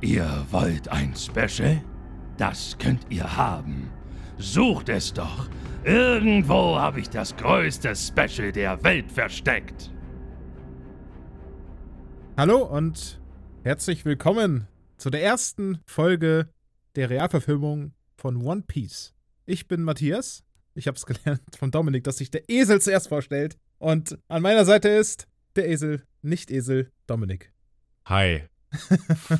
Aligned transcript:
Ihr 0.00 0.46
wollt 0.52 0.88
ein 0.90 1.12
Special? 1.16 1.82
Das 2.36 2.78
könnt 2.78 3.06
ihr 3.10 3.36
haben. 3.36 3.90
Sucht 4.38 4.88
es 4.90 5.12
doch. 5.12 5.48
Irgendwo 5.82 6.78
habe 6.78 7.00
ich 7.00 7.10
das 7.10 7.36
größte 7.36 7.96
Special 7.96 8.52
der 8.52 8.84
Welt 8.84 9.10
versteckt. 9.10 9.92
Hallo 12.36 12.62
und 12.62 13.20
herzlich 13.64 14.04
willkommen 14.04 14.68
zu 14.98 15.10
der 15.10 15.24
ersten 15.24 15.80
Folge 15.84 16.48
der 16.94 17.10
Realverfilmung 17.10 17.92
von 18.16 18.36
One 18.36 18.62
Piece. 18.68 19.14
Ich 19.46 19.66
bin 19.66 19.82
Matthias. 19.82 20.44
Ich 20.74 20.86
habe 20.86 20.96
es 20.96 21.06
gelernt 21.06 21.56
von 21.58 21.72
Dominik, 21.72 22.04
dass 22.04 22.18
sich 22.18 22.30
der 22.30 22.48
Esel 22.48 22.80
zuerst 22.80 23.08
vorstellt. 23.08 23.58
Und 23.78 24.16
an 24.28 24.42
meiner 24.42 24.64
Seite 24.64 24.90
ist 24.90 25.26
der 25.56 25.68
Esel, 25.68 26.04
nicht 26.22 26.52
Esel, 26.52 26.92
Dominik. 27.08 27.52
Hi. 28.04 28.44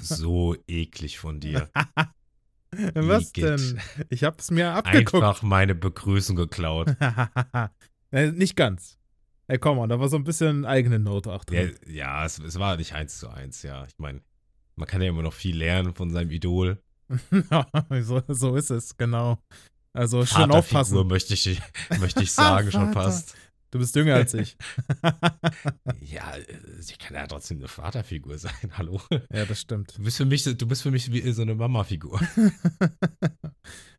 So 0.02 0.56
eklig 0.66 1.18
von 1.18 1.41
dir. 1.41 1.68
Was 2.95 3.30
Igitt. 3.30 3.45
denn? 3.45 3.80
Ich 4.10 4.24
habe 4.24 4.37
es 4.38 4.51
mir 4.51 4.73
abgeguckt. 4.73 5.23
Einfach 5.24 5.42
meine 5.42 5.74
Begrüßung 5.74 6.37
geklaut. 6.37 6.95
Äh, 8.10 8.32
nicht 8.32 8.56
ganz. 8.56 8.96
Ey, 9.48 9.59
komm 9.59 9.77
mal, 9.77 9.87
da 9.87 10.01
war 10.01 10.09
so 10.09 10.16
ein 10.16 10.24
bisschen 10.24 10.64
eigene 10.64 10.98
Note 10.98 11.30
auch 11.30 11.45
Ja, 11.51 11.64
drin. 11.64 11.77
ja 11.87 12.24
es, 12.24 12.38
es 12.38 12.59
war 12.59 12.78
nicht 12.78 12.95
eins 12.95 13.18
zu 13.18 13.28
eins, 13.28 13.62
ja. 13.62 13.84
Ich 13.84 13.98
meine, 13.98 14.23
man 14.77 14.88
kann 14.88 15.02
ja 15.02 15.10
immer 15.10 15.20
noch 15.20 15.34
viel 15.34 15.54
lernen 15.59 15.92
von 15.92 16.09
seinem 16.10 16.30
Idol. 16.30 16.82
so, 18.01 18.23
so 18.29 18.56
ist 18.56 18.70
es, 18.70 18.96
genau. 18.96 19.37
Also 19.92 20.24
schon 20.24 20.51
Vaterfigur 20.51 20.59
aufpassen. 20.59 21.06
möchte 21.06 21.34
ich, 21.34 21.60
möchte 22.01 22.23
ich 22.23 22.32
sagen, 22.32 22.70
schon 22.73 22.95
fast. 22.95 23.34
Du 23.70 23.78
bist 23.78 23.95
jünger 23.95 24.14
als 24.14 24.34
ich. 24.34 24.56
Ja, 26.00 26.36
äh, 26.36 26.45
sie 26.80 26.95
kann 26.95 27.14
ja 27.14 27.26
trotzdem 27.26 27.59
eine 27.59 27.68
Vaterfigur 27.68 28.38
sein, 28.38 28.72
hallo. 28.79 29.01
ja, 29.30 29.45
das 29.45 29.60
stimmt. 29.60 29.98
Du 29.98 30.02
bist 30.02 30.16
für 30.16 30.24
mich, 30.24 30.43
du 30.45 30.66
bist 30.66 30.82
für 30.82 30.90
mich 30.90 31.12
wie 31.12 31.30
so 31.32 31.43
eine 31.43 31.54
Mama-Figur. 31.54 32.20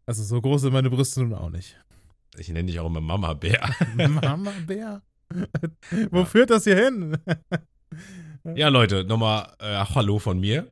Also 0.05 0.23
so 0.23 0.41
groß 0.41 0.61
sind 0.61 0.73
meine 0.73 0.89
Brüste 0.89 1.21
nun 1.21 1.35
auch 1.35 1.52
nicht. 1.52 1.79
Ich 2.35 2.49
nenne 2.49 2.66
dich 2.66 2.79
auch 2.79 2.88
immer 2.88 2.99
Mama-Bär. 2.99 3.75
Mama 3.95 4.52
Bär. 4.66 5.03
Wo 6.09 6.25
führt 6.25 6.49
das 6.49 6.63
hier 6.63 6.83
hin? 6.83 7.16
Ja, 8.55 8.69
Leute, 8.69 9.03
nochmal 9.03 9.53
äh, 9.59 9.85
Hallo 9.94 10.17
von 10.17 10.39
mir 10.39 10.72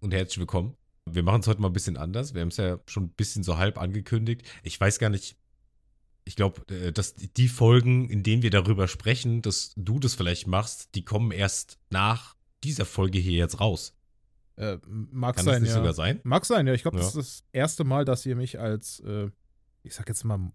und 0.00 0.14
herzlich 0.14 0.38
willkommen. 0.38 0.74
Wir 1.04 1.22
machen 1.22 1.42
es 1.42 1.48
heute 1.48 1.60
mal 1.60 1.68
ein 1.68 1.74
bisschen 1.74 1.98
anders. 1.98 2.32
Wir 2.32 2.40
haben 2.40 2.48
es 2.48 2.56
ja 2.56 2.78
schon 2.86 3.04
ein 3.04 3.10
bisschen 3.10 3.42
so 3.42 3.58
halb 3.58 3.78
angekündigt. 3.78 4.48
Ich 4.62 4.80
weiß 4.80 4.98
gar 4.98 5.10
nicht, 5.10 5.36
ich 6.24 6.36
glaube, 6.36 6.62
äh, 6.72 6.92
dass 6.92 7.14
die 7.14 7.48
Folgen, 7.48 8.08
in 8.08 8.22
denen 8.22 8.42
wir 8.42 8.50
darüber 8.50 8.88
sprechen, 8.88 9.42
dass 9.42 9.72
du 9.76 9.98
das 9.98 10.14
vielleicht 10.14 10.46
machst, 10.46 10.94
die 10.94 11.04
kommen 11.04 11.32
erst 11.32 11.78
nach 11.90 12.36
dieser 12.64 12.84
Folge 12.84 13.18
hier 13.18 13.38
jetzt 13.38 13.60
raus. 13.60 13.96
Äh, 14.56 14.78
mag 14.86 15.36
Kann 15.36 15.46
das 15.46 15.54
sein, 15.54 15.62
nicht 15.62 15.70
ja. 15.70 15.76
sogar 15.76 15.94
sein? 15.94 16.20
Mag 16.24 16.44
sein, 16.44 16.66
ja. 16.66 16.74
Ich 16.74 16.82
glaube, 16.82 16.98
Ja. 16.98 17.02
das 17.02 17.16
ist 17.16 17.42
das 17.42 17.44
erste 17.52 17.84
Mal, 17.84 18.04
dass 18.04 18.24
ihr 18.26 18.36
mich 18.36 18.60
als, 18.60 19.00
äh, 19.00 19.30
ich 19.82 19.94
sag 19.94 20.08
jetzt 20.08 20.24
mal, 20.24 20.52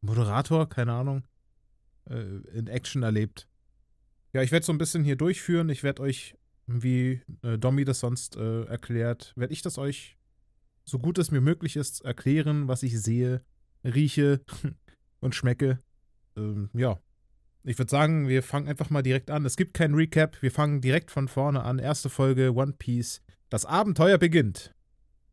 Moderator, 0.00 0.68
keine 0.68 0.92
Ahnung, 0.92 1.24
äh, 2.10 2.20
in 2.54 2.66
Action 2.66 3.02
erlebt. 3.02 3.48
Ja, 4.32 4.42
ich 4.42 4.52
werde 4.52 4.66
so 4.66 4.72
ein 4.72 4.78
bisschen 4.78 5.04
hier 5.04 5.16
durchführen. 5.16 5.70
Ich 5.70 5.82
werde 5.82 6.02
euch, 6.02 6.36
wie 6.66 7.22
äh, 7.42 7.56
Domi 7.56 7.84
das 7.84 8.00
sonst 8.00 8.36
äh, 8.36 8.64
erklärt, 8.64 9.32
werde 9.36 9.52
ich 9.54 9.62
das 9.62 9.78
euch, 9.78 10.18
so 10.84 10.98
gut 10.98 11.18
es 11.18 11.30
mir 11.30 11.40
möglich 11.40 11.76
ist, 11.76 12.02
erklären, 12.04 12.68
was 12.68 12.82
ich 12.82 13.00
sehe, 13.00 13.42
rieche 13.84 14.44
und 15.20 15.34
schmecke. 15.34 15.80
Ähm, 16.36 16.70
ja. 16.72 16.98
Ich 17.64 17.78
würde 17.78 17.90
sagen, 17.90 18.28
wir 18.28 18.44
fangen 18.44 18.68
einfach 18.68 18.90
mal 18.90 19.02
direkt 19.02 19.30
an. 19.30 19.44
Es 19.44 19.56
gibt 19.56 19.74
kein 19.74 19.94
Recap. 19.94 20.40
Wir 20.40 20.52
fangen 20.52 20.80
direkt 20.80 21.10
von 21.10 21.26
vorne 21.26 21.64
an. 21.64 21.80
Erste 21.80 22.08
Folge 22.08 22.54
One 22.54 22.74
Piece. 22.78 23.22
Das 23.48 23.64
Abenteuer 23.64 24.18
beginnt. 24.18 24.72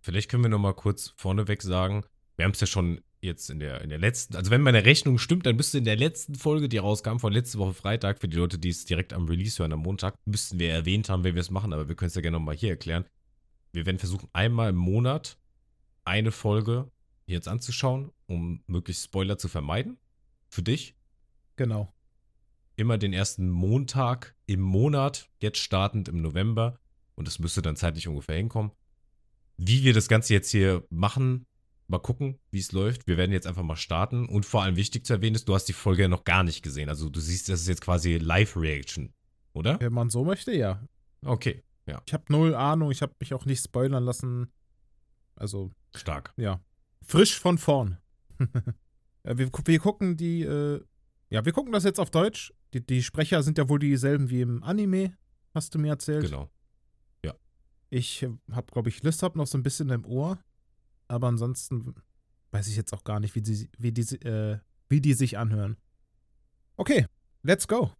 Vielleicht 0.01 0.29
können 0.29 0.43
wir 0.43 0.49
nochmal 0.49 0.73
kurz 0.73 1.13
vorneweg 1.15 1.61
sagen, 1.61 2.03
wir 2.35 2.45
haben 2.45 2.51
es 2.51 2.59
ja 2.59 2.67
schon 2.67 3.01
jetzt 3.21 3.49
in 3.49 3.59
der, 3.59 3.81
in 3.81 3.89
der 3.89 3.99
letzten, 3.99 4.35
also 4.35 4.51
wenn 4.51 4.61
meine 4.61 4.85
Rechnung 4.85 5.17
stimmt, 5.17 5.45
dann 5.45 5.55
müsste 5.55 5.77
in 5.77 5.85
der 5.85 5.95
letzten 5.95 6.35
Folge, 6.35 6.67
die 6.67 6.77
rauskam, 6.77 7.17
von 7.17 7.31
letzte 7.31 7.57
Woche 7.57 7.73
Freitag, 7.73 8.19
für 8.19 8.27
die 8.27 8.37
Leute, 8.37 8.59
die 8.59 8.69
es 8.69 8.85
direkt 8.85 9.13
am 9.13 9.27
Release 9.27 9.59
hören, 9.59 9.71
am 9.71 9.79
Montag, 9.79 10.15
müssten 10.25 10.59
wir 10.59 10.71
erwähnt 10.71 11.09
haben, 11.09 11.23
wie 11.23 11.33
wir 11.33 11.41
es 11.41 11.49
machen, 11.49 11.71
aber 11.71 11.87
wir 11.87 11.95
können 11.95 12.07
es 12.07 12.15
ja 12.15 12.21
gerne 12.21 12.37
nochmal 12.37 12.55
hier 12.55 12.71
erklären. 12.71 13.05
Wir 13.71 13.85
werden 13.85 13.97
versuchen, 13.97 14.27
einmal 14.33 14.71
im 14.71 14.75
Monat 14.75 15.37
eine 16.03 16.31
Folge 16.31 16.91
jetzt 17.25 17.47
anzuschauen, 17.47 18.11
um 18.27 18.63
möglichst 18.67 19.05
Spoiler 19.05 19.37
zu 19.37 19.47
vermeiden. 19.47 19.97
Für 20.49 20.63
dich. 20.63 20.95
Genau. 21.55 21.93
Immer 22.75 22.97
den 22.97 23.13
ersten 23.13 23.49
Montag 23.49 24.35
im 24.45 24.61
Monat, 24.61 25.29
jetzt 25.39 25.59
startend 25.59 26.09
im 26.09 26.21
November. 26.21 26.79
Und 27.15 27.27
das 27.27 27.39
müsste 27.39 27.61
dann 27.61 27.75
zeitlich 27.75 28.07
ungefähr 28.07 28.37
hinkommen. 28.37 28.71
Wie 29.57 29.83
wir 29.83 29.93
das 29.93 30.07
Ganze 30.07 30.33
jetzt 30.33 30.49
hier 30.49 30.83
machen, 30.89 31.45
mal 31.87 31.99
gucken, 31.99 32.39
wie 32.49 32.59
es 32.59 32.71
läuft. 32.71 33.07
Wir 33.07 33.17
werden 33.17 33.31
jetzt 33.31 33.45
einfach 33.45 33.63
mal 33.63 33.75
starten. 33.75 34.27
Und 34.27 34.45
vor 34.45 34.63
allem 34.63 34.75
wichtig 34.75 35.05
zu 35.05 35.13
erwähnen 35.13 35.35
ist, 35.35 35.47
du 35.47 35.53
hast 35.53 35.65
die 35.65 35.73
Folge 35.73 36.03
ja 36.03 36.07
noch 36.07 36.23
gar 36.23 36.43
nicht 36.43 36.63
gesehen. 36.63 36.89
Also 36.89 37.09
du 37.09 37.19
siehst, 37.19 37.49
das 37.49 37.61
ist 37.61 37.67
jetzt 37.67 37.81
quasi 37.81 38.17
Live-Reaction, 38.17 39.13
oder? 39.53 39.79
Wenn 39.79 39.93
man 39.93 40.09
so 40.09 40.23
möchte, 40.23 40.55
ja. 40.55 40.83
Okay, 41.23 41.63
Ich 42.05 42.13
habe 42.13 42.25
null 42.29 42.55
Ahnung. 42.55 42.91
Ich 42.91 43.01
habe 43.01 43.13
mich 43.19 43.33
auch 43.33 43.45
nicht 43.45 43.63
spoilern 43.63 44.03
lassen. 44.03 44.51
Also, 45.35 45.71
stark. 45.95 46.33
ja. 46.37 46.59
Frisch 47.03 47.39
von 47.39 47.57
vorn. 47.57 47.97
Ja, 48.39 48.47
wir, 49.37 49.49
wir 49.65 49.79
gucken 49.79 50.17
die, 50.17 50.43
äh, 50.43 50.81
ja, 51.29 51.45
wir 51.45 51.51
gucken 51.51 51.71
das 51.71 51.83
jetzt 51.83 51.99
auf 51.99 52.11
Deutsch. 52.11 52.53
Die, 52.73 52.85
die 52.85 53.03
Sprecher 53.03 53.43
sind 53.43 53.57
ja 53.57 53.69
wohl 53.69 53.79
dieselben 53.79 54.29
wie 54.29 54.41
im 54.41 54.63
Anime, 54.63 55.15
hast 55.53 55.75
du 55.75 55.79
mir 55.79 55.89
erzählt. 55.89 56.25
Genau. 56.25 56.49
Ich 57.93 58.27
habe, 58.51 58.71
glaube 58.71 58.89
ich, 58.89 59.03
Lysop 59.03 59.35
noch 59.35 59.45
so 59.45 59.55
ein 59.55 59.61
bisschen 59.61 59.91
im 59.91 60.03
Ohr. 60.03 60.39
Aber 61.07 61.27
ansonsten 61.27 61.93
weiß 62.49 62.67
ich 62.67 62.75
jetzt 62.75 62.91
auch 62.91 63.03
gar 63.03 63.19
nicht, 63.19 63.35
wie 63.35 63.43
die, 63.43 63.69
wie 63.77 63.91
die, 63.91 64.01
äh, 64.25 64.57
wie 64.89 64.99
die 64.99 65.13
sich 65.13 65.37
anhören. 65.37 65.77
Okay, 66.75 67.05
let's 67.43 67.67
go. 67.67 67.91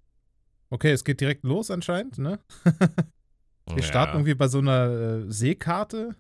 Okay, 0.72 0.92
es 0.92 1.04
geht 1.04 1.22
direkt 1.22 1.44
los 1.44 1.70
anscheinend, 1.70 2.18
ne? 2.18 2.40
Wir 3.72 3.84
starten 3.84 4.16
irgendwie 4.16 4.34
bei 4.34 4.48
so 4.48 4.58
einer 4.58 4.90
äh, 4.90 5.32
Seekarte 5.32 6.16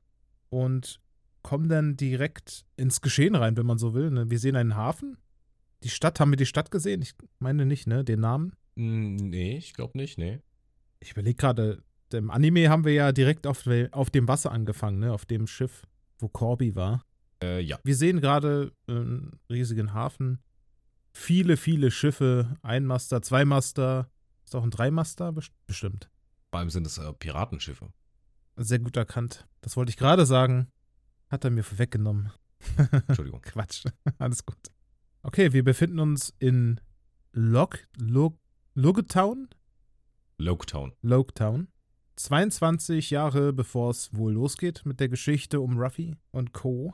und 0.50 1.01
kommen 1.43 1.69
dann 1.69 1.95
direkt 1.97 2.65
ins 2.77 3.01
Geschehen 3.01 3.35
rein, 3.35 3.55
wenn 3.57 3.65
man 3.65 3.77
so 3.77 3.93
will. 3.93 4.09
Ne? 4.11 4.29
Wir 4.29 4.39
sehen 4.39 4.55
einen 4.55 4.75
Hafen. 4.75 5.17
Die 5.83 5.89
Stadt, 5.89 6.19
haben 6.19 6.31
wir 6.31 6.37
die 6.37 6.45
Stadt 6.45 6.71
gesehen? 6.71 7.01
Ich 7.01 7.13
meine 7.39 7.65
nicht, 7.65 7.87
ne? 7.87 8.03
Den 8.03 8.21
Namen. 8.21 8.53
Mm, 8.75 9.15
Nee, 9.17 9.57
ich 9.57 9.73
glaube 9.73 9.97
nicht, 9.97 10.17
nee. 10.17 10.39
Ich 11.01 11.11
überlege 11.11 11.35
gerade, 11.35 11.83
im 12.13 12.31
Anime 12.31 12.69
haben 12.69 12.85
wir 12.85 12.93
ja 12.93 13.11
direkt 13.11 13.45
auf, 13.45 13.65
auf 13.91 14.09
dem 14.09 14.27
Wasser 14.27 14.51
angefangen, 14.51 14.99
ne? 14.99 15.11
Auf 15.11 15.25
dem 15.25 15.45
Schiff, 15.47 15.83
wo 16.19 16.29
Corby 16.29 16.75
war. 16.75 17.03
Äh, 17.43 17.59
ja. 17.59 17.77
Wir 17.83 17.95
sehen 17.95 18.21
gerade 18.21 18.71
einen 18.87 19.37
riesigen 19.49 19.93
Hafen. 19.93 20.39
Viele, 21.11 21.57
viele 21.57 21.91
Schiffe. 21.91 22.55
Einmaster, 22.61 23.21
Zweimaster. 23.21 24.09
Ist 24.45 24.55
auch 24.55 24.63
ein 24.63 24.71
Dreimaster 24.71 25.31
best- 25.33 25.51
bestimmt. 25.67 26.09
Vor 26.51 26.59
allem 26.59 26.69
sind 26.69 26.87
es 26.87 26.97
äh, 26.97 27.11
Piratenschiffe. 27.13 27.91
Sehr 28.55 28.79
gut 28.79 28.95
erkannt. 28.95 29.45
Das 29.61 29.75
wollte 29.75 29.89
ich 29.89 29.97
gerade 29.97 30.25
sagen. 30.25 30.67
Hat 31.29 31.44
er 31.45 31.51
mir 31.51 31.63
vorweggenommen. 31.63 32.31
Entschuldigung. 33.07 33.41
Quatsch. 33.44 33.85
Alles 34.17 34.45
gut. 34.45 34.57
Okay, 35.23 35.53
wir 35.53 35.63
befinden 35.63 36.00
uns 36.00 36.34
in 36.39 36.79
Log, 37.31 37.79
Log, 37.97 38.38
Logetown? 38.75 39.50
Loketown. 40.38 40.94
Logetown. 41.01 41.67
22 42.16 43.09
Jahre 43.09 43.53
bevor 43.53 43.89
es 43.91 44.13
wohl 44.13 44.33
losgeht 44.33 44.85
mit 44.85 45.00
der 45.00 45.09
Geschichte 45.09 45.62
um 45.62 45.79
Ruffy 45.79 46.16
und 46.31 46.53
Co. 46.53 46.94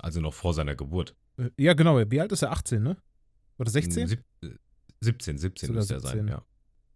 Also 0.00 0.20
noch 0.20 0.34
vor 0.34 0.54
seiner 0.54 0.76
Geburt. 0.76 1.16
Äh, 1.38 1.50
Ja, 1.56 1.74
genau. 1.74 1.98
Wie 2.10 2.20
alt 2.20 2.32
ist 2.32 2.42
er? 2.42 2.52
18, 2.52 2.82
ne? 2.82 2.96
Oder 3.58 3.70
16? 3.70 4.06
Sieb, 4.08 4.24
äh, 4.42 4.50
17, 5.00 5.38
17 5.38 5.66
Sogar 5.68 5.80
müsste 5.80 5.94
er 5.94 6.00
17. 6.00 6.18
sein, 6.18 6.28
ja. 6.28 6.44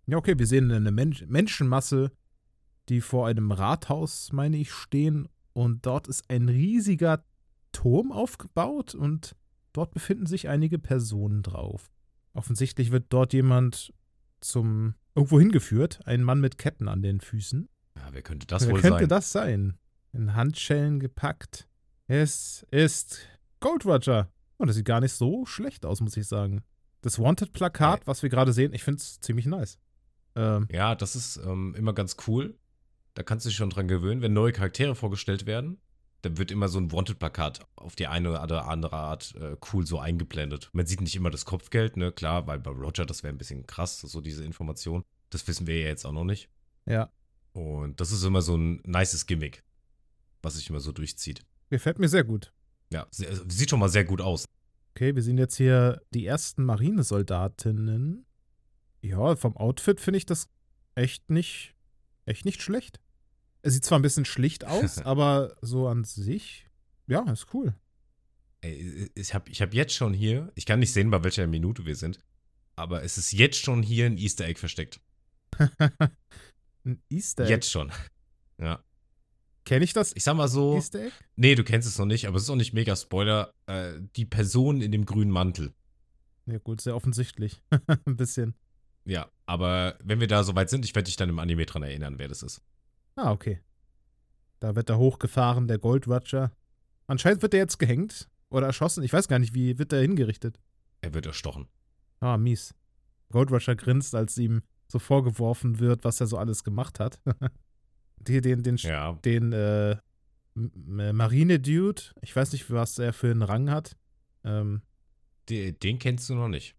Ja, 0.06 0.16
okay, 0.18 0.38
wir 0.38 0.46
sehen 0.46 0.70
eine 0.70 0.90
Men 0.90 1.14
Menschenmasse, 1.28 2.12
die 2.88 3.00
vor 3.00 3.28
einem 3.28 3.52
Rathaus, 3.52 4.32
meine 4.32 4.56
ich, 4.56 4.72
stehen. 4.72 5.28
Und 5.52 5.86
dort 5.86 6.08
ist 6.08 6.28
ein 6.30 6.48
riesiger 6.48 7.24
Turm 7.72 8.12
aufgebaut 8.12 8.94
und 8.94 9.36
dort 9.72 9.92
befinden 9.92 10.26
sich 10.26 10.48
einige 10.48 10.78
Personen 10.78 11.42
drauf. 11.42 11.90
Offensichtlich 12.34 12.90
wird 12.90 13.06
dort 13.10 13.32
jemand 13.32 13.92
zum 14.40 14.94
irgendwo 15.14 15.38
hingeführt, 15.38 16.00
ein 16.06 16.22
Mann 16.22 16.40
mit 16.40 16.58
Ketten 16.58 16.88
an 16.88 17.02
den 17.02 17.20
Füßen. 17.20 17.68
Ja, 17.96 18.08
wer 18.12 18.22
könnte 18.22 18.46
das 18.46 18.66
Wer 18.66 18.74
wohl 18.74 18.80
könnte 18.80 19.00
sein? 19.00 19.08
das 19.08 19.32
sein? 19.32 19.78
In 20.12 20.34
Handschellen 20.34 21.00
gepackt. 21.00 21.68
Es 22.06 22.66
ist 22.70 23.20
Gold 23.60 23.84
Roger. 23.84 24.30
Und 24.56 24.68
das 24.68 24.76
sieht 24.76 24.86
gar 24.86 25.00
nicht 25.00 25.12
so 25.12 25.44
schlecht 25.44 25.84
aus, 25.84 26.00
muss 26.00 26.16
ich 26.16 26.26
sagen. 26.26 26.62
Das 27.00 27.18
Wanted-Plakat, 27.18 28.06
was 28.06 28.22
wir 28.22 28.30
gerade 28.30 28.52
sehen, 28.52 28.72
ich 28.72 28.84
finde 28.84 28.98
es 28.98 29.20
ziemlich 29.20 29.46
nice. 29.46 29.78
Ähm, 30.34 30.68
Ja, 30.70 30.94
das 30.94 31.16
ist 31.16 31.36
ähm, 31.38 31.74
immer 31.76 31.92
ganz 31.92 32.16
cool. 32.26 32.56
Da 33.14 33.22
kannst 33.22 33.44
du 33.44 33.50
dich 33.50 33.56
schon 33.56 33.70
dran 33.70 33.88
gewöhnen, 33.88 34.22
wenn 34.22 34.32
neue 34.32 34.52
Charaktere 34.52 34.94
vorgestellt 34.94 35.46
werden. 35.46 35.78
Dann 36.22 36.38
wird 36.38 36.50
immer 36.52 36.68
so 36.68 36.78
ein 36.78 36.92
Wanted-Plakat 36.92 37.66
auf 37.74 37.96
die 37.96 38.06
eine 38.06 38.30
oder 38.30 38.68
andere 38.68 38.96
Art 38.96 39.34
äh, 39.34 39.56
cool 39.72 39.84
so 39.86 39.98
eingeblendet. 39.98 40.70
Man 40.72 40.86
sieht 40.86 41.00
nicht 41.00 41.16
immer 41.16 41.30
das 41.30 41.44
Kopfgeld, 41.44 41.96
ne, 41.96 42.12
klar, 42.12 42.46
weil 42.46 42.60
bei 42.60 42.70
Roger 42.70 43.04
das 43.04 43.22
wäre 43.24 43.34
ein 43.34 43.38
bisschen 43.38 43.66
krass, 43.66 44.00
so 44.00 44.20
diese 44.20 44.44
Information. 44.44 45.02
Das 45.30 45.46
wissen 45.48 45.66
wir 45.66 45.80
ja 45.80 45.88
jetzt 45.88 46.04
auch 46.04 46.12
noch 46.12 46.24
nicht. 46.24 46.48
ja. 46.86 47.10
Und 47.54 48.00
das 48.00 48.12
ist 48.12 48.24
immer 48.24 48.40
so 48.40 48.56
ein 48.56 48.80
nices 48.86 49.26
Gimmick. 49.26 49.62
was 50.40 50.54
sich 50.54 50.70
immer 50.70 50.80
so 50.80 50.90
durchzieht. 50.90 51.44
Gefällt 51.68 51.98
mir 51.98 52.08
sehr 52.08 52.24
gut. 52.24 52.50
Ja, 52.90 53.06
sie- 53.10 53.26
sieht 53.48 53.68
schon 53.70 53.78
mal 53.78 53.90
sehr 53.90 54.04
gut 54.06 54.22
aus. 54.22 54.46
Okay, 54.94 55.14
wir 55.14 55.22
sehen 55.22 55.36
jetzt 55.36 55.56
hier 55.56 56.00
die 56.14 56.24
ersten 56.24 56.64
Marinesoldatinnen. 56.64 58.24
Ja, 59.02 59.36
vom 59.36 59.54
Outfit 59.56 60.00
finde 60.00 60.16
ich 60.18 60.24
das 60.26 60.48
echt 60.94 61.28
nicht, 61.30 61.74
echt 62.24 62.44
nicht 62.46 62.62
schlecht. 62.62 63.00
Es 63.62 63.74
sieht 63.74 63.84
zwar 63.84 63.98
ein 63.98 64.02
bisschen 64.02 64.24
schlicht 64.24 64.64
aus, 64.66 64.98
aber 64.98 65.56
so 65.62 65.88
an 65.88 66.04
sich, 66.04 66.66
ja, 67.06 67.22
ist 67.30 67.54
cool. 67.54 67.74
Ey, 68.60 69.10
ich 69.14 69.34
habe 69.34 69.50
ich 69.50 69.60
hab 69.60 69.74
jetzt 69.74 69.94
schon 69.94 70.14
hier, 70.14 70.52
ich 70.54 70.66
kann 70.66 70.80
nicht 70.80 70.92
sehen, 70.92 71.10
bei 71.10 71.22
welcher 71.24 71.46
Minute 71.46 71.84
wir 71.84 71.96
sind, 71.96 72.20
aber 72.76 73.02
es 73.02 73.18
ist 73.18 73.32
jetzt 73.32 73.58
schon 73.58 73.82
hier 73.82 74.06
ein 74.06 74.18
Easter 74.18 74.46
Egg 74.46 74.58
versteckt. 74.58 75.00
ein 76.84 77.02
Easter 77.08 77.44
Egg. 77.44 77.50
Jetzt 77.50 77.70
schon. 77.70 77.90
Ja. 78.58 78.82
Kenne 79.64 79.84
ich 79.84 79.92
das 79.92 80.14
Ich 80.14 80.24
sag 80.24 80.34
mal 80.34 80.48
so, 80.48 80.76
Easter 80.76 81.00
Egg? 81.00 81.12
nee, 81.36 81.54
du 81.54 81.64
kennst 81.64 81.88
es 81.88 81.98
noch 81.98 82.06
nicht, 82.06 82.26
aber 82.26 82.36
es 82.36 82.44
ist 82.44 82.50
auch 82.50 82.56
nicht 82.56 82.72
mega 82.72 82.94
Spoiler. 82.96 83.52
Äh, 83.66 83.94
die 84.16 84.24
Person 84.24 84.80
in 84.80 84.92
dem 84.92 85.06
grünen 85.06 85.30
Mantel. 85.30 85.72
Ja, 86.46 86.58
gut, 86.58 86.80
sehr 86.80 86.96
offensichtlich. 86.96 87.62
ein 88.06 88.16
bisschen. 88.16 88.54
Ja, 89.04 89.30
aber 89.46 89.96
wenn 90.02 90.20
wir 90.20 90.28
da 90.28 90.44
soweit 90.44 90.70
sind, 90.70 90.84
ich 90.84 90.94
werde 90.94 91.06
dich 91.06 91.16
dann 91.16 91.28
im 91.28 91.38
Anime 91.38 91.66
dran 91.66 91.82
erinnern, 91.82 92.18
wer 92.18 92.28
das 92.28 92.42
ist. 92.42 92.62
Ah, 93.16 93.32
okay. 93.32 93.60
Da 94.60 94.74
wird 94.76 94.88
er 94.90 94.98
hochgefahren, 94.98 95.66
der 95.68 95.78
Gold 95.78 96.06
Roger. 96.06 96.52
Anscheinend 97.06 97.42
wird 97.42 97.54
er 97.54 97.60
jetzt 97.60 97.78
gehängt 97.78 98.28
oder 98.48 98.66
erschossen. 98.66 99.02
Ich 99.02 99.12
weiß 99.12 99.28
gar 99.28 99.38
nicht, 99.38 99.54
wie 99.54 99.78
wird 99.78 99.92
er 99.92 100.00
hingerichtet. 100.02 100.58
Er 101.00 101.12
wird 101.14 101.26
erstochen. 101.26 101.68
Ah, 102.20 102.36
mies. 102.36 102.74
Gold 103.30 103.50
Roger 103.50 103.74
grinst, 103.74 104.14
als 104.14 104.38
ihm 104.38 104.62
so 104.88 104.98
vorgeworfen 104.98 105.78
wird, 105.80 106.04
was 106.04 106.20
er 106.20 106.26
so 106.26 106.38
alles 106.38 106.64
gemacht 106.64 107.00
hat. 107.00 107.20
Die, 108.18 108.40
den, 108.40 108.62
den, 108.62 108.76
Ja, 108.76 109.14
den 109.24 109.52
äh, 109.52 109.96
Marine-Dude, 110.54 112.02
ich 112.20 112.36
weiß 112.36 112.52
nicht, 112.52 112.70
was 112.70 112.98
er 112.98 113.12
für 113.12 113.30
einen 113.30 113.42
Rang 113.42 113.68
hat. 113.70 113.96
Ähm, 114.44 114.82
den, 115.48 115.76
den 115.80 115.98
kennst 115.98 116.30
du 116.30 116.34
noch 116.36 116.48
nicht. 116.48 116.76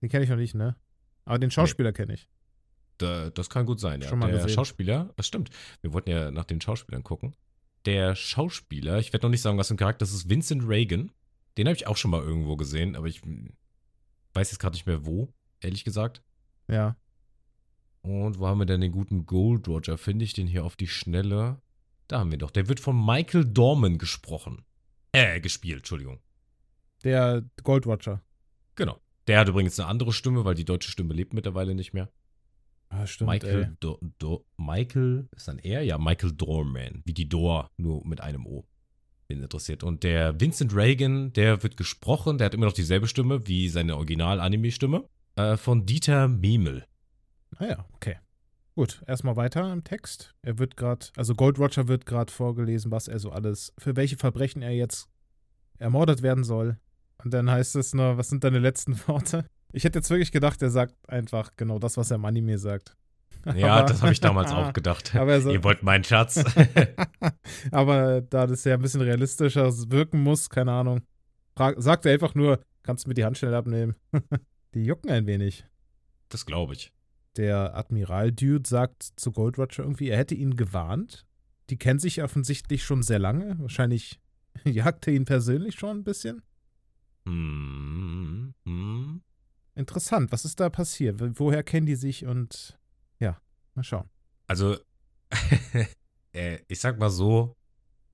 den 0.00 0.08
kenne 0.08 0.24
ich 0.24 0.30
noch 0.30 0.36
nicht, 0.36 0.54
ne? 0.54 0.76
Aber 1.26 1.38
den 1.38 1.50
Schauspieler 1.50 1.92
kenne 1.92 2.14
ich. 2.14 2.30
Da, 2.98 3.30
das 3.30 3.50
kann 3.50 3.66
gut 3.66 3.80
sein, 3.80 4.00
ja. 4.00 4.08
Schon 4.08 4.18
mal 4.18 4.30
der 4.30 4.36
gesehen. 4.36 4.54
Schauspieler, 4.54 5.12
das 5.16 5.26
stimmt. 5.26 5.50
Wir 5.82 5.92
wollten 5.92 6.10
ja 6.10 6.30
nach 6.30 6.44
den 6.44 6.60
Schauspielern 6.60 7.02
gucken. 7.02 7.34
Der 7.84 8.14
Schauspieler, 8.14 8.98
ich 8.98 9.12
werde 9.12 9.26
noch 9.26 9.30
nicht 9.30 9.42
sagen, 9.42 9.58
was 9.58 9.68
für 9.68 9.74
ein 9.74 9.78
Charakter 9.78 10.00
das 10.00 10.12
ist, 10.12 10.28
Vincent 10.28 10.66
Reagan. 10.66 11.10
Den 11.56 11.66
habe 11.66 11.76
ich 11.76 11.86
auch 11.86 11.96
schon 11.96 12.10
mal 12.10 12.22
irgendwo 12.22 12.56
gesehen, 12.56 12.96
aber 12.96 13.06
ich 13.06 13.22
weiß 14.34 14.50
jetzt 14.50 14.58
gerade 14.58 14.74
nicht 14.74 14.86
mehr 14.86 15.06
wo, 15.06 15.32
ehrlich 15.60 15.84
gesagt. 15.84 16.22
Ja. 16.68 16.96
Und 18.02 18.38
wo 18.38 18.46
haben 18.46 18.58
wir 18.58 18.66
denn 18.66 18.80
den 18.80 18.92
guten 18.92 19.26
Gold 19.26 19.66
Roger? 19.68 19.98
Finde 19.98 20.24
ich 20.24 20.32
den 20.32 20.46
hier 20.46 20.64
auf 20.64 20.76
die 20.76 20.88
Schnelle? 20.88 21.60
Da 22.08 22.20
haben 22.20 22.30
wir 22.30 22.38
doch. 22.38 22.50
Der 22.50 22.68
wird 22.68 22.80
von 22.80 23.04
Michael 23.04 23.44
Dorman 23.44 23.98
gesprochen. 23.98 24.64
Äh, 25.12 25.40
gespielt, 25.40 25.78
Entschuldigung. 25.78 26.20
Der 27.04 27.42
Gold 27.62 27.86
Roger. 27.86 28.22
Genau. 28.74 29.00
Der 29.26 29.40
hat 29.40 29.48
übrigens 29.48 29.78
eine 29.80 29.88
andere 29.88 30.12
Stimme, 30.12 30.44
weil 30.44 30.54
die 30.54 30.64
deutsche 30.64 30.90
Stimme 30.90 31.14
lebt 31.14 31.32
mittlerweile 31.32 31.74
nicht 31.74 31.94
mehr. 31.94 32.10
Ah, 32.88 33.06
stimmt, 33.06 33.30
Michael. 33.30 33.76
Do, 33.80 33.98
Do, 34.18 34.46
Michael, 34.56 35.28
ist 35.34 35.48
dann 35.48 35.58
er? 35.58 35.82
Ja, 35.82 35.98
Michael 35.98 36.32
Dorman. 36.32 37.02
Wie 37.04 37.14
die 37.14 37.28
Dor, 37.28 37.70
nur 37.76 38.06
mit 38.06 38.20
einem 38.20 38.46
O. 38.46 38.66
Bin 39.28 39.42
interessiert. 39.42 39.82
Und 39.82 40.04
der 40.04 40.40
Vincent 40.40 40.74
Reagan, 40.74 41.32
der 41.32 41.62
wird 41.62 41.76
gesprochen, 41.76 42.38
der 42.38 42.46
hat 42.46 42.54
immer 42.54 42.66
noch 42.66 42.72
dieselbe 42.72 43.08
Stimme 43.08 43.46
wie 43.48 43.68
seine 43.68 43.96
Original-Anime-Stimme. 43.96 45.04
Äh, 45.34 45.56
von 45.56 45.84
Dieter 45.84 46.28
Memel. 46.28 46.86
Naja, 47.58 47.78
Ah 47.78 47.86
okay. 47.94 48.16
Gut, 48.74 49.02
erstmal 49.06 49.36
weiter 49.36 49.72
im 49.72 49.84
Text. 49.84 50.34
Er 50.42 50.58
wird 50.58 50.76
gerade, 50.76 51.06
also 51.16 51.34
Gold 51.34 51.58
Roger 51.58 51.88
wird 51.88 52.04
gerade 52.04 52.30
vorgelesen, 52.30 52.90
was 52.90 53.08
er 53.08 53.18
so 53.18 53.30
alles, 53.30 53.72
für 53.78 53.96
welche 53.96 54.16
Verbrechen 54.16 54.60
er 54.62 54.72
jetzt 54.72 55.08
ermordet 55.78 56.22
werden 56.22 56.44
soll. 56.44 56.78
Und 57.24 57.32
dann 57.32 57.50
heißt 57.50 57.74
es 57.76 57.94
nur, 57.94 58.18
was 58.18 58.28
sind 58.28 58.44
deine 58.44 58.58
letzten 58.58 58.96
Worte? 59.08 59.46
Ich 59.72 59.84
hätte 59.84 59.98
jetzt 59.98 60.10
wirklich 60.10 60.32
gedacht, 60.32 60.62
er 60.62 60.70
sagt 60.70 60.94
einfach 61.08 61.50
genau 61.56 61.78
das, 61.78 61.96
was 61.96 62.10
er 62.10 62.16
im 62.16 62.24
Anime 62.24 62.58
sagt. 62.58 62.96
Ja, 63.54 63.76
Aber- 63.76 63.88
das 63.88 64.02
habe 64.02 64.12
ich 64.12 64.20
damals 64.20 64.50
auch 64.52 64.72
gedacht. 64.72 65.14
Aber 65.14 65.40
so- 65.40 65.50
Ihr 65.50 65.62
wollt 65.64 65.82
meinen 65.82 66.04
Schatz. 66.04 66.42
Aber 67.70 68.20
da 68.22 68.46
das 68.46 68.64
ja 68.64 68.74
ein 68.74 68.82
bisschen 68.82 69.00
realistischer 69.02 69.70
wirken 69.90 70.22
muss, 70.22 70.48
keine 70.50 70.72
Ahnung, 70.72 71.02
sagt 71.76 72.06
er 72.06 72.12
einfach 72.12 72.34
nur, 72.34 72.60
kannst 72.82 73.04
du 73.04 73.08
mir 73.08 73.14
die 73.14 73.24
Hand 73.24 73.38
schnell 73.38 73.54
abnehmen? 73.54 73.94
die 74.74 74.84
jucken 74.84 75.10
ein 75.10 75.26
wenig. 75.26 75.64
das 76.28 76.46
glaube 76.46 76.74
ich. 76.74 76.92
Der 77.36 77.76
Admiral-Dude 77.76 78.66
sagt 78.68 79.02
zu 79.16 79.30
Gold 79.30 79.58
Roger 79.58 79.82
irgendwie, 79.82 80.08
er 80.08 80.16
hätte 80.16 80.34
ihn 80.34 80.56
gewarnt. 80.56 81.26
Die 81.68 81.76
kennen 81.76 81.98
sich 81.98 82.22
offensichtlich 82.22 82.82
schon 82.84 83.02
sehr 83.02 83.18
lange. 83.18 83.58
Wahrscheinlich 83.58 84.20
jagt 84.64 85.06
er 85.06 85.12
ihn 85.12 85.24
persönlich 85.26 85.74
schon 85.74 85.98
ein 85.98 86.04
bisschen. 86.04 86.42
Hm, 87.28 88.54
hm. 88.64 89.22
Interessant, 89.76 90.32
was 90.32 90.44
ist 90.44 90.58
da 90.58 90.70
passiert? 90.70 91.20
Wo- 91.20 91.30
Woher 91.46 91.62
kennen 91.62 91.86
die 91.86 91.96
sich 91.96 92.24
und 92.26 92.78
ja, 93.20 93.40
mal 93.74 93.82
schauen. 93.84 94.08
Also, 94.48 94.76
äh, 96.32 96.58
ich 96.68 96.80
sag 96.80 96.98
mal 96.98 97.10
so, 97.10 97.54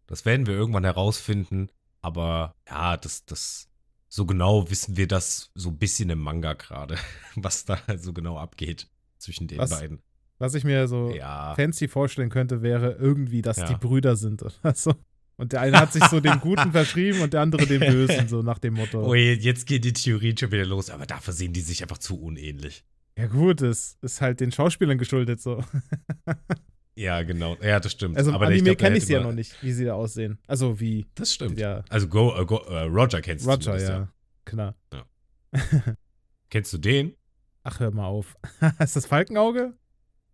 das 0.07 0.25
werden 0.25 0.47
wir 0.47 0.55
irgendwann 0.55 0.85
herausfinden, 0.85 1.69
aber 2.01 2.53
ja, 2.69 2.97
das, 2.97 3.25
das, 3.25 3.69
so 4.09 4.27
genau 4.27 4.69
wissen 4.71 4.97
wir 4.97 5.07
das 5.07 5.51
so 5.55 5.71
ein 5.71 5.79
bisschen 5.79 6.11
im 6.11 6.19
Manga 6.19 6.55
gerade, 6.55 6.97
was 7.37 7.65
da 7.65 7.79
so 7.97 8.13
genau 8.13 8.39
abgeht 8.39 8.89
zwischen 9.19 9.47
den 9.49 9.59
Was? 9.59 9.71
beiden. 9.71 10.03
Was 10.39 10.55
ich 10.55 10.65
mir 10.65 10.89
so 10.89 11.11
Ja, 11.15 11.55
fancy 11.55 11.87
vorstellen 11.87 12.29
könnte, 12.29 12.63
wäre 12.63 12.93
irgendwie, 12.95 13.43
dass 13.43 13.59
Ja. 13.59 13.67
die 13.67 13.77
Brüder 13.77 14.17
sind 14.17 14.43
oder 14.43 14.53
so. 14.75 14.95
Und 15.37 15.53
der 15.53 15.61
eine 15.63 15.79
hat 15.81 15.93
sich 15.93 16.05
so 16.05 16.21
den 16.21 16.39
Guten 16.41 16.73
verschrieben 16.73 17.21
und 17.21 17.33
der 17.33 17.41
andere 17.41 17.67
den 17.67 17.81
Bösen, 17.81 18.29
so 18.29 18.43
nach 18.43 18.59
dem 18.59 18.75
Motto. 18.75 19.05
oh, 19.05 19.15
jetzt 19.15 19.67
geht 19.67 19.85
die 19.85 19.93
Theorie 19.93 20.35
schon 20.39 20.53
wieder 20.53 20.67
los, 20.67 20.91
aber 20.91 21.07
dafür 21.07 21.33
sehen 21.33 21.53
die 21.53 21.61
sich 21.63 21.83
einfach 21.83 21.99
zu 21.99 22.21
unähnlich. 22.21 22.85
Ja, 23.19 23.27
gut, 23.27 23.61
es 23.61 23.99
ist 24.03 24.21
halt 24.21 24.41
den 24.41 24.53
Schauspielern 24.53 24.99
geschuldet 24.99 25.41
so. 25.41 25.63
Ja, 26.95 27.23
genau. 27.23 27.57
Ja, 27.63 27.81
das 27.81 27.93
stimmt. 27.93 28.19
Also 28.19 28.31
im 28.31 28.37
aber 28.37 28.51
ich 28.51 28.61
Anime 28.61 28.77
kenne 28.77 28.99
ich 28.99 29.07
sie 29.07 29.15
ja 29.15 29.23
noch 29.23 29.33
nicht, 29.33 29.63
wie 29.63 29.73
sie 29.73 29.87
da 29.87 29.95
aussehen. 29.95 30.39
Also 30.47 30.79
wie 30.79 31.07
Das 31.15 31.33
stimmt. 31.33 31.59
der 31.59 31.85
Also 31.89 32.07
Go, 32.07 32.35
äh, 32.39 32.45
Go, 32.45 32.57
äh, 32.69 32.83
Roger 32.83 33.23
kennst 33.23 33.47
du 33.47 33.51
Roger, 33.51 33.63
zumindest, 33.63 33.89
ja. 33.89 34.09
Klar. 34.45 34.75
Kennst 36.51 36.73
du 36.73 36.79
den? 36.79 37.17
Ach, 37.63 37.81
hör 37.81 37.91
mal 37.93 38.07
auf. 38.07 38.37
ist 38.79 38.97
das 38.97 39.07
Falkenauge? 39.07 39.73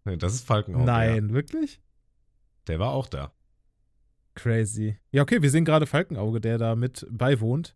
Nee, 0.05 0.17
Das 0.17 0.35
ist 0.35 0.45
Falkenauge. 0.45 0.85
Nein, 0.85 1.33
wirklich? 1.33 1.75
Ja. 1.75 1.81
Der 2.67 2.79
war 2.81 2.91
auch 2.91 3.07
da. 3.07 3.33
Crazy. 4.39 4.97
Ja, 5.11 5.23
okay, 5.23 5.43
wir 5.43 5.51
sehen 5.51 5.65
gerade 5.65 5.87
Falkenauge, 5.87 6.41
der 6.41 6.59
da 6.59 6.77
mit 6.77 7.05
beiwohnt, 7.11 7.75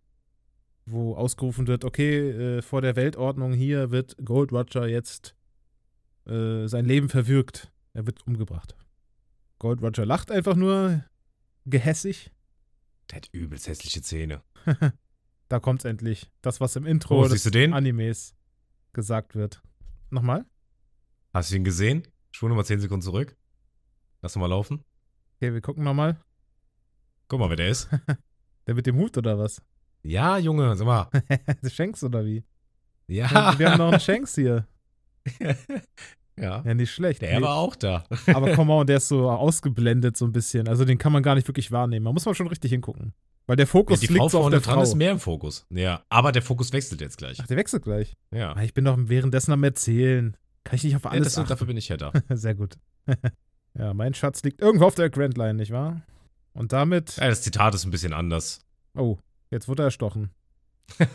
wo 0.86 1.16
ausgerufen 1.16 1.66
wird, 1.66 1.84
okay, 1.84 2.30
äh, 2.30 2.62
vor 2.62 2.80
der 2.80 2.94
Weltordnung 2.94 3.52
hier 3.52 3.90
wird 3.90 4.16
Gold 4.24 4.52
Roger 4.52 4.86
jetzt 4.86 5.34
äh, 6.26 6.68
sein 6.68 6.84
Leben 6.84 7.08
verwirkt. 7.08 7.72
Er 7.94 8.06
wird 8.06 8.24
umgebracht. 8.28 8.76
Gold 9.58 9.82
Roger 9.82 10.06
lacht 10.06 10.30
einfach 10.30 10.54
nur 10.54 11.04
gehässig. 11.64 12.30
Der 13.10 13.16
hat 13.16 13.28
übelst 13.32 13.66
hässliche 13.66 14.00
Zähne. 14.00 14.42
da 15.48 15.58
kommt's 15.58 15.84
endlich. 15.84 16.30
Das, 16.42 16.60
was 16.60 16.76
im 16.76 16.86
Intro 16.86 17.18
Oh, 17.18 17.22
des 17.24 17.32
siehst 17.32 17.46
du 17.46 17.50
den? 17.50 17.72
Animes 17.72 18.36
gesagt 18.92 19.34
wird. 19.34 19.62
Nochmal? 20.10 20.46
Hast 21.34 21.50
du 21.50 21.56
ihn 21.56 21.64
gesehen? 21.64 22.06
Spur 22.30 22.48
nochmal 22.48 22.64
10 22.64 22.78
Sekunden 22.78 23.02
zurück. 23.02 23.36
Lass 24.20 24.36
mal 24.36 24.46
laufen. 24.46 24.84
Okay, 25.36 25.52
wir 25.52 25.60
gucken 25.60 25.82
nochmal. 25.82 26.20
Guck 27.32 27.40
mal, 27.40 27.48
wer 27.48 27.56
der 27.56 27.68
ist. 27.70 27.88
Der 28.66 28.74
mit 28.74 28.84
dem 28.86 28.96
Hut 28.96 29.16
oder 29.16 29.38
was? 29.38 29.62
ja, 30.02 30.36
Junge, 30.36 30.76
sag 30.76 30.84
mal. 30.86 31.08
Shanks 31.72 32.04
oder 32.04 32.26
wie? 32.26 32.44
Ja. 33.06 33.58
Wir 33.58 33.70
haben 33.70 33.78
noch 33.78 33.90
einen 33.90 34.00
Shanks 34.00 34.34
hier. 34.34 34.66
ja. 36.36 36.62
Ja, 36.62 36.74
nicht 36.74 36.90
schlecht. 36.92 37.22
Der 37.22 37.38
Nee, 37.38 37.42
war 37.42 37.56
auch 37.56 37.74
da. 37.74 38.04
Aber 38.26 38.54
come 38.54 38.70
on, 38.74 38.86
der 38.86 38.98
ist 38.98 39.08
so 39.08 39.30
ausgeblendet 39.30 40.18
so 40.18 40.26
ein 40.26 40.32
bisschen. 40.32 40.68
Also 40.68 40.84
den 40.84 40.98
kann 40.98 41.10
man 41.10 41.22
gar 41.22 41.34
nicht 41.34 41.48
wirklich 41.48 41.72
wahrnehmen. 41.72 42.04
Man 42.04 42.12
muss 42.12 42.26
mal 42.26 42.34
schon 42.34 42.48
richtig 42.48 42.70
hingucken. 42.70 43.14
Weil 43.46 43.56
der 43.56 43.64
Ja, 43.64 43.70
Fokus 43.70 44.00
die 44.00 44.08
liegt 44.08 44.18
Frau 44.30 44.40
auf 44.44 44.50
der 44.50 44.60
dran 44.60 44.74
Frau. 44.74 44.82
ist 44.82 44.94
mehr 44.94 45.12
im 45.12 45.18
Fokus. 45.18 45.64
Ja, 45.70 46.02
aber 46.10 46.32
der 46.32 46.42
Fokus 46.42 46.70
wechselt 46.74 47.00
jetzt 47.00 47.16
gleich. 47.16 47.38
Ach, 47.40 47.46
der 47.46 47.56
wechselt 47.56 47.82
gleich. 47.82 48.14
Ja. 48.30 48.52
Ah, 48.52 48.62
Ich 48.62 48.74
bin 48.74 48.84
doch 48.84 48.98
währenddessen 48.98 49.52
am 49.52 49.64
Erzählen. 49.64 50.36
Kann 50.64 50.76
ich 50.76 50.84
nicht 50.84 50.96
auf 50.96 51.04
ja 51.04 51.10
alles 51.12 51.28
das, 51.28 51.38
achten. 51.38 51.48
dafür 51.48 51.66
bin 51.66 51.78
ich 51.78 51.88
ja 51.88 51.96
da. 51.96 52.12
Sehr 52.28 52.54
gut. 52.54 52.76
ja, 53.78 53.94
mein 53.94 54.12
Schatz 54.12 54.42
liegt 54.42 54.60
irgendwo 54.60 54.84
auf 54.84 54.94
der 54.94 55.08
Grand 55.08 55.38
Line, 55.38 55.54
nicht 55.54 55.72
wahr? 55.72 56.02
Und 56.52 56.72
damit. 56.72 57.16
Ja, 57.16 57.28
das 57.28 57.42
Zitat 57.42 57.74
ist 57.74 57.84
ein 57.84 57.90
bisschen 57.90 58.12
anders. 58.12 58.60
Oh, 58.94 59.18
jetzt 59.50 59.68
wurde 59.68 59.82
er 59.82 59.86
erstochen. 59.86 60.30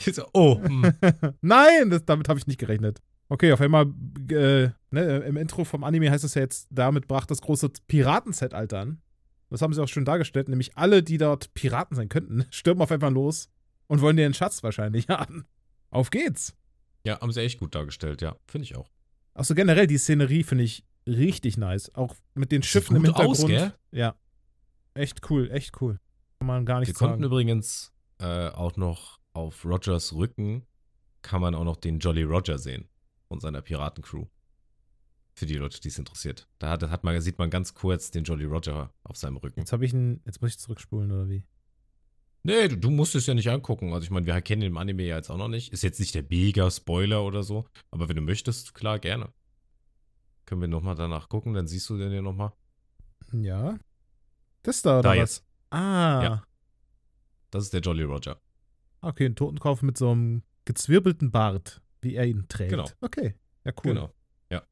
So, 0.00 0.26
oh, 0.32 0.60
hm. 0.62 0.92
Nein, 1.40 1.90
das, 1.90 2.04
damit 2.04 2.28
habe 2.28 2.38
ich 2.38 2.46
nicht 2.46 2.60
gerechnet. 2.60 3.00
Okay, 3.28 3.52
auf 3.52 3.60
einmal, 3.60 3.86
äh, 4.30 4.68
ne, 4.90 5.18
im 5.26 5.36
Intro 5.36 5.64
vom 5.64 5.82
Anime 5.82 6.10
heißt 6.10 6.24
es 6.24 6.34
ja 6.34 6.42
jetzt, 6.42 6.68
damit 6.70 7.08
brach 7.08 7.26
das 7.26 7.40
große 7.40 7.70
Piraten-Zeitalter 7.88 8.78
an. 8.78 9.02
Das 9.50 9.62
haben 9.62 9.72
sie 9.72 9.82
auch 9.82 9.88
schön 9.88 10.04
dargestellt, 10.04 10.48
nämlich 10.48 10.76
alle, 10.76 11.02
die 11.02 11.18
dort 11.18 11.54
Piraten 11.54 11.96
sein 11.96 12.08
könnten, 12.08 12.44
stürmen 12.50 12.82
auf 12.82 12.92
einmal 12.92 13.12
los 13.12 13.48
und 13.86 14.00
wollen 14.00 14.16
den 14.16 14.34
Schatz 14.34 14.62
wahrscheinlich 14.62 15.08
haben. 15.08 15.46
Auf 15.90 16.10
geht's. 16.10 16.54
Ja, 17.04 17.20
haben 17.20 17.32
sie 17.32 17.40
echt 17.40 17.58
gut 17.58 17.74
dargestellt, 17.74 18.22
ja. 18.22 18.36
Finde 18.46 18.64
ich 18.64 18.76
auch. 18.76 18.90
Auch 19.34 19.44
so 19.44 19.54
generell, 19.54 19.86
die 19.86 19.98
Szenerie 19.98 20.44
finde 20.44 20.64
ich 20.64 20.84
richtig 21.06 21.56
nice. 21.56 21.94
Auch 21.94 22.14
mit 22.34 22.52
den 22.52 22.62
Sieht 22.62 22.70
Schiffen 22.70 22.96
im 22.96 23.02
gut 23.02 23.16
Hintergrund. 23.16 23.38
aus, 23.40 23.46
gell? 23.46 23.72
Ja. 23.92 24.14
Echt 24.94 25.28
cool, 25.30 25.50
echt 25.50 25.80
cool. 25.80 25.98
Kann 26.38 26.46
man 26.46 26.66
gar 26.66 26.76
Wir 26.80 26.86
nicht 26.86 26.94
konnten 26.94 27.14
sagen. 27.14 27.24
übrigens 27.24 27.92
äh, 28.20 28.48
auch 28.48 28.76
noch 28.76 29.18
auf 29.32 29.64
Rogers 29.64 30.14
Rücken 30.14 30.66
kann 31.22 31.40
man 31.40 31.54
auch 31.54 31.64
noch 31.64 31.76
den 31.76 31.98
Jolly 31.98 32.22
Roger 32.22 32.58
sehen 32.58 32.88
und 33.28 33.40
seiner 33.40 33.62
Piratencrew. 33.62 34.26
Für 35.36 35.46
die 35.46 35.54
Leute, 35.56 35.80
die 35.80 35.88
es 35.88 35.98
interessiert. 35.98 36.46
Da 36.60 36.70
hat, 36.70 36.82
hat 36.84 37.02
man, 37.02 37.20
sieht 37.20 37.38
man 37.38 37.50
ganz 37.50 37.74
kurz 37.74 38.12
den 38.12 38.22
Jolly 38.22 38.44
Roger 38.44 38.92
auf 39.02 39.16
seinem 39.16 39.36
Rücken. 39.38 39.58
Jetzt 39.58 39.72
habe 39.72 39.84
ich 39.84 39.92
einen. 39.92 40.22
Jetzt 40.24 40.40
muss 40.40 40.50
ich 40.52 40.58
zurückspulen, 40.58 41.10
oder 41.10 41.28
wie? 41.28 41.44
Nee, 42.44 42.68
du, 42.68 42.76
du 42.76 42.90
musst 42.90 43.16
es 43.16 43.26
ja 43.26 43.34
nicht 43.34 43.50
angucken. 43.50 43.92
Also 43.94 44.04
ich 44.04 44.10
meine, 44.10 44.26
wir 44.26 44.40
kennen 44.42 44.60
den 44.60 44.72
im 44.72 44.76
Anime 44.76 45.02
ja 45.02 45.16
jetzt 45.16 45.30
auch 45.30 45.36
noch 45.38 45.48
nicht. 45.48 45.72
Ist 45.72 45.82
jetzt 45.82 45.98
nicht 45.98 46.14
der 46.14 46.24
mega 46.28 46.70
Spoiler 46.70 47.24
oder 47.24 47.42
so. 47.42 47.66
Aber 47.90 48.08
wenn 48.08 48.14
du 48.16 48.22
möchtest, 48.22 48.74
klar, 48.74 49.00
gerne. 49.00 49.32
Können 50.46 50.60
wir 50.60 50.68
nochmal 50.68 50.94
danach 50.94 51.28
gucken, 51.28 51.54
dann 51.54 51.66
siehst 51.66 51.88
du 51.88 51.96
den 51.96 52.12
ja 52.12 52.22
nochmal. 52.22 52.52
Ja. 53.32 53.78
Das 54.62 54.82
da, 54.82 54.98
oder 54.98 55.02
Da 55.02 55.08
was? 55.10 55.16
jetzt. 55.16 55.44
Ah. 55.70 56.22
Ja. 56.22 56.44
Das 57.50 57.64
ist 57.64 57.72
der 57.72 57.80
Jolly 57.80 58.02
Roger. 58.04 58.40
Okay, 59.00 59.26
ein 59.26 59.36
Totenkopf 59.36 59.82
mit 59.82 59.96
so 59.98 60.10
einem 60.10 60.42
gezwirbelten 60.64 61.30
Bart, 61.30 61.82
wie 62.00 62.14
er 62.14 62.26
ihn 62.26 62.46
trägt. 62.48 62.70
Genau. 62.70 62.88
Okay. 63.00 63.34
Ja, 63.64 63.72
cool. 63.84 63.94
Genau. 63.94 64.14
Ja. 64.50 64.62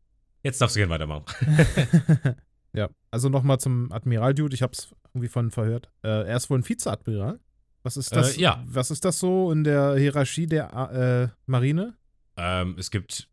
Jetzt 0.42 0.60
darfst 0.60 0.76
du 0.76 0.80
gerne 0.80 0.92
weitermachen. 0.92 1.24
ja, 2.72 2.88
also 3.10 3.28
nochmal 3.28 3.58
zum 3.60 3.92
Admiral 3.92 4.34
Dude. 4.34 4.54
Ich 4.54 4.62
habe 4.62 4.72
es 4.72 4.94
irgendwie 5.14 5.28
von 5.28 5.50
verhört. 5.50 5.90
Äh, 6.02 6.08
er 6.26 6.36
ist 6.36 6.48
wohl 6.50 6.58
ein 6.58 6.68
Vizeadmiral. 6.68 7.40
Was 7.82 7.96
ist 7.96 8.14
das? 8.14 8.36
Äh, 8.36 8.40
ja. 8.40 8.62
Was 8.66 8.90
ist 8.90 9.04
das 9.04 9.18
so 9.18 9.50
in 9.52 9.64
der 9.64 9.96
Hierarchie 9.96 10.46
der 10.46 11.30
äh, 11.32 11.36
Marine? 11.46 11.96
ähm, 12.36 12.76
es 12.78 12.90
gibt 12.90 13.28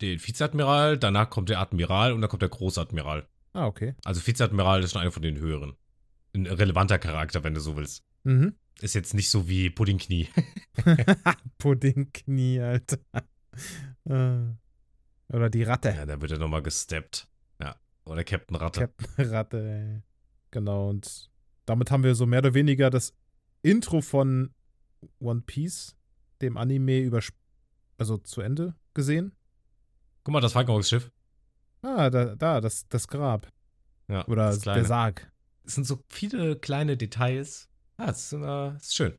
den 0.00 0.24
Vizeadmiral, 0.24 0.98
danach 0.98 1.30
kommt 1.30 1.48
der 1.48 1.60
Admiral 1.60 2.12
und 2.12 2.20
dann 2.20 2.30
kommt 2.30 2.42
der 2.42 2.48
Großadmiral. 2.48 3.26
Ah, 3.52 3.66
okay. 3.66 3.94
Also 4.04 4.24
Vizeadmiral 4.24 4.82
ist 4.82 4.92
schon 4.92 5.02
einer 5.02 5.10
von 5.10 5.22
den 5.22 5.38
höheren. 5.38 5.74
Ein 6.34 6.46
relevanter 6.46 6.98
Charakter, 6.98 7.42
wenn 7.44 7.54
du 7.54 7.60
so 7.60 7.76
willst. 7.76 8.04
Mhm. 8.24 8.54
Ist 8.80 8.94
jetzt 8.94 9.14
nicht 9.14 9.30
so 9.30 9.48
wie 9.48 9.70
Puddingknie. 9.70 10.28
Puddingknie, 11.58 12.60
Alter. 12.60 12.98
Äh, 14.04 15.34
Oder 15.34 15.50
die 15.50 15.64
Ratte. 15.64 15.88
Ja, 15.90 16.06
da 16.06 16.20
wird 16.20 16.30
er 16.30 16.38
nochmal 16.38 16.62
gesteppt. 16.62 17.28
Ja. 17.60 17.74
Oder 18.04 18.22
Captain 18.22 18.56
Ratte. 18.56 18.80
Captain 18.80 19.26
Ratte, 19.30 19.58
ey. 19.58 20.02
Genau, 20.50 20.88
und 20.88 21.30
damit 21.66 21.90
haben 21.90 22.04
wir 22.04 22.14
so 22.14 22.26
mehr 22.26 22.38
oder 22.38 22.54
weniger 22.54 22.90
das 22.90 23.12
Intro 23.62 24.00
von 24.00 24.54
One 25.18 25.42
Piece, 25.44 25.96
dem 26.40 26.56
Anime, 26.56 27.00
übersp 27.00 27.34
also 27.98 28.16
zu 28.16 28.40
Ende 28.40 28.76
gesehen. 28.94 29.32
Guck 30.28 30.34
mal, 30.34 30.40
das 30.42 30.52
Falkenhawks-Schiff. 30.52 31.10
Ah, 31.80 32.10
da, 32.10 32.36
da 32.36 32.60
das, 32.60 32.86
das 32.90 33.08
Grab. 33.08 33.48
Ja, 34.08 34.28
Oder 34.28 34.48
das 34.48 34.58
der. 34.58 34.84
Sarg. 34.84 35.32
Es 35.64 35.74
sind 35.76 35.86
so 35.86 36.00
viele 36.10 36.58
kleine 36.58 36.98
Details. 36.98 37.66
Ah, 37.96 38.10
es 38.10 38.30
ist, 38.30 38.32
es 38.34 38.82
ist 38.82 38.94
schön. 38.94 39.16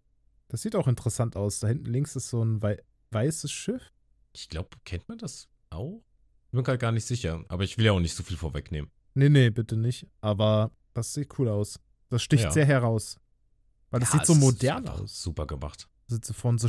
Das 0.49 0.61
sieht 0.61 0.75
auch 0.75 0.87
interessant 0.87 1.35
aus. 1.35 1.61
Da 1.61 1.67
hinten 1.67 1.87
links 1.87 2.15
ist 2.15 2.29
so 2.29 2.43
ein 2.45 2.61
wei 2.61 2.77
weißes 3.09 3.51
Schiff. 3.51 3.91
Ich 4.35 4.49
glaube, 4.49 4.69
kennt 4.85 5.09
man 5.09 5.17
das 5.17 5.47
auch? 5.71 6.03
Ich 6.45 6.51
bin 6.51 6.63
gerade 6.63 6.77
gar 6.77 6.91
nicht 6.91 7.05
sicher, 7.05 7.43
aber 7.47 7.63
ich 7.63 7.79
will 7.79 7.85
ja 7.85 7.93
auch 7.93 7.99
nicht 7.99 8.13
so 8.13 8.21
viel 8.21 8.37
vorwegnehmen. 8.37 8.91
Nee, 9.15 9.29
nee, 9.29 9.49
bitte 9.49 9.77
nicht. 9.77 10.05
Aber 10.21 10.69
das 10.93 11.11
sieht 11.15 11.39
cool 11.39 11.47
aus. 11.49 11.79
Das 12.09 12.21
sticht 12.21 12.43
Ja. 12.43 12.51
sehr 12.51 12.67
heraus. 12.67 13.17
Weil 13.89 14.01
das 14.01 14.13
Ja, 14.13 14.19
sieht 14.19 14.27
so 14.27 14.35
modern 14.35 14.87
aus. 14.87 15.23
Super 15.23 15.47
gemacht. 15.47 15.87
Sieht 16.05 16.23
so 16.23 16.33
von 16.33 16.59
so 16.59 16.67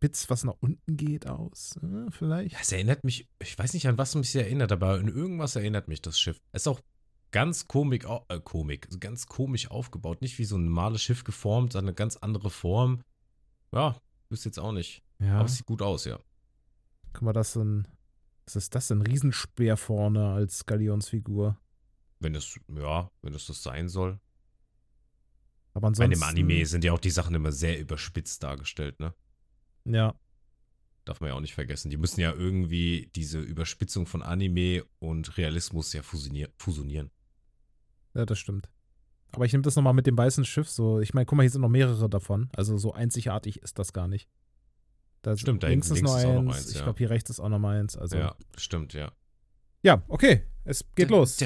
spitz, 0.00 0.30
was 0.30 0.44
nach 0.44 0.54
unten 0.60 0.96
geht, 0.96 1.28
aus. 1.28 1.78
Äh, 1.82 2.10
vielleicht. 2.10 2.52
Ja, 2.54 2.58
es 2.62 2.72
erinnert 2.72 3.04
mich, 3.04 3.28
ich 3.42 3.58
weiß 3.58 3.74
nicht, 3.74 3.86
an 3.86 3.98
was 3.98 4.14
mich 4.14 4.30
sehr 4.30 4.44
erinnert, 4.46 4.72
aber 4.72 4.94
an 4.94 5.08
irgendwas 5.08 5.56
erinnert 5.56 5.88
mich 5.88 6.00
das 6.00 6.18
Schiff. 6.18 6.40
Es 6.52 6.62
ist 6.62 6.68
auch 6.68 6.80
ganz 7.32 7.68
komik, 7.68 8.06
au- 8.06 8.24
äh, 8.28 8.40
komik, 8.40 8.88
ganz 8.98 9.26
komisch 9.26 9.70
aufgebaut. 9.70 10.22
Nicht 10.22 10.38
wie 10.38 10.46
so 10.46 10.56
ein 10.56 10.64
normales 10.64 11.02
Schiff 11.02 11.22
geformt, 11.22 11.72
sondern 11.74 11.88
eine 11.90 11.94
ganz 11.94 12.16
andere 12.16 12.48
Form. 12.48 13.02
Ja, 13.72 14.00
wüsste 14.30 14.48
jetzt 14.48 14.58
auch 14.58 14.72
nicht. 14.72 15.02
Ja. 15.18 15.34
Aber 15.36 15.44
es 15.44 15.56
sieht 15.56 15.66
gut 15.66 15.82
aus, 15.82 16.06
ja. 16.06 16.18
Guck 17.12 17.22
mal, 17.22 17.32
das 17.34 17.50
ist 17.50 17.56
ein. 17.56 17.86
Was 18.46 18.56
ist 18.56 18.74
das? 18.74 18.90
Ein 18.90 19.02
Riesenspeer 19.02 19.76
vorne 19.76 20.32
als 20.32 20.64
Galionsfigur. 20.64 21.58
Wenn 22.20 22.34
es, 22.34 22.58
ja, 22.74 23.10
wenn 23.22 23.34
es 23.34 23.46
das 23.46 23.62
sein 23.62 23.88
soll. 23.90 24.18
Aber 25.74 25.82
Bei 25.82 25.88
ansonsten. 25.88 26.10
dem 26.12 26.22
Anime 26.22 26.64
sind 26.66 26.84
ja 26.84 26.92
auch 26.92 26.98
die 26.98 27.10
Sachen 27.10 27.34
immer 27.34 27.52
sehr 27.52 27.78
überspitzt 27.78 28.42
dargestellt, 28.42 28.98
ne? 28.98 29.14
Ja. 29.84 30.14
Darf 31.04 31.20
man 31.20 31.30
ja 31.30 31.34
auch 31.34 31.40
nicht 31.40 31.54
vergessen. 31.54 31.90
Die 31.90 31.96
müssen 31.96 32.20
ja 32.20 32.32
irgendwie 32.32 33.10
diese 33.14 33.40
Überspitzung 33.40 34.06
von 34.06 34.22
Anime 34.22 34.84
und 34.98 35.36
Realismus 35.38 35.92
ja 35.92 36.02
fusionier 36.02 36.50
fusionieren. 36.56 37.10
Ja, 38.14 38.26
das 38.26 38.38
stimmt. 38.38 38.68
Aber 39.32 39.44
ich 39.44 39.52
nehme 39.52 39.62
das 39.62 39.76
nochmal 39.76 39.94
mit 39.94 40.06
dem 40.06 40.18
weißen 40.18 40.44
Schiff 40.44 40.68
so. 40.68 41.00
Ich 41.00 41.14
meine, 41.14 41.26
guck 41.26 41.36
mal, 41.36 41.42
hier 41.44 41.50
sind 41.50 41.62
noch 41.62 41.68
mehrere 41.68 42.08
davon. 42.08 42.48
Also 42.54 42.76
so 42.78 42.92
einzigartig 42.92 43.62
ist 43.62 43.78
das 43.78 43.92
gar 43.92 44.08
nicht. 44.08 44.28
Da 45.22 45.36
Stimmt, 45.36 45.62
da 45.62 45.68
links 45.68 45.88
hinten 45.88 46.06
ist 46.06 46.12
links 46.12 46.12
noch 46.12 46.18
ist 46.18 46.24
auch 46.24 46.38
eins. 46.38 46.44
noch 46.44 46.54
eins, 46.54 46.70
ich 46.70 46.76
ja. 46.76 46.82
glaube, 46.82 46.98
hier 46.98 47.10
rechts 47.10 47.30
ist 47.30 47.40
auch 47.40 47.48
noch 47.48 47.58
mal 47.58 47.78
eins. 47.78 47.96
Also. 47.96 48.16
Ja, 48.16 48.34
stimmt, 48.56 48.94
ja. 48.94 49.12
Ja, 49.82 50.02
okay. 50.08 50.44
Es 50.64 50.84
geht 50.94 51.10
los. 51.10 51.40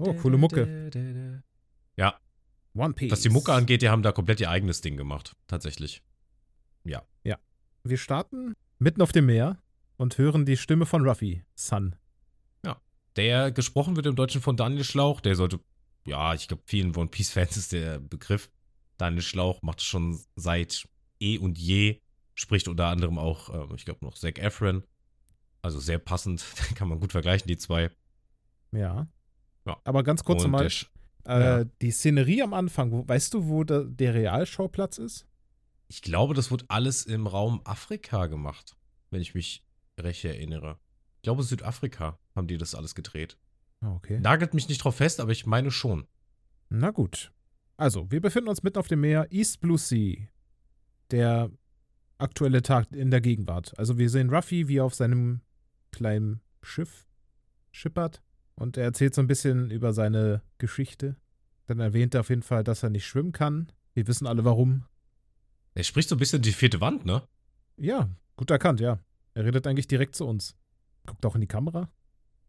Oh, 0.00 0.14
coole 0.14 0.36
Mucke. 0.36 1.42
Ja, 1.96 2.18
One 2.76 2.94
Piece. 2.94 3.10
was 3.10 3.20
die 3.20 3.28
Mucke 3.28 3.52
angeht, 3.52 3.82
die 3.82 3.88
haben 3.88 4.02
da 4.02 4.12
komplett 4.12 4.40
ihr 4.40 4.50
eigenes 4.50 4.80
Ding 4.80 4.96
gemacht. 4.96 5.34
Tatsächlich. 5.46 6.02
Wir 7.82 7.98
starten 7.98 8.54
mitten 8.78 9.00
auf 9.00 9.12
dem 9.12 9.26
Meer 9.26 9.62
und 9.96 10.18
hören 10.18 10.44
die 10.44 10.56
Stimme 10.56 10.86
von 10.86 11.06
Ruffy, 11.06 11.44
Sun. 11.54 11.94
Der 13.16 13.50
gesprochen 13.50 13.96
wird 13.96 14.06
im 14.06 14.14
Deutschen 14.14 14.42
von 14.42 14.56
Daniel 14.56 14.84
Schlauch. 14.84 15.20
Der 15.20 15.36
sollte, 15.36 15.60
ja, 16.04 16.34
ich 16.34 16.48
glaube, 16.48 16.62
vielen 16.66 16.94
One 16.94 17.08
Piece-Fans 17.08 17.56
ist 17.56 17.72
der 17.72 17.98
Begriff. 17.98 18.50
Daniel 18.98 19.22
Schlauch 19.22 19.62
macht 19.62 19.80
es 19.80 19.86
schon 19.86 20.20
seit 20.36 20.86
eh 21.18 21.38
und 21.38 21.58
je. 21.58 22.00
Spricht 22.34 22.68
unter 22.68 22.88
anderem 22.88 23.18
auch, 23.18 23.48
ähm, 23.48 23.74
ich 23.74 23.86
glaube, 23.86 24.04
noch 24.04 24.18
Zac 24.18 24.38
Efron. 24.38 24.82
Also 25.62 25.80
sehr 25.80 25.98
passend. 25.98 26.44
Kann 26.74 26.88
man 26.88 27.00
gut 27.00 27.12
vergleichen, 27.12 27.48
die 27.48 27.56
zwei. 27.56 27.90
Ja. 28.72 29.08
Ja. 29.64 29.80
Aber 29.84 30.02
ganz 30.02 30.22
kurz 30.22 30.44
Und 30.44 30.50
mal, 30.50 30.68
äh, 31.26 31.40
ja. 31.40 31.64
die 31.64 31.90
Szenerie 31.90 32.42
am 32.42 32.54
Anfang, 32.54 32.92
wo, 32.92 33.06
weißt 33.06 33.34
du, 33.34 33.48
wo 33.48 33.64
da, 33.64 33.82
der 33.84 34.14
Realschauplatz 34.14 34.98
ist? 34.98 35.26
Ich 35.88 36.02
glaube, 36.02 36.34
das 36.34 36.50
wird 36.50 36.64
alles 36.68 37.04
im 37.04 37.26
Raum 37.26 37.60
Afrika 37.64 38.26
gemacht, 38.26 38.76
wenn 39.10 39.20
ich 39.20 39.34
mich 39.34 39.64
recht 39.98 40.24
erinnere. 40.24 40.78
Ich 41.16 41.22
glaube, 41.22 41.42
Südafrika 41.42 42.18
haben 42.34 42.46
die 42.46 42.58
das 42.58 42.74
alles 42.74 42.94
gedreht. 42.94 43.38
Ah, 43.80 43.94
okay. 43.94 44.18
Nagelt 44.20 44.54
mich 44.54 44.68
nicht 44.68 44.82
drauf 44.82 44.96
fest, 44.96 45.20
aber 45.20 45.32
ich 45.32 45.46
meine 45.46 45.70
schon. 45.70 46.06
Na 46.68 46.90
gut. 46.90 47.32
Also, 47.76 48.10
wir 48.10 48.20
befinden 48.20 48.48
uns 48.48 48.62
mitten 48.62 48.78
auf 48.78 48.88
dem 48.88 49.00
Meer, 49.00 49.26
East 49.30 49.60
Blue 49.60 49.78
Sea. 49.78 50.28
Der 51.10 51.50
aktuelle 52.18 52.62
Tag 52.62 52.90
in 52.92 53.10
der 53.10 53.20
Gegenwart. 53.20 53.78
Also, 53.78 53.98
wir 53.98 54.08
sehen 54.08 54.30
Ruffy, 54.30 54.68
wie 54.68 54.78
er 54.78 54.84
auf 54.84 54.94
seinem 54.94 55.40
kleinen 55.92 56.40
Schiff 56.62 57.06
schippert. 57.70 58.22
Und 58.56 58.76
er 58.76 58.84
erzählt 58.84 59.14
so 59.14 59.20
ein 59.20 59.26
bisschen 59.26 59.70
über 59.70 59.92
seine 59.92 60.42
Geschichte. 60.58 61.16
Dann 61.66 61.78
erwähnt 61.78 62.14
er 62.14 62.20
auf 62.20 62.30
jeden 62.30 62.42
Fall, 62.42 62.64
dass 62.64 62.82
er 62.82 62.90
nicht 62.90 63.06
schwimmen 63.06 63.32
kann. 63.32 63.70
Wir 63.94 64.06
wissen 64.06 64.26
alle 64.26 64.44
warum. 64.44 64.84
Er 65.74 65.84
spricht 65.84 66.08
so 66.08 66.16
ein 66.16 66.18
bisschen 66.18 66.42
die 66.42 66.52
vierte 66.52 66.80
Wand, 66.80 67.04
ne? 67.04 67.22
Ja, 67.76 68.08
gut 68.36 68.50
erkannt, 68.50 68.80
ja. 68.80 68.98
Er 69.34 69.44
redet 69.44 69.66
eigentlich 69.66 69.88
direkt 69.88 70.14
zu 70.14 70.26
uns. 70.26 70.56
Guckt 71.04 71.24
auch 71.26 71.34
in 71.34 71.42
die 71.42 71.46
Kamera. 71.46 71.90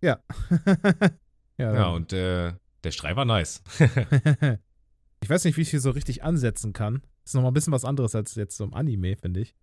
Ja. 0.02 0.24
ja, 1.58 1.74
Ja, 1.74 1.88
und 1.90 2.14
äh, 2.14 2.54
der 2.84 2.92
Schrei 2.92 3.16
war 3.18 3.26
nice. 3.26 3.62
ich 5.22 5.30
weiß 5.30 5.44
nicht, 5.44 5.58
wie 5.58 5.62
ich 5.62 5.72
hier 5.72 5.82
so 5.82 5.92
richtig 5.92 6.24
ansetzen 6.24 6.72
kann. 6.72 7.02
Ist 7.26 7.34
nochmal 7.34 7.52
ein 7.52 7.54
bisschen 7.54 7.74
was 7.74 7.84
anderes 7.84 8.16
als 8.16 8.36
jetzt 8.36 8.56
so 8.56 8.64
im 8.64 8.74
Anime, 8.74 9.18
finde 9.18 9.42
ich. 9.42 9.56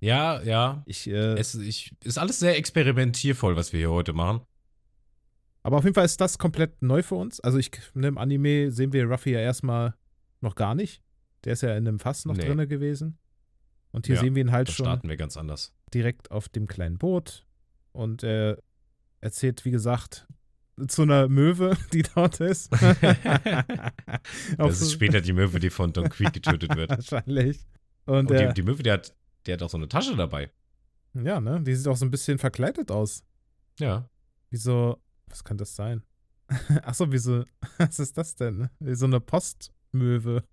ja, 0.00 0.42
ja. 0.42 0.82
Ich, 0.86 1.06
äh, 1.08 1.34
Es 1.38 1.54
ich, 1.54 1.94
ist 2.02 2.18
alles 2.18 2.40
sehr 2.40 2.56
experimentiervoll, 2.56 3.54
was 3.54 3.72
wir 3.72 3.78
hier 3.78 3.90
heute 3.92 4.12
machen. 4.12 4.40
Aber 5.62 5.76
auf 5.78 5.84
jeden 5.84 5.94
Fall 5.94 6.04
ist 6.04 6.20
das 6.20 6.38
komplett 6.38 6.80
neu 6.82 7.02
für 7.02 7.16
uns. 7.16 7.40
Also 7.40 7.58
ich, 7.58 7.70
ne, 7.94 8.08
im 8.08 8.18
Anime 8.18 8.70
sehen 8.70 8.92
wir 8.92 9.04
Ruffy 9.06 9.32
ja 9.32 9.40
erstmal 9.40 9.94
noch 10.40 10.54
gar 10.54 10.74
nicht. 10.74 11.02
Der 11.44 11.52
ist 11.54 11.62
ja 11.62 11.70
in 11.76 11.86
einem 11.88 11.98
Fass 11.98 12.24
noch 12.24 12.36
Nee. 12.36 12.44
drinne 12.46 12.66
gewesen. 12.66 13.18
Und 13.92 14.06
hier 14.06 14.16
Ja, 14.16 14.20
sehen 14.22 14.34
wir 14.34 14.42
ihn 14.42 14.52
halt 14.52 14.70
schon 14.70 14.86
starten 14.86 15.08
wir 15.08 15.16
ganz 15.16 15.36
anders. 15.36 15.72
direkt 15.92 16.30
auf 16.30 16.48
dem 16.48 16.66
kleinen 16.68 16.98
Boot. 16.98 17.44
Und 17.92 18.22
er 18.22 18.58
erzählt, 19.20 19.64
wie 19.64 19.70
gesagt, 19.70 20.26
zu 20.86 21.02
einer 21.02 21.28
Möwe, 21.28 21.76
die 21.92 22.02
dort 22.02 22.40
ist. 22.40 22.70
Das 24.56 24.80
ist 24.80 24.92
später 24.92 25.20
die 25.20 25.32
Möwe, 25.32 25.58
die 25.60 25.70
von 25.70 25.92
Don 25.92 26.08
Creek 26.08 26.32
getötet 26.32 26.74
wird. 26.76 26.90
Wahrscheinlich. 27.10 27.66
Und, 28.06 28.30
Und 28.30 28.38
die, 28.38 28.52
die 28.54 28.62
Möwe, 28.62 28.82
die 28.82 28.90
hat, 28.90 29.14
die 29.46 29.52
hat 29.52 29.62
auch 29.62 29.70
so 29.70 29.76
eine 29.76 29.88
Tasche 29.88 30.16
dabei. 30.16 30.50
ja, 31.14 31.40
ne, 31.40 31.60
die 31.62 31.74
sieht 31.74 31.86
auch 31.88 31.96
so 31.96 32.04
ein 32.04 32.10
bisschen 32.10 32.38
verkleidet 32.38 32.90
aus. 32.90 33.24
Ja. 33.78 34.08
Wie 34.50 34.56
so, 34.56 34.98
was 35.30 35.44
kann 35.44 35.56
das 35.58 35.74
sein? 35.76 36.02
Achso, 36.82 37.10
wie 37.12 37.18
so, 37.18 37.44
was 37.78 37.98
ist 37.98 38.16
das 38.18 38.34
denn? 38.36 38.68
Wie 38.80 38.94
so 38.94 39.06
eine 39.06 39.20
Postmöwe. 39.20 40.44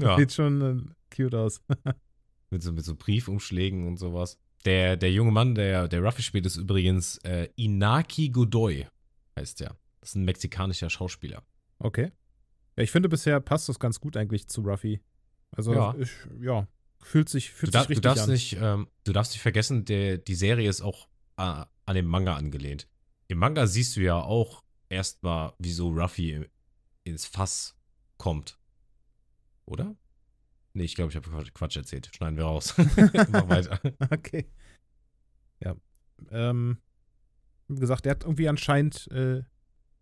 Ja. 0.00 0.16
Sieht 0.16 0.32
schon 0.32 0.62
äh, 0.62 1.14
cute 1.14 1.34
aus. 1.34 1.60
Mit 2.48 2.62
so, 2.62 2.72
mit 2.72 2.86
so 2.86 2.94
Briefumschlägen 2.96 3.86
und 3.86 3.98
sowas. 3.98 4.38
Der, 4.64 4.96
der 4.96 5.12
junge 5.12 5.30
Mann, 5.30 5.54
der, 5.54 5.88
der 5.88 6.00
Ruffy 6.02 6.22
spielt, 6.22 6.46
ist 6.46 6.56
übrigens 6.56 7.18
äh, 7.18 7.50
Inaki 7.56 8.30
Godoy, 8.30 8.86
heißt 9.38 9.60
der. 9.60 9.76
Das 10.00 10.08
ist 10.08 10.14
ein 10.14 10.24
mexikanischer 10.24 10.88
Schauspieler. 10.88 11.42
Okay. 11.80 12.12
Ja, 12.78 12.82
ich 12.82 12.90
finde 12.90 13.10
bisher 13.10 13.40
passt 13.40 13.68
das 13.68 13.78
ganz 13.78 14.00
gut 14.00 14.16
eigentlich 14.16 14.48
zu 14.48 14.62
Ruffy. 14.62 15.02
Also, 15.50 15.74
Ja. 15.74 15.94
ich, 15.98 16.12
ja, 16.40 16.66
fühlt 17.02 17.28
sich, 17.28 17.50
fühlt 17.50 17.74
Du, 17.74 17.78
sich 17.80 17.88
richtig 17.90 18.02
du, 18.02 18.08
darfst 18.08 18.24
an. 18.24 18.30
nicht, 18.30 18.56
ähm, 18.58 18.88
du 19.04 19.12
darfst 19.12 19.32
nicht 19.32 19.42
vergessen, 19.42 19.84
der, 19.84 20.16
die 20.16 20.34
Serie 20.34 20.70
ist 20.70 20.80
auch 20.80 21.08
äh, 21.36 21.42
an 21.42 21.94
den 21.94 22.06
Manga 22.06 22.36
angelehnt. 22.36 22.88
Im 23.30 23.38
Manga 23.38 23.68
siehst 23.68 23.96
du 23.96 24.00
ja 24.00 24.20
auch 24.20 24.64
erstmal, 24.88 25.52
wieso 25.60 25.90
Ruffy 25.90 26.44
ins 27.04 27.26
Fass 27.26 27.78
kommt. 28.18 28.58
Oder? 29.66 29.94
Nee, 30.72 30.82
ich 30.82 30.96
glaube, 30.96 31.10
ich 31.10 31.16
habe 31.16 31.50
Quatsch, 31.52 31.76
erzählt. 31.76 32.10
Schneiden 32.12 32.36
wir 32.36 32.44
raus. 32.44 32.74
Mach 33.30 33.48
weiter. 33.48 33.80
Okay. 34.10 34.50
Ja. 35.62 35.76
Ähm, 36.32 36.78
wie 37.68 37.78
gesagt, 37.78 38.04
er 38.06 38.10
hat 38.12 38.24
irgendwie 38.24 38.48
anscheinend, 38.48 39.06
äh, 39.12 39.42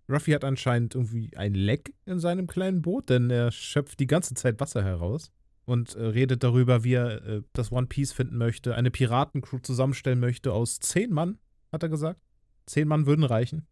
Ruffy 0.08 0.32
hat 0.32 0.44
anscheinend 0.44 0.94
irgendwie 0.94 1.36
ein 1.36 1.52
Leck 1.54 1.94
in 2.06 2.20
seinem 2.20 2.46
kleinen 2.46 2.80
Boot, 2.80 3.10
denn 3.10 3.28
er 3.28 3.52
schöpft 3.52 4.00
die 4.00 4.06
ganze 4.06 4.32
Zeit 4.34 4.58
Wasser 4.58 4.82
heraus 4.82 5.32
und 5.66 5.94
äh, 5.96 6.02
redet 6.02 6.42
darüber, 6.42 6.82
wie 6.82 6.94
er 6.94 7.22
äh, 7.26 7.42
das 7.52 7.72
One 7.72 7.88
Piece 7.88 8.12
finden 8.12 8.38
möchte, 8.38 8.74
eine 8.74 8.90
Piratencrew 8.90 9.58
zusammenstellen 9.58 10.18
möchte 10.18 10.54
aus 10.54 10.80
zehn 10.80 11.12
Mann, 11.12 11.38
hat 11.70 11.82
er 11.82 11.90
gesagt. 11.90 12.22
Zehn 12.68 12.86
Mann 12.88 13.06
würden 13.06 13.24
reichen. 13.24 13.66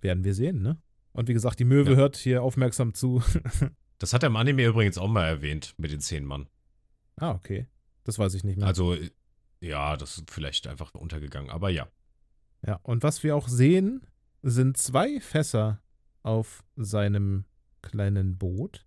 Werden 0.00 0.24
wir 0.24 0.34
sehen, 0.34 0.62
ne? 0.62 0.80
Und 1.12 1.28
wie 1.28 1.32
gesagt, 1.34 1.58
die 1.60 1.64
Möwe 1.64 1.92
Ja. 1.92 1.96
hört 1.96 2.16
hier 2.16 2.42
aufmerksam 2.42 2.94
zu. 2.94 3.22
Das 3.98 4.14
hat 4.14 4.22
er 4.22 4.28
im 4.28 4.36
Anime 4.36 4.64
übrigens 4.64 4.96
auch 4.96 5.08
mal 5.08 5.26
erwähnt 5.26 5.74
mit 5.76 5.90
den 5.92 6.00
zehn 6.00 6.24
Mann. 6.24 6.48
ah, 7.16 7.32
okay. 7.32 7.66
Das 8.04 8.18
weiß 8.18 8.32
ich 8.32 8.44
nicht 8.44 8.56
mehr. 8.56 8.66
Also, 8.66 8.94
äh, 8.94 9.10
ja, 9.60 9.98
das 9.98 10.16
ist 10.16 10.30
vielleicht 10.30 10.66
einfach 10.66 10.94
untergegangen, 10.94 11.50
aber 11.50 11.68
ja. 11.68 11.86
Ja, 12.66 12.76
und 12.82 13.02
was 13.02 13.22
wir 13.22 13.36
auch 13.36 13.46
sehen, 13.46 14.06
sind 14.42 14.78
zwei 14.78 15.20
Fässer 15.20 15.82
auf 16.22 16.64
seinem 16.76 17.44
kleinen 17.82 18.38
Boot. 18.38 18.86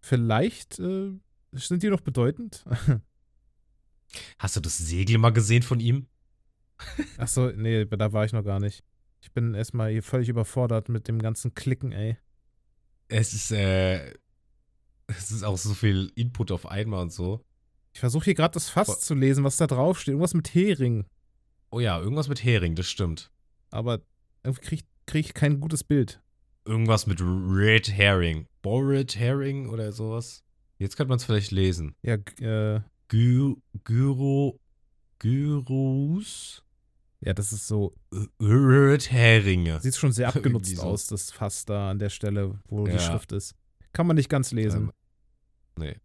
Vielleicht 0.00 0.80
äh, 0.80 1.12
sind 1.52 1.84
die 1.84 1.90
noch 1.90 2.00
bedeutend. 2.00 2.64
Hast 4.40 4.56
du 4.56 4.60
das 4.60 4.78
Segel 4.78 5.18
mal 5.18 5.30
gesehen 5.32 5.62
von 5.62 5.78
ihm? 5.78 6.08
Achso, 7.18 7.50
nee, 7.52 7.84
da 7.84 8.12
war 8.12 8.24
ich 8.24 8.32
noch 8.32 8.44
gar 8.44 8.60
nicht. 8.60 8.82
Ich 9.20 9.32
bin 9.32 9.54
erstmal 9.54 9.90
hier 9.90 10.02
völlig 10.02 10.28
überfordert 10.28 10.88
mit 10.88 11.08
dem 11.08 11.20
ganzen 11.20 11.54
Klicken, 11.54 11.92
ey. 11.92 12.18
Es 13.08 13.32
ist, 13.32 13.50
äh, 13.52 14.12
es 15.06 15.30
ist 15.30 15.42
auch 15.44 15.56
so 15.56 15.74
viel 15.74 16.12
Input 16.14 16.50
auf 16.50 16.66
einmal 16.66 17.02
und 17.02 17.12
so. 17.12 17.44
Ich 17.92 18.00
versuche 18.00 18.24
hier 18.24 18.34
gerade 18.34 18.54
das 18.54 18.68
Fass 18.68 18.86
Voll. 18.86 18.98
zu 18.98 19.14
lesen, 19.14 19.44
was 19.44 19.56
da 19.56 19.66
drauf 19.66 20.00
steht. 20.00 20.12
Irgendwas 20.12 20.34
mit 20.34 20.52
Hering. 20.54 21.06
Oh 21.70 21.80
ja, 21.80 21.98
irgendwas 21.98 22.28
mit 22.28 22.42
Hering, 22.42 22.74
das 22.74 22.86
stimmt. 22.86 23.30
Aber 23.70 24.00
irgendwie 24.42 24.66
kriege 24.66 24.84
krieg 25.06 25.26
ich 25.26 25.34
kein 25.34 25.60
gutes 25.60 25.84
Bild. 25.84 26.20
Irgendwas 26.64 27.06
mit 27.06 27.20
Red 27.20 27.90
Herring. 27.92 28.46
Borred 28.62 29.16
Herring 29.16 29.68
oder 29.68 29.92
sowas. 29.92 30.42
Jetzt 30.78 30.96
könnte 30.96 31.10
man 31.10 31.18
es 31.18 31.24
vielleicht 31.24 31.50
lesen. 31.50 31.94
Ja, 32.02 32.14
äh, 32.14 32.80
Gy 33.08 33.54
Gyro. 33.84 34.58
Gyrus. 35.18 36.63
Ja, 37.20 37.32
das 37.32 37.52
ist 37.52 37.66
so. 37.66 37.94
Heringe. 38.40 39.80
Sieht 39.80 39.96
schon 39.96 40.12
sehr 40.12 40.28
abgenutzt 40.34 40.76
so. 40.76 40.82
aus, 40.82 41.06
das 41.06 41.30
Fass 41.30 41.64
da 41.64 41.90
an 41.90 41.98
der 41.98 42.10
Stelle, 42.10 42.60
wo 42.68 42.84
die 42.84 42.92
Ja. 42.92 42.98
Schrift 42.98 43.32
ist. 43.32 43.54
Kann 43.92 44.06
man 44.06 44.16
nicht 44.16 44.28
ganz 44.28 44.50
lesen. 44.52 44.84
Ähm, 44.84 44.92
nee. 45.78 45.96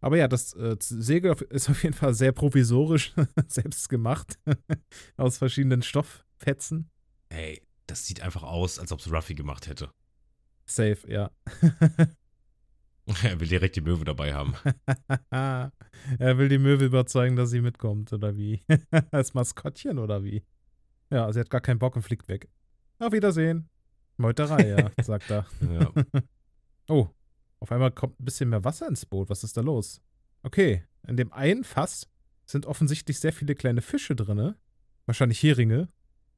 Aber 0.00 0.16
ja, 0.16 0.28
das 0.28 0.52
äh, 0.54 0.76
Segel 0.80 1.34
ist 1.50 1.68
auf 1.70 1.82
jeden 1.82 1.94
Fall 1.94 2.14
sehr 2.14 2.32
provisorisch, 2.32 3.14
selbst 3.48 3.88
gemacht, 3.88 4.38
aus 5.16 5.38
verschiedenen 5.38 5.82
Stofffetzen. 5.82 6.90
Ey, 7.30 7.62
das 7.86 8.06
sieht 8.06 8.20
einfach 8.20 8.42
aus, 8.42 8.78
als 8.78 8.92
ob 8.92 9.00
es 9.00 9.10
Ruffy 9.10 9.34
gemacht 9.34 9.66
hätte. 9.66 9.90
Safe, 10.66 10.98
ja. 11.06 11.30
er 13.22 13.40
will 13.40 13.48
direkt 13.48 13.76
die 13.76 13.80
Möwe 13.80 14.04
dabei 14.04 14.34
haben. 14.34 14.54
er 15.30 15.72
will 16.38 16.48
die 16.48 16.58
Möwe 16.58 16.84
überzeugen, 16.84 17.36
dass 17.36 17.50
sie 17.50 17.62
mitkommt, 17.62 18.12
oder 18.12 18.36
wie? 18.36 18.62
Als 19.10 19.34
Maskottchen, 19.34 19.98
oder 19.98 20.22
wie? 20.22 20.44
Ja, 21.10 21.32
sie 21.32 21.40
hat 21.40 21.50
gar 21.50 21.60
keinen 21.60 21.78
Bock 21.78 21.96
und 21.96 22.02
fliegt 22.02 22.28
weg. 22.28 22.48
Auf 22.98 23.12
Wiedersehen. 23.12 23.68
Meuterei, 24.16 24.68
ja, 24.68 24.90
sagt 25.02 25.30
er. 25.30 25.46
Ja. 25.60 25.92
Oh, 26.90 27.06
auf 27.60 27.70
einmal 27.70 27.90
kommt 27.90 28.18
ein 28.18 28.24
bisschen 28.24 28.48
mehr 28.48 28.64
Wasser 28.64 28.88
ins 28.88 29.04
Boot. 29.04 29.28
Was 29.28 29.44
ist 29.44 29.58
da 29.58 29.60
los? 29.60 30.00
Okay, 30.42 30.84
in 31.06 31.18
dem 31.18 31.34
einen 31.34 31.62
Fass 31.62 32.08
sind 32.46 32.64
offensichtlich 32.64 33.20
sehr 33.20 33.34
viele 33.34 33.54
kleine 33.54 33.82
Fische 33.82 34.16
drinne. 34.16 34.56
Wahrscheinlich 35.04 35.42
Heringe, 35.42 35.90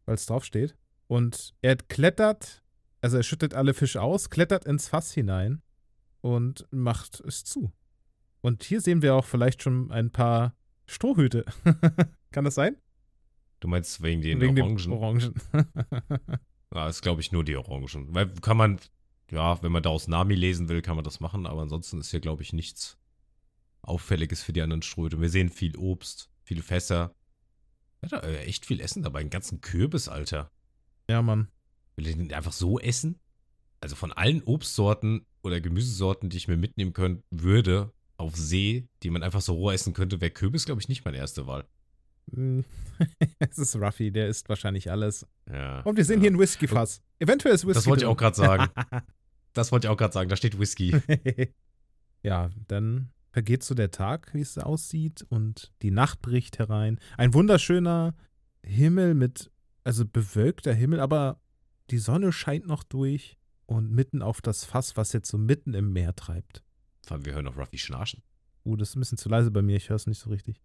weil 0.07 0.17
es 0.17 0.27
draufsteht. 0.27 0.77
Und 1.07 1.55
er 1.63 1.77
klettert, 1.77 2.65
also 3.01 3.17
er 3.17 3.23
schüttet 3.23 3.55
alle 3.55 3.75
Fische 3.75 4.03
aus, 4.03 4.29
klettert 4.29 4.65
ins 4.65 4.89
Fass 4.89 5.13
hinein 5.13 5.63
und 6.21 6.67
macht 6.73 7.21
es 7.21 7.45
zu. 7.45 7.73
Und 8.41 8.65
hier 8.65 8.81
sehen 8.81 9.03
wir 9.03 9.15
auch 9.15 9.27
vielleicht 9.27 9.63
schon 9.63 9.93
ein 9.93 10.11
paar 10.11 10.57
Strohhüte. 10.87 11.45
Kann 12.33 12.45
das 12.45 12.55
sein? 12.55 12.77
Du 13.61 13.69
meinst 13.69 14.03
wegen 14.03 14.23
den 14.23 14.41
Wegen 14.41 14.59
Orangen? 14.61 14.77
den 14.79 14.93
Orangen. 14.93 15.35
Ja, 16.73 16.89
ist, 16.89 17.03
glaube 17.03 17.21
ich, 17.21 17.33
nur 17.33 17.43
die 17.43 17.57
Orangen. 17.57 18.15
Weil 18.15 18.29
kann 18.37 18.57
man, 18.57 18.79
ja, 19.31 19.61
wenn 19.61 19.73
man 19.73 19.83
da 19.83 19.91
aus 19.91 20.07
Nami 20.07 20.37
lesen 20.37 20.69
will, 20.69 20.83
kann 20.83 20.95
man 20.95 21.05
das 21.05 21.19
machen, 21.19 21.47
aber 21.47 21.63
ansonsten 21.63 21.99
ist 21.99 22.13
hier, 22.13 22.21
glaube 22.21 22.43
ich, 22.45 22.53
nichts 22.53 22.97
Auffälliges 23.83 24.45
für 24.45 24.53
die 24.53 24.63
anderen 24.63 24.83
Ströte. 24.83 25.21
Wir 25.21 25.31
sehen 25.31 25.49
viel 25.49 25.77
Obst, 25.77 26.31
viele 26.45 26.63
Fässer. 26.63 27.13
Er 28.03 28.09
da 28.11 28.19
äh, 28.21 28.45
echt 28.45 28.67
viel 28.67 28.81
Essen 28.81 29.03
dabei, 29.03 29.19
einen 29.19 29.31
ganzen 29.31 29.61
Kürbis, 29.61 30.07
Alter. 30.09 30.53
ja, 31.11 31.23
Mann. 31.23 31.49
Will 31.97 32.07
er 32.07 32.15
den 32.15 32.33
einfach 32.33 32.53
so 32.53 32.79
essen? 32.79 33.19
Also 33.81 33.97
von 33.97 34.13
allen 34.13 34.43
Obstsorten 34.45 35.27
oder 35.43 35.61
Gemüsesorten, 35.61 36.31
die 36.31 36.37
ich 36.37 36.47
mir 36.47 36.57
mitnehmen 36.57 36.93
können 36.93 37.25
würde 37.31 37.93
auf 38.17 38.37
See, 38.37 38.87
die 39.03 39.11
man 39.11 39.25
einfach 39.25 39.41
so 39.41 39.55
roh 39.55 39.71
essen 39.73 39.93
könnte, 39.93 40.21
wäre 40.21 40.31
Kürbis, 40.31 40.67
glaube 40.67 40.81
ich, 40.81 40.89
nicht 40.89 41.05
meine 41.05 41.17
erste 41.17 41.49
Wahl. 41.49 41.67
Mm, 42.33 42.61
es 43.39 43.59
ist 43.59 43.77
Ruffy, 43.77 44.11
der 44.11 44.29
isst 44.29 44.49
wahrscheinlich 44.49 44.91
alles. 44.91 45.27
Ja. 45.51 45.81
Und 45.83 45.97
wir 45.97 46.05
sehen 46.05 46.17
ja. 46.17 46.23
hier 46.23 46.31
ein 46.33 46.39
Whiskyfass. 46.39 47.03
Eventuell 47.19 47.55
ist 47.55 47.67
Whisky. 47.67 47.75
Das 47.75 47.87
wollte 47.87 48.05
ich 48.05 48.09
auch 48.09 48.17
gerade 48.17 48.37
sagen. 48.37 48.69
Das 49.53 49.73
wollte 49.73 49.87
ich 49.87 49.91
auch 49.91 49.97
gerade 49.97 50.13
sagen. 50.13 50.29
Da 50.29 50.37
steht 50.37 50.61
Whisky. 50.61 50.95
ja, 52.23 52.51
dann 52.69 53.11
vergeht 53.33 53.63
so 53.63 53.75
der 53.75 53.91
Tag, 53.91 54.33
wie 54.33 54.41
es 54.41 54.59
aussieht, 54.59 55.27
und 55.29 55.73
die 55.83 55.91
Nacht 55.91 56.23
bricht 56.23 56.59
herein. 56.59 56.99
Ein 57.17 57.35
wunderschöner 57.35 58.15
Himmel 58.63 59.15
mit, 59.15 59.51
also 59.85 60.05
bewölkter 60.07 60.73
Himmel, 60.73 61.01
aber 61.01 61.41
die 61.91 61.99
Sonne 61.99 62.33
scheint 62.33 62.67
noch 62.67 62.83
durch 62.83 63.39
und 63.67 63.91
mitten 63.91 64.23
auf 64.23 64.41
das 64.41 64.65
Fass, 64.65 64.97
was 64.97 65.13
jetzt 65.13 65.31
so 65.31 65.39
mitten 65.39 65.75
im 65.75 65.93
Meer 65.93 66.15
treibt. 66.15 66.63
Vor 67.05 67.17
allem, 67.17 67.27
wir 67.27 67.35
hören 67.35 67.49
auf 67.49 67.57
Ruffy 67.57 67.79
schnarchen. 67.79 68.23
Uh, 68.65 68.77
das 68.77 68.91
ist 68.91 68.97
ein 68.97 69.01
bisschen 69.01 69.19
zu 69.19 69.29
leise 69.29 69.51
bei 69.51 69.63
mir, 69.63 69.77
ich 69.77 69.89
höre 69.89 69.97
es 69.97 70.07
nicht 70.07 70.19
so 70.19 70.31
richtig. 70.31 70.61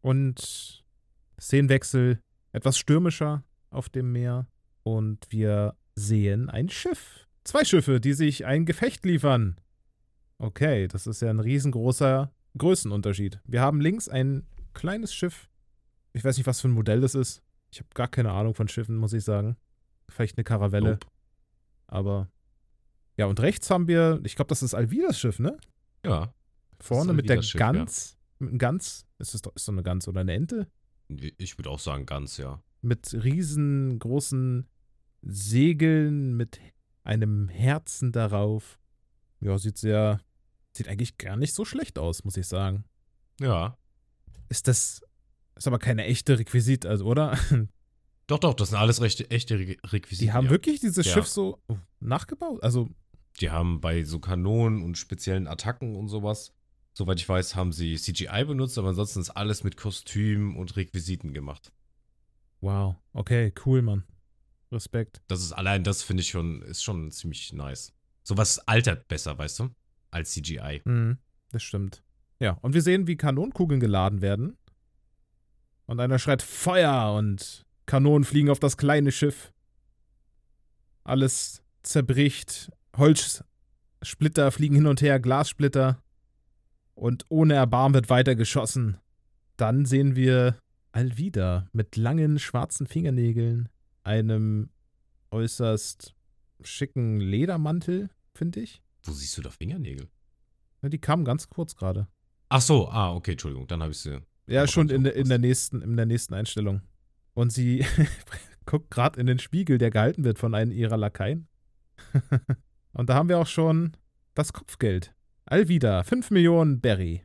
Und 0.00 0.84
Szenenwechsel, 1.40 2.20
etwas 2.52 2.78
stürmischer 2.78 3.44
auf 3.70 3.88
dem 3.88 4.12
Meer. 4.12 4.46
Und 4.82 5.26
wir 5.30 5.76
sehen 5.94 6.48
ein 6.48 6.68
Schiff. 6.68 7.26
Zwei 7.44 7.64
Schiffe, 7.64 8.00
die 8.00 8.12
sich 8.12 8.46
ein 8.46 8.66
Gefecht 8.66 9.04
liefern. 9.04 9.56
Okay, 10.38 10.86
das 10.88 11.06
ist 11.06 11.20
ja 11.22 11.30
ein 11.30 11.40
riesengroßer 11.40 12.32
Größenunterschied. 12.56 13.40
Wir 13.44 13.60
haben 13.60 13.80
links 13.80 14.08
ein 14.08 14.46
kleines 14.72 15.12
Schiff. 15.14 15.48
Ich 16.12 16.24
weiß 16.24 16.36
nicht, 16.36 16.46
was 16.46 16.60
für 16.60 16.68
ein 16.68 16.72
Modell 16.72 17.00
das 17.00 17.14
ist. 17.14 17.42
Ich 17.70 17.80
habe 17.80 17.88
gar 17.94 18.08
keine 18.08 18.32
Ahnung 18.32 18.54
von 18.54 18.68
Schiffen, 18.68 18.96
muss 18.96 19.12
ich 19.12 19.24
sagen. 19.24 19.56
Vielleicht 20.08 20.38
eine 20.38 20.44
Karavelle, 20.44 20.92
Nope. 20.92 21.06
aber. 21.86 22.30
Ja, 23.16 23.26
und 23.26 23.40
rechts 23.40 23.68
haben 23.70 23.88
wir, 23.88 24.20
ich 24.24 24.36
glaube, 24.36 24.48
das 24.48 24.62
ist 24.62 24.74
Alvidas 24.74 25.18
Schiff, 25.18 25.38
ne? 25.38 25.58
Ja. 26.04 26.32
Vorne 26.80 27.12
mit 27.12 27.28
der 27.28 27.42
Schiff, 27.42 27.60
ja. 27.60 27.72
Gans. 27.72 28.16
Mit 28.38 28.50
einem 28.50 28.58
Gans. 28.58 29.06
Ist 29.18 29.34
das 29.34 29.42
doch 29.42 29.54
ist 29.56 29.64
so 29.64 29.72
eine 29.72 29.82
Gans 29.82 30.06
oder 30.06 30.20
eine 30.20 30.32
Ente? 30.34 30.68
Ich 31.08 31.58
würde 31.58 31.70
auch 31.70 31.78
sagen, 31.78 32.06
ganz, 32.06 32.36
ja. 32.36 32.62
Mit 32.82 33.12
riesengroßen 33.12 34.68
Segeln, 35.22 36.36
mit 36.36 36.60
einem 37.02 37.48
Herzen 37.48 38.12
darauf. 38.12 38.78
Ja, 39.40 39.58
sieht 39.58 39.78
sehr. 39.78 40.20
Sieht 40.76 40.88
eigentlich 40.88 41.18
gar 41.18 41.36
nicht 41.36 41.54
so 41.54 41.64
schlecht 41.64 41.98
aus, 41.98 42.24
muss 42.24 42.36
ich 42.36 42.46
sagen. 42.46 42.84
Ja. 43.40 43.76
Ist 44.48 44.68
das. 44.68 45.02
Ist 45.56 45.66
aber 45.66 45.78
keine 45.78 46.04
echte 46.04 46.38
Requisit, 46.38 46.86
also, 46.86 47.06
oder? 47.06 47.36
Doch, 48.28 48.38
doch, 48.38 48.52
das 48.52 48.68
sind 48.68 48.78
alles 48.78 49.00
recht, 49.00 49.32
echte 49.32 49.58
Re 49.58 49.76
Requisiten. 49.86 50.26
Die 50.26 50.32
haben 50.32 50.44
ja. 50.44 50.50
wirklich 50.50 50.80
dieses 50.80 51.06
Ja. 51.06 51.14
Schiff 51.14 51.26
so 51.26 51.62
oh, 51.68 51.78
nachgebaut? 51.98 52.62
Also, 52.62 52.90
Die 53.40 53.50
haben 53.50 53.80
bei 53.80 54.04
so 54.04 54.20
Kanonen 54.20 54.82
und 54.82 54.98
speziellen 54.98 55.46
Attacken 55.48 55.96
und 55.96 56.08
sowas, 56.08 56.52
soweit 56.98 57.20
ich 57.20 57.28
weiß, 57.28 57.54
haben 57.54 57.72
sie 57.72 57.94
CGI 57.94 58.44
benutzt, 58.44 58.76
aber 58.76 58.88
ansonsten 58.88 59.20
ist 59.20 59.30
alles 59.30 59.62
mit 59.62 59.76
Kostüm 59.76 60.56
und 60.56 60.74
Requisiten 60.76 61.32
gemacht. 61.32 61.72
wow. 62.60 62.96
Okay, 63.12 63.52
cool, 63.64 63.82
Mann. 63.82 64.02
Respekt. 64.72 65.22
Das 65.28 65.40
ist 65.40 65.52
allein 65.52 65.84
das, 65.84 66.02
finde 66.02 66.22
ich 66.22 66.28
schon, 66.28 66.60
ist 66.62 66.82
schon 66.82 67.12
ziemlich 67.12 67.52
nice. 67.52 67.94
Sowas 68.24 68.58
altert 68.66 69.06
besser, 69.06 69.38
weißt 69.38 69.60
du? 69.60 69.68
Als 70.10 70.32
CGI. 70.32 70.82
Mhm, 70.84 71.18
das 71.52 71.62
stimmt. 71.62 72.02
Ja, 72.40 72.58
und 72.62 72.74
wir 72.74 72.82
sehen, 72.82 73.06
wie 73.06 73.16
Kanonenkugeln 73.16 73.80
geladen 73.80 74.20
werden. 74.20 74.58
Und 75.86 76.00
einer 76.00 76.18
schreit 76.18 76.42
Feuer 76.42 77.14
und 77.14 77.64
Kanonen 77.86 78.24
fliegen 78.24 78.50
auf 78.50 78.58
das 78.58 78.76
kleine 78.76 79.12
Schiff. 79.12 79.52
Alles 81.04 81.62
zerbricht, 81.84 82.72
Holzsplitter 82.96 84.50
fliegen 84.50 84.74
hin 84.74 84.86
und 84.86 85.00
her, 85.00 85.20
Glassplitter. 85.20 86.02
Und 86.98 87.24
ohne 87.28 87.54
Erbarmen 87.54 87.94
wird 87.94 88.10
weiter 88.10 88.34
geschossen. 88.34 88.98
Dann 89.56 89.84
sehen 89.84 90.16
wir 90.16 90.58
Alvida 90.92 91.68
mit 91.72 91.96
langen 91.96 92.38
schwarzen 92.40 92.86
Fingernägeln, 92.88 93.68
einem 94.02 94.70
äußerst 95.30 96.14
schicken 96.62 97.20
Ledermantel, 97.20 98.10
finde 98.34 98.60
ich. 98.60 98.82
Wo 99.04 99.12
siehst 99.12 99.36
du 99.38 99.42
da 99.42 99.50
Fingernägel? 99.50 100.08
Ja, 100.82 100.88
die 100.88 100.98
kamen 100.98 101.24
ganz 101.24 101.48
kurz 101.48 101.76
gerade. 101.76 102.08
Ach 102.48 102.60
so, 102.62 102.88
ah, 102.88 103.12
okay, 103.14 103.32
Entschuldigung, 103.32 103.66
dann 103.68 103.80
habe 103.82 103.92
ich 103.92 103.98
sie. 103.98 104.18
Ja, 104.48 104.60
Aber 104.62 104.68
schon 104.68 104.88
in, 104.88 105.04
der- 105.04 105.14
in, 105.14 105.28
der 105.28 105.38
nächsten, 105.38 105.82
in 105.82 105.96
der 105.96 106.06
nächsten 106.06 106.34
Einstellung. 106.34 106.82
Und 107.34 107.52
sie 107.52 107.84
guckt 108.66 108.90
gerade 108.90 109.20
in 109.20 109.26
den 109.26 109.38
Spiegel, 109.38 109.78
der 109.78 109.90
gehalten 109.90 110.24
wird 110.24 110.38
von 110.38 110.54
einem 110.54 110.72
ihrer 110.72 110.96
Lakaien. 110.96 111.46
Und 112.92 113.08
da 113.08 113.14
haben 113.14 113.28
wir 113.28 113.38
auch 113.38 113.46
schon 113.46 113.96
das 114.34 114.52
Kopfgeld. 114.52 115.14
Alvida, 115.50 116.02
5 116.02 116.30
Millionen 116.30 116.80
Berry. 116.80 117.24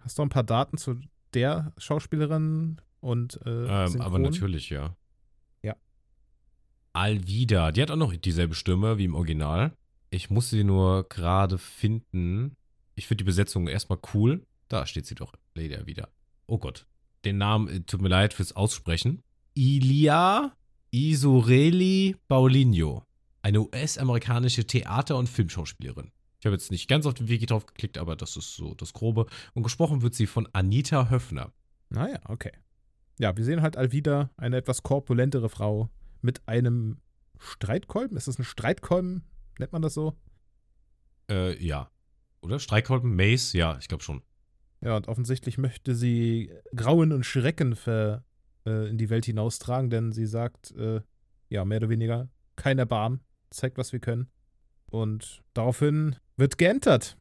Hast 0.00 0.18
du 0.18 0.22
ein 0.22 0.30
paar 0.30 0.42
Daten 0.42 0.78
zu 0.78 0.98
der 1.34 1.72
Schauspielerin 1.76 2.80
und 3.00 3.38
äh, 3.44 3.84
Ähm, 3.86 4.00
aber 4.00 4.18
natürlich, 4.18 4.70
ja. 4.70 4.96
Ja. 5.62 5.76
Alvida, 6.94 7.70
die 7.72 7.82
hat 7.82 7.90
auch 7.90 7.96
noch 7.96 8.14
dieselbe 8.16 8.54
Stimme 8.54 8.96
wie 8.96 9.04
im 9.04 9.14
Original. 9.14 9.76
Ich 10.10 10.30
muss 10.30 10.48
sie 10.50 10.64
nur 10.64 11.06
gerade 11.08 11.58
finden. 11.58 12.56
Ich 12.94 13.06
finde 13.06 13.24
die 13.24 13.26
Besetzung 13.26 13.68
erstmal 13.68 13.98
cool. 14.14 14.46
Da 14.68 14.86
steht 14.86 15.06
sie 15.06 15.14
doch, 15.14 15.34
Lady 15.54 15.74
Alvida. 15.74 16.08
Oh 16.46 16.58
Gott. 16.58 16.86
Den 17.26 17.36
Namen, 17.38 17.68
äh, 17.68 17.80
tut 17.80 18.00
mir 18.00 18.08
leid 18.08 18.32
fürs 18.32 18.56
Aussprechen. 18.56 19.22
Ilia 19.54 20.52
Isoreli 20.90 22.16
Paulinho. 22.28 23.04
Eine 23.42 23.60
US-amerikanische 23.60 24.66
Theater- 24.66 25.16
und 25.16 25.28
Filmschauspielerin. 25.28 26.12
Ich 26.42 26.46
habe 26.46 26.56
jetzt 26.56 26.72
nicht 26.72 26.88
ganz 26.88 27.06
auf 27.06 27.14
den 27.14 27.28
Wiki 27.28 27.46
drauf 27.46 27.66
geklickt, 27.66 27.98
aber 27.98 28.16
das 28.16 28.36
ist 28.36 28.56
so 28.56 28.74
das 28.74 28.92
Grobe. 28.92 29.26
Und 29.54 29.62
gesprochen 29.62 30.02
wird 30.02 30.16
sie 30.16 30.26
von 30.26 30.48
Anita 30.52 31.08
Höfner. 31.08 31.52
Naja, 31.88 32.18
okay. 32.24 32.50
Ja, 33.20 33.36
wir 33.36 33.44
sehen 33.44 33.62
halt 33.62 33.76
Alvida, 33.76 34.28
eine 34.36 34.56
etwas 34.56 34.82
korpulentere 34.82 35.48
Frau 35.48 35.88
mit 36.20 36.48
einem 36.48 37.00
Streitkolben. 37.38 38.16
Ist 38.16 38.26
das 38.26 38.40
ein 38.40 38.44
Streitkolben? 38.44 39.22
Nennt 39.60 39.72
man 39.72 39.82
das 39.82 39.94
so? 39.94 40.18
Äh, 41.30 41.64
ja. 41.64 41.92
Oder? 42.40 42.58
Streikkolben? 42.58 43.14
Mace? 43.14 43.52
Ja, 43.52 43.78
ich 43.78 43.86
glaube 43.86 44.02
schon. 44.02 44.20
Ja, 44.80 44.96
und 44.96 45.06
offensichtlich 45.06 45.58
möchte 45.58 45.94
sie 45.94 46.52
Grauen 46.74 47.12
und 47.12 47.24
Schrecken 47.24 47.76
ver, 47.76 48.24
äh, 48.66 48.88
in 48.90 48.98
die 48.98 49.10
Welt 49.10 49.26
hinaustragen, 49.26 49.90
denn 49.90 50.10
sie 50.10 50.26
sagt, 50.26 50.72
äh, 50.72 51.02
ja, 51.50 51.64
mehr 51.64 51.78
oder 51.78 51.88
weniger, 51.88 52.28
kein 52.56 52.80
Erbarmen, 52.80 53.20
zeigt, 53.50 53.78
was 53.78 53.92
wir 53.92 54.00
können. 54.00 54.26
Und 54.90 55.44
daraufhin 55.54 56.16
wird 56.36 56.58
geentert. 56.58 57.16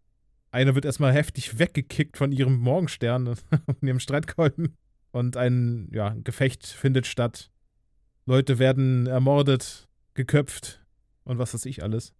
Eine 0.51 0.75
wird 0.75 0.85
erstmal 0.85 1.13
heftig 1.13 1.59
weggekickt 1.59 2.17
von 2.17 2.31
ihrem 2.31 2.57
Morgenstern, 2.57 3.35
von 3.65 3.87
ihrem 3.87 3.99
Streitkolben. 3.99 4.75
Und 5.11 5.37
ein 5.37 5.89
ja, 5.91 6.15
Gefecht 6.23 6.65
findet 6.65 7.07
statt. 7.07 7.51
Leute 8.25 8.59
werden 8.59 9.07
ermordet, 9.07 9.87
geköpft 10.13 10.85
und 11.23 11.37
was 11.37 11.53
weiß 11.53 11.65
ich 11.65 11.83
alles. 11.83 12.13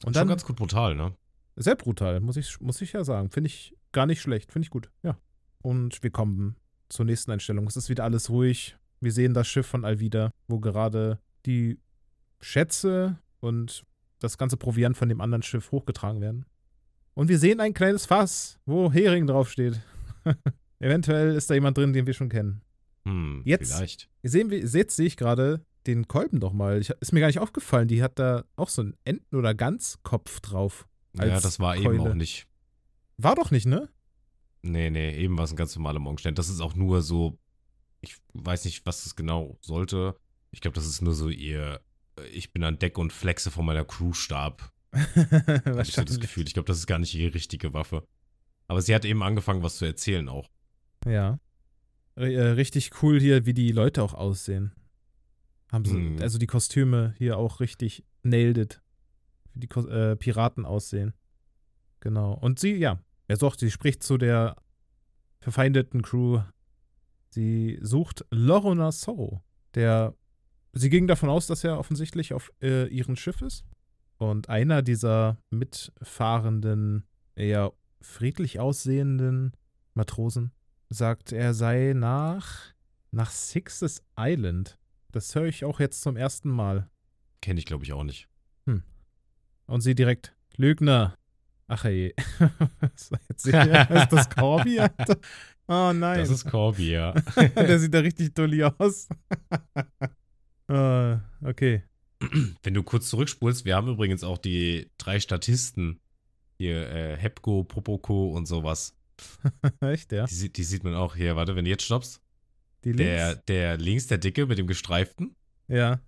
Und 0.00 0.08
Und 0.08 0.16
dann 0.16 0.22
schon 0.22 0.28
ganz 0.28 0.44
gut 0.44 0.56
brutal, 0.56 0.94
ne? 0.94 1.14
sehr 1.56 1.74
brutal, 1.74 2.20
muss 2.20 2.36
ich, 2.36 2.60
muss 2.60 2.80
ich 2.80 2.92
ja 2.92 3.02
sagen. 3.02 3.30
Finde 3.30 3.48
ich 3.48 3.74
gar 3.92 4.06
nicht 4.06 4.20
schlecht. 4.20 4.52
Finde 4.52 4.66
ich 4.66 4.70
gut. 4.70 4.90
Ja. 5.02 5.18
Und 5.62 6.02
wir 6.02 6.10
kommen 6.10 6.56
zur 6.88 7.06
nächsten 7.06 7.32
Einstellung. 7.32 7.66
Es 7.66 7.76
ist 7.76 7.88
wieder 7.88 8.04
alles 8.04 8.30
ruhig. 8.30 8.76
Wir 9.00 9.12
sehen 9.12 9.34
das 9.34 9.48
Schiff 9.48 9.66
von 9.66 9.84
Alvida, 9.84 10.30
wo 10.48 10.60
gerade 10.60 11.18
die 11.46 11.80
Schätze 12.40 13.18
und 13.40 13.84
das 14.18 14.38
ganze 14.38 14.56
Proviant 14.56 14.96
von 14.96 15.08
dem 15.08 15.20
anderen 15.20 15.42
Schiff 15.42 15.70
hochgetragen 15.72 16.20
werden. 16.20 16.46
Und 17.14 17.28
wir 17.28 17.38
sehen 17.38 17.60
ein 17.60 17.74
kleines 17.74 18.06
Fass, 18.06 18.58
wo 18.66 18.92
Hering 18.92 19.26
draufsteht. 19.26 19.80
Eventuell 20.78 21.34
ist 21.34 21.48
da 21.48 21.54
jemand 21.54 21.78
drin, 21.78 21.92
den 21.92 22.06
wir 22.06 22.12
schon 22.14 22.28
kennen. 22.28 22.60
Hm, 23.06 23.42
Jetzt- 23.44 23.72
vielleicht. 23.74 24.08
Sehen 24.22 24.50
wir, 24.50 24.58
jetzt 24.58 24.96
sehe 24.96 25.06
ich 25.06 25.16
gerade 25.16 25.64
den 25.86 26.08
Kolben 26.08 26.40
doch 26.40 26.52
mal. 26.52 26.80
Ich, 26.80 26.90
ist 26.90 27.12
mir 27.12 27.20
gar 27.20 27.28
nicht 27.28 27.38
aufgefallen. 27.38 27.88
Die 27.88 28.02
hat 28.02 28.18
da 28.18 28.44
auch 28.56 28.68
so 28.68 28.82
einen 28.82 28.96
Enten- 29.04 29.36
oder 29.36 29.54
Ganzkopf 29.54 30.40
drauf. 30.40 30.86
Ja, 31.14 31.40
das 31.40 31.60
war 31.60 31.76
eben 31.76 31.84
Keule. 31.84 32.00
auch 32.10 32.14
nicht. 32.14 32.46
War 33.16 33.34
doch 33.36 33.50
nicht, 33.50 33.66
ne? 33.66 33.88
Nee, 34.62 34.90
nee, 34.90 35.16
eben 35.16 35.38
war 35.38 35.44
es 35.44 35.52
ein 35.52 35.56
ganz 35.56 35.74
normaler 35.76 36.00
Morgenstern. 36.00 36.34
Das 36.34 36.48
ist 36.50 36.60
auch 36.60 36.74
nur 36.74 37.00
so, 37.02 37.38
ich 38.00 38.16
weiß 38.34 38.64
nicht, 38.64 38.84
was 38.84 39.04
das 39.04 39.14
genau 39.16 39.56
sollte. 39.60 40.16
Ich 40.50 40.60
glaube, 40.60 40.74
das 40.74 40.86
ist 40.86 41.00
nur 41.02 41.14
so 41.14 41.28
ihr, 41.28 41.80
ich 42.32 42.52
bin 42.52 42.64
an 42.64 42.78
Deck 42.78 42.98
und 42.98 43.12
flexe 43.12 43.50
von 43.50 43.64
meiner 43.66 43.84
Crew-Stab. 43.84 44.72
Habe 44.92 45.82
ich 45.82 45.92
so 45.92 46.04
das 46.04 46.20
Gefühl. 46.20 46.46
Ich 46.46 46.54
glaube, 46.54 46.66
das 46.66 46.78
ist 46.78 46.86
gar 46.86 46.98
nicht 46.98 47.14
ihre 47.14 47.34
richtige 47.34 47.72
Waffe. 47.72 48.06
Aber 48.68 48.80
sie 48.82 48.94
hat 48.94 49.04
eben 49.04 49.22
angefangen, 49.22 49.62
was 49.62 49.76
zu 49.76 49.84
erzählen 49.84 50.28
auch. 50.28 50.50
Ja. 51.04 51.38
R 52.16 52.26
äh, 52.30 52.48
richtig 52.52 53.02
cool 53.02 53.20
hier, 53.20 53.44
wie 53.46 53.54
die 53.54 53.72
Leute 53.72 54.02
auch 54.02 54.14
aussehen. 54.14 54.72
Haben 55.70 55.84
sie, 55.84 55.94
Mhm. 55.96 56.22
also 56.22 56.38
die 56.38 56.46
Kostüme 56.46 57.14
hier 57.18 57.36
auch 57.38 57.60
richtig 57.60 58.04
nailed 58.22 58.58
it. 58.58 58.82
Wie 59.52 59.60
die 59.60 59.66
Kos 59.68 59.86
äh, 59.86 60.16
Piraten 60.16 60.64
aussehen. 60.64 61.12
Genau. 62.00 62.32
Und 62.34 62.58
sie, 62.58 62.74
ja, 62.76 63.00
er 63.28 63.36
sagt, 63.36 63.60
sie 63.60 63.70
spricht 63.70 64.02
zu 64.02 64.16
der 64.16 64.56
verfeindeten 65.40 66.02
Crew. 66.02 66.40
Sie 67.30 67.78
sucht 67.82 68.24
Lorona 68.30 68.90
Sorrow, 68.92 69.40
der, 69.74 70.14
sie 70.78 70.90
ging 70.90 71.06
davon 71.06 71.28
aus, 71.28 71.46
dass 71.46 71.64
er 71.64 71.78
offensichtlich 71.78 72.32
auf 72.32 72.52
äh, 72.62 72.86
ihrem 72.88 73.16
Schiff 73.16 73.42
ist. 73.42 73.64
Und 74.18 74.48
einer 74.48 74.82
dieser 74.82 75.38
mitfahrenden, 75.50 77.06
eher 77.34 77.72
friedlich 78.00 78.60
aussehenden 78.60 79.52
Matrosen 79.94 80.52
sagt, 80.88 81.32
er 81.32 81.52
sei 81.52 81.92
nach, 81.94 82.72
nach 83.10 83.30
Sixes 83.30 84.02
Island. 84.18 84.78
Das 85.12 85.34
höre 85.34 85.46
ich 85.46 85.64
auch 85.64 85.80
jetzt 85.80 86.00
zum 86.02 86.16
ersten 86.16 86.48
Mal. 86.48 86.88
Kenne 87.42 87.58
ich, 87.58 87.66
glaube 87.66 87.84
ich, 87.84 87.92
auch 87.92 88.04
nicht. 88.04 88.28
Und 89.66 89.80
sie 89.80 89.94
direkt, 89.94 90.34
Lügner. 90.56 91.16
Ach 91.68 91.82
hier? 91.86 92.12
ist 92.94 93.12
das 94.10 94.30
Corby? 94.30 94.78
Alter? 94.78 95.18
Oh 95.66 95.92
nein. 95.92 96.18
Das 96.18 96.30
ist 96.30 96.48
Corby, 96.48 96.92
ja. 96.92 97.12
Der 97.56 97.78
sieht 97.78 97.92
da 97.92 97.98
richtig 97.98 98.34
dulli 98.34 98.62
aus. 98.62 99.08
Ah, 100.68 101.20
okay. 101.44 101.82
Wenn 102.62 102.74
du 102.74 102.82
kurz 102.82 103.08
zurückspulst, 103.10 103.64
wir 103.64 103.76
haben 103.76 103.88
übrigens 103.88 104.24
auch 104.24 104.38
die 104.38 104.90
drei 104.98 105.20
Statisten. 105.20 106.00
Hier, 106.58 106.90
äh, 106.90 107.16
Hepko, 107.16 107.64
Popoko 107.64 108.30
und 108.30 108.46
sowas. 108.46 108.96
Echt, 109.80 110.12
ja? 110.12 110.24
Die, 110.26 110.34
sieht- 110.34 110.56
die 110.56 110.64
sieht 110.64 110.84
man 110.84 110.94
auch 110.94 111.14
hier. 111.14 111.36
Warte, 111.36 111.54
wenn 111.56 111.64
du 111.64 111.70
jetzt 111.70 111.84
stoppst. 111.84 112.20
Die 112.84 112.92
Der, 112.92 113.28
links? 113.28 113.44
der 113.46 113.76
links, 113.76 114.06
der 114.06 114.18
Dicke 114.18 114.46
mit 114.46 114.58
dem 114.58 114.66
gestreiften, 114.66 115.34
Ja, 115.68 116.00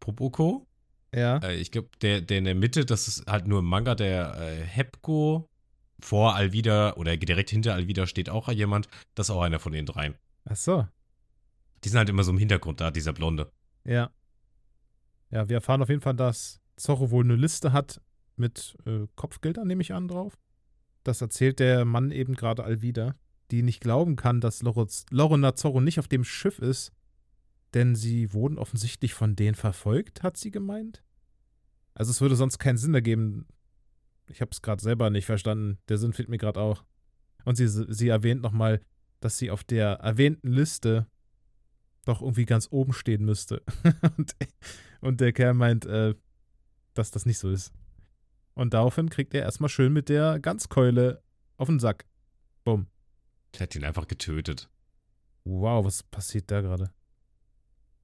Popoko. 0.00 0.66
ja. 1.14 1.38
Äh, 1.38 1.56
ich 1.56 1.70
glaube, 1.70 1.88
der, 2.02 2.20
der 2.20 2.38
in 2.38 2.44
der 2.44 2.54
Mitte, 2.54 2.84
das 2.84 3.08
ist 3.08 3.26
halt 3.26 3.46
nur 3.46 3.60
im 3.60 3.64
Manga 3.64 3.94
der 3.94 4.36
äh, 4.38 4.62
Hepko. 4.62 5.48
Vor 5.98 6.34
Alvida 6.36 6.92
oder 6.96 7.16
direkt 7.16 7.48
hinter 7.50 7.72
Alvida 7.74 8.06
steht 8.06 8.28
auch 8.28 8.50
jemand. 8.52 8.86
Das 9.14 9.26
ist 9.28 9.34
auch 9.34 9.40
einer 9.40 9.58
von 9.58 9.72
den 9.72 9.86
dreien. 9.86 10.14
Ach 10.44 10.54
so. 10.56 10.86
Die 11.84 11.88
sind 11.88 11.96
halt 11.98 12.10
immer 12.10 12.22
so 12.22 12.32
im 12.32 12.38
Hintergrund 12.38 12.80
da, 12.82 12.90
dieser 12.90 13.14
Blonde. 13.14 13.50
Ja. 13.86 14.10
Ja, 15.30 15.48
wir 15.48 15.56
erfahren 15.56 15.82
auf 15.82 15.88
jeden 15.88 16.00
Fall, 16.00 16.14
dass 16.14 16.60
Zorro 16.76 17.10
wohl 17.10 17.24
eine 17.24 17.36
Liste 17.36 17.72
hat 17.72 18.00
mit 18.36 18.76
äh, 18.84 19.06
Kopfgeldern, 19.16 19.66
nehme 19.66 19.82
ich 19.82 19.94
an, 19.94 20.08
drauf. 20.08 20.38
Das 21.04 21.20
erzählt 21.20 21.58
der 21.58 21.84
Mann 21.84 22.10
eben 22.10 22.34
gerade 22.34 22.64
Alvida, 22.64 23.14
die 23.50 23.62
nicht 23.62 23.80
glauben 23.80 24.16
kann, 24.16 24.40
dass 24.40 24.62
Lorena 24.62 25.54
Zorro 25.54 25.80
nicht 25.80 25.98
auf 25.98 26.08
dem 26.08 26.24
Schiff 26.24 26.58
ist, 26.58 26.92
denn 27.74 27.94
sie 27.94 28.32
wurden 28.32 28.58
offensichtlich 28.58 29.14
von 29.14 29.36
denen 29.36 29.54
verfolgt, 29.54 30.22
hat 30.22 30.36
sie 30.36 30.50
gemeint. 30.50 31.02
Also 31.94 32.10
es 32.10 32.20
würde 32.20 32.36
sonst 32.36 32.58
keinen 32.58 32.76
Sinn 32.76 32.94
ergeben. 32.94 33.46
Ich 34.28 34.40
habe 34.40 34.50
es 34.52 34.62
gerade 34.62 34.82
selber 34.82 35.10
nicht 35.10 35.26
verstanden. 35.26 35.78
Der 35.88 35.98
Sinn 35.98 36.12
fehlt 36.12 36.28
mir 36.28 36.38
gerade 36.38 36.60
auch. 36.60 36.84
Und 37.44 37.56
sie, 37.56 37.68
sie 37.68 38.08
erwähnt 38.08 38.42
nochmal, 38.42 38.80
dass 39.20 39.38
sie 39.38 39.50
auf 39.50 39.64
der 39.64 39.94
erwähnten 40.00 40.48
Liste 40.52 41.06
doch 42.06 42.22
irgendwie 42.22 42.46
ganz 42.46 42.68
oben 42.70 42.92
stehen 42.92 43.24
müsste. 43.24 43.62
und, 44.16 44.34
und 45.00 45.20
der 45.20 45.32
Kerl 45.32 45.54
meint, 45.54 45.84
äh, 45.84 46.14
dass 46.94 47.10
das 47.10 47.26
nicht 47.26 47.38
so 47.38 47.50
ist. 47.50 47.72
Und 48.54 48.72
daraufhin 48.72 49.10
kriegt 49.10 49.34
er 49.34 49.42
erstmal 49.42 49.68
schön 49.68 49.92
mit 49.92 50.08
der 50.08 50.40
Ganzkeule 50.40 51.22
auf 51.58 51.68
den 51.68 51.78
Sack. 51.78 52.06
Bumm. 52.64 52.86
Der 53.54 53.60
hat 53.60 53.74
ihn 53.74 53.84
einfach 53.84 54.08
getötet. 54.08 54.70
Wow, 55.44 55.84
was 55.84 56.02
passiert 56.02 56.50
da 56.50 56.60
gerade? 56.60 56.90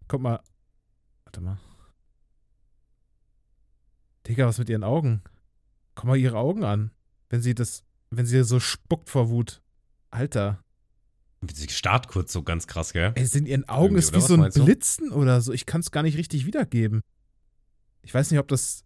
Guck 0.08 0.20
mal. 0.20 0.40
Warte 1.24 1.40
mal. 1.40 1.58
Digga, 4.26 4.46
was 4.46 4.58
mit 4.58 4.68
ihren 4.68 4.84
Augen? 4.84 5.22
Guck 5.94 6.04
mal 6.04 6.16
ihre 6.16 6.38
Augen 6.38 6.64
an. 6.64 6.90
Wenn 7.28 7.40
sie 7.40 7.54
das, 7.54 7.84
wenn 8.10 8.26
sie 8.26 8.44
so 8.44 8.60
spuckt 8.60 9.10
vor 9.10 9.30
Wut. 9.30 9.62
Alter. 10.10 10.62
Start 11.68 12.09
kurz 12.09 12.33
so 12.33 12.42
ganz 12.42 12.66
krass, 12.66 12.92
gell? 12.92 13.12
Ey, 13.14 13.26
in 13.35 13.46
ihren 13.46 13.68
Augen 13.68 13.96
Irgendwie, 13.96 13.98
ist 13.98 14.14
wie 14.14 14.20
so 14.20 14.35
ein 14.35 14.40
meinst 14.40 14.59
du? 14.59 14.64
Blitzen 14.64 15.11
oder 15.12 15.40
so. 15.40 15.52
Ich 15.52 15.66
kann 15.66 15.81
es 15.81 15.90
gar 15.90 16.02
nicht 16.02 16.16
richtig 16.16 16.46
wiedergeben. 16.46 17.02
Ich 18.02 18.14
weiß 18.14 18.31
nicht, 18.31 18.40
ob 18.40 18.48
das 18.48 18.85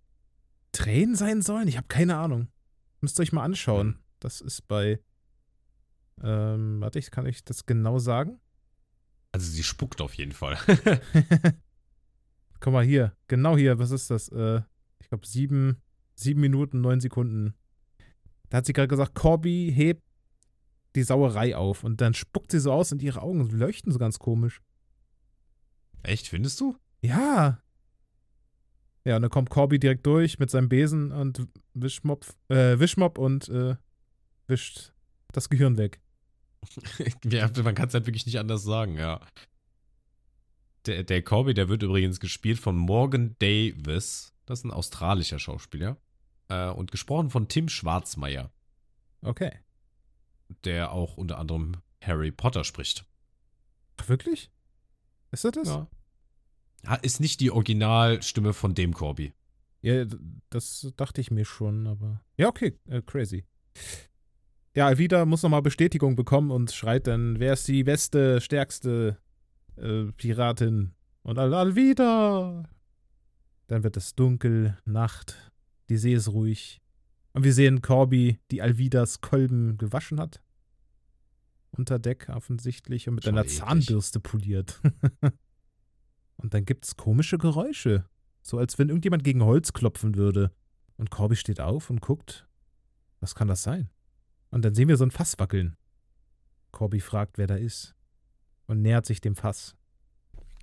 Tränen 0.72 1.16
sein 1.16 1.42
sollen. 1.42 1.68
Ich 1.68 1.76
habe 1.76 1.88
keine 1.88 2.16
Ahnung. 2.16 2.48
Müsst 3.00 3.18
ihr 3.18 3.22
euch 3.22 3.32
mal 3.32 3.44
anschauen. 3.44 3.88
Hm. 3.88 3.98
Das 4.20 4.40
ist 4.40 4.66
bei. 4.68 5.00
Ähm, 6.22 6.80
warte, 6.80 6.98
ich 6.98 7.10
kann 7.10 7.26
ich 7.26 7.44
das 7.44 7.66
genau 7.66 7.98
sagen? 7.98 8.40
Also 9.32 9.50
sie 9.50 9.62
spuckt 9.62 10.00
auf 10.00 10.14
jeden 10.14 10.32
Fall. 10.32 10.56
Guck 12.60 12.72
mal 12.72 12.84
hier. 12.84 13.14
Genau 13.28 13.56
hier. 13.56 13.78
Was 13.78 13.90
ist 13.90 14.10
das? 14.10 14.28
Äh, 14.28 14.62
ich 14.98 15.08
glaube, 15.08 15.26
sieben, 15.26 15.82
sieben 16.14 16.40
Minuten, 16.40 16.80
neun 16.80 17.00
Sekunden. 17.00 17.54
Da 18.48 18.58
hat 18.58 18.66
sie 18.66 18.72
gerade 18.72 18.88
gesagt, 18.88 19.14
Corby 19.14 19.72
hebt 19.74 20.02
die 20.96 21.02
Sauerei 21.02 21.56
auf. 21.56 21.84
Und 21.84 22.00
dann 22.00 22.14
spuckt 22.14 22.50
sie 22.50 22.58
so 22.58 22.72
aus 22.72 22.92
und 22.92 23.02
ihre 23.02 23.22
Augen 23.22 23.48
leuchten 23.50 23.92
so 23.92 23.98
ganz 23.98 24.18
komisch. 24.18 24.60
Echt, 26.02 26.28
findest 26.28 26.60
du? 26.60 26.76
Ja. 27.02 27.60
Ja, 29.04 29.16
und 29.16 29.22
dann 29.22 29.30
kommt 29.30 29.50
Corby 29.50 29.78
direkt 29.78 30.04
durch 30.06 30.38
mit 30.38 30.50
seinem 30.50 30.68
Besen 30.68 31.12
und 31.12 31.46
Wischmopp, 31.74 32.26
äh, 32.48 32.78
Wischmopp 32.78 33.18
und 33.18 33.48
äh, 33.48 33.76
wischt 34.48 34.92
das 35.32 35.48
Gehirn 35.48 35.76
weg. 35.76 36.00
ja, 37.24 37.48
man 37.62 37.74
kann 37.74 37.88
es 37.88 37.94
halt 37.94 38.06
wirklich 38.06 38.26
nicht 38.26 38.38
anders 38.38 38.64
sagen, 38.64 38.96
ja. 38.96 39.20
Der, 40.86 41.04
der 41.04 41.22
Corby, 41.22 41.54
der 41.54 41.68
wird 41.68 41.82
übrigens 41.82 42.18
gespielt 42.18 42.58
von 42.58 42.76
Morgan 42.76 43.36
Davis. 43.38 44.32
Das 44.46 44.60
ist 44.60 44.64
ein 44.64 44.72
australischer 44.72 45.38
Schauspieler. 45.38 45.98
Äh, 46.48 46.70
und 46.70 46.90
gesprochen 46.90 47.30
von 47.30 47.48
Tim 47.48 47.68
Schwarzmeier, 47.68 48.50
Okay. 49.22 49.52
Der 50.64 50.92
auch 50.92 51.16
unter 51.16 51.38
anderem 51.38 51.76
Harry 52.02 52.30
Potter 52.30 52.64
spricht. 52.64 53.04
Wirklich? 54.06 54.50
Ist 55.30 55.44
das 55.44 55.52
das? 55.52 55.68
Ja. 55.68 55.88
Ja, 56.84 56.94
Ist 56.96 57.20
nicht 57.20 57.40
die 57.40 57.50
Originalstimme 57.50 58.52
von 58.52 58.74
dem 58.74 58.94
Corby. 58.94 59.32
Ja, 59.80 60.04
das 60.50 60.92
dachte 60.96 61.20
ich 61.20 61.30
mir 61.30 61.44
schon, 61.44 61.86
aber. 61.86 62.20
Ja, 62.36 62.48
okay, 62.48 62.78
äh, 62.88 63.02
crazy. 63.02 63.44
Ja, 64.74 64.86
Alvida 64.86 65.24
muss 65.24 65.42
nochmal 65.42 65.62
Bestätigung 65.62 66.16
bekommen 66.16 66.50
und 66.50 66.70
schreit 66.70 67.06
dann, 67.06 67.40
wer 67.40 67.54
ist 67.54 67.66
die 67.66 67.82
beste, 67.82 68.40
stärkste 68.40 69.18
äh, 69.76 70.04
Piratin? 70.12 70.94
Und 71.22 71.38
Al 71.38 71.54
Alvida! 71.54 72.68
Dann 73.68 73.82
wird 73.82 73.96
es 73.96 74.14
dunkel, 74.14 74.76
Nacht, 74.84 75.52
die 75.88 75.96
See 75.96 76.12
ist 76.14 76.28
ruhig. 76.28 76.80
Und 77.36 77.44
wir 77.44 77.52
sehen 77.52 77.82
Corby, 77.82 78.40
die 78.50 78.62
Alvidas 78.62 79.20
Kolben 79.20 79.76
gewaschen 79.76 80.18
hat. 80.18 80.40
Unter 81.70 81.98
Deck 81.98 82.30
offensichtlich 82.30 83.08
und 83.08 83.16
mit 83.16 83.24
Schon 83.24 83.34
einer 83.34 83.44
eklig. 83.44 83.58
Zahnbürste 83.58 84.20
poliert. 84.20 84.80
und 86.38 86.54
dann 86.54 86.64
gibt's 86.64 86.96
komische 86.96 87.36
Geräusche. 87.36 88.08
So 88.40 88.56
als 88.56 88.78
wenn 88.78 88.88
irgendjemand 88.88 89.22
gegen 89.22 89.44
Holz 89.44 89.74
klopfen 89.74 90.14
würde. 90.14 90.50
Und 90.96 91.10
Corby 91.10 91.36
steht 91.36 91.60
auf 91.60 91.90
und 91.90 92.00
guckt. 92.00 92.48
Was 93.20 93.34
kann 93.34 93.48
das 93.48 93.62
sein? 93.62 93.90
Und 94.48 94.64
dann 94.64 94.74
sehen 94.74 94.88
wir 94.88 94.96
so 94.96 95.04
ein 95.04 95.10
Fass 95.10 95.38
wackeln. 95.38 95.76
Corby 96.72 97.00
fragt, 97.00 97.36
wer 97.36 97.46
da 97.46 97.56
ist. 97.56 97.94
Und 98.66 98.80
nähert 98.80 99.04
sich 99.04 99.20
dem 99.20 99.36
Fass. 99.36 99.76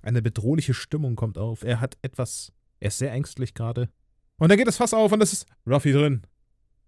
Eine 0.02 0.22
bedrohliche 0.22 0.74
Stimmung 0.74 1.14
kommt 1.14 1.38
auf. 1.38 1.62
Er 1.62 1.80
hat 1.80 1.96
etwas. 2.02 2.52
Er 2.80 2.88
ist 2.88 2.98
sehr 2.98 3.12
ängstlich 3.12 3.54
gerade. 3.54 3.90
Und 4.38 4.48
dann 4.48 4.58
geht 4.58 4.66
das 4.66 4.78
Fass 4.78 4.92
auf 4.92 5.12
und 5.12 5.22
es 5.22 5.32
ist 5.32 5.46
Ruffy 5.68 5.92
drin. 5.92 6.26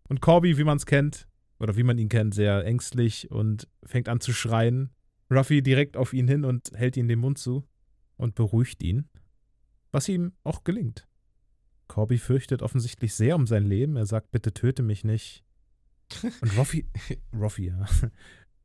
Und 0.08 0.20
Corby, 0.20 0.56
wie 0.58 0.64
man 0.64 0.76
es 0.76 0.86
kennt, 0.86 1.28
oder 1.58 1.76
wie 1.76 1.82
man 1.82 1.98
ihn 1.98 2.08
kennt, 2.08 2.34
sehr 2.34 2.64
ängstlich 2.64 3.30
und 3.30 3.68
fängt 3.84 4.08
an 4.08 4.20
zu 4.20 4.32
schreien. 4.32 4.90
Ruffy 5.30 5.62
direkt 5.62 5.96
auf 5.96 6.12
ihn 6.12 6.28
hin 6.28 6.44
und 6.44 6.70
hält 6.74 6.96
ihm 6.96 7.08
den 7.08 7.18
Mund 7.18 7.38
zu 7.38 7.66
und 8.16 8.34
beruhigt 8.34 8.82
ihn 8.82 9.08
was 9.92 10.08
ihm 10.10 10.32
auch 10.44 10.62
gelingt. 10.62 11.08
Corby 11.88 12.18
fürchtet 12.18 12.60
offensichtlich 12.60 13.14
sehr 13.14 13.34
um 13.34 13.46
sein 13.46 13.64
Leben. 13.64 13.96
Er 13.96 14.04
sagt, 14.04 14.30
bitte 14.30 14.52
töte 14.52 14.82
mich 14.82 15.04
nicht. 15.04 15.42
Und 16.42 16.54
Ruffy, 16.58 16.84
Ruffy, 17.34 17.68
ja. 17.68 17.86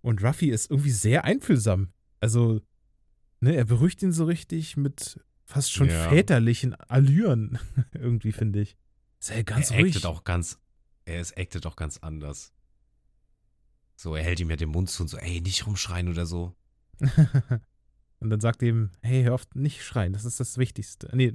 Und 0.01 0.21
Ruffy 0.21 0.49
ist 0.49 0.69
irgendwie 0.69 0.91
sehr 0.91 1.23
einfühlsam. 1.23 1.93
Also, 2.19 2.59
ne, 3.39 3.55
er 3.55 3.63
beruhigt 3.63 4.03
ihn 4.03 4.11
so 4.11 4.25
richtig 4.25 4.75
mit 4.75 5.21
fast 5.45 5.71
schon 5.71 5.87
Ja. 5.87 6.09
väterlichen 6.09 6.73
Allüren, 6.75 7.57
irgendwie, 7.93 8.33
finde 8.33 8.59
ich. 8.59 8.75
Er 9.29 9.45
ganz 9.45 9.71
er 9.71 9.79
ruhig. 9.79 9.95
actet 9.95 10.07
auch 10.07 10.25
ganz, 10.25 10.59
er 11.11 11.21
ist 11.21 11.37
actet 11.37 11.65
auch 11.65 11.75
ganz 11.75 11.97
anders. 11.97 12.53
So, 13.95 14.15
er 14.15 14.23
hält 14.23 14.39
ihm 14.39 14.49
ja 14.49 14.55
den 14.55 14.69
Mund 14.69 14.89
zu 14.89 15.03
und 15.03 15.09
so, 15.09 15.17
ey, 15.17 15.41
nicht 15.41 15.67
rumschreien 15.67 16.09
oder 16.09 16.25
so. 16.25 16.55
Und 18.21 18.29
dann 18.29 18.39
sagt 18.39 18.61
er 18.61 18.69
ihm, 18.69 18.91
hey, 19.01 19.23
hör 19.23 19.33
auf, 19.33 19.47
nicht 19.55 19.83
schreien, 19.83 20.13
das 20.13 20.25
ist 20.25 20.39
das 20.39 20.59
Wichtigste. 20.59 21.09
Nee, 21.11 21.33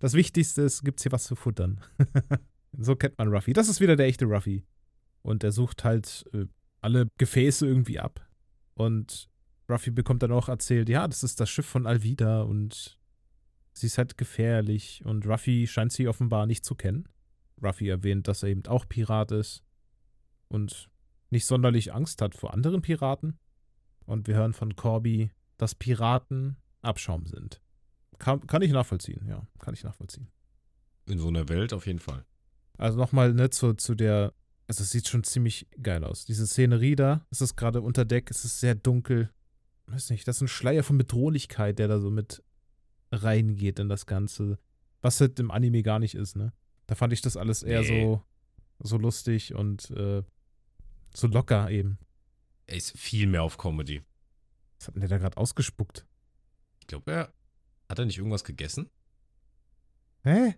das 0.00 0.14
Wichtigste 0.14 0.62
ist, 0.62 0.82
gibt's 0.82 1.04
hier 1.04 1.12
was 1.12 1.24
zu 1.24 1.36
futtern. 1.36 1.80
so 2.76 2.96
kennt 2.96 3.16
man 3.18 3.28
Ruffy. 3.28 3.52
Das 3.52 3.68
ist 3.68 3.80
wieder 3.80 3.94
der 3.94 4.06
echte 4.06 4.24
Ruffy. 4.24 4.64
Und 5.22 5.44
er 5.44 5.52
sucht 5.52 5.84
halt 5.84 6.24
äh, 6.32 6.46
alle 6.80 7.08
Gefäße 7.18 7.64
irgendwie 7.66 8.00
ab. 8.00 8.28
Und 8.74 9.28
Ruffy 9.70 9.92
bekommt 9.92 10.24
dann 10.24 10.32
auch 10.32 10.48
erzählt, 10.48 10.88
ja, 10.88 11.06
das 11.06 11.22
ist 11.22 11.38
das 11.38 11.50
Schiff 11.50 11.66
von 11.66 11.86
Alvida 11.86 12.42
und 12.42 12.98
sie 13.72 13.86
ist 13.86 13.98
halt 13.98 14.18
gefährlich. 14.18 15.02
Und 15.04 15.24
Ruffy 15.24 15.68
scheint 15.68 15.92
sie 15.92 16.08
offenbar 16.08 16.46
nicht 16.46 16.64
zu 16.64 16.74
kennen. 16.74 17.08
Ruffy 17.62 17.88
erwähnt, 17.88 18.28
dass 18.28 18.42
er 18.42 18.50
eben 18.50 18.66
auch 18.66 18.88
Pirat 18.88 19.32
ist 19.32 19.62
und 20.48 20.88
nicht 21.30 21.46
sonderlich 21.46 21.92
Angst 21.92 22.22
hat 22.22 22.34
vor 22.34 22.54
anderen 22.54 22.82
Piraten. 22.82 23.38
Und 24.06 24.26
wir 24.26 24.36
hören 24.36 24.54
von 24.54 24.74
Corby, 24.74 25.30
dass 25.58 25.74
Piraten 25.74 26.56
Abschaum 26.80 27.26
sind. 27.26 27.60
Kann, 28.18 28.46
kann 28.46 28.62
ich 28.62 28.72
nachvollziehen, 28.72 29.26
ja, 29.28 29.46
kann 29.58 29.74
ich 29.74 29.84
nachvollziehen. 29.84 30.28
In 31.06 31.18
so 31.18 31.28
einer 31.28 31.48
Welt 31.48 31.72
auf 31.72 31.86
jeden 31.86 31.98
Fall. 31.98 32.24
Also 32.78 32.98
nochmal 32.98 33.34
ne, 33.34 33.50
zu, 33.50 33.74
zu 33.74 33.94
der, 33.94 34.32
also 34.66 34.82
es 34.82 34.90
sieht 34.90 35.08
schon 35.08 35.24
ziemlich 35.24 35.68
geil 35.82 36.04
aus. 36.04 36.24
Diese 36.24 36.46
Szenerie 36.46 36.96
da, 36.96 37.26
es 37.30 37.40
ist 37.40 37.56
gerade 37.56 37.80
unter 37.80 38.04
Deck, 38.04 38.30
es 38.30 38.44
ist 38.44 38.60
sehr 38.60 38.74
dunkel. 38.74 39.30
Weiß 39.86 40.10
nicht, 40.10 40.26
das 40.26 40.36
ist 40.36 40.42
ein 40.42 40.48
Schleier 40.48 40.82
von 40.82 40.98
Bedrohlichkeit, 40.98 41.78
der 41.78 41.88
da 41.88 41.98
so 41.98 42.10
mit 42.10 42.42
reingeht 43.10 43.78
in 43.78 43.88
das 43.88 44.06
Ganze. 44.06 44.58
Was 45.00 45.20
halt 45.20 45.38
im 45.40 45.50
Anime 45.50 45.82
gar 45.82 45.98
nicht 45.98 46.14
ist, 46.14 46.36
ne? 46.36 46.52
Da 46.88 46.94
fand 46.96 47.12
ich 47.12 47.20
das 47.20 47.36
alles 47.36 47.62
eher 47.62 47.82
Nee. 47.82 48.02
so, 48.02 48.22
so 48.80 48.96
lustig 48.98 49.54
und 49.54 49.90
äh, 49.92 50.22
so 51.14 51.26
locker 51.28 51.70
eben. 51.70 51.98
Er 52.66 52.76
ist 52.76 52.98
viel 52.98 53.26
mehr 53.28 53.42
auf 53.44 53.56
Comedy. 53.56 54.02
Was 54.78 54.88
hat 54.88 54.94
denn 54.96 55.00
der 55.00 55.08
da 55.10 55.18
gerade 55.18 55.36
ausgespuckt? 55.36 56.04
Ich 56.80 56.86
glaube, 56.88 57.12
er 57.12 57.32
hat 57.88 57.98
er 57.98 58.04
nicht 58.06 58.18
irgendwas 58.18 58.42
gegessen? 58.44 58.90
Hä? 60.24 60.54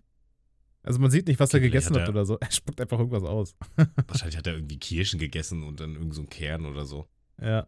Also 0.82 0.98
man 0.98 1.10
sieht 1.10 1.26
nicht, 1.26 1.38
was 1.40 1.52
er 1.52 1.60
gegessen 1.60 1.94
hat 1.94 2.02
hat 2.02 2.08
er- 2.08 2.12
oder 2.12 2.24
so. 2.24 2.38
Er 2.40 2.50
spuckt 2.50 2.80
einfach 2.80 2.98
irgendwas 2.98 3.22
aus. 3.24 3.54
Wahrscheinlich 4.06 4.38
hat 4.38 4.46
er 4.46 4.54
irgendwie 4.54 4.78
Kirschen 4.78 5.18
gegessen 5.20 5.62
und 5.62 5.80
dann 5.80 5.94
irgend 5.94 6.14
so 6.14 6.20
einen 6.22 6.30
Kern 6.30 6.64
oder 6.64 6.86
so. 6.86 7.06
Ja. 7.40 7.66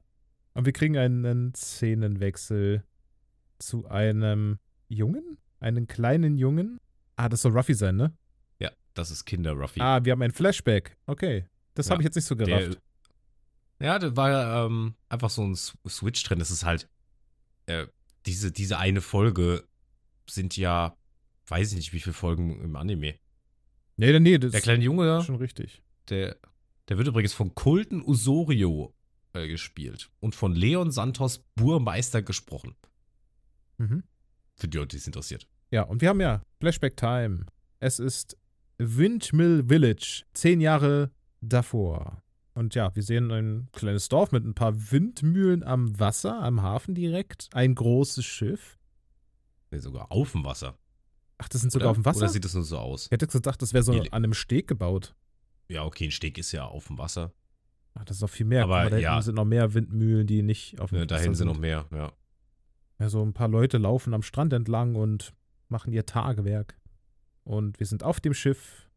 Und 0.54 0.64
wir 0.66 0.72
kriegen 0.72 0.96
einen 0.96 1.54
Szenenwechsel 1.54 2.84
zu 3.58 3.86
einem 3.88 4.58
Jungen? 4.88 5.38
Einen 5.60 5.86
kleinen 5.86 6.36
Jungen? 6.36 6.78
Ah, 7.16 7.28
das 7.28 7.42
soll 7.42 7.52
Ruffy 7.56 7.74
sein, 7.74 7.96
ne? 7.96 8.16
Das 8.94 9.10
ist 9.10 9.24
Kinder 9.24 9.52
Ruffy. 9.52 9.80
Ah, 9.80 10.04
wir 10.04 10.12
haben 10.12 10.22
ein 10.22 10.32
Flashback. 10.32 10.96
Okay. 11.06 11.46
Das 11.74 11.86
Ja, 11.86 11.92
habe 11.92 12.02
ich 12.02 12.04
jetzt 12.04 12.16
nicht 12.16 12.26
so 12.26 12.36
gerafft. 12.36 12.78
Der, 13.80 13.86
ja, 13.88 13.98
das 13.98 14.14
war 14.16 14.66
ähm, 14.66 14.94
einfach 15.08 15.30
so 15.30 15.42
ein 15.44 15.54
Switch 15.56 16.22
drin. 16.24 16.38
Das 16.38 16.50
ist 16.50 16.64
halt, 16.64 16.88
äh, 17.66 17.86
diese, 18.26 18.52
diese 18.52 18.78
eine 18.78 19.00
Folge 19.00 19.64
sind 20.28 20.56
ja, 20.56 20.96
weiß 21.48 21.70
ich 21.70 21.76
nicht, 21.76 21.92
wie 21.92 22.00
viele 22.00 22.12
Folgen 22.14 22.60
im 22.62 22.76
Anime. 22.76 23.14
nee, 23.96 24.12
nee, 24.12 24.20
nee, 24.20 24.38
das 24.38 24.52
Der 24.52 24.60
kleine 24.60 24.84
Junge, 24.84 25.04
ist 25.04 25.20
da, 25.20 25.24
schon 25.24 25.36
richtig. 25.36 25.82
der, 26.10 26.36
der 26.88 26.98
wird 26.98 27.08
übrigens 27.08 27.32
von 27.32 27.54
Colton 27.54 28.02
Osorio 28.02 28.94
äh, 29.32 29.48
gespielt 29.48 30.10
und 30.20 30.34
von 30.34 30.54
Leon 30.54 30.90
Santos 30.90 31.38
Burmeister 31.54 32.22
gesprochen. 32.22 32.76
Mhm. 33.78 34.02
Für 34.54 34.68
die 34.68 34.76
Leute, 34.76 34.88
die 34.88 34.96
es 34.98 35.06
interessiert. 35.06 35.48
Ja, 35.70 35.82
und 35.84 36.02
wir 36.02 36.10
haben 36.10 36.20
ja 36.20 36.42
Flashback 36.60 36.96
Time. 36.96 37.46
Es 37.80 37.98
ist 37.98 38.36
Windmill 38.78 39.64
Village, 39.68 40.24
zehn 40.34 40.60
Jahre 40.60 41.10
davor. 41.40 42.22
Und 42.54 42.74
ja, 42.74 42.94
wir 42.94 43.02
sehen 43.02 43.30
ein 43.30 43.68
kleines 43.72 44.08
Dorf 44.08 44.32
mit 44.32 44.44
ein 44.44 44.54
paar 44.54 44.74
Windmühlen 44.92 45.62
am 45.62 45.98
Wasser, 45.98 46.42
am 46.42 46.60
Hafen 46.62 46.94
direkt. 46.94 47.48
Ein 47.54 47.74
großes 47.74 48.24
Schiff. 48.24 48.78
Nee, 49.70 49.78
sogar 49.78 50.12
auf 50.12 50.32
dem 50.32 50.44
Wasser. 50.44 50.76
Ach, 51.38 51.48
das 51.48 51.62
sind 51.62 51.70
Oder? 51.70 51.80
sogar 51.80 51.90
auf 51.90 51.96
dem 51.96 52.04
Wasser? 52.04 52.18
Oder 52.18 52.28
sieht 52.28 52.44
das 52.44 52.54
nur 52.54 52.62
so 52.64 52.76
aus? 52.78 53.06
ich 53.06 53.10
hätte 53.10 53.26
gedacht, 53.26 53.62
das 53.62 53.72
wäre 53.72 53.82
so 53.82 53.92
Die- 53.92 54.12
an 54.12 54.24
einem 54.24 54.34
Steg 54.34 54.68
gebaut. 54.68 55.14
Ja, 55.68 55.84
okay, 55.84 56.04
ein 56.06 56.10
Steg 56.10 56.36
ist 56.36 56.52
ja 56.52 56.66
auf 56.66 56.88
dem 56.88 56.98
Wasser. 56.98 57.32
Ach, 57.94 58.04
das 58.04 58.18
ist 58.18 58.20
noch 58.22 58.28
viel 58.30 58.46
mehr. 58.46 58.64
Aber 58.64 58.74
mal, 58.74 58.90
da 58.90 58.98
ja. 58.98 59.12
hinten 59.12 59.24
sind 59.24 59.34
noch 59.36 59.44
mehr 59.46 59.72
Windmühlen, 59.74 60.26
die 60.26 60.42
nicht 60.42 60.78
auf 60.80 60.90
dem 60.90 60.96
Ne, 60.98 61.04
Wasser 61.04 61.16
dahin 61.16 61.34
sind 61.34 61.46
noch 61.46 61.58
mehr, 61.58 61.86
ja. 61.90 62.12
Ja, 62.98 63.08
so 63.08 63.22
ein 63.24 63.32
paar 63.32 63.48
Leute 63.48 63.78
laufen 63.78 64.12
am 64.14 64.22
Strand 64.22 64.52
entlang 64.52 64.94
und 64.94 65.32
machen 65.68 65.92
ihr 65.92 66.04
Tagewerk. 66.04 66.78
Und 67.44 67.78
wir 67.80 67.86
sind 67.86 68.02
auf 68.02 68.20
dem 68.20 68.34
Schiff. 68.34 68.88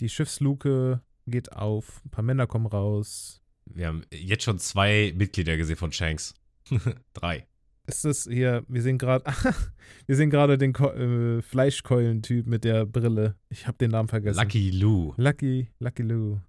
Die 0.00 0.08
Schiffsluke 0.08 1.00
geht 1.26 1.52
auf. 1.52 2.02
Ein 2.04 2.10
paar 2.10 2.24
Männer 2.24 2.46
kommen 2.46 2.66
raus. 2.66 3.42
Wir 3.66 3.86
haben 3.86 4.02
jetzt 4.10 4.44
schon 4.44 4.58
zwei 4.58 5.12
Mitglieder 5.16 5.56
gesehen 5.56 5.76
von 5.76 5.92
Shanks. 5.92 6.34
Drei. 7.14 7.46
Ist 7.86 8.04
das 8.04 8.28
hier, 8.30 8.64
wir 8.68 8.80
sehen 8.80 8.98
gerade, 8.98 9.24
wir 10.06 10.16
sehen 10.16 10.30
gerade 10.30 10.56
den 10.56 10.72
Ko 10.72 10.90
äh, 10.90 11.42
Fleischkeulen-Typ 11.42 12.46
mit 12.46 12.64
der 12.64 12.86
Brille. 12.86 13.36
Ich 13.48 13.66
habe 13.66 13.78
den 13.78 13.90
Namen 13.90 14.08
vergessen. 14.08 14.38
Lucky 14.38 14.70
Lou. 14.70 15.14
Lucky, 15.16 15.68
Lucky 15.80 16.02
Lou. 16.02 16.40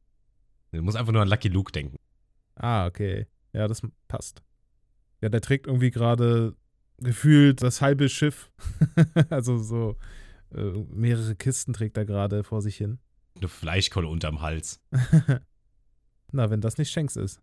Du 0.72 0.82
musst 0.82 0.98
einfach 0.98 1.12
nur 1.12 1.22
an 1.22 1.28
Lucky 1.28 1.50
Luke 1.50 1.72
denken. 1.72 1.98
Ah, 2.56 2.86
okay. 2.86 3.28
Ja, 3.52 3.68
das 3.68 3.82
passt. 4.08 4.44
Ja, 5.22 5.30
der 5.30 5.42
trägt 5.42 5.68
irgendwie 5.68 5.92
gerade 5.92 6.56
gefühlt 7.00 7.62
das 7.63 7.82
halbe 7.82 8.10
Schiff. 8.10 8.52
also 9.30 9.58
so 9.58 9.98
mehrere 10.89 11.36
Kisten 11.36 11.74
trägt 11.74 11.98
er 11.98 12.06
gerade 12.06 12.44
vor 12.44 12.62
sich 12.62 12.78
hin. 12.78 13.00
Eine 13.36 13.48
Fleischkolle 13.48 14.08
unterm 14.08 14.42
Hals. 14.42 14.80
Na, 16.32 16.50
wenn 16.50 16.62
das 16.62 16.78
nicht 16.78 16.92
Shanks 16.92 17.16
ist. 17.16 17.42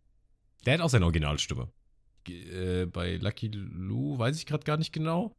Der 0.66 0.74
hat 0.74 0.80
auch 0.80 0.90
seine 0.90 1.04
Originalstimme. 1.06 1.68
Äh, 2.28 2.86
bei 2.86 3.16
Lucky 3.16 3.48
Lou 3.48 4.18
weiß 4.18 4.36
ich 4.36 4.46
gerade 4.46 4.64
gar 4.64 4.76
nicht 4.76 4.92
genau. 4.92 5.32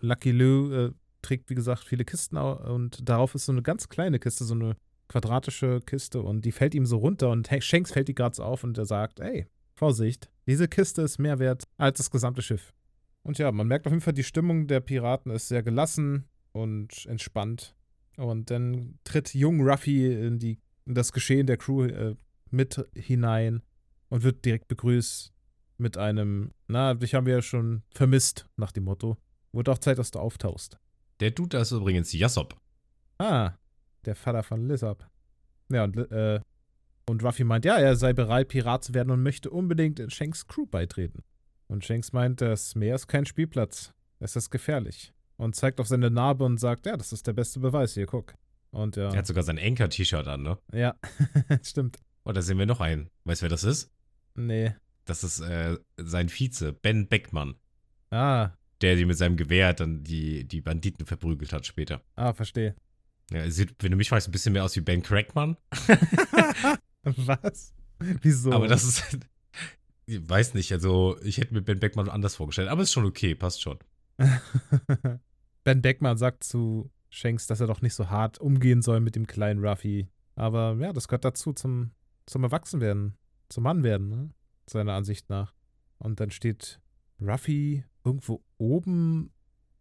Lucky 0.00 0.32
Lou 0.32 0.72
äh, 0.72 0.92
trägt, 1.22 1.50
wie 1.50 1.54
gesagt, 1.54 1.84
viele 1.84 2.04
Kisten 2.04 2.36
und 2.36 3.08
darauf 3.08 3.34
ist 3.34 3.46
so 3.46 3.52
eine 3.52 3.62
ganz 3.62 3.88
kleine 3.88 4.18
Kiste, 4.18 4.44
so 4.44 4.54
eine 4.54 4.76
quadratische 5.08 5.80
Kiste 5.80 6.20
und 6.22 6.44
die 6.44 6.52
fällt 6.52 6.74
ihm 6.74 6.86
so 6.86 6.98
runter 6.98 7.30
und 7.30 7.50
Hank- 7.50 7.62
Shanks 7.64 7.92
fällt 7.92 8.08
die 8.08 8.14
gerade 8.14 8.36
so 8.36 8.42
auf 8.44 8.62
und 8.64 8.76
er 8.78 8.84
sagt, 8.86 9.20
ey, 9.20 9.46
Vorsicht, 9.74 10.30
diese 10.46 10.68
Kiste 10.68 11.02
ist 11.02 11.18
mehr 11.18 11.38
wert 11.38 11.64
als 11.76 11.98
das 11.98 12.10
gesamte 12.10 12.42
Schiff. 12.42 12.72
Und 13.22 13.38
ja, 13.38 13.50
man 13.52 13.66
merkt 13.66 13.86
auf 13.86 13.92
jeden 13.92 14.00
Fall, 14.02 14.12
die 14.14 14.24
Stimmung 14.24 14.66
der 14.66 14.80
Piraten 14.80 15.30
ist 15.32 15.48
sehr 15.48 15.62
gelassen 15.62 16.28
und 16.58 17.06
entspannt. 17.06 17.74
Und 18.16 18.50
dann 18.50 18.98
tritt 19.04 19.34
jung 19.34 19.60
Ruffy 19.60 20.12
in, 20.12 20.38
die, 20.38 20.58
in 20.86 20.94
das 20.94 21.12
Geschehen 21.12 21.46
der 21.46 21.56
Crew 21.56 21.84
äh, 21.84 22.16
mit 22.50 22.84
hinein 22.94 23.62
und 24.08 24.22
wird 24.22 24.44
direkt 24.44 24.68
begrüßt 24.68 25.32
mit 25.76 25.96
einem, 25.96 26.50
na, 26.66 26.94
dich 26.94 27.14
haben 27.14 27.26
wir 27.26 27.34
ja 27.34 27.42
schon 27.42 27.82
vermisst, 27.92 28.46
nach 28.56 28.72
dem 28.72 28.84
Motto. 28.84 29.16
Wurde 29.52 29.72
auch 29.72 29.78
Zeit, 29.78 29.98
dass 29.98 30.10
du 30.10 30.18
auftauchst. 30.18 30.78
Der 31.20 31.30
Dude 31.30 31.50
da 31.50 31.62
ist 31.62 31.70
übrigens 31.70 32.12
Yasop. 32.12 32.56
Ah, 33.18 33.52
der 34.04 34.14
Vater 34.14 34.42
von 34.42 34.66
Lissab. 34.66 35.08
Ja, 35.70 35.84
und, 35.84 35.96
äh, 35.96 36.40
und 37.06 37.22
Ruffy 37.22 37.44
meint, 37.44 37.64
ja, 37.64 37.76
er 37.76 37.96
sei 37.96 38.12
bereit, 38.12 38.48
Pirat 38.48 38.84
zu 38.84 38.94
werden 38.94 39.10
und 39.10 39.22
möchte 39.22 39.50
unbedingt 39.50 40.00
in 40.00 40.10
Shanks 40.10 40.46
Crew 40.46 40.66
beitreten. 40.66 41.22
Und 41.68 41.84
Shanks 41.84 42.12
meint, 42.12 42.40
das 42.40 42.74
Meer 42.74 42.94
ist 42.94 43.06
kein 43.06 43.26
Spielplatz. 43.26 43.92
Es 44.18 44.36
ist 44.36 44.50
gefährlich. 44.50 45.12
Und 45.38 45.56
zeigt 45.56 45.80
auf 45.80 45.86
seine 45.88 46.10
Narbe 46.10 46.44
und 46.44 46.58
sagt, 46.58 46.84
ja, 46.86 46.96
das 46.96 47.12
ist 47.12 47.26
der 47.26 47.32
beste 47.32 47.60
Beweis 47.60 47.94
hier, 47.94 48.06
guck. 48.06 48.34
Und 48.70 48.96
ja. 48.96 49.08
Der 49.08 49.18
hat 49.20 49.26
sogar 49.26 49.44
sein 49.44 49.58
Anchor-T-Shirt 49.58 50.26
an, 50.28 50.42
ne? 50.42 50.58
Ja, 50.72 50.94
stimmt. 51.62 51.96
Oh, 52.24 52.32
da 52.32 52.42
sehen 52.42 52.58
wir 52.58 52.66
noch 52.66 52.80
einen. 52.80 53.08
Weißt 53.24 53.40
du, 53.40 53.44
wer 53.44 53.48
das 53.50 53.64
ist? 53.64 53.90
Nee. 54.34 54.74
Das 55.06 55.24
ist 55.24 55.40
äh, 55.40 55.78
sein 55.96 56.28
Vize, 56.28 56.72
Ben 56.74 57.08
Beckmann. 57.08 57.54
Ah, 58.10 58.50
Der, 58.82 58.96
die 58.96 59.04
mit 59.06 59.16
seinem 59.16 59.36
Gewehr 59.38 59.72
dann 59.72 60.04
die, 60.04 60.44
die 60.46 60.60
Banditen 60.60 61.06
verprügelt 61.06 61.52
hat 61.54 61.64
später. 61.66 62.02
ah, 62.16 62.32
verstehe. 62.34 62.74
Ja, 63.30 63.38
er 63.38 63.50
sieht, 63.50 63.74
wenn 63.82 63.90
du 63.92 63.96
mich 63.96 64.08
fragst, 64.10 64.28
ein 64.28 64.32
bisschen 64.32 64.52
mehr 64.52 64.64
aus 64.64 64.74
wie 64.76 64.80
Ben 64.80 65.02
Crackman. 65.02 65.56
Was? 67.04 67.72
Wieso? 67.98 68.52
Aber 68.52 68.68
das 68.68 68.84
ist. 68.84 69.18
Ich 70.10 70.26
weiß 70.26 70.54
nicht, 70.54 70.72
also 70.72 71.18
ich 71.22 71.36
hätte 71.36 71.52
mir 71.52 71.60
Ben 71.60 71.80
Beckmann 71.80 72.08
anders 72.08 72.34
vorgestellt, 72.36 72.70
aber 72.70 72.80
ist 72.80 72.92
schon 72.92 73.04
okay, 73.04 73.34
passt 73.34 73.60
schon. 73.60 73.78
Ben 75.68 75.82
Beckmann 75.82 76.16
sagt 76.16 76.44
zu 76.44 76.90
Shanks, 77.10 77.46
dass 77.46 77.60
er 77.60 77.66
doch 77.66 77.82
nicht 77.82 77.92
so 77.92 78.08
hart 78.08 78.38
umgehen 78.38 78.80
soll 78.80 79.00
mit 79.00 79.16
dem 79.16 79.26
kleinen 79.26 79.62
Ruffy. 79.62 80.08
Aber 80.34 80.74
ja, 80.80 80.94
das 80.94 81.08
gehört 81.08 81.26
dazu 81.26 81.52
zum, 81.52 81.90
zum 82.24 82.42
Erwachsenwerden, 82.42 83.18
zum 83.50 83.64
Mannwerden, 83.64 84.08
ne? 84.08 84.30
seiner 84.64 84.94
Ansicht 84.94 85.28
nach. 85.28 85.52
Und 85.98 86.20
dann 86.20 86.30
steht 86.30 86.80
Ruffy 87.20 87.84
irgendwo 88.02 88.42
oben 88.56 89.30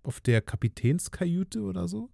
auf 0.03 0.19
der 0.19 0.41
Kapitänskajüte 0.41 1.61
oder 1.61 1.87
so, 1.87 2.11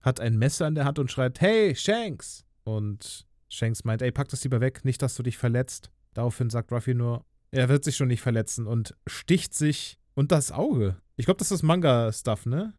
hat 0.00 0.18
ein 0.18 0.36
Messer 0.36 0.66
in 0.66 0.74
der 0.74 0.84
Hand 0.84 0.98
und 0.98 1.08
schreit, 1.12 1.40
hey, 1.40 1.76
Shanks! 1.76 2.44
Und 2.64 3.28
Shanks 3.48 3.84
meint, 3.84 4.02
ey, 4.02 4.10
pack 4.10 4.30
das 4.30 4.42
lieber 4.42 4.60
weg, 4.60 4.84
nicht, 4.84 5.00
dass 5.00 5.14
du 5.14 5.22
dich 5.22 5.38
verletzt. 5.38 5.92
Daraufhin 6.14 6.50
sagt 6.50 6.72
Ruffy 6.72 6.94
nur, 6.94 7.24
er 7.52 7.68
wird 7.68 7.84
sich 7.84 7.94
schon 7.94 8.08
nicht 8.08 8.20
verletzen 8.20 8.66
und 8.66 8.96
sticht 9.06 9.54
sich 9.54 10.00
unter 10.14 10.34
das 10.34 10.50
Auge. 10.50 10.96
Ich 11.14 11.26
glaube, 11.26 11.38
das 11.38 11.52
ist 11.52 11.62
Manga-Stuff, 11.62 12.46
ne? 12.46 12.74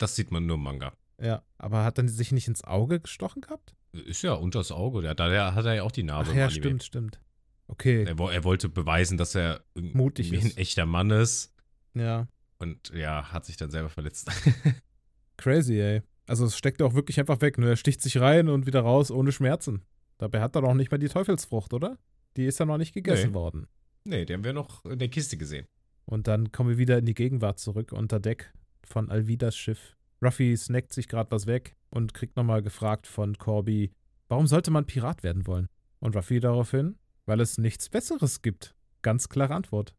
Das 0.00 0.14
sieht 0.14 0.30
man 0.30 0.46
nur 0.46 0.54
im 0.54 0.62
Manga. 0.62 0.92
Ja, 1.20 1.42
aber 1.56 1.82
hat 1.84 1.98
dann 1.98 2.06
sich 2.08 2.30
nicht 2.30 2.46
ins 2.46 2.62
Auge 2.62 3.00
gestochen 3.00 3.42
gehabt? 3.42 3.74
Ist 3.90 4.22
ja 4.22 4.34
unters 4.34 4.70
Auge. 4.70 5.02
Der, 5.02 5.16
da 5.16 5.54
hat 5.54 5.64
er 5.64 5.74
ja 5.74 5.82
auch 5.82 5.90
die 5.90 6.04
Narbe 6.04 6.30
Ach 6.30 6.36
ja, 6.36 6.48
stimmt, 6.50 6.84
stimmt. 6.84 7.20
Okay, 7.66 8.04
Er, 8.04 8.16
er 8.16 8.44
wollte 8.44 8.68
beweisen, 8.68 9.18
dass 9.18 9.34
er 9.34 9.64
irgendwie 9.74 9.96
Mutig 9.96 10.32
ein 10.32 10.38
ist. 10.46 10.56
echter 10.56 10.86
Mann 10.86 11.10
ist. 11.10 11.52
ja. 11.94 12.28
Und 12.60 12.90
ja, 12.94 13.32
hat 13.32 13.44
sich 13.44 13.56
dann 13.56 13.70
selber 13.72 13.88
verletzt. 13.88 14.30
Crazy, 15.36 15.80
ey. 15.80 16.02
Also 16.26 16.44
es 16.44 16.56
steckt 16.56 16.82
auch 16.82 16.94
wirklich 16.94 17.18
einfach 17.20 17.40
weg, 17.40 17.58
ne? 17.58 17.68
Er 17.70 17.76
sticht 17.76 18.00
sich 18.00 18.18
rein 18.20 18.48
und 18.48 18.66
wieder 18.66 18.80
raus 18.80 19.10
ohne 19.10 19.32
Schmerzen. 19.32 19.82
Dabei 20.18 20.40
hat 20.40 20.56
er 20.56 20.62
doch 20.62 20.74
nicht 20.74 20.90
mal 20.90 20.98
die 20.98 21.08
Teufelsfrucht, 21.08 21.72
oder? 21.72 21.98
Die 22.36 22.44
ist 22.46 22.58
ja 22.58 22.66
noch 22.66 22.78
nicht 22.78 22.92
gegessen 22.94 23.30
Nee. 23.30 23.34
worden. 23.34 23.66
nee, 24.04 24.24
den 24.24 24.38
haben 24.38 24.44
wir 24.44 24.52
noch 24.52 24.84
in 24.84 24.98
der 24.98 25.08
Kiste 25.08 25.36
gesehen. 25.36 25.66
Und 26.04 26.26
dann 26.26 26.50
kommen 26.52 26.70
wir 26.70 26.78
wieder 26.78 26.98
in 26.98 27.04
die 27.06 27.14
Gegenwart 27.14 27.58
zurück, 27.58 27.92
unter 27.92 28.18
Deck 28.20 28.52
von 28.84 29.10
Alvidas 29.10 29.56
Schiff. 29.56 29.96
Ruffy 30.22 30.56
snackt 30.56 30.92
sich 30.92 31.08
gerade 31.08 31.30
was 31.30 31.46
weg 31.46 31.76
und 31.90 32.14
kriegt 32.14 32.36
nochmal 32.36 32.62
gefragt 32.62 33.06
von 33.06 33.38
Corby, 33.38 33.92
warum 34.28 34.46
sollte 34.46 34.70
man 34.70 34.86
Pirat 34.86 35.22
werden 35.22 35.46
wollen? 35.46 35.68
Und 36.00 36.16
Ruffy 36.16 36.40
daraufhin, 36.40 36.96
weil 37.26 37.40
es 37.40 37.58
nichts 37.58 37.88
Besseres 37.88 38.42
gibt. 38.42 38.74
Ganz 39.02 39.28
klare 39.28 39.54
Antwort. 39.54 39.94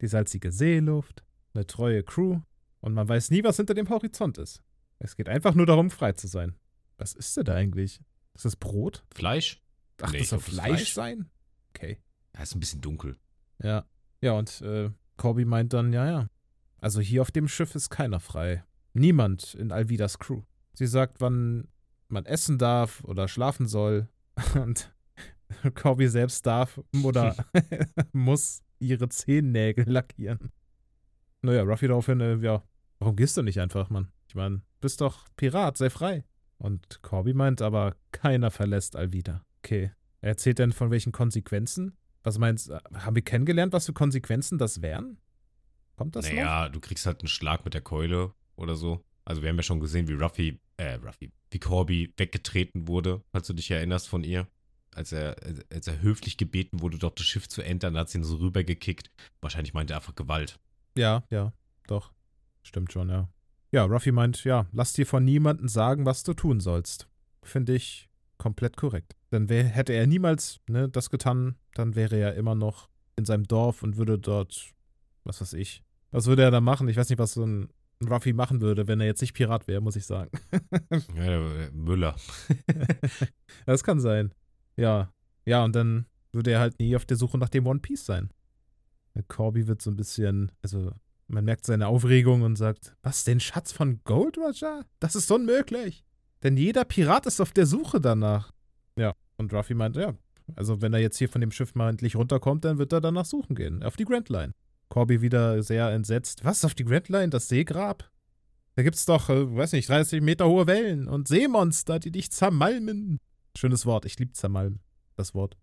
Die 0.00 0.06
salzige 0.08 0.50
Seeluft, 0.52 1.24
eine 1.54 1.66
treue 1.66 2.02
Crew 2.02 2.40
und 2.80 2.94
man 2.94 3.08
weiß 3.08 3.30
nie, 3.30 3.44
was 3.44 3.56
hinter 3.56 3.74
dem 3.74 3.88
Horizont 3.88 4.38
ist. 4.38 4.62
Es 4.98 5.16
geht 5.16 5.28
einfach 5.28 5.54
nur 5.54 5.66
darum, 5.66 5.90
frei 5.90 6.12
zu 6.12 6.26
sein. 6.26 6.54
Was 6.98 7.14
ist 7.14 7.36
denn 7.36 7.44
da 7.44 7.54
eigentlich? 7.54 8.00
Ist 8.34 8.44
das 8.44 8.56
Brot? 8.56 9.04
Fleisch? 9.14 9.60
Ach, 10.00 10.12
Nee, 10.12 10.18
das 10.20 10.28
soll 10.30 10.40
Fleisch. 10.40 10.94
sein? 10.94 11.28
Okay. 11.70 11.98
Ja, 12.34 12.42
ist 12.42 12.54
ein 12.54 12.60
bisschen 12.60 12.80
dunkel. 12.80 13.16
Ja. 13.62 13.84
Ja, 14.20 14.32
und 14.32 14.60
äh, 14.62 14.90
Corby 15.16 15.44
meint 15.44 15.72
dann, 15.72 15.92
ja, 15.92 16.06
ja. 16.06 16.28
Also 16.82 17.00
hier 17.00 17.22
auf 17.22 17.30
dem 17.30 17.48
Schiff 17.48 17.74
ist 17.74 17.90
keiner 17.90 18.20
frei. 18.20 18.64
Niemand 18.92 19.54
in 19.54 19.72
Alvidas 19.72 20.18
Crew. 20.18 20.42
Sie 20.74 20.86
sagt, 20.86 21.20
wann 21.20 21.68
man 22.08 22.26
essen 22.26 22.58
darf 22.58 23.02
oder 23.04 23.28
schlafen 23.28 23.66
soll. 23.66 24.08
Und 24.54 24.92
Corby 25.74 26.08
selbst 26.08 26.44
darf 26.44 26.80
oder 27.04 27.36
muss 28.12 28.62
ihre 28.80 29.08
Zehennägel 29.08 29.88
lackieren. 29.88 30.50
Naja, 31.42 31.62
Ruffy 31.62 31.86
daraufhin, 31.86 32.20
äh, 32.20 32.36
ja, 32.36 32.62
warum 32.98 33.16
gehst 33.16 33.36
du 33.36 33.42
nicht 33.42 33.60
einfach, 33.60 33.88
Mann? 33.88 34.08
Ich 34.26 34.34
meine, 34.34 34.62
bist 34.80 35.00
doch 35.00 35.26
Pirat, 35.36 35.76
sei 35.76 35.88
frei. 35.88 36.24
Und 36.58 37.00
Corby 37.02 37.32
meint 37.32 37.62
aber, 37.62 37.94
keiner 38.10 38.50
verlässt 38.50 38.96
Alvida. 38.96 39.44
Okay. 39.58 39.92
Er 40.20 40.30
erzählt 40.30 40.58
dann 40.58 40.72
von 40.72 40.90
welchen 40.90 41.12
Konsequenzen? 41.12 41.96
Was 42.24 42.38
meinst 42.38 42.70
du? 42.70 42.80
Haben 42.94 43.16
wir 43.16 43.22
kennengelernt, 43.22 43.72
was 43.72 43.86
für 43.86 43.92
Konsequenzen 43.92 44.58
das 44.58 44.82
wären? 44.82 45.18
Kommt 45.96 46.16
das 46.16 46.26
noch? 46.26 46.32
naja, 46.32 46.68
du 46.68 46.80
kriegst 46.80 47.06
halt 47.06 47.20
einen 47.20 47.28
Schlag 47.28 47.64
mit 47.64 47.74
der 47.74 47.80
Keule 47.80 48.32
oder 48.56 48.74
so. 48.74 49.04
Also 49.24 49.42
wir 49.42 49.48
haben 49.48 49.56
ja 49.56 49.62
schon 49.62 49.80
gesehen, 49.80 50.08
wie 50.08 50.14
Ruffy, 50.14 50.58
äh, 50.76 50.94
Ruffy, 50.94 51.30
wie 51.50 51.58
Corby 51.58 52.12
weggetreten 52.16 52.88
wurde, 52.88 53.22
falls 53.30 53.46
du 53.46 53.52
dich 53.52 53.70
erinnerst 53.70 54.08
von 54.08 54.24
ihr. 54.24 54.46
Als 54.94 55.12
er, 55.12 55.36
als 55.70 55.86
er 55.86 56.02
höflich 56.02 56.36
gebeten 56.36 56.80
wurde, 56.80 56.98
doch 56.98 57.14
das 57.14 57.24
Schiff 57.24 57.48
zu 57.48 57.62
entern, 57.62 57.96
hat 57.96 58.10
sie 58.10 58.18
ihn 58.18 58.24
so 58.24 58.36
rübergekickt. 58.36 59.10
Wahrscheinlich 59.40 59.72
meinte 59.72 59.94
er 59.94 59.98
einfach 59.98 60.14
Gewalt. 60.14 60.58
Ja, 60.96 61.24
ja, 61.30 61.52
doch. 61.86 62.12
Stimmt 62.62 62.92
schon, 62.92 63.08
ja. 63.08 63.28
Ja, 63.70 63.84
Ruffy 63.84 64.12
meint, 64.12 64.44
ja, 64.44 64.66
lass 64.72 64.92
dir 64.92 65.06
von 65.06 65.24
niemandem 65.24 65.66
sagen, 65.66 66.04
was 66.04 66.24
du 66.24 66.34
tun 66.34 66.60
sollst. 66.60 67.08
Finde 67.42 67.74
ich 67.74 68.10
komplett 68.36 68.76
korrekt. 68.76 69.16
Denn 69.30 69.48
wär, 69.48 69.64
hätte 69.64 69.94
er 69.94 70.06
niemals 70.06 70.60
ne, 70.68 70.88
das 70.88 71.08
getan, 71.08 71.56
dann 71.74 71.94
wäre 71.94 72.16
er 72.16 72.34
immer 72.34 72.54
noch 72.54 72.90
in 73.16 73.24
seinem 73.24 73.44
Dorf 73.44 73.82
und 73.82 73.96
würde 73.96 74.18
dort, 74.18 74.72
was 75.24 75.40
weiß 75.40 75.54
ich, 75.54 75.82
was 76.10 76.26
würde 76.26 76.42
er 76.42 76.50
da 76.50 76.60
machen? 76.60 76.88
Ich 76.88 76.96
weiß 76.96 77.08
nicht, 77.08 77.18
was 77.18 77.32
so 77.32 77.44
ein 77.44 77.68
Ruffy 78.08 78.32
machen 78.32 78.60
würde, 78.60 78.86
wenn 78.88 79.00
er 79.00 79.06
jetzt 79.06 79.20
nicht 79.20 79.34
Pirat 79.34 79.68
wäre, 79.68 79.80
muss 79.80 79.96
ich 79.96 80.06
sagen. 80.06 80.30
Ja, 81.16 81.70
Müller. 81.72 82.16
Das 83.66 83.84
kann 83.84 84.00
sein. 84.00 84.34
Ja. 84.76 85.12
Ja, 85.44 85.64
und 85.64 85.74
dann 85.74 86.06
würde 86.32 86.52
er 86.52 86.60
halt 86.60 86.78
nie 86.78 86.96
auf 86.96 87.04
der 87.04 87.16
Suche 87.16 87.38
nach 87.38 87.48
dem 87.48 87.66
One 87.66 87.80
Piece 87.80 88.06
sein. 88.06 88.30
Der 89.14 89.22
Corby 89.22 89.66
wird 89.66 89.82
so 89.82 89.90
ein 89.90 89.96
bisschen, 89.96 90.52
also 90.62 90.92
man 91.28 91.44
merkt 91.44 91.66
seine 91.66 91.86
Aufregung 91.86 92.42
und 92.42 92.56
sagt, 92.56 92.96
was, 93.02 93.24
den 93.24 93.40
Schatz 93.40 93.72
von 93.72 94.00
Gold 94.04 94.38
Roger? 94.38 94.84
Das 95.00 95.14
ist 95.14 95.30
unmöglich. 95.30 96.04
Denn 96.42 96.56
jeder 96.56 96.84
Pirat 96.84 97.26
ist 97.26 97.40
auf 97.40 97.52
der 97.52 97.66
Suche 97.66 98.00
danach. 98.00 98.52
Ja, 98.96 99.14
und 99.36 99.52
Ruffy 99.52 99.74
meint, 99.74 99.96
ja, 99.96 100.14
also 100.56 100.80
wenn 100.82 100.92
er 100.92 101.00
jetzt 101.00 101.18
hier 101.18 101.28
von 101.28 101.40
dem 101.40 101.50
Schiff 101.50 101.74
mal 101.74 101.90
endlich 101.90 102.16
runterkommt, 102.16 102.64
dann 102.64 102.78
wird 102.78 102.92
er 102.92 103.00
danach 103.00 103.24
suchen 103.24 103.54
gehen, 103.54 103.82
auf 103.82 103.96
die 103.96 104.04
Grand 104.04 104.28
Line. 104.28 104.54
Corby 104.92 105.22
wieder 105.22 105.62
sehr 105.62 105.90
entsetzt. 105.90 106.44
Was, 106.44 106.66
auf 106.66 106.74
die 106.74 106.84
Grand 106.84 107.08
Line, 107.08 107.30
das 107.30 107.48
Seegrab? 107.48 108.10
Da 108.74 108.82
gibt's 108.82 109.06
doch, 109.06 109.30
äh, 109.30 109.56
weiß 109.56 109.72
nicht, 109.72 109.88
30 109.88 110.20
Meter 110.20 110.46
hohe 110.46 110.66
Wellen 110.66 111.08
und 111.08 111.28
Seemonster, 111.28 111.98
die 111.98 112.10
dich 112.10 112.30
zermalmen. 112.30 113.18
Schönes 113.56 113.86
Wort, 113.86 114.04
ich 114.04 114.18
liebe 114.18 114.34
zermalmen, 114.34 114.80
das 115.16 115.32
Wort. 115.32 115.56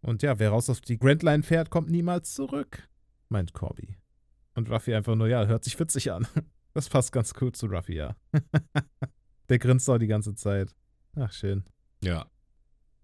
Und 0.00 0.24
ja, 0.24 0.40
wer 0.40 0.50
raus 0.50 0.68
auf 0.68 0.80
die 0.80 0.98
Grand 0.98 1.22
Line 1.22 1.44
fährt, 1.44 1.70
kommt 1.70 1.90
niemals 1.90 2.34
zurück. 2.34 2.88
meint 3.28 3.52
Corby. 3.52 3.98
Und 4.56 4.68
Ruffy 4.68 4.94
einfach 4.94 5.14
nur, 5.14 5.28
ja, 5.28 5.46
hört 5.46 5.62
sich 5.62 5.78
witzig 5.78 6.10
an. 6.10 6.26
Das 6.74 6.88
passt 6.88 7.12
ganz 7.12 7.34
gut 7.34 7.54
zu 7.54 7.66
Ruffy, 7.66 7.96
ja. 7.96 8.16
Der 9.50 9.58
grinst 9.58 9.90
auch 9.90 9.98
die 9.98 10.06
ganze 10.06 10.34
Zeit. 10.34 10.74
Ach, 11.14 11.30
schön. 11.30 11.64
Ja. 12.02 12.26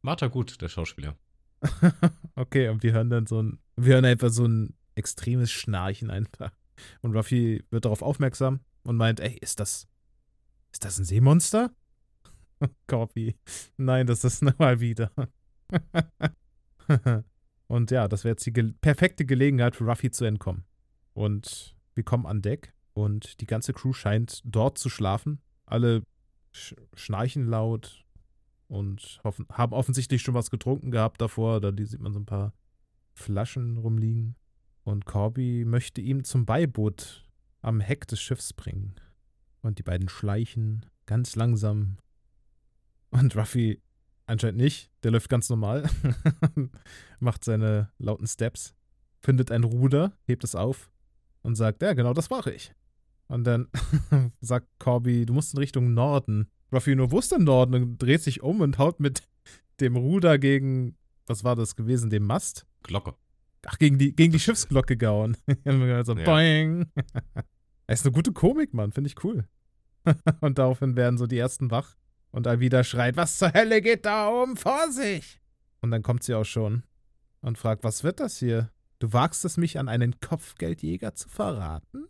Er 0.03 0.29
gut, 0.31 0.61
der 0.63 0.69
Schauspieler. 0.69 1.19
okay, 2.35 2.71
und 2.71 2.83
wir 2.83 2.95
hören 2.95 3.11
dann 3.11 3.27
so 3.27 3.43
ein, 3.43 3.59
wir 3.77 3.93
hören 3.95 4.07
einfach 4.07 4.31
so 4.31 4.47
ein 4.47 4.78
extremes 4.99 5.51
Schnarchen 5.51 6.11
einfach. 6.11 6.53
Und 7.01 7.15
Ruffy 7.15 7.65
wird 7.71 7.85
darauf 7.85 8.03
aufmerksam 8.03 8.61
und 8.83 8.97
meint, 8.97 9.21
ey, 9.21 9.37
ist 9.39 9.61
das, 9.61 9.89
ist 10.73 10.85
das 10.85 10.99
ein 10.99 11.05
Seemonster? 11.05 11.71
Corby, 12.87 13.37
nein, 13.77 14.07
das 14.07 14.25
ist 14.25 14.43
nochmal 14.43 14.81
wieder. 14.81 15.11
und 17.67 17.91
ja, 17.91 18.09
das 18.09 18.25
wäre 18.25 18.33
jetzt 18.33 18.47
die 18.47 18.53
ge 18.53 18.73
perfekte 18.81 19.25
Gelegenheit 19.25 19.77
für 19.77 19.85
Ruffy 19.85 20.11
zu 20.11 20.25
entkommen. 20.25 20.65
Und 21.15 21.77
wir 21.95 22.05
kommen 22.05 22.27
an 22.27 22.43
Deck 22.43 22.75
und 22.95 23.41
die 23.41 23.47
ganze 23.47 23.73
Crew 23.73 23.93
scheint 23.93 24.41
dort 24.45 24.79
zu 24.79 24.89
schlafen. 24.89 25.41
Alle 25.67 26.03
sch 26.53 26.75
schnarchen 26.95 27.47
laut 27.47 28.05
und 28.69 29.21
haben 29.25 29.73
offensichtlich 29.73 30.23
schon 30.23 30.35
was 30.35 30.51
getrunken 30.51 30.91
gehabt 30.91 31.21
davor. 31.21 31.61
Da 31.61 31.73
sieht 31.77 32.01
man 32.01 32.13
so 32.13 32.21
ein 32.21 32.27
paar 32.27 32.53
Flaschen 33.15 33.79
rumliegen. 33.79 34.37
Und 34.89 35.05
Corby 35.05 35.67
möchte 35.67 36.01
ihm 36.01 36.25
zum 36.25 36.47
Beiboot 36.47 37.23
am 37.61 37.79
Heck 37.79 38.07
des 38.07 38.23
Schiffs 38.23 38.55
bringen. 38.55 38.95
Und 39.61 39.79
die 39.79 39.83
beiden 39.83 40.09
schleichen 40.09 40.87
ganz 41.05 41.37
langsam. 41.37 41.99
Und 43.11 43.37
Ruffy 43.37 43.83
anscheinend 44.25 44.57
nicht. 44.57 44.91
Der 45.03 45.11
läuft 45.11 45.29
ganz 45.29 45.51
normal. 45.51 45.91
Macht 47.21 47.45
seine 47.45 47.91
lauten 47.99 48.27
Steps. 48.27 48.75
Findet 49.21 49.53
ein 49.53 49.65
Ruder, 49.65 50.17
hebt 50.25 50.43
es 50.43 50.55
auf 50.55 50.91
und 51.43 51.55
sagt, 51.55 51.83
ja, 51.83 51.93
genau 51.93 52.15
das 52.15 52.31
mache 52.31 52.53
ich. 52.53 52.73
Und 53.27 53.45
dann 53.45 53.69
sagt 54.41 54.69
Corby, 54.79 55.27
du 55.27 55.35
musst 55.35 55.53
in 55.53 55.59
Richtung 55.59 55.93
Norden. 55.93 56.49
Ruffy 56.73 56.97
nur, 56.97 57.09
der 57.09 57.39
Norden? 57.39 57.75
Und 57.75 57.99
dreht 57.99 58.23
sich 58.23 58.43
um 58.43 58.63
und 58.63 58.79
haut 58.79 59.01
mit 59.01 59.23
dem 59.81 59.97
Ruder 59.97 60.39
gegen, 60.39 60.97
was 61.27 61.45
war 61.45 61.57
das 61.57 61.77
gewesen, 61.77 62.09
dem 62.09 62.25
Mast? 62.25 62.65
Glocke. 62.83 63.15
Ach, 63.67 63.79
gegen 63.79 63.99
die, 63.99 64.15
gegen 64.15 64.33
die 64.33 64.41
Schiffsglocke 64.41 64.97
gehauen. 64.97 65.37
so, 65.65 66.15
ja. 66.15 66.25
boing. 66.25 66.87
Es 67.87 68.01
ist 68.01 68.07
eine 68.07 68.13
gute 68.13 68.33
Komik, 68.33 68.75
Mann. 68.75 68.93
Finde 68.93 69.09
ich 69.09 69.25
cool. 69.25 69.47
und 70.41 70.59
daraufhin 70.59 70.97
werden 70.97 71.19
so 71.19 71.27
die 71.27 71.39
ersten 71.39 71.71
wach. 71.71 71.97
Und 72.31 72.47
Alvida 72.47 72.85
schreit, 72.85 73.17
was 73.17 73.39
zur 73.39 73.53
Hölle 73.53 73.81
geht 73.81 74.05
da 74.05 74.29
oben 74.29 74.57
vor 74.57 74.91
sich? 74.91 75.41
Und 75.81 75.91
dann 75.91 76.03
kommt 76.03 76.23
sie 76.23 76.35
auch 76.35 76.45
schon 76.45 76.83
und 77.41 77.59
fragt, 77.59 77.85
was 77.85 78.05
wird 78.05 78.21
das 78.21 78.39
hier? 78.39 78.71
Du 78.99 79.13
wagst 79.13 79.45
es, 79.45 79.57
mich 79.57 79.79
an 79.79 79.89
einen 79.89 80.21
Kopfgeldjäger 80.21 81.15
zu 81.15 81.29
verraten? 81.29 82.07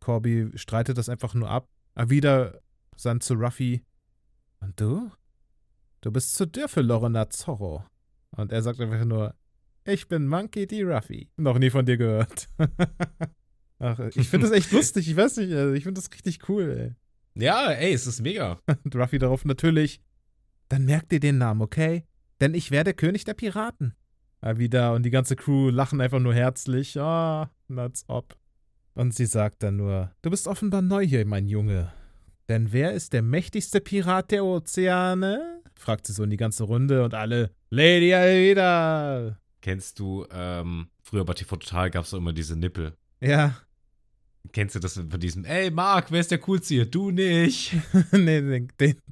Corby 0.00 0.50
streitet 0.54 0.98
das 0.98 1.08
einfach 1.08 1.34
nur 1.34 1.48
ab. 1.48 1.68
Alvida 1.94 2.54
sandt 2.96 3.22
zu 3.22 3.34
Ruffy, 3.34 3.84
und 4.62 4.80
du? 4.80 5.10
Du 6.00 6.12
bist 6.12 6.34
zu 6.34 6.46
dürr 6.46 6.68
für 6.68 6.82
Lorena 6.82 7.28
Zorro. 7.28 7.84
Und 8.30 8.52
er 8.52 8.62
sagt 8.62 8.80
einfach 8.80 9.04
nur, 9.04 9.34
ich 9.84 10.08
bin 10.08 10.26
Monkey 10.26 10.66
D. 10.66 10.82
Ruffy. 10.82 11.30
Noch 11.36 11.58
nie 11.58 11.70
von 11.70 11.84
dir 11.84 11.96
gehört. 11.96 12.48
Ach, 13.78 13.98
ich 14.14 14.28
finde 14.28 14.48
das 14.48 14.56
echt 14.56 14.70
lustig. 14.72 15.08
Ich 15.08 15.16
weiß 15.16 15.38
nicht, 15.38 15.52
also 15.52 15.74
ich 15.74 15.84
finde 15.84 16.00
das 16.00 16.10
richtig 16.12 16.48
cool, 16.48 16.96
ey. 17.36 17.42
Ja, 17.42 17.70
ey, 17.70 17.92
es 17.92 18.06
ist 18.06 18.20
mega. 18.20 18.60
Und 18.84 18.94
Ruffy 18.94 19.18
darauf 19.18 19.44
natürlich, 19.44 20.00
dann 20.68 20.84
merkt 20.84 21.12
ihr 21.12 21.20
den 21.20 21.38
Namen, 21.38 21.62
okay? 21.62 22.04
Denn 22.40 22.54
ich 22.54 22.70
werde 22.70 22.94
König 22.94 23.24
der 23.24 23.34
Piraten. 23.34 23.94
Ja, 24.42 24.58
wieder 24.58 24.94
und 24.94 25.04
die 25.04 25.10
ganze 25.10 25.36
Crew 25.36 25.70
lachen 25.70 26.00
einfach 26.00 26.18
nur 26.18 26.34
herzlich. 26.34 26.98
Ah, 26.98 27.44
oh, 27.44 27.46
nuts 27.68 28.04
up. 28.08 28.36
Und 28.94 29.14
sie 29.14 29.26
sagt 29.26 29.62
dann 29.62 29.76
nur, 29.76 30.10
du 30.22 30.30
bist 30.30 30.48
offenbar 30.48 30.82
neu 30.82 31.06
hier, 31.06 31.24
mein 31.24 31.46
Junge. 31.46 31.92
Denn 32.48 32.72
wer 32.72 32.92
ist 32.92 33.12
der 33.12 33.22
mächtigste 33.22 33.80
Pirat 33.80 34.32
der 34.32 34.44
Ozeane? 34.44 35.62
fragt 35.74 36.06
sie 36.06 36.12
so 36.12 36.24
in 36.24 36.30
die 36.30 36.36
ganze 36.36 36.64
Runde 36.64 37.04
und 37.04 37.14
alle, 37.14 37.50
Lady 37.70 38.12
Alvida. 38.14 39.38
Kennst 39.62 39.98
du, 40.00 40.26
ähm, 40.30 40.88
früher 41.02 41.24
bei 41.24 41.34
TV 41.34 41.56
Total 41.56 41.90
gab 41.90 42.04
es 42.04 42.12
immer 42.12 42.32
diese 42.32 42.56
Nippel. 42.56 42.96
Ja. 43.20 43.54
Kennst 44.50 44.74
du 44.74 44.80
das 44.80 44.94
von 44.94 45.20
diesem, 45.20 45.44
ey 45.44 45.70
Marc, 45.70 46.10
wer 46.10 46.20
ist 46.20 46.30
der 46.30 46.38
coolste 46.38 46.74
hier? 46.74 46.86
Du 46.86 47.10
nicht. 47.10 47.74
nee, 48.12 48.40
den, 48.40 48.68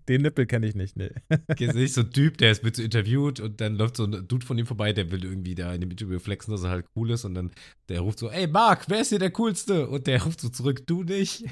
den, 0.08 0.22
Nippel 0.22 0.44
kenne 0.46 0.66
ich 0.66 0.74
nicht, 0.74 0.96
nee. 0.96 1.10
Kennst 1.56 1.76
du 1.76 1.78
nicht 1.78 1.94
so 1.94 2.00
ein 2.00 2.10
Typ, 2.10 2.36
der 2.38 2.50
ist 2.50 2.64
mit 2.64 2.74
so 2.74 2.82
interviewt 2.82 3.38
und 3.38 3.60
dann 3.60 3.76
läuft 3.76 3.96
so 3.96 4.04
ein 4.04 4.26
Dude 4.26 4.44
von 4.44 4.58
ihm 4.58 4.66
vorbei, 4.66 4.92
der 4.92 5.10
will 5.12 5.24
irgendwie 5.24 5.54
da 5.54 5.72
in 5.72 5.80
dem 5.80 5.90
Interview 5.90 6.18
flexen, 6.18 6.50
dass 6.50 6.64
er 6.64 6.70
halt 6.70 6.86
cool 6.96 7.10
ist 7.10 7.24
und 7.24 7.34
dann 7.34 7.52
der 7.88 8.00
ruft 8.00 8.18
so, 8.18 8.28
ey 8.28 8.48
Marc, 8.48 8.86
wer 8.88 9.00
ist 9.00 9.10
hier 9.10 9.20
der 9.20 9.30
coolste? 9.30 9.88
Und 9.88 10.08
der 10.08 10.22
ruft 10.22 10.40
so 10.40 10.48
zurück, 10.48 10.86
du 10.86 11.04
nicht. 11.04 11.44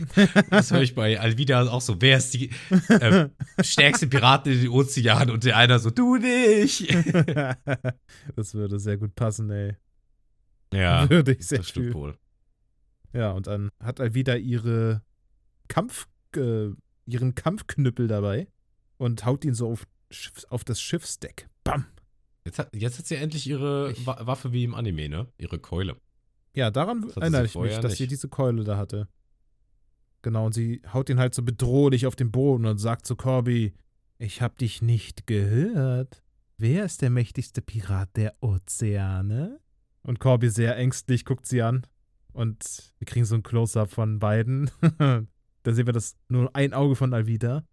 das 0.51 0.73
höre 0.73 0.83
ich 0.83 0.95
bei 0.95 1.19
Alvida 1.21 1.63
auch 1.69 1.81
so, 1.81 1.97
wer 2.01 2.19
ist 2.19 2.35
die 2.35 2.51
äh, 2.89 3.29
stärkste 3.63 4.09
Piratin 4.09 4.55
in 4.55 4.61
den 4.63 4.69
Ozeanen? 4.71 5.31
Und 5.31 5.45
der 5.45 5.57
einer 5.57 5.79
so, 5.79 5.91
du 5.91 6.17
nicht. 6.17 6.93
das 8.37 8.55
würde 8.55 8.81
sehr 8.81 8.97
gut 8.97 9.15
passen, 9.15 9.51
ey. 9.51 9.77
Ja, 10.75 11.09
würde 11.09 11.33
ich 11.33 11.47
sehr 11.47 11.59
das 11.59 11.69
stimmt 11.69 11.95
wohl. 11.95 12.15
Ja, 13.13 13.33
und 13.33 13.47
dann 13.47 13.71
hat 13.81 14.01
er 14.01 14.15
wieder 14.15 14.37
ihre 14.39 15.03
Kampf, 15.69 16.07
äh, 16.37 16.69
ihren 17.07 17.35
Kampfknüppel 17.35 18.07
dabei 18.09 18.49
und 18.99 19.25
haut 19.25 19.45
ihn 19.45 19.55
so 19.55 19.71
auf, 19.71 19.87
auf 20.49 20.65
das 20.65 20.81
Schiffsdeck. 20.81 21.49
Bam! 21.65 21.87
Jetzt 22.45 22.59
hat, 22.59 22.75
jetzt 22.75 22.99
hat 22.99 23.07
sie 23.07 23.17
endlich 23.17 23.47
ihre 23.47 23.93
Ich- 23.93 24.07
Wa 24.07 24.27
Waffe 24.27 24.53
wie 24.53 24.65
im 24.65 24.75
Anime, 24.75 25.09
ne? 25.09 25.27
Ihre 25.39 25.59
Keule. 25.59 25.97
Ja, 26.55 26.71
daran 26.71 27.09
erinnere 27.17 27.45
ich 27.45 27.55
mich, 27.55 27.75
dass 27.77 27.93
nicht. 27.93 27.99
sie 27.99 28.07
diese 28.07 28.29
Keule 28.29 28.65
da 28.65 28.77
hatte. 28.77 29.07
Genau, 30.23 30.47
und 30.47 30.53
sie 30.55 30.83
haut 30.93 31.09
ihn 31.11 31.19
halt 31.21 31.35
so 31.35 31.43
bedrohlich 31.43 32.07
auf 32.07 32.17
den 32.17 32.31
Boden 32.33 32.67
und 32.67 32.79
sagt 32.79 33.07
zu 33.07 33.15
Corby, 33.17 33.75
ich 34.19 34.43
hab 34.43 34.59
dich 34.59 34.83
nicht 34.83 35.27
gehört. 35.27 36.23
Wer 36.57 36.85
ist 36.85 37.03
der 37.03 37.11
mächtigste 37.11 37.63
Pirat 37.63 38.17
der 38.17 38.35
Ozeane? 38.43 39.61
Und 40.03 40.19
Corby 40.19 40.51
sehr 40.51 40.77
ängstlich 40.77 41.25
guckt 41.25 41.47
sie 41.47 41.63
an. 41.63 41.87
Und 42.33 42.93
wir 42.99 43.07
kriegen 43.07 43.25
so 43.25 43.35
ein 43.35 43.43
Close-up 43.43 43.91
von 43.91 44.19
beiden. 44.19 44.71
da 44.99 45.73
sehen 45.73 45.87
wir 45.87 45.93
das 45.93 46.17
nur 46.29 46.55
ein 46.55 46.73
Auge 46.73 46.97
von 46.97 47.15
Alvida. 47.15 47.65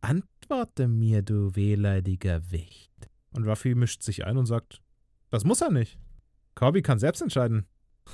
Antworte 0.00 0.88
mir, 0.88 1.22
du 1.22 1.54
wehleidiger 1.54 2.50
Wicht. 2.50 2.90
Und 3.32 3.46
Ruffy 3.46 3.74
mischt 3.74 4.02
sich 4.02 4.24
ein 4.24 4.36
und 4.36 4.46
sagt, 4.46 4.82
das 5.30 5.44
muss 5.44 5.60
er 5.60 5.70
nicht. 5.70 5.98
Corby 6.54 6.82
kann 6.82 6.98
selbst 6.98 7.22
entscheiden. 7.22 7.66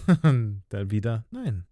Dann 0.23 0.91
wieder, 0.91 1.25
nein, 1.31 1.67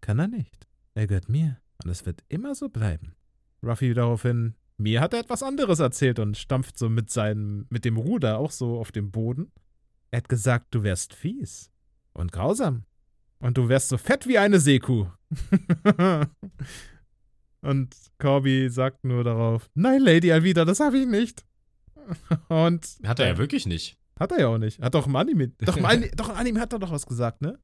kann 0.00 0.18
er 0.18 0.28
nicht. 0.28 0.66
Er 0.94 1.06
gehört 1.06 1.28
mir 1.28 1.60
und 1.84 1.90
es 1.90 2.06
wird 2.06 2.22
immer 2.28 2.54
so 2.54 2.68
bleiben. 2.68 3.14
Ruffy 3.62 3.92
daraufhin, 3.94 4.54
mir 4.76 5.00
hat 5.00 5.12
er 5.12 5.20
etwas 5.20 5.42
anderes 5.42 5.80
erzählt 5.80 6.18
und 6.18 6.36
stampft 6.36 6.78
so 6.78 6.88
mit 6.88 7.10
seinem, 7.10 7.66
mit 7.68 7.84
dem 7.84 7.96
Ruder 7.96 8.38
auch 8.38 8.52
so 8.52 8.78
auf 8.78 8.92
dem 8.92 9.10
Boden. 9.10 9.52
Er 10.10 10.18
hat 10.18 10.28
gesagt, 10.28 10.68
du 10.74 10.82
wärst 10.82 11.14
fies 11.14 11.70
und 12.14 12.32
grausam. 12.32 12.84
Und 13.40 13.56
du 13.56 13.68
wärst 13.68 13.88
so 13.88 13.98
fett 13.98 14.26
wie 14.26 14.38
eine 14.38 14.58
Seekuh. 14.58 15.06
und 17.60 17.94
Corby 18.18 18.68
sagt 18.70 19.04
nur 19.04 19.22
darauf, 19.24 19.70
nein, 19.74 20.00
Lady 20.00 20.32
Alvida, 20.32 20.64
das 20.64 20.80
habe 20.80 20.98
ich 20.98 21.06
nicht. 21.06 21.44
Und 22.48 22.98
Hat 23.04 23.20
er 23.20 23.26
ja 23.28 23.38
wirklich 23.38 23.66
nicht. 23.66 23.98
hat 24.18 24.32
er 24.32 24.40
ja 24.40 24.48
auch 24.48 24.58
nicht. 24.58 24.80
Hat 24.80 24.94
doch 24.94 25.06
im 25.06 25.14
Anime. 25.14 25.48
Doch 25.58 25.76
im, 25.76 25.84
Anime, 25.86 26.10
doch 26.16 26.30
im 26.30 26.36
Anime 26.36 26.60
hat 26.60 26.72
er 26.72 26.78
doch 26.78 26.90
was 26.90 27.06
gesagt, 27.06 27.42
ne? 27.42 27.58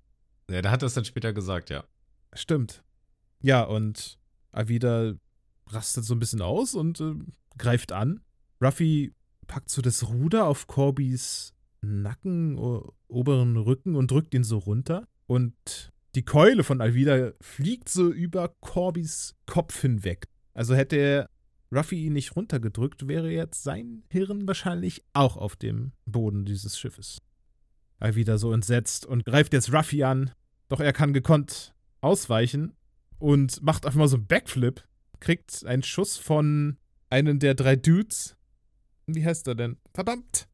Ja, 0.50 0.60
der 0.60 0.70
hat 0.70 0.82
das 0.82 0.94
dann 0.94 1.06
später 1.06 1.32
gesagt, 1.32 1.70
ja. 1.70 1.84
Stimmt. 2.34 2.84
Ja, 3.40 3.62
und 3.62 4.18
Avida 4.52 5.14
rastet 5.68 6.04
so 6.04 6.14
ein 6.14 6.18
bisschen 6.18 6.42
aus 6.42 6.74
und 6.74 7.00
äh, 7.00 7.14
greift 7.56 7.92
an. 7.92 8.20
Ruffy 8.62 9.14
packt 9.46 9.70
so 9.70 9.80
das 9.82 10.08
Ruder 10.08 10.46
auf 10.46 10.66
Corbys 10.66 11.54
Nacken, 11.80 12.58
oberen 13.08 13.56
Rücken 13.56 13.94
und 13.96 14.10
drückt 14.10 14.34
ihn 14.34 14.44
so 14.44 14.58
runter. 14.58 15.06
Und 15.26 15.92
die 16.14 16.24
Keule 16.24 16.64
von 16.64 16.80
Alvida 16.80 17.32
fliegt 17.40 17.88
so 17.88 18.10
über 18.10 18.54
Corbys 18.60 19.34
Kopf 19.46 19.80
hinweg. 19.80 20.26
Also 20.52 20.74
hätte 20.74 20.96
er 20.96 21.30
Ruffy 21.72 22.04
ihn 22.04 22.12
nicht 22.12 22.36
runtergedrückt, 22.36 23.08
wäre 23.08 23.30
jetzt 23.30 23.64
sein 23.64 24.04
Hirn 24.08 24.46
wahrscheinlich 24.46 25.02
auch 25.12 25.36
auf 25.36 25.56
dem 25.56 25.92
Boden 26.06 26.44
dieses 26.44 26.78
Schiffes. 26.78 27.18
Alvida 27.98 28.38
so 28.38 28.52
entsetzt 28.52 29.06
und 29.06 29.24
greift 29.24 29.52
jetzt 29.52 29.72
Ruffy 29.72 30.04
an. 30.04 30.30
Doch 30.68 30.80
er 30.80 30.92
kann 30.92 31.12
gekonnt 31.12 31.74
ausweichen 32.00 32.74
und 33.18 33.62
macht 33.62 33.86
einfach 33.86 33.98
mal 33.98 34.08
so 34.08 34.16
einen 34.16 34.26
Backflip. 34.26 34.84
Kriegt 35.20 35.64
einen 35.64 35.82
Schuss 35.82 36.16
von 36.16 36.76
einem 37.10 37.38
der 37.38 37.54
drei 37.54 37.76
Dudes. 37.76 38.36
Wie 39.06 39.24
heißt 39.24 39.46
er 39.48 39.54
denn? 39.54 39.78
Verdammt! 39.94 40.46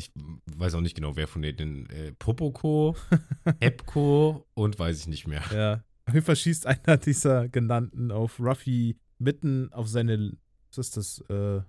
Ich 0.00 0.12
weiß 0.56 0.74
auch 0.74 0.80
nicht 0.80 0.96
genau, 0.96 1.16
wer 1.16 1.28
von 1.28 1.42
denen 1.42 1.88
äh, 1.90 2.12
Popoko, 2.12 2.96
Epco 3.60 4.46
und 4.54 4.78
weiß 4.78 5.00
ich 5.00 5.06
nicht 5.08 5.26
mehr. 5.26 5.42
Ja. 5.52 5.84
Auf 6.06 6.14
jeden 6.14 6.26
Fall 6.26 6.36
schießt 6.36 6.66
einer 6.66 6.96
dieser 6.96 7.48
genannten 7.48 8.10
auf 8.10 8.40
Ruffy 8.40 8.98
mitten 9.18 9.72
auf 9.72 9.88
seine. 9.88 10.36
Was 10.70 10.78
ist 10.78 10.96
das? 10.96 11.20
Äh, 11.28 11.62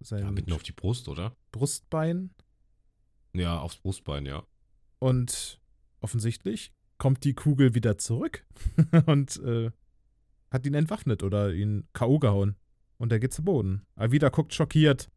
sein 0.00 0.24
Ja, 0.24 0.30
mitten 0.30 0.52
auf 0.52 0.62
die 0.62 0.72
Brust, 0.72 1.08
oder? 1.08 1.36
Brustbein. 1.52 2.30
Ja, 3.32 3.58
aufs 3.58 3.76
Brustbein, 3.76 4.26
ja. 4.26 4.44
Und 4.98 5.60
offensichtlich 6.00 6.72
kommt 6.98 7.24
die 7.24 7.34
Kugel 7.34 7.74
wieder 7.74 7.98
zurück 7.98 8.46
und 9.06 9.38
äh, 9.42 9.70
hat 10.50 10.66
ihn 10.66 10.74
entwaffnet 10.74 11.22
oder 11.22 11.52
ihn 11.52 11.88
K.O. 11.92 12.18
gehauen. 12.18 12.56
Und 12.98 13.12
er 13.12 13.18
geht 13.18 13.32
zu 13.32 13.42
Boden. 13.42 13.86
Alvida 13.94 14.28
guckt 14.28 14.52
schockiert. 14.52 15.10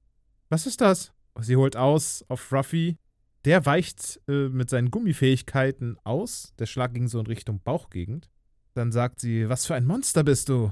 Was 0.50 0.66
ist 0.66 0.82
das? 0.82 1.13
Sie 1.40 1.56
holt 1.56 1.76
aus 1.76 2.24
auf 2.28 2.52
Ruffy. 2.52 2.98
Der 3.46 3.66
weicht 3.66 4.22
äh, 4.28 4.48
mit 4.50 4.70
seinen 4.70 4.92
Gummifähigkeiten 4.92 5.98
aus. 6.04 6.54
Der 6.60 6.66
Schlag 6.66 6.94
ging 6.94 7.08
so 7.08 7.20
in 7.20 7.28
Richtung 7.28 7.62
Bauchgegend. 7.62 8.30
Dann 8.74 8.92
sagt 8.92 9.20
sie, 9.20 9.50
was 9.50 9.66
für 9.66 9.76
ein 9.76 9.86
Monster 9.86 10.24
bist 10.24 10.50
du? 10.50 10.72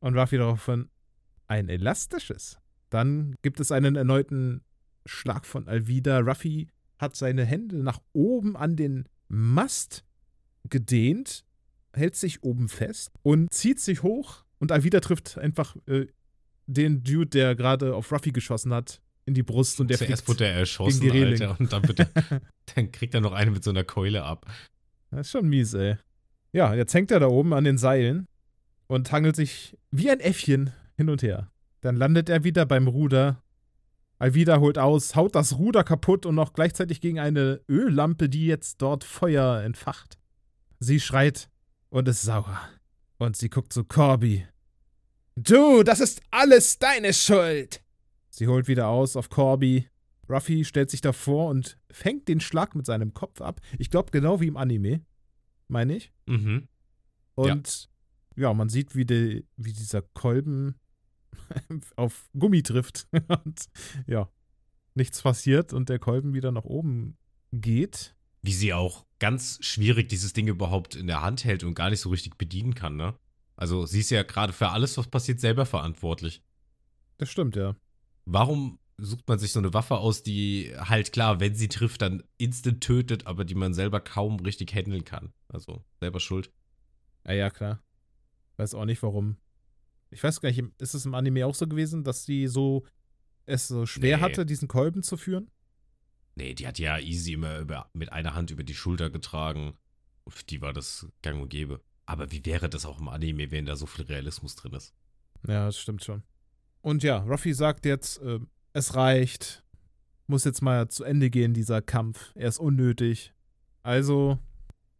Und 0.00 0.16
Ruffy 0.16 0.38
daraufhin, 0.38 0.88
ein 1.46 1.68
elastisches. 1.68 2.58
Dann 2.90 3.36
gibt 3.42 3.60
es 3.60 3.70
einen 3.70 3.96
erneuten 3.96 4.62
Schlag 5.06 5.46
von 5.46 5.68
Alvida. 5.68 6.18
Ruffy 6.18 6.68
hat 6.98 7.16
seine 7.16 7.44
Hände 7.44 7.76
nach 7.82 8.00
oben 8.12 8.56
an 8.56 8.76
den 8.76 9.08
Mast 9.28 10.04
gedehnt, 10.68 11.44
hält 11.94 12.16
sich 12.16 12.42
oben 12.42 12.68
fest 12.68 13.12
und 13.22 13.52
zieht 13.52 13.80
sich 13.80 14.02
hoch. 14.02 14.44
Und 14.58 14.72
Alvida 14.72 15.00
trifft 15.00 15.38
einfach 15.38 15.76
äh, 15.86 16.06
den 16.66 17.02
Dude, 17.02 17.26
der 17.26 17.54
gerade 17.54 17.94
auf 17.94 18.12
Ruffy 18.12 18.32
geschossen 18.32 18.74
hat, 18.74 19.00
in 19.30 19.34
die 19.34 19.42
Brust 19.44 19.80
und 19.80 19.88
der 19.88 19.98
Zuerst 19.98 20.26
wurde 20.28 20.44
er 20.44 20.54
erschossen, 20.54 21.00
gegen 21.00 21.12
die 21.12 21.18
Reling. 21.20 21.42
Alter, 21.42 21.60
und 21.60 21.72
dann, 21.72 21.84
er, 21.96 22.40
dann 22.74 22.92
kriegt 22.92 23.14
er 23.14 23.20
noch 23.20 23.32
eine 23.32 23.52
mit 23.52 23.62
so 23.62 23.70
einer 23.70 23.84
Keule 23.84 24.24
ab. 24.24 24.44
Das 25.10 25.20
ist 25.20 25.30
schon 25.30 25.48
mies, 25.48 25.72
ey. 25.74 25.96
Ja, 26.52 26.74
jetzt 26.74 26.92
hängt 26.94 27.10
er 27.10 27.20
da 27.20 27.28
oben 27.28 27.54
an 27.54 27.64
den 27.64 27.78
Seilen 27.78 28.26
und 28.88 29.10
hangelt 29.12 29.36
sich 29.36 29.78
wie 29.92 30.10
ein 30.10 30.20
Äffchen 30.20 30.72
hin 30.96 31.08
und 31.08 31.22
her. 31.22 31.50
Dann 31.80 31.96
landet 31.96 32.28
er 32.28 32.42
wieder 32.42 32.66
beim 32.66 32.88
Ruder. 32.88 33.42
Alvida 34.18 34.58
holt 34.58 34.76
aus, 34.76 35.14
haut 35.14 35.34
das 35.34 35.58
Ruder 35.58 35.84
kaputt 35.84 36.26
und 36.26 36.34
noch 36.34 36.52
gleichzeitig 36.52 37.00
gegen 37.00 37.20
eine 37.20 37.60
Öllampe, 37.68 38.28
die 38.28 38.46
jetzt 38.46 38.82
dort 38.82 39.04
Feuer 39.04 39.62
entfacht. 39.62 40.18
Sie 40.80 40.98
schreit 40.98 41.48
und 41.88 42.08
ist 42.08 42.22
sauer. 42.22 42.60
Und 43.18 43.36
sie 43.36 43.48
guckt 43.48 43.72
zu 43.72 43.84
Corby. 43.84 44.46
Du, 45.36 45.84
das 45.84 46.00
ist 46.00 46.20
alles 46.30 46.78
deine 46.78 47.14
Schuld! 47.14 47.80
Sie 48.30 48.46
holt 48.48 48.68
wieder 48.68 48.88
aus 48.88 49.16
auf 49.16 49.28
Corby. 49.28 49.88
Ruffy 50.28 50.64
stellt 50.64 50.90
sich 50.90 51.00
davor 51.00 51.50
und 51.50 51.76
fängt 51.90 52.28
den 52.28 52.40
Schlag 52.40 52.74
mit 52.74 52.86
seinem 52.86 53.12
Kopf 53.12 53.40
ab. 53.40 53.60
Ich 53.78 53.90
glaube, 53.90 54.12
genau 54.12 54.40
wie 54.40 54.46
im 54.46 54.56
Anime, 54.56 55.04
meine 55.68 55.96
ich. 55.96 56.12
Mhm. 56.26 56.68
Und 57.34 57.90
ja, 58.36 58.54
man 58.54 58.68
sieht, 58.68 58.94
wie, 58.94 59.04
die, 59.04 59.46
wie 59.56 59.72
dieser 59.72 60.02
Kolben 60.02 60.76
auf 61.96 62.28
Gummi 62.38 62.62
trifft. 62.62 63.08
und 63.44 63.66
ja, 64.06 64.30
nichts 64.94 65.22
passiert 65.22 65.72
und 65.72 65.88
der 65.88 65.98
Kolben 65.98 66.32
wieder 66.32 66.52
nach 66.52 66.64
oben 66.64 67.16
geht. 67.52 68.14
Wie 68.42 68.52
sie 68.52 68.72
auch 68.72 69.04
ganz 69.18 69.58
schwierig 69.60 70.08
dieses 70.08 70.32
Ding 70.32 70.46
überhaupt 70.46 70.94
in 70.94 71.06
der 71.06 71.22
Hand 71.22 71.44
hält 71.44 71.64
und 71.64 71.74
gar 71.74 71.90
nicht 71.90 72.00
so 72.00 72.08
richtig 72.08 72.38
bedienen 72.38 72.74
kann, 72.74 72.96
ne? 72.96 73.14
Also 73.56 73.84
sie 73.84 74.00
ist 74.00 74.10
ja 74.10 74.22
gerade 74.22 74.54
für 74.54 74.70
alles, 74.70 74.96
was 74.96 75.08
passiert, 75.08 75.38
selber 75.38 75.66
verantwortlich. 75.66 76.42
Das 77.18 77.30
stimmt, 77.30 77.56
ja. 77.56 77.76
Warum 78.32 78.78
sucht 78.96 79.26
man 79.28 79.38
sich 79.38 79.50
so 79.52 79.58
eine 79.58 79.74
Waffe 79.74 79.96
aus, 79.98 80.22
die 80.22 80.72
halt 80.76 81.12
klar, 81.12 81.40
wenn 81.40 81.54
sie 81.56 81.68
trifft, 81.68 82.02
dann 82.02 82.22
instant 82.38 82.80
tötet, 82.80 83.26
aber 83.26 83.44
die 83.44 83.54
man 83.56 83.74
selber 83.74 84.00
kaum 84.00 84.38
richtig 84.40 84.72
handeln 84.74 85.04
kann? 85.04 85.32
Also 85.48 85.84
selber 85.98 86.20
schuld. 86.20 86.52
Ja, 87.26 87.32
ja, 87.32 87.50
klar. 87.50 87.82
Weiß 88.56 88.74
auch 88.74 88.84
nicht, 88.84 89.02
warum. 89.02 89.36
Ich 90.10 90.22
weiß 90.22 90.40
gar 90.40 90.50
nicht, 90.50 90.62
ist 90.78 90.94
es 90.94 91.06
im 91.06 91.14
Anime 91.14 91.44
auch 91.46 91.54
so 91.54 91.66
gewesen, 91.66 92.04
dass 92.04 92.24
sie 92.24 92.46
so 92.46 92.86
es 93.46 93.66
so 93.66 93.84
schwer 93.84 94.18
Nee. 94.18 94.22
hatte, 94.22 94.46
diesen 94.46 94.68
Kolben 94.68 95.02
zu 95.02 95.16
führen? 95.16 95.50
Nee, 96.36 96.54
die 96.54 96.68
hat 96.68 96.78
ja 96.78 96.98
easy 96.98 97.32
immer 97.32 97.58
über, 97.58 97.90
mit 97.94 98.12
einer 98.12 98.34
Hand 98.34 98.50
über 98.52 98.62
die 98.62 98.74
Schulter 98.74 99.10
getragen. 99.10 99.74
Und 100.24 100.32
für 100.32 100.44
die 100.44 100.60
war 100.60 100.72
das 100.72 101.08
gang 101.22 101.42
und 101.42 101.48
gäbe. 101.48 101.80
Aber 102.06 102.30
wie 102.30 102.44
wäre 102.46 102.68
das 102.68 102.86
auch 102.86 103.00
im 103.00 103.08
Anime, 103.08 103.50
wenn 103.50 103.66
da 103.66 103.74
so 103.74 103.86
viel 103.86 104.04
Realismus 104.04 104.54
drin 104.54 104.74
ist? 104.74 104.94
Ja, 105.48 105.66
das 105.66 105.78
stimmt 105.78 106.04
schon. 106.04 106.22
Und 106.82 107.02
ja, 107.02 107.18
Ruffy 107.18 107.52
sagt 107.52 107.84
jetzt, 107.86 108.20
äh, 108.22 108.38
es 108.72 108.94
reicht. 108.94 109.64
Muss 110.26 110.44
jetzt 110.44 110.62
mal 110.62 110.88
zu 110.88 111.04
Ende 111.04 111.28
gehen, 111.28 111.54
dieser 111.54 111.82
Kampf. 111.82 112.32
Er 112.34 112.48
ist 112.48 112.58
unnötig. 112.58 113.34
Also 113.82 114.38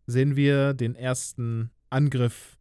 sehen 0.07 0.37
wir 0.37 0.75
den 0.75 0.95
ersten 0.95 1.71
Angriff 1.89 2.59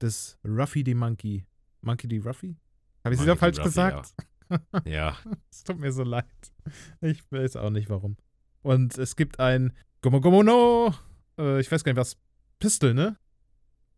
des 0.00 0.38
Ruffy 0.44 0.82
the 0.84 0.94
Monkey. 0.94 1.46
Monkey 1.80 2.08
the 2.08 2.18
Ruffy? 2.18 2.56
Habe 3.04 3.14
ich 3.14 3.20
es 3.20 3.26
wieder 3.26 3.36
falsch 3.36 3.58
Ruffy, 3.58 3.68
gesagt? 3.68 4.14
Ja. 4.84 5.16
Es 5.50 5.62
tut 5.64 5.78
mir 5.78 5.92
so 5.92 6.04
leid. 6.04 6.24
Ich 7.02 7.22
weiß 7.30 7.56
auch 7.56 7.68
nicht 7.68 7.90
warum. 7.90 8.16
Und 8.62 8.96
es 8.96 9.14
gibt 9.14 9.40
ein 9.40 9.74
Gomo 10.00 10.20
Gomo 10.20 10.42
no. 10.42 10.94
Äh, 11.38 11.60
ich 11.60 11.70
weiß 11.70 11.84
gar 11.84 11.92
nicht 11.92 12.00
was. 12.00 12.16
Pistol, 12.58 12.94
ne? 12.94 13.16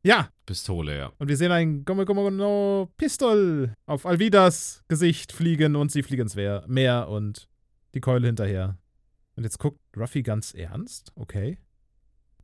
Ja, 0.03 0.31
Pistole, 0.47 0.97
ja. 0.97 1.13
und 1.19 1.29
wir 1.29 1.37
sehen 1.37 1.53
ein 1.53 1.85
Gomo 1.85 2.07
Gomo 2.07 2.31
no 2.31 2.91
Pistol 2.97 3.75
auf 3.85 4.07
Alvidas 4.07 4.83
Gesicht 4.89 5.31
fliegen 5.31 5.77
und 5.77 5.93
sie 5.93 6.03
fliegen 6.03 6.23
ins 6.23 6.37
Meer 6.37 7.09
und 7.09 7.51
die 7.93 8.01
Keule 8.01 8.27
hinterher. 8.27 8.79
Und 9.37 9.45
jetzt 9.45 9.59
guckt 9.59 9.79
Ruffy 9.95 10.23
ganz 10.23 10.55
ernst, 10.55 11.13
okay, 11.17 11.59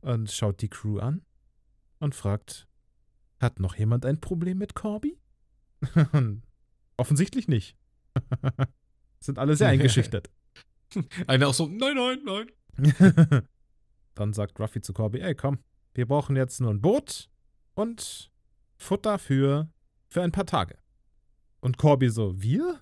und 0.01 0.29
schaut 0.29 0.61
die 0.61 0.69
Crew 0.69 0.99
an 0.99 1.23
und 1.97 2.13
fragt, 2.13 2.67
hat 3.39 3.59
noch 3.59 3.75
jemand 3.75 4.05
ein 4.05 4.21
Problem 4.21 4.59
mit 4.59 4.75
Corby? 4.75 5.17
Offensichtlich 6.97 7.47
nicht. 7.47 7.75
Sind 9.19 9.39
alle 9.39 9.55
sehr 9.55 9.69
eingeschüchtert. 9.69 10.29
Einer 11.27 11.47
auch 11.47 11.55
so, 11.55 11.67
nein, 11.67 11.95
nein, 11.95 12.19
nein. 12.23 13.47
Dann 14.13 14.33
sagt 14.33 14.59
Ruffy 14.59 14.81
zu 14.81 14.93
Corby, 14.93 15.21
ey, 15.21 15.33
komm, 15.33 15.57
wir 15.95 16.05
brauchen 16.05 16.35
jetzt 16.35 16.61
nur 16.61 16.71
ein 16.71 16.81
Boot 16.81 17.31
und 17.77 18.31
Futter 18.75 19.19
für, 19.19 19.69
für 20.09 20.23
ein 20.23 20.31
paar 20.31 20.47
Tage. 20.47 20.77
Und 21.59 21.77
Corby 21.77 22.09
so, 22.09 22.41
wir? 22.41 22.81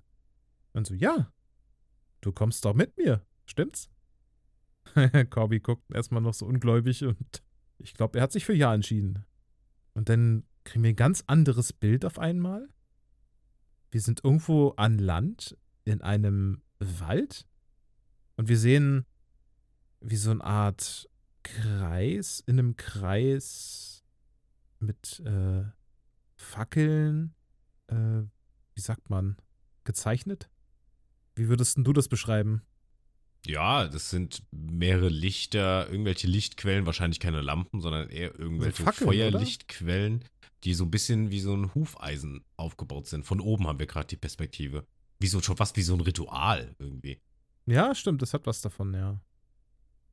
Und 0.73 0.87
so, 0.87 0.93
ja, 0.93 1.31
du 2.21 2.31
kommst 2.31 2.63
doch 2.63 2.73
mit 2.73 2.95
mir, 2.97 3.25
stimmt's? 3.45 3.89
Corby 5.29 5.59
guckt 5.59 5.83
erstmal 5.93 6.21
noch 6.21 6.33
so 6.33 6.45
ungläubig 6.45 7.03
und 7.03 7.43
ich 7.77 7.93
glaube, 7.93 8.17
er 8.17 8.23
hat 8.23 8.31
sich 8.31 8.45
für 8.45 8.53
Ja 8.53 8.73
entschieden. 8.73 9.25
Und 9.93 10.07
dann 10.07 10.45
kriegen 10.63 10.83
wir 10.83 10.91
ein 10.91 10.95
ganz 10.95 11.23
anderes 11.27 11.73
Bild 11.73 12.05
auf 12.05 12.17
einmal. 12.17 12.69
Wir 13.91 14.01
sind 14.01 14.23
irgendwo 14.23 14.69
an 14.71 14.97
Land 14.97 15.57
in 15.83 16.01
einem 16.01 16.61
Wald 16.79 17.47
und 18.37 18.47
wir 18.47 18.57
sehen 18.57 19.05
wie 19.99 20.15
so 20.15 20.31
eine 20.31 20.43
Art 20.43 21.09
Kreis, 21.43 22.41
in 22.45 22.59
einem 22.59 22.77
Kreis 22.77 23.94
mit 24.79 25.21
äh, 25.25 25.63
Fackeln, 26.35 27.33
äh, 27.87 28.21
wie 28.73 28.81
sagt 28.81 29.09
man, 29.09 29.37
gezeichnet? 29.83 30.49
Wie 31.35 31.47
würdest 31.49 31.77
denn 31.77 31.83
du 31.83 31.93
das 31.93 32.07
beschreiben? 32.07 32.61
Ja, 33.45 33.87
das 33.87 34.09
sind 34.09 34.43
mehrere 34.51 35.09
Lichter, 35.09 35.87
irgendwelche 35.89 36.27
Lichtquellen, 36.27 36.85
wahrscheinlich 36.85 37.19
keine 37.19 37.41
Lampen, 37.41 37.79
sondern 37.79 38.09
eher 38.09 38.37
irgendwelche 38.39 38.83
Fackeln, 38.83 39.07
oder? 39.07 39.17
Feuerlichtquellen, 39.17 40.23
die 40.63 40.73
so 40.73 40.83
ein 40.83 40.91
bisschen 40.91 41.29
wie 41.29 41.39
so 41.39 41.55
ein 41.55 41.73
Hufeisen 41.75 42.43
aufgebaut 42.57 43.07
sind. 43.07 43.25
Von 43.25 43.39
oben 43.39 43.67
haben 43.67 43.79
wir 43.79 43.85
gerade 43.85 44.07
die 44.07 44.17
Perspektive. 44.17 44.87
Wie 45.19 45.27
so, 45.27 45.41
schon 45.41 45.57
fast 45.57 45.77
wie 45.77 45.83
so 45.83 45.93
ein 45.93 46.01
Ritual 46.01 46.75
irgendwie. 46.79 47.21
Ja, 47.67 47.93
stimmt, 47.93 48.21
das 48.21 48.33
hat 48.33 48.47
was 48.47 48.61
davon, 48.61 48.93
ja. 48.93 49.21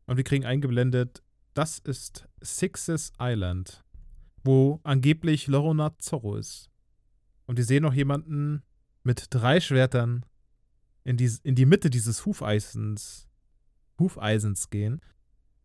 Und 0.06 0.16
wir 0.16 0.24
kriegen 0.24 0.44
eingeblendet, 0.44 1.22
das 1.54 1.78
ist 1.78 2.28
Sixes 2.42 3.12
Island, 3.18 3.82
wo 4.44 4.80
angeblich 4.82 5.46
Lorona 5.46 5.96
Zorro 5.98 6.36
ist. 6.36 6.70
Und 7.46 7.56
wir 7.56 7.64
sehen 7.64 7.82
noch 7.82 7.94
jemanden 7.94 8.62
mit 9.02 9.26
drei 9.30 9.60
Schwertern 9.60 10.24
in 11.04 11.16
die, 11.16 11.30
in 11.42 11.54
die 11.54 11.66
Mitte 11.66 11.90
dieses 11.90 12.24
Hufeisens, 12.24 13.28
Hufeisens 13.98 14.70
gehen. 14.70 15.00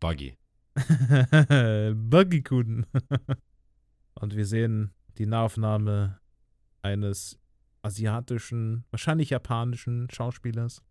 Buggy. 0.00 0.36
Buggykuden. 1.94 2.86
Und 4.14 4.34
wir 4.36 4.46
sehen 4.46 4.92
die 5.18 5.26
Nahaufnahme 5.26 6.18
eines 6.82 7.38
asiatischen, 7.82 8.84
wahrscheinlich 8.90 9.30
japanischen 9.30 10.08
Schauspielers, 10.10 10.82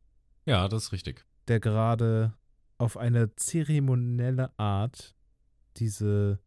Ja, 0.45 0.67
das 0.67 0.85
ist 0.85 0.91
richtig. 0.93 1.25
der 1.47 1.59
gerade 1.59 2.33
auf 2.77 2.97
eine 2.97 3.35
zeremonielle 3.35 4.57
Art 4.57 5.15
diese, 5.77 6.39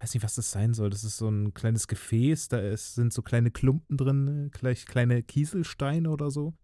weiß 0.00 0.14
nicht, 0.14 0.22
was 0.22 0.34
das 0.34 0.50
sein 0.50 0.74
soll. 0.74 0.90
Das 0.90 1.04
ist 1.04 1.16
so 1.16 1.28
ein 1.28 1.54
kleines 1.54 1.88
Gefäß, 1.88 2.48
da 2.48 2.58
ist, 2.58 2.94
sind 2.94 3.12
so 3.12 3.22
kleine 3.22 3.50
Klumpen 3.50 3.96
drin, 3.96 4.50
gleich 4.52 4.86
kleine 4.86 5.22
Kieselsteine 5.22 6.10
oder 6.10 6.30
so. 6.30 6.54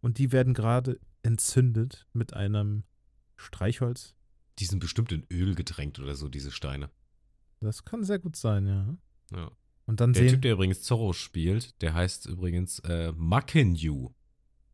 Und 0.00 0.18
die 0.18 0.32
werden 0.32 0.54
gerade 0.54 0.98
entzündet 1.22 2.06
mit 2.12 2.34
einem 2.34 2.84
Streichholz. 3.36 4.14
Die 4.58 4.64
sind 4.64 4.80
bestimmt 4.80 5.12
in 5.12 5.26
Öl 5.30 5.54
getränkt 5.54 5.98
oder 5.98 6.14
so, 6.14 6.28
diese 6.28 6.50
Steine. 6.50 6.90
Das 7.60 7.84
kann 7.84 8.02
sehr 8.04 8.18
gut 8.18 8.36
sein, 8.36 8.66
ja. 8.66 8.96
Ja. 9.32 9.50
Und 9.86 10.00
dann 10.00 10.12
Der 10.12 10.22
sehen 10.22 10.32
Typ, 10.34 10.42
der 10.42 10.52
übrigens 10.52 10.82
Zorro 10.82 11.12
spielt, 11.12 11.80
der 11.82 11.94
heißt 11.94 12.26
übrigens 12.26 12.78
äh, 12.80 13.12
Makenyu. 13.16 14.10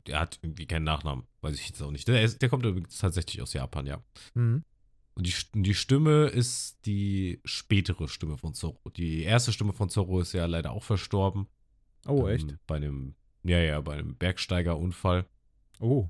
Der 0.07 0.21
hat 0.21 0.39
irgendwie 0.43 0.67
keinen 0.67 0.85
Nachnamen, 0.85 1.25
weiß 1.41 1.55
ich 1.57 1.69
jetzt 1.69 1.83
auch 1.83 1.91
nicht. 1.91 2.07
Der, 2.07 2.23
ist, 2.23 2.41
der 2.43 2.49
kommt 2.49 2.65
übrigens 2.65 2.99
tatsächlich 2.99 3.43
aus 3.43 3.53
Japan, 3.53 3.87
ja. 3.87 4.05
Mhm. 4.35 4.63
Und 5.17 5.27
die, 5.27 5.35
die 5.63 5.75
Stimme 5.75 6.27
ist 6.27 6.79
die 6.87 7.41
spätere 7.45 8.07
Stimme 8.09 8.37
von 8.37 8.53
Zorro. 8.55 8.91
Die 8.91 9.23
erste 9.23 9.51
Stimme 9.53 9.73
von 9.73 9.89
Zorro 9.89 10.21
ist 10.21 10.33
ja 10.35 10.45
leider 10.47 10.73
auch 10.73 10.83
verstorben. 10.85 11.49
Oh, 12.07 12.29
Ähm, 12.29 12.35
echt? 12.35 12.57
Bei 12.67 12.77
einem, 12.77 13.15
ja, 13.43 13.59
ja, 13.59 13.81
bei 13.81 13.95
einem 13.95 14.15
Bergsteigerunfall. 14.17 15.25
Oh. 15.81 16.09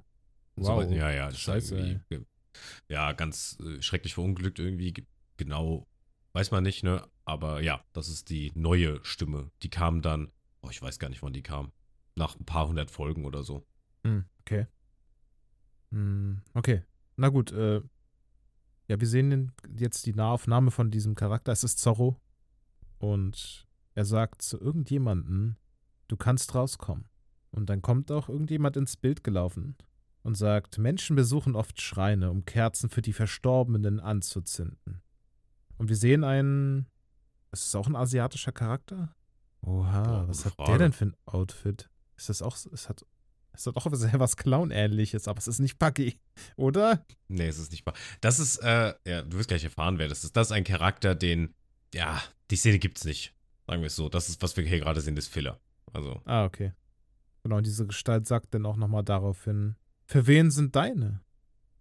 So, 0.57 0.73
Wow. 0.73 0.91
ja, 0.93 1.11
ja, 1.13 1.27
das 1.29 1.39
Scheiße, 1.39 2.01
ja, 2.89 3.13
ganz 3.13 3.59
äh, 3.61 3.81
schrecklich 3.83 4.15
verunglückt 4.15 4.59
irgendwie. 4.59 4.93
Ge- 4.93 5.05
Genau, 5.39 5.87
weiß 6.33 6.51
man 6.51 6.63
nicht, 6.63 6.83
ne? 6.83 7.07
Aber 7.27 7.61
ja, 7.63 7.85
das 7.93 8.09
ist 8.09 8.31
die 8.31 8.53
neue 8.55 9.05
Stimme. 9.05 9.51
Die 9.63 9.69
kam 9.69 10.01
dann, 10.01 10.33
oh, 10.63 10.71
ich 10.71 10.81
weiß 10.81 10.99
gar 10.99 11.11
nicht, 11.11 11.23
wann 11.23 11.35
die 11.35 11.43
kam. 11.43 11.73
Nach 12.15 12.35
ein 12.41 12.47
paar 12.47 12.67
hundert 12.67 12.91
Folgen 12.91 13.27
oder 13.27 13.45
so. 13.45 13.67
Hm, 14.05 14.25
okay. 14.41 14.67
Hm, 15.93 16.41
okay. 16.55 16.83
Na 17.17 17.29
gut, 17.29 17.53
äh, 17.53 17.83
ja, 18.89 19.01
wir 19.01 19.07
sehen 19.07 19.53
jetzt 19.77 20.07
die 20.07 20.15
Nahaufnahme 20.15 20.71
von 20.71 20.91
diesem 20.91 21.15
Charakter. 21.15 21.53
Es 21.53 21.65
ist 21.65 21.79
Zorro. 21.79 22.21
Und 22.99 23.67
er 23.95 24.05
sagt 24.05 24.43
zu 24.43 24.61
irgendjemanden, 24.61 25.57
du 26.09 26.17
kannst 26.17 26.55
rauskommen. 26.55 27.09
Und 27.51 27.71
dann 27.71 27.83
kommt 27.83 28.13
auch 28.13 28.29
irgendjemand 28.29 28.77
ins 28.77 28.97
Bild 28.97 29.25
gelaufen 29.25 29.77
und 30.23 30.37
sagt, 30.37 30.79
Menschen 30.79 31.17
besuchen 31.17 31.55
oft 31.55 31.81
Schreine, 31.81 32.31
um 32.31 32.45
Kerzen 32.45 32.91
für 32.91 33.03
die 33.03 33.13
Verstorbenen 33.13 34.01
anzuzünden. 34.01 35.03
Und 35.79 35.89
wir 35.89 35.97
sehen 35.97 36.25
einen, 36.25 36.87
ist 37.53 37.67
es 37.67 37.75
auch 37.75 37.87
ein 37.87 37.97
asiatischer 37.97 38.53
Charakter? 38.53 39.15
Oha, 39.63 40.27
was 40.29 40.45
hat 40.45 40.59
der 40.59 40.67
Frage. 40.67 40.79
denn 40.79 40.93
für 40.93 41.07
ein 41.07 41.17
Outfit? 41.27 41.91
Ist 42.17 42.29
das 42.29 42.43
auch, 42.43 42.57
es 42.73 42.89
hat, 42.89 43.05
es 43.57 43.67
hat 43.67 43.77
auch 43.77 43.87
sehr 43.93 44.19
was 44.21 44.37
Clown-ähnliches, 44.37 45.29
aber 45.29 45.39
es 45.39 45.49
ist 45.49 45.59
nicht 45.59 45.79
Buggy, 45.79 46.21
oder? 46.57 47.05
Nee, 47.29 47.49
es 47.49 47.59
ist 47.59 47.73
nicht 47.73 47.85
wahr. 47.87 47.95
Das 48.21 48.39
ist, 48.39 48.59
äh, 48.59 48.95
ja, 49.07 49.23
du 49.23 49.39
wirst 49.39 49.49
gleich 49.49 49.65
erfahren, 49.65 49.99
wer 49.99 50.09
das 50.09 50.25
ist. 50.25 50.37
Das 50.37 50.49
ist 50.49 50.53
ein 50.53 50.65
Charakter, 50.65 51.15
den, 51.15 51.55
ja, 51.95 52.23
die 52.51 52.57
Szene 52.57 52.79
gibt's 52.79 53.05
nicht. 53.05 53.35
Sagen 53.67 53.83
wir 53.83 53.89
es 53.89 53.97
so. 53.97 54.09
Das 54.09 54.29
ist, 54.29 54.43
was 54.43 54.57
wir 54.57 54.65
hier 54.65 54.79
gerade 54.81 55.01
sehen, 55.01 55.17
ist 55.17 55.29
Filler. 55.29 55.61
Also, 55.93 56.21
Ah, 56.25 56.45
okay. 56.45 56.73
Genau, 57.43 57.57
und 57.59 57.67
diese 57.67 57.87
Gestalt 57.87 58.27
sagt 58.27 58.55
dann 58.55 58.67
auch 58.67 58.77
nochmal 58.77 59.05
daraufhin, 59.05 59.77
für 60.07 60.27
wen 60.27 60.51
sind 60.51 60.77
deine? 60.77 61.21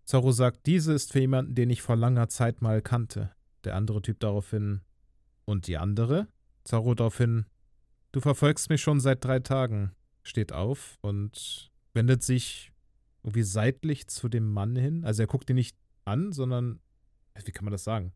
Zorro 0.05 0.32
sagt, 0.32 0.65
diese 0.67 0.93
ist 0.93 1.11
für 1.11 1.19
jemanden, 1.19 1.55
den 1.55 1.69
ich 1.69 1.82
vor 1.82 1.95
langer 1.95 2.30
Zeit 2.30 2.61
mal 2.61 2.82
kannte. 2.82 3.32
Der 3.63 3.76
andere 3.76 4.01
Typ 4.01 4.19
daraufhin, 4.19 4.82
und 5.45 5.67
die 5.67 5.78
andere? 5.78 6.28
Zorro 6.63 6.93
daraufhin, 6.95 7.45
du 8.11 8.19
verfolgst 8.19 8.69
mich 8.69 8.82
schon 8.82 8.99
seit 8.99 9.23
drei 9.23 9.39
Tagen. 9.39 9.91
Steht 10.26 10.51
auf 10.51 10.97
und 11.01 11.71
wendet 11.93 12.23
sich 12.23 12.73
irgendwie 13.23 13.43
seitlich 13.43 14.07
zu 14.07 14.28
dem 14.28 14.51
Mann 14.51 14.76
hin. 14.76 15.05
Also 15.05 15.23
er 15.23 15.28
guckt 15.28 15.49
ihn 15.49 15.55
nicht 15.55 15.78
an, 16.03 16.32
sondern, 16.32 16.80
wie 17.43 17.51
kann 17.51 17.65
man 17.65 17.71
das 17.71 17.84
sagen? 17.84 18.11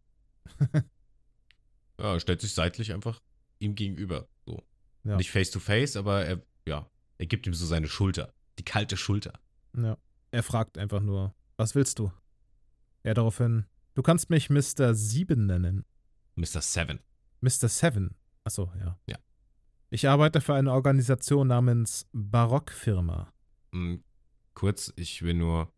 ja, 1.99 2.13
er 2.13 2.19
stellt 2.19 2.41
sich 2.41 2.53
seitlich 2.53 2.93
einfach 2.93 3.21
ihm 3.59 3.75
gegenüber. 3.75 4.27
So. 4.45 4.63
Ja. 5.03 5.17
Nicht 5.17 5.31
face 5.31 5.51
to 5.51 5.59
face, 5.59 5.95
aber 5.95 6.25
er, 6.25 6.41
ja, 6.67 6.89
er 7.17 7.25
gibt 7.25 7.47
ihm 7.47 7.53
so 7.53 7.65
seine 7.65 7.87
Schulter. 7.87 8.33
Die 8.57 8.63
kalte 8.63 8.97
Schulter. 8.97 9.33
Ja. 9.75 9.97
Er 10.31 10.43
fragt 10.43 10.77
einfach 10.77 11.01
nur, 11.01 11.33
was 11.57 11.75
willst 11.75 11.99
du? 11.99 12.11
Er 13.03 13.13
daraufhin, 13.13 13.65
du 13.95 14.01
kannst 14.01 14.29
mich 14.29 14.49
Mr. 14.49 14.93
Sieben 14.93 15.45
nennen. 15.45 15.85
Mr. 16.35 16.61
Seven. 16.61 16.99
Mr. 17.41 17.67
Seven. 17.67 18.15
Achso, 18.43 18.71
ja. 18.79 18.99
Ja. 19.07 19.17
Ich 19.91 20.07
arbeite 20.07 20.39
für 20.39 20.53
eine 20.53 20.71
Organisation 20.71 21.47
namens 21.47 22.07
Barockfirma. 22.13 23.33
Hm, 23.71 24.03
kurz, 24.53 24.93
ich 24.95 25.23
will 25.23 25.33
nur, 25.33 25.73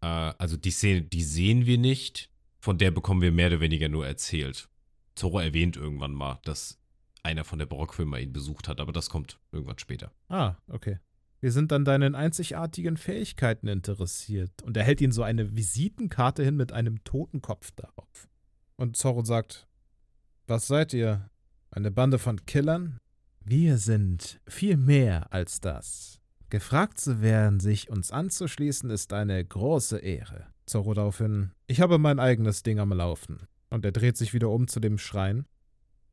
äh, 0.00 0.06
also 0.06 0.56
die 0.56 0.70
Szene, 0.70 1.02
die 1.02 1.22
sehen 1.22 1.66
wir 1.66 1.78
nicht. 1.78 2.30
Von 2.60 2.78
der 2.78 2.92
bekommen 2.92 3.22
wir 3.22 3.32
mehr 3.32 3.48
oder 3.48 3.60
weniger 3.60 3.88
nur 3.88 4.06
erzählt. 4.06 4.68
Zorro 5.16 5.40
erwähnt 5.40 5.76
irgendwann 5.76 6.12
mal, 6.12 6.38
dass 6.44 6.78
einer 7.24 7.44
von 7.44 7.58
der 7.58 7.66
Barockfirma 7.66 8.18
ihn 8.18 8.32
besucht 8.32 8.68
hat, 8.68 8.80
aber 8.80 8.92
das 8.92 9.10
kommt 9.10 9.40
irgendwann 9.50 9.78
später. 9.78 10.12
Ah, 10.28 10.54
okay. 10.68 10.98
Wir 11.40 11.52
sind 11.52 11.72
an 11.72 11.84
deinen 11.84 12.14
einzigartigen 12.14 12.96
Fähigkeiten 12.96 13.66
interessiert. 13.66 14.62
Und 14.62 14.76
er 14.76 14.84
hält 14.84 15.00
ihnen 15.00 15.12
so 15.12 15.22
eine 15.22 15.56
Visitenkarte 15.56 16.42
hin 16.42 16.56
mit 16.56 16.72
einem 16.72 17.02
Totenkopf 17.04 17.72
darauf. 17.72 18.28
Und 18.76 18.96
Zorro 18.96 19.24
sagt, 19.24 19.66
was 20.46 20.66
seid 20.66 20.94
ihr? 20.94 21.28
Eine 21.70 21.90
Bande 21.90 22.18
von 22.18 22.46
Killern? 22.46 22.98
Wir 23.46 23.76
sind 23.76 24.40
viel 24.48 24.78
mehr 24.78 25.30
als 25.30 25.60
das. 25.60 26.18
Gefragt 26.48 26.98
zu 26.98 27.20
werden, 27.20 27.60
sich 27.60 27.90
uns 27.90 28.10
anzuschließen, 28.10 28.88
ist 28.88 29.12
eine 29.12 29.44
große 29.44 29.98
Ehre. 29.98 30.46
Zorro 30.64 30.94
daraufhin, 30.94 31.50
ich 31.66 31.82
habe 31.82 31.98
mein 31.98 32.18
eigenes 32.18 32.62
Ding 32.62 32.78
am 32.78 32.94
Laufen. 32.94 33.46
Und 33.68 33.84
er 33.84 33.92
dreht 33.92 34.16
sich 34.16 34.32
wieder 34.32 34.48
um 34.48 34.66
zu 34.66 34.80
dem 34.80 34.96
Schrein. 34.96 35.44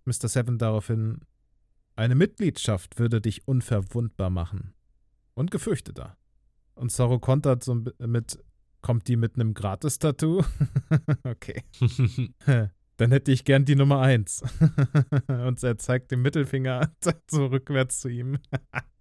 Mr. 0.04 0.28
Seven 0.28 0.58
daraufhin, 0.58 1.22
eine 1.96 2.16
Mitgliedschaft 2.16 3.00
würde 3.00 3.22
dich 3.22 3.48
unverwundbar 3.48 4.30
machen. 4.30 4.74
Und 5.34 5.52
gefürchteter. 5.52 6.18
Und 6.76 6.92
Zorro 6.92 7.20
kontert 7.20 7.64
so 7.64 7.82
mit, 8.00 8.44
kommt 8.82 9.08
die 9.08 9.16
mit 9.16 9.36
einem 9.36 9.54
Gratis-Tattoo? 9.54 10.44
okay. 11.24 11.64
Dann 13.02 13.12
hätte 13.12 13.32
ich 13.32 13.46
gern 13.46 13.66
die 13.66 13.76
Nummer 13.76 14.00
eins. 14.00 14.44
Und 15.28 15.64
er 15.64 15.76
zeigt 15.80 16.12
den 16.12 16.22
Mittelfinger 16.22 16.94
so 17.32 17.48
rückwärts 17.48 18.00
zu 18.00 18.10
ihm. 18.10 18.38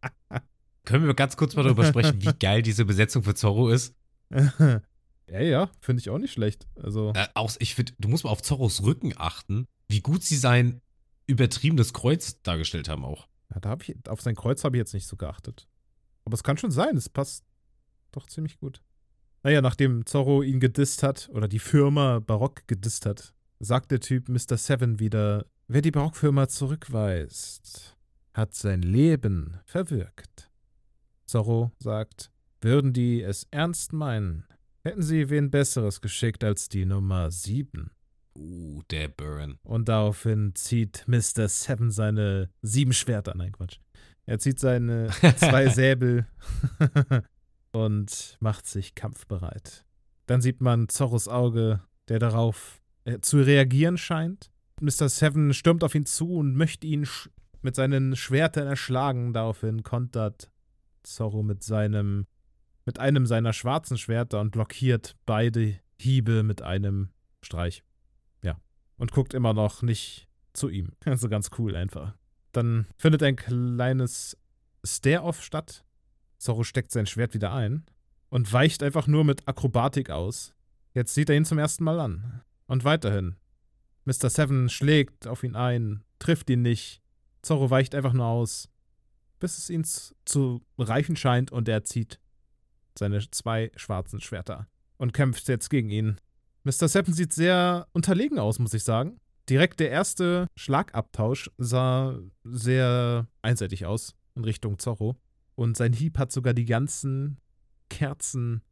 Können 0.86 1.06
wir 1.06 1.12
ganz 1.12 1.36
kurz 1.36 1.54
mal 1.54 1.64
darüber 1.64 1.84
sprechen, 1.84 2.22
wie 2.22 2.32
geil 2.32 2.62
diese 2.62 2.86
Besetzung 2.86 3.22
für 3.22 3.34
Zorro 3.34 3.68
ist? 3.68 3.94
ja, 4.30 5.40
ja, 5.42 5.70
finde 5.82 6.00
ich 6.00 6.08
auch 6.08 6.16
nicht 6.16 6.32
schlecht. 6.32 6.66
Also, 6.82 7.12
Äh, 7.14 7.26
auch, 7.34 7.52
ich 7.58 7.74
finde, 7.74 7.92
du 7.98 8.08
musst 8.08 8.24
mal 8.24 8.30
auf 8.30 8.40
Zorros 8.40 8.82
Rücken 8.82 9.12
achten, 9.18 9.66
wie 9.88 10.00
gut 10.00 10.22
sie 10.22 10.36
sein 10.38 10.80
übertriebenes 11.26 11.92
Kreuz 11.92 12.40
dargestellt 12.40 12.88
haben 12.88 13.04
auch. 13.04 13.28
ja, 13.52 13.60
da 13.60 13.68
hab 13.68 13.82
ich, 13.86 13.94
auf 14.08 14.22
sein 14.22 14.34
Kreuz 14.34 14.64
habe 14.64 14.78
ich 14.78 14.80
jetzt 14.80 14.94
nicht 14.94 15.08
so 15.08 15.18
geachtet. 15.18 15.68
Aber 16.24 16.32
es 16.32 16.42
kann 16.42 16.56
schon 16.56 16.70
sein, 16.70 16.96
es 16.96 17.10
passt 17.10 17.44
doch 18.12 18.26
ziemlich 18.28 18.58
gut. 18.60 18.80
Naja, 19.42 19.60
nachdem 19.60 20.06
Zorro 20.06 20.40
ihn 20.40 20.58
gedisst 20.58 21.02
hat, 21.02 21.28
oder 21.34 21.48
die 21.48 21.58
Firma 21.58 22.20
Barock 22.20 22.66
gedisst 22.66 23.04
hat, 23.04 23.34
sagt 23.60 23.90
der 23.90 24.00
Typ 24.00 24.28
Mr. 24.28 24.56
Seven 24.56 24.98
wieder, 24.98 25.46
wer 25.68 25.82
die 25.82 25.90
Barockfirma 25.90 26.48
zurückweist, 26.48 27.96
hat 28.32 28.54
sein 28.54 28.82
Leben 28.82 29.60
verwirkt. 29.64 30.50
Zorro 31.26 31.70
sagt, 31.78 32.32
würden 32.60 32.92
die 32.92 33.22
es 33.22 33.46
ernst 33.50 33.92
meinen, 33.92 34.44
hätten 34.82 35.02
sie 35.02 35.30
wen 35.30 35.50
Besseres 35.50 36.00
geschickt 36.00 36.42
als 36.42 36.68
die 36.68 36.86
Nummer 36.86 37.30
sieben. 37.30 37.90
Uh, 38.36 38.82
der 38.90 39.08
Burn. 39.08 39.58
Und 39.62 39.88
daraufhin 39.88 40.54
zieht 40.54 41.04
Mr. 41.06 41.48
Seven 41.48 41.90
seine 41.90 42.48
sieben 42.62 42.92
Schwerter. 42.92 43.34
Nein, 43.36 43.52
Quatsch. 43.52 43.78
Er 44.24 44.38
zieht 44.38 44.58
seine 44.58 45.10
zwei 45.36 45.68
Säbel 45.68 46.26
und 47.72 48.36
macht 48.40 48.66
sich 48.66 48.94
kampfbereit. 48.94 49.84
Dann 50.26 50.40
sieht 50.40 50.60
man 50.60 50.88
Zorros 50.88 51.28
Auge, 51.28 51.82
der 52.08 52.20
darauf 52.20 52.79
zu 53.20 53.40
reagieren 53.40 53.98
scheint. 53.98 54.50
Mr. 54.80 55.08
Seven 55.08 55.52
stürmt 55.52 55.84
auf 55.84 55.94
ihn 55.94 56.06
zu 56.06 56.36
und 56.36 56.54
möchte 56.54 56.86
ihn 56.86 57.06
mit 57.62 57.76
seinen 57.76 58.16
Schwertern 58.16 58.66
erschlagen. 58.66 59.32
Daraufhin 59.32 59.82
kontert 59.82 60.50
Zorro 61.02 61.42
mit 61.42 61.62
seinem, 61.62 62.26
mit 62.86 62.98
einem 62.98 63.26
seiner 63.26 63.52
schwarzen 63.52 63.98
Schwerter 63.98 64.40
und 64.40 64.50
blockiert 64.50 65.16
beide 65.26 65.78
Hiebe 65.98 66.42
mit 66.42 66.62
einem 66.62 67.10
Streich. 67.42 67.82
Ja. 68.42 68.58
Und 68.96 69.12
guckt 69.12 69.34
immer 69.34 69.52
noch 69.52 69.82
nicht 69.82 70.28
zu 70.52 70.68
ihm. 70.68 70.92
Also 71.04 71.28
ganz 71.28 71.50
cool 71.58 71.76
einfach. 71.76 72.14
Dann 72.52 72.86
findet 72.96 73.22
ein 73.22 73.36
kleines 73.36 74.36
Stare-Off 74.84 75.42
statt. 75.42 75.84
Zorro 76.38 76.64
steckt 76.64 76.90
sein 76.90 77.06
Schwert 77.06 77.34
wieder 77.34 77.52
ein 77.52 77.84
und 78.30 78.52
weicht 78.52 78.82
einfach 78.82 79.06
nur 79.06 79.24
mit 79.24 79.46
Akrobatik 79.46 80.10
aus. 80.10 80.54
Jetzt 80.94 81.14
sieht 81.14 81.28
er 81.28 81.36
ihn 81.36 81.44
zum 81.44 81.58
ersten 81.58 81.84
Mal 81.84 82.00
an. 82.00 82.42
Und 82.70 82.84
weiterhin. 82.84 83.34
Mr. 84.04 84.30
Seven 84.30 84.68
schlägt 84.68 85.26
auf 85.26 85.42
ihn 85.42 85.56
ein, 85.56 86.04
trifft 86.20 86.48
ihn 86.50 86.62
nicht. 86.62 87.02
Zorro 87.42 87.68
weicht 87.68 87.96
einfach 87.96 88.12
nur 88.12 88.26
aus, 88.26 88.68
bis 89.40 89.58
es 89.58 89.70
ihn 89.70 89.82
zu 90.24 90.64
reichen 90.78 91.16
scheint 91.16 91.50
und 91.50 91.68
er 91.68 91.82
zieht 91.82 92.20
seine 92.96 93.28
zwei 93.32 93.72
schwarzen 93.74 94.20
Schwerter 94.20 94.68
und 94.98 95.12
kämpft 95.12 95.48
jetzt 95.48 95.68
gegen 95.68 95.90
ihn. 95.90 96.20
Mr. 96.62 96.86
Seven 96.86 97.12
sieht 97.12 97.32
sehr 97.32 97.88
unterlegen 97.92 98.38
aus, 98.38 98.60
muss 98.60 98.72
ich 98.72 98.84
sagen. 98.84 99.18
Direkt 99.48 99.80
der 99.80 99.90
erste 99.90 100.46
Schlagabtausch 100.54 101.50
sah 101.58 102.20
sehr 102.44 103.26
einseitig 103.42 103.84
aus 103.84 104.14
in 104.36 104.44
Richtung 104.44 104.78
Zorro. 104.78 105.16
Und 105.56 105.76
sein 105.76 105.92
Hieb 105.92 106.18
hat 106.18 106.30
sogar 106.30 106.54
die 106.54 106.66
ganzen 106.66 107.38
Kerzenlichter 107.88 108.62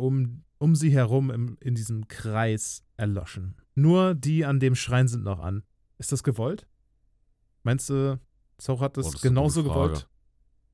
um, 0.00 0.44
um 0.62 0.76
sie 0.76 0.92
herum 0.92 1.30
im, 1.30 1.56
in 1.60 1.74
diesem 1.74 2.06
Kreis 2.06 2.84
erloschen. 2.96 3.56
Nur 3.74 4.14
die 4.14 4.44
an 4.44 4.60
dem 4.60 4.76
Schrein 4.76 5.08
sind 5.08 5.24
noch 5.24 5.40
an. 5.40 5.64
Ist 5.98 6.12
das 6.12 6.22
gewollt? 6.22 6.68
Meinst 7.64 7.90
du, 7.90 8.20
Zorro 8.58 8.80
hat 8.80 8.96
das, 8.96 9.06
Oh, 9.06 9.10
das 9.12 9.22
genauso 9.22 9.64
gewollt? 9.64 10.08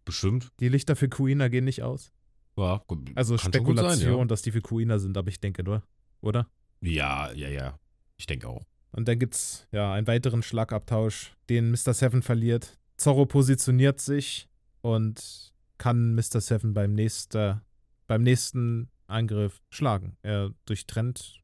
Bestimmt. 0.05 0.49
Die 0.61 0.69
Lichter 0.69 0.95
für 0.95 1.09
Kuina 1.09 1.49
gehen 1.49 1.65
nicht 1.65 1.83
aus. 1.83 2.13
Ja, 2.57 2.83
Also 3.15 3.39
Spekulation, 3.39 4.19
sein, 4.19 4.29
dass 4.29 4.43
die 4.43 4.53
für 4.53 4.61
Kuina 4.61 4.99
sind, 4.99 5.17
aber 5.17 5.29
ich 5.29 5.41
denke, 5.41 5.63
oder? 5.63 5.83
Oder? 6.21 6.49
Ja, 6.81 7.33
ja, 7.33 7.49
ja. 7.49 7.79
Ich 8.19 8.27
denke 8.27 8.49
auch. 8.49 8.67
Und 8.93 9.09
dann 9.09 9.19
gibt's 9.19 9.69
ja 9.73 9.93
einen 9.93 10.07
weiteren 10.07 10.43
Schlagabtausch, 10.43 11.35
den 11.49 11.71
Mr. 11.71 11.95
Seven 11.95 12.21
verliert. 12.23 12.79
Zorro 12.99 13.25
positioniert 13.27 14.01
sich 14.01 14.49
und 14.83 15.53
kann 15.79 16.15
Mr. 16.15 16.41
Seven 16.41 16.75
beim, 16.75 16.95
nächster, 16.95 17.65
beim 18.07 18.23
nächsten 18.23 18.91
Angriff 19.09 19.61
schlagen. 19.71 20.17
Er 20.23 20.55
durchtrennt 20.67 21.43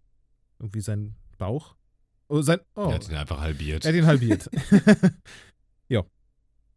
irgendwie 0.58 0.80
seinen 0.80 1.16
Bauch. 1.38 1.76
Oh, 2.28 2.42
sein, 2.42 2.60
oh. 2.74 2.88
Er 2.88 2.94
hat 2.94 3.08
ihn 3.08 3.16
einfach 3.16 3.40
halbiert. 3.40 3.84
Er 3.84 3.92
hat 3.92 3.96
ihn 3.96 4.06
halbiert. 4.06 4.50
ja. 5.88 6.04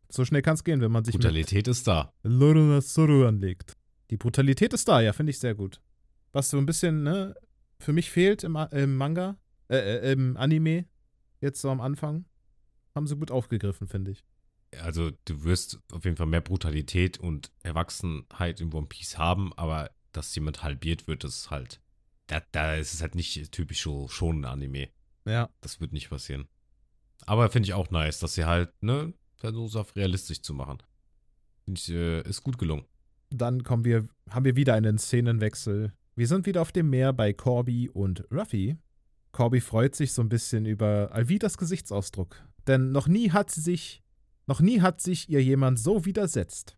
So 0.10 0.26
schnell 0.26 0.42
kann 0.42 0.56
es 0.56 0.64
gehen, 0.64 0.82
wenn 0.82 0.92
man 0.92 1.04
sich 1.06 1.14
Brutalität 1.14 1.68
ist 1.68 1.88
da. 1.88 2.14
Loruna 2.24 2.82
Zoro 2.82 3.28
anlegt. 3.28 3.74
Die 4.10 4.18
Brutalität 4.18 4.74
ist 4.74 4.88
da, 4.88 5.02
ja, 5.02 5.12
finde 5.14 5.32
ich 5.32 5.40
sehr 5.40 5.56
gut. 5.56 5.82
Was 6.32 6.50
so 6.50 6.58
ein 6.58 6.66
bisschen, 6.66 7.04
ne, 7.04 7.36
für 7.80 7.94
mich 7.94 8.10
fehlt 8.10 8.44
im, 8.44 8.56
im 8.72 8.96
Manga, 8.96 9.38
äh, 9.70 9.78
äh, 9.78 10.12
im 10.14 10.38
Anime, 10.38 10.86
jetzt 11.42 11.62
so 11.62 11.70
am 11.70 11.82
Anfang, 11.82 12.26
haben 12.96 13.08
sie 13.08 13.18
gut 13.18 13.32
aufgegriffen, 13.32 13.88
finde 13.88 14.12
ich. 14.12 14.24
Also, 14.82 15.12
du 15.26 15.44
wirst 15.44 15.80
auf 15.92 16.04
jeden 16.06 16.18
Fall 16.18 16.26
mehr 16.26 16.42
Brutalität 16.42 17.18
und 17.18 17.52
Erwachsenheit 17.64 18.60
in 18.60 18.74
One 18.74 18.88
Piece 18.88 19.18
haben, 19.18 19.54
aber 19.54 19.92
dass 20.18 20.36
jemand 20.36 20.64
halbiert 20.64 21.08
wird, 21.08 21.24
ist 21.24 21.52
halt. 21.52 21.80
Da, 22.28 22.42
da 22.52 22.76
ist 22.76 22.94
es 22.94 23.02
halt 23.02 23.16
nicht 23.16 23.52
typisch 23.52 23.84
so 23.84 24.08
schon 24.10 24.42
ein 24.42 24.46
Anime. 24.46 24.90
Ja. 25.26 25.50
Das 25.62 25.80
wird 25.80 25.94
nicht 25.94 26.10
passieren. 26.10 26.48
Aber 27.26 27.50
finde 27.50 27.68
ich 27.68 27.74
auch 27.74 27.90
nice, 27.90 28.20
dass 28.20 28.34
sie 28.36 28.46
halt, 28.46 28.72
ne, 28.82 29.14
versuchen 29.36 29.80
auf 29.80 29.96
realistisch 29.96 30.42
zu 30.42 30.54
machen. 30.54 30.80
Finde 31.64 31.80
ich, 31.80 31.90
äh, 31.90 32.22
ist 32.22 32.44
gut 32.44 32.58
gelungen. 32.58 32.86
Dann 33.30 33.64
kommen 33.64 33.86
wir, 33.86 34.08
haben 34.30 34.46
wir 34.46 34.56
wieder 34.56 34.74
einen 34.74 34.98
Szenenwechsel. 34.98 35.94
Wir 36.16 36.28
sind 36.28 36.46
wieder 36.46 36.62
auf 36.62 36.72
dem 36.72 36.90
Meer 36.90 37.14
bei 37.14 37.34
Corby 37.34 37.90
und 37.90 38.26
Ruffy. 38.32 38.78
Corby 39.32 39.62
freut 39.62 39.96
sich 39.96 40.14
so 40.14 40.22
ein 40.22 40.30
bisschen 40.30 40.66
über 40.66 41.12
Alvidas 41.12 41.58
Gesichtsausdruck. 41.58 42.44
Denn 42.66 42.92
noch 42.92 43.08
nie 43.08 43.32
hat 43.32 43.52
sie 43.52 43.62
sich, 43.62 44.02
noch 44.48 44.62
nie 44.62 44.82
hat 44.82 45.02
sich 45.02 45.30
ihr 45.30 45.44
jemand 45.44 45.80
so 45.80 46.06
widersetzt. 46.06 46.78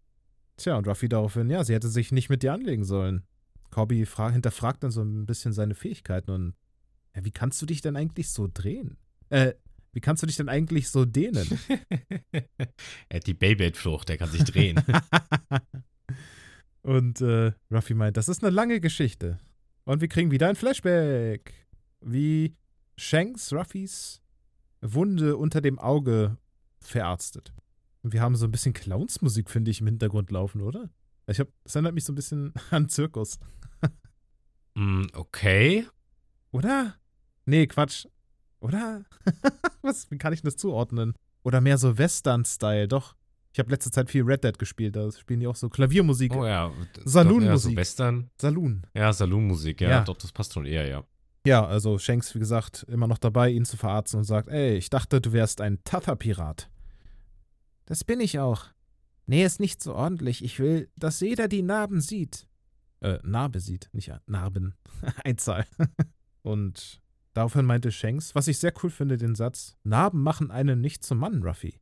Tja, 0.57 0.77
und 0.77 0.87
Ruffy 0.87 1.07
daraufhin, 1.07 1.49
ja, 1.49 1.63
sie 1.63 1.73
hätte 1.73 1.87
sich 1.87 2.11
nicht 2.11 2.29
mit 2.29 2.43
dir 2.43 2.53
anlegen 2.53 2.83
sollen. 2.83 3.23
Corby 3.71 4.05
hinterfragt 4.05 4.83
dann 4.83 4.91
so 4.91 5.01
ein 5.01 5.25
bisschen 5.25 5.53
seine 5.53 5.75
Fähigkeiten 5.75 6.31
und 6.31 6.53
ja, 7.15 7.23
wie 7.25 7.31
kannst 7.31 7.61
du 7.61 7.65
dich 7.65 7.81
denn 7.81 7.95
eigentlich 7.95 8.29
so 8.29 8.47
drehen? 8.51 8.97
Äh, 9.29 9.53
wie 9.91 10.01
kannst 10.01 10.21
du 10.21 10.27
dich 10.27 10.37
denn 10.37 10.49
eigentlich 10.49 10.89
so 10.89 11.05
dehnen? 11.05 11.47
er 12.31 13.15
hat 13.15 13.27
die 13.27 13.33
Beyblade-Flucht, 13.33 14.09
der 14.09 14.17
kann 14.17 14.29
sich 14.29 14.43
drehen. 14.43 14.81
und 16.81 17.21
äh, 17.21 17.53
Ruffy 17.71 17.95
meint, 17.95 18.17
das 18.17 18.29
ist 18.29 18.43
eine 18.43 18.53
lange 18.53 18.79
Geschichte. 18.79 19.39
Und 19.85 20.01
wir 20.01 20.07
kriegen 20.07 20.31
wieder 20.31 20.47
ein 20.47 20.55
Flashback. 20.55 21.53
Wie 22.01 22.55
Shanks 22.97 23.51
Ruffys 23.51 24.21
Wunde 24.81 25.35
unter 25.37 25.61
dem 25.61 25.79
Auge 25.79 26.37
verarztet. 26.79 27.53
Und 28.01 28.13
wir 28.13 28.21
haben 28.21 28.35
so 28.35 28.45
ein 28.45 28.51
bisschen 28.51 28.73
Clownsmusik, 28.73 29.49
finde 29.49 29.71
ich, 29.71 29.81
im 29.81 29.87
Hintergrund 29.87 30.31
laufen, 30.31 30.61
oder? 30.61 30.89
Ich 31.27 31.39
hab, 31.39 31.47
das 31.63 31.75
erinnert 31.75 31.93
mich 31.93 32.05
so 32.05 32.13
ein 32.13 32.15
bisschen 32.15 32.53
an 32.71 32.89
Zirkus. 32.89 33.39
Mm, 34.79 35.07
okay. 35.13 35.87
Oder? 36.51 36.95
Nee, 37.45 37.67
Quatsch. 37.67 38.05
Oder? 38.59 39.03
Was, 39.81 40.09
wie 40.11 40.17
kann 40.17 40.33
ich 40.33 40.41
das 40.41 40.57
zuordnen? 40.57 41.13
Oder 41.43 41.61
mehr 41.61 41.77
so 41.77 41.97
Western-Style, 41.97 42.87
doch. 42.87 43.15
Ich 43.51 43.59
habe 43.59 43.71
letzte 43.71 43.89
Zeit 43.89 44.09
viel 44.09 44.23
Red 44.23 44.43
Dead 44.43 44.57
gespielt, 44.57 44.95
da 44.95 45.11
spielen 45.11 45.39
die 45.39 45.47
auch 45.47 45.55
so 45.55 45.69
Klaviermusik. 45.69 46.35
Oh 46.35 46.45
ja. 46.45 46.71
Saloon-Musik. 47.03 47.49
Ja, 47.49 47.57
so 47.57 47.75
Western. 47.75 48.29
Saloon. 48.39 48.85
Ja, 48.93 49.11
Saloon-Musik, 49.11 49.81
ja, 49.81 49.89
Ja. 49.89 50.03
Doch, 50.03 50.17
das 50.17 50.31
passt 50.31 50.53
schon 50.53 50.65
eher, 50.65 50.87
ja. 50.87 51.03
Ja, 51.45 51.65
also 51.65 51.97
Shanks, 51.97 52.35
wie 52.35 52.39
gesagt, 52.39 52.85
immer 52.89 53.07
noch 53.07 53.17
dabei, 53.17 53.49
ihn 53.49 53.65
zu 53.65 53.77
verarzten 53.77 54.19
und 54.19 54.25
sagt, 54.25 54.49
ey, 54.49 54.75
ich 54.75 54.89
dachte, 54.89 55.21
du 55.21 55.31
wärst 55.31 55.61
ein 55.61 55.79
Tatha-Pirat. 55.83 56.69
Das 57.85 58.03
bin 58.03 58.19
ich 58.19 58.39
auch. 58.39 58.65
Nee, 59.25 59.45
ist 59.45 59.59
nicht 59.59 59.81
so 59.81 59.95
ordentlich. 59.95 60.43
Ich 60.43 60.59
will, 60.59 60.89
dass 60.95 61.21
jeder 61.21 61.47
die 61.47 61.61
Narben 61.61 62.01
sieht. 62.01 62.47
Äh, 63.01 63.19
Narbe 63.23 63.59
sieht, 63.59 63.89
nicht 63.93 64.11
Narben. 64.27 64.75
Einzahl. 65.23 65.65
und 66.41 67.01
daraufhin 67.33 67.65
meinte 67.65 67.91
Shanks, 67.91 68.35
was 68.35 68.47
ich 68.47 68.57
sehr 68.59 68.73
cool 68.83 68.89
finde, 68.89 69.17
den 69.17 69.35
Satz, 69.35 69.77
Narben 69.83 70.21
machen 70.21 70.51
einen 70.51 70.81
nicht 70.81 71.03
zum 71.03 71.19
Mann, 71.19 71.41
Ruffy. 71.43 71.79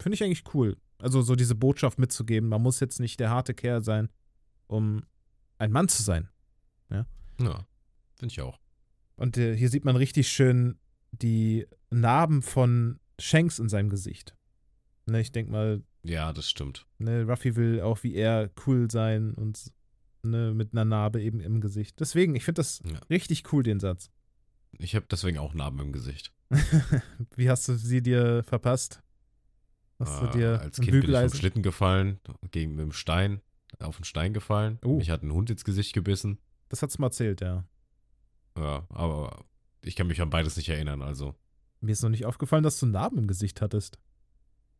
Finde 0.00 0.14
ich 0.14 0.22
eigentlich 0.24 0.54
cool. 0.54 0.76
Also 0.98 1.22
so 1.22 1.34
diese 1.36 1.54
Botschaft 1.54 1.98
mitzugeben, 1.98 2.48
man 2.48 2.62
muss 2.62 2.80
jetzt 2.80 3.00
nicht 3.00 3.18
der 3.20 3.30
harte 3.30 3.54
Kerl 3.54 3.82
sein, 3.82 4.08
um 4.66 5.04
ein 5.58 5.72
Mann 5.72 5.88
zu 5.88 6.02
sein. 6.02 6.28
Ja, 6.90 7.66
finde 8.18 8.32
ich 8.32 8.40
auch. 8.40 8.60
Und 9.16 9.36
äh, 9.38 9.56
hier 9.56 9.68
sieht 9.70 9.84
man 9.84 9.96
richtig 9.96 10.28
schön 10.28 10.78
die 11.12 11.66
Narben 11.90 12.42
von 12.42 13.00
Shanks 13.18 13.58
in 13.58 13.68
seinem 13.68 13.88
Gesicht. 13.88 14.36
Ne, 15.06 15.20
ich 15.20 15.32
denke 15.32 15.50
mal, 15.50 15.82
Ja, 16.04 16.32
das 16.32 16.48
stimmt. 16.48 16.86
ne, 16.98 17.24
Ruffy 17.24 17.56
will 17.56 17.80
auch 17.80 18.02
wie 18.04 18.14
er 18.14 18.50
cool 18.66 18.90
sein 18.90 19.34
und 19.34 19.72
ne, 20.22 20.52
mit 20.54 20.72
einer 20.72 20.84
Narbe 20.84 21.20
eben 21.22 21.40
im 21.40 21.60
Gesicht. 21.60 21.98
Deswegen, 22.00 22.34
ich 22.34 22.44
finde 22.44 22.60
das 22.60 22.82
Ja. 22.84 22.98
richtig 23.10 23.52
cool, 23.52 23.62
den 23.62 23.80
Satz. 23.80 24.10
Ich 24.78 24.94
habe 24.94 25.06
deswegen 25.10 25.38
auch 25.38 25.54
Narben 25.54 25.80
im 25.80 25.92
Gesicht. 25.92 26.32
wie 27.36 27.50
hast 27.50 27.68
du 27.68 27.74
sie 27.74 28.02
dir 28.02 28.42
verpasst? 28.44 29.02
Hast 29.98 30.20
du 30.22 30.26
Äh, 30.26 30.30
dir 30.32 30.60
als 30.60 30.76
Kind 30.76 30.76
bin 30.76 30.82
ich 30.84 30.90
vom 30.90 31.00
Bügeleisen? 31.00 31.38
Schlitten 31.38 31.62
gefallen, 31.62 32.20
gegen 32.50 32.72
mit 32.74 32.80
dem 32.84 32.92
Stein, 32.92 33.40
auf 33.80 33.96
den 33.96 34.04
Stein 34.04 34.32
gefallen. 34.32 34.78
Oh. 34.84 34.96
Mich 34.98 35.10
hat 35.10 35.22
ein 35.22 35.32
Hund 35.32 35.50
ins 35.50 35.64
Gesicht 35.64 35.92
gebissen. 35.92 36.38
Das 36.68 36.82
hat's 36.82 36.98
mal 36.98 37.08
erzählt, 37.08 37.40
ja. 37.40 37.64
Ja, 38.56 38.86
aber 38.90 39.44
ich 39.82 39.96
kann 39.96 40.06
mich 40.06 40.20
an 40.20 40.30
beides 40.30 40.56
nicht 40.56 40.68
erinnern, 40.68 41.02
also. 41.02 41.34
Mir 41.80 41.92
ist 41.92 42.02
noch 42.02 42.10
nicht 42.10 42.26
aufgefallen, 42.26 42.62
dass 42.62 42.78
du 42.78 42.86
Narben 42.86 43.18
im 43.18 43.26
Gesicht 43.26 43.60
hattest. 43.60 43.98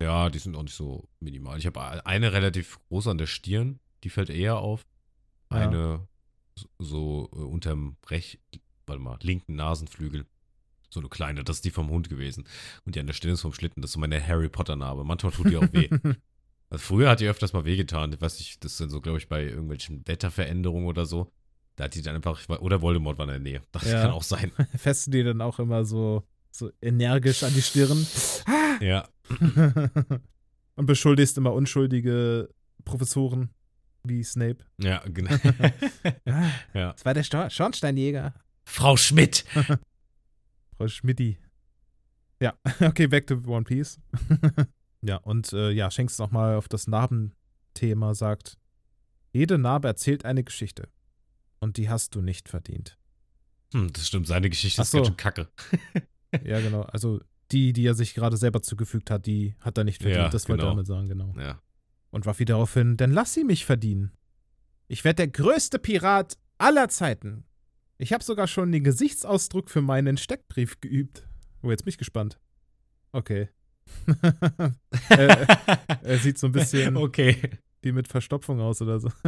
Ja, 0.00 0.30
die 0.30 0.38
sind 0.38 0.56
auch 0.56 0.62
nicht 0.62 0.74
so 0.74 1.08
minimal. 1.20 1.58
Ich 1.58 1.66
habe 1.66 2.04
eine 2.06 2.32
relativ 2.32 2.78
groß 2.88 3.08
an 3.08 3.18
der 3.18 3.26
Stirn, 3.26 3.78
die 4.04 4.10
fällt 4.10 4.30
eher 4.30 4.58
auf. 4.58 4.84
Ja. 5.54 5.68
Eine 5.68 6.08
so- 6.54 6.68
so 6.78 7.30
äh, 7.32 7.36
unterm 7.40 7.96
recht, 8.08 8.38
warte 8.86 9.02
mal, 9.02 9.18
linken 9.22 9.54
Nasenflügel. 9.56 10.26
So 10.90 11.00
eine 11.00 11.08
kleine, 11.08 11.42
das 11.44 11.56
ist 11.56 11.64
die 11.64 11.70
vom 11.70 11.88
Hund 11.88 12.10
gewesen. 12.10 12.44
Und 12.84 12.94
die 12.94 13.00
an 13.00 13.06
der 13.06 13.14
Stirn 13.14 13.32
ist 13.34 13.40
vom 13.40 13.54
Schlitten, 13.54 13.80
das 13.80 13.90
ist 13.90 13.94
so 13.94 14.00
meine 14.00 14.24
Harry 14.26 14.48
Potter 14.50 14.76
Narbe. 14.76 15.04
Manchmal 15.04 15.32
tut 15.32 15.48
die 15.50 15.56
auch 15.56 15.72
weh. 15.72 15.88
Also 16.70 16.84
früher 16.84 17.10
hat 17.10 17.20
die 17.20 17.28
öfters 17.28 17.52
mal 17.52 17.66
wehgetan. 17.66 18.10
Ich 18.14 18.20
weiß 18.22 18.38
nicht, 18.38 18.64
das 18.64 18.78
sind 18.78 18.88
so, 18.88 19.02
glaube 19.02 19.18
ich, 19.18 19.28
bei 19.28 19.44
irgendwelchen 19.44 20.08
Wetterveränderungen 20.08 20.86
oder 20.86 21.04
so. 21.04 21.30
Da 21.76 21.84
hat 21.84 21.94
die 21.94 22.00
dann 22.00 22.16
einfach, 22.16 22.48
oder 22.60 22.80
Voldemort 22.80 23.18
war 23.18 23.26
in 23.26 23.30
der 23.30 23.40
Nähe. 23.40 23.62
Das 23.72 23.84
Ja. 23.90 24.00
kann 24.00 24.10
auch 24.12 24.22
sein. 24.22 24.52
Festen 24.78 25.10
die 25.10 25.22
dann 25.22 25.42
auch 25.42 25.58
immer 25.58 25.84
so, 25.84 26.22
so 26.50 26.70
energisch 26.80 27.42
an 27.42 27.52
die 27.52 27.60
Stirn. 27.60 28.06
Ja. 28.80 29.06
und 30.76 30.86
beschuldigst 30.86 31.36
immer 31.36 31.52
unschuldige 31.52 32.48
Professoren 32.86 33.50
wie 34.04 34.22
Snape. 34.22 34.64
Ja, 34.78 35.02
genau. 35.06 35.30
Ja, 36.74 36.92
das 36.92 37.04
war 37.04 37.14
der 37.14 37.22
Stor 37.22 37.50
Schornsteinjäger. 37.50 38.34
Frau 38.64 38.96
Schmidt. 38.96 39.44
Frau 40.76 40.88
Schmidti. 40.88 41.38
Ja, 42.40 42.54
okay, 42.80 43.06
back 43.06 43.26
to 43.26 43.34
One 43.46 43.64
Piece. 43.64 44.00
ja, 45.02 45.16
und 45.18 45.52
äh, 45.52 45.70
ja, 45.70 45.90
Shanks 45.90 46.18
nochmal 46.18 46.56
auf 46.56 46.68
das 46.68 46.86
Narbenthema 46.86 48.14
sagt, 48.14 48.58
jede 49.32 49.58
Narbe 49.58 49.88
erzählt 49.88 50.24
eine 50.24 50.42
Geschichte. 50.42 50.88
Und 51.60 51.76
die 51.76 51.88
hast 51.88 52.14
du 52.14 52.22
nicht 52.22 52.48
verdient. 52.48 52.98
Hm, 53.72 53.92
das 53.92 54.08
stimmt, 54.08 54.26
seine 54.26 54.50
Geschichte 54.50 54.80
Ach 54.80 54.84
ist 54.84 54.90
so. 54.90 54.98
ganz 54.98 55.08
schön 55.08 55.16
kacke. 55.16 55.48
Ja, 56.44 56.60
genau. 56.60 56.82
Also 56.82 57.20
die, 57.52 57.72
die 57.72 57.86
er 57.86 57.94
sich 57.94 58.14
gerade 58.14 58.36
selber 58.36 58.62
zugefügt 58.62 59.10
hat, 59.10 59.26
die 59.26 59.54
hat 59.60 59.78
er 59.78 59.84
nicht 59.84 60.02
verdient. 60.02 60.24
Ja, 60.24 60.28
das 60.28 60.48
wollte 60.48 60.62
er 60.62 60.64
genau. 60.64 60.72
damit 60.72 60.86
sagen, 60.86 61.08
genau. 61.08 61.34
Ja. 61.38 61.60
Und 62.12 62.26
Ruffy 62.26 62.44
daraufhin, 62.44 62.96
dann 62.96 63.10
lass 63.10 63.34
sie 63.34 63.42
mich 63.42 63.64
verdienen. 63.64 64.12
Ich 64.86 65.02
werde 65.02 65.16
der 65.16 65.28
größte 65.28 65.78
Pirat 65.78 66.36
aller 66.58 66.88
Zeiten. 66.88 67.44
Ich 67.96 68.12
habe 68.12 68.22
sogar 68.22 68.46
schon 68.46 68.70
den 68.70 68.84
Gesichtsausdruck 68.84 69.70
für 69.70 69.80
meinen 69.80 70.18
Steckbrief 70.18 70.80
geübt. 70.80 71.26
Oh, 71.62 71.70
jetzt 71.70 71.84
bin 71.84 71.90
ich 71.90 71.98
gespannt. 71.98 72.38
Okay. 73.12 73.48
er, 75.08 75.48
er 76.02 76.18
sieht 76.18 76.38
so 76.38 76.48
ein 76.48 76.52
bisschen 76.52 76.96
Okay. 76.96 77.50
wie 77.80 77.92
mit 77.92 78.08
Verstopfung 78.08 78.60
aus 78.60 78.82
oder 78.82 79.00
so. 79.00 79.10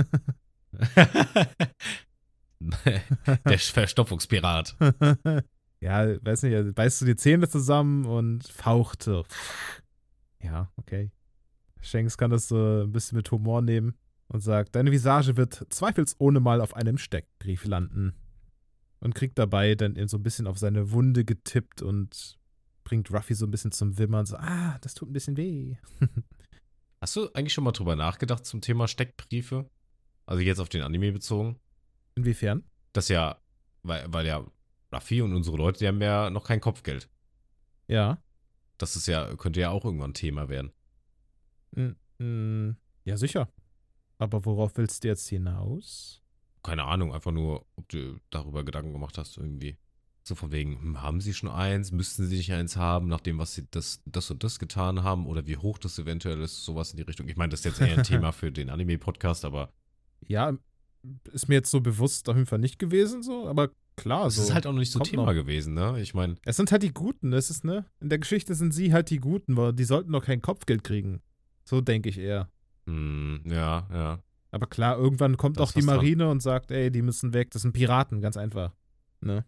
Der 2.60 3.58
Verstopfungspirat. 3.58 4.76
ja, 5.80 6.24
weiß 6.24 6.42
nicht, 6.44 6.52
er 6.52 6.64
beißt 6.64 7.00
du 7.02 7.06
die 7.06 7.16
Zähne 7.16 7.48
zusammen 7.48 8.04
und 8.06 8.46
faucht 8.48 9.02
so. 9.02 9.24
Ja, 10.42 10.70
okay. 10.76 11.10
Shanks 11.84 12.16
kann 12.16 12.30
das 12.30 12.48
so 12.48 12.82
ein 12.82 12.92
bisschen 12.92 13.16
mit 13.16 13.30
Humor 13.30 13.62
nehmen 13.62 13.94
und 14.28 14.40
sagt, 14.40 14.74
deine 14.74 14.90
Visage 14.90 15.36
wird 15.36 15.66
zweifelsohne 15.68 16.40
mal 16.40 16.60
auf 16.60 16.74
einem 16.74 16.98
Steckbrief 16.98 17.64
landen. 17.64 18.14
Und 19.00 19.14
kriegt 19.14 19.38
dabei 19.38 19.74
dann 19.74 19.96
eben 19.96 20.08
so 20.08 20.16
ein 20.16 20.22
bisschen 20.22 20.46
auf 20.46 20.58
seine 20.58 20.90
Wunde 20.90 21.24
getippt 21.24 21.82
und 21.82 22.38
bringt 22.84 23.12
Ruffy 23.12 23.34
so 23.34 23.46
ein 23.46 23.50
bisschen 23.50 23.72
zum 23.72 23.98
Wimmern. 23.98 24.24
So, 24.24 24.36
ah, 24.36 24.78
das 24.80 24.94
tut 24.94 25.10
ein 25.10 25.12
bisschen 25.12 25.36
weh. 25.36 25.76
Hast 27.02 27.16
du 27.16 27.28
eigentlich 27.34 27.52
schon 27.52 27.64
mal 27.64 27.72
drüber 27.72 27.96
nachgedacht 27.96 28.46
zum 28.46 28.62
Thema 28.62 28.88
Steckbriefe? 28.88 29.68
Also 30.24 30.40
jetzt 30.40 30.58
auf 30.58 30.70
den 30.70 30.82
Anime 30.82 31.12
bezogen? 31.12 31.60
Inwiefern? 32.14 32.64
Das 32.94 33.08
ja, 33.08 33.38
weil, 33.82 34.06
weil 34.08 34.26
ja 34.26 34.46
Ruffy 34.90 35.20
und 35.20 35.34
unsere 35.34 35.58
Leute, 35.58 35.80
die 35.80 35.88
haben 35.88 36.00
ja 36.00 36.30
noch 36.30 36.44
kein 36.44 36.60
Kopfgeld. 36.60 37.10
Ja. 37.88 38.22
Das 38.78 38.96
ist 38.96 39.06
ja, 39.06 39.36
könnte 39.36 39.60
ja 39.60 39.70
auch 39.70 39.84
irgendwann 39.84 40.14
Thema 40.14 40.48
werden. 40.48 40.72
Ja, 43.04 43.16
sicher. 43.16 43.48
Aber 44.18 44.44
worauf 44.44 44.76
willst 44.76 45.04
du 45.04 45.08
jetzt 45.08 45.28
hinaus? 45.28 46.22
Keine 46.62 46.84
Ahnung, 46.84 47.12
einfach 47.12 47.32
nur, 47.32 47.66
ob 47.76 47.88
du 47.88 48.18
darüber 48.30 48.64
Gedanken 48.64 48.92
gemacht 48.92 49.18
hast, 49.18 49.36
irgendwie. 49.36 49.76
So 50.26 50.34
von 50.34 50.50
wegen, 50.52 50.80
hm, 50.80 51.02
haben 51.02 51.20
sie 51.20 51.34
schon 51.34 51.50
eins? 51.50 51.92
Müssten 51.92 52.26
sie 52.26 52.36
nicht 52.38 52.52
eins 52.52 52.76
haben, 52.76 53.08
nachdem, 53.08 53.36
was 53.38 53.54
sie 53.54 53.66
das, 53.70 54.00
das 54.06 54.30
und 54.30 54.42
das 54.42 54.58
getan 54.58 55.02
haben? 55.02 55.26
Oder 55.26 55.46
wie 55.46 55.58
hoch 55.58 55.76
das 55.76 55.98
eventuell 55.98 56.40
ist, 56.40 56.64
sowas 56.64 56.92
in 56.92 56.96
die 56.96 57.02
Richtung. 57.02 57.28
Ich 57.28 57.36
meine, 57.36 57.50
das 57.50 57.60
ist 57.60 57.64
jetzt 57.66 57.80
eher 57.80 57.98
ein 57.98 58.02
Thema 58.04 58.32
für 58.32 58.50
den 58.50 58.70
Anime-Podcast, 58.70 59.44
aber 59.44 59.70
Ja, 60.26 60.56
ist 61.32 61.48
mir 61.48 61.56
jetzt 61.56 61.70
so 61.70 61.82
bewusst 61.82 62.30
auf 62.30 62.36
jeden 62.36 62.46
Fall 62.46 62.58
nicht 62.60 62.78
gewesen, 62.78 63.22
so, 63.22 63.46
aber 63.46 63.70
klar, 63.96 64.28
es 64.28 64.36
so. 64.36 64.42
ist 64.44 64.54
halt 64.54 64.66
auch 64.66 64.72
noch 64.72 64.78
nicht 64.78 64.92
so 64.92 65.00
kommt 65.00 65.10
Thema 65.10 65.26
noch. 65.26 65.34
gewesen, 65.34 65.74
ne? 65.74 66.00
Ich 66.00 66.14
meine, 66.14 66.36
Es 66.46 66.56
sind 66.56 66.72
halt 66.72 66.82
die 66.82 66.94
Guten, 66.94 67.30
das 67.30 67.50
ist, 67.50 67.64
ne? 67.64 67.84
In 68.00 68.08
der 68.08 68.18
Geschichte 68.18 68.54
sind 68.54 68.72
sie 68.72 68.94
halt 68.94 69.10
die 69.10 69.18
Guten, 69.18 69.58
weil 69.58 69.74
die 69.74 69.84
sollten 69.84 70.12
doch 70.12 70.24
kein 70.24 70.40
Kopfgeld 70.40 70.82
kriegen. 70.84 71.20
So 71.64 71.80
denke 71.80 72.08
ich 72.08 72.18
eher. 72.18 72.48
hm, 72.86 73.42
ja, 73.44 73.88
ja. 73.92 74.18
Aber 74.50 74.68
klar, 74.68 74.96
irgendwann 74.96 75.36
kommt 75.36 75.58
Da 75.58 75.64
auch 75.64 75.72
die 75.72 75.78
was 75.78 75.86
dran. 75.86 75.96
Marine 75.96 76.28
und 76.28 76.40
sagt, 76.40 76.70
ey, 76.70 76.90
die 76.90 77.02
müssen 77.02 77.32
weg, 77.34 77.50
das 77.50 77.62
sind 77.62 77.72
Piraten, 77.72 78.20
ganz 78.20 78.36
einfach. 78.36 78.72
Ne? 79.20 79.44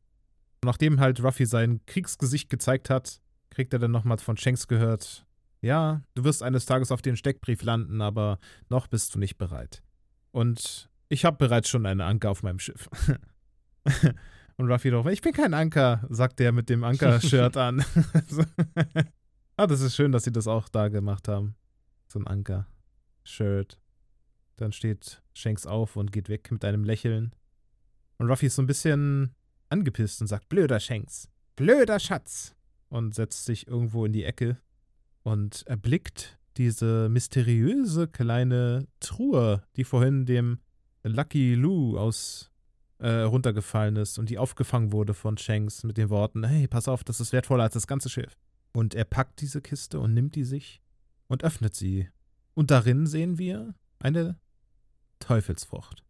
Nachdem 0.64 0.98
halt 0.98 1.22
Ruffy 1.22 1.46
sein 1.46 1.80
Kriegsgesicht 1.86 2.50
gezeigt 2.50 2.90
hat, 2.90 3.20
kriegt 3.50 3.72
er 3.72 3.78
dann 3.78 3.92
nochmal 3.92 4.18
von 4.18 4.36
Shanks 4.36 4.66
gehört, 4.66 5.24
ja, 5.60 6.02
du 6.14 6.24
wirst 6.24 6.42
eines 6.42 6.66
Tages 6.66 6.90
auf 6.90 7.02
den 7.02 7.16
Steckbrief 7.16 7.62
landen, 7.62 8.00
aber 8.00 8.38
noch 8.68 8.88
bist 8.88 9.14
du 9.14 9.18
nicht 9.18 9.38
bereit. 9.38 9.82
Und 10.32 10.90
ich 11.08 11.24
habe 11.24 11.36
bereits 11.36 11.68
schon 11.68 11.86
eine 11.86 12.04
Anker 12.04 12.30
auf 12.30 12.42
meinem 12.42 12.58
Schiff. 12.58 12.88
und 14.56 14.70
Ruffy 14.70 14.90
doch, 14.90 15.06
ich 15.06 15.22
bin 15.22 15.32
kein 15.32 15.54
Anker, 15.54 16.04
sagt 16.10 16.40
er 16.40 16.52
mit 16.52 16.68
dem 16.68 16.84
Anker-Shirt 16.84 17.56
an. 17.56 17.84
Ah, 19.58 19.66
das 19.66 19.80
ist 19.80 19.96
schön, 19.96 20.12
dass 20.12 20.24
sie 20.24 20.32
das 20.32 20.46
auch 20.46 20.68
da 20.68 20.88
gemacht 20.88 21.28
haben. 21.28 21.54
So 22.16 22.22
ein 22.22 22.26
Anker-Shirt. 22.28 23.78
Dann 24.56 24.72
steht 24.72 25.22
Shanks 25.34 25.66
auf 25.66 25.96
und 25.96 26.12
geht 26.12 26.30
weg 26.30 26.50
mit 26.50 26.64
einem 26.64 26.82
Lächeln. 26.82 27.34
Und 28.16 28.30
Ruffy 28.30 28.46
ist 28.46 28.54
so 28.54 28.62
ein 28.62 28.66
bisschen 28.66 29.34
angepisst 29.68 30.22
und 30.22 30.26
sagt, 30.26 30.48
blöder 30.48 30.80
Shanks, 30.80 31.28
blöder 31.56 32.00
Schatz. 32.00 32.56
Und 32.88 33.14
setzt 33.14 33.44
sich 33.44 33.66
irgendwo 33.68 34.06
in 34.06 34.14
die 34.14 34.24
Ecke 34.24 34.56
und 35.24 35.66
erblickt 35.66 36.38
diese 36.56 37.10
mysteriöse 37.10 38.08
kleine 38.08 38.86
Truhe, 39.00 39.62
die 39.76 39.84
vorhin 39.84 40.24
dem 40.24 40.60
Lucky 41.02 41.54
Lou 41.54 41.98
aus 41.98 42.50
äh, 42.96 43.10
runtergefallen 43.10 43.96
ist 43.96 44.18
und 44.18 44.30
die 44.30 44.38
aufgefangen 44.38 44.90
wurde 44.90 45.12
von 45.12 45.36
Shanks 45.36 45.84
mit 45.84 45.98
den 45.98 46.08
Worten, 46.08 46.44
hey, 46.44 46.66
pass 46.66 46.88
auf, 46.88 47.04
das 47.04 47.20
ist 47.20 47.34
wertvoller 47.34 47.64
als 47.64 47.74
das 47.74 47.86
ganze 47.86 48.08
Schiff. 48.08 48.38
Und 48.72 48.94
er 48.94 49.04
packt 49.04 49.42
diese 49.42 49.60
Kiste 49.60 50.00
und 50.00 50.14
nimmt 50.14 50.34
die 50.34 50.44
sich 50.44 50.80
und 51.28 51.44
öffnet 51.44 51.74
sie. 51.74 52.08
Und 52.54 52.70
darin 52.70 53.06
sehen 53.06 53.38
wir 53.38 53.74
eine 53.98 54.38
Teufelsfrucht. 55.18 56.04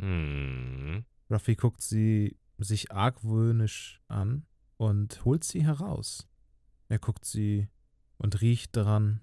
Hm. 0.00 1.04
Ruffy 1.30 1.56
guckt 1.56 1.82
sie 1.82 2.38
sich 2.58 2.92
argwöhnisch 2.92 4.00
an 4.08 4.46
und 4.76 5.24
holt 5.24 5.44
sie 5.44 5.64
heraus. 5.64 6.28
Er 6.88 6.98
guckt 6.98 7.24
sie 7.24 7.68
und 8.18 8.40
riecht 8.40 8.76
daran 8.76 9.20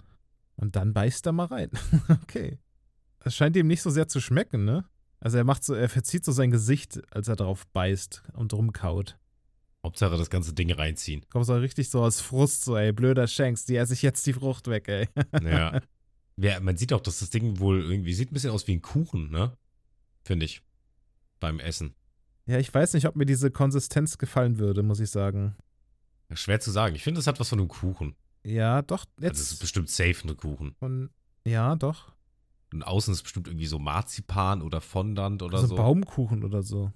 und 0.56 0.76
dann 0.76 0.93
beißt 0.93 1.26
er 1.26 1.32
mal 1.32 1.45
rein. 1.45 1.70
okay. 2.10 2.60
Es 3.20 3.36
scheint 3.36 3.56
ihm 3.56 3.68
nicht 3.68 3.82
so 3.82 3.89
sehr 3.89 4.08
zu 4.08 4.20
schmecken, 4.20 4.66
ne? 4.66 4.86
Also 5.20 5.38
er 5.38 5.45
macht 5.45 5.64
so, 5.64 5.74
er 5.74 5.88
verzieht 5.88 6.26
so 6.26 6.34
sein 6.34 6.51
Gesicht, 6.51 7.01
als 7.14 7.30
er 7.30 7.38
drauf 7.38 7.66
beißt 7.68 8.24
und 8.34 8.54
rumkaut. 8.54 9.18
Hauptsache 9.86 10.18
das 10.18 10.30
ganze 10.30 10.54
Ding 10.54 10.72
reinziehen. 10.72 11.26
Kommt 11.30 11.46
so 11.46 11.56
richtig 11.56 11.90
so 11.90 12.02
aus 12.02 12.22
Frust, 12.22 12.64
so, 12.64 12.78
ey, 12.78 12.94
blöder 12.94 13.28
Shanks, 13.28 13.66
die 13.66 13.76
esse 13.76 13.94
ich 13.94 14.02
jetzt 14.02 14.26
die 14.26 14.34
Frucht 14.34 14.68
weg, 14.68 14.88
ey. 14.88 15.08
Ja. 15.44 15.82
ja. 16.38 16.60
Man 16.62 16.78
sieht 16.78 16.94
auch, 16.94 17.02
dass 17.02 17.20
das 17.20 17.30
Ding 17.30 17.60
wohl 17.60 17.82
irgendwie 17.84 18.14
sieht 18.14 18.32
ein 18.32 18.34
bisschen 18.34 18.52
aus 18.52 18.66
wie 18.68 18.74
ein 18.76 18.82
Kuchen, 18.82 19.30
ne? 19.30 19.58
Finde 20.24 20.46
ich. 20.46 20.62
Beim 21.40 21.60
Essen. 21.60 21.96
Ja, 22.46 22.60
ich 22.60 22.74
weiß 22.74 22.94
nicht, 22.94 23.06
ob 23.08 23.16
mir 23.18 23.26
diese 23.26 23.52
Konsistenz 23.52 24.18
gefallen 24.18 24.58
würde, 24.58 24.84
muss 24.84 25.00
ich 25.02 25.10
sagen. 25.10 25.56
Schwer 26.34 26.60
zu 26.62 26.72
sagen. 26.72 26.96
Ich 26.96 27.04
finde, 27.04 27.20
es 27.20 27.28
hat 27.28 27.40
was 27.40 27.50
von 27.50 27.60
einem 27.60 27.68
Kuchen. 27.68 28.16
Ja, 28.46 28.82
doch, 28.82 29.06
Also 29.18 29.32
es 29.32 29.40
ist 29.42 29.52
jetzt. 29.52 29.60
bestimmt 29.60 29.90
safe 29.90 30.28
ein 30.28 30.36
Kuchen. 30.38 30.76
von, 30.80 31.10
ja, 31.46 31.76
doch. 31.76 32.14
Und 32.74 32.84
außen 32.84 33.14
ist 33.14 33.24
bestimmt 33.24 33.48
irgendwie 33.48 33.68
so 33.68 33.80
Marzipan 33.80 34.62
oder 34.62 34.82
Fondant 34.82 35.42
oder 35.44 35.56
Also 35.58 35.68
so. 35.68 35.76
Baumkuchen 35.76 36.44
oder 36.44 36.64
so. 36.64 36.92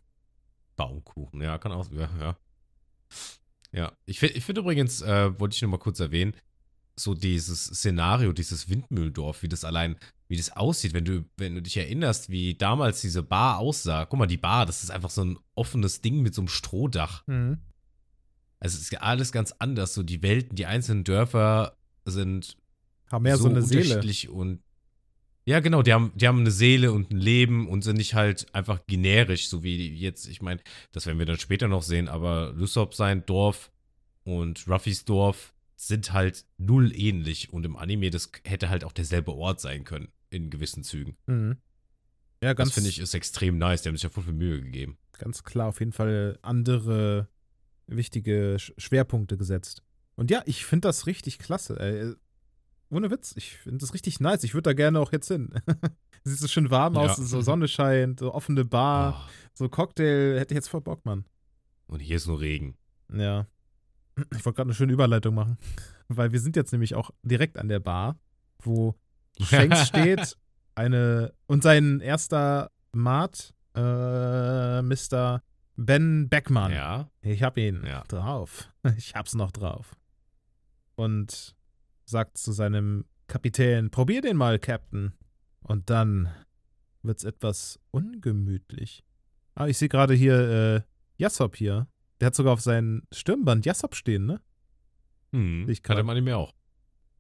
Baumkuchen, 0.76 1.42
ja, 1.42 1.58
kann 1.58 1.72
auch, 1.72 1.90
ja, 1.92 2.10
ja. 2.20 2.38
Ja, 3.72 3.92
ich 4.06 4.20
finde 4.20 4.36
ich 4.36 4.46
find 4.46 4.58
übrigens, 4.58 5.02
äh, 5.02 5.40
wollte 5.40 5.56
ich 5.56 5.62
nur 5.62 5.72
mal 5.72 5.78
kurz 5.78 6.00
erwähnen, 6.00 6.34
so 6.96 7.14
dieses 7.14 7.66
Szenario, 7.66 8.34
dieses 8.34 8.70
Windmühldorf, 8.70 9.44
wie 9.44 9.50
das 9.50 9.64
allein, 9.64 9.98
wie 10.28 10.38
das 10.38 10.52
aussieht, 10.56 10.94
wenn 10.94 11.06
du, 11.06 11.26
wenn 11.38 11.56
du 11.56 11.62
dich 11.62 11.78
erinnerst, 11.78 12.30
wie 12.30 12.56
damals 12.56 13.02
diese 13.02 13.24
Bar 13.24 13.60
aussah. 13.60 14.06
Guck 14.06 14.20
mal, 14.20 14.26
die 14.26 14.38
Bar, 14.38 14.66
das 14.66 14.84
ist 14.84 14.90
einfach 14.90 15.12
so 15.12 15.24
ein 15.24 15.38
offenes 15.54 16.02
Ding 16.02 16.22
mit 16.22 16.34
so 16.34 16.42
einem 16.42 16.48
Strohdach. 16.48 17.26
Mhm. 17.28 17.60
Also 18.60 18.78
es 18.78 18.84
ist 18.84 19.02
alles 19.02 19.32
ganz 19.32 19.54
anders. 19.60 19.94
So 19.94 20.02
die 20.02 20.24
Welten, 20.24 20.56
die 20.56 20.66
einzelnen 20.66 21.04
Dörfer 21.04 21.78
sind 22.06 22.58
Haben 23.12 23.24
mehr 23.24 23.38
so, 23.38 23.48
eine 23.48 23.62
Seele. 23.62 23.82
unterschiedlich 23.82 24.30
und 24.30 24.64
ja, 25.48 25.62
genau, 25.62 25.82
die 25.82 25.94
haben, 25.94 26.12
die 26.16 26.28
haben 26.28 26.42
eine 26.42 26.52
Seele 26.52 26.92
und 26.92 27.10
ein 27.10 27.18
Leben 27.18 27.70
und 27.70 27.82
sind 27.82 27.96
nicht 27.98 28.14
halt 28.14 28.54
einfach 28.54 28.86
generisch, 28.86 29.48
so 29.48 29.64
wie 29.64 29.94
jetzt, 29.96 30.28
ich 30.28 30.42
meine, 30.42 30.60
das 30.92 31.06
werden 31.06 31.20
wir 31.20 31.26
dann 31.26 31.40
später 31.40 31.68
noch 31.70 31.84
sehen, 31.84 32.10
aber 32.10 32.52
Lysop 32.54 32.94
sein 32.94 33.26
Dorf 33.26 33.72
und 34.26 34.68
Ruffys 34.68 35.06
Dorf 35.06 35.54
sind 35.78 36.12
halt 36.12 36.44
null 36.58 36.92
ähnlich 36.94 37.54
und 37.54 37.66
im 37.66 37.78
Anime, 37.78 38.10
das 38.10 38.30
hätte 38.44 38.68
halt 38.70 38.84
auch 38.84 38.92
derselbe 38.92 39.34
Ort 39.34 39.62
sein 39.62 39.86
können, 39.86 40.10
in 40.30 40.50
gewissen 40.50 40.84
Zügen. 40.84 41.16
Mhm. 41.28 41.58
Ja, 42.44 42.54
ganz, 42.54 42.70
das 42.70 42.74
finde 42.76 42.90
ich 42.90 43.00
ist 43.00 43.14
extrem 43.14 43.58
nice, 43.58 43.84
die 43.84 43.90
haben 43.90 43.96
sich 43.96 44.04
ja 44.04 44.10
voll 44.10 44.24
viel 44.26 44.34
Mühe 44.34 44.62
gegeben. 44.62 44.98
ganz 45.18 45.44
klar 45.44 45.68
auf 45.70 45.80
jeden 45.80 45.94
Fall 45.94 46.38
andere 46.42 47.30
wichtige 47.88 48.58
Sch- 48.60 48.74
Schwerpunkte 48.78 49.38
gesetzt. 49.38 49.82
Und 50.16 50.30
ja, 50.30 50.44
ich 50.46 50.66
finde 50.66 50.88
das 50.90 51.08
richtig 51.08 51.40
klasse. 51.40 52.18
Ohne 52.90 53.12
Witz, 53.12 53.34
ich 53.36 53.58
finde 53.58 53.80
das 53.80 53.94
richtig 53.94 54.20
nice. 54.20 54.44
Ich 54.44 54.54
würde 54.54 54.70
da 54.70 54.74
gerne 54.74 55.00
auch 55.00 55.12
jetzt 55.12 55.28
hin. 55.28 55.54
Sieht 56.24 56.40
so 56.40 56.48
schön 56.48 56.70
warm 56.70 56.94
Ja. 56.96 57.02
aus, 57.02 57.18
so 57.18 57.42
Sonne 57.42 57.68
scheint, 57.68 58.20
so 58.20 58.34
offene 58.34 58.64
Bar, 58.66 59.26
Oh, 59.28 59.32
so 59.54 59.70
Cocktail, 59.70 60.40
hätte 60.40 60.54
ich 60.54 60.58
jetzt 60.58 60.70
voll 60.70 60.82
Bock, 60.82 61.06
Mann. 61.06 61.26
und 61.88 62.00
hier 62.00 62.16
ist 62.18 62.28
nur 62.28 62.40
Regen. 62.40 62.78
Ja. 63.14 63.48
Ich 64.34 64.46
wollte 64.46 64.56
gerade 64.58 64.68
eine 64.70 64.74
schöne 64.74 64.94
Überleitung 64.94 65.36
machen, 65.36 65.58
weil 66.08 66.32
wir 66.32 66.40
sind 66.40 66.56
jetzt 66.56 66.72
nämlich 66.72 66.96
auch 66.96 67.12
direkt 67.24 67.58
an 67.58 67.68
der 67.68 67.80
Bar, 67.80 68.18
wo 68.60 68.96
Shanks 69.42 69.88
steht, 69.88 70.38
eine 70.76 71.34
und 71.46 71.64
sein 71.64 72.00
erster 72.00 72.72
Mart, 72.94 73.54
äh, 73.76 74.82
Mr. 74.82 75.44
Ben 75.76 76.28
Beckmann. 76.30 76.72
Ja, 76.72 77.12
Ich 77.22 77.44
hab 77.44 77.58
ihn 77.58 77.84
Ja. 77.86 78.04
drauf. 78.08 78.70
Ich 78.98 79.14
hab's 79.14 79.36
noch 79.36 79.52
drauf. 79.52 79.96
Und 80.96 81.56
sagt 82.08 82.38
zu 82.38 82.52
seinem 82.52 83.06
Kapitän, 83.28 83.92
probier 83.92 84.22
den 84.22 84.38
mal, 84.38 84.58
Captain. 84.60 85.14
Und 85.62 85.90
dann 85.90 86.30
wird's 87.04 87.24
etwas 87.26 87.80
ungemütlich. 87.92 89.04
Ah, 89.56 89.68
ich 89.68 89.78
sehe 89.78 89.90
gerade 89.90 90.14
hier 90.14 90.40
äh, 90.40 90.82
Jassop 91.18 91.56
hier. 91.56 91.88
Der 92.20 92.28
hat 92.28 92.36
sogar 92.36 92.54
auf 92.54 92.62
seinem 92.62 93.04
Stirnband 93.14 93.66
Jassop 93.66 93.96
stehen, 93.96 94.26
ne? 94.26 94.42
hm, 95.32 95.68
Ich 95.70 95.84
kann- 95.84 95.98
kann 95.98 96.06
im 96.06 96.10
Anime 96.10 96.38
auch. 96.38 96.54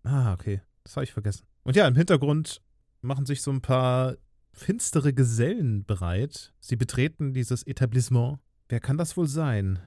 Ah, 0.03 0.33
okay. 0.33 0.61
Das 0.83 0.95
habe 0.95 1.03
ich 1.03 1.11
vergessen. 1.11 1.45
Und 1.63 1.75
ja, 1.75 1.87
im 1.87 1.95
Hintergrund 1.95 2.61
machen 3.01 3.25
sich 3.25 3.41
so 3.41 3.51
ein 3.51 3.61
paar 3.61 4.15
finstere 4.53 5.13
Gesellen 5.13 5.83
bereit. 5.85 6.53
Sie 6.59 6.77
betreten 6.77 7.33
dieses 7.33 7.63
Etablissement. 7.67 8.39
Wer 8.69 8.79
kann 8.79 8.97
das 8.97 9.17
wohl 9.17 9.27
sein? 9.27 9.79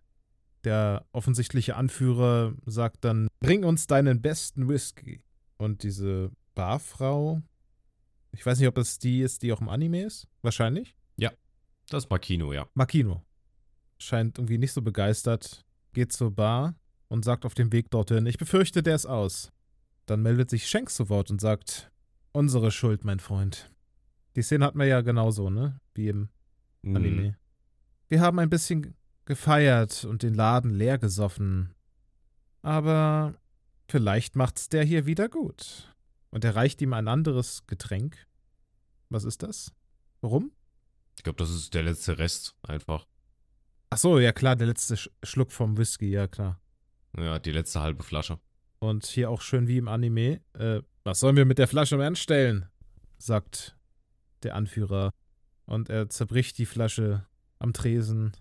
Der 0.65 1.07
offensichtliche 1.13 1.75
Anführer 1.77 2.55
sagt 2.67 3.05
dann: 3.05 3.29
Bring 3.41 3.65
uns 3.65 3.87
deinen 3.87 4.21
besten 4.23 4.69
Whisky. 4.69 5.23
Und 5.57 5.83
diese 5.83 6.31
Barfrau, 6.55 7.43
ich 8.33 8.45
weiß 8.45 8.59
nicht, 8.59 8.69
ob 8.69 8.75
das 8.75 8.99
die 8.99 9.21
ist, 9.21 9.43
die 9.43 9.53
auch 9.53 9.61
im 9.61 9.69
Anime 9.69 10.03
ist. 10.05 10.29
Wahrscheinlich. 10.43 10.97
Das 11.91 12.05
ist 12.05 12.11
Makino, 12.11 12.53
ja. 12.53 12.69
Makino. 12.75 13.25
Scheint 13.99 14.39
irgendwie 14.39 14.59
nicht 14.59 14.73
so 14.73 14.81
begeistert, 14.81 15.67
geht 15.93 16.13
zur 16.13 16.31
Bar 16.31 16.77
und 17.09 17.25
sagt 17.25 17.45
auf 17.45 17.55
dem 17.55 17.73
Weg 17.73 17.91
dorthin, 17.91 18.27
ich 18.27 18.39
befürchte, 18.39 18.83
der 18.83 18.95
ist 18.95 19.07
aus. 19.07 19.51
Dann 20.07 20.23
meldet 20.23 20.51
sich 20.51 20.69
Shanks 20.69 20.95
zu 20.95 21.09
Wort 21.09 21.33
und 21.33 21.41
sagt, 21.41 21.91
unsere 22.33 22.71
Schuld, 22.71 23.05
mein 23.05 23.19
Freund. 23.19 23.73
Die 24.37 24.43
Szene 24.43 24.65
hatten 24.67 24.79
wir 24.79 24.87
ja 24.87 25.01
genauso, 25.01 25.51
ne? 25.51 25.81
Wie 25.95 26.09
im 26.09 26.29
Hm. 26.85 26.97
Anime. 26.97 27.37
Wir 28.09 28.21
haben 28.21 28.39
ein 28.39 28.51
bisschen 28.51 28.95
gefeiert 29.25 30.05
und 30.05 30.23
den 30.23 30.35
Laden 30.35 30.71
leer 30.71 30.99
gesoffen. 30.99 31.75
Aber 32.63 33.35
vielleicht 33.89 34.37
macht's 34.37 34.69
der 34.69 34.85
hier 34.85 35.07
wieder 35.07 35.29
gut. 35.29 35.95
Und 36.31 36.45
er 36.45 36.55
reicht 36.55 36.81
ihm 36.83 36.93
ein 36.93 37.09
anderes 37.09 37.67
Getränk. 37.67 38.27
Was 39.09 39.25
ist 39.25 39.43
das? 39.43 39.73
Warum? 40.21 40.53
Ich 41.17 41.25
glaube, 41.25 41.39
das 41.39 41.51
ist 41.51 41.75
der 41.75 41.83
letzte 41.83 42.19
Rest 42.19 42.55
einfach. 42.63 43.07
Ach 43.91 43.99
so, 43.99 44.19
ja 44.19 44.33
klar, 44.33 44.55
der 44.55 44.69
letzte 44.69 44.97
Sch 44.97 45.11
Schluck 45.23 45.51
vom 45.51 45.77
Whisky, 45.77 46.11
ja 46.11 46.29
klar. 46.29 46.61
Ja, 47.17 47.39
die 47.39 47.51
letzte 47.51 47.81
halbe 47.81 48.05
Flasche. 48.05 48.39
Und 48.79 49.05
hier 49.07 49.31
auch 49.31 49.43
schön 49.43 49.67
wie 49.67 49.79
im 49.79 49.89
Anime. 49.89 50.41
Äh, 50.55 50.83
was 51.03 51.21
sollen 51.21 51.37
wir 51.37 51.45
mit 51.45 51.59
der 51.59 51.69
Flasche 51.69 52.03
anstellen? 52.03 52.67
sagt 53.19 53.77
der 54.43 54.55
Anführer. 54.55 55.13
Und 55.67 55.91
er 55.91 56.09
zerbricht 56.09 56.59
die 56.59 56.67
Flasche 56.67 57.27
am 57.59 57.73
Tresen. 57.73 58.33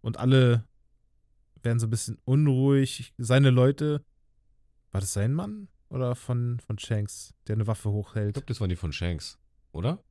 Und 0.00 0.18
alle 0.18 0.64
werden 1.66 1.78
so 1.78 1.86
ein 1.86 1.90
bisschen 1.90 2.16
unruhig. 2.24 3.12
Seine 3.18 3.50
Leute. 3.50 4.02
War 4.92 5.02
das 5.02 5.12
sein 5.12 5.34
Mann? 5.34 5.68
Oder 5.90 6.14
von, 6.14 6.58
von 6.66 6.78
Shanks, 6.78 7.34
der 7.46 7.56
eine 7.56 7.66
Waffe 7.66 7.90
Ich 7.90 7.94
hochhält? 7.94 8.34
glaube, 8.34 8.46
das 8.46 8.60
waren 8.60 8.70
die 8.70 8.76
von 8.76 8.92
Shanks, 8.92 9.38
oder? 9.72 10.02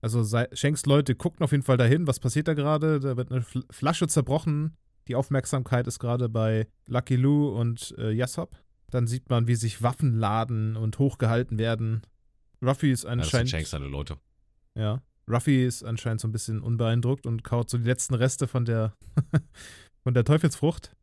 Also 0.00 0.22
sei, 0.24 0.48
Shanks 0.52 0.86
Leute 0.86 1.14
gucken 1.14 1.44
auf 1.44 1.52
jeden 1.52 1.62
Fall 1.62 1.76
dahin. 1.76 2.06
Was 2.06 2.18
passiert 2.18 2.48
da 2.48 2.54
gerade? 2.54 2.98
Da 2.98 3.16
wird 3.16 3.30
eine 3.30 3.42
Fl 3.42 3.62
Flasche 3.70 4.08
zerbrochen. 4.08 4.76
Die 5.08 5.14
Aufmerksamkeit 5.14 5.86
ist 5.86 5.98
gerade 5.98 6.28
bei 6.28 6.66
Lucky 6.86 7.16
Lou 7.16 7.48
und 7.50 7.94
äh, 7.98 8.10
Yassop. 8.10 8.56
Dann 8.90 9.06
sieht 9.06 9.30
man, 9.30 9.46
wie 9.46 9.54
sich 9.54 9.82
Waffen 9.82 10.14
laden 10.14 10.76
und 10.76 10.98
hochgehalten 10.98 11.58
werden. 11.58 12.02
Ruffy 12.60 12.90
ist 12.90 13.04
Ja, 13.04 13.10
das 13.10 13.12
sind 13.12 13.20
anscheinend. 13.24 13.50
Shanks 13.50 13.70
seine 13.70 13.86
Leute. 13.86 14.16
Ja. 14.74 15.02
Ruffy 15.28 15.64
ist 15.64 15.84
anscheinend 15.84 16.20
so 16.20 16.28
ein 16.28 16.32
bisschen 16.32 16.60
unbeeindruckt 16.60 17.26
und 17.26 17.44
kaut 17.44 17.70
so 17.70 17.78
die 17.78 17.84
letzten 17.84 18.14
Reste 18.14 18.48
von 18.48 18.64
der, 18.64 18.94
von 20.02 20.14
der 20.14 20.24
Teufelsfrucht. 20.24 20.96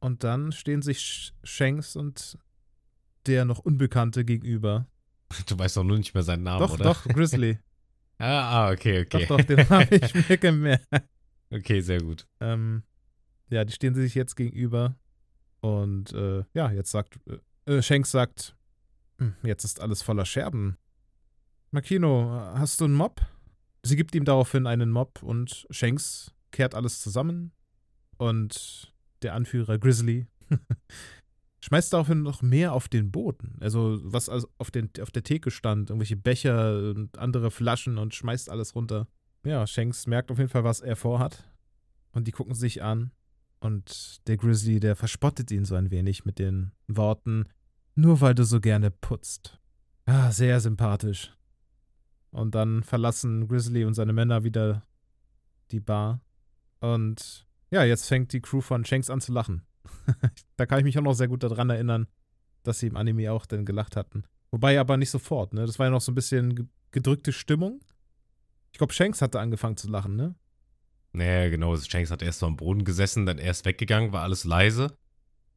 Und 0.00 0.24
dann 0.24 0.52
stehen 0.52 0.82
sich 0.82 0.98
Sh- 0.98 1.32
Shanks 1.44 1.94
und 1.96 2.38
der 3.26 3.44
noch 3.44 3.58
Unbekannte 3.58 4.24
gegenüber. 4.24 4.86
Du 5.46 5.56
weißt 5.58 5.76
doch 5.76 5.84
nur 5.84 5.96
nicht 5.98 6.12
mehr 6.14 6.24
seinen 6.24 6.42
Namen, 6.42 6.58
doch, 6.66 6.74
oder? 6.74 6.84
doch, 6.84 7.04
Grizzly. 7.08 7.58
Ah, 8.18 8.66
ah, 8.66 8.70
okay, 8.72 9.02
okay. 9.02 9.26
Doch, 9.26 9.36
doch, 9.38 9.44
den 9.44 9.68
habe 9.68 9.94
ich 9.94 10.28
mir 10.28 10.36
gemerkt. 10.38 10.86
Okay, 11.50 11.80
sehr 11.80 12.00
gut. 12.00 12.26
Ähm, 12.40 12.82
ja, 13.48 13.64
die 13.64 13.72
stehen 13.72 13.94
sich 13.94 14.14
jetzt 14.14 14.34
gegenüber. 14.36 14.96
Und 15.60 16.12
äh, 16.12 16.42
ja, 16.54 16.70
jetzt 16.72 16.90
sagt, 16.90 17.20
äh, 17.66 17.76
äh, 17.76 17.82
Shanks 17.82 18.10
sagt, 18.10 18.56
"Hm, 19.18 19.34
jetzt 19.42 19.64
ist 19.64 19.80
alles 19.80 20.02
voller 20.02 20.24
Scherben. 20.26 20.76
Makino, 21.70 22.30
hast 22.54 22.80
du 22.80 22.86
einen 22.86 22.94
Mob? 22.94 23.20
Sie 23.82 23.96
gibt 23.96 24.14
ihm 24.14 24.24
daraufhin 24.24 24.66
einen 24.66 24.90
Mob 24.90 25.22
und 25.22 25.66
Shanks 25.70 26.32
kehrt 26.50 26.74
alles 26.74 27.00
zusammen. 27.00 27.52
Und 28.20 28.92
der 29.22 29.34
Anführer 29.34 29.78
Grizzly 29.78 30.26
schmeißt 31.60 31.90
daraufhin 31.94 32.22
noch 32.22 32.42
mehr 32.42 32.74
auf 32.74 32.86
den 32.86 33.10
Boden. 33.10 33.56
Also, 33.60 33.98
was 34.02 34.28
also 34.28 34.46
auf, 34.58 34.70
den, 34.70 34.90
auf 35.00 35.10
der 35.10 35.22
Theke 35.22 35.50
stand, 35.50 35.88
irgendwelche 35.88 36.18
Becher 36.18 36.90
und 36.90 37.16
andere 37.16 37.50
Flaschen 37.50 37.96
und 37.96 38.14
schmeißt 38.14 38.50
alles 38.50 38.74
runter. 38.74 39.08
Ja, 39.42 39.66
Shanks 39.66 40.06
merkt 40.06 40.30
auf 40.30 40.36
jeden 40.36 40.50
Fall, 40.50 40.64
was 40.64 40.80
er 40.80 40.96
vorhat. 40.96 41.50
Und 42.12 42.26
die 42.26 42.32
gucken 42.32 42.54
sich 42.54 42.82
an. 42.82 43.10
Und 43.58 44.20
der 44.26 44.36
Grizzly, 44.36 44.80
der 44.80 44.96
verspottet 44.96 45.50
ihn 45.50 45.64
so 45.64 45.74
ein 45.74 45.90
wenig 45.90 46.26
mit 46.26 46.38
den 46.38 46.72
Worten, 46.88 47.46
nur 47.94 48.20
weil 48.20 48.34
du 48.34 48.44
so 48.44 48.60
gerne 48.60 48.90
putzt. 48.90 49.58
Ah, 50.04 50.30
sehr 50.30 50.60
sympathisch. 50.60 51.34
Und 52.32 52.54
dann 52.54 52.82
verlassen 52.82 53.48
Grizzly 53.48 53.86
und 53.86 53.94
seine 53.94 54.12
Männer 54.12 54.44
wieder 54.44 54.86
die 55.70 55.80
Bar. 55.80 56.20
Und 56.80 57.46
ja, 57.70 57.84
jetzt 57.84 58.06
fängt 58.06 58.32
die 58.32 58.40
Crew 58.40 58.60
von 58.60 58.84
Shanks 58.84 59.10
an 59.10 59.20
zu 59.20 59.32
lachen. 59.32 59.62
da 60.56 60.66
kann 60.66 60.78
ich 60.78 60.84
mich 60.84 60.98
auch 60.98 61.02
noch 61.02 61.14
sehr 61.14 61.28
gut 61.28 61.42
daran 61.42 61.70
erinnern, 61.70 62.06
dass 62.62 62.78
sie 62.80 62.86
im 62.88 62.96
Anime 62.96 63.32
auch 63.32 63.46
dann 63.46 63.64
gelacht 63.64 63.96
hatten. 63.96 64.24
Wobei 64.50 64.78
aber 64.80 64.96
nicht 64.96 65.10
sofort, 65.10 65.52
ne? 65.54 65.64
Das 65.66 65.78
war 65.78 65.86
ja 65.86 65.90
noch 65.90 66.00
so 66.00 66.12
ein 66.12 66.16
bisschen 66.16 66.54
ge- 66.54 66.66
gedrückte 66.90 67.32
Stimmung. 67.32 67.80
Ich 68.72 68.78
glaube, 68.78 68.92
Shanks 68.92 69.22
hatte 69.22 69.40
angefangen 69.40 69.76
zu 69.76 69.88
lachen, 69.88 70.16
ne? 70.16 70.34
Naja, 71.12 71.50
genau. 71.50 71.76
Shanks 71.76 72.10
hat 72.10 72.22
erst 72.22 72.40
so 72.40 72.46
am 72.46 72.56
Boden 72.56 72.84
gesessen, 72.84 73.26
dann 73.26 73.38
erst 73.38 73.64
weggegangen, 73.64 74.12
war 74.12 74.22
alles 74.22 74.44
leise. 74.44 74.96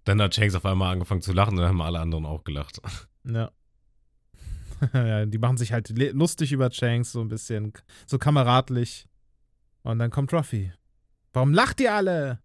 Dann 0.03 0.22
hat 0.22 0.36
Shanks 0.36 0.55
auf 0.55 0.66
einmal 0.66 0.91
angefangen 0.93 1.22
zu 1.22 1.32
lachen, 1.34 1.55
dann 1.57 1.68
haben 1.68 1.82
alle 1.82 1.99
anderen 1.99 2.26
auch 2.26 2.43
gelacht. 2.43 2.80
Ja. 3.26 3.51
ja, 4.93 5.26
die 5.26 5.38
machen 5.38 5.55
sich 5.55 5.72
halt 5.72 5.88
lustig 5.97 6.51
über 6.51 6.70
Shanks, 6.70 7.14
so 7.14 7.22
ein 7.22 7.30
bisschen 7.30 7.72
so 8.05 8.18
kameradlich. 8.18 9.07
Und 9.84 9.99
dann 9.99 10.11
kommt 10.11 10.34
Ruffy. 10.34 10.74
Warum 11.34 11.53
lacht 11.53 11.79
ihr 11.81 11.93
alle? 11.93 12.41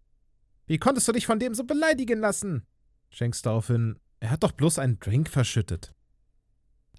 Wie 0.65 0.79
konntest 0.79 1.07
du 1.07 1.11
dich 1.11 1.25
von 1.25 1.39
dem 1.39 1.53
so 1.53 1.63
beleidigen 1.63 2.19
lassen? 2.19 2.65
Shanks 3.09 3.41
daraufhin, 3.41 3.99
er 4.19 4.31
hat 4.31 4.43
doch 4.43 4.51
bloß 4.51 4.79
einen 4.79 4.99
Drink 4.99 5.29
verschüttet. 5.29 5.95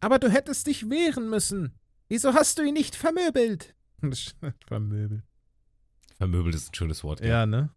Aber 0.00 0.18
du 0.18 0.30
hättest 0.30 0.66
dich 0.66 0.88
wehren 0.88 1.28
müssen. 1.28 1.78
Wieso 2.08 2.32
hast 2.34 2.58
du 2.58 2.62
ihn 2.62 2.74
nicht 2.74 2.96
vermöbelt? 2.96 3.74
vermöbelt. 4.66 5.22
Vermöbelt 6.16 6.54
ist 6.54 6.70
ein 6.70 6.74
schönes 6.74 7.04
Wort. 7.04 7.20
Ja, 7.20 7.46
ne? 7.46 7.70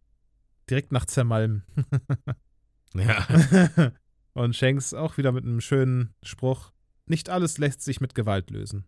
Direkt 0.69 0.91
nach 0.91 1.05
Zermalm. 1.05 1.63
ja. 2.93 3.27
Und 4.33 4.55
Shanks 4.55 4.93
auch 4.93 5.17
wieder 5.17 5.31
mit 5.31 5.43
einem 5.43 5.61
schönen 5.61 6.13
Spruch. 6.23 6.71
Nicht 7.05 7.29
alles 7.29 7.57
lässt 7.57 7.81
sich 7.81 7.99
mit 7.99 8.15
Gewalt 8.15 8.49
lösen. 8.49 8.85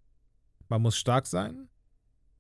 Man 0.70 0.82
muss 0.82 0.98
stark 0.98 1.28
sein, 1.28 1.70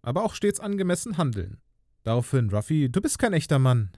aber 0.01 0.23
auch 0.23 0.33
stets 0.33 0.59
angemessen 0.59 1.17
handeln. 1.17 1.61
Daraufhin, 2.05 2.51
Ruffy, 2.51 2.87
du 2.87 3.01
bist 3.01 3.17
kein 3.17 3.33
echter 3.33 3.57
Mann. 3.57 3.89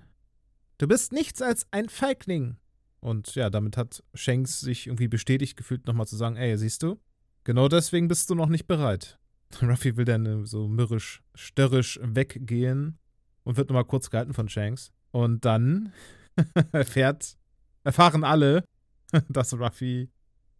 Du 0.77 0.87
bist 0.87 1.11
nichts 1.11 1.41
als 1.41 1.67
ein 1.71 1.89
Feigling. 1.89 2.55
Und 3.01 3.35
ja, 3.35 3.49
damit 3.49 3.75
hat 3.75 4.01
Shanks 4.13 4.61
sich 4.61 4.87
irgendwie 4.87 5.09
bestätigt 5.09 5.57
gefühlt, 5.57 5.85
nochmal 5.85 6.07
zu 6.07 6.15
sagen, 6.15 6.37
ey, 6.37 6.57
siehst 6.57 6.83
du, 6.83 7.01
genau 7.43 7.67
deswegen 7.67 8.07
bist 8.07 8.29
du 8.29 8.35
noch 8.35 8.47
nicht 8.47 8.65
bereit. 8.65 9.19
Ruffy 9.61 9.97
will 9.97 10.05
dann 10.05 10.45
so 10.45 10.69
mürrisch, 10.69 11.21
störrisch 11.35 11.99
weggehen 12.01 12.97
und 13.43 13.57
wird 13.57 13.67
nochmal 13.67 13.83
kurz 13.83 14.09
gehalten 14.09 14.33
von 14.33 14.47
Shanks. 14.47 14.93
Und 15.11 15.43
dann 15.43 15.91
erfährt, 16.71 17.37
erfahren 17.83 18.23
alle, 18.23 18.63
dass 19.27 19.53
Ruffy 19.53 20.09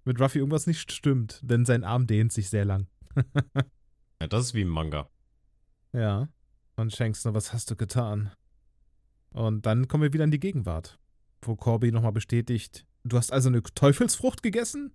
mit 0.04 0.20
Ruffy 0.20 0.40
irgendwas 0.40 0.68
nicht 0.68 0.92
stimmt, 0.92 1.40
denn 1.44 1.64
sein 1.64 1.86
Arm 1.86 2.08
dehnt 2.08 2.34
sich 2.34 2.50
sehr 2.50 2.66
lang. 2.66 2.88
ja, 4.22 4.28
das 4.28 4.48
ist 4.48 4.54
wie 4.54 4.64
im 4.64 4.68
Manga. 4.68 5.10
Ja. 5.94 6.28
Und 6.78 6.96
Shanks, 6.96 7.26
nur 7.26 7.34
was 7.34 7.54
hast 7.54 7.70
du 7.72 7.76
getan? 7.76 8.32
Und 9.32 9.66
dann 9.66 9.88
kommen 9.88 10.04
wir 10.04 10.14
wieder 10.14 10.24
in 10.24 10.32
die 10.32 10.40
Gegenwart, 10.40 11.00
wo 11.42 11.56
Corby 11.56 11.92
nochmal 11.92 12.12
bestätigt, 12.12 12.86
du 13.04 13.18
hast 13.18 13.34
also 13.34 13.50
eine 13.50 13.64
Teufelsfrucht 13.64 14.44
gegessen? 14.44 14.94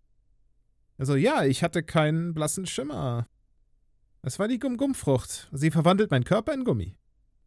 Also 0.97 1.16
ja, 1.16 1.45
ich 1.45 1.62
hatte 1.62 1.83
keinen 1.83 2.35
blassen 2.35 2.66
Schimmer. 2.66 3.26
Es 4.22 4.39
war 4.39 4.47
die 4.47 4.61
Gum-Gum-Frucht. 4.61 5.49
Sie 5.51 5.72
verwandelt 5.72 6.12
meinen 6.12 6.24
Körper 6.24 6.55
in 6.55 6.64
Gummi. 6.64 6.97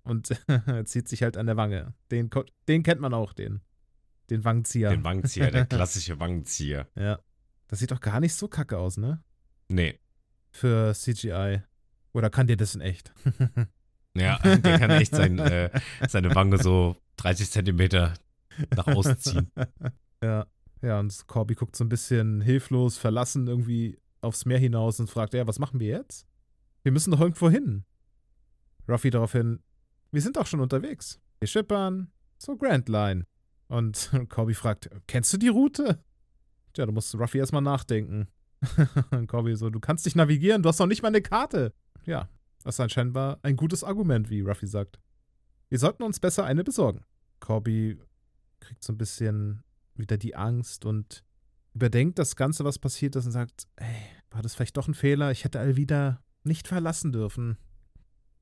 Und 0.03 0.27
zieht 0.85 1.07
sich 1.07 1.23
halt 1.23 1.37
an 1.37 1.45
der 1.45 1.55
Wange. 1.55 1.93
Den, 2.11 2.29
den 2.67 2.83
kennt 2.83 2.99
man 2.99 3.13
auch, 3.13 3.31
den. 3.31 3.61
Den 4.29 4.43
Wangenzieher. 4.43 4.89
Den 4.89 5.05
Wangenzieher, 5.05 5.51
der 5.51 5.65
klassische 5.65 6.19
Wangenzieher. 6.19 6.89
Ja. 6.95 7.19
Das 7.67 7.79
sieht 7.79 7.91
doch 7.91 8.01
gar 8.01 8.19
nicht 8.19 8.33
so 8.33 8.49
kacke 8.49 8.77
aus, 8.77 8.97
ne? 8.97 9.23
Nee. 9.69 9.99
Für 10.51 10.93
CGI. 10.93 11.61
Oder 12.11 12.29
kann 12.29 12.47
dir 12.47 12.57
das 12.57 12.75
in 12.75 12.81
echt? 12.81 13.13
Ja, 14.15 14.37
der 14.43 14.79
kann 14.79 14.91
echt 14.91 15.13
sein, 15.13 15.39
äh, 15.39 15.69
seine 16.07 16.33
Wange 16.33 16.57
so 16.57 16.95
30 17.17 17.51
Zentimeter 17.51 18.13
nach 18.75 18.87
außen 18.87 19.19
ziehen. 19.19 19.51
ja. 20.23 20.45
Ja, 20.81 20.99
und 20.99 21.25
Corby 21.25 21.55
guckt 21.55 21.75
so 21.75 21.83
ein 21.83 21.89
bisschen 21.89 22.41
hilflos, 22.41 22.97
verlassen 22.97 23.47
irgendwie 23.47 23.97
aufs 24.21 24.45
Meer 24.45 24.59
hinaus 24.59 24.99
und 24.99 25.09
fragt, 25.09 25.33
ja, 25.33 25.47
was 25.47 25.57
machen 25.57 25.79
wir 25.79 25.87
jetzt? 25.87 26.27
Wir 26.83 26.91
müssen 26.91 27.09
doch 27.09 27.21
irgendwo 27.21 27.49
hin. 27.49 27.85
Ruffy 28.87 29.09
daraufhin, 29.09 29.63
wir 30.11 30.21
sind 30.21 30.35
doch 30.35 30.45
schon 30.45 30.59
unterwegs. 30.59 31.19
Wir 31.39 31.47
schippern 31.47 32.11
zur 32.37 32.57
Grand 32.57 32.87
Line. 32.87 33.25
Und 33.67 34.11
Corby 34.29 34.53
fragt, 34.53 34.89
kennst 35.07 35.33
du 35.33 35.37
die 35.37 35.47
Route? 35.47 36.03
Tja, 36.73 36.85
du 36.85 36.91
musst 36.91 37.15
Ruffy 37.15 37.39
erstmal 37.39 37.63
nachdenken. 37.63 38.27
Corby 39.27 39.55
so, 39.55 39.71
du 39.71 39.79
kannst 39.79 40.05
dich 40.05 40.15
navigieren, 40.15 40.61
du 40.61 40.69
hast 40.69 40.79
noch 40.79 40.87
nicht 40.87 41.01
mal 41.01 41.07
eine 41.07 41.21
Karte. 41.21 41.73
Ja, 42.05 42.29
das 42.65 42.75
ist 42.75 42.79
anscheinend 42.81 43.15
ein 43.15 43.55
gutes 43.55 43.83
Argument, 43.83 44.29
wie 44.29 44.41
Ruffy 44.41 44.67
sagt. 44.67 44.99
Wir 45.69 45.79
sollten 45.79 46.03
uns 46.03 46.19
besser 46.19 46.43
eine 46.45 46.63
besorgen. 46.63 47.05
Corby 47.39 47.99
kriegt 48.59 48.83
so 48.83 48.91
ein 48.91 48.97
bisschen 48.97 49.63
wieder 49.95 50.17
die 50.17 50.35
Angst 50.35 50.83
und 50.85 51.23
überdenkt 51.73 52.19
das 52.19 52.35
Ganze, 52.35 52.65
was 52.65 52.79
passiert 52.79 53.15
ist 53.15 53.25
und 53.25 53.31
sagt, 53.31 53.67
ey, 53.77 53.95
war 54.31 54.41
das 54.41 54.55
vielleicht 54.55 54.75
doch 54.77 54.87
ein 54.87 54.93
Fehler? 54.93 55.31
Ich 55.31 55.43
hätte 55.43 55.59
Alvida 55.59 56.21
nicht 56.43 56.67
verlassen 56.67 57.11
dürfen. 57.11 57.57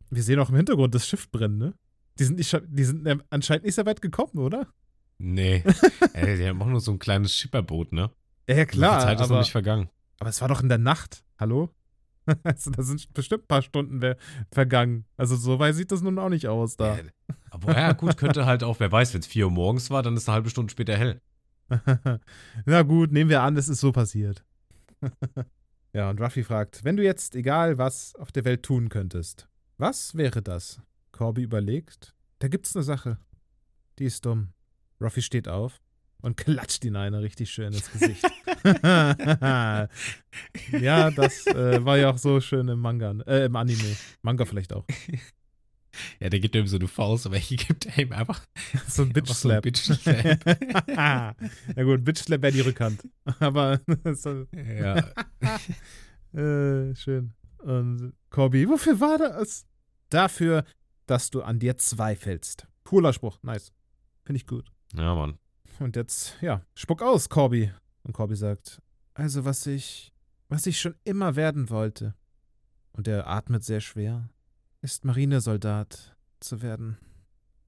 Wir 0.10 0.24
sehen 0.24 0.40
auch 0.40 0.50
im 0.50 0.56
Hintergrund 0.56 0.96
das 0.96 1.08
Schiff 1.08 1.30
brennen, 1.32 1.58
ne? 1.58 1.74
Die 2.20 2.24
sind, 2.26 2.38
nicht, 2.38 2.62
die 2.68 2.84
sind 2.84 3.06
äh, 3.08 3.18
anscheinend 3.30 3.66
nicht 3.66 3.76
sehr 3.76 3.86
weit 3.86 4.02
gekommen, 4.02 4.38
oder? 4.38 4.68
Nee. 5.18 5.64
Ey, 6.14 6.38
die 6.38 6.48
haben 6.48 6.62
auch 6.62 6.68
nur 6.68 6.80
so 6.82 6.92
ein 6.92 7.00
kleines 7.00 7.36
Schipperboot, 7.36 7.92
ne? 7.92 8.12
Ja, 8.48 8.56
So 8.58 8.66
viel 8.72 8.80
Zeit 8.80 9.16
ist 9.16 9.22
noch 9.22 9.30
aber, 9.32 9.40
nicht 9.40 9.52
vergangen. 9.52 9.90
aber 10.20 10.30
es 10.30 10.40
war 10.42 10.48
doch 10.48 10.62
in 10.62 10.70
der 10.70 10.78
Nacht. 10.78 11.24
Hallo? 11.40 11.70
Also, 12.44 12.72
da 12.72 12.84
sind 12.84 13.14
bestimmt 13.14 13.44
ein 13.44 13.48
paar 13.48 13.62
Stunden 13.62 14.16
vergangen. 14.52 15.06
Also, 15.18 15.36
so 15.36 15.60
weit 15.60 15.76
sieht 15.76 15.92
das 15.92 16.02
nun 16.02 16.18
auch 16.20 16.30
nicht 16.30 16.48
aus 16.48 16.78
da. 16.78 16.98
Äh, 16.98 17.10
aber 17.50 17.78
ja, 17.78 17.94
gut, 17.94 18.18
könnte 18.18 18.46
halt 18.46 18.64
auch, 18.64 18.80
wer 18.80 18.92
weiß, 18.92 19.14
wenn 19.14 19.22
es 19.22 19.28
4 19.28 19.46
Uhr 19.46 19.52
morgens 19.52 19.90
war, 19.90 20.04
dann 20.04 20.16
ist 20.16 20.28
eine 20.28 20.36
halbe 20.36 20.50
Stunde 20.50 20.72
später 20.72 20.98
hell. 20.98 21.22
Na 22.66 22.82
gut, 22.84 23.12
nehmen 23.12 23.30
wir 23.30 23.42
an, 23.42 23.58
es 23.58 23.70
ist 23.70 23.80
so 23.80 23.92
passiert. 23.92 24.46
ja, 25.94 26.10
und 26.10 26.22
Ruffy 26.22 26.44
fragt, 26.44 26.84
wenn 26.84 26.98
du 26.98 27.04
jetzt 27.04 27.36
egal 27.36 27.78
was 27.78 28.16
auf 28.16 28.32
der 28.32 28.46
Welt 28.46 28.64
tun 28.64 28.90
könntest, 28.90 29.50
was 29.78 30.16
wäre 30.16 30.42
das? 30.42 30.82
Corby 31.12 31.44
überlegt. 31.44 32.16
da 32.40 32.48
gibt's 32.48 32.76
eine 32.76 32.84
Sache. 32.84 33.18
Die 34.00 34.06
ist 34.06 34.26
dumm. 34.26 34.50
Ruffy 35.00 35.22
steht 35.22 35.48
auf 35.48 35.82
und 36.24 36.38
klatscht 36.38 36.84
ihn 36.86 36.96
eine 36.96 37.22
richtig 37.22 37.52
schön 37.52 37.74
ins 37.74 37.92
Gesicht. 37.92 38.24
ja, 40.72 41.12
das 41.12 41.46
äh, 41.48 41.84
war 41.86 41.98
ja 41.98 42.10
auch 42.10 42.18
so 42.18 42.40
schön 42.40 42.70
im 42.70 42.80
Manga, 42.80 43.12
äh, 43.28 43.46
im 43.46 43.56
Anime. 43.56 43.96
Manga 44.22 44.46
vielleicht 44.46 44.74
auch. 44.74 44.86
Ja, 46.20 46.30
der 46.30 46.40
gibt 46.40 46.56
ihm 46.56 46.66
so 46.66 46.78
eine 46.78 46.88
Faust, 46.88 47.26
aber 47.26 47.38
hier 47.38 47.58
gibt 47.58 47.86
er 47.86 48.00
ihm 48.00 48.14
einfach 48.14 48.44
So 48.88 49.04
ein 49.04 49.14
Bitch-Slap. 49.14 49.64
Bitch-Slap. 49.64 50.40
ja 50.88 51.36
gut, 51.84 52.04
Bitch-Slap 52.04 52.42
wäre 52.42 52.54
die 52.54 52.62
Rückhand. 52.62 53.08
Aber 53.40 53.80
ja. 54.54 54.98
äh, 56.34 56.96
schön. 56.96 57.34
Und 57.60 58.14
Corby, 58.30 58.68
wofür 58.68 59.00
war 59.00 59.18
das? 59.18 59.66
Dafür, 60.10 60.66
dass 61.06 61.30
du 61.30 61.44
an 61.44 61.60
dir 61.60 61.78
zweifelst. 61.78 62.66
Cooler 62.86 63.14
Spruch, 63.14 63.38
nice. 63.44 63.72
Finde 64.24 64.38
ich 64.38 64.48
gut. 64.48 64.72
ja, 64.96 65.14
Mann. 65.14 65.38
Und 65.80 65.96
jetzt, 65.96 66.38
ja, 66.42 66.66
spuck 66.76 67.02
aus, 67.02 67.30
Corby. 67.30 67.72
Und 68.04 68.14
Corby 68.14 68.36
sagt, 68.36 68.82
also 69.14 69.46
was 69.46 69.66
ich, 69.66 70.14
was 70.50 70.66
ich 70.66 70.80
schon 70.80 70.96
immer 71.04 71.36
werden 71.36 71.70
wollte. 71.70 72.16
Und 72.92 73.08
er 73.08 73.28
atmet 73.28 73.64
sehr 73.64 73.82
schwer, 73.82 74.30
ist 74.82 75.06
Marinesoldat 75.06 76.16
zu 76.40 76.62
werden. 76.62 76.98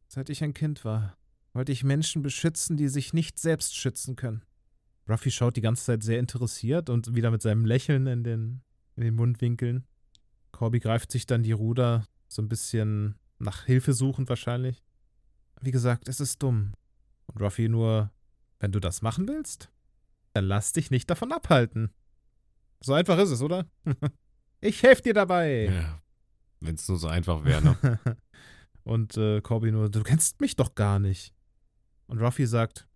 Seit 0.08 0.30
ich 0.30 0.44
ein 0.44 0.54
Kind 0.54 0.86
war, 0.86 1.18
wollte 1.54 1.72
ich 1.72 1.84
Menschen 1.84 2.22
beschützen, 2.22 2.78
die 2.78 2.90
sich 2.90 3.14
nicht 3.14 3.40
selbst 3.40 3.76
schützen 3.76 4.16
können. 4.16 4.44
Ruffy 5.10 5.32
schaut 5.32 5.56
die 5.56 5.62
ganze 5.62 5.86
Zeit 5.86 6.04
sehr 6.04 6.20
interessiert 6.20 6.90
und 6.90 7.16
wieder 7.16 7.32
mit 7.32 7.42
seinem 7.42 7.66
Lächeln 7.66 8.08
in 8.08 8.24
den, 8.24 8.62
in 8.96 9.04
den 9.04 9.16
Mundwinkeln. 9.16 9.86
Corby 10.52 10.80
greift 10.80 11.12
sich 11.12 11.26
dann 11.26 11.44
die 11.44 11.52
Ruder, 11.52 12.06
so 12.28 12.42
ein 12.42 12.50
bisschen 12.50 13.16
nach 13.40 13.66
Hilfe 13.66 13.94
suchend 13.94 14.30
wahrscheinlich. 14.30 14.84
Wie 15.62 15.72
gesagt, 15.72 16.08
es 16.08 16.20
ist 16.20 16.42
dumm. 16.42 16.74
Und 17.36 17.42
Ruffy 17.42 17.68
nur, 17.68 18.12
wenn 18.60 18.72
du 18.72 18.80
das 18.80 19.02
machen 19.02 19.28
willst, 19.28 19.70
dann 20.34 20.46
lass 20.46 20.72
dich 20.72 20.90
nicht 20.90 21.10
davon 21.10 21.32
abhalten. 21.32 21.94
So 22.82 22.94
einfach 22.94 23.18
ist 23.18 23.32
es, 23.32 23.42
oder? 23.42 23.66
ich 24.62 24.82
helfe 24.84 25.02
dir 25.02 25.14
dabei. 25.14 25.66
Ja. 25.66 26.02
Wenn 26.62 26.76
es 26.76 26.88
nur 26.88 26.98
so 26.98 27.08
einfach 27.08 27.44
wäre, 27.44 27.62
ne? 27.62 28.00
Und 28.84 29.18
äh, 29.18 29.42
Corby 29.42 29.72
nur, 29.72 29.90
du 29.90 30.04
kennst 30.04 30.40
mich 30.42 30.56
doch 30.56 30.76
gar 30.76 31.00
nicht. 31.00 31.34
Und 32.08 32.20
Ruffy 32.20 32.46
sagt, 32.46 32.88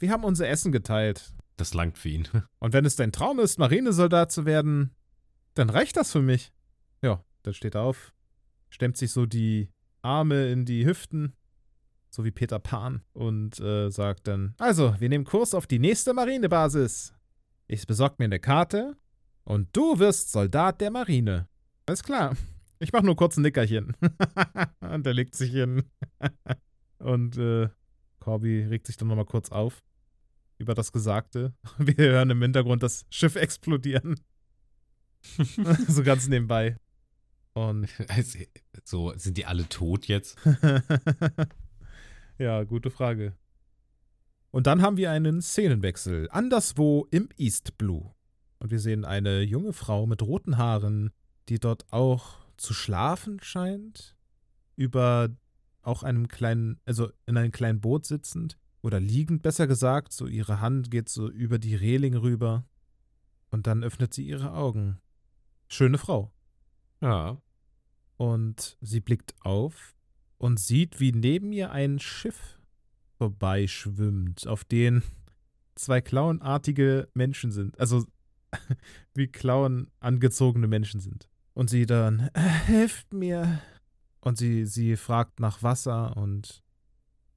wir 0.00 0.10
haben 0.10 0.24
unser 0.24 0.48
Essen 0.48 0.72
geteilt. 0.72 1.32
Das 1.56 1.74
langt 1.74 1.96
für 1.96 2.08
ihn. 2.08 2.28
Und 2.58 2.72
wenn 2.72 2.84
es 2.84 2.96
dein 2.96 3.12
Traum 3.12 3.38
ist, 3.38 3.58
Marinesoldat 3.58 4.30
zu 4.30 4.44
werden, 4.44 4.94
dann 5.54 5.70
reicht 5.70 5.96
das 5.96 6.12
für 6.12 6.22
mich. 6.22 6.52
Ja, 7.02 7.24
dann 7.42 7.54
steht 7.54 7.74
er 7.74 7.82
auf, 7.82 8.12
stemmt 8.68 8.96
sich 8.96 9.12
so 9.12 9.26
die 9.26 9.70
Arme 10.02 10.48
in 10.48 10.64
die 10.64 10.84
Hüften, 10.84 11.34
so 12.18 12.24
wie 12.24 12.32
Peter 12.32 12.58
Pan, 12.58 13.02
und 13.12 13.60
äh, 13.60 13.90
sagt 13.90 14.26
dann: 14.26 14.52
Also, 14.58 14.96
wir 14.98 15.08
nehmen 15.08 15.24
Kurs 15.24 15.54
auf 15.54 15.68
die 15.68 15.78
nächste 15.78 16.12
Marinebasis. 16.12 17.14
Ich 17.68 17.86
besorg 17.86 18.18
mir 18.18 18.24
eine 18.24 18.40
Karte 18.40 18.96
und 19.44 19.68
du 19.76 20.00
wirst 20.00 20.32
Soldat 20.32 20.80
der 20.80 20.90
Marine. 20.90 21.46
Alles 21.86 22.02
klar. 22.02 22.36
Ich 22.80 22.92
mach 22.92 23.02
nur 23.02 23.14
kurz 23.14 23.36
ein 23.36 23.42
Nickerchen. 23.42 23.94
und 24.80 25.06
er 25.06 25.14
legt 25.14 25.36
sich 25.36 25.52
hin. 25.52 25.84
und 26.98 27.38
äh, 27.38 27.68
Corby 28.18 28.64
regt 28.64 28.88
sich 28.88 28.96
dann 28.96 29.06
nochmal 29.06 29.24
kurz 29.24 29.52
auf 29.52 29.84
über 30.58 30.74
das 30.74 30.90
Gesagte. 30.90 31.52
Wir 31.78 32.10
hören 32.10 32.30
im 32.30 32.42
Hintergrund 32.42 32.82
das 32.82 33.06
Schiff 33.10 33.36
explodieren. 33.36 34.18
so 35.86 36.02
ganz 36.02 36.26
nebenbei. 36.26 36.78
Und 37.52 37.88
so, 38.82 39.12
sind 39.16 39.36
die 39.36 39.46
alle 39.46 39.68
tot 39.68 40.06
jetzt? 40.06 40.36
Ja, 42.38 42.64
gute 42.64 42.90
Frage. 42.90 43.36
Und 44.50 44.66
dann 44.66 44.80
haben 44.80 44.96
wir 44.96 45.10
einen 45.10 45.42
Szenenwechsel. 45.42 46.28
Anderswo 46.30 47.06
im 47.10 47.28
East 47.36 47.76
Blue. 47.76 48.14
Und 48.58 48.70
wir 48.70 48.80
sehen 48.80 49.04
eine 49.04 49.42
junge 49.42 49.72
Frau 49.72 50.06
mit 50.06 50.22
roten 50.22 50.56
Haaren, 50.56 51.10
die 51.48 51.60
dort 51.60 51.92
auch 51.92 52.38
zu 52.56 52.74
schlafen 52.74 53.40
scheint. 53.40 54.16
Über 54.76 55.28
auch 55.82 56.02
einem 56.02 56.28
kleinen, 56.28 56.80
also 56.84 57.10
in 57.26 57.36
einem 57.36 57.52
kleinen 57.52 57.80
Boot 57.80 58.06
sitzend. 58.06 58.58
Oder 58.80 59.00
liegend, 59.00 59.42
besser 59.42 59.66
gesagt. 59.66 60.12
So 60.12 60.26
ihre 60.26 60.60
Hand 60.60 60.90
geht 60.90 61.08
so 61.08 61.28
über 61.28 61.58
die 61.58 61.74
Reling 61.74 62.14
rüber. 62.14 62.64
Und 63.50 63.66
dann 63.66 63.82
öffnet 63.82 64.14
sie 64.14 64.26
ihre 64.26 64.52
Augen. 64.52 65.00
Schöne 65.68 65.98
Frau. 65.98 66.32
Ja. 67.00 67.40
Und 68.16 68.76
sie 68.80 69.00
blickt 69.00 69.34
auf 69.40 69.97
und 70.38 70.58
sieht, 70.58 71.00
wie 71.00 71.12
neben 71.12 71.52
ihr 71.52 71.70
ein 71.70 71.98
Schiff 71.98 72.58
vorbeischwimmt, 73.18 74.46
auf 74.46 74.64
dem 74.64 75.02
zwei 75.74 76.00
clownartige 76.00 77.08
Menschen 77.14 77.50
sind. 77.52 77.78
Also 77.78 78.04
wie 79.14 79.26
Clown 79.28 79.90
angezogene 80.00 80.68
Menschen 80.68 81.00
sind. 81.00 81.28
Und 81.54 81.68
sie 81.70 81.86
dann, 81.86 82.30
"Äh, 82.34 82.40
helft 82.40 83.12
mir. 83.12 83.60
Und 84.20 84.38
sie, 84.38 84.64
sie 84.64 84.96
fragt 84.96 85.40
nach 85.40 85.62
Wasser 85.62 86.16
und 86.16 86.62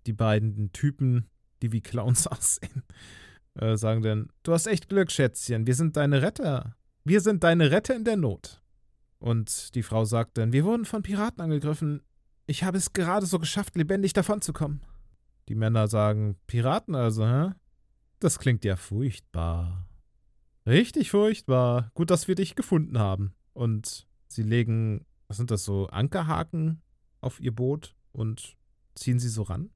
die 0.05 0.13
beiden 0.13 0.71
Typen, 0.71 1.27
die 1.61 1.71
wie 1.71 1.81
Clowns 1.81 2.27
aussehen, 2.27 2.83
äh, 3.55 3.75
sagen 3.77 4.01
dann, 4.01 4.29
du 4.43 4.53
hast 4.53 4.67
echt 4.67 4.89
Glück, 4.89 5.11
Schätzchen, 5.11 5.67
wir 5.67 5.75
sind 5.75 5.97
deine 5.97 6.21
Retter. 6.21 6.75
Wir 7.03 7.21
sind 7.21 7.43
deine 7.43 7.71
Retter 7.71 7.95
in 7.95 8.03
der 8.03 8.17
Not. 8.17 8.61
Und 9.19 9.75
die 9.75 9.83
Frau 9.83 10.05
sagt 10.05 10.37
dann, 10.37 10.53
wir 10.53 10.65
wurden 10.65 10.85
von 10.85 11.03
Piraten 11.03 11.41
angegriffen. 11.41 12.01
Ich 12.51 12.65
habe 12.65 12.77
es 12.77 12.91
gerade 12.91 13.25
so 13.25 13.39
geschafft, 13.39 13.77
lebendig 13.77 14.11
davonzukommen. 14.11 14.81
Die 15.47 15.55
Männer 15.55 15.87
sagen, 15.87 16.35
Piraten 16.47 16.95
also, 16.95 17.25
hä? 17.25 17.51
Das 18.19 18.39
klingt 18.39 18.65
ja 18.65 18.75
furchtbar. 18.75 19.87
Richtig 20.65 21.11
furchtbar. 21.11 21.91
Gut, 21.93 22.11
dass 22.11 22.27
wir 22.27 22.35
dich 22.35 22.55
gefunden 22.55 22.99
haben. 22.99 23.33
Und 23.53 24.05
sie 24.27 24.43
legen, 24.43 25.05
was 25.29 25.37
sind 25.37 25.49
das 25.49 25.63
so, 25.63 25.87
Ankerhaken 25.87 26.81
auf 27.21 27.39
ihr 27.39 27.55
Boot 27.55 27.95
und 28.11 28.57
ziehen 28.95 29.17
sie 29.17 29.29
so 29.29 29.43
ran. 29.43 29.69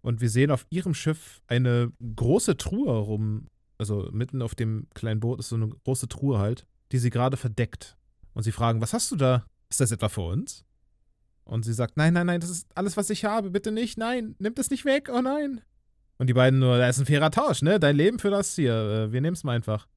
Und 0.00 0.20
wir 0.20 0.30
sehen 0.30 0.52
auf 0.52 0.68
ihrem 0.70 0.94
Schiff 0.94 1.42
eine 1.48 1.90
große 2.14 2.56
Truhe 2.56 2.96
rum. 2.96 3.48
Also 3.76 4.08
mitten 4.12 4.40
auf 4.40 4.54
dem 4.54 4.86
kleinen 4.94 5.18
Boot 5.18 5.40
ist 5.40 5.48
so 5.48 5.56
eine 5.56 5.66
große 5.66 6.06
Truhe 6.06 6.38
halt, 6.38 6.64
die 6.92 6.98
sie 6.98 7.10
gerade 7.10 7.36
verdeckt. 7.36 7.98
Und 8.34 8.44
sie 8.44 8.52
fragen, 8.52 8.80
was 8.80 8.92
hast 8.92 9.10
du 9.10 9.16
da? 9.16 9.46
Ist 9.68 9.80
das 9.80 9.90
etwa 9.90 10.08
für 10.08 10.20
uns? 10.20 10.64
Und 11.44 11.64
sie 11.64 11.74
sagt, 11.74 11.96
nein, 11.96 12.14
nein, 12.14 12.26
nein, 12.26 12.40
das 12.40 12.50
ist 12.50 12.66
alles, 12.74 12.96
was 12.96 13.10
ich 13.10 13.24
habe. 13.24 13.50
Bitte 13.50 13.70
nicht, 13.70 13.98
nein, 13.98 14.34
nimm 14.38 14.54
das 14.54 14.70
nicht 14.70 14.84
weg, 14.84 15.10
oh 15.12 15.20
nein. 15.20 15.60
Und 16.16 16.28
die 16.28 16.34
beiden 16.34 16.60
nur, 16.60 16.78
da 16.78 16.88
ist 16.88 16.98
ein 16.98 17.06
fairer 17.06 17.30
Tausch, 17.30 17.62
ne? 17.62 17.78
Dein 17.78 17.96
Leben 17.96 18.18
für 18.18 18.30
das 18.30 18.54
hier. 18.54 18.74
Äh, 18.74 19.12
wir 19.12 19.20
nehmen 19.20 19.34
es 19.34 19.44
mal 19.44 19.56
einfach. 19.56 19.88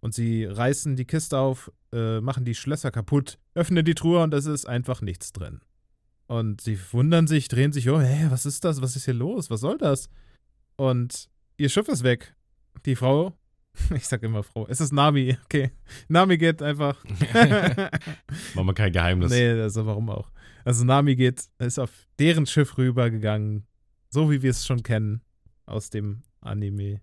Und 0.00 0.14
sie 0.14 0.46
reißen 0.46 0.96
die 0.96 1.04
Kiste 1.04 1.38
auf, 1.38 1.70
äh, 1.92 2.20
machen 2.20 2.44
die 2.44 2.54
Schlösser 2.54 2.90
kaputt, 2.90 3.38
öffnen 3.54 3.84
die 3.84 3.94
Truhe 3.94 4.22
und 4.22 4.32
es 4.32 4.46
ist 4.46 4.66
einfach 4.66 5.02
nichts 5.02 5.32
drin. 5.32 5.60
Und 6.26 6.60
sie 6.60 6.78
wundern 6.92 7.26
sich, 7.26 7.48
drehen 7.48 7.72
sich 7.72 7.88
um, 7.88 8.00
hä, 8.00 8.28
was 8.30 8.46
ist 8.46 8.64
das? 8.64 8.80
Was 8.80 8.96
ist 8.96 9.04
hier 9.04 9.14
los? 9.14 9.50
Was 9.50 9.60
soll 9.60 9.76
das? 9.76 10.08
Und 10.76 11.28
ihr 11.58 11.68
Schiff 11.68 11.88
ist 11.88 12.02
weg. 12.02 12.34
Die 12.86 12.96
Frau, 12.96 13.36
ich 13.94 14.06
sag 14.06 14.22
immer 14.22 14.42
Frau, 14.42 14.66
es 14.68 14.80
ist 14.80 14.92
Nami, 14.92 15.36
okay. 15.44 15.70
Nami 16.08 16.38
geht 16.38 16.62
einfach. 16.62 17.02
Machen 18.54 18.66
wir 18.66 18.74
kein 18.74 18.92
Geheimnis. 18.92 19.30
Nee, 19.30 19.50
also 19.50 19.86
warum 19.86 20.10
auch? 20.10 20.30
Also 20.64 20.84
Nami 20.84 21.16
geht, 21.16 21.48
ist 21.58 21.78
auf 21.78 21.90
deren 22.18 22.46
Schiff 22.46 22.76
rübergegangen, 22.76 23.66
so 24.10 24.30
wie 24.30 24.42
wir 24.42 24.50
es 24.50 24.66
schon 24.66 24.82
kennen 24.82 25.22
aus 25.66 25.90
dem 25.90 26.22
Anime 26.40 27.00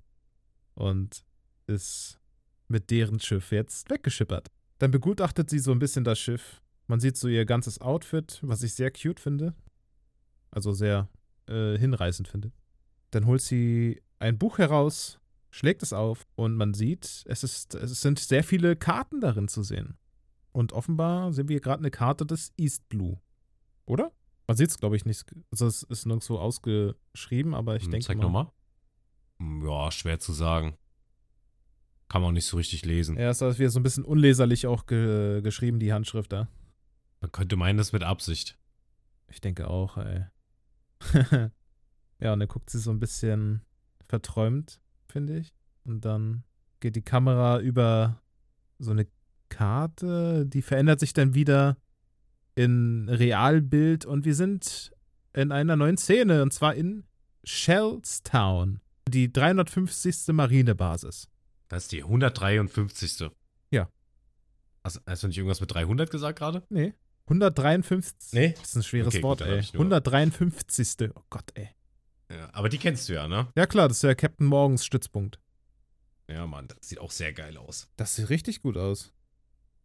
und 0.76 1.24
ist 1.68 2.20
mit 2.68 2.92
deren 2.92 3.20
Schiff 3.20 3.52
jetzt 3.52 3.90
weggeschippert. 3.90 4.50
Dann 4.80 4.92
begutachtet 4.92 5.50
sie 5.50 5.60
so 5.60 5.72
ein 5.72 5.80
bisschen 5.80 6.04
das 6.04 6.20
Schiff. 6.20 6.62
Man 6.88 7.00
sieht 7.00 7.18
so 7.18 7.28
ihr 7.28 7.46
ganzes 7.46 7.82
Outfit, 7.82 8.40
was 8.44 8.64
ich 8.64 8.74
sehr 8.74 8.92
cute 8.92 9.20
finde. 9.20 9.56
Also 10.52 10.72
sehr 10.72 11.10
äh, 11.48 11.78
hinreißend 11.78 12.28
finde. 12.28 12.52
Dann 13.12 13.26
holt 13.26 13.42
sie 13.42 14.02
ein 14.20 14.38
Buch 14.38 14.58
heraus, 14.58 15.20
schlägt 15.58 15.82
es 15.82 15.92
auf 15.92 16.28
und 16.36 16.56
man 16.56 16.74
sieht, 16.76 17.24
es, 17.26 17.44
ist, 17.44 17.74
es 17.74 18.02
sind 18.02 18.20
sehr 18.20 18.44
viele 18.44 18.76
Karten 18.76 19.20
darin 19.22 19.48
zu 19.48 19.64
sehen. 19.64 19.98
Und 20.52 20.72
offenbar 20.74 21.34
sehen 21.34 21.50
wir 21.50 21.60
gerade 21.60 21.80
eine 21.80 21.90
Karte 21.92 22.26
des 22.26 22.54
East 22.58 22.88
Blue. 22.90 23.20
Oder? 23.86 24.12
Man 24.48 24.56
sieht 24.56 24.70
es, 24.70 24.78
glaube 24.78 24.96
ich, 24.96 25.06
nicht. 25.06 25.26
Also 25.52 25.66
es 25.66 25.82
ist 25.84 26.06
nirgendwo 26.06 26.38
ausgeschrieben, 26.38 27.54
aber 27.56 27.76
ich 27.76 27.84
Hm, 27.86 27.92
denke 27.92 28.06
Zeig 28.06 28.18
mal. 28.18 28.24
nochmal. 28.24 28.52
Hm, 29.40 29.66
Ja, 29.68 29.92
schwer 29.92 30.20
zu 30.20 30.32
sagen. 30.32 30.78
Kann 32.08 32.22
man 32.22 32.30
auch 32.30 32.34
nicht 32.34 32.46
so 32.46 32.58
richtig 32.58 32.86
lesen. 32.86 33.18
Ja, 33.18 33.30
es 33.32 33.42
ist 33.42 33.60
wieder 33.60 33.70
so 33.70 33.80
ein 33.80 33.84
bisschen 33.84 34.06
unleserlich 34.06 34.68
auch 34.68 34.86
ge 34.86 35.42
geschrieben, 35.42 35.80
die 35.80 35.92
Handschrift 35.92 36.32
da. 36.32 36.48
Man 37.20 37.32
könnte 37.32 37.56
meinen, 37.58 37.78
das 37.78 37.92
mit 37.92 38.04
Absicht. 38.04 38.58
Ich 39.28 39.42
denke 39.42 39.68
auch, 39.70 39.98
ey. 39.98 40.26
ja, 42.20 42.34
und 42.34 42.40
dann 42.40 42.48
guckt 42.48 42.70
sie 42.70 42.80
so 42.80 42.92
ein 42.92 43.00
bisschen 43.00 43.62
verträumt, 44.08 44.80
finde 45.18 45.40
ich. 45.40 45.52
Und 45.84 46.06
dann 46.06 46.44
geht 46.80 46.96
die 46.96 47.02
Kamera 47.02 47.60
über 47.60 48.22
so 48.78 48.92
eine 48.92 49.08
Karte, 49.50 50.46
die 50.46 50.62
verändert 50.62 51.00
sich 51.00 51.14
dann 51.14 51.34
wieder 51.34 51.78
in 52.54 53.10
Realbild 53.10 54.06
und 54.06 54.26
wir 54.26 54.36
sind 54.36 54.92
in 55.34 55.52
einer 55.52 55.76
neuen 55.76 55.98
Szene 55.98 56.44
und 56.44 56.54
zwar 56.54 56.76
in 56.76 57.06
Shellstown, 57.44 58.80
die 59.08 59.32
350. 59.32 60.28
Marinebasis. 60.34 61.28
Das 61.68 61.84
ist 61.84 61.92
die 61.94 62.04
153. 62.04 63.30
Ja. 63.72 63.90
Hast, 64.84 65.02
hast 65.08 65.24
du 65.24 65.28
nicht 65.28 65.38
irgendwas 65.38 65.62
mit 65.62 65.74
300 65.74 66.12
gesagt 66.12 66.38
gerade? 66.40 66.64
Nee. 66.70 66.94
153. 67.26 68.34
Nee? 68.34 68.54
Das 68.60 68.70
ist 68.70 68.76
ein 68.76 68.84
schweres 68.84 69.08
Okay, 69.08 69.18
gut, 69.22 69.24
Wort, 69.24 69.42
hab 69.42 69.48
ey. 69.48 69.60
ich 69.60 69.74
nur- 69.74 69.82
153. 69.82 71.10
Oh 71.16 71.24
Gott, 71.30 71.52
ey. 71.56 71.70
Ja, 72.32 72.50
aber 72.54 72.70
die 72.70 72.78
kennst 72.78 73.08
du 73.10 73.14
ja, 73.14 73.28
ne? 73.28 73.48
Ja 73.56 73.66
klar, 73.66 73.88
das 73.88 73.98
ist 73.98 74.04
der 74.04 74.16
Captain 74.16 74.48
Morgens 74.48 74.86
Stützpunkt. 74.86 75.40
Ja, 76.30 76.46
Mann, 76.46 76.68
das 76.68 76.90
sieht 76.90 77.00
auch 77.00 77.12
sehr 77.12 77.32
geil 77.32 77.58
aus. 77.58 77.90
Das 77.96 78.16
sieht 78.16 78.30
richtig 78.30 78.62
gut 78.62 78.76
aus. 78.78 79.14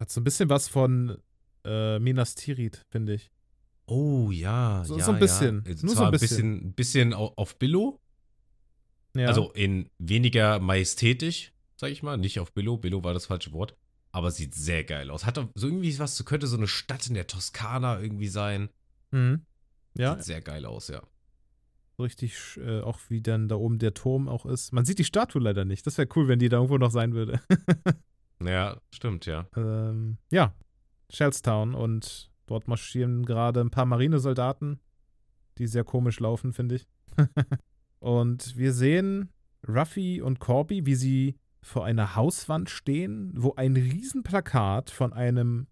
Hat 0.00 0.10
so 0.10 0.20
ein 0.20 0.24
bisschen 0.24 0.48
was 0.48 0.66
von 0.68 1.18
äh, 1.64 1.98
Minas 2.00 2.34
Tirith, 2.34 2.82
finde 2.90 3.14
ich. 3.14 3.30
Oh 3.86 4.30
ja, 4.32 4.82
So- 4.84 4.98
ja, 4.98 5.04
so 5.04 5.12
ein 5.12 5.20
bisschen. 5.20 5.62
Ja. 5.66 5.74
Nur 5.82 5.94
Zwar 5.94 5.94
so 5.94 6.02
ein 6.02 6.06
ein 6.08 6.10
bisschen. 6.12 6.28
bisschen, 6.28 6.72
bisschen 6.74 7.14
au- 7.14 7.32
auf 7.36 7.56
Billo, 7.58 8.00
Ja. 9.14 9.28
also 9.28 9.52
in 9.52 9.88
weniger 9.98 10.58
majestätisch, 10.58 11.52
sag 11.76 11.90
ich 11.90 12.02
mal. 12.02 12.16
Nicht 12.16 12.40
auf 12.40 12.52
Billo, 12.52 12.76
Billo 12.76 13.04
war 13.04 13.14
das 13.14 13.26
falsche 13.26 13.52
Wort. 13.52 13.76
Aber 14.10 14.30
sieht 14.30 14.54
sehr 14.54 14.82
geil 14.84 15.10
aus. 15.10 15.24
Hat 15.24 15.36
doch 15.36 15.48
so 15.54 15.68
irgendwie 15.68 15.96
was, 15.98 16.22
könnte 16.24 16.46
so 16.46 16.56
eine 16.56 16.66
Stadt 16.68 17.06
in 17.06 17.14
der 17.14 17.26
Toskana 17.28 18.00
irgendwie 18.00 18.28
sein. 18.28 18.68
Mhm. 19.12 19.46
Ja, 19.96 20.16
Sieht 20.16 20.24
sehr 20.24 20.40
geil 20.40 20.66
aus, 20.66 20.88
ja. 20.88 21.02
Richtig, 22.02 22.58
äh, 22.58 22.80
auch 22.80 22.98
wie 23.08 23.20
dann 23.20 23.48
da 23.48 23.56
oben 23.56 23.78
der 23.78 23.94
Turm 23.94 24.28
auch 24.28 24.46
ist. 24.46 24.72
Man 24.72 24.84
sieht 24.84 24.98
die 24.98 25.04
Statue 25.04 25.42
leider 25.42 25.64
nicht. 25.64 25.86
Das 25.86 25.98
wäre 25.98 26.08
cool, 26.16 26.28
wenn 26.28 26.38
die 26.38 26.48
da 26.48 26.56
irgendwo 26.58 26.78
noch 26.78 26.90
sein 26.90 27.14
würde. 27.14 27.40
Ja, 28.44 28.76
stimmt, 28.92 29.26
ja. 29.26 29.46
ähm, 29.56 30.18
ja, 30.30 30.52
Shellstown 31.10 31.74
und 31.74 32.30
dort 32.46 32.68
marschieren 32.68 33.24
gerade 33.24 33.60
ein 33.60 33.70
paar 33.70 33.86
Marinesoldaten, 33.86 34.80
die 35.58 35.66
sehr 35.66 35.84
komisch 35.84 36.20
laufen, 36.20 36.52
finde 36.52 36.76
ich. 36.76 36.88
und 38.00 38.56
wir 38.56 38.72
sehen 38.72 39.28
Ruffy 39.68 40.20
und 40.20 40.40
Corby, 40.40 40.86
wie 40.86 40.94
sie 40.94 41.36
vor 41.60 41.84
einer 41.84 42.16
Hauswand 42.16 42.68
stehen, 42.70 43.32
wo 43.36 43.54
ein 43.54 43.76
Riesenplakat 43.76 44.90
von 44.90 45.12
einem 45.12 45.68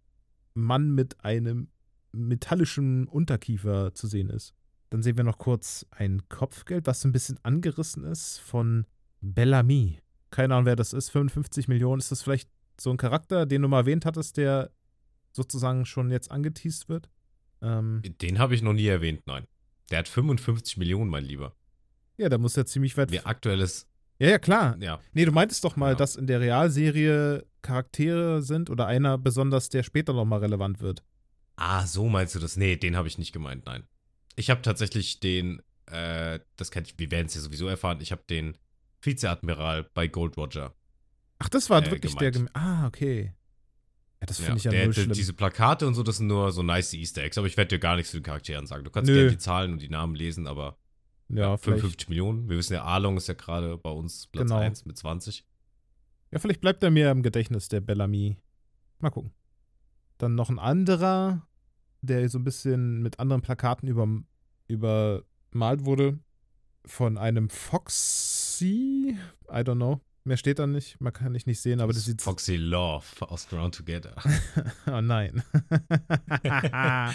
Mann 0.55 0.93
mit 0.94 1.24
einem 1.24 1.69
metallischen 2.12 3.09
Unterkiefer 3.09 3.94
zu 3.94 4.07
sehen 4.07 4.31
ist. 4.31 4.55
Dann 4.91 5.03
sehen 5.03 5.17
wir 5.17 5.25
noch 5.25 5.39
kurz 5.39 5.87
ein 5.91 6.29
Kopfgeld, 6.29 6.87
was 6.87 7.01
so 7.01 7.09
ein 7.09 7.12
bisschen 7.12 7.39
angerissen 7.45 8.05
ist 8.05 8.39
von 8.39 8.87
Bellamy. 9.21 9.99
Keine 10.31 10.55
Ahnung, 10.55 10.67
wer 10.67 10.77
das 10.77 10.93
ist. 10.93 11.11
55 11.11 11.69
Millionen. 11.69 12.01
Ist 12.01 12.11
das 12.11 12.23
vielleicht 12.23 12.49
so 12.81 12.91
ein 12.91 12.97
Charakter, 12.97 13.47
den 13.47 13.62
du 13.62 13.69
mal 13.69 13.81
erwähnt 13.81 14.05
hattest, 14.05 14.37
der 14.37 14.71
sozusagen 15.33 15.87
schon 15.87 16.11
jetzt 16.11 16.31
angeteased 16.31 16.89
wird? 16.89 17.09
Ähm, 17.62 18.03
Den 18.21 18.39
habe 18.39 18.55
ich 18.55 18.62
noch 18.62 18.73
nie 18.73 18.87
erwähnt, 18.87 19.23
nein. 19.27 19.47
Der 19.91 19.99
hat 20.01 20.09
55 20.09 20.77
Millionen, 20.77 21.11
mein 21.11 21.25
Lieber. 21.25 21.55
ja, 22.17 22.29
da 22.29 22.39
muss 22.39 22.57
ja 22.57 22.65
ziemlich 22.65 22.97
weit. 22.97 23.11
Wie 23.12 23.21
aktuelles, 23.21 23.87
Ja, 24.19 24.29
ja, 24.29 24.39
klar. 24.39 24.77
ja. 24.81 25.01
Nee, 25.12 25.25
du 25.25 25.33
meintest 25.33 25.65
doch 25.65 25.77
mal, 25.77 25.91
Ja. 25.91 25.95
dass 25.97 26.17
in 26.17 26.27
der 26.27 26.41
Realserie 26.41 27.45
Charaktere 27.62 28.43
sind 28.43 28.71
oder 28.71 28.87
einer 28.87 29.19
besonders, 29.19 29.69
der 29.69 29.83
später 29.83 30.12
nochmal 30.15 30.41
relevant 30.41 30.81
wird. 30.81 31.03
Ah, 31.57 31.87
so 31.87 32.09
meinst 32.09 32.35
du 32.35 32.39
das? 32.39 32.57
Nee, 32.57 32.77
den 32.77 32.97
habe 32.97 33.09
ich 33.09 33.19
nicht 33.19 33.33
gemeint, 33.33 33.67
nein. 33.67 33.85
Ich 34.36 34.51
habe 34.51 34.62
tatsächlich 34.62 35.20
den, 35.20 35.62
äh, 35.86 36.40
das 36.57 36.70
kann 36.70 36.85
ich, 36.85 36.98
wir 36.98 37.11
werden 37.11 37.27
es 37.27 37.35
ja 37.35 37.40
sowieso 37.40 37.66
erfahren, 37.69 38.01
ich 38.01 38.12
habe 38.12 38.23
den 38.28 38.57
Vizeadmiral 39.02 39.85
bei 39.94 40.09
Gold 40.09 40.36
Roger. 40.36 40.74
Ach, 41.39 41.48
das 41.48 41.70
war 41.70 41.85
Äh, 41.86 41.90
wirklich 41.90 42.15
der. 42.16 42.31
gemeint. 42.31 42.52
Gem 42.55 42.62
ah, 42.62 42.86
okay. 42.86 43.32
Ja, 44.20 44.27
das 44.27 44.36
finde 44.36 44.51
Ja, 44.52 44.57
ich 44.57 44.65
ja 44.65 44.70
der, 44.73 44.85
null 44.85 44.94
der, 44.94 45.02
schlimm. 45.02 45.15
diese 45.15 45.32
Plakate 45.32 45.86
und 45.86 45.94
so, 45.94 46.02
das 46.02 46.19
sind 46.19 46.27
nur 46.27 46.52
so 46.52 46.62
nice 46.62 46.93
Easter 46.93 47.23
Eggs, 47.23 47.39
aber 47.39 47.47
ich 47.47 47.57
werde 47.57 47.69
dir 47.70 47.78
gar 47.78 47.97
nichts 47.97 48.11
zu 48.11 48.19
den 48.19 48.23
Charakteren 48.24 48.66
sagen. 48.66 48.85
Du 48.85 48.90
kannst 48.90 49.09
Nö. 49.09 49.15
gerne 49.16 49.31
die 49.31 49.39
Zahlen 49.39 49.73
und 49.73 49.81
die 49.82 49.89
Namen 49.89 50.15
lesen, 50.15 50.47
aber 50.47 50.77
ja, 51.28 51.57
vielleicht, 51.57 51.81
55 51.81 52.09
Millionen. 52.11 52.48
Wir 52.51 52.59
wissen 52.59 52.74
ja, 52.74 52.82
Arlong 52.82 53.16
ist 53.16 53.28
ja 53.28 53.35
gerade 53.35 53.78
bei 53.78 53.90
uns 53.90 54.27
Platz 54.27 54.48
Genau. 54.48 54.61
1 54.61 54.85
mit 54.85 54.98
20. 54.98 55.47
ja, 56.31 56.39
vielleicht 56.39 56.61
bleibt 56.61 56.82
er 56.82 56.90
mir 56.90 57.11
im 57.11 57.23
Gedächtnis, 57.23 57.69
der 57.69 57.81
Bellamy. 57.81 58.36
Mal 58.98 59.11
gucken. 59.11 59.32
Dann 60.19 60.35
noch 60.35 60.51
ein 60.51 60.59
anderer, 60.59 61.48
der 62.02 62.28
so 62.28 62.39
ein 62.39 62.44
bisschen 62.44 63.02
mit 63.02 63.18
anderen 63.18 63.43
Plakaten 63.43 63.89
über, 63.89 64.09
übermalt 64.68 65.85
wurde. 65.85 66.18
Von 66.86 67.18
einem 67.18 67.51
Foxy. 67.51 69.16
I 69.48 69.59
don't 69.59 69.77
know. 69.77 70.01
Mehr 70.24 70.36
steht 70.36 70.59
da 70.59 70.66
nicht. 70.66 71.01
Man 71.01 71.12
kann 71.12 71.35
ich 71.35 71.47
nicht 71.47 71.60
sehen, 71.60 71.81
aber 71.81 71.93
das 71.93 72.05
sieht. 72.05 72.22
Foxy 72.22 72.56
Love 72.56 73.05
aus 73.20 73.48
Ground 73.48 73.74
Together. 73.74 74.14
oh 74.86 75.01
nein. 75.01 75.43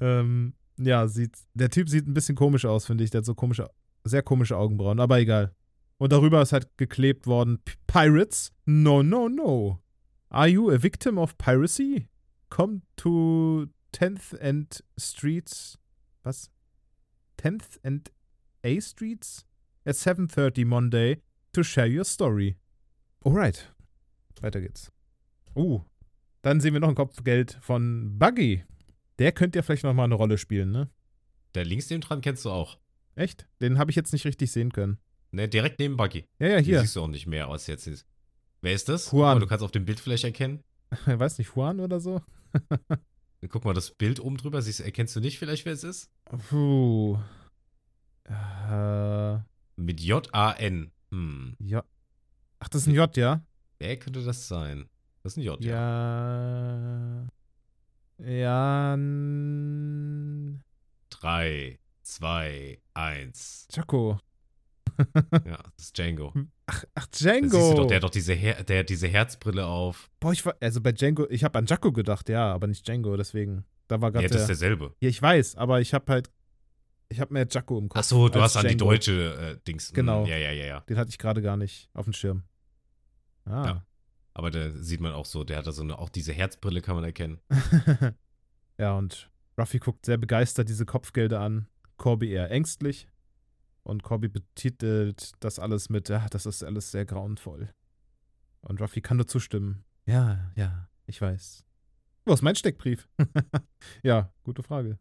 ähm, 0.00 0.54
ja, 0.76 1.08
sieht, 1.08 1.36
der 1.54 1.70
Typ 1.70 1.88
sieht 1.88 2.06
ein 2.06 2.14
bisschen 2.14 2.36
komisch 2.36 2.64
aus, 2.64 2.86
finde 2.86 3.04
ich. 3.04 3.10
Der 3.10 3.18
hat 3.18 3.24
so 3.24 3.34
komische, 3.34 3.68
sehr 4.04 4.22
komische 4.22 4.56
Augenbrauen, 4.56 5.00
aber 5.00 5.18
egal. 5.18 5.54
Und 5.98 6.12
darüber 6.12 6.42
ist 6.42 6.52
halt 6.52 6.68
geklebt 6.76 7.26
worden: 7.26 7.60
Pirates? 7.86 8.52
No, 8.64 9.02
no, 9.02 9.28
no. 9.28 9.80
Are 10.30 10.48
you 10.48 10.70
a 10.70 10.82
victim 10.82 11.18
of 11.18 11.38
piracy? 11.38 12.08
Come 12.50 12.82
to 12.96 13.68
10th 13.92 14.34
and 14.40 14.82
Streets. 14.98 15.78
Was? 16.22 16.50
10th 17.38 17.78
and 17.82 18.10
A 18.64 18.80
Streets? 18.80 19.44
At 19.86 19.94
7.30 19.94 20.66
Monday 20.66 21.22
to 21.52 21.62
share 21.62 21.86
your 21.88 22.04
story. 22.04 22.56
Alright. 23.24 23.72
Weiter 24.40 24.60
geht's. 24.60 24.90
Uh, 25.56 25.80
dann 26.42 26.60
sehen 26.60 26.74
wir 26.74 26.80
noch 26.80 26.88
ein 26.90 26.94
Kopfgeld 26.94 27.58
von 27.60 28.18
Buggy. 28.18 28.64
Der 29.18 29.32
könnte 29.32 29.58
ja 29.58 29.62
vielleicht 29.62 29.84
noch 29.84 29.94
mal 29.94 30.04
eine 30.04 30.14
Rolle 30.14 30.38
spielen, 30.38 30.70
ne? 30.70 30.90
Der 31.54 31.64
links 31.64 31.90
neben 31.90 32.02
dran 32.02 32.20
kennst 32.20 32.44
du 32.44 32.50
auch. 32.50 32.78
Echt? 33.14 33.48
Den 33.60 33.78
habe 33.78 33.90
ich 33.90 33.96
jetzt 33.96 34.12
nicht 34.12 34.24
richtig 34.26 34.52
sehen 34.52 34.70
können. 34.70 34.98
Ne, 35.32 35.48
direkt 35.48 35.78
neben 35.80 35.96
Buggy. 35.96 36.24
Ja, 36.38 36.46
ja, 36.48 36.56
Hier 36.58 36.60
hier. 36.60 36.80
siehst 36.82 36.96
du 36.96 37.02
auch 37.02 37.08
nicht 37.08 37.26
mehr 37.26 37.48
als 37.48 37.66
jetzt. 37.66 38.06
Wer 38.60 38.72
ist 38.74 38.88
das? 38.88 39.10
Juan. 39.10 39.40
Du 39.40 39.46
kannst 39.46 39.64
auf 39.64 39.72
dem 39.72 39.84
Bild 39.84 40.00
vielleicht 40.00 40.24
erkennen. 40.24 40.62
Ich 41.06 41.18
weiß 41.18 41.38
nicht, 41.38 41.54
Juan 41.54 41.80
oder 41.80 42.00
so? 42.00 42.22
Guck 43.48 43.64
mal, 43.64 43.74
das 43.74 43.92
Bild 43.92 44.20
oben 44.20 44.36
drüber. 44.36 44.60
Siehst, 44.62 44.80
erkennst 44.80 45.14
du 45.16 45.20
nicht 45.20 45.38
vielleicht, 45.38 45.64
wer 45.64 45.72
es 45.72 45.84
ist? 45.84 46.10
Puh. 46.48 47.18
Äh, 48.24 49.38
Mit 49.76 50.00
J-A-N. 50.00 50.90
Hm. 51.10 51.56
ja. 51.60 51.84
Ach, 52.60 52.68
das 52.68 52.82
ist 52.82 52.88
ein 52.88 52.94
J, 52.94 53.16
ja? 53.16 53.42
Wer 53.78 53.96
könnte 53.98 54.22
das 54.22 54.48
sein? 54.48 54.88
Das 55.22 55.32
ist 55.32 55.36
ein 55.38 55.42
J, 55.42 55.62
ja. 55.64 57.26
Ja. 58.18 58.26
Ja. 58.26 58.96
Drei, 61.08 61.78
zwei, 62.02 62.80
eins. 62.94 63.68
Jaco. 63.72 64.18
Ja, 65.44 65.58
das 65.76 65.84
ist 65.86 65.98
Django. 65.98 66.32
Ach, 66.66 66.84
ach 66.94 67.06
Das 67.06 67.18
siehst 67.20 67.24
du 67.24 67.48
Django. 67.50 67.74
doch, 67.74 67.86
der 67.86 67.96
hat 67.96 68.02
doch 68.04 68.10
diese, 68.10 68.34
Her 68.34 68.62
der 68.64 68.80
hat 68.80 68.88
diese 68.88 69.08
Herzbrille 69.08 69.66
auf. 69.66 70.10
Boah, 70.20 70.32
ich 70.32 70.44
war, 70.44 70.54
also 70.60 70.80
bei 70.80 70.92
Django, 70.92 71.26
ich 71.30 71.44
habe 71.44 71.58
an 71.58 71.66
Jaco 71.66 71.92
gedacht, 71.92 72.28
ja, 72.28 72.52
aber 72.52 72.66
nicht 72.66 72.86
Django, 72.86 73.16
deswegen. 73.16 73.64
Da 73.86 74.00
war 74.00 74.08
Ja, 74.08 74.20
gerade 74.20 74.28
das 74.28 74.42
ist 74.42 74.48
der. 74.48 74.56
derselbe. 74.68 74.94
Ja, 75.00 75.08
ich 75.08 75.20
weiß, 75.22 75.54
aber 75.56 75.80
ich 75.80 75.94
habe 75.94 76.12
halt, 76.12 76.30
ich 77.08 77.20
habe 77.20 77.32
mehr 77.32 77.46
Jaco 77.50 77.78
im 77.78 77.88
Kopf. 77.88 78.00
Ach 78.00 78.04
so, 78.04 78.28
du 78.28 78.40
hast 78.40 78.56
an 78.56 78.62
die 78.66 78.76
Django. 78.76 78.92
deutsche 78.92 79.34
äh, 79.34 79.64
Dings. 79.66 79.88
Hm, 79.88 79.94
Genau. 79.94 80.26
Ja, 80.26 80.36
ja, 80.36 80.50
ja, 80.52 80.66
ja. 80.66 80.80
Den 80.80 80.96
hatte 80.98 81.10
ich 81.10 81.18
gerade 81.18 81.40
gar 81.40 81.56
nicht 81.56 81.88
auf 81.94 82.04
dem 82.04 82.12
Schirm. 82.12 82.42
Ah. 83.46 83.64
Ja. 83.64 83.86
Aber 84.34 84.50
da 84.50 84.70
sieht 84.70 85.00
man 85.00 85.12
auch 85.14 85.24
so, 85.24 85.42
der 85.42 85.56
hat 85.56 85.66
da 85.66 85.72
so 85.72 85.82
eine, 85.82 85.98
auch 85.98 86.10
diese 86.10 86.32
Herzbrille 86.32 86.80
kann 86.82 86.94
man 86.96 87.04
erkennen. 87.04 87.40
ja, 88.78 88.96
und 88.96 89.30
Ruffy 89.58 89.78
guckt 89.78 90.06
sehr 90.06 90.18
begeistert 90.18 90.68
diese 90.68 90.84
Kopfgelder 90.86 91.40
an. 91.40 91.66
Corby 91.96 92.30
eher 92.30 92.50
ängstlich. 92.50 93.08
Und 93.88 94.02
Corby 94.02 94.28
betitelt 94.28 95.32
das 95.40 95.58
alles 95.58 95.88
mit, 95.88 96.10
ja, 96.10 96.26
das 96.28 96.44
ist 96.44 96.62
alles 96.62 96.90
sehr 96.90 97.06
grauenvoll. 97.06 97.70
Und 98.60 98.82
Ruffy 98.82 99.00
kann 99.00 99.16
nur 99.16 99.26
zustimmen. 99.26 99.82
Ja, 100.04 100.52
ja, 100.56 100.90
ich 101.06 101.22
weiß. 101.22 101.64
Wo 102.26 102.34
ist 102.34 102.42
mein 102.42 102.54
Steckbrief? 102.54 103.08
ja, 104.02 104.30
gute 104.44 104.62
Frage. 104.62 104.98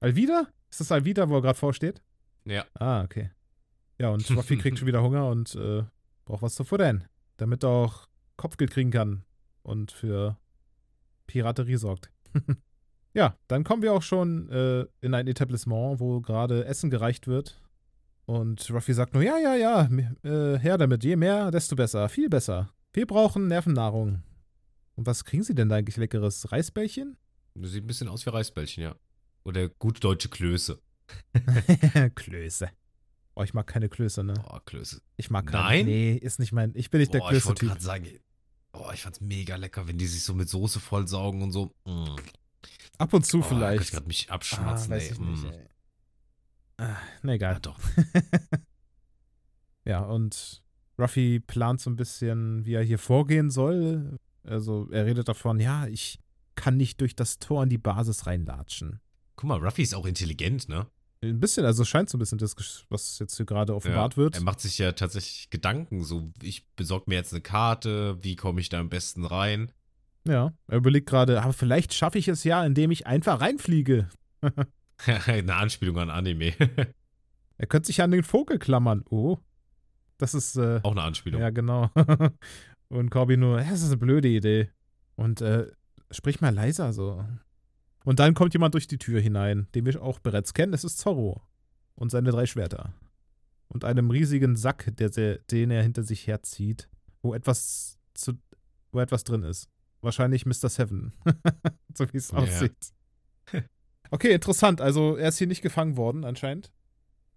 Alvida? 0.00 0.48
Ist 0.70 0.80
das 0.80 0.90
Alvida, 0.90 1.28
wo 1.28 1.36
er 1.36 1.42
gerade 1.42 1.58
vorsteht? 1.58 2.00
Ja. 2.46 2.64
Ah, 2.72 3.02
okay. 3.02 3.30
Ja, 3.98 4.08
und 4.08 4.28
Ruffy 4.34 4.56
kriegt 4.56 4.78
schon 4.78 4.88
wieder 4.88 5.02
Hunger 5.02 5.28
und 5.28 5.54
äh, 5.56 5.82
braucht 6.24 6.40
was 6.40 6.54
zu 6.54 6.64
futtern, 6.64 7.04
damit 7.36 7.62
er 7.62 7.68
auch 7.68 8.08
Kopfgeld 8.38 8.70
kriegen 8.70 8.90
kann 8.90 9.26
und 9.62 9.92
für 9.92 10.38
Piraterie 11.26 11.76
sorgt. 11.76 12.10
ja, 13.12 13.36
dann 13.48 13.64
kommen 13.64 13.82
wir 13.82 13.92
auch 13.92 14.02
schon 14.02 14.48
äh, 14.48 14.86
in 15.02 15.12
ein 15.12 15.26
Etablissement, 15.26 16.00
wo 16.00 16.22
gerade 16.22 16.64
Essen 16.64 16.88
gereicht 16.88 17.26
wird. 17.26 17.60
Und 18.26 18.70
Ruffy 18.70 18.94
sagt 18.94 19.12
nur, 19.14 19.22
ja, 19.22 19.36
ja, 19.38 19.54
ja, 19.54 19.88
äh, 20.22 20.58
her 20.58 20.78
damit, 20.78 21.04
je 21.04 21.16
mehr, 21.16 21.50
desto 21.50 21.76
besser, 21.76 22.08
viel 22.08 22.28
besser. 22.28 22.72
Wir 22.92 23.06
brauchen 23.06 23.48
Nervennahrung. 23.48 24.22
Und 24.96 25.06
was 25.06 25.24
kriegen 25.24 25.42
sie 25.42 25.54
denn 25.54 25.68
da 25.68 25.76
eigentlich 25.76 25.96
leckeres? 25.96 26.50
Reisbällchen? 26.50 27.16
Das 27.54 27.72
sieht 27.72 27.84
ein 27.84 27.86
bisschen 27.86 28.08
aus 28.08 28.24
wie 28.24 28.30
Reisbällchen, 28.30 28.82
ja. 28.82 28.94
Oder 29.44 29.68
gut 29.68 30.02
deutsche 30.02 30.28
Klöße. 30.28 30.80
Klöße. 32.14 32.70
Oh, 33.34 33.42
ich 33.42 33.52
mag 33.52 33.66
keine 33.66 33.88
Klöße, 33.88 34.22
ne? 34.24 34.34
Oh, 34.48 34.58
Klöße. 34.64 35.00
Ich 35.16 35.28
mag 35.30 35.46
keine. 35.46 35.62
Nein? 35.64 35.86
Nee, 35.86 36.14
ist 36.14 36.38
nicht 36.38 36.52
mein. 36.52 36.72
Ich 36.76 36.90
bin 36.90 37.00
nicht 37.00 37.12
der 37.12 37.18
Boah, 37.18 37.32
ich 37.32 37.44
wollte 37.44 37.66
Klöße-Typ. 37.66 37.68
gerade 37.68 37.80
sagen, 37.82 38.18
oh, 38.72 38.90
ich 38.94 39.02
fand's 39.02 39.20
mega 39.20 39.56
lecker, 39.56 39.86
wenn 39.88 39.98
die 39.98 40.06
sich 40.06 40.22
so 40.22 40.34
mit 40.34 40.48
Soße 40.48 40.80
vollsaugen 40.80 41.42
und 41.42 41.50
so. 41.52 41.74
Mm. 41.84 42.16
Ab 42.98 43.12
und 43.12 43.26
zu 43.26 43.40
Oh, 43.40 43.42
vielleicht. 43.42 43.82
Ich 43.82 43.90
gerade 43.90 44.06
mich 44.06 44.30
ah, 44.30 44.34
abschmatzen, 44.34 44.90
weiß 44.90 45.02
ey. 45.08 45.12
ich 45.12 45.18
nicht, 45.18 45.42
Mm. 45.42 45.46
ey. 45.48 45.66
Ah, 46.78 46.96
na 47.22 47.32
Ja, 47.32 47.34
egal. 47.34 47.58
doch. 47.60 47.78
Ja, 49.86 50.00
und 50.00 50.62
Ruffy 50.98 51.40
plant 51.40 51.80
so 51.80 51.90
ein 51.90 51.96
bisschen, 51.96 52.64
wie 52.64 52.72
er 52.72 52.82
hier 52.82 52.98
vorgehen 52.98 53.50
soll. 53.50 54.18
Also 54.42 54.88
er 54.90 55.04
redet 55.06 55.28
davon, 55.28 55.60
ja, 55.60 55.86
ich 55.86 56.20
kann 56.54 56.76
nicht 56.76 57.00
durch 57.00 57.14
das 57.14 57.38
Tor 57.38 57.62
in 57.64 57.68
die 57.68 57.78
Basis 57.78 58.26
reinlatschen. 58.26 59.00
Guck 59.36 59.48
mal, 59.48 59.58
Ruffy 59.58 59.82
ist 59.82 59.94
auch 59.94 60.06
intelligent, 60.06 60.68
ne? 60.68 60.86
Ein 61.22 61.40
bisschen, 61.40 61.64
also 61.64 61.84
scheint 61.84 62.10
so 62.10 62.16
ein 62.16 62.20
bisschen 62.20 62.38
das, 62.38 62.54
was 62.90 63.18
jetzt 63.18 63.36
hier 63.36 63.46
gerade 63.46 63.74
offenbart 63.74 64.16
wird. 64.16 64.36
Er 64.36 64.42
macht 64.42 64.60
sich 64.60 64.78
ja 64.78 64.92
tatsächlich 64.92 65.48
Gedanken, 65.50 66.04
so, 66.04 66.32
ich 66.42 66.66
besorge 66.76 67.04
mir 67.08 67.16
jetzt 67.16 67.32
eine 67.32 67.40
Karte, 67.40 68.22
wie 68.22 68.36
komme 68.36 68.60
ich 68.60 68.68
da 68.68 68.78
am 68.78 68.90
besten 68.90 69.24
rein? 69.24 69.72
Ja, 70.26 70.52
er 70.68 70.76
überlegt 70.76 71.08
gerade, 71.08 71.42
aber 71.42 71.52
vielleicht 71.52 71.94
schaffe 71.94 72.18
ich 72.18 72.28
es 72.28 72.44
ja, 72.44 72.64
indem 72.64 72.90
ich 72.90 73.06
einfach 73.06 73.40
reinfliege. 73.40 74.08
eine 75.26 75.54
Anspielung 75.54 75.98
an 75.98 76.10
Anime. 76.10 76.52
Er 77.56 77.68
könnte 77.68 77.86
sich 77.86 78.02
an 78.02 78.10
den 78.10 78.24
Vogel 78.24 78.58
klammern. 78.58 79.04
Oh, 79.10 79.38
das 80.18 80.34
ist, 80.34 80.56
äh, 80.56 80.80
auch 80.82 80.90
eine 80.90 81.02
Anspielung. 81.02 81.40
ja 81.40 81.50
genau. 81.50 81.88
Und 82.88 83.10
Corby 83.10 83.36
nur, 83.36 83.60
ja, 83.62 83.70
das 83.70 83.82
ist 83.82 83.90
eine 83.90 83.96
blöde 83.96 84.26
Idee. 84.26 84.70
Und 85.14 85.40
äh, 85.40 85.70
sprich 86.10 86.40
mal 86.40 86.52
leiser 86.52 86.92
so. 86.92 87.24
Und 88.04 88.18
dann 88.18 88.34
kommt 88.34 88.54
jemand 88.54 88.74
durch 88.74 88.88
die 88.88 88.98
Tür 88.98 89.20
hinein, 89.20 89.68
den 89.76 89.86
wir 89.86 90.02
auch 90.02 90.18
bereits 90.18 90.52
kennen. 90.52 90.74
Es 90.74 90.82
ist 90.82 90.98
Zorro 90.98 91.42
und 91.94 92.10
seine 92.10 92.32
drei 92.32 92.44
Schwerter. 92.46 92.92
Und 93.68 93.84
einem 93.84 94.10
riesigen 94.10 94.56
Sack, 94.56 94.90
der, 94.96 95.10
der, 95.10 95.38
den 95.38 95.70
er 95.70 95.84
hinter 95.84 96.02
sich 96.02 96.26
herzieht, 96.26 96.88
wo 97.22 97.34
etwas, 97.34 98.00
zu, 98.14 98.32
wo 98.90 98.98
etwas 98.98 99.22
drin 99.22 99.44
ist. 99.44 99.68
Wahrscheinlich 100.00 100.44
Mr. 100.44 100.68
Seven. 100.68 101.12
so 101.94 102.12
wie 102.12 102.16
es 102.16 102.32
Ja. 102.32 102.38
aussieht. 102.38 102.92
Okay, 104.14 104.32
interessant. 104.32 104.80
Also 104.80 105.16
er 105.16 105.30
ist 105.30 105.38
hier 105.38 105.48
nicht 105.48 105.60
gefangen 105.60 105.96
worden, 105.96 106.24
anscheinend. 106.24 106.70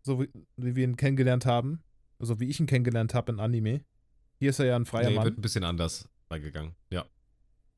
So 0.03 0.21
wie, 0.21 0.29
wie 0.57 0.75
wir 0.75 0.83
ihn 0.83 0.95
kennengelernt 0.95 1.47
haben. 1.47 1.81
So 2.19 2.39
wie 2.39 2.47
ich 2.47 2.59
ihn 2.59 2.67
kennengelernt 2.67 3.15
habe 3.15 3.31
in 3.31 3.39
Anime. 3.39 3.81
Hier 4.37 4.51
ist 4.51 4.59
er 4.59 4.67
ja 4.67 4.75
ein 4.75 4.85
freier 4.85 5.09
nee, 5.09 5.15
Mann. 5.15 5.25
wird 5.25 5.39
ein 5.39 5.41
bisschen 5.41 5.63
anders 5.63 6.07
reingegangen. 6.29 6.75
Ja. 6.91 7.05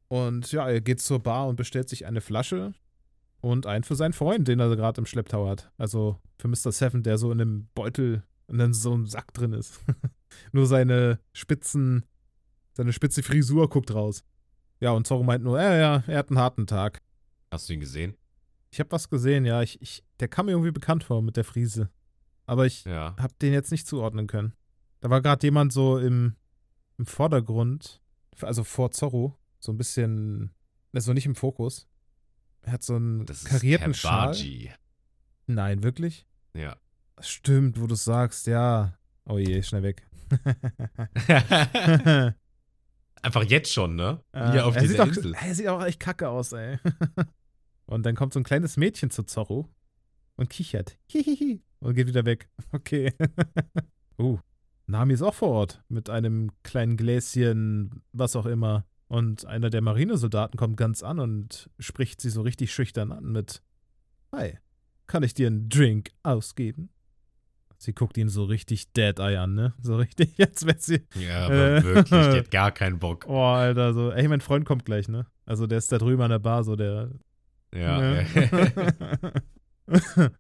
Und 0.10 0.52
ja, 0.52 0.70
er 0.70 0.82
geht 0.82 1.00
zur 1.00 1.20
Bar 1.20 1.48
und 1.48 1.56
bestellt 1.56 1.88
sich 1.88 2.08
eine 2.08 2.20
Flasche 2.20 2.74
und 3.40 3.68
einen 3.68 3.86
für 3.86 3.96
seinen 3.96 4.12
Freund, 4.12 4.50
den 4.50 4.60
er 4.60 4.76
gerade 4.76 5.00
im 5.00 5.06
Schlepptau 5.06 5.48
hat. 5.48 5.72
Also 5.78 6.20
für 6.38 6.50
Mr. 6.50 6.74
Seven, 6.74 7.02
der 7.02 7.18
so 7.18 7.32
in 7.32 7.40
einem 7.40 7.70
Beutel, 7.76 8.24
in 8.50 8.60
einem, 8.60 8.74
so 8.74 8.92
einem 8.92 9.08
Sack 9.08 9.34
drin 9.34 9.54
ist. 9.54 9.80
nur 10.52 10.66
seine 10.66 11.22
spitzen, 11.32 12.04
seine 12.74 12.92
spitze 12.92 13.24
Frisur 13.24 13.70
guckt 13.70 13.94
raus. 13.94 14.26
Ja, 14.82 14.92
und 14.92 15.08
Zorro 15.08 15.24
meint 15.24 15.46
nur, 15.46 15.58
ja, 15.58 15.78
ja, 15.78 16.04
er 16.06 16.18
hat 16.18 16.32
einen 16.32 16.40
harten 16.40 16.68
Tag. 16.68 17.02
Hast 17.50 17.70
du 17.70 17.74
ihn 17.74 17.80
gesehen? 17.80 18.19
Ich 18.72 18.80
habe 18.80 18.92
was 18.92 19.10
gesehen, 19.10 19.46
ja, 19.46 19.62
ich, 19.62 19.82
ich, 19.82 20.04
der 20.20 20.28
kam 20.28 20.46
mir 20.46 20.54
irgendwie 20.54 20.72
bekannt 20.72 21.04
vor 21.04 21.22
mit 21.22 21.38
der 21.38 21.44
Frise. 21.44 21.90
Aber 22.46 22.66
ich 22.66 22.86
Ja. 22.86 23.16
hab 23.20 23.38
den 23.40 23.54
jetzt 23.54 23.72
nicht 23.72 23.88
zuordnen 23.88 24.28
können. 24.28 24.54
Da 25.02 25.10
war 25.10 25.22
gerade 25.22 25.46
jemand 25.46 25.74
so 25.74 25.98
im, 25.98 26.36
im 26.98 27.06
Vordergrund, 27.06 28.02
also 28.42 28.64
vor 28.64 28.92
Zorro, 28.92 29.38
so 29.60 29.72
ein 29.72 29.78
bisschen, 29.78 30.52
also 30.94 31.14
nicht 31.14 31.26
im 31.26 31.36
Fokus. 31.36 31.88
Er 32.62 32.74
hat 32.74 32.84
so 32.84 32.96
einen 32.96 33.26
Das 33.26 33.40
ist 33.44 33.46
karierten 33.46 33.94
Schal. 33.94 34.28
Kabaji. 34.34 34.72
Nein, 35.48 35.84
wirklich? 35.84 36.26
Ja. 36.54 36.76
Stimmt, 37.22 37.80
wo 37.82 37.88
du 37.88 37.96
sagst, 37.96 38.48
ja. 38.48 38.98
Oh 39.26 39.38
je, 39.38 39.62
schnell 39.64 39.84
weg. 39.84 40.08
Einfach 43.22 43.44
jetzt 43.44 43.74
schon, 43.74 43.96
ne? 43.96 44.24
Äh, 44.32 44.52
Hier 44.52 44.66
auf 44.66 44.76
er, 44.76 44.82
sieht 44.82 44.92
dieser 44.92 45.04
auch, 45.04 45.08
Insel. 45.08 45.34
er 45.34 45.56
sieht 45.56 45.68
auch 45.68 45.84
echt 45.84 46.00
kacke 46.00 46.30
aus, 46.30 46.54
ey. 46.54 46.80
Und 47.90 48.06
dann 48.06 48.16
kommt 48.16 48.34
so 48.34 48.40
ein 48.40 48.44
kleines 48.44 48.78
Mädchen 48.78 49.10
zu 49.10 49.24
Zorro 49.24 49.68
und 50.36 50.50
kichert. 50.50 50.98
Hihihi. 51.08 51.62
Und 51.80 51.96
geht 51.96 52.08
wieder 52.08 52.26
weg. 52.26 52.50
Okay. 52.72 53.14
uh, 54.20 54.38
Nami 54.88 55.14
ist 55.14 55.22
auch 55.22 55.34
vor 55.34 55.50
Ort 55.50 55.84
mit 55.90 56.10
einem 56.10 56.52
kleinen 56.64 56.98
Gläschen, 56.98 58.02
was 58.12 58.36
auch 58.36 58.46
immer. 58.46 58.86
Und 59.08 59.46
einer 59.46 59.70
der 59.72 59.82
Marinesoldaten 59.82 60.58
kommt 60.58 60.78
ganz 60.78 61.02
an 61.02 61.20
und 61.20 61.70
spricht 61.80 62.22
sie 62.22 62.30
so 62.30 62.42
richtig 62.42 62.72
schüchtern 62.74 63.12
an 63.12 63.32
mit 63.32 63.64
Hi, 64.32 64.58
kann 65.08 65.24
ich 65.24 65.34
dir 65.34 65.48
einen 65.48 65.68
Drink 65.70 66.12
ausgeben? 66.22 66.90
Sie 67.80 67.94
guckt 67.94 68.18
ihn 68.18 68.30
so 68.30 68.44
richtig 68.44 68.92
Dead-Eye 68.94 69.38
an, 69.38 69.56
ne? 69.56 69.74
So 69.82 69.96
richtig, 69.96 70.34
jetzt 70.38 70.66
wird 70.68 70.82
sie 70.82 71.02
Ja, 71.16 71.46
aber 71.46 71.78
Äh. 71.78 71.84
wirklich, 71.84 72.10
die 72.10 72.38
hat 72.40 72.52
gar 72.52 72.72
keinen 72.72 73.00
Bock. 73.00 73.26
Oh, 73.28 73.42
Alter, 73.42 73.94
so. 73.94 74.12
Ey, 74.12 74.28
mein 74.28 74.42
Freund 74.42 74.66
kommt 74.66 74.86
gleich, 74.86 75.08
ne? 75.08 75.26
Also 75.46 75.66
der 75.66 75.80
ist 75.80 75.92
da 75.92 75.98
drüben 75.98 76.22
an 76.22 76.30
der 76.30 76.40
Bar, 76.40 76.64
so 76.64 76.76
der. 76.76 77.10
Ja. 77.74 78.00
Ne? 78.00 79.34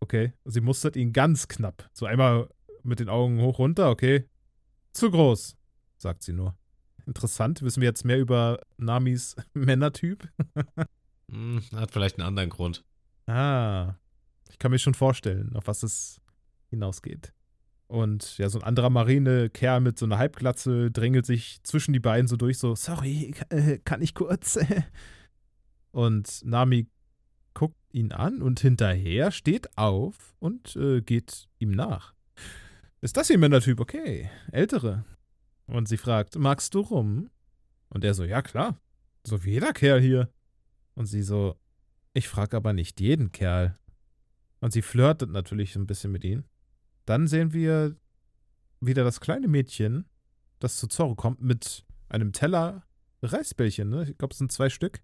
okay, 0.00 0.32
sie 0.44 0.60
mustert 0.60 0.96
ihn 0.96 1.12
ganz 1.12 1.48
knapp. 1.48 1.88
So 1.92 2.06
einmal 2.06 2.48
mit 2.82 3.00
den 3.00 3.08
Augen 3.08 3.40
hoch 3.40 3.58
runter, 3.58 3.90
okay. 3.90 4.28
Zu 4.92 5.10
groß, 5.10 5.56
sagt 5.96 6.22
sie 6.22 6.32
nur. 6.32 6.56
Interessant, 7.06 7.62
wissen 7.62 7.80
wir 7.80 7.88
jetzt 7.88 8.04
mehr 8.04 8.18
über 8.18 8.60
Namis 8.76 9.36
Männertyp? 9.54 10.28
Hm, 11.30 11.60
Hat 11.74 11.90
vielleicht 11.90 12.18
einen 12.18 12.26
anderen 12.26 12.48
Grund. 12.48 12.86
Ah, 13.26 13.96
ich 14.48 14.58
kann 14.58 14.70
mir 14.70 14.78
schon 14.78 14.94
vorstellen, 14.94 15.54
auf 15.56 15.66
was 15.66 15.82
es 15.82 16.22
hinausgeht. 16.70 17.34
Und 17.86 18.38
ja, 18.38 18.48
so 18.48 18.58
ein 18.58 18.64
anderer 18.64 18.88
Marinekerl 18.88 19.80
mit 19.80 19.98
so 19.98 20.06
einer 20.06 20.16
Halbglatze 20.16 20.90
drängelt 20.90 21.26
sich 21.26 21.62
zwischen 21.64 21.92
die 21.92 22.00
beiden 22.00 22.28
so 22.28 22.36
durch, 22.36 22.56
so, 22.56 22.74
sorry, 22.74 23.34
äh, 23.50 23.76
kann 23.78 24.00
ich 24.00 24.14
kurz? 24.14 24.58
Und 25.98 26.44
Nami 26.44 26.86
guckt 27.54 27.74
ihn 27.90 28.12
an 28.12 28.40
und 28.40 28.60
hinterher 28.60 29.32
steht 29.32 29.76
auf 29.76 30.36
und 30.38 30.76
äh, 30.76 31.00
geht 31.00 31.48
ihm 31.58 31.72
nach. 31.72 32.14
Ist 33.00 33.16
das 33.16 33.30
ihr 33.30 33.38
Männertyp? 33.38 33.80
Okay, 33.80 34.30
ältere. 34.52 35.04
Und 35.66 35.88
sie 35.88 35.96
fragt, 35.96 36.36
magst 36.36 36.72
du 36.74 36.80
rum? 36.82 37.30
Und 37.88 38.04
er 38.04 38.14
so, 38.14 38.22
ja 38.22 38.42
klar, 38.42 38.80
so 39.26 39.42
wie 39.42 39.50
jeder 39.50 39.72
Kerl 39.72 40.00
hier. 40.00 40.32
Und 40.94 41.06
sie 41.06 41.24
so, 41.24 41.56
ich 42.12 42.28
frage 42.28 42.56
aber 42.56 42.72
nicht 42.72 43.00
jeden 43.00 43.32
Kerl. 43.32 43.76
Und 44.60 44.72
sie 44.72 44.82
flirtet 44.82 45.30
natürlich 45.30 45.74
ein 45.74 45.88
bisschen 45.88 46.12
mit 46.12 46.22
ihm. 46.22 46.44
Dann 47.06 47.26
sehen 47.26 47.52
wir 47.52 47.96
wieder 48.78 49.02
das 49.02 49.18
kleine 49.18 49.48
Mädchen, 49.48 50.04
das 50.60 50.76
zu 50.76 50.86
Zorro 50.86 51.16
kommt, 51.16 51.42
mit 51.42 51.84
einem 52.08 52.32
Teller 52.32 52.84
Reisbällchen, 53.20 53.88
ne? 53.88 54.08
Ich 54.08 54.16
glaube, 54.16 54.30
es 54.30 54.38
sind 54.38 54.52
zwei 54.52 54.70
Stück. 54.70 55.02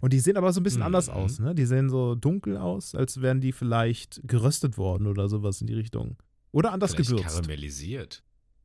Und 0.00 0.12
die 0.12 0.20
sehen 0.20 0.36
aber 0.36 0.52
so 0.52 0.60
ein 0.60 0.62
bisschen 0.62 0.80
Mhm. 0.80 0.86
anders 0.86 1.08
aus, 1.08 1.38
ne? 1.38 1.54
Die 1.54 1.64
sehen 1.66 1.88
so 1.88 2.14
dunkel 2.14 2.56
aus, 2.58 2.94
als 2.94 3.20
wären 3.22 3.40
die 3.40 3.52
vielleicht 3.52 4.20
geröstet 4.28 4.76
worden 4.76 5.06
oder 5.06 5.28
sowas 5.28 5.60
in 5.60 5.66
die 5.66 5.74
Richtung. 5.74 6.16
Oder 6.52 6.72
anders 6.72 6.94
Vielleicht 6.94 7.10
gewürzt. 7.10 7.26
karamellisiert. 7.36 8.22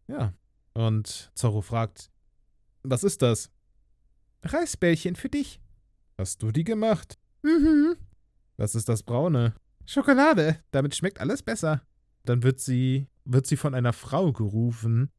Ja. 0.07 0.33
Und 0.73 1.31
Zorro 1.35 1.61
fragt, 1.61 2.09
was 2.83 3.03
ist 3.03 3.21
das? 3.21 3.49
Reisbällchen 4.43 5.15
für 5.15 5.29
dich. 5.29 5.59
Hast 6.17 6.41
du 6.43 6.51
die 6.51 6.63
gemacht? 6.63 7.17
Mhm. 7.43 7.95
Was 8.57 8.75
ist 8.75 8.89
das 8.89 9.03
Braune? 9.03 9.53
Schokolade. 9.85 10.59
Damit 10.71 10.95
schmeckt 10.95 11.19
alles 11.19 11.41
besser. 11.43 11.81
Dann 12.25 12.43
wird 12.43 12.59
sie, 12.59 13.07
wird 13.25 13.47
sie 13.47 13.57
von 13.57 13.73
einer 13.73 13.93
Frau 13.93 14.31
gerufen. 14.31 15.09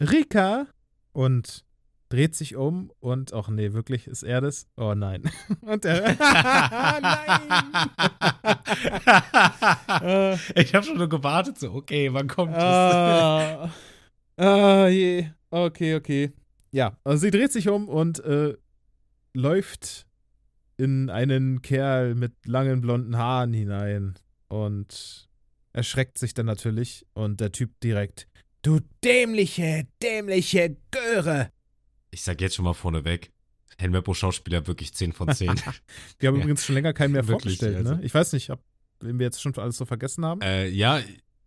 Rika. 0.00 0.66
Und 1.12 1.64
dreht 2.10 2.34
sich 2.34 2.56
um 2.56 2.92
und, 3.00 3.32
ach 3.32 3.48
nee, 3.48 3.72
wirklich, 3.72 4.06
ist 4.06 4.22
er 4.22 4.42
das? 4.42 4.68
Oh 4.76 4.94
nein. 4.94 5.30
Und 5.62 5.84
er, 5.84 6.14
nein. 7.00 7.80
Äh, 10.02 10.36
ich 10.54 10.74
habe 10.74 10.84
schon 10.86 10.96
nur 10.98 11.08
gewartet, 11.08 11.58
so, 11.58 11.72
okay, 11.72 12.12
wann 12.12 12.26
kommt 12.26 12.54
das? 12.54 12.62
Ah, 12.62 13.70
ah 14.36 14.86
je. 14.88 15.26
Okay, 15.50 15.94
okay. 15.94 16.32
Ja, 16.70 16.96
also 17.04 17.20
sie 17.20 17.30
dreht 17.30 17.52
sich 17.52 17.68
um 17.68 17.88
und 17.88 18.20
äh, 18.24 18.54
läuft 19.34 20.06
in 20.76 21.10
einen 21.10 21.62
Kerl 21.62 22.14
mit 22.14 22.32
langen 22.46 22.80
blonden 22.80 23.18
Haaren 23.18 23.52
hinein 23.52 24.14
und 24.48 25.28
erschreckt 25.72 26.18
sich 26.18 26.34
dann 26.34 26.46
natürlich 26.46 27.06
und 27.12 27.40
der 27.40 27.52
Typ 27.52 27.78
direkt. 27.80 28.26
Du 28.62 28.80
dämliche, 29.04 29.86
dämliche 30.02 30.76
Göre! 30.90 31.50
Ich 32.10 32.22
sag 32.22 32.40
jetzt 32.40 32.56
schon 32.56 32.64
mal 32.64 32.74
vorneweg, 32.74 33.30
Helmeppo 33.78 34.14
Schauspieler 34.14 34.66
wirklich 34.66 34.92
10 34.94 35.12
von 35.12 35.32
10. 35.32 35.48
Wir 36.18 36.28
haben 36.28 36.36
Ja. 36.36 36.42
übrigens 36.42 36.64
schon 36.64 36.74
länger 36.74 36.92
keinen 36.92 37.12
mehr 37.12 37.22
Wirklich, 37.28 37.58
vorgestellt, 37.58 37.76
also. 37.86 37.94
ne? 37.96 38.04
Ich 38.04 38.14
weiß 38.14 38.32
nicht, 38.32 38.50
ob 38.50 38.60
wir 39.02 39.24
jetzt 39.24 39.40
schon 39.40 39.54
alles 39.56 39.76
so 39.78 39.86
vergessen 39.86 40.24
haben. 40.26 40.40
äh, 40.42 40.68
ja, 40.68 41.00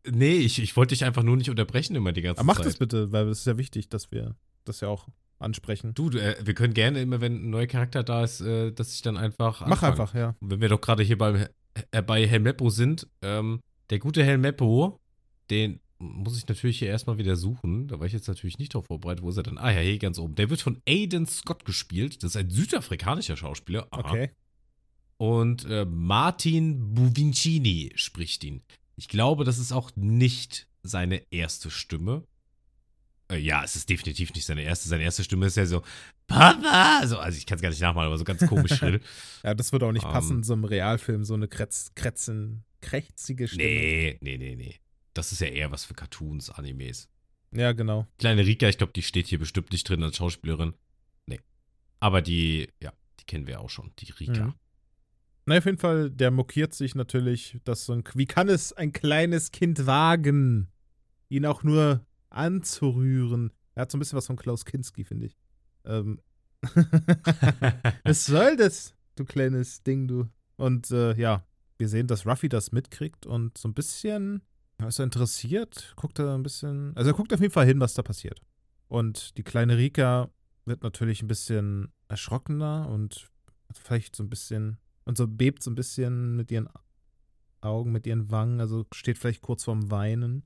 nee, 0.10 0.38
ich, 0.38 0.60
ich 0.60 0.76
wollte 0.76 0.95
dich 0.95 1.06
einfach 1.06 1.22
nur 1.22 1.38
nicht 1.38 1.49
unterbrechen 1.52 1.95
immer 1.95 2.11
die 2.11 2.22
ganze 2.23 2.40
Aber 2.40 2.48
mach 2.48 2.56
Zeit. 2.57 2.65
das 2.65 2.77
bitte, 2.77 3.11
weil 3.11 3.27
es 3.27 3.40
ist 3.40 3.45
ja 3.48 3.57
wichtig, 3.57 3.90
dass 3.90 4.11
wir 4.11 4.35
das 4.65 4.80
ja 4.81 4.88
auch 4.88 5.07
ansprechen. 5.38 5.94
Du, 5.94 6.10
äh, 6.11 6.35
wir 6.44 6.53
können 6.56 6.73
gerne 6.73 7.02
immer, 7.02 7.22
wenn 7.22 7.35
ein 7.45 7.49
neuer 7.52 7.68
Charakter 7.68 8.02
da 8.03 8.23
ist, 8.23 8.41
äh, 8.41 8.72
dass 8.72 8.94
ich 8.94 9.02
dann 9.03 9.18
einfach 9.18 9.61
Mach 9.61 9.84
anfange. 9.84 9.91
einfach, 9.91 10.15
ja. 10.15 10.35
Und 10.40 10.49
wenn 10.49 10.61
wir 10.61 10.69
doch 10.69 10.81
gerade 10.81 11.03
hier 11.03 11.18
beim, 11.18 11.45
äh, 11.91 12.02
bei 12.02 12.26
Helmeppo 12.26 12.69
sind, 12.72 13.07
ähm, 13.22 13.60
der 13.91 13.99
gute 13.99 14.23
Helmeppo, 14.23 14.99
den 15.52 15.80
muss 16.04 16.38
ich 16.38 16.48
natürlich 16.48 16.80
hier 16.80 16.90
erstmal 16.90 17.18
wieder 17.18 17.36
suchen. 17.36 17.88
Da 17.88 18.00
war 18.00 18.06
ich 18.08 18.14
jetzt 18.14 18.28
natürlich 18.28 18.58
nicht 18.60 18.74
drauf 18.74 18.86
vorbereitet. 18.88 19.24
Wo 19.24 19.30
ist 19.30 19.38
er 19.38 19.44
denn? 19.44 19.58
Ah 19.58 19.72
ja, 19.72 19.80
hier 19.80 19.98
ganz 20.00 20.20
oben. 20.20 20.36
Der 20.36 20.50
wird 20.50 20.62
von 20.62 20.82
Aiden 20.88 21.26
Scott 21.26 21.66
gespielt. 21.66 22.22
Das 22.24 22.32
ist 22.32 22.38
ein 22.38 22.50
südafrikanischer 22.50 23.38
Schauspieler. 23.38 23.88
Aha. 23.92 24.00
Okay. 24.10 24.32
Und 25.18 25.66
äh, 25.66 25.86
Martin 25.86 26.94
Buvincini 26.94 27.92
spricht 27.96 28.44
ihn. 28.44 28.62
Ich 28.96 29.08
glaube, 29.08 29.44
das 29.46 29.58
ist 29.58 29.72
auch 29.72 29.92
nicht 29.96 30.68
seine 30.84 31.22
erste 31.32 31.72
Stimme. 31.72 32.24
Äh, 33.32 33.38
ja, 33.38 33.64
es 33.64 33.76
ist 33.76 33.90
definitiv 33.90 34.34
nicht 34.34 34.46
seine 34.46 34.64
erste. 34.64 34.90
Seine 34.90 35.04
erste 35.04 35.24
Stimme 35.24 35.46
ist 35.46 35.56
ja 35.58 35.66
so, 35.66 35.82
Papa! 36.28 37.06
So, 37.08 37.18
also 37.18 37.38
ich 37.38 37.46
kann 37.46 37.56
es 37.58 37.62
gar 37.62 37.70
nicht 37.70 37.82
nachmachen, 37.82 38.08
aber 38.08 38.18
so 38.18 38.24
ganz 38.24 38.46
komisch 38.48 38.74
schrill. 38.78 39.02
ja, 39.44 39.54
das 39.54 39.72
würde 39.72 39.86
auch 39.86 39.92
nicht 39.92 40.06
Ähm. 40.06 40.12
passen 40.12 40.44
so 40.44 40.54
einem 40.54 40.66
Realfilm, 40.66 41.24
so 41.24 41.34
eine 41.36 41.48
kretz, 41.48 41.92
kretzen, 41.96 42.64
krächzige 42.82 43.48
Stimme. 43.48 43.64
nee, 43.64 44.18
nee, 44.22 44.38
nee, 44.38 44.56
nee. 44.56 44.76
Das 45.14 45.31
ist 45.31 45.41
ja 45.41 45.48
eher 45.48 45.72
was 45.72 45.85
für 45.85 45.94
Cartoons, 45.94 46.49
Animes. 46.49 47.10
Ja, 47.52 47.72
genau. 47.72 48.07
Kleine 48.18 48.45
Rika, 48.45 48.68
ich 48.68 48.77
glaube, 48.77 48.94
die 48.94 49.03
steht 49.03 49.27
hier 49.27 49.40
bestimmt 49.40 49.72
nicht 49.72 49.88
drin 49.88 50.03
als 50.03 50.18
Schauspielerin. 50.18 50.73
Nee. 51.27 51.40
Aber 51.99 52.22
die, 52.22 52.69
ja, 52.81 52.91
die 53.19 53.26
kennen 53.26 53.48
wir 53.48 53.61
auch 53.61 53.69
schon, 53.69 53.91
die 53.99 54.11
Rika. 54.11 54.48
Mhm. 54.48 54.53
Na, 55.45 55.57
auf 55.57 55.65
jeden 55.65 55.77
Fall, 55.77 56.10
der 56.10 56.31
mokiert 56.31 56.73
sich 56.73 56.95
natürlich, 56.95 57.60
dass 57.65 57.85
so 57.85 57.94
ein, 57.94 58.03
wie 58.15 58.26
kann 58.26 58.48
es 58.48 58.73
ein 58.73 58.94
kleines 58.94 59.52
Kind 59.52 59.85
wagen, 59.85 60.72
ihn 61.30 61.45
auch 61.45 61.64
nur 61.64 62.06
anzurühren? 62.30 63.52
Er 63.76 63.81
hat 63.81 63.91
so 63.91 63.98
ein 63.98 63.99
bisschen 63.99 64.18
was 64.18 64.27
von 64.27 64.38
Klaus 64.38 64.65
Kinski, 64.65 65.03
finde 65.03 65.27
ich. 65.27 65.38
Ähm. 65.85 66.19
Was 68.06 68.26
soll 68.26 68.56
das, 68.56 68.95
du 69.15 69.26
kleines 69.26 69.84
Ding, 69.84 70.07
du? 70.07 70.30
Und 70.56 70.91
äh, 70.91 71.14
ja, 71.15 71.45
wir 71.77 71.90
sehen, 71.90 72.07
dass 72.07 72.26
Ruffy 72.26 72.48
das 72.48 72.72
mitkriegt 72.72 73.26
und 73.26 73.57
so 73.57 73.68
ein 73.68 73.73
bisschen, 73.73 74.41
ist 74.88 75.00
er 75.00 75.06
interessiert, 75.06 75.94
guckt 75.96 76.20
er 76.20 76.34
ein 76.34 76.44
bisschen, 76.44 76.96
also 76.96 77.12
er 77.12 77.16
guckt 77.16 77.34
auf 77.34 77.42
jeden 77.42 77.54
Fall 77.54 77.66
hin, 77.66 77.80
was 77.80 77.94
da 77.94 78.02
passiert. 78.02 78.42
Und 78.88 79.38
die 79.38 79.44
kleine 79.44 79.78
Rika 79.78 80.30
wird 80.66 80.84
natürlich 80.84 81.22
ein 81.22 81.28
bisschen 81.28 81.92
erschrockener 82.08 82.90
und 82.90 83.30
vielleicht 83.74 84.16
so 84.16 84.24
ein 84.24 84.30
bisschen, 84.30 84.78
und 85.06 85.18
so 85.18 85.28
bebt 85.28 85.64
so 85.64 85.72
ein 85.72 85.76
bisschen 85.76 86.36
mit 86.36 86.52
ihren 86.52 86.70
Augen, 87.62 87.92
mit 87.92 88.06
ihren 88.06 88.30
Wangen, 88.30 88.60
also 88.60 88.86
steht 88.94 89.18
vielleicht 89.18 89.42
kurz 89.42 89.64
vorm 89.64 89.90
Weinen. 89.90 90.44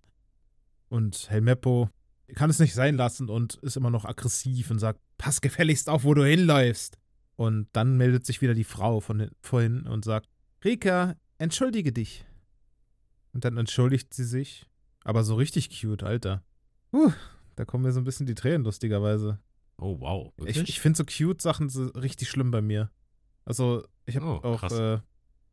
Und 0.90 1.30
Helmeppo 1.30 1.90
kann 2.36 2.50
es 2.50 2.60
nicht 2.60 2.74
sein 2.74 2.96
lassen 2.96 3.30
und 3.30 3.56
ist 3.56 3.78
immer 3.78 3.90
noch 3.90 4.06
aggressiv 4.06 4.72
und 4.72 4.80
sagt, 4.80 5.02
pass 5.18 5.42
gefälligst 5.42 5.90
auf, 5.90 6.04
wo 6.04 6.14
du 6.14 6.24
hinläufst. 6.24 6.98
Und 7.36 7.68
dann 7.74 7.98
meldet 7.98 8.26
sich 8.26 8.42
wieder 8.42 8.54
die 8.54 8.64
Frau 8.64 9.00
von 9.00 9.20
hin- 9.20 9.32
vorhin 9.42 9.86
und 9.86 10.06
sagt, 10.06 10.28
Rika, 10.64 11.16
entschuldige 11.38 11.92
dich. 11.92 12.26
Und 13.38 13.46
dann 13.46 13.58
entschuldigt 13.58 14.16
sie 14.16 14.24
sich, 14.24 14.66
aber 15.04 15.24
so 15.24 15.36
richtig 15.36 15.70
cute, 15.70 16.02
Alter. 16.02 16.44
Puh, 16.90 17.12
da 17.56 17.66
kommen 17.66 17.84
mir 17.84 17.92
so 17.92 18.02
ein 18.02 18.04
bisschen 18.04 18.26
die 18.26 18.34
Tränen, 18.34 18.64
lustigerweise. 18.64 19.38
Oh, 19.78 20.00
wow. 20.00 20.34
Ich, 20.38 20.46
Wirklich? 20.56 20.70
ich 20.70 20.80
finde 20.80 20.98
so 20.98 21.04
cute 21.06 21.40
Sachen 21.40 21.70
so 21.70 21.86
richtig 21.90 22.32
schlimm 22.32 22.50
bei 22.50 22.64
mir. 22.64 22.90
Also, 23.46 23.86
ich 24.08 24.16
habe 24.16 24.26
Oh, 24.26 24.40
auch, 24.42 24.64
äh, 24.64 24.70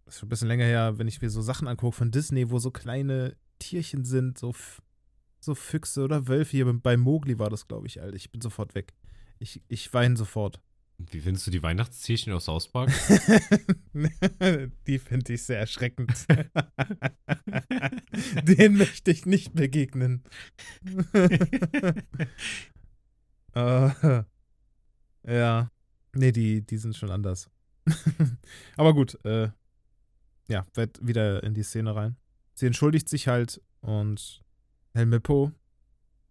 das 0.07 0.15
ist 0.15 0.19
schon 0.21 0.29
ein 0.29 0.31
bisschen 0.31 0.49
länger 0.49 0.65
her, 0.65 0.97
wenn 0.97 1.09
ich 1.09 1.21
mir 1.21 1.29
so 1.29 1.43
Sachen 1.43 1.69
angucke 1.69 1.95
von 1.95 2.11
Disney, 2.11 2.49
wo 2.49 2.59
so 2.59 2.71
kleine 2.71 3.37
Tierchen 3.59 4.07
sind, 4.07 4.39
so, 4.39 4.55
so 5.41 5.55
Füchse 5.55 6.05
oder 6.05 6.27
Wölfe. 6.27 6.53
Hier 6.53 6.73
bei 6.81 6.97
Mowgli 6.97 7.39
war 7.39 7.51
das, 7.51 7.69
glaube 7.69 7.87
ich, 7.87 8.01
Alter. 8.01 8.17
Ich 8.17 8.33
bin 8.33 8.41
sofort 8.41 8.75
weg. 8.75 8.95
Ich, 9.39 9.61
ich 9.69 9.93
weine 9.93 10.17
sofort. 10.17 10.59
Wie 10.99 11.21
findest 11.21 11.47
du 11.47 11.51
die 11.51 11.63
Weihnachtstierchen 11.63 12.33
aus 12.33 12.47
South 12.47 12.69
Park? 12.69 12.91
Die 14.87 14.99
finde 14.99 15.33
ich 15.33 15.43
sehr 15.43 15.59
erschreckend. 15.59 16.27
Den 18.45 18.77
möchte 18.77 19.11
ich 19.11 19.27
nicht 19.27 19.55
begegnen. 19.55 20.23
äh, 23.55 24.23
ja. 25.27 25.71
Nee, 26.17 26.33
die, 26.33 26.65
die 26.65 26.77
sind 26.77 26.97
schon 26.97 27.11
anders. 27.11 27.51
Aber 28.77 28.95
gut, 28.95 29.19
äh, 29.25 29.49
ja, 30.49 30.67
wird 30.75 31.05
wieder 31.05 31.43
in 31.43 31.55
die 31.55 31.65
Szene 31.65 31.95
rein. 31.95 32.17
Sie 32.55 32.67
entschuldigt 32.67 33.09
sich 33.09 33.27
halt 33.27 33.61
und 33.81 34.43
Helmeppo, 34.95 35.51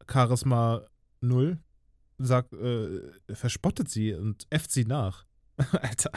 Charisma 0.10 0.88
0, 1.20 1.60
sagt, 2.18 2.54
äh, 2.54 3.12
verspottet 3.34 3.90
sie 3.90 4.14
und 4.14 4.46
äfft 4.50 4.72
sie 4.72 4.86
nach. 4.86 5.26
Alter, 5.72 6.12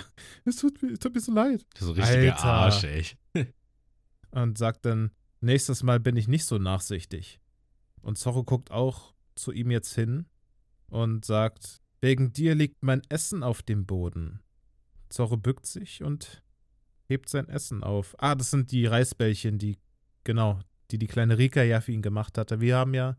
es 0.44 0.56
tut, 0.56 0.82
mir, 0.82 0.98
tut 0.98 1.14
mir 1.14 1.20
so 1.20 1.32
leid. 1.32 1.66
Das 1.74 1.82
ist 1.82 1.86
so 1.88 1.92
richtiger 1.92 2.34
Alter. 2.34 2.44
Arsch, 2.44 2.84
ey. 2.84 3.04
Und 4.30 4.58
sagt 4.58 4.84
dann, 4.84 5.10
nächstes 5.40 5.82
Mal 5.82 6.00
bin 6.00 6.16
ich 6.16 6.28
nicht 6.28 6.44
so 6.44 6.58
nachsichtig. 6.58 7.40
Und 8.02 8.18
Zorro 8.18 8.44
guckt 8.44 8.70
auch 8.70 9.14
zu 9.34 9.52
ihm 9.52 9.70
jetzt 9.70 9.94
hin 9.94 10.26
und 10.88 11.24
sagt, 11.24 11.80
wegen 12.00 12.32
dir 12.32 12.54
liegt 12.54 12.82
mein 12.82 13.02
Essen 13.08 13.42
auf 13.42 13.62
dem 13.62 13.86
Boden. 13.86 14.40
Zorro 15.08 15.36
bückt 15.36 15.66
sich 15.66 16.02
und 16.02 16.42
hebt 17.08 17.28
sein 17.28 17.48
Essen 17.48 17.82
auf. 17.82 18.14
Ah, 18.18 18.34
das 18.34 18.50
sind 18.50 18.72
die 18.72 18.86
Reisbällchen, 18.86 19.58
die, 19.58 19.78
genau, 20.24 20.60
die 20.90 20.98
die 20.98 21.06
kleine 21.06 21.38
Rika 21.38 21.62
ja 21.62 21.80
für 21.80 21.92
ihn 21.92 22.02
gemacht 22.02 22.38
hatte. 22.38 22.60
Wir 22.60 22.76
haben 22.76 22.94
ja, 22.94 23.16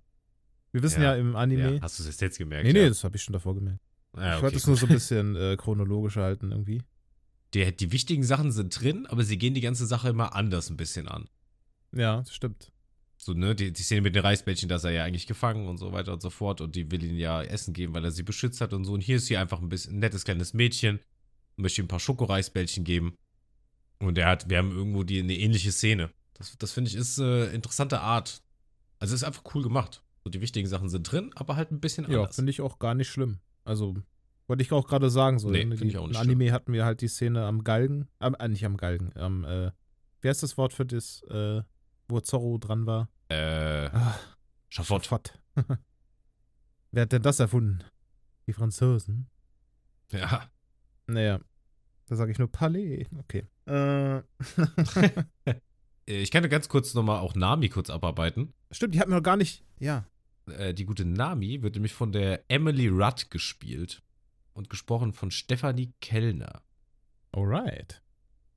wir 0.71 0.83
wissen 0.83 1.01
ja, 1.01 1.13
Ja, 1.13 1.21
im 1.21 1.35
Anime. 1.35 1.75
Ja, 1.75 1.81
hast 1.81 1.99
du 1.99 2.03
es 2.03 2.19
jetzt 2.19 2.37
gemerkt? 2.37 2.65
nee, 2.65 2.73
nee, 2.73 2.87
das 2.87 3.03
habe 3.03 3.15
ich 3.15 3.23
schon 3.23 3.33
davor 3.33 3.55
gemerkt. 3.55 3.79
Ah, 4.13 4.29
ich 4.29 4.33
okay, 4.33 4.43
wollte 4.43 4.57
es 4.57 4.67
nur 4.67 4.77
so 4.77 4.87
ein 4.87 4.93
bisschen 4.93 5.35
äh, 5.35 5.55
chronologisch 5.57 6.15
halten 6.15 6.51
irgendwie. 6.51 6.81
Die, 7.53 7.75
die 7.75 7.91
wichtigen 7.91 8.23
Sachen 8.23 8.51
sind 8.51 8.79
drin, 8.79 9.05
aber 9.07 9.23
sie 9.23 9.37
gehen 9.37 9.53
die 9.53 9.61
ganze 9.61 9.85
Sache 9.85 10.09
immer 10.09 10.35
anders 10.35 10.69
ein 10.69 10.77
bisschen 10.77 11.07
an. 11.07 11.29
Ja, 11.93 12.17
das 12.17 12.33
stimmt. 12.33 12.71
So, 13.17 13.33
ne, 13.33 13.55
die, 13.55 13.71
die 13.73 13.81
Szene 13.81 14.01
mit 14.01 14.15
den 14.15 14.23
Reisbällchen, 14.23 14.69
da 14.69 14.75
ist 14.75 14.83
er 14.83 14.91
ja 14.91 15.03
eigentlich 15.03 15.27
gefangen 15.27 15.67
und 15.67 15.77
so 15.77 15.91
weiter 15.91 16.13
und 16.13 16.21
so 16.21 16.29
fort. 16.29 16.61
Und 16.61 16.75
die 16.75 16.91
will 16.91 17.03
ihn 17.03 17.17
ja 17.17 17.41
Essen 17.41 17.73
geben, 17.73 17.93
weil 17.93 18.05
er 18.05 18.11
sie 18.11 18.23
beschützt 18.23 18.61
hat 18.61 18.73
und 18.73 18.85
so. 18.85 18.93
Und 18.93 19.01
hier 19.01 19.17
ist 19.17 19.25
sie 19.25 19.37
einfach 19.37 19.61
ein 19.61 19.69
bisschen 19.69 19.95
ein 19.95 19.99
nettes 19.99 20.23
kleines 20.23 20.53
Mädchen. 20.53 20.99
Möchte 21.55 21.81
ihm 21.81 21.85
ein 21.85 21.89
paar 21.89 21.99
Schokoreisbällchen 21.99 22.83
geben. 22.83 23.15
Und 23.99 24.17
er 24.17 24.27
hat, 24.27 24.49
wir 24.49 24.59
haben 24.59 24.71
irgendwo 24.71 25.03
die, 25.03 25.19
eine 25.19 25.35
ähnliche 25.35 25.71
Szene. 25.71 26.11
Das, 26.35 26.55
das 26.57 26.71
finde 26.71 26.89
ich 26.89 26.95
ist 26.95 27.17
äh, 27.17 27.51
interessante 27.51 28.01
Art. 28.01 28.43
Also 28.99 29.15
ist 29.15 29.23
einfach 29.23 29.43
cool 29.55 29.63
gemacht. 29.63 30.03
So, 30.27 30.31
die 30.31 30.41
wichtigen 30.41 30.67
Sachen 30.67 30.89
sind 30.89 31.09
drin, 31.09 31.31
aber 31.35 31.55
halt 31.55 31.71
ein 31.71 31.79
bisschen 31.79 32.09
Ja, 32.11 32.19
anders. 32.19 32.35
finde 32.35 32.49
ich 32.49 32.59
auch 32.59 32.79
gar 32.79 32.93
nicht 32.95 33.07
schlimm. 33.09 33.39
Also, 33.63 33.95
wollte 34.47 34.61
ich 34.61 34.71
auch 34.73 34.85
gerade 34.85 35.09
sagen, 35.09 35.39
so 35.39 35.49
Nee, 35.49 35.61
in, 35.61 35.71
die, 35.71 35.87
ich 35.87 35.97
auch 35.97 36.05
nicht 36.07 36.17
im 36.17 36.21
Anime 36.21 36.51
hatten 36.51 36.73
wir 36.73 36.83
halt 36.83 36.99
die 36.99 37.07
Szene 37.07 37.45
am 37.45 37.63
Galgen, 37.63 38.09
am, 38.19 38.35
äh, 38.35 38.47
nicht 38.49 38.65
am 38.65 38.75
Galgen, 38.75 39.15
am, 39.15 39.45
äh, 39.45 39.71
wie 40.19 40.27
heißt 40.27 40.43
das 40.43 40.57
Wort 40.57 40.73
für 40.73 40.85
das, 40.85 41.21
äh, 41.29 41.61
wo 42.09 42.19
Zorro 42.19 42.57
dran 42.57 42.85
war? 42.85 43.07
äh, 43.29 43.85
Ah, 43.87 44.19
Schafott. 44.67 45.05
Schafott. 45.05 45.39
Wer 46.91 47.03
hat 47.03 47.11
denn 47.13 47.21
das 47.21 47.39
erfunden? 47.39 47.83
Die 48.47 48.53
Franzosen? 48.53 49.29
Ja. 50.11 50.49
Naja, 51.07 51.39
da 52.07 52.15
sage 52.17 52.31
ich 52.33 52.37
nur 52.39 52.51
Palais. 52.51 53.05
Okay. 53.19 53.45
Äh, 53.65 54.21
Äh, 56.09 56.21
Ich 56.21 56.31
kann 56.31 56.41
ja 56.43 56.47
ganz 56.49 56.69
kurz 56.69 56.93
nochmal 56.93 57.19
auch 57.19 57.35
Nami 57.35 57.67
kurz 57.69 57.89
abarbeiten. 57.89 58.53
Stimmt, 58.71 58.95
die 58.95 58.99
hatten 59.01 59.11
wir 59.11 59.17
noch 59.17 59.23
gar 59.23 59.35
nicht, 59.37 59.65
ja. 59.79 60.05
Äh, 60.47 60.73
die 60.73 60.85
gute 60.85 61.05
Nami 61.05 61.61
wird 61.61 61.75
nämlich 61.75 61.93
von 61.93 62.11
der 62.11 62.43
Emily 62.49 62.87
Rudd 62.87 63.29
gespielt 63.29 64.01
und 64.53 64.69
gesprochen 64.69 65.13
von 65.13 65.31
Stephanie 65.31 65.93
Kellner. 66.01 66.61
Alright. 67.31 68.01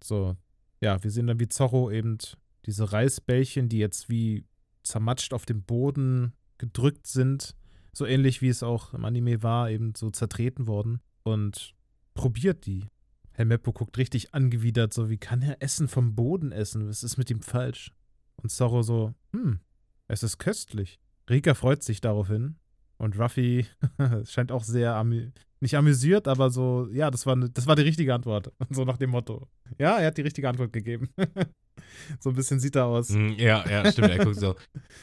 So, 0.02 0.36
ja, 0.80 1.02
wir 1.02 1.10
sehen 1.10 1.26
dann 1.26 1.40
wie 1.40 1.48
Zorro 1.48 1.90
eben 1.90 2.18
diese 2.66 2.92
Reisbällchen, 2.92 3.68
die 3.68 3.78
jetzt 3.78 4.08
wie 4.08 4.44
zermatscht 4.82 5.34
auf 5.34 5.46
dem 5.46 5.62
Boden 5.62 6.32
gedrückt 6.58 7.06
sind, 7.06 7.54
so 7.92 8.06
ähnlich 8.06 8.40
wie 8.42 8.48
es 8.48 8.62
auch 8.62 8.94
im 8.94 9.04
Anime 9.04 9.42
war, 9.42 9.70
eben 9.70 9.94
so 9.94 10.10
zertreten 10.10 10.66
worden 10.66 11.00
und 11.22 11.74
probiert 12.14 12.66
die. 12.66 12.86
Herr 13.32 13.44
Meppo 13.44 13.72
guckt 13.72 13.96
richtig 13.98 14.34
angewidert, 14.34 14.92
so 14.92 15.08
wie 15.08 15.18
kann 15.18 15.42
er 15.42 15.62
Essen 15.62 15.88
vom 15.88 16.14
Boden 16.14 16.52
essen? 16.52 16.88
Was 16.88 17.02
ist 17.02 17.16
mit 17.16 17.30
ihm 17.30 17.42
falsch? 17.42 17.92
Und 18.36 18.50
Zorro 18.50 18.82
so, 18.82 19.14
hm, 19.32 19.60
es 20.08 20.22
ist 20.22 20.38
köstlich. 20.38 20.98
Rika 21.30 21.54
freut 21.54 21.82
sich 21.82 22.00
daraufhin 22.00 22.56
und 22.98 23.18
Ruffy 23.18 23.66
scheint 24.24 24.52
auch 24.52 24.64
sehr 24.64 24.94
amü 24.94 25.30
nicht 25.62 25.76
amüsiert, 25.76 26.26
aber 26.26 26.48
so, 26.48 26.88
ja, 26.90 27.10
das 27.10 27.26
war, 27.26 27.36
ne, 27.36 27.50
das 27.50 27.66
war 27.66 27.76
die 27.76 27.82
richtige 27.82 28.14
Antwort. 28.14 28.50
So 28.70 28.84
nach 28.84 28.96
dem 28.96 29.10
Motto. 29.10 29.46
Ja, 29.78 29.98
er 29.98 30.06
hat 30.06 30.16
die 30.16 30.22
richtige 30.22 30.48
Antwort 30.48 30.72
gegeben. 30.72 31.10
so 32.20 32.30
ein 32.30 32.34
bisschen 32.34 32.60
sieht 32.60 32.76
er 32.76 32.86
aus. 32.86 33.10
Hm, 33.10 33.34
ja, 33.36 33.62
ja, 33.68 33.92
stimmt. 33.92 34.08
Er 34.08 34.24
guckt 34.24 34.36
so, 34.36 34.54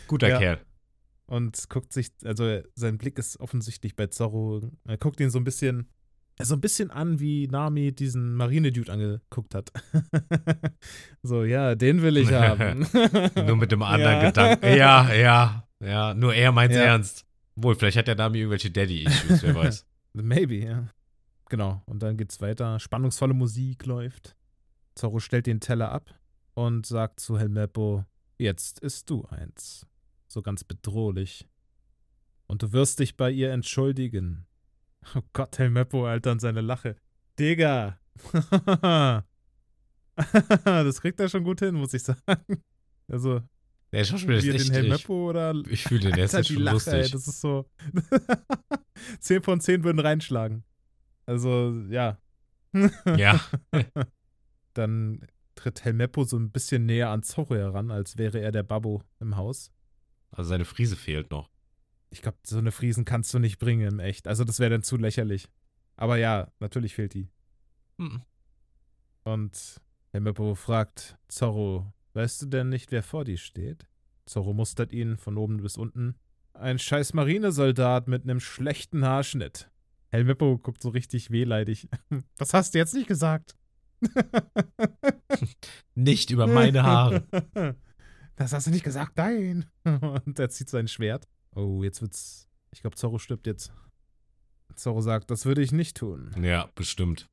guter 0.08 0.30
Ja. 0.30 0.40
Kerl. 0.40 0.60
Und 1.28 1.70
guckt 1.70 1.94
sich, 1.94 2.10
also 2.24 2.62
sein 2.74 2.98
Blick 2.98 3.20
ist 3.20 3.40
offensichtlich 3.40 3.96
bei 3.96 4.08
Zorro. 4.08 4.72
Er 4.88 4.98
guckt 4.98 5.20
ihn 5.20 5.30
so 5.30 5.38
ein 5.38 5.44
bisschen, 5.44 5.90
so 6.42 6.56
ein 6.56 6.62
bisschen 6.62 6.90
an, 6.90 7.20
wie 7.20 7.48
Nami 7.48 7.92
diesen 7.94 8.34
Marine-Dude 8.34 8.92
angeguckt 8.92 9.54
hat. 9.54 9.72
so, 11.22 11.44
ja, 11.44 11.76
den 11.76 12.02
will 12.02 12.18
ich 12.18 12.32
haben. 12.32 12.88
Nur 13.46 13.58
mit 13.58 13.72
dem 13.72 13.84
anderen 13.84 14.22
Ja. 14.22 14.26
Gedanken. 14.28 14.76
Ja, 14.76 15.14
ja, 15.14 15.67
ja. 15.84 16.14
Nur 16.14 16.34
er 16.34 16.52
meint's 16.52 16.76
Ja. 16.76 16.84
ernst. 16.84 17.26
Wohl, 17.56 17.76
vielleicht 17.76 17.98
hat 17.98 18.08
der 18.08 18.16
Nami 18.16 18.40
irgendwelche 18.40 18.70
Daddy-Issues, 18.72 19.44
wer 19.44 19.56
weiß. 19.56 19.86
Maybe, 20.14 20.58
ja. 20.58 20.88
Genau. 21.50 21.82
Und 21.86 22.04
dann 22.04 22.18
geht's 22.18 22.40
weiter. 22.42 22.80
Spannungsvolle 22.80 23.34
Musik 23.34 23.86
läuft. 23.86 24.36
Zorro 24.96 25.20
stellt 25.20 25.48
den 25.48 25.60
Teller 25.60 25.92
ab 25.92 26.14
und 26.54 26.86
sagt 26.86 27.20
zu 27.20 27.40
Helmeppo: 27.40 28.06
Jetzt 28.38 28.80
isst 28.80 29.10
du 29.10 29.26
eins. 29.26 29.88
So 30.28 30.42
ganz 30.42 30.64
bedrohlich. 30.64 31.48
Und 32.48 32.64
du 32.64 32.72
wirst 32.74 33.00
dich 33.00 33.18
bei 33.18 33.32
ihr 33.32 33.52
entschuldigen. 33.52 34.46
Oh 35.16 35.22
Gott, 35.34 35.58
Helmeppo, 35.58 36.06
Alter, 36.06 36.32
und 36.34 36.40
seine 36.42 36.62
Lache. 36.62 36.96
Digga. 37.40 38.00
das 40.66 41.02
kriegt 41.02 41.20
er 41.20 41.30
schon 41.30 41.44
gut 41.44 41.60
hin, 41.60 41.76
muss 41.76 41.94
ich 41.94 42.04
sagen. 42.04 42.62
Also, 43.08 43.42
Der 43.92 44.04
Schauspieler 44.04 44.38
ist 44.38 44.46
echt 44.46 44.60
den 44.60 44.62
ich, 44.62 44.72
Helmeppo 44.72 45.30
oder 45.30 45.56
ich 45.70 45.84
fühle 45.84 46.02
den, 46.02 46.14
der 46.14 46.26
ist 46.26 46.38
die 46.38 46.44
schon 46.54 46.64
Lache, 46.64 46.76
lustig. 46.76 46.94
ey, 46.94 47.10
das 47.10 47.28
ist 47.28 47.42
so. 47.42 47.70
10 49.20 49.44
von 49.44 49.62
10 49.62 49.84
würden 49.84 50.00
reinschlagen. 50.00 50.64
Also, 51.26 51.74
ja. 51.90 52.18
ja, 53.18 53.40
Dann 54.74 55.26
tritt 55.56 55.84
Helmeppo 55.86 56.24
so 56.24 56.38
ein 56.38 56.52
bisschen 56.52 56.86
näher 56.86 57.10
an 57.10 57.24
Zorro 57.24 57.56
heran, 57.56 57.92
als 57.92 58.18
wäre 58.18 58.40
er 58.40 58.52
der 58.52 58.64
Babbo 58.64 59.04
im 59.20 59.38
Haus. 59.38 59.72
also 60.32 60.50
seine 60.50 60.66
Friese 60.66 60.96
fehlt 60.96 61.32
noch. 61.32 61.50
Ich 62.10 62.22
glaube, 62.22 62.38
so 62.44 62.58
eine 62.58 62.72
Friesen 62.72 63.06
kannst 63.06 63.34
du 63.34 63.40
nicht 63.40 63.58
bringen, 63.58 63.88
im 63.88 64.00
echt. 64.00 64.28
Also, 64.28 64.44
das 64.44 64.60
wäre 64.60 64.70
dann 64.70 64.84
zu 64.84 64.98
lächerlich. 64.98 65.50
Aber 65.96 66.18
ja, 66.18 66.52
natürlich 66.60 66.94
fehlt 66.94 67.14
die. 67.14 67.30
Hm. 67.98 68.22
Und 69.24 69.82
Helmeppo 70.12 70.56
fragt 70.56 71.18
Zorro, 71.28 71.92
weißt 72.18 72.42
du 72.42 72.46
denn 72.48 72.70
nicht, 72.70 72.92
wer 72.92 73.04
vor 73.04 73.24
dir 73.24 73.38
steht? 73.38 73.88
Zorro 74.26 74.54
mustert 74.54 74.92
ihn 74.92 75.18
von 75.18 75.38
oben 75.38 75.58
bis 75.58 75.78
unten. 75.78 76.16
Ein 76.54 76.80
scheiß 76.80 77.14
Marinesoldat 77.14 78.08
mit 78.08 78.24
einem 78.24 78.40
schlechten 78.40 79.06
Haarschnitt. 79.06 79.70
Helmeppo 80.10 80.58
guckt 80.58 80.82
so 80.82 80.90
richtig 80.90 81.30
wehleidig. 81.30 81.88
Was 82.38 82.54
hast 82.54 82.74
du 82.74 82.80
jetzt 82.80 82.96
nicht 82.96 83.08
gesagt? 83.08 83.56
Nicht 85.96 86.32
über 86.32 86.48
meine 86.48 86.84
Haare. 86.84 87.26
Das 88.36 88.54
hast 88.54 88.68
du 88.68 88.72
nicht 88.72 88.84
gesagt, 88.84 89.18
nein. 89.18 89.66
Und 89.84 90.38
er 90.38 90.52
zieht 90.52 90.70
sein 90.70 90.88
Schwert. 90.88 91.28
Oh, 91.56 91.82
jetzt 91.84 92.04
wird's. 92.04 92.48
Ich 92.70 92.82
glaube, 92.82 92.96
Zorro 92.96 93.18
stirbt 93.18 93.48
jetzt. 93.48 93.74
Zorro 94.76 95.02
sagt, 95.02 95.32
das 95.32 95.46
würde 95.46 95.64
ich 95.64 95.72
nicht 95.72 95.98
tun. 95.98 96.36
Ja, 96.40 96.70
bestimmt. 96.76 97.28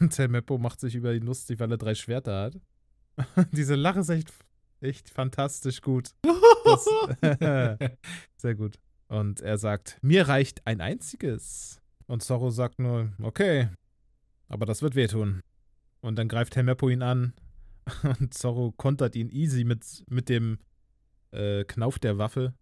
Und 0.00 0.16
der 0.16 0.28
Meppo 0.28 0.56
macht 0.56 0.80
sich 0.80 0.94
über 0.94 1.12
ihn 1.12 1.24
lustig, 1.24 1.60
weil 1.60 1.70
er 1.70 1.76
drei 1.76 1.94
Schwerter 1.94 2.44
hat. 2.44 2.60
Diese 3.52 3.74
Lache 3.74 4.00
ist 4.00 4.08
echt, 4.08 4.32
echt 4.80 5.10
fantastisch 5.10 5.80
gut. 5.80 6.10
Das, 6.64 6.88
sehr 8.36 8.54
gut. 8.54 8.78
Und 9.08 9.40
er 9.40 9.58
sagt, 9.58 9.98
mir 10.02 10.28
reicht 10.28 10.66
ein 10.66 10.80
einziges. 10.80 11.80
Und 12.06 12.22
Zorro 12.22 12.50
sagt 12.50 12.78
nur, 12.78 13.12
okay, 13.22 13.68
aber 14.48 14.66
das 14.66 14.82
wird 14.82 14.94
wehtun. 14.94 15.42
Und 16.00 16.16
dann 16.16 16.28
greift 16.28 16.56
Helmeppo 16.56 16.88
ihn 16.88 17.02
an. 17.02 17.32
Und 18.02 18.32
Zorro 18.34 18.72
kontert 18.72 19.14
ihn 19.16 19.28
easy 19.30 19.64
mit, 19.64 20.04
mit 20.08 20.28
dem 20.28 20.58
äh, 21.32 21.64
Knauf 21.64 21.98
der 21.98 22.18
Waffe. 22.18 22.54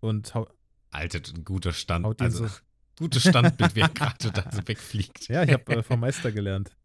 Und 0.00 0.34
hau 0.34 0.46
Alter, 0.90 1.20
ein 1.34 1.44
guter 1.44 1.72
Stand. 1.72 2.06
Haut 2.06 2.20
Also, 2.22 2.46
so- 2.46 2.54
gutes 2.98 3.22
Standbild, 3.22 3.76
er 3.76 3.88
gerade 3.88 4.30
da 4.30 4.50
so 4.50 4.66
wegfliegt. 4.66 5.28
ja, 5.28 5.42
ich 5.42 5.52
habe 5.52 5.76
äh, 5.76 5.82
vom 5.82 6.00
Meister 6.00 6.32
gelernt. 6.32 6.76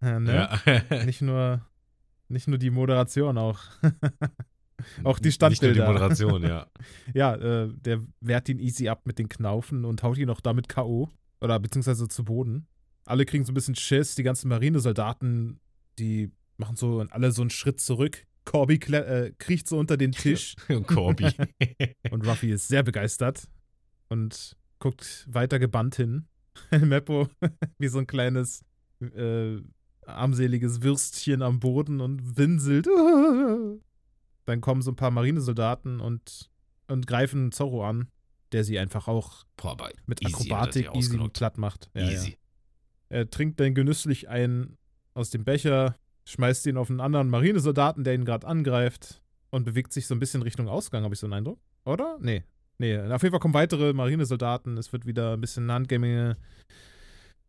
Äh, 0.00 0.18
ne? 0.20 0.48
Ja. 0.90 1.04
Nicht 1.04 1.22
nur, 1.22 1.64
nicht 2.28 2.48
nur 2.48 2.58
die 2.58 2.70
Moderation, 2.70 3.38
auch. 3.38 3.60
Auch 5.04 5.18
die 5.18 5.28
Nicht 5.28 5.40
nur 5.40 5.48
die 5.50 5.56
Standbilder. 5.56 5.86
Moderation, 5.86 6.42
ja. 6.42 6.66
ja, 7.14 7.34
äh, 7.34 7.72
der 7.72 8.02
wehrt 8.20 8.48
ihn 8.48 8.58
easy 8.58 8.88
ab 8.88 9.06
mit 9.06 9.18
den 9.18 9.28
Knaufen 9.28 9.84
und 9.84 10.02
haut 10.02 10.18
ihn 10.18 10.28
auch 10.30 10.40
damit 10.40 10.68
K.O. 10.68 11.08
Oder 11.40 11.58
beziehungsweise 11.58 12.08
zu 12.08 12.24
Boden. 12.24 12.66
Alle 13.06 13.24
kriegen 13.24 13.44
so 13.44 13.52
ein 13.52 13.54
bisschen 13.54 13.74
Schiss. 13.74 14.14
Die 14.16 14.22
ganzen 14.22 14.48
Marinesoldaten, 14.48 15.60
die 15.98 16.30
machen 16.58 16.76
so 16.76 17.00
alle 17.10 17.32
so 17.32 17.42
einen 17.42 17.50
Schritt 17.50 17.80
zurück. 17.80 18.26
Corby 18.44 18.74
äh, 18.92 19.32
kriecht 19.38 19.68
so 19.68 19.78
unter 19.78 19.96
den 19.96 20.12
Tisch 20.12 20.54
Und 20.68 20.86
Corby. 20.86 21.30
und 22.10 22.26
Ruffy 22.26 22.50
ist 22.52 22.68
sehr 22.68 22.82
begeistert 22.82 23.48
und 24.08 24.56
guckt 24.78 25.26
weiter 25.28 25.58
gebannt 25.58 25.96
hin. 25.96 26.26
Meppo 26.70 27.28
wie 27.78 27.88
so 27.88 27.98
ein 27.98 28.06
kleines 28.06 28.64
äh, 29.00 29.56
armseliges 30.06 30.82
Würstchen 30.82 31.42
am 31.42 31.60
Boden 31.60 32.00
und 32.00 32.36
winselt. 32.36 32.86
Dann 34.46 34.60
kommen 34.60 34.82
so 34.82 34.92
ein 34.92 34.96
paar 34.96 35.10
Marinesoldaten 35.10 36.00
und, 36.00 36.50
und 36.88 37.06
greifen 37.06 37.52
Zorro 37.52 37.84
an, 37.84 38.08
der 38.52 38.64
sie 38.64 38.78
einfach 38.78 39.08
auch 39.08 39.44
Boah, 39.56 39.76
mit 40.06 40.22
easy 40.22 40.34
Akrobatik 40.34 40.94
easy 40.94 41.18
platt 41.32 41.58
macht. 41.58 41.90
Ja, 41.94 42.02
ja. 42.02 42.10
Easy. 42.10 42.36
Er 43.08 43.28
trinkt 43.28 43.60
dann 43.60 43.74
genüsslich 43.74 44.28
einen 44.28 44.76
aus 45.14 45.30
dem 45.30 45.44
Becher, 45.44 45.96
schmeißt 46.26 46.66
ihn 46.66 46.76
auf 46.76 46.90
einen 46.90 47.00
anderen 47.00 47.30
Marinesoldaten, 47.30 48.04
der 48.04 48.14
ihn 48.14 48.24
gerade 48.24 48.46
angreift 48.46 49.22
und 49.50 49.64
bewegt 49.64 49.92
sich 49.92 50.06
so 50.06 50.14
ein 50.14 50.18
bisschen 50.20 50.42
Richtung 50.42 50.68
Ausgang, 50.68 51.04
habe 51.04 51.14
ich 51.14 51.20
so 51.20 51.26
einen 51.26 51.34
Eindruck. 51.34 51.58
Oder? 51.84 52.18
Nee. 52.20 52.44
Nee, 52.78 52.98
auf 52.98 53.22
jeden 53.22 53.32
Fall 53.32 53.40
kommen 53.40 53.54
weitere 53.54 53.92
Marinesoldaten. 53.92 54.76
Es 54.76 54.92
wird 54.92 55.06
wieder 55.06 55.32
ein 55.32 55.40
bisschen 55.40 55.70
Handgämminge. 55.72 56.36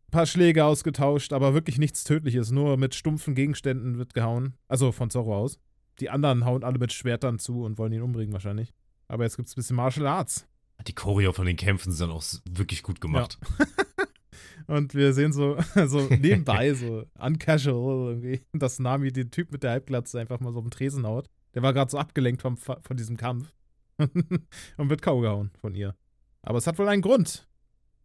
Ein 0.08 0.12
paar 0.12 0.26
Schläge 0.26 0.64
ausgetauscht, 0.64 1.34
aber 1.34 1.52
wirklich 1.52 1.76
nichts 1.76 2.02
Tödliches. 2.02 2.50
Nur 2.50 2.78
mit 2.78 2.94
stumpfen 2.94 3.34
Gegenständen 3.34 3.98
wird 3.98 4.14
gehauen. 4.14 4.54
Also 4.66 4.90
von 4.90 5.10
Zorro 5.10 5.36
aus. 5.36 5.60
Die 6.00 6.08
anderen 6.08 6.44
hauen 6.46 6.64
alle 6.64 6.78
mit 6.78 6.92
Schwertern 6.92 7.38
zu 7.38 7.62
und 7.62 7.76
wollen 7.76 7.92
ihn 7.92 8.02
umbringen 8.02 8.32
wahrscheinlich. 8.32 8.72
Aber 9.08 9.24
jetzt 9.24 9.36
gibt 9.36 9.48
es 9.48 9.54
ein 9.54 9.56
bisschen 9.56 9.76
Martial 9.76 10.06
Arts. 10.06 10.46
Die 10.86 10.94
Choreo 10.94 11.32
von 11.32 11.44
den 11.44 11.56
Kämpfen 11.56 11.92
sind 11.92 12.08
dann 12.08 12.16
auch 12.16 12.24
wirklich 12.48 12.82
gut 12.82 13.00
gemacht. 13.00 13.38
Und 14.66 14.94
wir 14.94 15.12
sehen 15.14 15.32
so, 15.32 15.58
so 15.86 16.00
nebenbei, 16.08 16.74
so 16.74 17.04
uncasual 17.18 18.10
irgendwie, 18.10 18.42
dass 18.52 18.78
Nami 18.78 19.12
den 19.12 19.30
Typ 19.30 19.50
mit 19.50 19.62
der 19.62 19.72
Halbglatze 19.72 20.20
einfach 20.20 20.40
mal 20.40 20.52
so 20.52 20.58
auf 20.58 20.64
den 20.64 20.70
Tresen 20.70 21.06
haut. 21.06 21.28
Der 21.54 21.62
war 21.62 21.72
gerade 21.72 21.90
so 21.90 21.98
abgelenkt 21.98 22.42
vom, 22.42 22.56
von 22.56 22.96
diesem 22.96 23.16
Kampf. 23.16 23.52
und 23.98 24.90
wird 24.90 25.02
K.O. 25.02 25.20
gehauen 25.20 25.50
von 25.60 25.74
ihr. 25.74 25.96
Aber 26.42 26.58
es 26.58 26.66
hat 26.66 26.78
wohl 26.78 26.88
einen 26.88 27.02
Grund. 27.02 27.48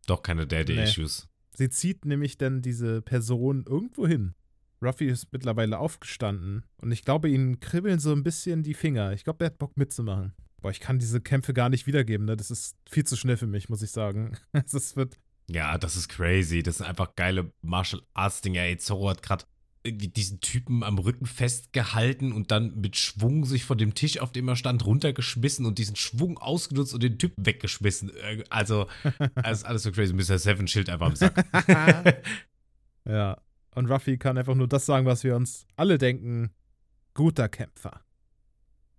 Doch 0.08 0.24
keine. 0.24 0.48
Daddy-Issues. 0.48 1.30
Sie 1.56 1.70
zieht 1.70 2.06
nämlich 2.06 2.38
dann 2.38 2.62
diese 2.62 3.02
Person 3.02 3.66
irgendwo 3.68 4.08
hin. 4.08 4.34
Ruffy 4.82 5.08
ist 5.08 5.32
mittlerweile 5.32 5.80
aufgestanden 5.80 6.66
und 6.78 6.92
ich 6.92 7.04
glaube, 7.04 7.30
ihnen 7.30 7.60
kribbeln 7.60 8.00
so 8.00 8.12
ein 8.12 8.24
bisschen 8.24 8.64
die 8.64 8.74
Finger. 8.74 9.14
Ich 9.14 9.24
glaube, 9.24 9.38
der 9.38 9.48
hat 9.48 9.58
Bock 9.58 9.78
mitzumachen. 9.78 10.34
Boah, 10.62 10.72
ich 10.72 10.80
kann 10.80 11.00
diese 11.00 11.22
Kämpfe 11.22 11.54
gar 11.54 11.70
nicht 11.70 11.88
wiedergeben, 11.88 12.26
ne? 12.26 12.38
Das 12.38 12.52
ist 12.52 12.76
viel 12.90 13.04
zu 13.06 13.16
schnell 13.16 13.38
für 13.38 13.48
mich, 13.48 13.70
muss 13.70 13.82
ich 13.82 13.92
sagen. 13.92 14.38
Es 14.54 14.96
wird 14.96 15.20
Ja, 15.50 15.78
das 15.78 15.96
ist 15.96 16.10
crazy. 16.10 16.64
Das 16.64 16.78
sind 16.78 16.88
einfach 16.88 17.16
geile 17.16 17.52
Martial 17.62 18.02
Arts 18.14 18.42
Dinger. 18.42 18.62
Ey, 18.62 18.78
Zorro 18.78 19.10
hat 19.10 19.22
gerade 19.22 19.46
diesen 19.86 20.40
Typen 20.40 20.84
am 20.84 20.98
Rücken 20.98 21.26
festgehalten 21.26 22.32
und 22.32 22.52
dann 22.52 22.80
mit 22.80 22.96
Schwung 22.96 23.46
sich 23.46 23.66
von 23.66 23.78
dem 23.78 23.94
Tisch, 23.94 24.20
auf 24.20 24.32
dem 24.32 24.48
er 24.48 24.56
stand, 24.56 24.86
runtergeschmissen 24.86 25.66
und 25.66 25.78
diesen 25.78 25.96
Schwung 25.96 26.38
ausgenutzt 26.38 26.94
und 26.94 27.04
den 27.04 27.18
Typen 27.20 27.46
weggeschmissen. 27.46 28.10
Äh, 28.16 28.44
Also, 28.50 28.88
das 29.36 29.60
ist 29.60 29.64
alles 29.66 29.84
so 29.84 29.92
crazy. 29.92 30.14
Mr. 30.14 30.40
Seven 30.40 30.68
Schild 30.68 30.90
einfach 30.90 31.08
am 31.08 31.16
Sack. 31.16 31.46
Ja. 33.06 33.38
Und 33.76 33.90
Ruffy 33.90 34.18
kann 34.18 34.38
einfach 34.38 34.56
nur 34.56 34.68
das 34.68 34.86
sagen, 34.86 35.06
was 35.06 35.24
wir 35.24 35.36
uns 35.36 35.66
alle 35.76 35.98
denken. 35.98 36.52
Guter 37.14 37.50
Kämpfer. 37.50 38.02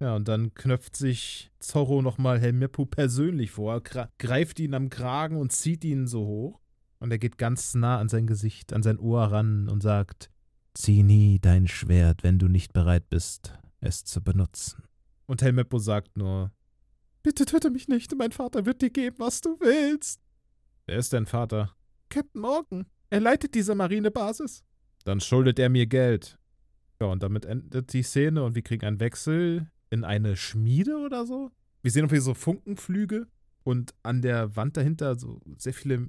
Ja, 0.01 0.17
und 0.17 0.29
dann 0.29 0.53
knöpft 0.55 0.97
sich 0.97 1.51
Zorro 1.61 2.03
nochmal 2.03 2.41
Helmeppo 2.41 2.85
persönlich 2.85 3.53
vor, 3.53 3.81
greift 4.19 4.61
ihn 4.61 4.75
am 4.75 4.91
Kragen 4.91 5.37
und 5.37 5.53
zieht 5.53 5.85
ihn 5.85 6.07
so 6.07 6.27
hoch. 6.27 6.61
Und 6.99 7.11
er 7.11 7.19
geht 7.19 7.39
ganz 7.39 7.75
nah 7.75 7.99
an 7.99 8.09
sein 8.09 8.27
Gesicht, 8.27 8.73
an 8.73 8.83
sein 8.83 8.99
Ohr 8.99 9.23
ran 9.25 9.69
und 9.69 9.83
sagt: 9.83 10.31
Zieh 10.75 11.03
nie 11.03 11.39
dein 11.39 11.69
Schwert, 11.69 12.23
wenn 12.23 12.39
du 12.39 12.49
nicht 12.49 12.73
bereit 12.73 13.09
bist, 13.09 13.55
es 13.81 14.05
zu 14.05 14.23
benutzen. 14.23 14.83
Und 15.27 15.41
Helmeppo 15.41 15.79
sagt 15.79 16.17
nur: 16.17 16.53
Bitte 17.23 17.47
töte 17.47 17.71
mich 17.71 17.89
nicht, 17.89 18.15
mein 18.17 18.33
Vater 18.33 18.67
wird 18.67 18.83
dir 18.83 18.91
geben, 18.91 19.17
was 19.19 19.41
du 19.41 19.59
willst. 19.61 20.21
Wer 20.87 20.99
ist 20.99 21.13
dein 21.13 21.27
Vater? 21.27 21.75
Captain 22.11 22.41
Morgan. 22.41 22.87
Er 23.11 23.21
leitet 23.21 23.55
diese 23.55 23.75
Marinebasis. 23.75 24.65
Dann 25.05 25.21
schuldet 25.21 25.59
er 25.59 25.69
mir 25.69 25.87
Geld. 25.87 26.39
Ja, 27.01 27.07
und 27.07 27.23
damit 27.23 27.45
endet 27.45 27.93
die 27.93 28.03
Szene 28.03 28.43
und 28.43 28.55
wir 28.55 28.63
kriegen 28.63 28.85
einen 28.85 29.01
Wechsel 29.01 29.71
in 29.91 30.05
eine 30.05 30.37
Schmiede 30.37 30.99
oder 30.99 31.27
so. 31.27 31.51
Wir 31.83 31.91
sehen 31.91 32.05
irgendwie 32.05 32.21
so 32.21 32.35
Funkenflüge 32.35 33.27
und 33.63 33.95
an 34.03 34.23
der 34.23 34.57
Wand 34.57 34.77
dahinter 34.77 35.19
so 35.19 35.41
sehr 35.57 35.75
viele, 35.75 36.09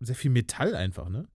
sehr 0.00 0.14
viel 0.14 0.30
Metall 0.30 0.74
einfach, 0.74 1.08
ne? 1.08 1.28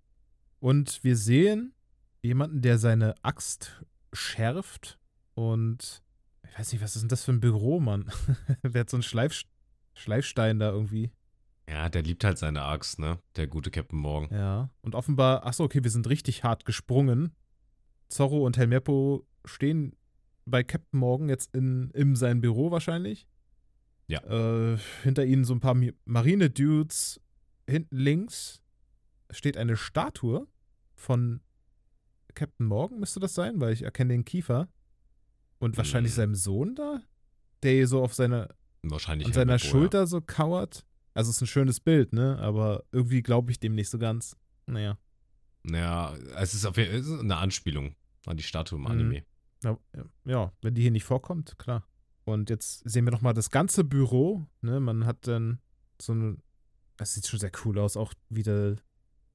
Und 0.60 1.03
wir 1.03 1.15
sehen 1.15 1.73
jemanden, 2.21 2.61
der 2.61 2.77
seine 2.77 3.15
Axt 3.23 3.83
schärft 4.13 4.99
und 5.35 6.01
ich 6.49 6.57
weiß 6.57 6.73
nicht, 6.73 6.81
was 6.81 6.95
ist 6.95 7.03
denn 7.03 7.09
das 7.09 7.23
für 7.23 7.31
ein 7.31 7.39
Büro, 7.39 7.79
Mann? 7.79 8.11
Wer 8.61 8.81
hat 8.81 8.89
so 8.89 8.97
einen 8.97 9.03
Schleif, 9.03 9.43
Schleifstein 9.93 10.59
da 10.59 10.71
irgendwie? 10.71 11.11
ja, 11.69 11.89
der 11.89 12.01
liebt 12.01 12.23
halt 12.23 12.37
seine 12.37 12.63
Axt, 12.63 12.99
ne? 12.99 13.19
Der 13.35 13.47
gute 13.47 13.69
Captain 13.69 13.99
Morgan. 13.99 14.35
Ja. 14.35 14.69
Und 14.81 14.95
offenbar, 14.95 15.45
achso, 15.45 15.63
okay, 15.63 15.83
wir 15.83 15.91
sind 15.91 16.09
richtig 16.09 16.43
hart 16.43 16.65
gesprungen. 16.65 17.35
Zorro 18.07 18.45
und 18.45 18.57
Helmeppo 18.57 19.27
stehen 19.45 19.95
bei 20.45 20.63
Captain 20.63 20.99
Morgan 20.99 21.29
jetzt 21.29 21.53
in, 21.53 21.91
in 21.91 22.15
sein 22.15 22.41
Büro 22.41 22.71
wahrscheinlich. 22.71 23.27
Ja. 24.07 24.23
Äh, 24.23 24.77
hinter 25.03 25.25
ihnen 25.25 25.45
so 25.45 25.53
ein 25.53 25.59
paar 25.59 25.77
Marine-Dudes. 26.05 27.21
Hinten 27.69 27.97
links 27.97 28.61
steht 29.29 29.57
eine 29.57 29.77
Statue 29.77 30.47
von 30.95 31.41
Captain 32.35 32.65
Morgan, 32.68 32.99
müsste 32.99 33.19
das 33.19 33.34
sein, 33.34 33.60
weil 33.60 33.73
ich 33.73 33.84
erkenne 33.84 34.14
den 34.14 34.26
Kiefer. 34.26 34.68
Und 35.60 35.77
wahrscheinlich 35.77 36.14
Hm. 36.14 36.15
seinem 36.18 36.35
Sohn 36.35 36.76
da, 36.76 37.01
der 37.64 37.73
hier 37.73 37.88
so 37.88 38.01
auf 38.01 38.14
seiner 38.14 38.49
Wahrscheinlich. 38.84 39.27
an 39.27 39.34
seiner 39.34 39.53
ja. 39.53 39.60
Schulter 39.60 40.07
so 40.07 40.22
kauert. 40.22 40.85
Also 41.14 41.31
ist 41.31 41.41
ein 41.41 41.47
schönes 41.47 41.80
Bild, 41.81 42.14
ne? 42.14 42.38
Aber 42.39 42.84
irgendwie 42.91 43.22
glaube 43.22 43.51
ich 43.51 43.60
dem 43.60 43.76
nicht 43.76 43.89
so 43.89 43.97
ganz. 43.97 44.38
Naja. 44.68 44.97
Ja, 45.69 46.15
es 46.38 46.53
ist 46.53 46.65
auf 46.65 46.77
jeden 46.77 46.91
Fall 46.91 46.99
es 47.15 47.19
eine 47.19 47.35
Anspielung. 47.38 47.95
An 48.26 48.38
die 48.38 48.43
Statue 48.43 48.77
im 48.77 48.84
Mhm. 48.85 48.91
Anime. 48.91 49.23
Ja, 49.64 49.77
ja, 50.26 50.53
wenn 50.61 50.73
die 50.76 50.81
hier 50.84 50.91
nicht 50.91 51.03
vorkommt, 51.03 51.57
klar. 51.60 51.85
Und 52.23 52.49
jetzt 52.49 52.88
sehen 52.89 53.06
wir 53.06 53.11
nochmal 53.11 53.34
das 53.34 53.49
ganze 53.49 53.84
Büro. 53.84 54.45
Ne? 54.61 54.80
Man 54.80 55.06
hat 55.06 55.27
dann 55.27 55.60
so 56.01 56.14
eine. 56.14 56.38
Das 56.95 57.14
sieht 57.14 57.27
schon 57.27 57.39
sehr 57.39 57.51
cool 57.65 57.80
aus. 57.80 57.97
Auch 57.97 58.14
wieder. 58.30 58.76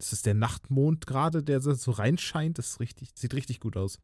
Das 0.04 0.12
ist 0.12 0.26
der 0.26 0.34
Nachtmond 0.34 1.06
gerade, 1.06 1.42
der 1.42 1.62
so 1.62 1.90
reinscheint. 1.90 2.58
Das 2.58 2.78
richtig, 2.78 3.10
sieht 3.14 3.32
richtig 3.32 3.58
gut 3.58 3.76
aus. 3.76 3.98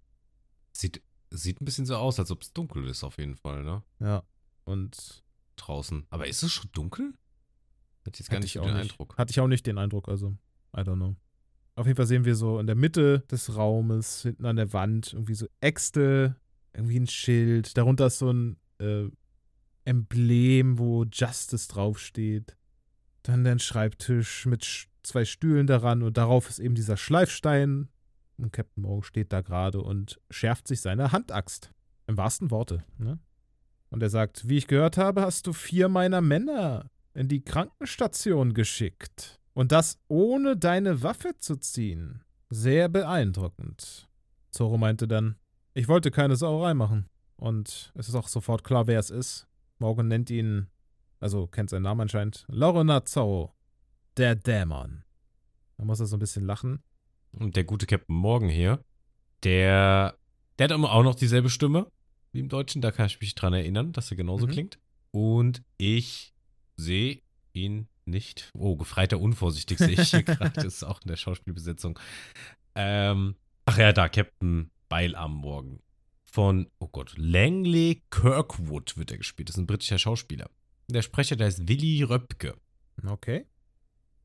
Sieht, 0.73 1.03
sieht 1.29 1.61
ein 1.61 1.67
bisschen 1.67 1.85
so 1.85 1.97
aus, 1.97 2.19
als 2.19 2.31
ob 2.31 2.41
es 2.41 2.55
dunkel 2.55 2.89
ist, 2.89 3.05
auf 3.05 3.19
jeden 3.19 3.37
Fall, 3.37 3.63
ne? 3.63 3.83
Ja. 3.99 4.23
Und 4.65 5.23
Draußen. 5.57 6.07
Aber 6.09 6.27
ist 6.27 6.43
es 6.43 6.53
schon 6.53 6.71
dunkel? 6.73 7.13
Hatte 8.07 8.15
ich 8.15 8.21
jetzt 8.21 8.31
gar 8.31 8.41
nicht 8.41 8.55
den 8.55 8.63
nicht. 8.63 8.93
Eindruck. 8.93 9.19
Hatte 9.19 9.31
ich 9.31 9.41
auch 9.41 9.47
nicht 9.47 9.67
den 9.67 9.77
Eindruck, 9.77 10.09
also. 10.09 10.39
I 10.75 10.81
don't 10.81 10.97
know. 10.97 11.17
Auf 11.77 11.87
jeden 11.87 11.97
Fall 11.97 12.07
sehen 12.07 12.25
wir 12.25 12.35
so 12.35 12.59
in 12.59 12.67
der 12.67 12.77
Mitte 12.77 13.21
des 13.31 13.55
Raumes, 13.55 14.23
hinten 14.23 14.47
an 14.47 14.57
der 14.57 14.73
Wand, 14.73 15.13
irgendwie 15.13 15.35
so 15.35 15.47
Äxte, 15.61 16.37
irgendwie 16.73 16.99
ein 16.99 17.07
Schild. 17.07 17.77
Darunter 17.77 18.07
ist 18.07 18.19
so 18.19 18.33
ein 18.33 18.57
äh, 18.79 19.09
Emblem, 19.85 20.79
wo 20.79 21.05
Justice 21.05 21.69
draufsteht. 21.69 22.57
Dann 23.23 23.47
ein 23.47 23.59
Schreibtisch 23.59 24.47
mit 24.47 24.89
zwei 25.03 25.25
Stühlen 25.25 25.67
daran 25.67 26.03
und 26.03 26.17
darauf 26.17 26.49
ist 26.49 26.59
eben 26.59 26.75
dieser 26.75 26.97
Schleifstein. 26.97 27.89
Und 28.39 28.53
Captain 28.53 28.83
Morgan 28.83 29.03
steht 29.03 29.33
da 29.33 29.43
gerade 29.43 29.83
und 29.83 30.21
schärft 30.31 30.67
sich 30.67 30.81
seine 30.81 31.13
Handaxt. 31.13 31.73
Im 32.07 32.17
wahrsten 32.17 32.51
Worte. 32.51 32.85
Ne? 32.99 33.19
Und 33.91 34.03
er 34.03 34.11
sagt, 34.11 34.49
wie 34.49 34.57
ich 34.57 34.67
gehört 34.67 34.97
habe, 34.97 35.23
hast 35.23 35.47
du 35.47 35.53
vier 35.53 35.89
meiner 35.89 36.21
Männer 36.21 36.91
in 37.15 37.29
die 37.29 37.45
Krankenstation 37.45 38.55
geschickt. 38.55 39.41
Und 39.53 39.73
das 39.73 39.99
ohne 40.09 40.57
deine 40.57 41.03
Waffe 41.03 41.37
zu 41.39 41.57
ziehen. 41.57 42.23
Sehr 42.49 42.89
beeindruckend. 42.89 44.09
Zoro 44.51 44.79
meinte 44.79 45.07
dann, 45.07 45.37
ich 45.75 45.89
wollte 45.89 46.11
keine 46.11 46.37
Sauerei 46.37 46.75
machen. 46.75 47.07
Und 47.37 47.93
es 47.95 48.09
ist 48.09 48.15
auch 48.15 48.29
sofort 48.29 48.65
klar, 48.65 48.87
wer 48.87 48.99
es 48.99 49.11
ist. 49.11 49.47
Morgan 49.79 50.09
nennt 50.09 50.31
ihn, 50.31 50.69
also 51.21 51.47
kennt 51.47 51.71
seinen 51.71 51.83
Namen 51.83 52.03
anscheinend, 52.03 52.45
Lorena 52.49 53.05
Zorro. 53.05 53.55
Der 54.21 54.35
Dämon. 54.35 55.03
Da 55.79 55.85
muss 55.87 55.99
er 55.99 56.05
so 56.05 56.17
ein 56.17 56.21
bisschen 56.21 56.45
lachen. 56.45 56.83
Und 57.33 57.57
der 57.57 57.65
gute 57.65 57.87
Captain 57.87 58.15
Morgan 58.15 58.51
hier, 58.51 58.85
der, 59.45 60.15
der 60.59 60.65
hat 60.65 60.73
immer 60.73 60.93
auch 60.93 61.03
noch 61.03 61.15
dieselbe 61.15 61.49
Stimme 61.49 61.91
wie 62.33 62.41
im 62.41 62.51
Deutschen. 62.51 62.83
Da 62.83 62.91
kann 62.93 63.07
ich 63.07 63.19
mich 63.19 63.35
dran 63.35 63.55
erinnern, 63.55 63.93
dass 63.93 64.11
er 64.11 64.19
genauso 64.19 64.47
Mhm. 64.47 64.51
klingt. 64.51 64.79
Und 65.11 65.63
ich 65.79 66.35
sehe 66.77 67.23
ihn 67.55 67.89
nicht. 68.05 68.51
Oh, 68.53 68.77
gefreiter 68.77 69.19
unvorsichtig 69.21 69.79
sehe 69.79 69.99
ich 69.99 70.11
hier 70.11 70.23
gerade. 70.23 70.51
Das 70.53 70.65
ist 70.67 70.85
auch 70.85 71.01
in 71.01 71.09
der 71.09 71.17
Schauspielbesetzung. 71.17 71.99
Ähm, 72.75 73.37
ach 73.65 73.79
ja, 73.79 73.93
da, 73.95 74.11
Captain 74.11 74.71
Beil 74.91 75.15
am 75.17 75.35
Morgen. 75.35 75.81
Von, 76.25 76.69
oh 76.79 76.89
Gott, 76.89 77.15
Langley 77.17 78.03
Kirkwood 78.11 78.99
wird 78.99 79.13
er 79.13 79.17
gespielt. 79.19 79.49
Das 79.49 79.57
ist 79.57 79.61
ein 79.63 79.67
britischer 79.67 79.99
Schauspieler. 79.99 80.51
Der 80.89 81.01
Sprecher, 81.03 81.37
der 81.37 81.49
ist 81.49 81.67
Willy 81.69 82.03
Röpke. 82.03 82.55
Okay. 83.07 83.47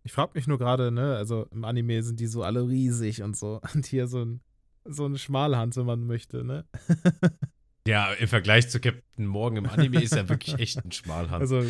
Ich 0.06 0.14
frage 0.14 0.32
mich 0.36 0.46
nur 0.46 0.60
gerade, 0.60 0.92
ne, 0.92 1.16
also 1.16 1.48
im 1.52 1.66
Anime 1.66 2.04
sind 2.04 2.20
die 2.20 2.28
so 2.28 2.44
alle 2.44 2.68
riesig 2.68 3.24
und 3.24 3.36
so. 3.36 3.60
Und 3.74 3.86
hier 3.88 4.08
so 4.08 4.24
ein, 4.24 4.40
so 4.86 5.06
eine 5.06 5.18
Schmalhand, 5.18 5.76
wenn 5.76 5.86
man 5.86 6.06
möchte, 6.06 6.44
ne? 6.46 6.66
Ja, 7.88 8.14
im 8.14 8.28
Vergleich 8.28 8.68
zu 8.70 8.80
Captain 8.80 9.28
Morgan 9.28 9.64
im 9.64 9.70
Anime 9.70 10.02
ist 10.02 10.16
er 10.16 10.28
wirklich 10.28 10.56
echt 10.60 10.84
ein 10.84 10.92
Schmalhand. 10.92 11.42
Also 11.42 11.64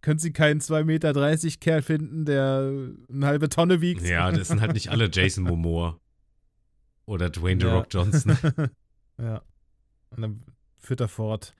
können 0.00 0.20
sie 0.20 0.32
keinen 0.32 0.60
2,30 0.60 0.84
Meter 0.84 1.58
Kerl 1.58 1.82
finden, 1.82 2.24
der 2.24 2.72
eine 3.12 3.26
halbe 3.26 3.48
Tonne 3.48 3.80
wiegt? 3.80 4.02
Ja, 4.02 4.30
das 4.30 4.46
sind 4.46 4.60
halt 4.60 4.74
nicht 4.74 4.90
alle 4.90 5.10
Jason 5.12 5.42
Momoa. 5.42 5.98
Oder 7.04 7.30
Dwayne 7.30 7.60
The 7.60 7.66
Ja. 7.66 7.74
Rock 7.78 7.86
Johnson. 7.90 8.38
ja. 9.18 9.42
Und 10.10 10.22
dann 10.22 10.42
führt 10.78 11.00
er 11.00 11.08
fort. 11.08 11.56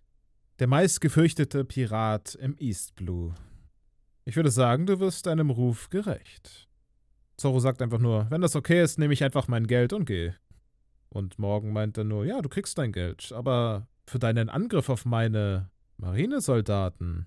Der 0.61 0.69
meistgefürchtete 0.69 1.65
Pirat 1.65 2.37
im 2.37 2.55
East 2.59 2.95
Blue. 2.95 3.35
Ich 4.31 4.37
würde 4.37 4.53
sagen, 4.53 4.87
du 4.87 5.01
wirst 5.01 5.27
deinem 5.27 5.51
Ruf 5.51 5.91
gerecht. 5.91 6.69
Zorro 7.37 7.59
sagt 7.59 7.83
einfach 7.83 7.99
nur, 7.99 8.31
wenn 8.31 8.41
das 8.41 8.55
okay 8.55 8.81
ist, 8.81 8.97
nehme 8.97 9.13
ich 9.13 9.25
einfach 9.25 9.49
mein 9.49 9.67
Geld 9.67 9.93
und 9.93 10.05
gehe. 10.05 10.37
Und 11.09 11.41
Morgan 11.41 11.73
meint 11.73 11.99
dann 11.99 12.07
nur, 12.07 12.25
ja, 12.25 12.41
du 12.41 12.49
kriegst 12.49 12.79
dein 12.79 12.93
Geld, 12.93 13.33
aber 13.33 13.89
für 14.07 14.21
deinen 14.21 14.49
Angriff 14.49 14.89
auf 14.89 15.05
meine 15.05 15.69
Marinesoldaten 15.97 17.27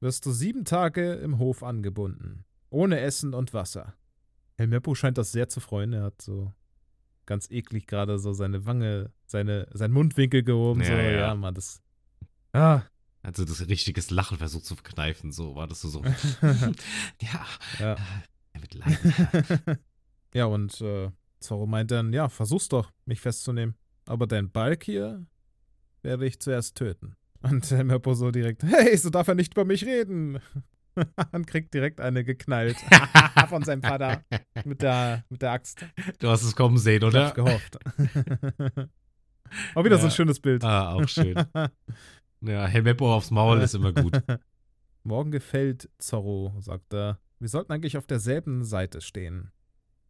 wirst 0.00 0.26
du 0.26 0.32
sieben 0.32 0.66
Tage 0.66 1.14
im 1.14 1.38
Hof 1.38 1.62
angebunden. 1.62 2.44
Ohne 2.68 3.00
Essen 3.00 3.32
und 3.32 3.54
Wasser. 3.54 3.94
Helmeppo 4.58 4.94
scheint 4.94 5.16
das 5.16 5.32
sehr 5.32 5.48
zu 5.48 5.60
freuen. 5.60 5.94
Er 5.94 6.02
hat 6.02 6.20
so 6.20 6.52
ganz 7.24 7.50
eklig 7.50 7.86
gerade 7.86 8.18
so 8.18 8.34
seine 8.34 8.66
Wange, 8.66 9.10
seine, 9.24 9.68
sein 9.72 9.90
Mundwinkel 9.90 10.42
gehoben. 10.42 10.80
Ja, 10.82 10.86
so, 10.86 10.92
ja. 10.92 11.10
ja, 11.12 11.34
Mann, 11.34 11.54
das. 11.54 11.80
Ah, 12.52 12.82
Also 13.22 13.44
das 13.44 13.68
richtiges 13.68 14.10
Lachen 14.10 14.38
versucht 14.38 14.64
zu 14.64 14.76
verkneifen, 14.76 15.30
so 15.32 15.54
war 15.54 15.66
das 15.66 15.80
so. 15.82 15.88
so. 15.88 16.02
ja, 16.42 17.46
ja. 17.78 17.96
mit 18.60 18.74
Leiden. 18.74 19.78
ja, 20.34 20.46
und 20.46 20.80
äh, 20.80 21.10
Zorro 21.40 21.66
meint 21.66 21.90
dann, 21.90 22.12
ja, 22.12 22.28
versuch's 22.28 22.68
doch, 22.68 22.90
mich 23.04 23.20
festzunehmen. 23.20 23.74
Aber 24.06 24.26
dein 24.26 24.50
Balk 24.50 24.84
hier 24.84 25.26
werde 26.02 26.26
ich 26.26 26.40
zuerst 26.40 26.76
töten. 26.76 27.16
Und 27.42 27.70
Helmeppo 27.70 28.14
so 28.14 28.30
direkt, 28.30 28.62
hey, 28.62 28.96
so 28.96 29.08
darf 29.10 29.28
er 29.28 29.34
nicht 29.34 29.54
über 29.54 29.64
mich 29.64 29.84
reden. 29.84 30.40
und 31.32 31.46
kriegt 31.46 31.72
direkt 31.72 32.00
eine 32.00 32.24
geknallt 32.24 32.76
von 33.48 33.62
seinem 33.64 33.82
Vater 33.82 34.24
mit 34.64 34.82
der, 34.82 35.24
mit 35.30 35.40
der 35.40 35.52
Axt. 35.52 35.86
Du 36.18 36.28
hast 36.28 36.42
es 36.42 36.54
kommen 36.56 36.76
sehen, 36.78 37.00
Ich 37.02 37.04
oder? 37.08 37.26
hab's 37.26 37.34
gehofft. 37.34 37.78
Auch 39.74 39.84
wieder 39.84 39.96
so 39.98 40.04
ein 40.04 40.10
Ja. 40.10 40.14
schönes 40.16 40.40
Bild. 40.40 40.64
Ah, 40.64 40.94
auch 40.94 41.08
schön. 41.08 41.34
Ja, 42.42 42.66
Helmeppo 42.66 43.12
aufs 43.12 43.30
Maul 43.30 43.60
ist 43.60 43.74
immer 43.74 43.92
gut. 43.92 44.22
Morgen 45.02 45.30
gefällt 45.30 45.90
Zorro, 45.98 46.54
sagt 46.60 46.92
er. 46.94 47.20
Wir 47.38 47.48
sollten 47.48 47.72
eigentlich 47.72 47.96
auf 47.96 48.06
derselben 48.06 48.64
Seite 48.64 49.00
stehen. 49.00 49.50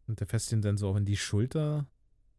Und 0.06 0.20
er 0.20 0.26
fässt 0.26 0.52
ihn 0.52 0.62
dann 0.62 0.76
so 0.76 0.88
auch 0.88 0.96
in 0.96 1.04
die 1.04 1.16
Schulter 1.16 1.86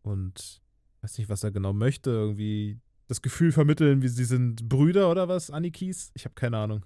und 0.01 0.61
weiß 1.01 1.17
nicht, 1.17 1.29
was 1.29 1.43
er 1.43 1.51
genau 1.51 1.73
möchte. 1.73 2.09
Irgendwie 2.09 2.79
das 3.07 3.21
Gefühl 3.21 3.51
vermitteln, 3.51 4.01
wie 4.01 4.07
sie 4.07 4.25
sind 4.25 4.67
Brüder 4.69 5.09
oder 5.11 5.27
was, 5.27 5.49
Anikis? 5.49 6.11
Ich 6.13 6.25
habe 6.25 6.35
keine 6.35 6.57
Ahnung. 6.57 6.85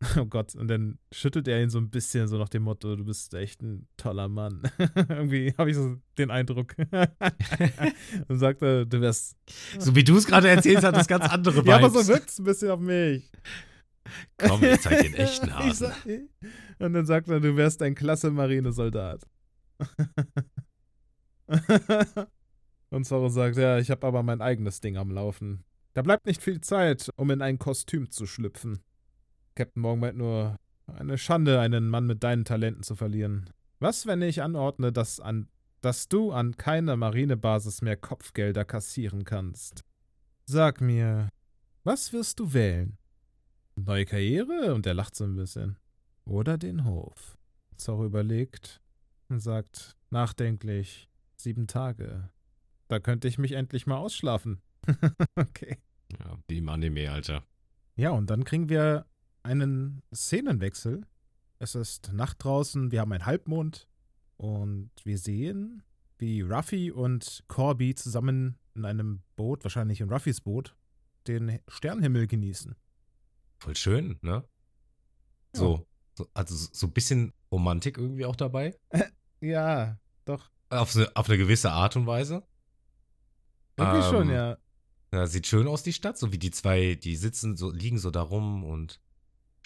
Oh 0.18 0.26
Gott, 0.26 0.54
und 0.54 0.68
dann 0.68 0.98
schüttelt 1.10 1.48
er 1.48 1.62
ihn 1.62 1.70
so 1.70 1.78
ein 1.78 1.88
bisschen 1.90 2.28
so 2.28 2.36
nach 2.36 2.48
dem 2.48 2.64
Motto, 2.64 2.96
du 2.96 3.04
bist 3.04 3.32
echt 3.34 3.62
ein 3.62 3.88
toller 3.96 4.28
Mann. 4.28 4.62
Irgendwie 5.08 5.54
habe 5.56 5.70
ich 5.70 5.76
so 5.76 5.96
den 6.18 6.30
Eindruck. 6.30 6.74
und 8.28 8.38
sagt 8.38 8.62
er, 8.62 8.84
du 8.84 9.00
wärst. 9.00 9.36
So 9.78 9.94
wie 9.94 10.04
du 10.04 10.16
es 10.16 10.26
gerade 10.26 10.48
erzählst, 10.48 10.84
hat 10.84 10.96
das 10.96 11.08
ganz 11.08 11.24
andere 11.24 11.56
Vibes. 11.56 11.68
Ja, 11.68 11.76
aber 11.76 11.90
so 11.90 12.06
wirkt 12.08 12.28
es 12.28 12.38
ein 12.38 12.44
bisschen 12.44 12.70
auf 12.70 12.80
mich. 12.80 13.30
Komm, 14.36 14.62
ich 14.62 14.80
zeig 14.80 15.02
den 15.02 15.14
echten 15.14 15.52
Hasen. 15.52 15.92
Und 16.78 16.92
dann 16.92 17.06
sagt 17.06 17.28
er, 17.28 17.40
du 17.40 17.56
wärst 17.56 17.82
ein 17.82 17.94
klasse 17.94 18.30
Marinesoldat. 18.30 19.22
Und 22.90 23.04
Zorro 23.04 23.28
sagt, 23.28 23.56
ja, 23.56 23.78
ich 23.78 23.90
habe 23.90 24.06
aber 24.06 24.22
mein 24.22 24.40
eigenes 24.40 24.80
Ding 24.80 24.96
am 24.96 25.10
Laufen. 25.10 25.64
Da 25.94 26.02
bleibt 26.02 26.26
nicht 26.26 26.42
viel 26.42 26.60
Zeit, 26.60 27.10
um 27.16 27.30
in 27.30 27.42
ein 27.42 27.58
Kostüm 27.58 28.10
zu 28.10 28.26
schlüpfen. 28.26 28.80
Captain 29.56 29.82
Morgan 29.82 30.00
meint 30.00 30.16
nur, 30.18 30.56
eine 30.86 31.18
Schande, 31.18 31.58
einen 31.58 31.88
Mann 31.88 32.06
mit 32.06 32.22
deinen 32.22 32.44
Talenten 32.44 32.82
zu 32.82 32.94
verlieren. 32.94 33.50
Was, 33.80 34.06
wenn 34.06 34.22
ich 34.22 34.42
anordne, 34.42 34.92
dass, 34.92 35.18
an, 35.18 35.48
dass 35.80 36.08
du 36.08 36.30
an 36.30 36.56
keiner 36.56 36.96
Marinebasis 36.96 37.82
mehr 37.82 37.96
Kopfgelder 37.96 38.64
kassieren 38.64 39.24
kannst? 39.24 39.82
Sag 40.44 40.80
mir, 40.80 41.28
was 41.82 42.12
wirst 42.12 42.38
du 42.38 42.52
wählen? 42.52 42.98
Neue 43.74 44.04
Karriere? 44.04 44.74
Und 44.74 44.86
er 44.86 44.94
lacht 44.94 45.16
so 45.16 45.24
ein 45.24 45.34
bisschen. 45.34 45.76
Oder 46.24 46.56
den 46.56 46.84
Hof. 46.84 47.36
Zorro 47.76 48.06
überlegt 48.06 48.80
und 49.28 49.40
sagt 49.40 49.96
nachdenklich, 50.10 51.10
sieben 51.36 51.66
Tage. 51.66 52.30
Da 52.88 53.00
könnte 53.00 53.28
ich 53.28 53.38
mich 53.38 53.52
endlich 53.52 53.86
mal 53.86 53.96
ausschlafen. 53.96 54.60
okay. 55.34 55.78
Ja, 56.18 56.38
im 56.46 56.68
Anime, 56.68 57.10
Alter. 57.10 57.44
Ja, 57.96 58.10
und 58.10 58.30
dann 58.30 58.44
kriegen 58.44 58.68
wir 58.68 59.06
einen 59.46 60.02
Szenenwechsel. 60.14 61.06
Es 61.58 61.74
ist 61.74 62.12
Nacht 62.12 62.42
draußen, 62.44 62.90
wir 62.90 63.00
haben 63.00 63.12
einen 63.12 63.24
Halbmond 63.24 63.88
und 64.36 64.90
wir 65.04 65.16
sehen, 65.18 65.82
wie 66.18 66.42
Ruffy 66.42 66.90
und 66.90 67.44
Corby 67.48 67.94
zusammen 67.94 68.58
in 68.74 68.84
einem 68.84 69.22
Boot, 69.36 69.64
wahrscheinlich 69.64 70.00
in 70.00 70.10
Ruffys 70.10 70.40
Boot, 70.40 70.76
den 71.26 71.60
Sternenhimmel 71.68 72.26
genießen. 72.26 72.74
Voll 73.58 73.76
schön, 73.76 74.18
ne? 74.20 74.44
So, 75.54 75.86
so 76.14 76.28
also 76.34 76.54
so 76.72 76.86
ein 76.88 76.92
bisschen 76.92 77.32
Romantik 77.50 77.96
irgendwie 77.98 78.26
auch 78.26 78.36
dabei. 78.36 78.76
Ja, 79.42 79.98
doch. 80.24 80.50
Auf, 80.70 80.90
so, 80.90 81.04
auf 81.14 81.28
eine 81.28 81.36
gewisse 81.36 81.70
Art 81.70 81.94
und 81.94 82.06
Weise. 82.06 82.42
Irgendwie 83.76 83.98
Ähm, 83.98 84.10
schon, 84.10 84.30
ja. 84.30 84.56
Ja, 85.12 85.26
sieht 85.26 85.46
schön 85.46 85.68
aus, 85.68 85.82
die 85.82 85.92
Stadt. 85.92 86.16
So 86.16 86.32
wie 86.32 86.38
die 86.38 86.50
zwei, 86.50 86.94
die 86.94 87.16
sitzen, 87.16 87.54
so, 87.54 87.70
liegen 87.70 87.98
so 87.98 88.10
da 88.10 88.22
rum 88.22 88.64
und 88.64 88.98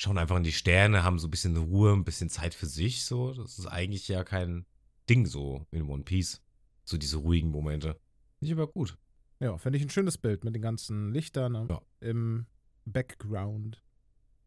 schauen 0.01 0.19
einfach 0.19 0.37
in 0.37 0.43
die 0.45 0.53
Sterne, 0.53 1.03
haben 1.05 1.19
so 1.19 1.27
ein 1.29 1.31
bisschen 1.31 1.57
Ruhe, 1.57 1.93
ein 1.93 2.05
bisschen 2.05 2.31
Zeit 2.31 2.55
für 2.55 2.67
sich. 2.67 3.05
So, 3.05 3.33
das 3.35 3.59
ist 3.59 3.67
eigentlich 3.67 4.09
ja 4.09 4.25
kein 4.25 4.65
Ding 5.09 5.27
so 5.27 5.67
in 5.71 5.83
One 5.89 6.05
Piece. 6.05 6.43
So 6.85 6.97
diese 6.97 7.19
ruhigen 7.19 7.51
Momente. 7.51 8.01
ich 8.41 8.51
aber 8.53 8.67
gut. 8.67 8.97
Ja, 9.41 9.57
finde 9.59 9.79
ich 9.79 9.85
ein 9.85 9.91
schönes 9.91 10.19
Bild 10.19 10.45
mit 10.45 10.55
den 10.55 10.63
ganzen 10.63 11.13
Lichtern 11.13 11.55
am- 11.57 11.69
Ja. 11.69 11.83
im 12.01 12.47
Background. 12.87 13.83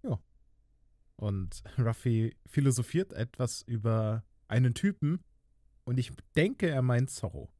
Ja. 0.03 0.19
Und 1.15 1.63
Ruffy 1.77 2.35
philosophiert 2.47 3.13
etwas 3.13 3.61
über 3.61 4.23
einen 4.47 4.73
Typen 4.73 5.19
und 5.85 5.97
ich 5.99 6.11
denke, 6.35 6.67
er 6.69 6.81
meint 6.81 7.09
Zorro. 7.11 7.51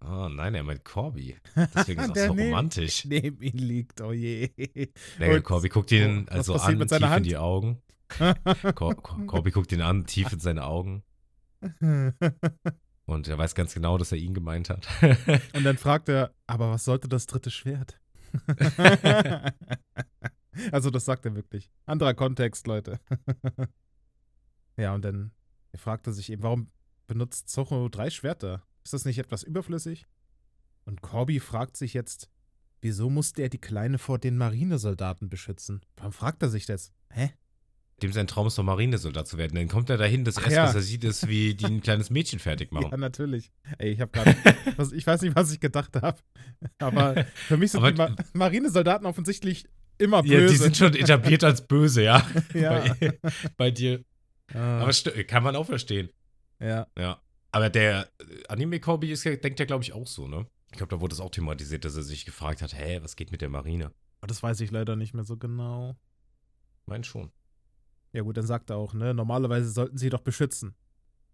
Oh 0.00 0.28
nein, 0.28 0.54
er 0.54 0.62
meint 0.64 0.84
Corby. 0.84 1.36
Deswegen 1.74 2.00
ist 2.02 2.08
das 2.16 2.26
so 2.26 2.34
neben- 2.34 2.48
romantisch. 2.50 3.04
Neben 3.06 3.40
ihn 3.42 3.58
liegt, 3.58 4.00
oh 4.00 4.12
je. 4.12 4.48
Der 5.18 5.34
Und- 5.36 5.44
Corby 5.44 5.68
guckt 5.68 5.90
ihn 5.92 6.26
also 6.28 6.54
an, 6.54 6.78
tief 6.78 6.88
seiner 6.88 7.06
in 7.06 7.12
Hand? 7.12 7.26
die 7.26 7.36
Augen. 7.36 7.80
Cor 8.74 8.94
Cor 8.94 9.26
Corby 9.26 9.50
guckt 9.50 9.72
ihn 9.72 9.80
an, 9.80 10.06
tief 10.06 10.32
in 10.32 10.40
seine 10.40 10.64
Augen. 10.64 11.02
Und 13.06 13.28
er 13.28 13.36
weiß 13.38 13.54
ganz 13.54 13.74
genau, 13.74 13.98
dass 13.98 14.12
er 14.12 14.18
ihn 14.18 14.34
gemeint 14.34 14.70
hat. 14.70 14.86
Und 15.54 15.64
dann 15.64 15.76
fragt 15.78 16.08
er, 16.08 16.34
aber 16.46 16.70
was 16.70 16.84
sollte 16.84 17.08
das 17.08 17.26
dritte 17.26 17.50
Schwert? 17.50 17.98
also 20.72 20.90
das 20.90 21.04
sagt 21.04 21.24
er 21.26 21.34
wirklich. 21.34 21.70
Anderer 21.86 22.14
Kontext, 22.14 22.66
Leute. 22.66 22.98
ja, 24.76 24.94
und 24.94 25.02
dann 25.04 25.32
er 25.72 25.78
fragte 25.78 26.12
sich 26.12 26.30
eben, 26.30 26.42
warum 26.42 26.70
benutzt 27.06 27.48
Zorro 27.48 27.88
drei 27.88 28.10
Schwerter? 28.10 28.62
Ist 28.84 28.92
das 28.92 29.04
nicht 29.04 29.18
etwas 29.18 29.42
überflüssig? 29.42 30.06
Und 30.84 31.00
Corby 31.00 31.40
fragt 31.40 31.76
sich 31.76 31.94
jetzt, 31.94 32.28
wieso 32.82 33.08
musste 33.08 33.42
er 33.42 33.48
die 33.48 33.58
Kleine 33.60 33.96
vor 33.98 34.18
den 34.18 34.36
Marinesoldaten 34.36 35.30
beschützen? 35.30 35.80
Warum 35.96 36.12
fragt 36.12 36.42
er 36.42 36.50
sich 36.50 36.66
das? 36.66 36.92
Hä? 37.10 37.32
Dem 38.02 38.12
sein 38.12 38.26
Traum 38.26 38.48
ist 38.48 38.58
doch 38.58 38.64
Marinesoldat 38.64 39.26
zu 39.26 39.38
werden. 39.38 39.54
Dann 39.54 39.68
kommt 39.68 39.88
er 39.88 39.96
dahin, 39.96 40.24
das 40.24 40.36
erste, 40.36 40.52
ja. 40.52 40.64
was 40.64 40.74
er 40.74 40.82
sieht, 40.82 41.04
ist, 41.04 41.28
wie 41.28 41.54
die 41.54 41.64
ein 41.64 41.80
kleines 41.80 42.10
Mädchen 42.10 42.40
fertig 42.40 42.72
machen. 42.72 42.88
Ja, 42.90 42.96
natürlich. 42.98 43.52
Ey, 43.78 43.92
ich 43.92 44.00
habe 44.00 44.10
gerade, 44.10 44.36
ich 44.94 45.06
weiß 45.06 45.22
nicht, 45.22 45.34
was 45.34 45.50
ich 45.52 45.60
gedacht 45.60 45.96
habe, 46.02 46.18
aber 46.78 47.24
für 47.34 47.56
mich 47.56 47.70
sind 47.70 47.82
Aber- 47.82 47.92
die 47.92 47.98
Ma 47.98 48.14
Marinesoldaten 48.34 49.06
offensichtlich 49.06 49.64
immer 49.96 50.18
Ja, 50.26 50.38
böse. 50.40 50.52
die 50.52 50.58
sind 50.58 50.76
schon 50.76 50.94
etabliert 50.94 51.44
als 51.44 51.66
böse, 51.66 52.02
ja. 52.02 52.26
ja. 52.52 52.94
Bei, 53.00 53.18
bei 53.56 53.70
dir. 53.70 54.04
Ah, 54.52 54.80
Aber 54.82 54.92
kann 55.24 55.42
man 55.42 55.56
auch 55.56 55.64
verstehen. 55.66 56.10
ja. 56.60 56.86
Ja. 56.98 57.20
Aber 57.54 57.70
der 57.70 58.10
äh, 58.18 58.46
Anime-Corby 58.48 59.12
ist 59.12 59.22
ja- 59.22 59.36
denkt 59.36 59.60
ja, 59.60 59.64
glaube 59.64 59.84
ich, 59.84 59.92
auch 59.92 60.08
so, 60.08 60.26
ne? 60.26 60.44
Ich 60.72 60.76
glaube, 60.78 60.90
da 60.90 61.00
wurde 61.00 61.14
es 61.14 61.20
auch 61.20 61.30
thematisiert, 61.30 61.84
dass 61.84 61.94
er 61.94 62.02
sich 62.02 62.24
gefragt 62.24 62.62
hat, 62.62 62.74
hä, 62.76 62.98
was 63.00 63.14
geht 63.14 63.30
mit 63.30 63.42
der 63.42 63.48
Marine? 63.48 63.92
Aber 64.20 64.26
das 64.26 64.42
weiß 64.42 64.58
ich 64.60 64.72
leider 64.72 64.96
nicht 64.96 65.14
mehr 65.14 65.22
so 65.22 65.36
genau. 65.36 65.96
Mein 66.86 67.04
schon. 67.04 67.30
Ja 68.12 68.22
gut, 68.22 68.36
dann 68.36 68.46
sagt 68.46 68.70
er 68.70 68.76
auch, 68.76 68.92
ne, 68.92 69.14
normalerweise 69.14 69.68
sollten 69.70 69.98
sie 69.98 70.08
doch 70.10 70.22
beschützen. 70.22 70.74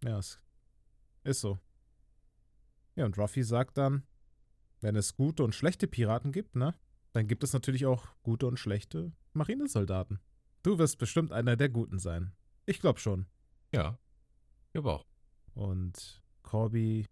Ja, 0.05 0.19
es 0.19 0.39
ist 1.25 1.41
so. 1.41 1.59
Ja, 2.97 3.07
und 3.07 3.17
Ruffy 3.17 3.43
sagt 3.43 3.79
dann, 3.79 4.03
wenn 4.83 4.97
es 4.97 5.17
gute 5.17 5.43
und 5.43 5.55
schlechte 5.55 5.87
Piraten 5.87 6.33
gibt, 6.33 6.55
ne, 6.55 6.75
dann 7.13 7.29
gibt 7.29 7.45
es 7.45 7.55
natürlich 7.55 7.87
auch 7.87 8.09
gute 8.23 8.47
und 8.47 8.59
schlechte 8.59 9.13
Marinesoldaten. 9.33 10.21
Du 10.63 10.77
wirst 10.79 10.99
bestimmt 10.99 11.33
einer 11.33 11.57
der 11.57 11.71
Guten 11.71 11.99
sein. 11.99 12.33
Ich 12.67 12.79
glaube 12.81 13.01
schon. 13.01 13.25
Ja. 13.73 13.99
Ich 14.67 14.73
glaube 14.73 14.93
auch. 14.93 15.07
Und 15.61 16.23
Corby 16.43 17.05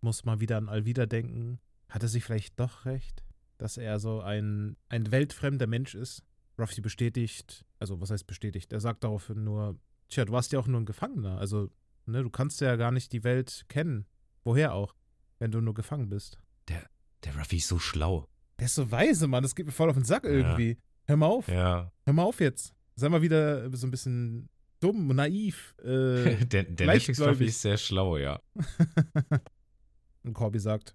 muss 0.00 0.24
mal 0.24 0.38
wieder 0.40 0.58
an 0.58 0.68
Alvida 0.68 1.06
denken. 1.06 1.58
Hat 1.88 2.02
er 2.04 2.08
sich 2.08 2.22
vielleicht 2.24 2.58
doch 2.60 2.84
recht, 2.84 3.24
dass 3.58 3.76
er 3.76 3.98
so 3.98 4.20
ein, 4.20 4.76
ein 4.88 5.10
weltfremder 5.10 5.66
Mensch 5.66 5.94
ist? 5.96 6.22
Ruffy 6.58 6.80
bestätigt, 6.80 7.64
also 7.80 8.00
was 8.00 8.10
heißt 8.10 8.26
bestätigt? 8.26 8.72
Er 8.72 8.80
sagt 8.80 9.02
daraufhin 9.04 9.42
nur, 9.44 9.76
tja, 10.08 10.24
du 10.24 10.32
warst 10.32 10.52
ja 10.52 10.58
auch 10.60 10.68
nur 10.68 10.80
ein 10.80 10.86
Gefangener. 10.86 11.38
Also, 11.38 11.68
ne, 12.06 12.22
du 12.22 12.30
kannst 12.30 12.60
ja 12.60 12.76
gar 12.76 12.92
nicht 12.92 13.12
die 13.12 13.24
Welt 13.24 13.64
kennen. 13.68 14.06
Woher 14.44 14.72
auch, 14.72 14.94
wenn 15.40 15.50
du 15.50 15.60
nur 15.60 15.74
gefangen 15.74 16.08
bist. 16.08 16.38
Der 16.68 17.34
Ruffy 17.36 17.56
ist 17.56 17.66
so 17.68 17.80
schlau. 17.80 18.28
Der 18.60 18.66
ist 18.66 18.76
so 18.76 18.88
weise, 18.92 19.26
Mann. 19.26 19.42
Das 19.42 19.56
geht 19.56 19.66
mir 19.66 19.72
voll 19.72 19.90
auf 19.90 19.96
den 19.96 20.04
Sack 20.04 20.22
Ja. 20.24 20.30
irgendwie. 20.30 20.78
Hör 21.08 21.16
mal 21.16 21.26
auf. 21.26 21.48
Ja. 21.48 21.90
Hör 22.04 22.12
mal 22.12 22.22
auf 22.22 22.38
jetzt. 22.40 22.72
Sei 22.94 23.08
mal 23.08 23.20
wieder 23.22 23.68
so 23.76 23.86
ein 23.86 23.90
bisschen 23.90 24.48
dumm, 24.80 25.08
naiv. 25.08 25.74
Äh, 25.82 26.44
der 26.46 26.64
der. 26.64 26.86
Netflix-Ruffy 26.86 27.46
ist 27.46 27.62
sehr 27.62 27.76
schlau, 27.76 28.16
ja. 28.16 28.40
Und 30.22 30.34
Corby 30.34 30.58
sagt, 30.58 30.94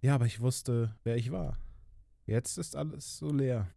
ja, 0.00 0.14
aber 0.14 0.26
ich 0.26 0.40
wusste, 0.40 0.96
wer 1.04 1.16
ich 1.16 1.30
war. 1.30 1.58
Jetzt 2.26 2.58
ist 2.58 2.76
alles 2.76 3.16
so 3.18 3.32
leer. 3.32 3.68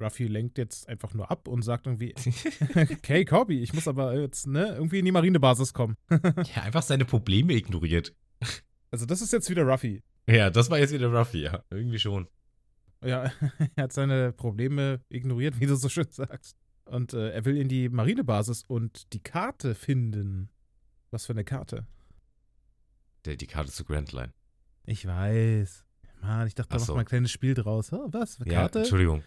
Ruffy 0.00 0.26
lenkt 0.26 0.58
jetzt 0.58 0.88
einfach 0.88 1.12
nur 1.12 1.30
ab 1.30 1.48
und 1.48 1.62
sagt 1.62 1.86
irgendwie, 1.86 2.14
okay, 2.74 3.24
Corby, 3.24 3.60
ich 3.60 3.74
muss 3.74 3.88
aber 3.88 4.18
jetzt, 4.18 4.46
ne, 4.46 4.74
irgendwie 4.74 5.00
in 5.00 5.04
die 5.04 5.12
Marinebasis 5.12 5.72
kommen. 5.72 5.96
ja, 6.54 6.62
einfach 6.62 6.82
seine 6.82 7.04
Probleme 7.04 7.54
ignoriert. 7.54 8.14
Also 8.90 9.06
das 9.06 9.20
ist 9.20 9.32
jetzt 9.32 9.50
wieder 9.50 9.64
Ruffy. 9.64 10.02
Ja, 10.28 10.50
das 10.50 10.70
war 10.70 10.78
jetzt 10.78 10.92
wieder 10.92 11.12
Ruffy, 11.12 11.42
ja. 11.42 11.64
Irgendwie 11.70 11.98
schon. 11.98 12.28
Ja, 13.04 13.32
er 13.76 13.84
hat 13.84 13.92
seine 13.92 14.32
Probleme 14.32 15.00
ignoriert, 15.08 15.58
wie 15.60 15.66
du 15.66 15.76
so 15.76 15.88
schön 15.88 16.06
sagst. 16.10 16.56
Und 16.88 17.12
äh, 17.12 17.30
er 17.30 17.44
will 17.44 17.56
in 17.56 17.68
die 17.68 17.88
Marinebasis 17.88 18.64
und 18.66 19.12
die 19.12 19.20
Karte 19.20 19.74
finden. 19.74 20.50
Was 21.10 21.26
für 21.26 21.32
eine 21.32 21.44
Karte? 21.44 21.86
Der, 23.24 23.36
die 23.36 23.46
Karte 23.46 23.70
zu 23.70 23.84
Grand 23.84 24.12
Line. 24.12 24.32
Ich 24.84 25.06
weiß. 25.06 25.84
Mann, 26.22 26.46
ich 26.46 26.54
dachte, 26.54 26.70
da 26.70 26.76
Ach 26.76 26.80
macht 26.80 26.86
so. 26.86 26.94
mal 26.94 27.00
ein 27.00 27.06
kleines 27.06 27.30
Spiel 27.30 27.54
draus. 27.54 27.92
Oh, 27.92 28.08
was? 28.10 28.38
Ja, 28.44 28.60
Karte? 28.60 28.80
Entschuldigung. 28.80 29.22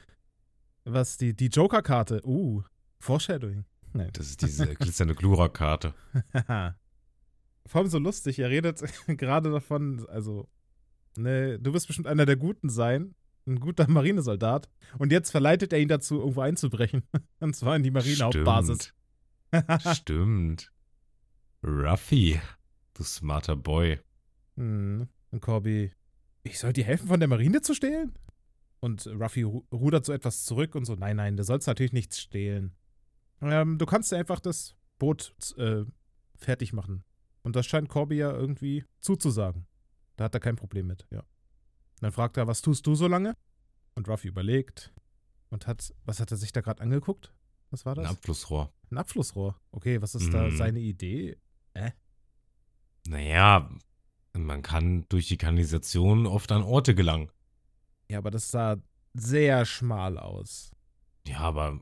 was? 0.86 1.18
Die, 1.18 1.36
die 1.36 1.48
Joker-Karte. 1.48 2.22
Uh, 2.26 2.64
Foreshadowing. 3.00 3.66
Nein. 3.94 4.10
Das 4.14 4.28
ist 4.28 4.42
diese 4.42 4.74
glitzernde 4.76 5.16
Glurak-Karte. 5.16 5.94
Haha. 6.34 6.76
Vor 7.68 7.82
allem 7.82 7.90
so 7.90 8.00
lustig, 8.00 8.40
er 8.40 8.50
redet 8.50 8.82
gerade 9.08 9.52
davon, 9.52 10.06
also, 10.10 10.50
ne, 11.16 11.60
du 11.60 11.74
wirst 11.74 11.88
bestimmt 11.88 12.08
einer 12.08 12.26
der 12.26 12.36
Guten 12.36 12.70
sein, 12.70 13.14
ein 13.48 13.60
guter 13.60 13.90
Marinesoldat. 13.90 14.70
Und 14.98 15.12
jetzt 15.12 15.32
verleitet 15.32 15.74
er 15.74 15.80
ihn 15.80 15.88
dazu, 15.88 16.20
irgendwo 16.20 16.42
einzubrechen. 16.42 17.04
Und 17.40 17.56
zwar 17.56 17.76
in 17.76 17.84
die 17.84 17.92
Marinehauptbasis. 17.92 18.94
Stimmt. 19.54 19.96
Stimmt. 19.96 20.72
Ruffy. 21.64 22.40
Du 22.94 23.04
smarter 23.04 23.56
Boy. 23.56 24.00
hm. 24.56 25.08
Und 25.32 25.40
Corby, 25.40 25.92
ich 26.44 26.60
soll 26.60 26.74
dir 26.74 26.84
helfen, 26.84 27.08
von 27.08 27.20
der 27.20 27.30
Marine 27.30 27.62
zu 27.62 27.74
stehlen? 27.74 28.14
Und 28.82 29.08
Ruffy 29.08 29.44
ru 29.44 29.64
rudert 29.72 30.06
so 30.06 30.12
etwas 30.12 30.44
zurück 30.44 30.76
und 30.76 30.86
so, 30.86 30.96
nein, 30.96 31.16
nein, 31.16 31.38
du 31.38 31.44
sollst 31.44 31.68
natürlich 31.68 31.94
nichts 31.94 32.20
stehlen. 32.20 32.76
Ähm, 33.42 33.78
du 33.78 33.86
kannst 33.86 34.12
ja 34.12 34.18
einfach 34.18 34.40
das 34.40 34.76
Boot 35.00 35.34
äh, 35.58 35.86
fertig 36.36 36.74
machen. 36.74 37.04
Und 37.44 37.56
das 37.56 37.66
scheint 37.66 37.90
Corby 37.90 38.18
ja 38.18 38.32
irgendwie 38.32 38.84
zuzusagen. 39.00 39.68
Da 40.18 40.26
hat 40.26 40.34
er 40.34 40.40
kein 40.40 40.56
Problem 40.56 40.88
mit, 40.88 41.08
ja. 41.12 41.24
Dann 42.02 42.12
fragt 42.12 42.36
er, 42.38 42.48
was 42.48 42.62
tust 42.62 42.86
du 42.88 42.96
so 42.96 43.08
lange? 43.08 43.36
Und 43.96 44.08
Ruffy 44.10 44.28
überlegt 44.28 44.94
und 45.50 45.68
hat, 45.68 45.94
was 46.06 46.20
hat 46.20 46.32
er 46.32 46.38
sich 46.38 46.52
da 46.52 46.62
gerade 46.62 46.82
angeguckt? 46.82 47.34
Was 47.70 47.86
war 47.86 47.94
Ein 47.98 48.04
das? 48.04 48.12
Abflussrohr. 48.12 48.74
Ein 48.90 48.98
Abflussrohr. 48.98 49.56
Okay, 49.72 50.02
was 50.02 50.16
ist 50.16 50.34
da 50.34 50.48
Mhm. 50.50 50.58
seine 50.58 50.80
Idee? 50.80 51.38
Naja, 53.08 53.70
man 54.34 54.62
kann 54.62 55.06
durch 55.10 55.28
die 55.28 55.38
Kanalisation 55.38 56.28
oft 56.28 56.52
an 56.52 56.62
Orte 56.64 56.94
gelangen. 56.96 57.32
Ja, 58.10 58.18
aber 58.20 58.30
das 58.32 58.52
sah 58.52 58.78
sehr 59.14 59.66
schmal 59.66 60.18
aus. 60.18 60.72
Ja, 61.28 61.40
aber 61.40 61.80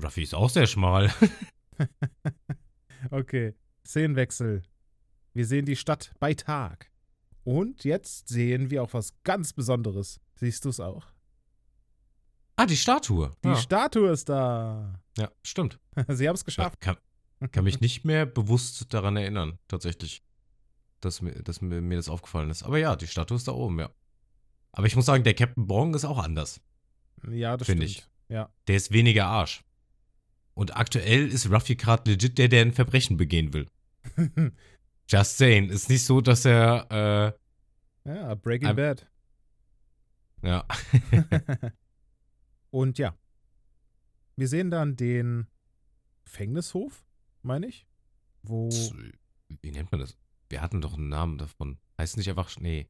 Ruffy 0.00 0.22
ist 0.22 0.34
auch 0.34 0.50
sehr 0.50 0.66
schmal. 0.66 1.12
Okay, 3.12 3.54
Szenenwechsel. 3.86 4.62
Wir 5.32 5.46
sehen 5.46 5.64
die 5.66 5.76
Stadt 5.76 6.12
bei 6.18 6.34
Tag. 6.34 6.90
Und 7.48 7.84
jetzt 7.84 8.28
sehen 8.28 8.70
wir 8.70 8.82
auch 8.82 8.92
was 8.92 9.14
ganz 9.22 9.54
Besonderes. 9.54 10.20
Siehst 10.34 10.66
du 10.66 10.68
es 10.68 10.80
auch? 10.80 11.06
ah, 12.56 12.66
die 12.66 12.76
Statue. 12.76 13.30
Die 13.42 13.48
ja. 13.48 13.56
Statue 13.56 14.10
ist 14.10 14.28
da. 14.28 15.00
ja, 15.16 15.30
stimmt. 15.42 15.80
Sie 16.08 16.28
haben 16.28 16.34
es 16.34 16.42
Ich 16.42 16.44
geschafft. 16.44 16.78
kann, 16.82 16.98
kann 17.50 17.64
mich 17.64 17.80
nicht 17.80 18.04
mehr 18.04 18.26
bewusst 18.26 18.92
daran 18.92 19.16
erinnern, 19.16 19.58
tatsächlich, 19.66 20.22
dass 21.00 21.22
mir, 21.22 21.42
dass 21.42 21.62
mir, 21.62 21.80
mir 21.80 21.96
das 21.96 22.10
aufgefallen 22.10 22.50
ist. 22.50 22.64
Aber 22.64 22.76
ja, 22.76 22.96
die 22.96 23.06
Statue 23.06 23.38
ist 23.38 23.48
da 23.48 23.52
oben, 23.52 23.78
ja. 23.78 23.88
Aber 24.72 24.86
ich 24.86 24.94
muss 24.94 25.06
sagen, 25.06 25.24
der 25.24 25.32
Captain 25.32 25.66
Bong 25.66 25.94
ist 25.94 26.04
auch 26.04 26.18
anders. 26.18 26.60
Ja, 27.30 27.56
das 27.56 27.66
Finde 27.66 27.88
stimmt. 27.88 28.10
Ja. 28.28 28.52
Der 28.66 28.76
ist 28.76 28.92
weniger 28.92 29.24
Arsch. 29.24 29.64
Und 30.52 30.76
aktuell 30.76 31.28
ist 31.28 31.50
Ruffy 31.50 31.76
gerade 31.76 32.10
legit 32.10 32.36
der, 32.36 32.48
der 32.48 32.60
ein 32.60 32.74
Verbrechen 32.74 33.16
begehen 33.16 33.54
will. 33.54 33.68
Just 35.08 35.38
saying. 35.38 35.70
Ist 35.70 35.88
nicht 35.88 36.04
so, 36.04 36.20
dass 36.20 36.44
er, 36.44 37.34
ja, 38.04 38.34
Breaking 38.34 38.74
Bad. 38.76 39.10
äh, 40.42 40.48
ja. 40.48 40.64
Und 42.70 42.98
ja. 42.98 43.16
Wir 44.36 44.48
sehen 44.48 44.70
dann 44.70 44.96
den 44.96 45.46
Gefängnishof, 46.24 47.04
meine 47.42 47.66
ich. 47.66 47.86
Wo. 48.42 48.68
Wie 49.62 49.70
nennt 49.70 49.90
man 49.90 50.00
das? 50.00 50.16
Wir 50.48 50.60
hatten 50.62 50.80
doch 50.80 50.94
einen 50.94 51.08
Namen 51.08 51.38
davon. 51.38 51.78
Heißt 51.98 52.16
nicht 52.16 52.28
einfach, 52.30 52.54
nee. 52.60 52.88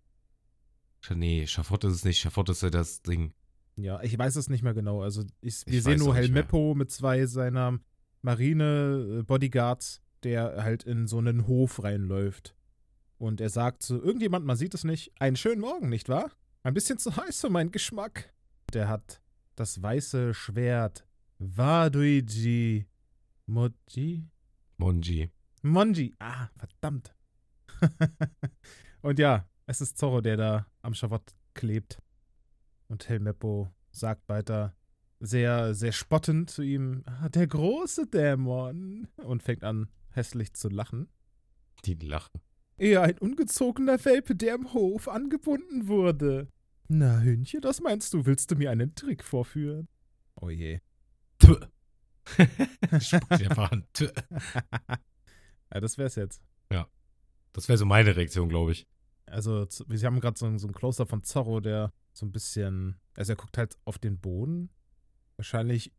Sch- 1.03 1.15
Nee, 1.15 1.47
Schafott 1.47 1.85
ist 1.85 1.95
es 1.95 2.05
nicht. 2.05 2.19
Schafott 2.21 2.49
ist 2.51 2.63
ja 2.63 2.71
das 2.71 3.03
Ding. 3.03 3.33
Ja, 3.77 4.03
ich 4.03 4.19
weiß 4.19 4.37
es 4.37 4.49
nicht 4.51 4.63
mehr 4.63 4.75
genau. 4.75 5.03
Also 5.03 5.25
ich, 5.41 5.65
wir 5.67 5.79
Ich 5.79 5.85
sehen 5.85 6.01
nur. 6.01 6.15
Helmeppo 6.15 6.75
mit 6.75 6.91
zwei 6.91 7.25
seiner 7.27 7.79
Marine-Bodyguards, 8.23 10.03
der 10.25 10.63
halt 10.63 10.85
in 10.85 11.07
so 11.07 11.19
einen 11.19 11.47
Hof 11.47 11.83
reinläuft. 11.83 12.55
Und 13.19 13.41
er 13.41 13.51
sagt 13.51 13.83
zu 13.83 14.01
irgendjemand, 14.03 14.47
man 14.47 14.57
sieht 14.57 14.75
es 14.75 14.85
nicht, 14.85 15.13
einen 15.21 15.37
schönen 15.37 15.61
Morgen, 15.61 15.89
nicht 15.89 16.09
wahr? 16.09 16.31
Ein 16.63 16.75
bisschen 16.75 16.99
zu 16.99 17.17
heiß 17.17 17.41
für 17.41 17.51
meinen 17.51 17.73
Geschmack. 17.73 18.33
Der 18.73 18.89
hat 18.89 19.21
das 19.57 19.83
weiße 19.83 20.35
Schwert 20.35 21.07
Waduiji 21.39 22.87
Moji 23.47 24.29
Monji. 24.77 25.31
Monji. 25.63 26.15
Ah, 26.21 26.49
verdammt. 26.57 27.15
Und 29.03 29.19
ja, 29.19 29.49
es 29.67 29.81
ist 29.81 29.99
Zorro, 29.99 30.21
der 30.21 30.37
da 30.37 30.67
am 30.83 30.95
Schawott 30.95 31.35
klebt. 31.55 31.99
Und 32.89 33.09
Helmeppo 33.09 33.69
sagt 33.91 34.29
weiter, 34.29 34.77
sehr, 35.21 35.75
sehr 35.75 35.93
spottend 35.93 36.51
zu 36.51 36.63
ihm, 36.63 37.03
"Ah, 37.07 37.29
der 37.29 37.47
große 37.49 38.07
Dämon. 38.07 39.09
Und 39.17 39.43
fängt 39.43 39.65
an, 39.65 39.89
hässlich 40.19 40.53
zu 40.53 40.69
lachen. 40.69 41.09
Die 41.87 41.95
lachen. 41.95 42.41
Eher 42.77 43.03
ein 43.03 43.19
ungezogener 43.19 44.05
Welpe, 44.05 44.35
der 44.37 44.55
im 44.57 44.73
Hof 44.75 45.09
angebunden 45.09 45.89
wurde. 45.89 46.49
Na, 46.89 47.21
Hündchen, 47.21 47.63
was 47.65 47.81
meinst 47.81 48.13
du? 48.15 48.27
Willst 48.27 48.51
du 48.51 48.57
mir 48.57 48.71
einen 48.71 48.95
Trick 48.95 49.25
vorführen? 49.25 49.89
Oh 50.41 50.51
je. 50.51 50.81
Tö. 51.39 51.57
Spuckt 53.01 53.33
einfach 53.33 53.73
an. 53.73 53.87
Tö. 53.93 54.09
Ja, 55.73 55.81
das 55.81 55.99
wär's 55.99 56.15
jetzt. 56.15 56.43
Das 57.53 57.67
wäre 57.69 57.79
so 57.79 57.87
meine 57.87 58.15
Reaktion, 58.15 58.49
glaube 58.49 58.73
ich. 58.73 58.87
Also, 59.27 59.67
wir 59.89 59.99
haben 60.05 60.21
gerade 60.21 60.39
so, 60.39 60.47
ein- 60.47 60.59
so 60.59 60.69
ein 60.69 60.73
Close-Up 60.75 61.09
von 61.11 61.23
Zorro, 61.25 61.61
der 61.61 61.93
so 62.13 62.25
ein 62.27 62.31
bisschen. 62.33 62.97
Also, 63.17 63.33
er 63.33 63.37
guckt 63.37 63.59
halt 63.59 63.77
auf 63.85 63.99
den 63.99 64.19
Boden. 64.19 64.71
Wahrscheinlich 65.37 65.93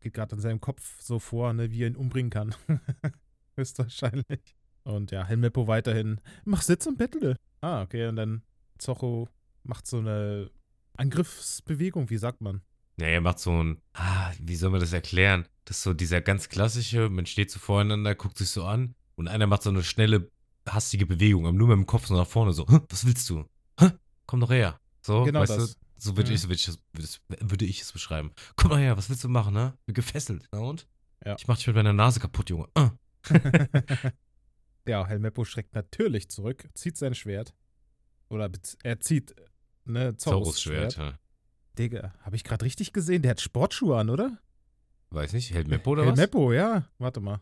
geht 0.00 0.14
gerade 0.14 0.34
in 0.34 0.40
seinem 0.40 0.60
Kopf 0.60 1.00
so 1.00 1.18
vor, 1.18 1.52
ne, 1.52 1.70
wie 1.70 1.82
er 1.82 1.88
ihn 1.88 1.96
umbringen 1.96 2.30
kann. 2.30 2.54
Höchstwahrscheinlich. 3.58 4.54
Und 4.84 5.10
ja, 5.10 5.24
Helmeppo 5.24 5.66
weiterhin. 5.66 6.20
Mach 6.44 6.62
Sitz 6.62 6.86
und 6.86 6.96
bettle. 6.96 7.36
Ah, 7.60 7.82
okay. 7.82 8.06
Und 8.06 8.16
dann 8.16 8.42
Zorro 8.78 9.28
macht 9.64 9.86
so 9.86 9.98
eine 9.98 10.50
Angriffsbewegung, 10.96 12.10
wie 12.10 12.18
sagt 12.18 12.40
man? 12.40 12.62
Ja, 13.00 13.06
er 13.08 13.20
macht 13.20 13.38
so 13.38 13.62
ein, 13.62 13.80
ah, 13.94 14.32
wie 14.40 14.56
soll 14.56 14.70
man 14.70 14.80
das 14.80 14.92
erklären? 14.92 15.46
Das 15.64 15.78
ist 15.78 15.82
so 15.82 15.92
dieser 15.94 16.20
ganz 16.20 16.48
klassische, 16.48 17.08
man 17.08 17.26
steht 17.26 17.50
so 17.50 17.58
voreinander, 17.58 18.14
guckt 18.14 18.38
sich 18.38 18.48
so 18.50 18.64
an 18.64 18.94
und 19.16 19.28
einer 19.28 19.46
macht 19.46 19.62
so 19.62 19.70
eine 19.70 19.82
schnelle, 19.84 20.30
hastige 20.68 21.06
Bewegung, 21.06 21.46
aber 21.46 21.56
nur 21.56 21.68
mit 21.68 21.76
dem 21.76 21.86
Kopf 21.86 22.06
so 22.06 22.16
nach 22.16 22.26
vorne, 22.26 22.52
so, 22.52 22.66
"Hä, 22.68 22.78
was 22.88 23.06
willst 23.06 23.28
du? 23.30 23.44
Hä? 23.78 23.90
Komm 24.26 24.40
doch 24.40 24.50
her. 24.50 24.80
So, 25.02 25.24
Genau 25.24 25.40
weißt 25.40 25.52
das. 25.52 25.74
du? 25.74 25.80
So 25.96 26.16
würde 26.16 26.30
Mhm. 26.30 26.34
ich, 26.34 26.40
so 26.42 26.48
würde, 26.48 26.54
ich, 26.60 26.66
das- 26.92 27.20
würde 27.28 27.64
ich- 27.64 27.80
es 27.82 27.92
beschreiben. 27.92 28.32
Komm 28.56 28.70
mal 28.70 28.80
her, 28.80 28.96
was 28.96 29.08
willst 29.10 29.24
du 29.24 29.28
machen, 29.28 29.54
ne? 29.54 29.74
Gefesselt, 29.86 30.46
na 30.52 30.58
und? 30.60 30.86
Ja. 31.24 31.36
Ich 31.38 31.46
mach 31.48 31.56
dich 31.56 31.66
mit 31.68 31.76
meiner 31.76 31.92
Nase 31.92 32.20
kaputt, 32.20 32.50
Junge. 32.50 32.68
Ah. 32.74 32.90
ja, 34.86 35.06
Helmeppo 35.06 35.44
schreckt 35.44 35.74
natürlich 35.74 36.28
zurück, 36.28 36.68
zieht 36.74 36.96
sein 36.96 37.14
Schwert. 37.14 37.54
Oder 38.28 38.50
er 38.82 39.00
zieht, 39.00 39.34
ne, 39.84 40.16
Zorros 40.16 40.60
Schwert, 40.60 40.94
Schwert. 40.94 41.12
ja. 41.12 41.18
Digga, 41.78 42.12
habe 42.22 42.36
ich 42.36 42.44
gerade 42.44 42.64
richtig 42.64 42.92
gesehen? 42.92 43.22
Der 43.22 43.30
hat 43.32 43.40
Sportschuhe 43.40 43.96
an, 43.98 44.10
oder? 44.10 44.38
Weiß 45.10 45.32
nicht, 45.32 45.54
hält 45.54 45.68
Meppo 45.68 45.92
oder 45.92 46.02
was? 46.02 46.08
Helmeppo, 46.18 46.52
ja. 46.52 46.84
Warte 46.98 47.20
mal. 47.20 47.40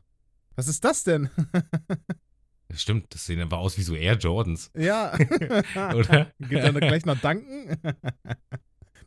Was 0.54 0.68
ist 0.68 0.84
das 0.84 1.04
denn? 1.04 1.30
Stimmt, 2.74 3.14
das 3.14 3.24
sehen 3.26 3.40
einfach 3.40 3.58
aus 3.58 3.78
wie 3.78 3.82
so 3.82 3.94
Air 3.94 4.16
Jordans. 4.16 4.70
ja. 4.74 5.12
Oder? 5.94 6.32
Geht 6.40 6.58
er 6.64 6.72
gleich 6.72 7.04
noch 7.06 7.18
danken? 7.20 7.78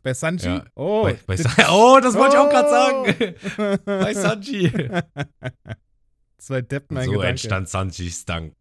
Bei 0.02 0.14
Sanji? 0.14 0.46
Ja. 0.46 0.64
Oh. 0.74 1.02
Bei, 1.04 1.18
bei, 1.26 1.36
das- 1.36 1.46
oh, 1.70 2.00
das 2.02 2.14
wollte 2.14 2.36
ich 2.36 2.40
auch 2.40 2.46
Oh. 2.46 2.50
gerade 2.50 2.70
sagen. 2.70 3.80
Bei 3.84 4.14
Sanji. 4.14 4.72
Zwei 6.40 6.62
Deppen, 6.62 6.96
ein 6.96 7.04
So 7.04 7.10
Gedanke. 7.12 7.28
entstand 7.30 7.68
Sanjis 7.68 8.24
Dank. 8.26 8.54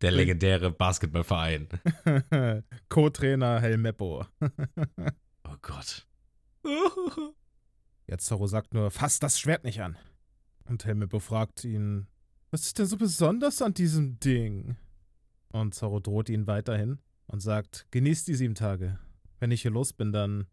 Der 0.00 0.10
legendäre 0.10 0.70
Basketballverein. 0.70 1.68
Co-Trainer 2.88 3.60
Helmeppo. 3.60 4.24
Oh 5.44 5.56
Gott. 5.60 6.06
Jetzt 8.06 8.26
Zorro 8.26 8.46
sagt 8.46 8.72
nur, 8.74 8.90
fass 8.90 9.18
das 9.18 9.38
Schwert 9.38 9.64
nicht 9.64 9.82
an. 9.82 9.98
Und 10.64 10.84
Helmeppo 10.86 11.18
fragt 11.18 11.64
ihn, 11.64 12.06
was 12.50 12.62
ist 12.62 12.78
denn 12.78 12.86
so 12.86 12.96
besonders 12.96 13.60
an 13.60 13.74
diesem 13.74 14.18
Ding? 14.18 14.76
Und 15.52 15.74
Zorro 15.74 16.00
droht 16.00 16.30
ihn 16.30 16.46
weiterhin 16.46 17.00
und 17.26 17.40
sagt, 17.40 17.86
genieß 17.90 18.24
die 18.24 18.34
sieben 18.34 18.54
Tage. 18.54 18.98
Wenn 19.40 19.50
ich 19.50 19.62
hier 19.62 19.70
los 19.70 19.92
bin, 19.92 20.10
dann 20.12 20.46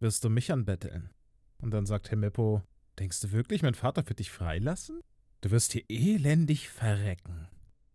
wirst 0.00 0.24
du 0.24 0.30
mich 0.30 0.50
anbetteln. 0.50 1.10
Und 1.58 1.70
dann 1.70 1.86
sagt 1.86 2.10
Helmeppo, 2.10 2.62
denkst 2.98 3.20
du 3.20 3.32
wirklich, 3.32 3.62
mein 3.62 3.74
Vater 3.74 4.08
wird 4.08 4.18
dich 4.18 4.30
freilassen? 4.30 5.00
Du 5.40 5.50
wirst 5.50 5.72
hier 5.72 5.84
elendig 5.88 6.68
verrecken. 6.68 7.48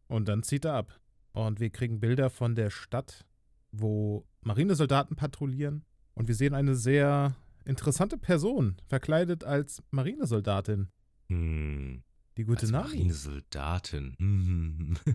Und 0.08 0.28
dann 0.28 0.44
zieht 0.44 0.66
er 0.66 0.76
ab. 0.76 1.00
Und 1.32 1.60
wir 1.60 1.70
kriegen 1.70 2.00
Bilder 2.00 2.30
von 2.30 2.56
der 2.56 2.70
Stadt, 2.70 3.26
wo 3.72 4.26
Marinesoldaten 4.42 5.16
patrouillieren. 5.16 5.86
Und 6.14 6.28
wir 6.28 6.36
sehen 6.36 6.54
eine 6.54 6.76
sehr 6.76 7.36
interessante 7.66 8.18
Person, 8.18 8.78
verkleidet 8.88 9.44
als 9.44 9.82
Marinesoldatin. 9.92 10.90
Hm. 11.30 12.04
Die 12.38 12.44
gute 12.44 12.62
Als 12.62 12.72
Nami. 12.72 12.88
Marinesoldatin. 12.88 14.16
Hm. 14.18 14.98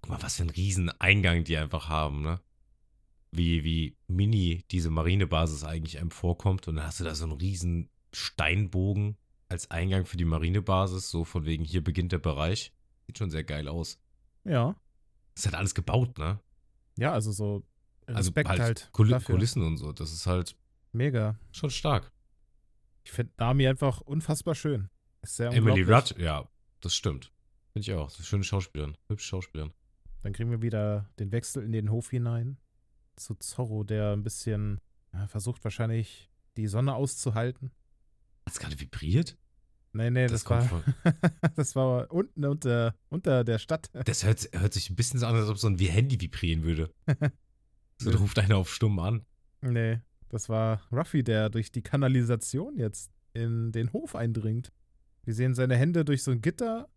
Guck 0.00 0.10
mal, 0.10 0.22
was 0.22 0.36
für 0.36 0.44
ein 0.44 0.50
riesen 0.50 0.90
Eingang 1.00 1.44
die 1.44 1.56
einfach 1.56 1.88
haben, 1.88 2.22
ne? 2.22 2.40
Wie, 3.30 3.64
wie 3.64 3.96
mini 4.08 4.62
diese 4.70 4.90
Marinebasis 4.90 5.64
eigentlich 5.64 5.98
einem 5.98 6.10
vorkommt. 6.10 6.68
Und 6.68 6.76
dann 6.76 6.86
hast 6.86 7.00
du 7.00 7.04
da 7.04 7.14
so 7.14 7.24
einen 7.24 7.32
riesen 7.32 7.88
Steinbogen 8.12 9.16
als 9.48 9.70
Eingang 9.70 10.04
für 10.06 10.16
die 10.16 10.24
Marinebasis. 10.24 11.10
So 11.10 11.24
von 11.24 11.44
wegen, 11.44 11.64
hier 11.64 11.82
beginnt 11.84 12.12
der 12.12 12.18
Bereich. 12.18 12.72
Sieht 13.06 13.18
schon 13.18 13.30
sehr 13.30 13.44
geil 13.44 13.68
aus. 13.68 13.98
ja. 14.44 14.76
Das 15.34 15.46
hat 15.46 15.54
alles 15.54 15.74
gebaut, 15.74 16.18
ne? 16.18 16.40
Ja, 16.98 17.12
also 17.14 17.32
so 17.32 17.62
Also 18.04 18.18
Respekt 18.18 18.50
halt, 18.50 18.60
halt. 18.60 18.88
Kul. 18.92 19.18
Kulissen 19.20 19.62
und 19.62 19.78
so. 19.78 19.90
Das 19.92 20.12
ist 20.12 20.26
halt 20.26 20.56
Mega. 20.92 21.38
schon 21.52 21.70
stark. 21.70 22.12
Ich 23.02 23.12
finde 23.12 23.32
Nami 23.38 23.66
einfach 23.66 24.02
unfassbar 24.02 24.54
schön. 24.54 24.90
Ist 25.22 25.36
sehr 25.36 25.50
Emily. 25.50 25.82
Rudd, 25.90 26.14
ja, 26.18 26.46
das 26.82 26.94
stimmt. 26.94 27.32
Finde 27.72 27.80
ich 27.90 27.94
auch. 27.94 28.10
Schöne 28.10 28.44
Schauspielerin. 28.44 28.98
Hübsche 29.08 29.26
Schauspielerin. 29.26 29.72
Dann 30.22 30.34
kriegen 30.34 30.50
wir 30.50 30.60
wieder 30.60 31.08
den 31.18 31.32
Wechsel 31.32 31.64
in 31.64 31.72
den 31.72 31.90
Hof 31.90 32.10
hinein. 32.10 32.58
Zu 33.16 33.34
Zorro, 33.36 33.84
der 33.84 34.12
ein 34.12 34.22
bisschen 34.22 34.82
ja, 35.14 35.26
versucht 35.28 35.64
wahrscheinlich 35.64 36.30
die 36.58 36.66
Sonne 36.66 36.94
auszuhalten. 36.94 37.72
Hat 38.46 38.52
es 38.54 38.58
gerade 38.58 38.78
vibriert? 38.80 39.36
Nee, 39.94 40.10
nee, 40.10 40.22
das, 40.22 40.32
Das 40.32 40.44
kommt 40.46 40.70
war, 40.72 40.82
von- 40.82 40.94
das 41.56 41.76
war 41.76 42.10
unten 42.10 42.44
unter, 42.46 42.94
unter 43.10 43.44
der 43.44 43.58
Stadt. 43.58 43.90
Das 43.92 44.24
hört, 44.24 44.48
hört 44.52 44.72
sich 44.72 44.88
ein 44.90 44.96
bisschen 44.96 45.20
so 45.20 45.26
an, 45.26 45.34
als 45.34 45.48
ob 45.48 45.58
so 45.58 45.66
ein 45.68 45.78
wie 45.78 45.88
Handy 45.88 46.20
vibrieren 46.20 46.62
würde. 46.62 46.90
So, 48.00 48.10
Nee. 48.10 48.16
ruft 48.16 48.36
einer 48.40 48.56
auf 48.56 48.72
stumm 48.72 48.98
an. 48.98 49.24
Nee, 49.60 50.00
das 50.28 50.48
war 50.48 50.82
Ruffy, 50.90 51.22
der 51.22 51.50
durch 51.50 51.70
die 51.70 51.82
Kanalisation 51.82 52.76
jetzt 52.76 53.12
in 53.32 53.70
den 53.70 53.92
Hof 53.92 54.16
eindringt. 54.16 54.72
Wir 55.24 55.34
sehen 55.34 55.54
seine 55.54 55.76
Hände 55.76 56.04
durch 56.04 56.24
so 56.24 56.32
ein 56.32 56.40
Gitter 56.42 56.88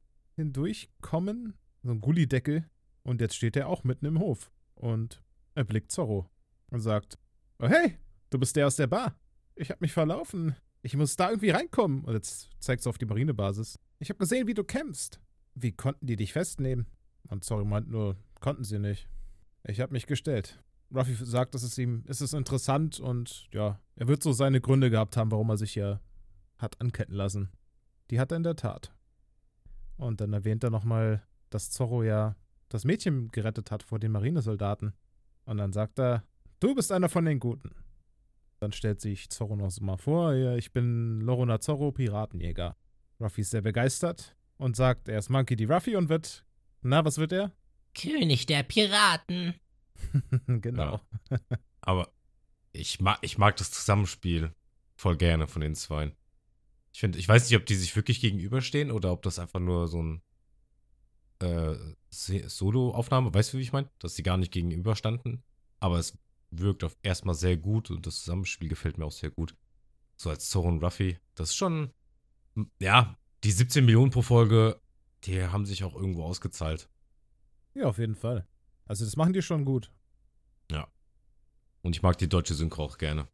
hindurchkommen, 0.56 1.54
so 1.84 1.92
ein 1.92 2.02
Gullideckel. 2.02 2.66
Und 3.04 3.22
jetzt 3.22 3.36
steht 3.36 3.56
er 3.56 3.68
auch 3.68 3.84
mitten 3.84 4.06
im 4.06 4.20
Hof. 4.20 4.52
Und 4.74 5.22
er 5.54 5.64
blickt 5.64 5.92
Zorro 5.92 6.28
und 6.72 6.80
sagt: 6.80 7.20
Oh, 7.60 7.68
hey, 7.68 7.98
du 8.32 8.40
bist 8.40 8.56
der 8.56 8.66
aus 8.68 8.78
der 8.78 8.88
Bar. 8.88 9.20
Ich 9.56 9.70
hab 9.70 9.82
mich 9.82 9.92
verlaufen. 9.94 10.56
Ich 10.86 10.96
muss 10.96 11.16
da 11.16 11.30
irgendwie 11.30 11.50
reinkommen. 11.50 12.06
Und 12.06 12.14
jetzt 12.14 12.52
zeigst 12.60 12.86
du 12.86 12.92
auf 12.92 13.00
die 13.00 13.08
Marinebasis. 13.08 13.80
Ich 13.98 14.12
hab 14.12 14.20
gesehen, 14.20 14.46
wie 14.46 14.54
du 14.54 14.64
kämpfst. 14.64 15.20
Wie 15.56 15.72
konnten 15.72 16.06
die 16.06 16.16
dich 16.16 16.32
festnehmen? 16.32 16.86
Und 17.28 17.44
Zorro 17.44 17.66
meint 17.66 17.90
nur: 17.90 18.18
Konnten 18.40 18.64
sie 18.64 18.78
nicht. 18.78 19.10
Ich 19.64 19.82
hab 19.82 19.90
mich 19.90 20.06
gestellt. 20.06 20.64
Ruffy 20.94 21.16
sagt, 21.16 21.56
es 21.56 21.64
ist 21.64 21.80
ihm, 21.80 22.04
es 22.08 22.22
interessant 22.34 23.00
und 23.00 23.48
ja, 23.52 23.80
er 23.96 24.08
wird 24.08 24.22
so 24.22 24.32
seine 24.32 24.62
Gründe 24.62 24.92
gehabt 24.92 25.18
haben, 25.18 25.32
warum 25.32 25.50
er 25.50 25.58
sich 25.58 25.74
hier 25.74 26.02
hat 26.60 26.80
anketten 26.80 27.16
lassen. 27.16 27.50
Die 28.12 28.20
hat 28.20 28.32
er 28.32 28.38
in 28.38 28.44
der 28.44 28.56
Tat. 28.56 28.94
Und 29.98 30.22
dann 30.22 30.34
erwähnt 30.34 30.64
er 30.64 30.70
nochmal, 30.70 31.24
dass 31.50 31.72
Zorro 31.72 32.04
ja 32.04 32.36
das 32.70 32.86
Mädchen 32.86 33.30
gerettet 33.30 33.72
hat 33.72 33.82
vor 33.82 33.98
den 33.98 34.12
Marinesoldaten. 34.12 34.94
Und 35.46 35.58
dann 35.58 35.74
sagt 35.74 35.98
er, 35.98 36.24
du 36.60 36.76
bist 36.76 36.92
einer 36.92 37.10
von 37.10 37.26
den 37.26 37.40
Guten. 37.40 37.72
Dann 38.60 38.72
stellt 38.72 39.02
sich 39.02 39.30
Zorro 39.30 39.56
noch 39.56 39.70
so 39.70 39.84
mal 39.84 39.98
vor, 39.98 40.34
ja, 40.34 40.56
ich 40.56 40.72
bin 40.72 41.22
Lorona 41.22 41.60
Zorro, 41.60 41.92
Piratenjäger. 41.92 42.76
Ruffy 43.20 43.42
ist 43.42 43.52
sehr 43.52 43.62
begeistert 43.62 44.36
und 44.58 44.76
sagt, 44.76 45.10
er 45.10 45.20
ist 45.20 45.30
Monkey 45.30 45.56
D. 45.56 45.66
Ruffy 45.66 45.96
und 45.96 46.10
wird, 46.10 46.46
na, 46.82 47.04
was 47.04 47.18
wird 47.18 47.32
er? 47.32 47.52
König 47.94 48.46
der 48.46 48.64
Piraten. 48.64 49.56
genau. 50.48 51.02
Aber 51.82 52.10
ich 52.72 53.00
mag, 53.00 53.20
ich 53.22 53.38
mag 53.38 53.56
das 53.58 53.72
Zusammenspiel 53.72 54.54
voll 54.96 55.18
gerne 55.18 55.48
von 55.48 55.62
den 55.62 55.76
Zweien. 55.76 56.14
Ich 56.94 57.00
finde, 57.00 57.20
ich 57.20 57.28
weiß 57.28 57.50
nicht, 57.50 57.60
ob 57.60 57.66
die 57.66 57.76
sich 57.76 57.96
wirklich 57.96 58.22
gegenüberstehen 58.22 58.92
oder 58.92 59.12
ob 59.12 59.22
das 59.22 59.40
einfach 59.40 59.60
nur 59.60 59.88
so 59.88 60.02
ein 60.02 60.22
äh, 61.40 61.76
Solo-Aufnahme, 62.10 63.34
weißt 63.34 63.54
du, 63.54 63.58
wie 63.58 63.62
ich 63.62 63.74
meine? 63.74 63.90
Dass 64.00 64.16
sie 64.16 64.24
gar 64.24 64.38
nicht 64.38 64.52
gegenüberstanden. 64.52 65.44
Aber 65.80 66.00
es 66.00 66.18
wirkt 66.60 66.84
auf 66.84 66.98
erstmal 67.04 67.36
sehr 67.36 67.58
gut 67.58 67.92
und 67.92 68.06
das 68.06 68.20
Zusammenspiel 68.20 68.70
gefällt 68.70 68.98
mir 68.98 69.06
auch 69.06 69.12
sehr 69.12 69.32
gut. 69.32 69.56
So 70.18 70.30
als 70.30 70.50
Zorro 70.50 70.68
und 70.68 70.84
Ruffy. 70.84 71.18
Das 71.36 71.50
ist 71.50 71.56
schon, 71.56 71.92
ja, 72.80 73.18
die 73.44 73.52
17 73.52 73.86
Millionen 73.86 74.12
pro 74.12 74.22
Folge, 74.22 74.80
die 75.24 75.44
haben 75.44 75.66
sich 75.66 75.84
auch 75.84 75.96
irgendwo 75.96 76.24
ausgezahlt. 76.24 76.90
Ja, 77.74 77.86
auf 77.86 77.98
jeden 77.98 78.16
Fall. 78.16 78.48
Also 78.86 79.04
das 79.04 79.16
machen 79.16 79.34
die 79.34 79.42
schon 79.42 79.66
gut. 79.66 79.92
Und 81.86 81.96
ich 81.96 82.02
mag 82.02 82.18
die 82.18 82.28
deutsche 82.28 82.56
Synchro 82.56 82.84
auch 82.84 82.98
gerne. 82.98 83.28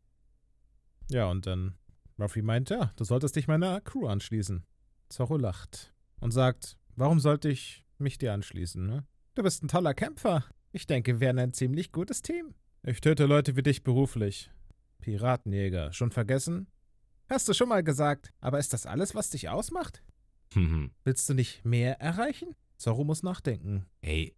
Ja, 1.09 1.31
und 1.31 1.45
dann 1.45 1.77
Ruffy 2.19 2.41
meint, 2.41 2.69
ja, 2.69 2.91
du 2.97 3.05
solltest 3.05 3.37
dich 3.37 3.47
meiner 3.47 3.79
Crew 3.79 4.07
anschließen. 4.07 4.65
Zorro 5.07 5.37
lacht 5.37 5.93
und 6.19 6.31
sagt, 6.31 6.77
warum 6.97 7.21
sollte 7.21 7.47
ich 7.47 7.85
mich 7.97 8.17
dir 8.17 8.33
anschließen, 8.33 8.85
ne? 8.85 9.07
Du 9.35 9.43
bist 9.43 9.63
ein 9.63 9.69
toller 9.69 9.93
Kämpfer. 9.93 10.43
Ich 10.73 10.85
denke, 10.85 11.13
wir 11.13 11.19
wären 11.21 11.39
ein 11.39 11.53
ziemlich 11.53 11.93
gutes 11.93 12.23
Team. 12.23 12.53
Ich 12.83 12.99
töte 12.99 13.27
Leute 13.27 13.55
wie 13.55 13.61
dich 13.61 13.83
beruflich. 13.83 14.49
Piratenjäger, 15.01 15.93
schon 15.93 16.09
vergessen? 16.09 16.65
Hast 17.29 17.47
du 17.47 17.53
schon 17.53 17.69
mal 17.69 17.83
gesagt, 17.83 18.33
aber 18.39 18.57
ist 18.57 18.73
das 18.73 18.87
alles, 18.87 19.13
was 19.13 19.29
dich 19.29 19.49
ausmacht? 19.49 20.01
Mhm. 20.55 20.89
Willst 21.03 21.29
du 21.29 21.35
nicht 21.35 21.63
mehr 21.63 22.01
erreichen? 22.01 22.55
Zorro 22.77 23.03
muss 23.03 23.21
nachdenken. 23.21 23.85
Ey, 24.01 24.35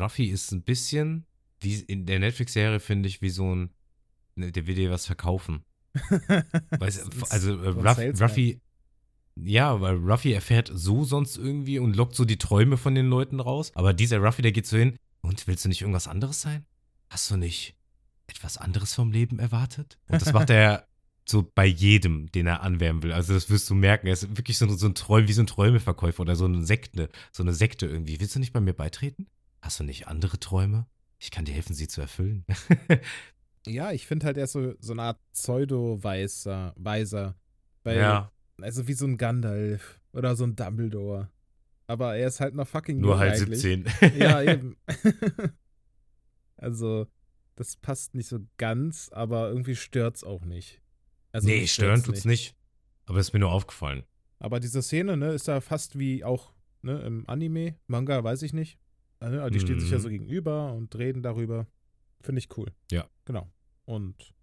Ruffy 0.00 0.30
ist 0.30 0.50
ein 0.52 0.62
bisschen, 0.62 1.26
wie 1.60 1.74
in 1.80 2.06
der 2.06 2.20
Netflix-Serie, 2.20 2.80
finde 2.80 3.06
ich, 3.06 3.20
wie 3.20 3.28
so 3.28 3.54
ein, 3.54 3.70
ne, 4.34 4.50
der 4.50 4.66
will 4.66 4.76
dir 4.76 4.90
was 4.90 5.04
verkaufen. 5.04 5.62
Weißt, 6.78 7.30
also 7.30 7.62
äh, 7.62 7.68
Ruff. 7.68 7.98
Ruffy, 8.18 8.62
ja, 9.36 9.78
weil 9.82 9.96
Ruffy 9.96 10.32
erfährt 10.32 10.70
so 10.72 11.04
sonst 11.04 11.36
irgendwie 11.36 11.78
und 11.78 11.94
lockt 11.96 12.14
so 12.14 12.24
die 12.24 12.38
Träume 12.38 12.78
von 12.78 12.94
den 12.94 13.08
Leuten 13.08 13.40
raus. 13.40 13.72
Aber 13.74 13.92
dieser 13.92 14.20
Ruffy, 14.20 14.40
der 14.40 14.52
geht 14.52 14.66
so 14.66 14.78
hin, 14.78 14.96
und 15.20 15.46
willst 15.46 15.64
du 15.66 15.68
nicht 15.68 15.82
irgendwas 15.82 16.08
anderes 16.08 16.40
sein? 16.40 16.64
Hast 17.14 17.30
du 17.30 17.36
nicht 17.36 17.76
etwas 18.26 18.58
anderes 18.58 18.92
vom 18.92 19.12
Leben 19.12 19.38
erwartet? 19.38 19.98
Und 20.08 20.20
das 20.20 20.32
macht 20.32 20.50
er 20.50 20.88
so 21.24 21.48
bei 21.54 21.64
jedem, 21.64 22.26
den 22.32 22.48
er 22.48 22.62
anwärmen 22.62 23.04
will. 23.04 23.12
Also 23.12 23.34
das 23.34 23.48
wirst 23.50 23.70
du 23.70 23.76
merken. 23.76 24.08
Er 24.08 24.14
ist 24.14 24.36
wirklich 24.36 24.58
so, 24.58 24.66
so 24.74 24.88
ein 24.88 24.96
Träum, 24.96 25.28
wie 25.28 25.32
so 25.32 25.40
ein 25.40 25.46
Träumeverkäufer 25.46 26.22
oder 26.22 26.34
so 26.34 26.44
eine 26.44 26.66
Sekte, 26.66 27.08
so 27.30 27.44
eine 27.44 27.54
Sekte 27.54 27.86
irgendwie. 27.86 28.18
Willst 28.18 28.34
du 28.34 28.40
nicht 28.40 28.52
bei 28.52 28.60
mir 28.60 28.72
beitreten? 28.72 29.28
Hast 29.62 29.78
du 29.78 29.84
nicht 29.84 30.08
andere 30.08 30.40
Träume? 30.40 30.88
Ich 31.20 31.30
kann 31.30 31.44
dir 31.44 31.52
helfen, 31.52 31.74
sie 31.74 31.86
zu 31.86 32.00
erfüllen. 32.00 32.44
Ja, 33.66 33.92
ich 33.92 34.06
finde 34.06 34.26
halt, 34.26 34.36
er 34.36 34.44
ist 34.44 34.52
so, 34.52 34.74
so 34.78 34.92
eine 34.92 35.04
Art 35.04 35.20
Pseudo-Weiser. 35.32 36.74
Weiser. 36.76 37.34
Weil, 37.82 37.96
ja, 37.96 38.30
Also 38.60 38.86
wie 38.88 38.92
so 38.92 39.06
ein 39.06 39.16
Gandalf 39.16 40.00
oder 40.12 40.36
so 40.36 40.44
ein 40.44 40.54
Dumbledore. 40.54 41.30
Aber 41.86 42.14
er 42.16 42.28
ist 42.28 42.40
halt 42.40 42.54
noch 42.54 42.68
fucking 42.68 43.00
nur 43.00 43.18
halt 43.18 43.40
eigentlich. 43.40 43.60
17. 43.60 44.18
Ja, 44.18 44.42
eben. 44.52 44.76
Also, 46.56 47.06
das 47.56 47.76
passt 47.76 48.14
nicht 48.14 48.28
so 48.28 48.38
ganz, 48.56 49.10
aber 49.12 49.48
irgendwie 49.48 49.76
stört's 49.76 50.24
auch 50.24 50.44
nicht. 50.44 50.80
Also, 51.32 51.48
nee, 51.48 51.66
stören 51.66 52.02
tut's 52.02 52.24
nicht. 52.24 52.54
Aber 53.06 53.18
ist 53.20 53.32
mir 53.32 53.40
nur 53.40 53.52
aufgefallen. 53.52 54.04
Aber 54.38 54.60
diese 54.60 54.82
Szene, 54.82 55.16
ne, 55.16 55.32
ist 55.32 55.48
da 55.48 55.60
fast 55.60 55.98
wie 55.98 56.24
auch 56.24 56.52
ne, 56.82 57.00
im 57.02 57.28
Anime, 57.28 57.76
Manga, 57.86 58.22
weiß 58.22 58.42
ich 58.42 58.52
nicht. 58.52 58.78
Ne, 59.20 59.50
Die 59.50 59.60
stehen 59.60 59.80
sich 59.80 59.90
ja 59.90 59.98
Mhm. 59.98 60.02
so 60.02 60.08
gegenüber 60.08 60.72
und 60.72 60.94
reden 60.96 61.22
darüber. 61.22 61.66
Finde 62.20 62.38
ich 62.40 62.56
cool. 62.56 62.66
Ja. 62.90 63.08
Genau. 63.24 63.50
Und 63.84 64.34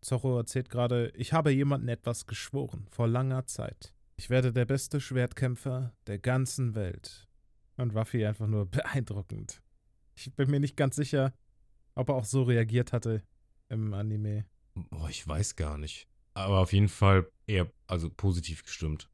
Zorro 0.00 0.36
erzählt 0.38 0.68
gerade, 0.70 1.10
ich 1.14 1.32
habe 1.32 1.50
jemandem 1.50 1.88
etwas 1.88 2.26
geschworen, 2.26 2.86
vor 2.90 3.06
langer 3.08 3.46
Zeit. 3.46 3.94
Ich 4.16 4.30
werde 4.30 4.52
der 4.52 4.64
beste 4.66 5.00
Schwertkämpfer 5.00 5.94
der 6.06 6.18
ganzen 6.18 6.74
Welt. 6.74 7.28
Und 7.76 7.94
Ruffy 7.96 8.24
einfach 8.26 8.46
nur 8.46 8.66
beeindruckend. 8.70 9.62
Ich 10.14 10.32
bin 10.34 10.50
mir 10.50 10.60
nicht 10.60 10.76
ganz 10.76 10.96
sicher, 10.96 11.32
ob 11.94 12.08
er 12.08 12.14
auch 12.16 12.24
so 12.24 12.42
reagiert 12.42 12.92
hatte 12.92 13.22
im 13.68 13.92
Anime. 13.94 14.44
Oh, 14.90 15.06
ich 15.08 15.26
weiß 15.26 15.56
gar 15.56 15.78
nicht. 15.78 16.08
Aber 16.34 16.60
auf 16.60 16.72
jeden 16.72 16.88
Fall 16.88 17.30
eher, 17.46 17.70
also 17.86 18.08
positiv 18.10 18.62
gestimmt. 18.64 19.08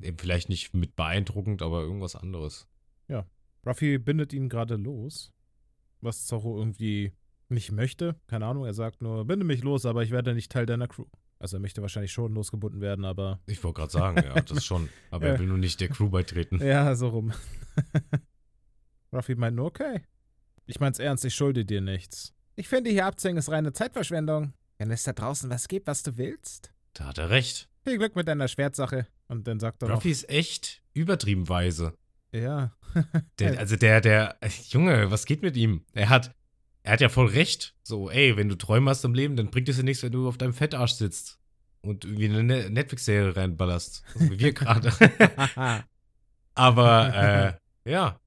Eben 0.00 0.18
vielleicht 0.18 0.48
nicht 0.48 0.74
mit 0.74 0.96
beeindruckend, 0.96 1.60
aber 1.62 1.82
irgendwas 1.82 2.14
anderes. 2.16 2.66
Ruffy 3.66 3.98
bindet 3.98 4.32
ihn 4.32 4.48
gerade 4.48 4.76
los, 4.76 5.32
was 6.00 6.24
Zorro 6.26 6.56
irgendwie 6.56 7.12
nicht 7.48 7.72
möchte. 7.72 8.14
Keine 8.28 8.46
Ahnung, 8.46 8.64
er 8.64 8.72
sagt 8.72 9.02
nur, 9.02 9.24
binde 9.26 9.44
mich 9.44 9.62
los, 9.62 9.84
aber 9.84 10.02
ich 10.04 10.10
werde 10.12 10.32
nicht 10.32 10.50
Teil 10.52 10.64
deiner 10.64 10.86
Crew. 10.86 11.04
Also 11.40 11.56
er 11.56 11.60
möchte 11.60 11.82
wahrscheinlich 11.82 12.12
schon 12.12 12.32
losgebunden 12.34 12.80
werden, 12.80 13.04
aber 13.04 13.40
Ich 13.46 13.62
wollte 13.64 13.80
gerade 13.80 13.92
sagen, 13.92 14.16
ja, 14.24 14.40
das 14.40 14.64
schon. 14.64 14.88
Aber 15.10 15.26
Ja. 15.26 15.32
er 15.32 15.38
will 15.40 15.48
nur 15.48 15.58
nicht 15.58 15.80
der 15.80 15.88
Crew 15.88 16.08
beitreten. 16.08 16.64
ja, 16.64 16.94
so 16.94 17.08
rum. 17.08 17.32
Ruffy 19.12 19.34
meint 19.34 19.56
nur, 19.56 19.66
okay. 19.66 20.02
Ich 20.68 20.80
mein's 20.80 20.98
ernst, 20.98 21.24
ich 21.24 21.34
schulde 21.34 21.64
dir 21.64 21.80
nichts. 21.80 22.34
Ich 22.54 22.68
finde, 22.68 22.90
hier 22.90 23.06
abzuhängen 23.06 23.38
ist 23.38 23.50
reine 23.50 23.72
Zeitverschwendung. 23.72 24.52
Wenn 24.76 24.90
es 24.90 25.02
da 25.02 25.12
draußen 25.14 25.48
was 25.48 25.66
gibt, 25.66 25.86
was 25.86 26.02
du 26.02 26.16
willst. 26.18 26.72
Da 26.92 27.06
hat 27.06 27.16
er 27.18 27.30
recht. 27.30 27.68
Viel 27.84 27.96
Glück 27.96 28.14
mit 28.14 28.28
deiner 28.28 28.48
Schwertsache. 28.48 29.06
Und 29.28 29.48
dann 29.48 29.60
sagt 29.60 29.82
er 29.82 29.90
Ruffy 29.90 30.10
ist 30.10 30.28
echt 30.28 30.82
übertrieben 30.92 31.48
weise. 31.48 31.94
ja. 32.32 32.72
Der, 33.38 33.58
also 33.58 33.76
der, 33.76 34.00
der, 34.02 34.38
Junge, 34.68 35.10
was 35.10 35.24
geht 35.24 35.40
mit 35.42 35.56
ihm? 35.56 35.84
Er 35.94 36.10
hat, 36.10 36.34
er 36.82 36.92
hat 36.92 37.00
ja 37.00 37.08
voll 37.08 37.28
recht. 37.28 37.74
So, 37.82 38.10
ey, 38.10 38.36
wenn 38.36 38.48
du 38.50 38.54
Träume 38.54 38.90
hast 38.90 39.04
im 39.04 39.14
Leben, 39.14 39.36
dann 39.36 39.50
bringt 39.50 39.68
es 39.70 39.76
dir 39.76 39.84
nichts, 39.84 40.02
wenn 40.02 40.12
du 40.12 40.28
auf 40.28 40.36
deinem 40.36 40.52
Fettarsch 40.54 40.92
sitzt 40.92 41.38
und 41.80 42.04
irgendwie 42.04 42.26
eine 42.28 42.42
Ne- 42.42 42.68
Netflix-Serie 42.70 43.34
reinballerst. 43.36 44.02
So 44.14 44.30
wie 44.30 44.38
wir 44.38 44.52
gerade. 44.52 44.92
Aber, 46.54 47.58
äh, 47.84 47.90
ja, 47.90 48.20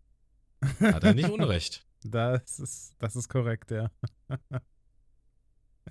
hat 0.80 1.03
er 1.03 1.13
nicht 1.13 1.30
unrecht. 1.30 1.85
Das 2.03 2.59
ist, 2.59 2.95
das 2.99 3.15
ist 3.15 3.29
korrekt, 3.29 3.71
ja. 3.71 3.91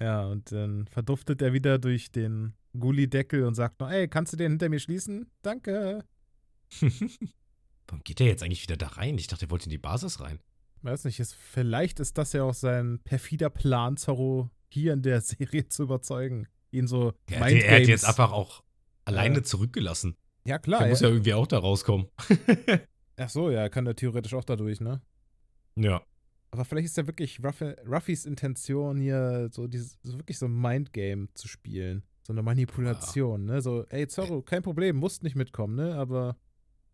ja, 0.00 0.26
und 0.26 0.50
dann 0.52 0.86
verduftet 0.88 1.42
er 1.42 1.52
wieder 1.52 1.78
durch 1.78 2.10
den 2.12 2.54
Gullideckel 2.78 3.44
und 3.44 3.54
sagt 3.54 3.80
noch, 3.80 3.90
ey, 3.90 4.08
kannst 4.08 4.32
du 4.32 4.36
den 4.36 4.52
hinter 4.52 4.68
mir 4.68 4.80
schließen? 4.80 5.30
Danke. 5.42 6.04
Warum 6.80 8.02
geht 8.04 8.20
er 8.20 8.26
jetzt 8.26 8.42
eigentlich 8.42 8.62
wieder 8.62 8.76
da 8.76 8.88
rein? 8.88 9.18
Ich 9.18 9.26
dachte, 9.26 9.46
er 9.46 9.50
wollte 9.50 9.66
in 9.66 9.70
die 9.70 9.78
Basis 9.78 10.20
rein. 10.20 10.38
Weiß 10.82 11.04
nicht, 11.04 11.20
ist, 11.20 11.34
vielleicht 11.34 12.00
ist 12.00 12.16
das 12.16 12.32
ja 12.32 12.44
auch 12.44 12.54
sein 12.54 13.00
perfider 13.04 13.50
Plan, 13.50 13.96
Zorro 13.96 14.50
hier 14.68 14.92
in 14.92 15.02
der 15.02 15.20
Serie 15.20 15.68
zu 15.68 15.82
überzeugen. 15.84 16.46
Ihn 16.70 16.86
so 16.86 17.12
Er 17.28 17.40
hat, 17.40 17.50
er 17.52 17.80
hat 17.80 17.88
jetzt 17.88 18.04
einfach 18.04 18.32
auch 18.32 18.62
alleine 19.04 19.36
Ja. 19.36 19.42
zurückgelassen. 19.42 20.16
Ja, 20.44 20.58
klar. 20.58 20.80
Der 20.80 20.88
muss 20.88 21.02
er, 21.02 21.08
ja 21.08 21.14
irgendwie 21.14 21.34
auch 21.34 21.46
da 21.46 21.58
rauskommen. 21.58 22.08
ach 23.16 23.28
so, 23.28 23.50
ja, 23.50 23.60
er 23.62 23.70
kann 23.70 23.84
ja 23.86 23.92
theoretisch 23.92 24.32
auch 24.34 24.44
dadurch, 24.44 24.80
ne? 24.80 25.02
Ja. 25.76 26.02
Aber 26.52 26.64
vielleicht 26.64 26.86
ist 26.86 26.96
ja 26.96 27.06
wirklich 27.06 27.42
Ruffy, 27.44 27.74
Ruffys 27.86 28.26
Intention 28.26 28.98
hier, 28.98 29.48
so 29.52 29.68
dieses, 29.68 29.98
so 30.02 30.18
wirklich 30.18 30.38
so 30.38 30.46
ein 30.46 30.60
Mindgame 30.60 31.28
zu 31.34 31.46
spielen. 31.46 32.02
So 32.26 32.32
eine 32.32 32.42
Manipulation, 32.42 33.44
ne? 33.44 33.62
So, 33.62 33.86
ey, 33.88 34.06
Zorro, 34.08 34.42
kein 34.42 34.62
Problem, 34.62 34.96
musst 34.96 35.22
nicht 35.22 35.36
mitkommen, 35.36 35.76
ne? 35.76 35.94
Aber 35.94 36.36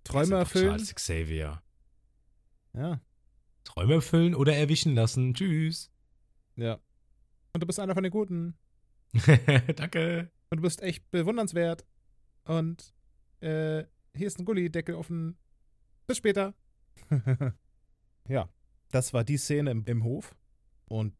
Träume 0.04 0.36
erfüllen. 0.36 0.68
Charles 0.68 0.94
Xavier. 0.94 1.62
Ja, 2.74 3.00
Träume 3.66 3.94
erfüllen 3.94 4.34
oder 4.34 4.54
erwischen 4.54 4.94
lassen. 4.94 5.34
Tschüss. 5.34 5.90
ja. 6.56 6.78
Und 7.52 7.62
du 7.62 7.66
bist 7.66 7.80
einer 7.80 7.94
von 7.94 8.02
den 8.02 8.12
Guten. 8.12 8.54
Danke. 9.76 10.30
Und 10.50 10.58
du 10.58 10.62
bist 10.62 10.82
echt 10.82 11.10
bewundernswert. 11.10 11.86
Und 12.44 12.94
äh, 13.40 13.84
hier 14.14 14.26
ist 14.26 14.38
ein 14.38 14.44
Gullideckel 14.44 14.94
offen. 14.94 15.36
Bis 16.06 16.18
später. 16.18 16.54
ja, 18.28 18.48
das 18.96 19.12
war 19.12 19.24
die 19.24 19.36
Szene 19.36 19.70
im, 19.70 19.84
im 19.84 20.04
Hof. 20.04 20.34
Und 20.86 21.14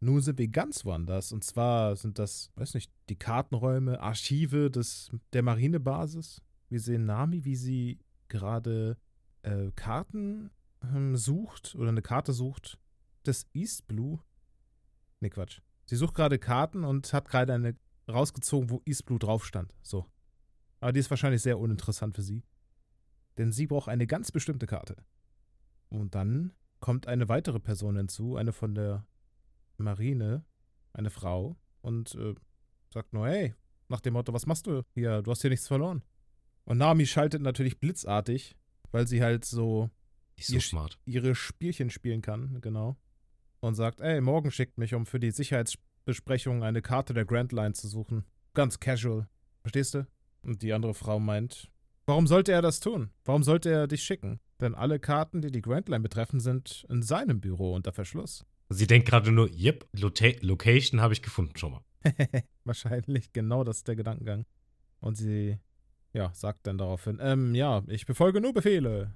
nun 0.00 0.20
sind 0.20 0.38
wir 0.38 0.48
ganz 0.48 0.84
woanders. 0.84 1.32
Und 1.32 1.42
zwar 1.42 1.96
sind 1.96 2.18
das, 2.18 2.52
weiß 2.54 2.74
nicht, 2.74 2.92
die 3.08 3.16
Kartenräume, 3.16 4.00
Archive 4.00 4.70
des, 4.70 5.10
der 5.32 5.42
Marinebasis. 5.42 6.40
Wir 6.68 6.80
sehen 6.80 7.04
Nami, 7.04 7.44
wie 7.44 7.56
sie 7.56 7.98
gerade 8.28 8.96
äh, 9.42 9.72
Karten 9.74 10.50
ähm, 10.82 11.16
sucht 11.16 11.74
oder 11.74 11.88
eine 11.88 12.02
Karte 12.02 12.32
sucht 12.32 12.78
des 13.26 13.46
East 13.52 13.88
Blue. 13.88 14.20
Nee, 15.20 15.30
Quatsch. 15.30 15.60
Sie 15.86 15.96
sucht 15.96 16.14
gerade 16.14 16.38
Karten 16.38 16.84
und 16.84 17.12
hat 17.12 17.28
gerade 17.28 17.54
eine 17.54 17.76
rausgezogen, 18.08 18.70
wo 18.70 18.82
East 18.84 19.04
Blue 19.06 19.18
drauf 19.18 19.44
stand. 19.44 19.74
So. 19.82 20.06
Aber 20.80 20.92
die 20.92 21.00
ist 21.00 21.10
wahrscheinlich 21.10 21.42
sehr 21.42 21.58
uninteressant 21.58 22.14
für 22.14 22.22
sie. 22.22 22.44
Denn 23.36 23.50
sie 23.50 23.66
braucht 23.66 23.88
eine 23.88 24.06
ganz 24.06 24.30
bestimmte 24.30 24.66
Karte. 24.66 24.96
Und 25.88 26.14
dann 26.14 26.52
kommt 26.84 27.06
eine 27.08 27.30
weitere 27.30 27.60
Person 27.60 27.96
hinzu, 27.96 28.36
eine 28.36 28.52
von 28.52 28.74
der 28.74 29.06
Marine, 29.78 30.44
eine 30.92 31.08
Frau, 31.08 31.56
und 31.80 32.14
äh, 32.16 32.34
sagt 32.92 33.14
nur, 33.14 33.26
hey, 33.26 33.54
nach 33.88 34.00
dem 34.02 34.12
Motto, 34.12 34.34
was 34.34 34.44
machst 34.44 34.66
du 34.66 34.82
hier? 34.92 35.22
Du 35.22 35.30
hast 35.30 35.40
hier 35.40 35.48
nichts 35.48 35.66
verloren. 35.66 36.02
Und 36.64 36.76
Nami 36.76 37.06
schaltet 37.06 37.40
natürlich 37.40 37.80
blitzartig, 37.80 38.54
weil 38.92 39.06
sie 39.06 39.22
halt 39.22 39.46
so 39.46 39.88
so 40.38 40.54
Ihr- 40.54 40.60
smart. 40.60 40.98
ihre 41.06 41.34
Spielchen 41.34 41.88
spielen 41.88 42.20
kann, 42.20 42.60
genau. 42.60 42.98
Und 43.60 43.76
sagt, 43.76 44.02
ey, 44.02 44.20
morgen 44.20 44.50
schickt 44.50 44.76
mich, 44.76 44.92
um 44.92 45.06
für 45.06 45.18
die 45.20 45.30
Sicherheitsbesprechung 45.30 46.62
eine 46.62 46.82
Karte 46.82 47.14
der 47.14 47.24
Grand 47.24 47.52
Line 47.52 47.72
zu 47.72 47.88
suchen. 47.88 48.24
Ganz 48.52 48.78
casual. 48.78 49.26
Verstehst 49.62 49.94
du? 49.94 50.06
Und 50.42 50.60
die 50.60 50.74
andere 50.74 50.92
Frau 50.92 51.18
meint, 51.18 51.70
warum 52.04 52.26
sollte 52.26 52.52
er 52.52 52.60
das 52.60 52.80
tun? 52.80 53.08
Warum 53.24 53.42
sollte 53.42 53.70
er 53.70 53.86
dich 53.86 54.02
schicken? 54.02 54.38
Denn 54.64 54.74
alle 54.74 54.98
Karten, 54.98 55.42
die 55.42 55.50
die 55.52 55.60
Grand 55.60 55.90
Line 55.90 56.00
betreffen, 56.02 56.40
sind 56.40 56.86
in 56.88 57.02
seinem 57.02 57.38
Büro 57.40 57.74
unter 57.74 57.92
Verschluss. 57.92 58.46
Sie 58.70 58.86
denkt 58.86 59.06
gerade 59.06 59.30
nur, 59.30 59.50
yep, 59.52 59.86
Lota- 59.92 60.40
Location 60.40 61.02
habe 61.02 61.12
ich 61.12 61.20
gefunden 61.20 61.56
schon 61.58 61.72
mal. 61.72 61.84
Wahrscheinlich 62.64 63.32
genau 63.34 63.62
das 63.62 63.78
ist 63.78 63.88
der 63.88 63.96
Gedankengang. 63.96 64.46
Und 65.00 65.16
sie, 65.16 65.58
ja, 66.14 66.32
sagt 66.32 66.66
dann 66.66 66.78
daraufhin, 66.78 67.18
ähm, 67.20 67.54
ja, 67.54 67.82
ich 67.88 68.06
befolge 68.06 68.40
nur 68.40 68.54
Befehle. 68.54 69.12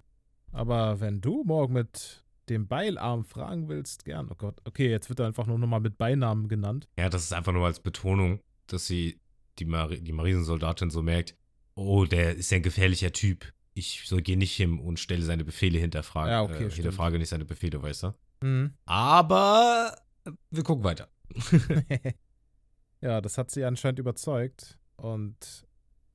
Aber 0.52 1.00
wenn 1.00 1.22
du 1.22 1.44
morgen 1.44 1.72
mit 1.72 2.24
dem 2.50 2.66
Beilarm 2.68 3.24
fragen 3.24 3.68
willst, 3.68 4.04
gern. 4.04 4.28
Oh 4.30 4.34
Gott, 4.36 4.60
okay, 4.66 4.90
jetzt 4.90 5.08
wird 5.08 5.20
er 5.20 5.26
einfach 5.26 5.46
nur 5.46 5.58
nochmal 5.58 5.80
mit 5.80 5.96
Beinamen 5.96 6.48
genannt. 6.48 6.88
Ja, 6.98 7.08
das 7.08 7.24
ist 7.24 7.32
einfach 7.32 7.52
nur 7.54 7.64
als 7.64 7.80
Betonung, 7.80 8.40
dass 8.66 8.86
sie 8.86 9.18
die, 9.58 9.64
Mari 9.64 10.02
die 10.02 10.12
Marisensoldatin 10.12 10.90
so 10.90 11.00
merkt, 11.02 11.34
oh, 11.74 12.04
der 12.04 12.36
ist 12.36 12.50
ja 12.50 12.56
ein 12.56 12.62
gefährlicher 12.62 13.12
Typ. 13.12 13.50
Ich 13.78 14.02
so, 14.06 14.16
gehe 14.16 14.36
nicht 14.36 14.56
hin 14.56 14.80
und 14.80 14.98
stelle 14.98 15.22
seine 15.22 15.44
Befehle 15.44 15.78
hinterfragen. 15.78 16.32
Ja, 16.32 16.42
okay, 16.42 16.66
äh, 16.66 16.70
hinterfrage 16.70 17.16
nicht 17.16 17.28
seine 17.28 17.44
Befehle, 17.44 17.80
weißt 17.80 18.02
du? 18.02 18.14
Mhm. 18.40 18.74
Aber 18.86 19.96
wir 20.50 20.64
gucken 20.64 20.82
weiter. 20.82 21.08
ja, 23.00 23.20
das 23.20 23.38
hat 23.38 23.52
sie 23.52 23.64
anscheinend 23.64 24.00
überzeugt. 24.00 24.78
Und 24.96 25.64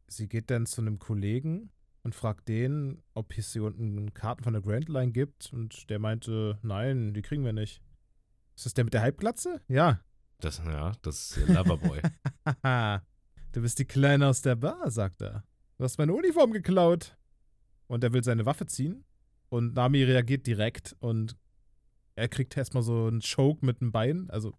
sie 0.08 0.28
geht 0.28 0.52
dann 0.52 0.66
zu 0.66 0.82
einem 0.82 1.00
Kollegen 1.00 1.72
und 2.04 2.14
fragt 2.14 2.50
den, 2.50 3.02
ob 3.14 3.38
es 3.38 3.54
hier 3.54 3.64
unten 3.64 4.14
Karten 4.14 4.44
von 4.44 4.52
der 4.52 4.62
Grand 4.62 4.90
Line 4.90 5.14
gibt. 5.14 5.54
Und 5.54 5.90
der 5.90 6.00
meinte, 6.00 6.60
nein, 6.64 7.14
die 7.14 7.22
kriegen 7.22 7.46
wir 7.46 7.54
nicht. 7.54 7.82
Ist 8.58 8.66
das 8.66 8.74
der 8.74 8.84
mit 8.84 8.94
der 8.94 9.02
Halbglatze? 9.02 9.62
Ja. 9.70 10.02
Das, 10.40 10.58
ja, 10.58 10.92
das 11.02 11.32
ist 11.32 11.38
ihr 11.38 11.56
Loverboy. 11.56 12.02
Du 13.54 13.62
bist 13.62 13.78
die 13.78 13.86
Kleine 13.86 14.30
aus 14.30 14.42
der 14.42 14.56
Bar, 14.56 14.90
sagt 14.90 15.22
er. 15.22 15.44
Du 15.78 15.84
hast 15.84 16.00
meine 16.00 16.12
Uniform 16.12 16.54
geklaut. 16.54 17.16
Und 17.88 18.04
er 18.04 18.14
will 18.14 18.24
seine 18.24 18.46
Waffe 18.46 18.66
ziehen. 18.66 19.04
Und 19.50 19.76
Nami 19.76 20.04
reagiert 20.04 20.48
direkt 20.48 20.96
und 21.00 21.36
er 22.16 22.28
kriegt 22.28 22.56
erstmal 22.58 22.84
so 22.84 23.06
einen 23.08 23.22
Choke 23.22 23.66
mit 23.66 23.82
dem 23.82 23.92
Bein. 23.92 24.30
Also, 24.30 24.54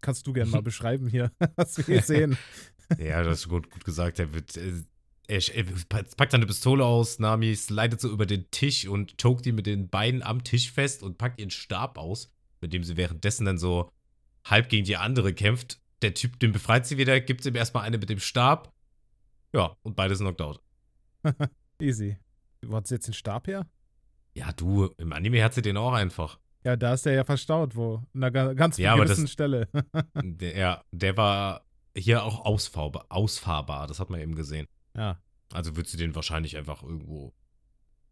kannst 0.00 0.26
du 0.26 0.32
gerne 0.32 0.50
mal 0.50 0.62
beschreiben 0.70 1.08
hier, 1.08 1.32
was 1.56 1.76
wir 1.78 1.84
hier 1.84 2.02
sehen. 2.02 2.36
ja, 2.98 3.22
das 3.22 3.40
ist 3.40 3.48
gut, 3.48 3.70
gut 3.70 3.84
gesagt. 3.84 4.18
Er 4.18 4.32
wird. 4.32 4.56
äh, 4.56 4.82
Er, 5.26 5.40
packt 5.88 6.32
seine 6.32 6.46
Pistole 6.46 6.84
aus, 6.84 7.18
Nami 7.18 7.56
slidet 7.56 8.00
so 8.00 8.10
über 8.10 8.26
den 8.26 8.50
Tisch 8.50 8.86
und 8.86 9.16
choked 9.16 9.46
ihn 9.46 9.54
mit 9.54 9.66
den 9.66 9.88
Beinen 9.88 10.22
am 10.22 10.44
Tisch 10.44 10.70
fest 10.70 11.02
und 11.02 11.16
packt 11.16 11.40
ihren 11.40 11.50
Stab 11.50 11.96
aus, 11.96 12.30
mit 12.60 12.72
dem 12.72 12.84
sie 12.84 12.96
währenddessen 12.98 13.46
dann 13.46 13.56
so 13.58 13.88
halb 14.44 14.68
gegen 14.68 14.84
die 14.84 14.96
andere 14.96 15.32
kämpft. 15.32 15.80
Der 16.02 16.12
Typ, 16.12 16.38
den 16.40 16.52
befreit 16.52 16.86
sie 16.86 16.98
wieder, 16.98 17.18
gibt 17.20 17.46
ihm 17.46 17.56
erstmal 17.56 17.84
eine 17.84 17.96
mit 17.96 18.10
dem 18.10 18.18
Stab. 18.20 18.70
Ja, 19.54 19.74
und 19.82 19.96
beide 19.96 20.14
sind 20.14 20.26
knocked 20.26 20.42
out. 20.42 20.60
Easy. 21.80 22.18
Wo 22.68 22.76
hat 22.76 22.86
sie 22.86 22.94
jetzt 22.96 23.06
den 23.06 23.14
Stab 23.14 23.46
her? 23.46 23.66
Ja, 24.34 24.52
du, 24.52 24.86
im 24.98 25.12
Anime 25.12 25.42
hat 25.44 25.54
sie 25.54 25.62
den 25.62 25.76
auch 25.76 25.92
einfach. 25.92 26.38
Ja, 26.64 26.76
da 26.76 26.94
ist 26.94 27.04
der 27.06 27.12
ja 27.14 27.24
verstaut, 27.24 27.76
wo? 27.76 27.96
An 27.96 28.06
einer 28.14 28.30
ga- 28.30 28.52
ganz 28.54 28.78
Ja, 28.78 28.96
gewissen 28.96 29.24
das- 29.24 29.30
Stelle. 29.32 29.68
Der, 30.22 30.56
ja, 30.56 30.84
der 30.92 31.16
war 31.16 31.64
hier 31.96 32.24
auch 32.24 32.44
ausfahrbar, 32.44 33.06
ausfahrbar, 33.10 33.86
das 33.86 34.00
hat 34.00 34.10
man 34.10 34.20
eben 34.20 34.34
gesehen. 34.34 34.66
ja. 34.96 35.20
Also 35.52 35.76
würdest 35.76 35.94
du 35.94 35.98
den 35.98 36.14
wahrscheinlich 36.16 36.56
einfach 36.56 36.82
irgendwo 36.82 37.32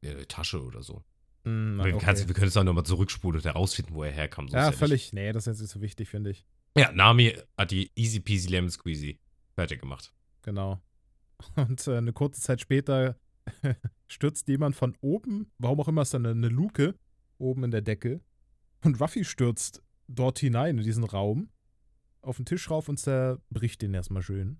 in 0.01 0.17
der 0.17 0.29
Tasche 0.29 0.63
oder 0.63 0.83
so. 0.83 1.03
Mm, 1.43 1.79
wir, 1.83 1.97
okay. 1.97 1.99
kannst, 2.05 2.29
wir 2.29 2.35
können 2.37 2.49
es 2.49 2.57
auch 2.57 2.63
nochmal 2.63 2.85
zurückspulen 2.85 3.41
und 3.41 3.45
herausfinden, 3.45 3.95
wo 3.95 4.05
er 4.05 4.13
herkam. 4.13 4.47
Ja, 4.49 4.71
völlig. 4.71 5.13
Nee, 5.13 5.33
das 5.33 5.47
ist 5.49 5.55
jetzt 5.55 5.61
nicht 5.63 5.71
so 5.73 5.81
wichtig, 5.81 6.09
finde 6.09 6.31
ich. 6.31 6.47
Ja, 6.77 6.93
Nami 6.93 7.37
hat 7.57 7.73
die 7.73 7.91
easy 7.97 8.21
peasy 8.21 8.49
lemon 8.49 8.71
squeezy 8.71 9.19
fertig 9.57 9.81
gemacht. 9.81 10.13
Genau. 10.43 10.81
Und 11.57 11.85
äh, 11.89 11.97
eine 11.97 12.13
kurze 12.13 12.41
Zeit 12.41 12.61
später 12.61 13.17
stürzt 14.07 14.49
jemand 14.49 14.77
von 14.77 14.97
oben, 15.01 15.51
warum 15.59 15.81
auch 15.81 15.89
immer 15.89 16.03
ist 16.03 16.15
da 16.15 16.19
eine, 16.19 16.31
eine 16.31 16.49
Luke 16.49 16.95
oben 17.39 17.65
in 17.65 17.71
der 17.71 17.83
Decke. 17.83 18.21
Und 18.85 19.01
Ruffy 19.01 19.25
stürzt 19.25 19.83
dort 20.09 20.39
hinein 20.39 20.79
in 20.79 20.85
diesen 20.85 21.05
Raum, 21.05 21.49
auf 22.21 22.37
den 22.37 22.47
Tisch 22.47 22.71
rauf 22.71 22.89
und 22.89 22.99
zerbricht 22.99 23.83
den 23.83 23.95
erstmal 23.95 24.23
schön. 24.23 24.59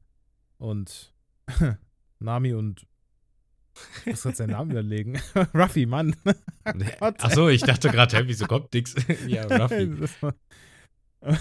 Und 0.59 1.15
Nami 2.19 2.55
und. 2.55 2.87
Muss 4.05 4.23
gerade 4.23 4.37
seinen 4.37 4.51
Namen 4.51 4.71
überlegen. 4.73 5.19
Ruffy, 5.55 5.87
Mann. 5.87 6.15
Achso, 7.01 7.49
ich 7.49 7.63
dachte 7.63 7.91
gerade, 7.91 8.17
hä, 8.17 8.25
wieso 8.27 8.47
kommt 8.47 8.73
nix? 8.75 8.95
ja, 9.27 9.45
Ruffy. 9.47 10.05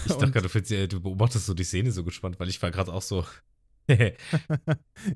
Ich 0.06 0.16
dachte 0.16 0.32
gerade, 0.32 0.48
du, 0.48 0.76
äh, 0.76 0.88
du 0.88 1.02
beobachtest 1.02 1.46
so 1.46 1.54
die 1.54 1.64
Szene 1.64 1.92
so 1.92 2.04
gespannt, 2.04 2.40
weil 2.40 2.50
ich 2.50 2.62
war 2.62 2.72
gerade 2.72 2.94
auch 2.94 3.02
so. 3.02 3.26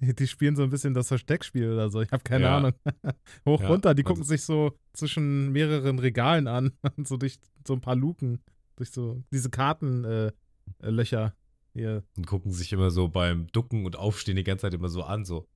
die 0.01 0.27
spielen 0.27 0.55
so 0.55 0.63
ein 0.63 0.69
bisschen 0.69 0.93
das 0.93 1.07
Versteckspiel 1.07 1.71
oder 1.71 1.89
so. 1.89 2.01
Ich 2.01 2.11
habe 2.11 2.23
keine 2.23 2.45
Ja. 2.45 2.57
Ahnung. 2.57 2.73
Hoch, 3.45 3.61
Ja, 3.61 3.67
runter, 3.67 3.93
die 3.95 4.03
also- 4.03 4.13
gucken 4.13 4.23
sich 4.25 4.43
so 4.43 4.77
zwischen 4.93 5.51
mehreren 5.51 5.99
Regalen 5.99 6.47
an 6.47 6.71
so 7.03 7.17
durch 7.17 7.37
so 7.65 7.73
ein 7.73 7.81
paar 7.81 7.95
Luken, 7.95 8.41
durch 8.75 8.91
so 8.91 9.23
diese 9.31 9.49
Kartenlöcher. 9.49 10.33
Äh, 10.81 10.89
Löcher 10.89 11.35
hier. 11.73 12.03
und 12.17 12.25
gucken 12.27 12.51
sich 12.51 12.73
immer 12.73 12.89
so 12.89 13.07
beim 13.07 13.47
Ducken 13.47 13.85
und 13.85 13.95
Aufstehen 13.97 14.35
die 14.35 14.43
ganze 14.43 14.63
Zeit 14.63 14.73
immer 14.73 14.89
so 14.89 15.03
an, 15.03 15.25
so. 15.25 15.47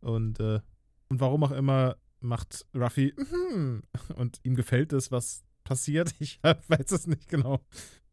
und, 0.00 0.40
äh, 0.40 0.60
und 1.08 1.20
warum 1.20 1.44
auch 1.44 1.50
immer 1.52 1.96
macht 2.20 2.66
Ruffy 2.74 3.14
"Mhm." 3.16 3.82
und 4.14 4.38
ihm 4.44 4.54
gefällt 4.54 4.92
es, 4.92 5.10
was 5.10 5.42
passiert. 5.64 6.14
Ich 6.20 6.38
weiß 6.42 6.92
es 6.92 7.06
nicht 7.06 7.28
genau. 7.28 7.60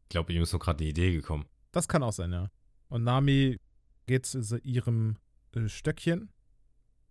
Ich 0.04 0.10
glaube, 0.10 0.34
ihm 0.34 0.42
ist 0.44 0.52
so 0.52 0.60
gerade 0.60 0.80
eine 0.80 0.90
Idee 0.90 1.12
gekommen. 1.12 1.46
Das 1.72 1.88
kann 1.88 2.02
auch 2.04 2.14
sein, 2.14 2.32
ja. 2.32 2.50
Und 2.90 3.04
Nami 3.04 3.60
geht 4.06 4.26
zu 4.26 4.58
ihrem 4.60 5.18
äh, 5.56 5.68
Stöckchen 5.68 6.30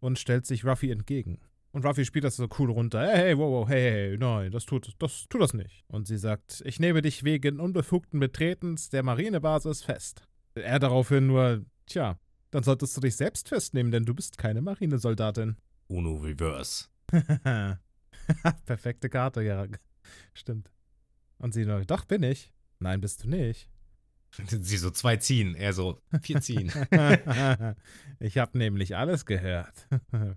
und 0.00 0.18
stellt 0.18 0.46
sich 0.46 0.64
Ruffy 0.64 0.90
entgegen. 0.90 1.40
Und 1.72 1.84
Ruffy 1.84 2.06
spielt 2.06 2.24
das 2.24 2.36
so 2.36 2.48
cool 2.58 2.70
runter. 2.70 3.00
Hey, 3.00 3.16
hey, 3.16 3.38
wow, 3.38 3.50
wow, 3.50 3.68
hey, 3.68 3.90
hey, 3.90 4.18
nein, 4.18 4.50
das 4.50 4.64
tut, 4.64 4.94
das 4.98 5.26
tut 5.28 5.42
das 5.42 5.52
nicht. 5.52 5.84
Und 5.88 6.06
sie 6.06 6.16
sagt, 6.16 6.62
ich 6.64 6.80
nehme 6.80 7.02
dich 7.02 7.22
wegen 7.22 7.60
unbefugten 7.60 8.18
Betretens 8.18 8.88
der 8.88 9.02
Marinebasis 9.02 9.82
fest. 9.82 10.26
Er 10.54 10.78
daraufhin 10.78 11.26
nur, 11.26 11.66
tja, 11.84 12.18
dann 12.50 12.62
solltest 12.62 12.96
du 12.96 13.02
dich 13.02 13.16
selbst 13.16 13.48
festnehmen, 13.50 13.92
denn 13.92 14.06
du 14.06 14.14
bist 14.14 14.38
keine 14.38 14.62
Marinesoldatin. 14.62 15.56
Uno 15.88 16.14
Reverse. 16.14 16.86
Perfekte 18.64 19.10
Karte, 19.10 19.42
ja. 19.42 19.66
Stimmt. 20.32 20.70
Und 21.38 21.52
sie 21.52 21.66
nur, 21.66 21.84
doch, 21.84 22.06
bin 22.06 22.22
ich. 22.22 22.52
Nein, 22.78 23.02
bist 23.02 23.24
du 23.24 23.28
nicht. 23.28 23.68
Sie 24.48 24.76
so 24.76 24.90
zwei 24.90 25.16
ziehen, 25.16 25.54
er 25.54 25.72
so 25.72 26.00
vier 26.22 26.40
ziehen. 26.40 26.70
ich 28.18 28.38
habe 28.38 28.58
nämlich 28.58 28.96
alles 28.96 29.26
gehört. 29.26 29.88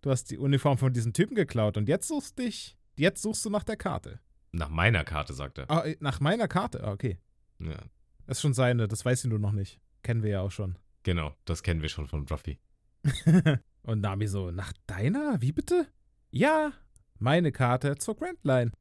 Du 0.00 0.10
hast 0.10 0.30
die 0.30 0.36
Uniform 0.36 0.76
von 0.76 0.92
diesem 0.92 1.14
Typen 1.14 1.34
geklaut 1.34 1.78
und 1.78 1.88
jetzt 1.88 2.08
suchst 2.08 2.38
dich, 2.38 2.76
jetzt 2.94 3.22
suchst 3.22 3.42
du 3.46 3.48
nach 3.48 3.64
der 3.64 3.78
Karte. 3.78 4.20
Nach 4.52 4.68
meiner 4.68 5.02
Karte, 5.02 5.32
sagt 5.32 5.56
er. 5.56 5.70
Ah, 5.70 5.80
äh, 5.86 5.96
nach 5.98 6.20
meiner 6.20 6.46
Karte? 6.46 6.84
Ah, 6.84 6.92
okay. 6.92 7.16
Ja, 7.58 7.78
Das 8.26 8.36
ist 8.36 8.42
schon 8.42 8.52
seine, 8.52 8.86
das 8.86 9.02
weiß 9.02 9.22
sie 9.22 9.28
nur 9.28 9.38
noch 9.38 9.52
nicht. 9.52 9.80
Kennen 10.02 10.22
wir 10.22 10.28
ja 10.30 10.40
auch 10.42 10.50
schon. 10.50 10.76
genau, 11.04 11.34
das 11.46 11.62
kennen 11.62 11.80
wir 11.80 11.88
schon 11.88 12.06
von 12.06 12.26
Ruffy. 12.28 12.58
und 13.82 14.00
Nami 14.02 14.26
so, 14.26 14.50
nach 14.50 14.74
deiner? 14.86 15.40
Wie 15.40 15.52
bitte? 15.52 15.86
Ja, 16.30 16.72
meine 17.18 17.50
Karte 17.50 17.96
zur 17.96 18.14
Grand 18.16 18.44
Line. 18.44 18.72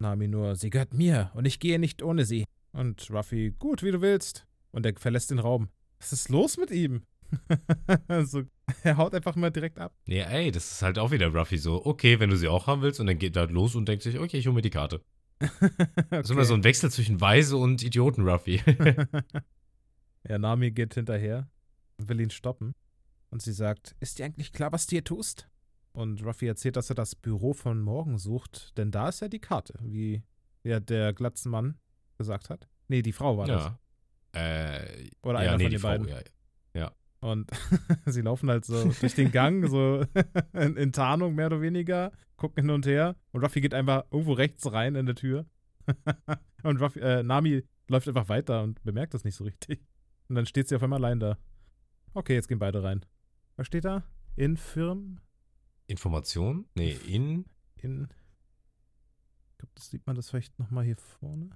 Nami 0.00 0.26
nur, 0.26 0.56
sie 0.56 0.70
gehört 0.70 0.94
mir 0.94 1.30
und 1.34 1.44
ich 1.44 1.60
gehe 1.60 1.78
nicht 1.78 2.02
ohne 2.02 2.24
sie. 2.24 2.44
Und 2.76 3.10
Ruffy, 3.10 3.54
gut, 3.58 3.82
wie 3.82 3.90
du 3.90 4.02
willst. 4.02 4.46
Und 4.70 4.84
er 4.84 4.92
verlässt 4.96 5.30
den 5.30 5.38
Raum. 5.38 5.70
Was 5.98 6.12
ist 6.12 6.28
los 6.28 6.58
mit 6.58 6.70
ihm? 6.70 7.04
so, 8.24 8.42
er 8.82 8.98
haut 8.98 9.14
einfach 9.14 9.34
mal 9.34 9.50
direkt 9.50 9.78
ab. 9.78 9.94
Ja, 10.06 10.26
ey, 10.26 10.50
das 10.50 10.70
ist 10.70 10.82
halt 10.82 10.98
auch 10.98 11.10
wieder 11.10 11.28
Ruffy 11.28 11.56
so. 11.56 11.86
Okay, 11.86 12.20
wenn 12.20 12.28
du 12.28 12.36
sie 12.36 12.48
auch 12.48 12.66
haben 12.66 12.82
willst, 12.82 13.00
und 13.00 13.06
dann 13.06 13.18
geht 13.18 13.34
er 13.34 13.40
halt 13.40 13.50
los 13.50 13.74
und 13.74 13.88
denkt 13.88 14.02
sich, 14.02 14.18
okay, 14.18 14.36
ich 14.36 14.46
hole 14.46 14.54
mir 14.54 14.62
die 14.62 14.70
Karte. 14.70 15.00
Das 16.10 16.26
ist 16.26 16.30
immer 16.30 16.44
so 16.44 16.52
ein 16.52 16.64
Wechsel 16.64 16.90
zwischen 16.90 17.20
Weise 17.20 17.56
und 17.56 17.82
Idioten 17.82 18.28
Ruffy. 18.28 18.62
ja, 20.28 20.38
Nami 20.38 20.70
geht 20.70 20.94
hinterher, 20.94 21.48
will 21.96 22.20
ihn 22.20 22.30
stoppen. 22.30 22.74
Und 23.30 23.40
sie 23.40 23.52
sagt, 23.52 23.96
ist 24.00 24.18
dir 24.18 24.26
eigentlich 24.26 24.52
klar, 24.52 24.72
was 24.72 24.86
du 24.86 24.96
hier 24.96 25.04
tust? 25.04 25.48
Und 25.92 26.22
Ruffy 26.22 26.46
erzählt, 26.46 26.76
dass 26.76 26.90
er 26.90 26.94
das 26.94 27.14
Büro 27.14 27.54
von 27.54 27.80
morgen 27.80 28.18
sucht, 28.18 28.76
denn 28.76 28.90
da 28.90 29.08
ist 29.08 29.20
ja 29.20 29.28
die 29.28 29.40
Karte, 29.40 29.74
wie 29.80 30.22
ja 30.62 30.78
der 30.78 31.14
Glatzenmann 31.14 31.78
gesagt 32.16 32.50
hat. 32.50 32.68
Nee, 32.88 33.02
die 33.02 33.12
Frau 33.12 33.36
war 33.38 33.46
das. 33.46 33.64
ja. 33.64 33.78
Äh, 34.32 35.10
Oder 35.22 35.42
ja, 35.42 35.54
einer 35.54 35.58
nee, 35.58 35.64
von 35.64 35.70
den 35.70 35.80
Frau, 35.80 35.88
beiden. 35.88 36.08
ja. 36.08 36.92
Und 37.20 37.50
sie 38.06 38.20
laufen 38.20 38.50
halt 38.50 38.64
so 38.64 38.92
durch 39.00 39.14
den 39.14 39.32
Gang, 39.32 39.66
so 39.68 40.04
in, 40.52 40.76
in 40.76 40.92
Tarnung 40.92 41.34
mehr 41.34 41.46
oder 41.46 41.60
weniger, 41.60 42.12
gucken 42.36 42.64
hin 42.64 42.70
und 42.70 42.86
her. 42.86 43.16
Und 43.32 43.42
Ruffy 43.42 43.60
geht 43.60 43.74
einfach 43.74 44.04
irgendwo 44.10 44.34
rechts 44.34 44.70
rein 44.70 44.94
in 44.94 45.06
der 45.06 45.14
Tür. 45.14 45.46
und 46.62 46.80
Ruffy, 46.80 47.00
äh, 47.00 47.22
Nami 47.22 47.64
läuft 47.88 48.08
einfach 48.08 48.28
weiter 48.28 48.62
und 48.62 48.82
bemerkt 48.84 49.14
das 49.14 49.24
nicht 49.24 49.34
so 49.36 49.44
richtig. 49.44 49.84
Und 50.28 50.36
dann 50.36 50.46
steht 50.46 50.68
sie 50.68 50.76
auf 50.76 50.82
einmal 50.82 51.02
allein 51.02 51.20
da. 51.20 51.38
Okay, 52.14 52.34
jetzt 52.34 52.48
gehen 52.48 52.58
beide 52.58 52.82
rein. 52.82 53.04
Was 53.56 53.66
steht 53.66 53.84
da? 53.84 54.04
Infirm? 54.36 55.20
Information? 55.86 56.66
Nee, 56.74 56.96
in. 57.06 57.46
In. 57.76 58.08
Ich 59.52 59.58
glaube, 59.58 59.72
das 59.74 59.90
sieht 59.90 60.06
man 60.06 60.16
das 60.16 60.28
vielleicht 60.28 60.58
nochmal 60.58 60.84
hier 60.84 60.96
vorne. 60.96 61.50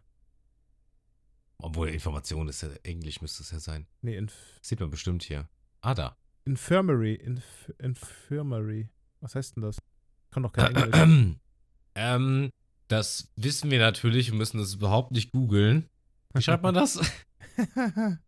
Obwohl, 1.62 1.89
Information 1.89 2.49
ist 2.49 2.62
ja, 2.62 2.69
Englisch 2.82 3.20
müsste 3.20 3.43
es 3.43 3.51
ja 3.51 3.61
sein. 3.61 3.87
Nee, 4.03 4.16
Inf 4.16 4.35
Sieht 4.62 4.81
man 4.81 4.91
bestimmt 4.91 5.23
hier. 5.23 5.49
Ah, 5.81 5.95
da. 5.95 6.16
Infirmary. 6.45 7.15
Inf 7.15 7.73
Infirmary. 7.78 8.89
Was 9.20 9.35
heißt 9.35 9.57
denn 9.57 9.62
das? 9.62 9.78
Kann 10.31 10.43
doch 10.43 10.53
kein 10.53 10.74
Englisch. 10.93 11.37
ähm, 11.95 12.51
das 12.89 13.31
wissen 13.37 13.70
wir 13.70 13.78
natürlich 13.78 14.31
und 14.32 14.39
müssen 14.39 14.59
das 14.59 14.74
überhaupt 14.74 15.12
nicht 15.12 15.32
googeln. 15.32 15.89
Wie 16.35 16.43
schreibt 16.43 16.62
man 16.62 16.74
das? 16.74 16.99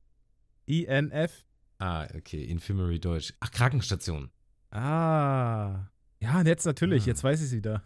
INF. 0.67 1.45
ah, 1.79 2.07
okay. 2.15 2.45
Infirmary 2.45 3.01
Deutsch. 3.01 3.33
Ach, 3.41 3.51
Krankenstation. 3.51 4.31
Ah. 4.71 5.87
Ja, 6.21 6.43
jetzt 6.43 6.65
natürlich, 6.67 7.05
Ah. 7.05 7.07
jetzt 7.09 7.25
weiß 7.25 7.41
ich 7.41 7.47
es 7.47 7.53
wieder. 7.57 7.83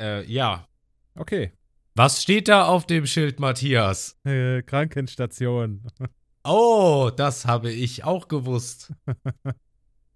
Äh, 0.00 0.24
ja. 0.30 0.66
okay. 1.14 1.52
Was 1.98 2.22
steht 2.22 2.48
da 2.48 2.66
auf 2.66 2.84
dem 2.84 3.06
Schild, 3.06 3.40
Matthias? 3.40 4.18
Äh, 4.24 4.62
Krankenstation. 4.62 5.82
Oh, 6.48 7.10
das 7.16 7.44
habe 7.44 7.72
ich 7.72 8.04
auch 8.04 8.28
gewusst. 8.28 8.92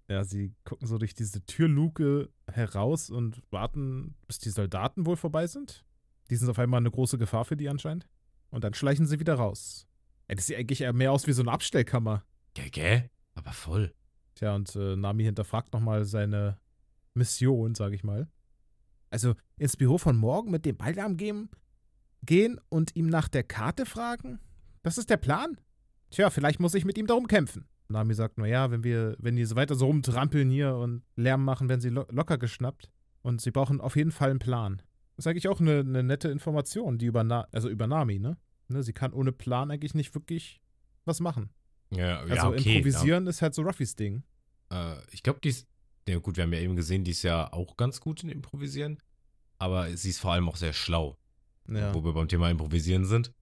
Ja, 0.08 0.24
sie 0.24 0.52
gucken 0.64 0.88
so 0.88 0.98
durch 0.98 1.14
diese 1.14 1.46
Türluke 1.46 2.30
heraus 2.50 3.10
und 3.10 3.40
warten, 3.52 4.16
bis 4.26 4.40
die 4.40 4.50
Soldaten 4.50 5.06
wohl 5.06 5.14
vorbei 5.16 5.46
sind. 5.46 5.84
Die 6.30 6.34
sind 6.34 6.50
auf 6.50 6.58
einmal 6.58 6.78
eine 6.78 6.90
große 6.90 7.16
Gefahr 7.16 7.44
für 7.44 7.56
die 7.56 7.68
anscheinend. 7.68 8.08
Und 8.50 8.64
dann 8.64 8.74
schleichen 8.74 9.06
sie 9.06 9.20
wieder 9.20 9.34
raus. 9.34 9.86
Ey, 10.26 10.34
das 10.34 10.46
sieht 10.46 10.56
eigentlich 10.56 10.80
eher 10.80 10.92
mehr 10.92 11.12
aus 11.12 11.28
wie 11.28 11.32
so 11.32 11.42
eine 11.42 11.52
Abstellkammer. 11.52 12.24
Gell, 12.54 12.70
gell? 12.70 13.10
Aber 13.34 13.52
voll. 13.52 13.94
Tja, 14.34 14.56
und 14.56 14.74
äh, 14.74 14.96
Nami 14.96 15.22
hinterfragt 15.22 15.72
nochmal 15.72 16.04
seine 16.04 16.58
Mission, 17.14 17.76
sag 17.76 17.92
ich 17.92 18.02
mal. 18.02 18.26
Also 19.10 19.34
ins 19.58 19.76
Büro 19.76 19.96
von 19.96 20.16
morgen 20.16 20.50
mit 20.50 20.64
dem 20.64 20.76
Beilamm 20.76 21.16
gehen, 21.16 21.50
gehen 22.22 22.60
und 22.68 22.94
ihm 22.96 23.06
nach 23.06 23.28
der 23.28 23.44
Karte 23.44 23.86
fragen? 23.86 24.40
Das 24.82 24.98
ist 24.98 25.10
der 25.10 25.16
Plan? 25.16 25.60
Tja, 26.10 26.30
vielleicht 26.30 26.60
muss 26.60 26.74
ich 26.74 26.84
mit 26.84 26.98
ihm 26.98 27.06
darum 27.06 27.26
kämpfen. 27.26 27.66
Nami 27.88 28.14
sagt, 28.14 28.38
naja, 28.38 28.70
wenn 28.70 28.84
wir, 28.84 29.16
wenn 29.18 29.36
die 29.36 29.44
so 29.44 29.56
weiter 29.56 29.74
so 29.74 29.86
rumtrampeln 29.86 30.50
hier 30.50 30.74
und 30.76 31.02
Lärm 31.16 31.44
machen, 31.44 31.68
werden 31.68 31.80
sie 31.80 31.88
lo 31.88 32.06
locker 32.10 32.38
geschnappt. 32.38 32.88
Und 33.22 33.40
sie 33.40 33.50
brauchen 33.50 33.80
auf 33.80 33.96
jeden 33.96 34.12
Fall 34.12 34.30
einen 34.30 34.38
Plan. 34.38 34.82
Das 35.16 35.26
ist 35.26 35.30
eigentlich 35.30 35.48
auch 35.48 35.60
eine, 35.60 35.80
eine 35.80 36.02
nette 36.02 36.28
Information, 36.28 36.98
die 36.98 37.06
über, 37.06 37.24
Na 37.24 37.46
also 37.52 37.68
über 37.68 37.86
Nami, 37.86 38.18
ne? 38.18 38.38
ne? 38.68 38.82
Sie 38.82 38.92
kann 38.92 39.12
ohne 39.12 39.32
Plan 39.32 39.70
eigentlich 39.70 39.94
nicht 39.94 40.14
wirklich 40.14 40.62
was 41.04 41.20
machen. 41.20 41.50
Ja, 41.90 42.20
Also 42.20 42.34
ja 42.34 42.48
okay. 42.48 42.76
improvisieren 42.76 43.26
ist 43.26 43.42
halt 43.42 43.54
so 43.54 43.62
Ruffys 43.62 43.96
Ding. 43.96 44.22
Ja. 44.70 44.94
Äh, 44.94 45.02
ich 45.10 45.22
glaube, 45.22 45.40
die 45.40 45.50
ist. 45.50 45.66
Ja, 46.08 46.18
gut, 46.18 46.36
wir 46.36 46.44
haben 46.44 46.52
ja 46.52 46.60
eben 46.60 46.76
gesehen, 46.76 47.04
die 47.04 47.10
ist 47.10 47.22
ja 47.22 47.52
auch 47.52 47.76
ganz 47.76 48.00
gut 48.00 48.22
in 48.22 48.30
Improvisieren. 48.30 48.98
Aber 49.58 49.94
sie 49.96 50.10
ist 50.10 50.18
vor 50.20 50.32
allem 50.32 50.48
auch 50.48 50.56
sehr 50.56 50.72
schlau. 50.72 51.18
Ja. 51.68 51.94
Wo 51.94 52.04
wir 52.04 52.12
beim 52.12 52.28
Thema 52.28 52.50
Improvisieren 52.50 53.04
sind. 53.04 53.32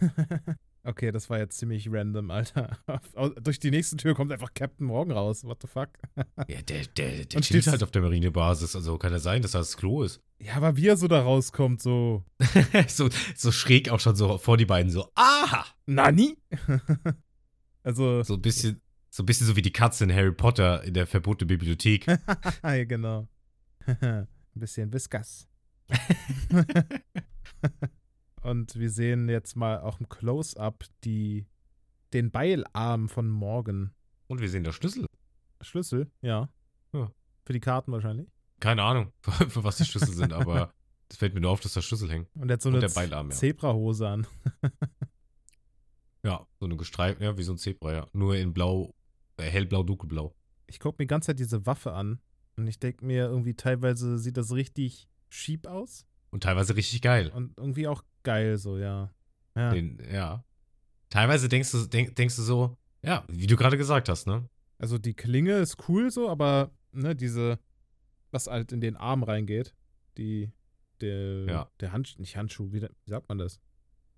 okay, 0.82 1.12
das 1.12 1.30
war 1.30 1.38
jetzt 1.38 1.58
ziemlich 1.58 1.88
random, 1.90 2.30
Alter. 2.30 2.78
Durch 3.42 3.58
die 3.60 3.70
nächste 3.70 3.96
Tür 3.96 4.14
kommt 4.14 4.32
einfach 4.32 4.52
Captain 4.54 4.86
Morgan 4.86 5.16
raus. 5.16 5.44
What 5.44 5.58
the 5.62 5.68
fuck? 5.68 5.90
Ja, 6.48 6.62
der, 6.62 6.84
der, 6.96 7.24
der 7.26 7.42
steht- 7.42 7.66
halt 7.68 7.82
auf 7.82 7.90
der 7.90 8.02
Marinebasis. 8.02 8.74
Also 8.76 8.98
kann 8.98 9.12
ja 9.12 9.18
sein, 9.18 9.42
dass 9.42 9.52
das 9.52 9.68
das 9.70 9.76
Klo 9.76 10.02
ist. 10.02 10.20
Ja, 10.38 10.54
aber 10.54 10.76
wie 10.76 10.88
er 10.88 10.96
so 10.96 11.06
da 11.08 11.20
rauskommt, 11.22 11.80
so. 11.80 12.24
so, 12.88 13.08
so 13.36 13.52
schräg 13.52 13.88
auch 13.90 14.00
schon 14.00 14.16
so 14.16 14.38
vor 14.38 14.56
die 14.56 14.66
beiden 14.66 14.90
so, 14.90 15.10
aha! 15.14 15.64
Nani? 15.86 16.36
also, 17.82 18.22
So 18.22 18.34
ein 18.34 18.42
bisschen, 18.42 18.80
so 19.10 19.22
ein 19.22 19.26
bisschen 19.26 19.46
so 19.46 19.56
wie 19.56 19.62
die 19.62 19.72
Katze 19.72 20.04
in 20.04 20.12
Harry 20.12 20.32
Potter 20.32 20.82
in 20.84 20.94
der 20.94 21.06
verbotenen 21.06 21.48
Bibliothek. 21.48 22.06
ja, 22.62 22.84
genau. 22.84 23.28
Ein 23.86 24.26
bisschen 24.54 24.92
Viskas. 24.92 25.48
Und 28.42 28.76
wir 28.76 28.90
sehen 28.90 29.28
jetzt 29.28 29.56
mal 29.56 29.80
auch 29.80 29.98
im 30.00 30.08
Close-Up 30.08 30.84
die, 31.04 31.46
den 32.12 32.30
Beilarm 32.30 33.08
von 33.08 33.28
Morgan. 33.28 33.92
Und 34.28 34.40
wir 34.40 34.48
sehen 34.48 34.64
da 34.64 34.72
Schlüssel. 34.72 35.06
Schlüssel, 35.60 36.10
ja. 36.22 36.48
Ja. 36.92 37.10
Für 37.44 37.52
die 37.52 37.60
Karten 37.60 37.92
wahrscheinlich. 37.92 38.28
Keine 38.60 38.82
Ahnung, 38.82 39.12
für 39.20 39.64
was 39.64 39.76
die 39.78 39.84
Schlüssel 39.84 40.14
sind, 40.14 40.32
aber 40.32 40.72
es 41.10 41.16
fällt 41.16 41.34
mir 41.34 41.40
nur 41.40 41.50
auf, 41.50 41.60
dass 41.60 41.74
da 41.74 41.82
Schlüssel 41.82 42.10
hängen. 42.10 42.26
Und 42.34 42.50
hat 42.50 42.62
so 42.62 42.68
Und 42.68 42.76
eine 42.76 42.86
der 42.86 42.94
Beilarm, 42.94 43.30
ja. 43.30 43.36
Zebrahose 43.36 44.08
an. 44.08 44.26
Ja, 46.24 46.46
so 46.58 46.66
eine 46.66 46.76
gestreifte, 46.76 47.22
ja, 47.24 47.36
wie 47.38 47.42
so 47.42 47.52
ein 47.52 47.58
Zebra, 47.58 47.92
ja. 47.92 48.06
Nur 48.12 48.36
in 48.36 48.52
blau, 48.52 48.94
äh, 49.36 49.44
hellblau, 49.44 49.82
dunkelblau. 49.84 50.34
ich 50.66 50.80
gucke 50.80 50.96
mir 50.96 51.06
die 51.06 51.08
ganze 51.08 51.28
Zeit 51.28 51.38
diese 51.38 51.66
Waffe 51.66 51.92
an 51.92 52.20
und 52.56 52.66
ich 52.66 52.78
denke 52.80 53.04
mir, 53.04 53.26
irgendwie 53.26 53.54
teilweise 53.54 54.18
sieht 54.18 54.36
das 54.36 54.52
richtig 54.52 55.08
schieb 55.28 55.66
aus 55.66 56.06
Und 56.30 56.42
teilweise 56.42 56.76
richtig 56.76 57.02
geil. 57.02 57.30
und 57.30 57.56
irgendwie 57.56 57.86
auch 57.88 58.02
geil 58.22 58.58
so, 58.58 58.78
ja. 58.78 59.12
Ja, 59.54 59.70
Den, 59.70 59.98
ja. 60.12 60.44
Teilweise 61.10 61.48
denkst 61.48 61.70
du, 61.72 61.86
denk, 61.86 62.14
denkst 62.16 62.36
du 62.36 62.42
so, 62.42 62.76
ja, 63.02 63.24
wie 63.28 63.46
du 63.46 63.56
gerade 63.56 63.76
gesagt 63.78 64.08
hast, 64.08 64.26
ne? 64.26 64.48
also 64.78 64.98
die 64.98 65.14
Klinge 65.14 65.56
ist 65.58 65.88
cool 65.88 66.10
so, 66.10 66.28
aber 66.28 66.70
ne, 66.92 67.14
diese, 67.16 67.58
was 68.30 68.46
halt 68.46 68.72
in 68.72 68.80
den 68.82 68.96
Arm 68.96 69.22
reingeht, 69.22 69.74
die, 70.18 70.50
der, 71.00 71.44
Ja. 71.46 71.70
der 71.80 71.92
Handschuh, 71.92 72.20
nicht 72.20 72.36
Handschuh, 72.36 72.72
wie, 72.72 72.82
wie 72.82 73.10
sagt 73.10 73.28
man 73.28 73.38
das? 73.38 73.60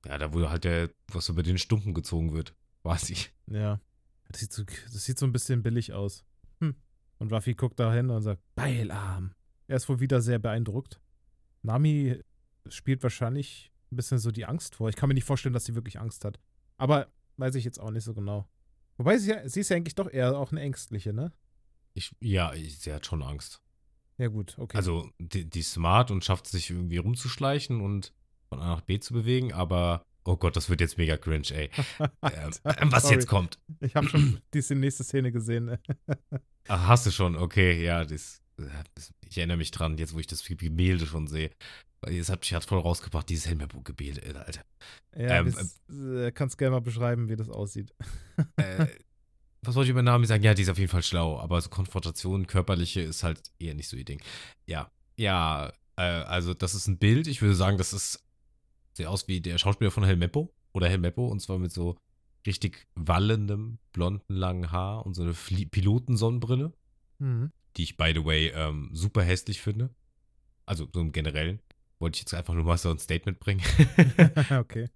Ja, 0.07 0.17
da 0.19 0.33
wo 0.33 0.49
halt 0.49 0.65
der, 0.65 0.91
was 1.09 1.29
über 1.29 1.43
den 1.43 1.59
Stumpen 1.59 1.95
gezogen 1.95 2.33
wird, 2.33 2.55
quasi. 2.83 3.17
Ja, 3.47 3.81
das 4.29 4.41
sieht 4.41 4.53
so, 4.53 4.65
das 4.65 5.05
sieht 5.05 5.19
so 5.19 5.27
ein 5.27 5.33
bisschen 5.33 5.63
billig 5.63 5.93
aus. 5.93 6.25
Hm. 6.61 6.75
Und 7.19 7.33
Ruffy 7.33 7.55
guckt 7.55 7.79
da 7.79 7.93
hin 7.93 8.11
und 8.11 8.23
sagt, 8.23 8.43
Beilarm. 8.55 9.35
Er 9.69 9.77
ist 9.77 9.89
wohl 9.89 10.01
wieder 10.01 10.21
sehr 10.21 10.39
beeindruckt. 10.39 11.01
Nami 11.63 12.21
spielt 12.69 13.03
wahrscheinlich 13.03 13.71
ein 13.93 13.97
bisschen 13.97 14.19
so 14.19 14.31
die 14.31 14.47
Angst 14.47 14.75
vor. 14.75 14.89
Ich 14.89 14.97
kann 14.97 15.09
mir 15.09 15.15
nicht 15.15 15.25
vorstellen, 15.25 15.53
dass 15.53 15.65
sie 15.65 15.75
wirklich 15.75 16.01
Angst 16.01 16.25
hat. 16.25 16.41
Aber 16.79 17.09
weiß 17.37 17.55
ich 17.55 17.65
jetzt 17.65 17.79
auch 17.79 17.91
nicht 17.91 18.05
so 18.05 18.15
genau. 18.15 18.49
Wobei 18.97 19.19
sie, 19.19 19.35
sie 19.45 19.61
ist 19.61 19.69
ja 19.69 19.77
eigentlich 19.77 19.95
doch 19.95 20.11
eher 20.11 20.37
auch 20.37 20.51
eine 20.51 20.61
Ängstliche, 20.61 21.13
ne? 21.13 21.33
Ich, 21.95 22.15
ja, 22.21 22.53
ich, 22.55 22.79
sie 22.79 22.93
hat 22.93 23.07
schon 23.07 23.23
Angst. 23.23 23.63
Ja, 24.19 24.29
gut, 24.29 24.59
okay. 24.59 24.77
Also, 24.77 25.09
die, 25.19 25.49
die 25.49 25.61
ist 25.61 25.73
smart 25.73 26.11
und 26.11 26.25
schafft 26.25 26.49
sich 26.49 26.71
irgendwie 26.71 26.97
rumzuschleichen 26.97 27.81
und 27.81 28.13
von 28.49 28.61
A 28.61 28.67
nach 28.67 28.81
B 28.81 28.99
zu 28.99 29.13
bewegen, 29.13 29.53
aber, 29.53 30.03
oh 30.25 30.37
Gott, 30.37 30.57
das 30.57 30.69
wird 30.69 30.81
jetzt 30.81 30.99
mega 30.99 31.17
cringe, 31.17 31.51
ey. 31.53 31.71
ähm, 32.23 32.51
ähm, 32.65 32.93
was 32.93 33.05
Sorry. 33.05 33.15
jetzt 33.15 33.29
kommt. 33.29 33.59
Ich 33.81 33.95
habe 33.95 34.09
schon 34.09 34.41
diese 34.55 34.75
nächste 34.75 35.05
Szene 35.05 35.31
gesehen. 35.31 35.79
Ach, 36.67 36.89
hast 36.89 37.07
du 37.07 37.11
schon, 37.11 37.37
okay, 37.37 37.85
ja, 37.85 38.05
das, 38.05 38.43
ich 39.27 39.39
erinnere 39.39 39.57
mich 39.57 39.71
dran, 39.71 39.99
jetzt 39.99 40.15
wo 40.15 40.19
ich 40.19 40.27
das 40.27 40.45
Gemälde 40.45 41.07
schon 41.07 41.27
sehe. 41.27 41.51
Hat 42.03 42.41
mich 42.41 42.55
hat 42.55 42.65
voll 42.65 42.79
rausgebracht, 42.79 43.29
dieses 43.29 43.47
Helmerburg-Gemälde, 43.49 44.23
Alter. 44.45 44.65
Ja, 45.17 45.41
Ähm, 45.41 45.47
das, 45.47 45.81
äh, 45.91 46.31
kannst 46.31 46.57
gerne 46.59 46.77
mal 46.77 46.81
beschreiben, 46.81 47.29
wie 47.29 47.37
das 47.37 47.49
aussieht. 47.49 47.93
äh, 48.57 48.87
was 49.63 49.75
wollte 49.75 49.87
ich 49.87 49.91
über 49.91 50.03
Nami 50.03 50.27
sagen? 50.27 50.45
Ja, 50.45 50.55
die 50.55 50.63
ist 50.63 50.69
auf 50.69 50.79
jeden 50.79 50.91
Fall 50.91 51.03
schlau, 51.03 51.41
aber 51.41 51.61
so 51.61 51.69
Konfrontation, 51.69 52.47
körperliche 52.47 53.01
ist 53.01 53.25
halt 53.25 53.41
eher 53.59 53.75
nicht 53.75 53.89
so 53.89 53.97
ihr 53.97 54.05
Ding. 54.05 54.23
Ja, 54.67 54.91
ja, 55.17 55.73
äh, 55.97 56.03
also 56.03 56.55
das 56.55 56.75
ist 56.75 56.87
ein 56.87 56.99
Bild, 56.99 57.27
ich 57.27 57.43
würde 57.43 57.57
sagen, 57.57 57.79
das 57.79 57.93
ist, 57.93 58.23
sieht 58.93 59.07
aus 59.07 59.27
wie 59.27 59.41
der 59.41 59.59
Schauspieler 59.59 59.91
von 59.91 60.05
Helmeppo 60.05 60.53
oder 60.73 60.89
Helmeppo 60.89 61.27
und 61.27 61.41
zwar 61.41 61.59
mit 61.59 61.73
so 61.73 61.97
richtig 62.47 62.87
wallendem, 62.95 63.79
blonden, 63.93 64.23
langen 64.33 64.71
Haar 64.71 65.05
und 65.05 65.15
so 65.15 65.23
eine 65.23 65.35
Flie 65.35 65.67
Pilotensonnenbrille, 65.67 66.73
Mhm. 67.21 67.51
Die 67.79 67.85
ich, 67.85 67.97
by 67.97 68.13
the 68.15 68.25
way, 68.25 68.49
ähm, 68.55 68.91
super 68.93 69.23
hässlich 69.23 69.61
finde. 69.63 69.91
Also 70.67 70.89
so 70.93 71.01
im 71.01 71.13
Generellen. 71.13 71.61
Wollte 72.01 72.17
ich 72.17 72.21
jetzt 72.23 72.35
einfach 72.35 72.55
nur 72.55 72.65
mal 72.65 72.77
so 72.77 72.91
ein 72.91 72.99
Statement 72.99 73.41
bringen. 73.41 73.63
okay. 74.51 74.89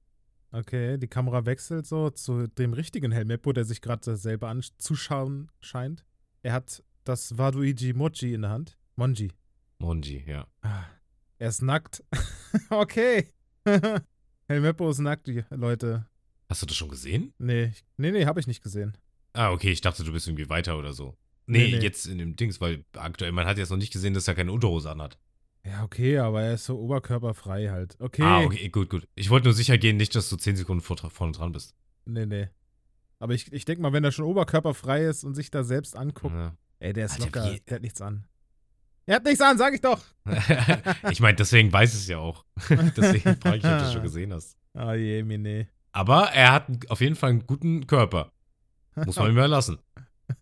Okay, 0.50 0.98
die 0.98 1.09
Kamera 1.09 1.46
wechselt 1.46 1.86
so 1.86 2.10
zu 2.10 2.46
dem 2.46 2.74
richtigen 2.74 3.10
Helmeppo, 3.10 3.52
der 3.52 3.64
sich 3.64 3.80
gerade 3.80 4.16
selber 4.16 4.48
anzuschauen 4.50 5.50
scheint. 5.60 6.04
Er 6.42 6.52
hat 6.52 6.82
das 7.04 7.38
Waduiji 7.38 7.94
Mochi 7.94 8.34
in 8.34 8.42
der 8.42 8.50
Hand. 8.50 8.76
Monji. 8.96 9.32
Monji, 9.78 10.22
ja. 10.26 10.46
Ah, 10.60 10.84
Er 11.38 11.48
ist 11.48 11.62
nackt. 11.62 12.04
okay. 12.70 13.32
Helmeppo 14.46 14.90
ist 14.90 14.98
nackt, 14.98 15.26
die 15.26 15.42
Leute. 15.50 16.06
Hast 16.48 16.60
du 16.62 16.66
das 16.66 16.76
schon 16.76 16.90
gesehen? 16.90 17.32
Nee, 17.38 17.72
nee, 17.96 18.10
nee, 18.10 18.26
habe 18.26 18.38
ich 18.38 18.46
nicht 18.46 18.62
gesehen. 18.62 18.96
Ah, 19.32 19.50
okay, 19.52 19.70
ich 19.70 19.80
dachte, 19.80 20.04
du 20.04 20.12
bist 20.12 20.28
irgendwie 20.28 20.50
weiter 20.50 20.76
oder 20.76 20.92
so. 20.92 21.16
Nee, 21.47 21.59
Nee, 21.70 21.77
nee. 21.78 21.82
jetzt 21.82 22.06
in 22.06 22.19
dem 22.19 22.36
Dings, 22.36 22.60
weil 22.60 22.85
aktuell, 22.97 23.32
man 23.32 23.47
hat 23.47 23.59
jetzt 23.59 23.70
noch 23.70 23.77
nicht 23.77 23.93
gesehen, 23.93 24.14
dass 24.14 24.28
er 24.28 24.35
keine 24.35 24.52
Unterhose 24.52 24.90
anhat. 24.90 25.19
Ja, 25.64 25.85
okay, 25.85 26.19
aber 26.19 26.43
er 26.43 26.55
ist 26.55 26.64
so 26.64 26.78
oberkörperfrei 26.78 27.69
halt. 27.69 27.97
Okay. 28.01 28.23
Ah, 28.23 28.40
okay, 28.43 28.69
gut, 28.69 28.90
gut. 28.90 29.06
Ich 29.14 29.31
wollte 29.31 29.44
nur 29.47 29.55
sicher 29.55 29.78
gehen, 29.78 29.97
nicht, 29.97 30.14
dass 30.14 30.28
du 30.28 30.36
10 30.36 30.56
Sekunden 30.56 30.82
vor, 30.82 30.97
vorne 30.97 31.32
dran 31.32 31.52
bist. 31.52 31.74
Nee, 32.05 32.27
nee. 32.27 32.48
Aber 33.20 33.35
ich, 33.35 33.52
ich 33.52 33.64
denke 33.64 33.82
mal, 33.82 33.93
wenn 33.93 34.02
er 34.02 34.10
schon 34.10 34.24
oberkörperfrei 34.24 35.05
ist 35.05 35.23
und 35.23 35.35
sich 35.35 35.51
da 35.52 35.62
selbst 35.62 35.97
anguckt, 35.97 36.35
Ja. 36.35 36.56
ey, 36.81 36.93
der 36.93 37.05
ist 37.06 37.20
Alter, 37.23 37.24
locker, 37.27 37.59
der 37.69 37.74
hat 37.77 37.82
nichts 37.82 38.01
an. 38.01 38.24
Er 39.06 39.16
hat 39.16 39.24
nichts 39.24 39.40
an, 39.40 39.59
sag 39.59 39.74
ich 39.74 39.81
doch. 39.81 40.01
ich 41.10 41.20
meine, 41.20 41.36
deswegen 41.36 41.73
weiß 41.73 41.94
es 41.94 42.06
ja 42.09 42.19
auch. 42.19 42.44
deswegen 42.69 43.36
frage 43.40 43.59
ich, 43.59 43.64
ob 43.64 43.70
du 43.70 43.78
das 43.78 43.93
schon 43.93 44.02
gesehen 44.02 44.32
hast. 44.32 44.56
Ah 44.74 44.94
je, 44.94 45.23
Mine. 45.23 45.69
Aber 45.93 46.31
er 46.32 46.52
hat 46.52 46.66
auf 46.89 47.01
jeden 47.01 47.14
Fall 47.16 47.31
einen 47.31 47.47
guten 47.47 47.86
Körper. 47.86 48.32
Muss 48.97 49.16
man 49.16 49.31
ihm 49.32 49.36
ja 49.36 49.47
lassen. 49.47 49.78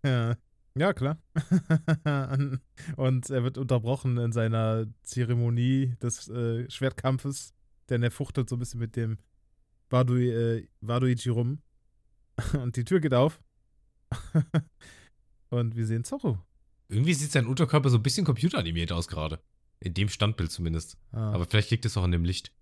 Ja, 0.04 0.34
ja, 0.76 0.92
klar. 0.92 1.18
und 2.96 3.30
er 3.30 3.42
wird 3.42 3.58
unterbrochen 3.58 4.18
in 4.18 4.32
seiner 4.32 4.86
Zeremonie 5.02 5.94
des 6.02 6.28
äh, 6.28 6.70
Schwertkampfes, 6.70 7.54
denn 7.88 8.02
er 8.02 8.10
fuchtelt 8.10 8.48
so 8.48 8.56
ein 8.56 8.58
bisschen 8.60 8.80
mit 8.80 8.96
dem 8.96 9.18
Wadui, 9.90 10.30
äh, 10.30 10.68
Waduichi 10.80 11.30
rum. 11.30 11.62
Und 12.54 12.76
die 12.76 12.84
Tür 12.84 13.00
geht 13.00 13.14
auf. 13.14 13.40
und 15.50 15.76
wir 15.76 15.86
sehen 15.86 16.04
Zorro. 16.04 16.38
Irgendwie 16.88 17.14
sieht 17.14 17.30
sein 17.30 17.46
Unterkörper 17.46 17.90
so 17.90 17.98
ein 17.98 18.02
bisschen 18.02 18.26
computeranimiert 18.26 18.90
aus 18.90 19.06
gerade. 19.06 19.40
In 19.78 19.94
dem 19.94 20.08
Standbild 20.08 20.50
zumindest. 20.50 20.96
Ah. 21.12 21.32
Aber 21.32 21.44
vielleicht 21.44 21.70
liegt 21.70 21.84
es 21.84 21.96
auch 21.96 22.02
an 22.02 22.10
dem 22.10 22.24
Licht. 22.24 22.52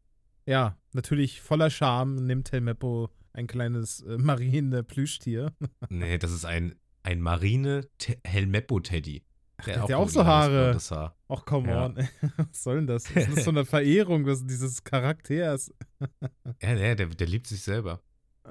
ja, 0.47 0.77
natürlich 0.93 1.41
voller 1.41 1.71
Charme 1.71 2.27
nimmt 2.27 2.53
Helmeppo 2.53 3.11
ein 3.33 3.47
kleines 3.47 4.01
äh, 4.01 4.19
Marine-Plüschtier. 4.19 5.55
Nee, 5.89 6.19
das 6.19 6.33
ist 6.33 6.45
ein, 6.45 6.75
ein 7.09 7.21
Marine-Helmeppo-Teddy. 7.23 9.23
Der 9.67 9.83
hat 9.83 9.89
ja 9.89 9.97
auch 9.97 10.09
so 10.11 10.25
Haare. 10.25 10.73
Das 10.75 10.93
Haar. 10.93 11.17
Ach, 11.29 11.45
come 11.45 11.69
Ja. 11.69 11.87
on. 11.87 11.97
Was 12.37 12.63
soll 12.63 12.77
denn 12.77 12.87
das? 12.87 13.05
Das 13.13 13.27
ist 13.29 13.43
so 13.45 13.51
eine 13.51 13.65
Verehrung 13.65 14.23
des, 14.25 14.47
dieses 14.47 14.85
Charakters. 14.85 15.73
Ja, 16.63 16.75
der, 16.75 16.95
der, 16.97 17.07
der 17.07 17.27
liebt 17.27 17.47
sich 17.47 17.63
selber. 17.63 18.03
Äh, 18.45 18.51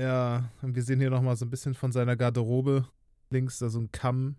ja, 0.00 0.50
und 0.62 0.74
wir 0.74 0.82
sehen 0.82 0.98
hier 1.00 1.10
nochmal 1.10 1.36
so 1.36 1.44
ein 1.46 1.50
bisschen 1.50 1.74
von 1.74 1.92
seiner 1.92 2.16
Garderobe. 2.16 2.86
Links 3.30 3.58
da 3.58 3.68
so 3.68 3.78
ein 3.80 3.92
Kamm. 3.92 4.36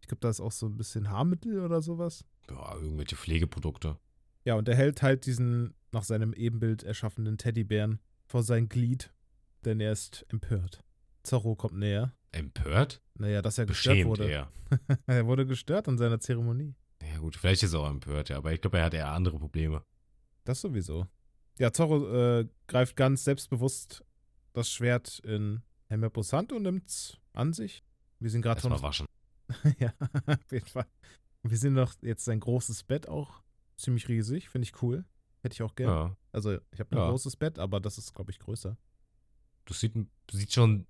Ich 0.00 0.08
glaube, 0.08 0.20
da 0.20 0.30
ist 0.30 0.40
auch 0.40 0.52
so 0.52 0.66
ein 0.66 0.76
bisschen 0.76 1.10
Haarmittel 1.10 1.60
oder 1.60 1.82
sowas. 1.82 2.24
Ja, 2.50 2.74
irgendwelche 2.76 3.16
Pflegeprodukte. 3.16 3.98
Ja, 4.44 4.54
und 4.54 4.68
er 4.68 4.76
hält 4.76 5.02
halt 5.02 5.26
diesen 5.26 5.74
nach 5.92 6.04
seinem 6.04 6.32
Ebenbild 6.32 6.82
erschaffenen 6.82 7.36
Teddybären 7.38 8.00
vor 8.26 8.42
sein 8.42 8.68
Glied, 8.68 9.12
denn 9.64 9.80
er 9.80 9.92
ist 9.92 10.24
empört. 10.28 10.82
Zorro 11.24 11.56
kommt 11.56 11.78
näher. 11.78 12.12
Empört? 12.32 13.02
Naja, 13.14 13.42
dass 13.42 13.58
er 13.58 13.66
gestört 13.66 13.94
Beschämt 13.94 14.08
wurde. 14.10 14.28
eher. 14.28 14.52
er 15.06 15.26
wurde 15.26 15.46
gestört 15.46 15.88
an 15.88 15.98
seiner 15.98 16.20
Zeremonie. 16.20 16.74
Ja 17.02 17.18
gut, 17.18 17.36
vielleicht 17.36 17.62
ist 17.62 17.72
er 17.72 17.80
auch 17.80 17.90
empört, 17.90 18.28
ja, 18.28 18.36
aber 18.36 18.52
ich 18.52 18.60
glaube, 18.60 18.78
er 18.78 18.84
hat 18.86 18.94
eher 18.94 19.10
andere 19.12 19.38
Probleme. 19.38 19.84
Das 20.44 20.60
sowieso. 20.60 21.06
Ja, 21.58 21.72
Zorro 21.72 22.40
äh, 22.40 22.48
greift 22.66 22.96
ganz 22.96 23.24
selbstbewusst 23.24 24.04
das 24.52 24.70
Schwert 24.70 25.20
in 25.20 25.62
Helmepos 25.88 26.32
Hand 26.32 26.52
und 26.52 26.62
nimmt's 26.62 27.18
an 27.32 27.52
sich. 27.52 27.84
Wir 28.18 28.30
sind 28.30 28.42
gerade 28.42 28.60
schon. 28.60 28.70
waschen. 28.82 29.06
ja, 29.78 29.92
auf 30.26 30.52
jeden 30.52 30.66
Fall. 30.66 30.86
Wir 31.42 31.56
sehen 31.56 31.74
doch 31.74 31.94
jetzt 32.02 32.24
sein 32.24 32.40
großes 32.40 32.82
Bett 32.84 33.08
auch. 33.08 33.42
Ziemlich 33.76 34.08
riesig, 34.08 34.48
finde 34.48 34.64
ich 34.64 34.82
cool. 34.82 35.04
Hätte 35.42 35.52
ich 35.54 35.62
auch 35.62 35.74
gern. 35.74 35.88
Ja. 35.90 36.16
Also, 36.32 36.58
ich 36.72 36.80
habe 36.80 36.90
ein 36.96 36.98
Ja. 36.98 37.08
großes 37.10 37.36
Bett, 37.36 37.58
aber 37.58 37.78
das 37.78 37.98
ist, 37.98 38.14
glaube 38.14 38.30
ich, 38.32 38.38
größer. 38.38 38.76
Das 39.66 39.80
sieht, 39.80 39.94
sieht 40.30 40.52
schon 40.52 40.86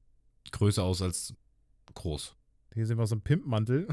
größer 0.52 0.82
aus 0.82 1.02
als 1.02 1.34
groß. 1.94 2.36
Hier 2.74 2.86
sehen 2.86 2.98
wir 2.98 3.06
so 3.06 3.14
einen 3.14 3.22
Pimpmantel. 3.22 3.88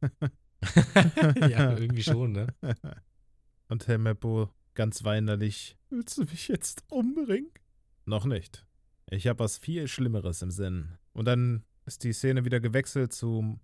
ja, 1.48 1.76
irgendwie 1.76 2.02
schon, 2.02 2.32
ne? 2.32 2.46
Und 3.68 3.86
Helmeppo 3.86 4.50
ganz 4.74 5.04
weinerlich. 5.04 5.76
Willst 5.90 6.18
du 6.18 6.22
mich 6.22 6.48
jetzt 6.48 6.84
umbringen? 6.88 7.50
Noch 8.04 8.24
nicht. 8.26 8.64
Ich 9.10 9.26
habe 9.26 9.40
was 9.40 9.58
viel 9.58 9.88
Schlimmeres 9.88 10.42
im 10.42 10.50
Sinn. 10.50 10.98
Und 11.12 11.24
dann 11.24 11.64
ist 11.84 12.04
die 12.04 12.12
Szene 12.12 12.44
wieder 12.44 12.60
gewechselt 12.60 13.12
zu 13.12 13.58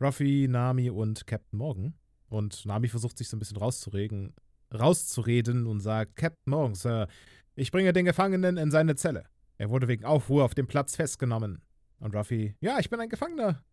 Ruffy, 0.00 0.46
Nami 0.48 0.90
und 0.90 1.26
Captain 1.26 1.58
Morgan. 1.58 1.94
Und 2.28 2.64
Nami 2.64 2.88
versucht 2.88 3.18
sich 3.18 3.28
so 3.28 3.36
ein 3.36 3.38
bisschen 3.38 3.56
rauszuregen, 3.56 4.34
rauszureden 4.72 5.66
und 5.66 5.80
sagt: 5.80 6.16
Captain 6.16 6.50
Morgan, 6.50 6.74
Sir, 6.74 7.08
ich 7.54 7.70
bringe 7.70 7.92
den 7.92 8.04
Gefangenen 8.04 8.56
in 8.56 8.70
seine 8.70 8.96
Zelle. 8.96 9.24
Er 9.58 9.70
wurde 9.70 9.88
wegen 9.88 10.04
Aufruhr 10.04 10.44
auf 10.44 10.54
dem 10.54 10.66
Platz 10.66 10.96
festgenommen. 10.96 11.62
Und 11.98 12.14
Ruffy: 12.14 12.54
Ja, 12.60 12.78
ich 12.78 12.90
bin 12.90 13.00
ein 13.00 13.08
Gefangener. 13.08 13.64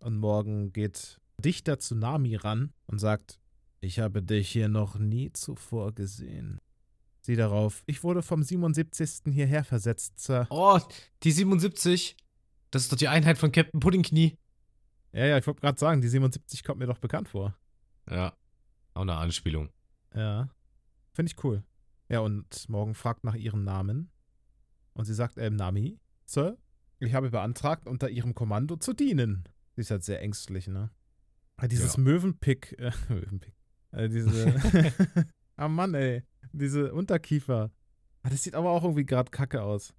und 0.00 0.18
Morgan 0.18 0.72
geht 0.72 1.20
dichter 1.38 1.78
zu 1.78 1.94
Nami 1.94 2.36
ran 2.36 2.72
und 2.86 2.98
sagt, 2.98 3.38
ich 3.80 3.98
habe 3.98 4.22
dich 4.22 4.50
hier 4.50 4.68
noch 4.68 4.98
nie 4.98 5.32
zuvor 5.32 5.92
gesehen. 5.92 6.60
Sie 7.20 7.36
darauf, 7.36 7.82
ich 7.86 8.02
wurde 8.02 8.22
vom 8.22 8.42
77. 8.42 9.32
hierher 9.32 9.64
versetzt, 9.64 10.18
Sir. 10.18 10.46
Oh, 10.50 10.80
die 11.22 11.30
77. 11.30 12.16
Das 12.70 12.82
ist 12.82 12.92
doch 12.92 12.96
die 12.96 13.08
Einheit 13.08 13.38
von 13.38 13.52
Captain 13.52 13.80
Puddingknie. 13.80 14.36
Ja, 15.12 15.26
ja, 15.26 15.38
ich 15.38 15.46
wollte 15.46 15.60
gerade 15.60 15.78
sagen, 15.78 16.00
die 16.00 16.08
77 16.08 16.64
kommt 16.64 16.80
mir 16.80 16.86
doch 16.86 16.98
bekannt 16.98 17.28
vor. 17.28 17.56
Ja. 18.10 18.36
Auch 18.94 19.02
eine 19.02 19.16
Anspielung. 19.16 19.70
Ja, 20.14 20.48
finde 21.12 21.32
ich 21.32 21.44
cool. 21.44 21.62
Ja, 22.12 22.20
und 22.20 22.68
Morgan 22.68 22.94
fragt 22.94 23.24
nach 23.24 23.34
ihrem 23.34 23.64
Namen. 23.64 24.10
Und 24.92 25.06
sie 25.06 25.14
sagt, 25.14 25.38
ähm, 25.38 25.56
Nami, 25.56 25.98
Sir, 26.26 26.58
ich 26.98 27.14
habe 27.14 27.30
beantragt, 27.30 27.88
unter 27.88 28.10
ihrem 28.10 28.34
Kommando 28.34 28.76
zu 28.76 28.92
dienen. 28.92 29.48
Sie 29.74 29.80
ist 29.80 29.90
halt 29.90 30.04
sehr 30.04 30.20
ängstlich, 30.20 30.68
ne? 30.68 30.90
Ah, 31.56 31.66
Dieses 31.68 31.96
Ja. 31.96 32.02
Möwenpick, 32.02 32.78
äh, 32.78 32.92
Möwenpick, 33.08 33.54
äh, 33.92 34.10
diese, 34.10 34.54
ah 35.56 35.68
Mann, 35.68 35.94
ey, 35.94 36.22
diese 36.52 36.92
Unterkiefer. 36.92 37.70
Ah, 38.22 38.28
das 38.28 38.42
sieht 38.42 38.54
aber 38.54 38.70
auch 38.70 38.82
irgendwie 38.82 39.06
gerade 39.06 39.30
kacke 39.30 39.62
aus. 39.62 39.94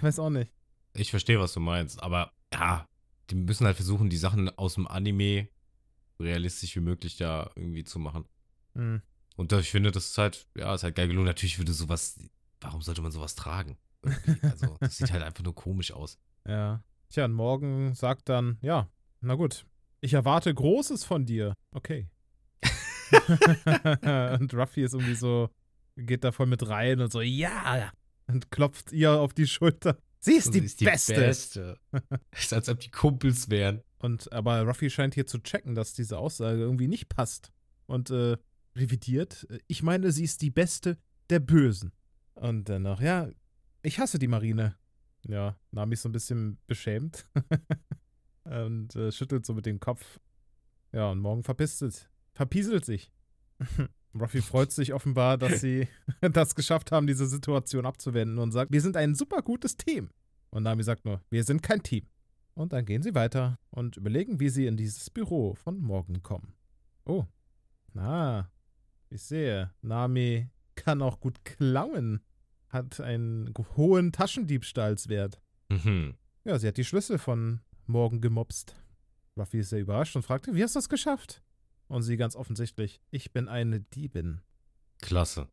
Weiß 0.00 0.18
auch 0.18 0.30
nicht. 0.30 0.52
Ich 0.94 1.10
verstehe, 1.10 1.38
was 1.38 1.52
du 1.52 1.60
meinst, 1.60 2.02
aber 2.02 2.32
ja, 2.52 2.84
die 3.30 3.36
müssen 3.36 3.64
halt 3.64 3.76
versuchen, 3.76 4.10
die 4.10 4.16
Sachen 4.16 4.48
aus 4.58 4.74
dem 4.74 4.88
Anime 4.88 5.48
realistisch 6.18 6.74
wie 6.74 6.80
möglich 6.80 7.16
da 7.16 7.52
irgendwie 7.54 7.84
zu 7.84 8.00
machen. 8.00 8.24
Hm. 8.74 9.02
Und 9.36 9.52
ich 9.52 9.70
finde, 9.70 9.90
das 9.90 10.06
ist 10.06 10.18
halt, 10.18 10.46
ja, 10.56 10.74
ist 10.74 10.84
halt 10.84 10.94
geil 10.94 11.08
gelungen. 11.08 11.26
Natürlich 11.26 11.58
würde 11.58 11.72
sowas, 11.72 12.18
warum 12.60 12.82
sollte 12.82 13.02
man 13.02 13.12
sowas 13.12 13.34
tragen? 13.34 13.76
Also, 14.42 14.76
das 14.80 14.98
sieht 14.98 15.12
halt 15.12 15.22
einfach 15.22 15.42
nur 15.42 15.54
komisch 15.54 15.92
aus. 15.92 16.18
Ja. 16.46 16.82
Tja, 17.08 17.24
und 17.24 17.32
Morgan 17.32 17.94
sagt 17.94 18.28
dann, 18.28 18.58
ja, 18.60 18.88
na 19.20 19.34
gut, 19.34 19.64
ich 20.00 20.12
erwarte 20.12 20.52
Großes 20.52 21.04
von 21.04 21.24
dir. 21.24 21.54
Okay. 21.72 22.08
und 24.40 24.52
Ruffy 24.54 24.82
ist 24.82 24.92
irgendwie 24.94 25.14
so, 25.14 25.48
geht 25.96 26.24
da 26.24 26.32
voll 26.32 26.46
mit 26.46 26.68
rein 26.68 27.00
und 27.00 27.10
so, 27.10 27.20
ja, 27.20 27.92
und 28.26 28.50
klopft 28.50 28.92
ihr 28.92 29.12
auf 29.12 29.34
die 29.34 29.46
Schulter. 29.46 29.98
Sie 30.20 30.34
ist, 30.34 30.54
Das 30.54 30.76
die, 30.76 30.84
Beste. 30.84 31.14
Beste. 31.14 31.78
ist, 32.32 32.52
als 32.54 32.68
ob 32.68 32.80
die 32.80 32.90
Kumpels 32.90 33.50
wären. 33.50 33.82
Und 33.98 34.32
aber 34.32 34.62
Ruffy 34.62 34.88
scheint 34.88 35.14
hier 35.14 35.26
zu 35.26 35.38
checken, 35.38 35.74
dass 35.74 35.92
diese 35.92 36.18
Aussage 36.18 36.60
irgendwie 36.60 36.88
nicht 36.88 37.08
passt. 37.10 37.52
Und 37.86 38.10
äh, 38.10 38.38
revidiert, 38.76 39.46
ich 39.66 39.82
meine, 39.82 40.12
sie 40.12 40.24
ist 40.24 40.42
die 40.42 40.50
Beste 40.50 40.98
der 41.30 41.40
Bösen. 41.40 41.92
Und 42.34 42.68
dann 42.68 42.84
ja, 43.00 43.28
ich 43.82 43.98
hasse 43.98 44.18
die 44.18 44.28
Marine. 44.28 44.76
Ja, 45.26 45.56
Nami 45.70 45.94
ist 45.94 46.02
so 46.02 46.08
ein 46.08 46.12
bisschen 46.12 46.58
beschämt. 46.66 47.26
und 48.44 48.94
äh, 48.96 49.12
schüttelt 49.12 49.46
so 49.46 49.54
mit 49.54 49.66
dem 49.66 49.80
Kopf. 49.80 50.20
Ja, 50.92 51.10
und 51.10 51.20
morgen 51.20 51.42
verpisst 51.42 52.08
verpieselt 52.32 52.84
sich. 52.84 53.10
Ruffy 54.18 54.42
freut 54.42 54.70
sich 54.70 54.92
offenbar, 54.92 55.38
dass 55.38 55.60
sie 55.60 55.88
das 56.20 56.54
geschafft 56.54 56.92
haben, 56.92 57.06
diese 57.06 57.26
Situation 57.26 57.86
abzuwenden 57.86 58.38
und 58.38 58.52
sagt, 58.52 58.72
wir 58.72 58.80
sind 58.80 58.96
ein 58.96 59.14
super 59.14 59.42
gutes 59.42 59.76
Team. 59.76 60.10
Und 60.50 60.62
Nami 60.64 60.84
sagt 60.84 61.04
nur, 61.04 61.20
wir 61.30 61.42
sind 61.42 61.62
kein 61.62 61.82
Team. 61.82 62.06
Und 62.54 62.72
dann 62.72 62.84
gehen 62.84 63.02
sie 63.02 63.14
weiter 63.14 63.58
und 63.70 63.96
überlegen, 63.96 64.38
wie 64.38 64.48
sie 64.48 64.66
in 64.66 64.76
dieses 64.76 65.10
Büro 65.10 65.54
von 65.54 65.80
morgen 65.80 66.22
kommen. 66.22 66.54
Oh. 67.04 67.24
Ah. 67.96 68.46
Ich 69.14 69.22
sehe. 69.22 69.70
Nami 69.80 70.48
kann 70.74 71.00
auch 71.00 71.20
gut 71.20 71.44
klauen. 71.44 72.20
Hat 72.68 73.00
einen 73.00 73.54
hohen 73.76 74.10
Taschendiebstahlswert. 74.10 75.40
Mhm. 75.68 76.16
Ja, 76.42 76.58
sie 76.58 76.66
hat 76.66 76.78
die 76.78 76.84
Schlüssel 76.84 77.18
von 77.18 77.60
morgen 77.86 78.20
gemobst. 78.20 78.74
Ruffy 79.38 79.60
ist 79.60 79.70
sehr 79.70 79.78
überrascht 79.78 80.16
und 80.16 80.24
fragte, 80.24 80.56
wie 80.56 80.64
hast 80.64 80.74
du 80.74 80.78
das 80.78 80.88
geschafft? 80.88 81.44
Und 81.86 82.02
sie 82.02 82.16
ganz 82.16 82.34
offensichtlich, 82.34 83.00
ich 83.12 83.32
bin 83.32 83.46
eine 83.46 83.78
Diebin. 83.82 84.40
Klasse. 85.00 85.46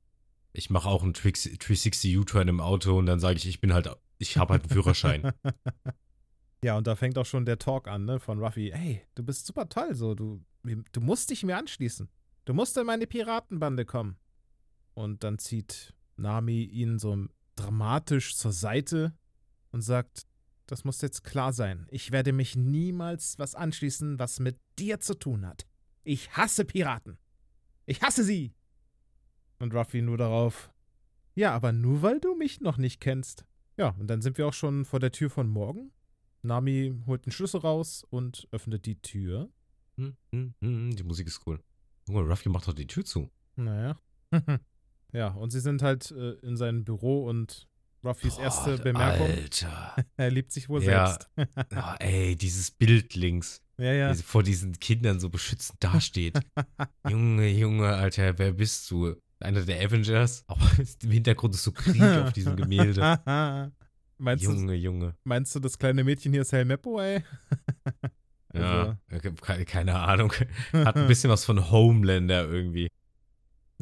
Ich 0.53 0.71
mache 0.71 0.89
auch 0.89 1.03
einen 1.03 1.13
360 1.13 2.17
U-Turn 2.17 2.47
im 2.47 2.61
Auto 2.61 2.97
und 2.97 3.05
dann 3.05 3.19
sage 3.19 3.37
ich, 3.37 3.47
ich 3.47 3.61
bin 3.61 3.73
halt, 3.73 3.87
ich 4.17 4.37
habe 4.37 4.53
halt 4.53 4.63
einen 4.63 4.71
Führerschein. 4.71 5.33
ja, 6.63 6.77
und 6.77 6.87
da 6.87 6.95
fängt 6.95 7.15
auch 7.19 7.27
schon 7.27 7.45
der 7.45 7.59
Talk 7.59 7.87
an, 7.87 8.05
ne, 8.05 8.19
von 8.19 8.39
Ruffy. 8.39 8.71
Hey, 8.73 9.03
du 9.13 9.21
bist 9.21 9.45
super 9.45 9.69
toll, 9.69 9.93
so, 9.93 10.15
du, 10.15 10.43
du 10.63 10.99
musst 10.99 11.29
dich 11.29 11.43
mir 11.43 11.57
anschließen. 11.57 12.09
Du 12.51 12.55
musst 12.55 12.75
in 12.75 12.85
meine 12.85 13.07
Piratenbande 13.07 13.85
kommen. 13.85 14.17
Und 14.93 15.23
dann 15.23 15.39
zieht 15.39 15.93
Nami 16.17 16.63
ihn 16.63 16.99
so 16.99 17.27
dramatisch 17.55 18.35
zur 18.35 18.51
Seite 18.51 19.13
und 19.71 19.79
sagt, 19.79 20.27
das 20.65 20.83
muss 20.83 20.99
jetzt 20.99 21.23
klar 21.23 21.53
sein. 21.53 21.87
Ich 21.91 22.11
werde 22.11 22.33
mich 22.33 22.57
niemals 22.57 23.39
was 23.39 23.55
anschließen, 23.55 24.19
was 24.19 24.41
mit 24.41 24.59
dir 24.77 24.99
zu 24.99 25.13
tun 25.13 25.47
hat. 25.47 25.65
Ich 26.03 26.35
hasse 26.35 26.65
Piraten. 26.65 27.17
Ich 27.85 28.01
hasse 28.01 28.25
sie. 28.25 28.53
Und 29.59 29.73
Ruffy 29.73 30.01
nur 30.01 30.17
darauf, 30.17 30.73
ja, 31.35 31.55
aber 31.55 31.71
nur 31.71 32.01
weil 32.01 32.19
du 32.19 32.35
mich 32.35 32.59
noch 32.59 32.75
nicht 32.75 32.99
kennst. 32.99 33.45
Ja, 33.77 33.95
und 33.97 34.07
dann 34.07 34.21
sind 34.21 34.37
wir 34.37 34.45
auch 34.45 34.53
schon 34.53 34.83
vor 34.83 34.99
der 34.99 35.13
Tür 35.13 35.29
von 35.29 35.47
morgen. 35.47 35.93
Nami 36.41 37.01
holt 37.07 37.25
den 37.25 37.31
Schlüssel 37.31 37.61
raus 37.61 38.05
und 38.09 38.49
öffnet 38.51 38.85
die 38.85 39.01
Tür. 39.01 39.49
Hm, 39.95 40.17
hm, 40.33 40.53
hm, 40.59 40.95
Die 40.97 41.03
Musik 41.03 41.27
ist 41.27 41.47
cool. 41.47 41.63
Junge, 42.11 42.27
Ruffy 42.27 42.49
macht 42.49 42.67
doch 42.67 42.73
die 42.73 42.87
Tür 42.87 43.05
zu. 43.05 43.29
Naja. 43.55 43.97
ja, 45.13 45.27
und 45.29 45.51
sie 45.51 45.59
sind 45.61 45.81
halt 45.81 46.11
äh, 46.11 46.31
in 46.45 46.57
seinem 46.57 46.83
Büro 46.83 47.25
und 47.27 47.67
Ruffys 48.03 48.37
erste 48.37 48.77
Boah, 48.77 48.83
Bemerkung, 48.83 49.27
Alter. 49.27 49.95
er 50.17 50.31
liebt 50.31 50.51
sich 50.51 50.67
wohl 50.69 50.83
Ja. 50.83 51.07
selbst. 51.07 51.29
Ah, 51.75 51.95
ey, 51.99 52.35
dieses 52.35 52.71
Bild 52.71 53.15
links, 53.15 53.61
ja, 53.77 53.93
ja. 53.93 54.11
wie 54.11 54.15
sie 54.15 54.23
vor 54.23 54.43
diesen 54.43 54.77
Kindern 54.79 55.19
so 55.19 55.29
beschützend 55.29 55.81
dasteht. 55.83 56.39
Junge, 57.07 57.47
Junge, 57.49 57.87
Alter, 57.93 58.37
wer 58.39 58.51
bist 58.53 58.89
du? 58.91 59.15
Einer 59.39 59.61
der 59.61 59.79
Avengers? 59.85 60.43
Aber 60.47 60.61
im 61.03 61.11
Hintergrund 61.11 61.55
ist 61.55 61.63
so 61.63 61.71
Krieg 61.71 62.01
auf 62.01 62.33
diesem 62.33 62.55
Gemälde. 62.55 63.01
meinst, 64.17 64.43
du, 64.45 64.51
Junge, 64.51 64.75
Junge. 64.75 65.15
meinst 65.23 65.55
du, 65.55 65.59
das 65.59 65.77
kleine 65.79 66.03
Mädchen 66.03 66.31
hier 66.33 66.41
ist 66.41 66.51
Helmeppo, 66.51 66.99
ey? 66.99 67.23
Ja, 68.53 68.97
Also, 69.09 69.31
keine, 69.41 69.65
keine 69.65 69.95
Ahnung. 69.99 70.33
Hat 70.73 70.95
ein 70.97 71.07
bisschen 71.07 71.29
was 71.29 71.45
von 71.45 71.71
Homelander 71.71 72.47
irgendwie. 72.49 72.87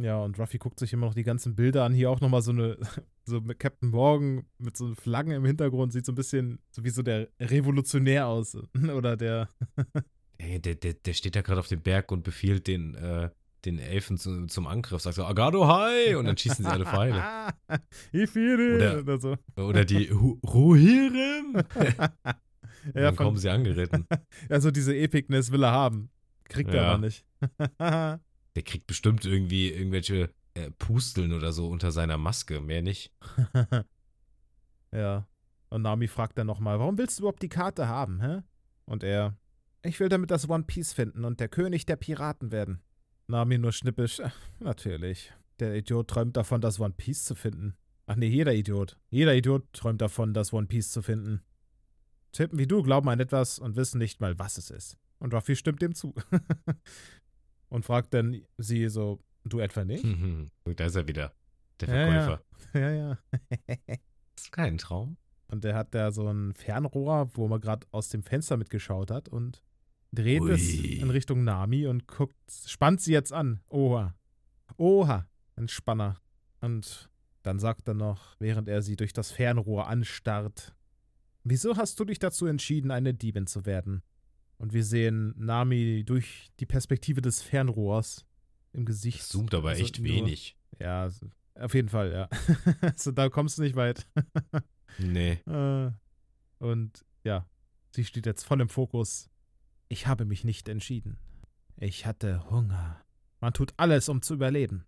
Ja, 0.02 0.18
und 0.20 0.40
Ruffy 0.40 0.58
guckt 0.60 0.80
sich 0.80 0.94
immer 0.94 1.08
noch 1.08 1.14
die 1.14 1.24
ganzen 1.24 1.56
Bilder 1.56 1.84
an. 1.84 1.94
Hier 1.94 2.10
auch 2.10 2.22
nochmal 2.22 2.42
so 2.42 2.52
eine, 2.52 2.78
so 3.26 3.42
mit 3.42 3.60
Captain 3.60 3.90
Morgan 3.90 4.46
mit 4.58 4.78
so 4.78 4.94
Flaggen 4.96 5.34
im 5.34 5.44
Hintergrund. 5.46 5.92
Sieht 5.92 6.06
so 6.06 6.12
ein 6.14 6.16
bisschen 6.16 6.60
so 6.72 6.84
wie 6.84 6.90
so 6.90 7.02
der 7.02 7.28
Revolutionär 7.40 8.28
aus. 8.28 8.56
Oder 8.96 9.18
der. 9.18 9.50
Ey, 10.38 10.62
der, 10.62 10.76
der, 10.76 10.94
der 10.94 11.14
steht 11.14 11.36
da 11.36 11.42
gerade 11.42 11.60
auf 11.60 11.68
dem 11.68 11.82
Berg 11.82 12.12
und 12.14 12.24
befiehlt 12.24 12.68
den, 12.68 12.96
äh, 12.96 13.30
den 13.66 13.78
Elfen 13.78 14.18
zu, 14.18 14.46
zum 14.46 14.68
Angriff. 14.68 15.02
Sagt 15.02 15.18
so, 15.18 15.26
Agado 15.26 15.68
Hai! 15.68 16.16
Und 16.16 16.26
dann 16.28 16.38
schießen 16.38 16.64
sie 16.64 16.72
alle 16.72 16.86
Pfeile. 16.86 17.22
Ifiri! 18.14 18.76
Oder- 18.76 19.00
Oder 19.00 19.20
so. 19.20 19.36
Oder 19.58 19.84
die 19.84 20.06
Rohirrim! 20.08 21.62
Und 22.86 22.96
Ja, 22.96 23.02
dann 23.04 23.16
kommen 23.16 23.38
sie 23.38 23.50
angeritten. 23.50 24.06
also 24.50 24.72
diese 24.72 24.96
Epicness 24.96 25.52
will 25.52 25.64
er 25.64 25.72
haben. 25.72 26.10
Kriegt 26.46 26.70
er 26.74 26.82
Ja. 26.84 26.90
aber 26.94 27.00
nicht. 27.06 27.26
Der 27.80 28.64
kriegt 28.64 28.88
bestimmt 28.88 29.26
irgendwie 29.26 29.70
irgendwelche 29.72 30.30
äh, 30.56 30.72
Pusteln 30.72 31.34
oder 31.34 31.52
so 31.54 31.68
unter 31.70 31.92
seiner 31.92 32.18
Maske. 32.18 32.60
Mehr 32.62 32.82
nicht. 32.82 33.14
ja. 34.94 35.28
Und 35.70 35.84
Nami 35.84 36.08
fragt 36.08 36.38
dann 36.38 36.48
nochmal, 36.48 36.80
warum 36.80 36.98
willst 36.98 37.20
du 37.20 37.24
überhaupt 37.24 37.44
die 37.44 37.50
Karte 37.50 37.88
haben, 37.88 38.22
hä? 38.22 38.40
Und 38.86 39.04
er, 39.04 39.38
ich 39.84 40.00
will 40.00 40.10
damit 40.10 40.32
das 40.32 40.50
One 40.50 40.64
Piece 40.64 40.94
finden 40.94 41.26
und 41.26 41.40
der 41.40 41.48
König 41.48 41.86
der 41.86 41.96
Piraten 41.96 42.52
werden. 42.52 42.82
Nami 43.28 43.60
nur 43.60 43.72
schnippisch, 43.72 44.20
"Äh, 44.20 44.32
natürlich. 44.60 45.32
Der 45.60 45.76
Idiot 45.76 46.08
träumt 46.08 46.36
davon, 46.36 46.60
das 46.62 46.80
One 46.80 46.96
Piece 46.98 47.24
zu 47.26 47.36
finden. 47.36 47.76
Ach 48.08 48.16
nee, 48.16 48.28
jeder 48.28 48.56
Idiot. 48.56 48.98
Jeder 49.12 49.36
Idiot 49.36 49.72
träumt 49.74 50.02
davon, 50.02 50.34
das 50.34 50.52
One 50.54 50.66
Piece 50.66 50.92
zu 50.92 51.04
finden. 51.04 51.42
Tippen 52.32 52.60
wie 52.60 52.68
du 52.68 52.84
glauben 52.84 53.10
an 53.10 53.20
etwas 53.20 53.60
und 53.60 53.76
wissen 53.76 53.98
nicht 53.98 54.22
mal, 54.22 54.38
was 54.40 54.58
es 54.58 54.70
ist. 54.70 54.98
Und 55.20 55.34
Ruffy 55.34 55.56
stimmt 55.56 55.82
dem 55.82 55.96
zu. 55.96 56.14
und 57.70 57.86
fragt 57.86 58.14
dann 58.14 58.42
sie 58.58 58.88
so, 58.90 59.20
du 59.44 59.60
etwa 59.60 59.84
nicht? 59.84 60.06
da 60.66 60.86
ist 60.86 60.96
er 60.96 61.08
wieder. 61.08 61.34
Der 61.80 61.90
Ja, 61.90 61.96
ja. 61.96 62.12
Verkäufer. 62.12 62.44
ja, 62.80 62.92
ja. 62.92 63.18
Das 64.36 64.46
ist 64.46 64.52
kein 64.54 64.78
Traum. 64.78 65.18
Und 65.48 65.66
der 65.66 65.76
hat 65.76 65.94
da 65.94 66.12
so 66.12 66.30
ein 66.30 66.54
Fernrohr, 66.54 67.30
wo 67.34 67.48
man 67.50 67.60
gerade 67.60 67.86
aus 67.92 68.08
dem 68.08 68.24
Fenster 68.24 68.56
mitgeschaut 68.56 69.12
hat 69.12 69.28
und 69.28 69.62
dreht 70.14 70.42
Ui. 70.42 70.52
es 70.52 70.74
in 70.74 71.10
Richtung 71.10 71.44
Nami 71.44 71.88
und 71.88 72.08
guckt, 72.08 72.38
spannt 72.66 73.02
sie 73.02 73.12
jetzt 73.12 73.34
an. 73.34 73.60
Oha. 73.70 74.16
Oha. 74.78 75.28
Ein 75.58 75.68
Spanner. 75.68 76.22
Und 76.62 77.10
dann 77.44 77.60
sagt 77.60 77.88
er 77.88 77.96
noch, 77.96 78.36
während 78.40 78.70
er 78.70 78.82
sie 78.82 78.96
durch 78.96 79.12
das 79.12 79.32
Fernrohr 79.32 79.88
anstarrt, 79.88 80.76
Wieso 81.44 81.78
hast 81.78 82.00
du 82.00 82.06
dich 82.06 82.20
dazu 82.20 82.46
entschieden, 82.46 82.92
eine 82.92 83.14
Diebin 83.14 83.48
zu 83.48 83.66
werden? 83.66 84.02
Und 84.58 84.74
wir 84.74 84.84
sehen 84.84 85.34
Nami 85.38 86.04
durch 86.06 86.50
die 86.60 86.66
Perspektive 86.66 87.22
des 87.22 87.42
Fernrohrs 87.42 88.26
im 88.74 88.86
Gesicht. 88.86 89.24
Zoomt 89.24 89.54
aber 89.54 89.70
Also 89.70 89.84
echt 89.84 90.00
nur- 90.00 90.08
wenig. 90.08 90.58
Ja, 90.80 91.10
auf 91.56 91.74
jeden 91.74 91.90
Fall, 91.90 92.12
ja. 92.12 92.30
also 92.82 93.12
da 93.12 93.30
kommst 93.30 93.58
du 93.58 93.62
nicht 93.64 93.76
weit. 93.76 94.08
Nee. 94.98 95.34
Äh, 95.46 95.92
Und 96.58 97.06
ja, 97.24 97.48
sie 97.92 98.04
steht 98.04 98.26
jetzt 98.26 98.44
voll 98.44 98.60
im 98.60 98.70
Fokus. 98.70 99.30
Ich 99.88 100.08
habe 100.08 100.26
mich 100.26 100.44
nicht 100.44 100.68
entschieden. 100.68 101.18
Ich 101.78 102.06
hatte 102.08 102.50
Hunger. 102.50 103.00
Man 103.40 103.54
tut 103.54 103.74
alles, 103.78 104.10
um 104.10 104.22
zu 104.24 104.34
überleben. 104.34 104.86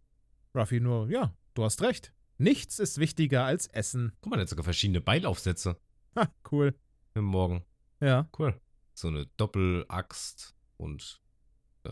Ruffy 0.55 0.79
nur, 0.79 1.09
ja, 1.09 1.33
du 1.53 1.63
hast 1.63 1.81
recht. 1.83 2.13
Nichts 2.39 2.79
ist 2.79 2.97
wichtiger 2.97 3.45
als 3.45 3.67
Essen. 3.67 4.11
Guck 4.21 4.31
mal, 4.31 4.37
der 4.37 4.41
hat 4.41 4.49
sogar 4.49 4.63
verschiedene 4.65 4.99
Beilaufsätze 5.01 5.79
Ha, 6.15 6.27
cool. 6.51 6.75
im 7.13 7.25
Morgen. 7.25 7.63
Ja. 7.99 8.27
Cool. 8.37 8.59
So 8.93 9.07
eine 9.07 9.27
Doppelaxt 9.37 10.55
und 10.77 11.21
äh, 11.83 11.89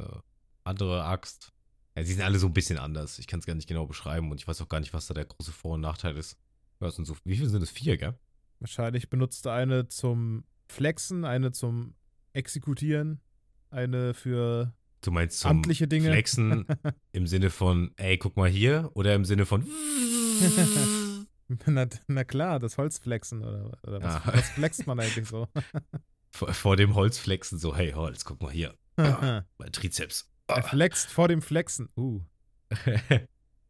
andere 0.64 1.06
Axt. 1.06 1.54
Ja, 1.96 2.04
sie 2.04 2.14
sind 2.14 2.24
alle 2.24 2.40
so 2.40 2.48
ein 2.48 2.54
bisschen 2.54 2.78
anders. 2.78 3.20
Ich 3.20 3.28
kann 3.28 3.40
es 3.40 3.46
gar 3.46 3.56
nicht 3.56 3.68
genau 3.68 3.86
beschreiben 3.86 4.30
und 4.32 4.40
ich 4.40 4.48
weiß 4.48 4.62
auch 4.62 4.70
gar 4.70 4.80
nicht, 4.80 4.94
was 4.94 5.08
da 5.08 5.14
der 5.14 5.26
große 5.26 5.52
Vor- 5.52 5.76
und 5.76 5.82
Nachteil 5.82 6.18
ist. 6.18 6.38
Ja, 6.80 6.90
sind 6.92 7.06
so, 7.06 7.16
wie 7.26 7.36
viele 7.36 7.50
sind 7.50 7.62
es? 7.62 7.72
Vier, 7.72 7.98
gell? 7.98 8.18
Wahrscheinlich 8.60 9.10
benutzt 9.10 9.46
er 9.46 9.54
eine 9.54 9.88
zum 9.88 10.44
Flexen, 10.68 11.26
eine 11.26 11.52
zum 11.52 11.96
Exekutieren, 12.34 13.22
eine 13.70 14.14
für 14.14 14.74
Du 15.02 15.12
meinst 15.12 15.40
zum 15.40 15.52
amtliche 15.52 15.88
Dinge. 15.88 16.10
Flexen 16.10 16.66
im 17.14 17.26
Sinne 17.26 17.50
von, 17.50 17.92
ey, 17.96 18.18
guck 18.18 18.36
mal 18.36 18.50
hier 18.50 18.92
oder 18.94 19.16
im 19.16 19.24
Sinne 19.26 19.46
von, 19.46 19.66
na, 21.66 21.88
na 22.08 22.24
klar, 22.24 22.60
das 22.60 22.78
Holzflexen 22.78 23.44
oder, 23.44 23.72
oder 23.88 24.02
was, 24.04 24.16
Ah. 24.16 24.22
was 24.34 24.50
flext 24.52 24.88
man 24.88 25.00
eigentlich 25.00 25.28
so? 25.28 25.48
vor, 26.32 26.54
vor 26.54 26.76
dem 26.78 26.96
Holzflexen 26.96 27.58
so, 27.60 27.76
hey 27.76 27.92
Holz, 27.92 28.24
guck 28.26 28.42
mal 28.42 28.52
hier, 28.52 28.76
er 28.98 29.46
mein 29.58 29.72
Trizeps. 29.72 30.30
flext 30.64 31.10
vor 31.12 31.28
dem 31.28 31.42
Flexen. 31.42 31.90
Uh. 31.98 32.22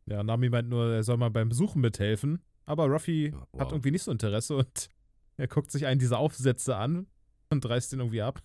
Ja, 0.05 0.23
Nami 0.23 0.49
meint 0.49 0.69
nur, 0.69 0.91
er 0.93 1.03
soll 1.03 1.17
mal 1.17 1.29
beim 1.29 1.49
Besuchen 1.49 1.81
mithelfen. 1.81 2.41
Aber 2.65 2.85
Ruffy 2.85 3.33
wow. 3.33 3.61
hat 3.61 3.71
irgendwie 3.71 3.91
nicht 3.91 4.03
so 4.03 4.11
Interesse 4.11 4.55
und 4.57 4.89
er 5.37 5.47
guckt 5.47 5.71
sich 5.71 5.85
einen 5.85 5.99
dieser 5.99 6.19
Aufsätze 6.19 6.75
an 6.75 7.07
und 7.49 7.65
reißt 7.67 7.93
ihn 7.93 7.99
irgendwie 7.99 8.21
ab. 8.21 8.41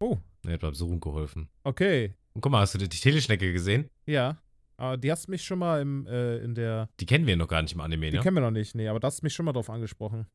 oh, 0.00 0.18
er 0.46 0.54
hat 0.54 0.60
beim 0.60 0.74
Suchen 0.74 1.00
geholfen. 1.00 1.48
okay. 1.64 2.14
Und 2.34 2.40
guck 2.40 2.50
mal, 2.50 2.60
hast 2.60 2.74
du 2.74 2.78
die 2.78 2.88
Teleschnecke 2.88 3.52
gesehen? 3.52 3.88
Ja. 4.06 4.42
Aber 4.76 4.96
die 4.96 5.10
hast 5.10 5.28
mich 5.28 5.44
schon 5.44 5.58
mal 5.58 5.80
im, 5.80 6.06
äh, 6.06 6.38
in 6.38 6.54
der. 6.54 6.88
Die 7.00 7.06
kennen 7.06 7.26
wir 7.26 7.36
noch 7.36 7.48
gar 7.48 7.62
nicht 7.62 7.74
im 7.74 7.80
Anime, 7.80 8.10
Die 8.10 8.16
ne? 8.16 8.22
kennen 8.22 8.36
wir 8.36 8.40
noch 8.40 8.50
nicht, 8.50 8.74
nee, 8.74 8.88
aber 8.88 9.00
das 9.00 9.14
hast 9.14 9.22
mich 9.22 9.34
schon 9.34 9.46
mal 9.46 9.52
drauf 9.52 9.70
angesprochen. 9.70 10.26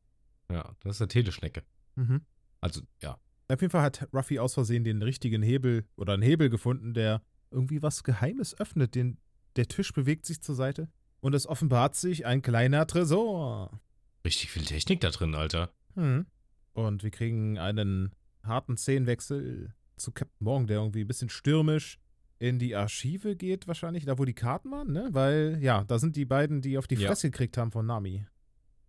Ja, 0.50 0.74
das 0.80 0.96
ist 0.96 1.02
eine 1.02 1.08
Teleschnecke. 1.08 1.62
Mhm. 1.96 2.22
Also, 2.60 2.82
ja. 3.02 3.18
Auf 3.48 3.60
jeden 3.60 3.70
Fall 3.70 3.82
hat 3.82 4.08
Ruffy 4.12 4.38
aus 4.38 4.54
Versehen 4.54 4.84
den 4.84 5.02
richtigen 5.02 5.42
Hebel 5.42 5.84
oder 5.96 6.14
einen 6.14 6.22
Hebel 6.22 6.50
gefunden, 6.50 6.94
der 6.94 7.22
irgendwie 7.50 7.82
was 7.82 8.04
Geheimes 8.04 8.58
öffnet. 8.58 8.94
Den, 8.94 9.18
der 9.56 9.66
Tisch 9.66 9.92
bewegt 9.92 10.24
sich 10.24 10.40
zur 10.40 10.54
Seite 10.54 10.88
und 11.20 11.34
es 11.34 11.46
offenbart 11.46 11.96
sich 11.96 12.26
ein 12.26 12.42
kleiner 12.42 12.86
Tresor. 12.86 13.80
Richtig 14.24 14.50
viel 14.50 14.64
Technik 14.64 15.00
da 15.00 15.10
drin, 15.10 15.34
Alter. 15.34 15.72
Hm. 15.94 16.26
Und 16.72 17.02
wir 17.02 17.10
kriegen 17.10 17.58
einen 17.58 18.14
harten 18.44 18.76
Szenenwechsel 18.76 19.74
zu 19.96 20.12
Captain 20.12 20.44
Morgan, 20.44 20.66
der 20.66 20.78
irgendwie 20.78 21.02
ein 21.02 21.08
bisschen 21.08 21.28
stürmisch 21.28 21.98
in 22.40 22.58
die 22.58 22.74
Archive 22.74 23.36
geht, 23.36 23.68
wahrscheinlich, 23.68 24.06
da 24.06 24.18
wo 24.18 24.24
die 24.24 24.34
Karten 24.34 24.70
waren, 24.72 24.90
ne? 24.92 25.10
Weil, 25.12 25.58
ja, 25.60 25.84
da 25.84 25.98
sind 25.98 26.16
die 26.16 26.24
beiden, 26.24 26.62
die 26.62 26.78
auf 26.78 26.86
die 26.88 26.96
Ja. 26.96 27.06
Fresse 27.08 27.30
gekriegt 27.30 27.56
haben 27.58 27.70
von 27.70 27.86
Nami. 27.86 28.26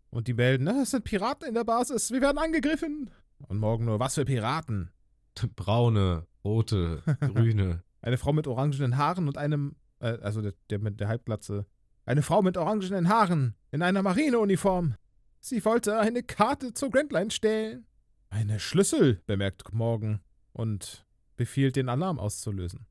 Und 0.09 0.27
die 0.27 0.33
melden, 0.33 0.63
"Na, 0.63 0.81
es 0.81 0.91
sind 0.91 1.03
Piraten 1.03 1.47
in 1.47 1.53
der 1.53 1.65
Basis, 1.65 2.11
wir 2.11 2.21
werden 2.21 2.37
angegriffen. 2.37 3.11
Und 3.47 3.59
Morgan 3.59 3.85
nur, 3.85 3.99
was 3.99 4.15
für 4.15 4.25
Piraten? 4.25 4.89
Braune, 5.55 6.25
rote, 6.43 7.03
grüne. 7.19 7.83
Eine 8.01 8.17
Frau 8.17 8.31
mit 8.33 8.47
orangenen 8.47 8.97
Haaren 8.97 9.27
und 9.27 9.37
einem, 9.37 9.75
äh, 9.99 10.17
also 10.21 10.41
der, 10.41 10.53
der 10.69 10.79
mit 10.79 10.99
der 10.99 11.09
Halbglatze. 11.09 11.65
Eine 12.05 12.21
Frau 12.23 12.41
mit 12.41 12.57
orangenen 12.57 13.09
Haaren 13.09 13.55
in 13.71 13.81
einer 13.81 14.01
Marineuniform. 14.01 14.95
Sie 15.41 15.63
wollte 15.65 15.99
eine 15.99 16.23
Karte 16.23 16.73
zur 16.73 16.89
Grand 16.89 17.11
Line 17.11 17.31
stehlen. 17.31 17.85
Eine 18.29 18.59
Schlüssel, 18.61 19.21
bemerkt 19.25 19.73
Morgan 19.73 20.21
und 20.53 21.05
befiehlt, 21.35 21.75
den 21.75 21.89
Alarm 21.89 22.17
auszulösen. 22.17 22.85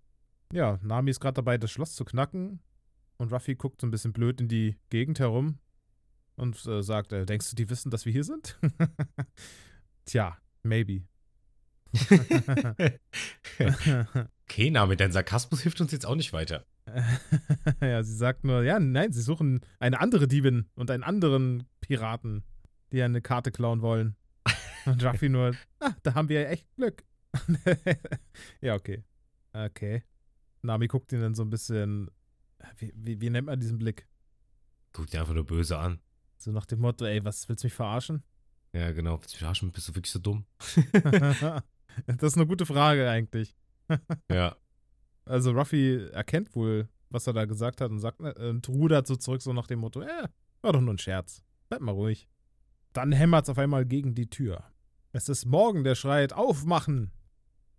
Ja, 0.53 0.79
Nami 0.83 1.11
ist 1.11 1.21
gerade 1.21 1.35
dabei, 1.35 1.59
das 1.59 1.71
Schloss 1.71 1.95
zu 1.95 2.05
knacken 2.05 2.61
und 3.19 3.33
Ruffy 3.33 3.55
guckt 3.55 3.81
so 3.81 3.87
ein 3.87 3.93
bisschen 3.93 4.13
blöd 4.13 4.41
in 4.41 4.49
die 4.49 4.77
Gegend 4.89 5.21
herum 5.21 5.59
und 6.35 6.67
äh, 6.67 6.83
sagt, 6.83 7.13
äh, 7.13 7.25
denkst 7.25 7.51
du, 7.51 7.57
die 7.57 7.71
wissen, 7.71 7.91
dass 7.91 8.05
wir 8.05 8.13
hier 8.13 8.25
sind? 8.25 8.59
Tja, 10.07 10.37
maybe. 10.63 11.03
Okay, 14.51 14.71
na, 14.71 14.87
mit 14.87 14.99
deinem 14.99 15.13
Sarkasmus 15.13 15.61
hilft 15.61 15.81
uns 15.81 15.93
jetzt 15.93 16.05
auch 16.07 16.17
nicht 16.17 16.33
weiter. 16.33 16.67
ja, 17.81 18.03
sie 18.03 18.17
sagt 18.17 18.43
nur, 18.43 18.65
ja, 18.65 18.81
nein, 18.81 19.13
sie 19.13 19.23
suchen 19.23 19.61
eine 19.79 20.01
andere 20.01 20.27
Diebin 20.27 20.69
und 20.75 20.91
einen 20.91 21.05
anderen 21.05 21.69
Piraten, 21.81 22.43
die 22.91 23.01
eine 23.01 23.23
Karte 23.23 23.53
klauen 23.53 23.81
wollen. 23.81 24.17
Und 24.87 25.05
Ruffy 25.05 25.29
nur, 25.29 25.55
ah, 25.79 25.93
da 26.03 26.15
haben 26.15 26.29
wir 26.29 26.41
ja 26.41 26.49
echt 26.49 26.67
Glück. 26.75 27.05
ja, 28.61 28.75
okay. 28.75 29.05
Okay. 29.53 30.03
Nami 30.63 30.89
guckt 30.89 31.13
ihn 31.13 31.21
dann 31.21 31.35
so 31.35 31.43
ein 31.43 31.51
bisschen, 31.51 32.11
wie, 32.79 32.93
wie, 32.95 33.21
wie 33.21 33.31
nennt 33.31 33.47
man 33.47 33.59
diesen 33.59 33.79
Blick? 33.79 34.07
Guck 34.93 35.07
dir 35.09 35.21
einfach 35.21 35.35
nur 35.35 35.47
böse 35.47 35.79
an. 35.79 36.01
So 36.39 36.51
nach 36.53 36.67
dem 36.67 36.81
Motto, 36.81 37.05
ey, 37.05 37.25
was, 37.25 37.49
willst 37.49 37.65
du 37.65 37.67
mich 37.67 37.75
verarschen? 37.75 38.23
Ja, 38.73 38.93
genau. 38.93 39.21
Willst 39.21 39.33
du 39.33 39.35
mich 39.35 39.41
verarschen? 39.41 39.73
Bist 39.73 39.89
du 39.89 39.95
wirklich 39.95 40.13
so 40.13 40.19
dumm? 40.19 40.47
das 42.07 42.23
ist 42.23 42.37
eine 42.37 42.47
gute 42.47 42.67
Frage 42.67 43.09
eigentlich. 43.09 43.57
Ja. 44.31 44.57
Also 45.25 45.51
Ruffy 45.51 46.09
erkennt 46.13 46.55
wohl, 46.55 46.89
was 47.09 47.27
er 47.27 47.33
da 47.33 47.45
gesagt 47.45 47.81
hat 47.81 47.91
und 47.91 47.99
sagt, 47.99 48.21
äh, 48.21 48.49
und 48.49 48.69
rudert 48.69 49.07
so 49.07 49.17
zurück, 49.17 49.43
so 49.43 49.53
nach 49.53 49.67
dem 49.67 49.81
Motto, 49.81 50.01
äh, 50.01 50.29
war 50.63 50.73
doch 50.73 50.81
nur 50.81 50.95
ein 50.95 50.99
Scherz. 50.99 51.43
Bleib 51.69 51.83
mal 51.83 51.93
ruhig. 51.93 52.29
Dann 52.93 53.13
hämmert's 53.13 53.49
auf 53.49 53.59
einmal 53.59 53.85
gegen 53.85 54.15
die 54.15 54.31
Tür. 54.31 54.65
Es 55.13 55.29
ist 55.29 55.45
Morgan, 55.45 55.83
der 55.83 55.97
schreit, 55.97 56.33
aufmachen! 56.33 57.11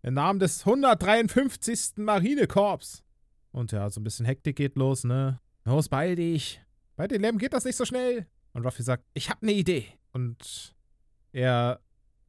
Im 0.04 0.16
Namen 0.16 0.40
des 0.40 0.66
153. 0.66 1.98
Marinekorps. 1.98 3.04
Und 3.52 3.72
ja, 3.72 3.90
so 3.90 4.00
ein 4.00 4.04
bisschen 4.04 4.26
Hektik 4.26 4.56
geht 4.56 4.76
los, 4.76 5.04
ne? 5.04 5.40
Los, 5.66 5.90
beeil 5.90 6.16
dich. 6.16 6.62
Bei 6.96 7.08
den 7.08 7.22
Lärm 7.22 7.38
geht 7.38 7.54
das 7.54 7.66
nicht 7.66 7.76
so 7.76 7.86
schnell. 7.86 8.26
Und 8.54 8.66
Ruffy 8.66 8.84
sagt, 8.84 9.06
ich 9.14 9.30
hab 9.30 9.44
ne 9.44 9.52
Idee. 9.52 9.86
Und 10.12 10.76
er 11.32 11.82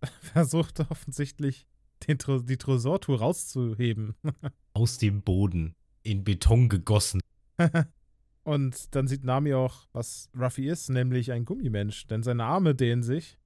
versucht 0.20 0.80
offensichtlich, 0.80 1.66
den, 2.06 2.18
die 2.46 2.58
Tresortour 2.58 3.20
rauszuheben. 3.20 4.14
Aus 4.74 4.98
dem 4.98 5.22
Boden. 5.22 5.74
In 6.02 6.24
Beton 6.24 6.68
gegossen. 6.68 7.20
Und 8.44 8.94
dann 8.94 9.06
sieht 9.06 9.24
Nami 9.24 9.54
auch, 9.54 9.86
was 9.92 10.28
Ruffy 10.36 10.68
ist, 10.68 10.88
nämlich 10.88 11.30
ein 11.30 11.44
Gummimensch, 11.44 12.08
denn 12.08 12.24
seine 12.24 12.44
Arme 12.44 12.74
dehnen 12.74 13.04
sich. 13.04 13.38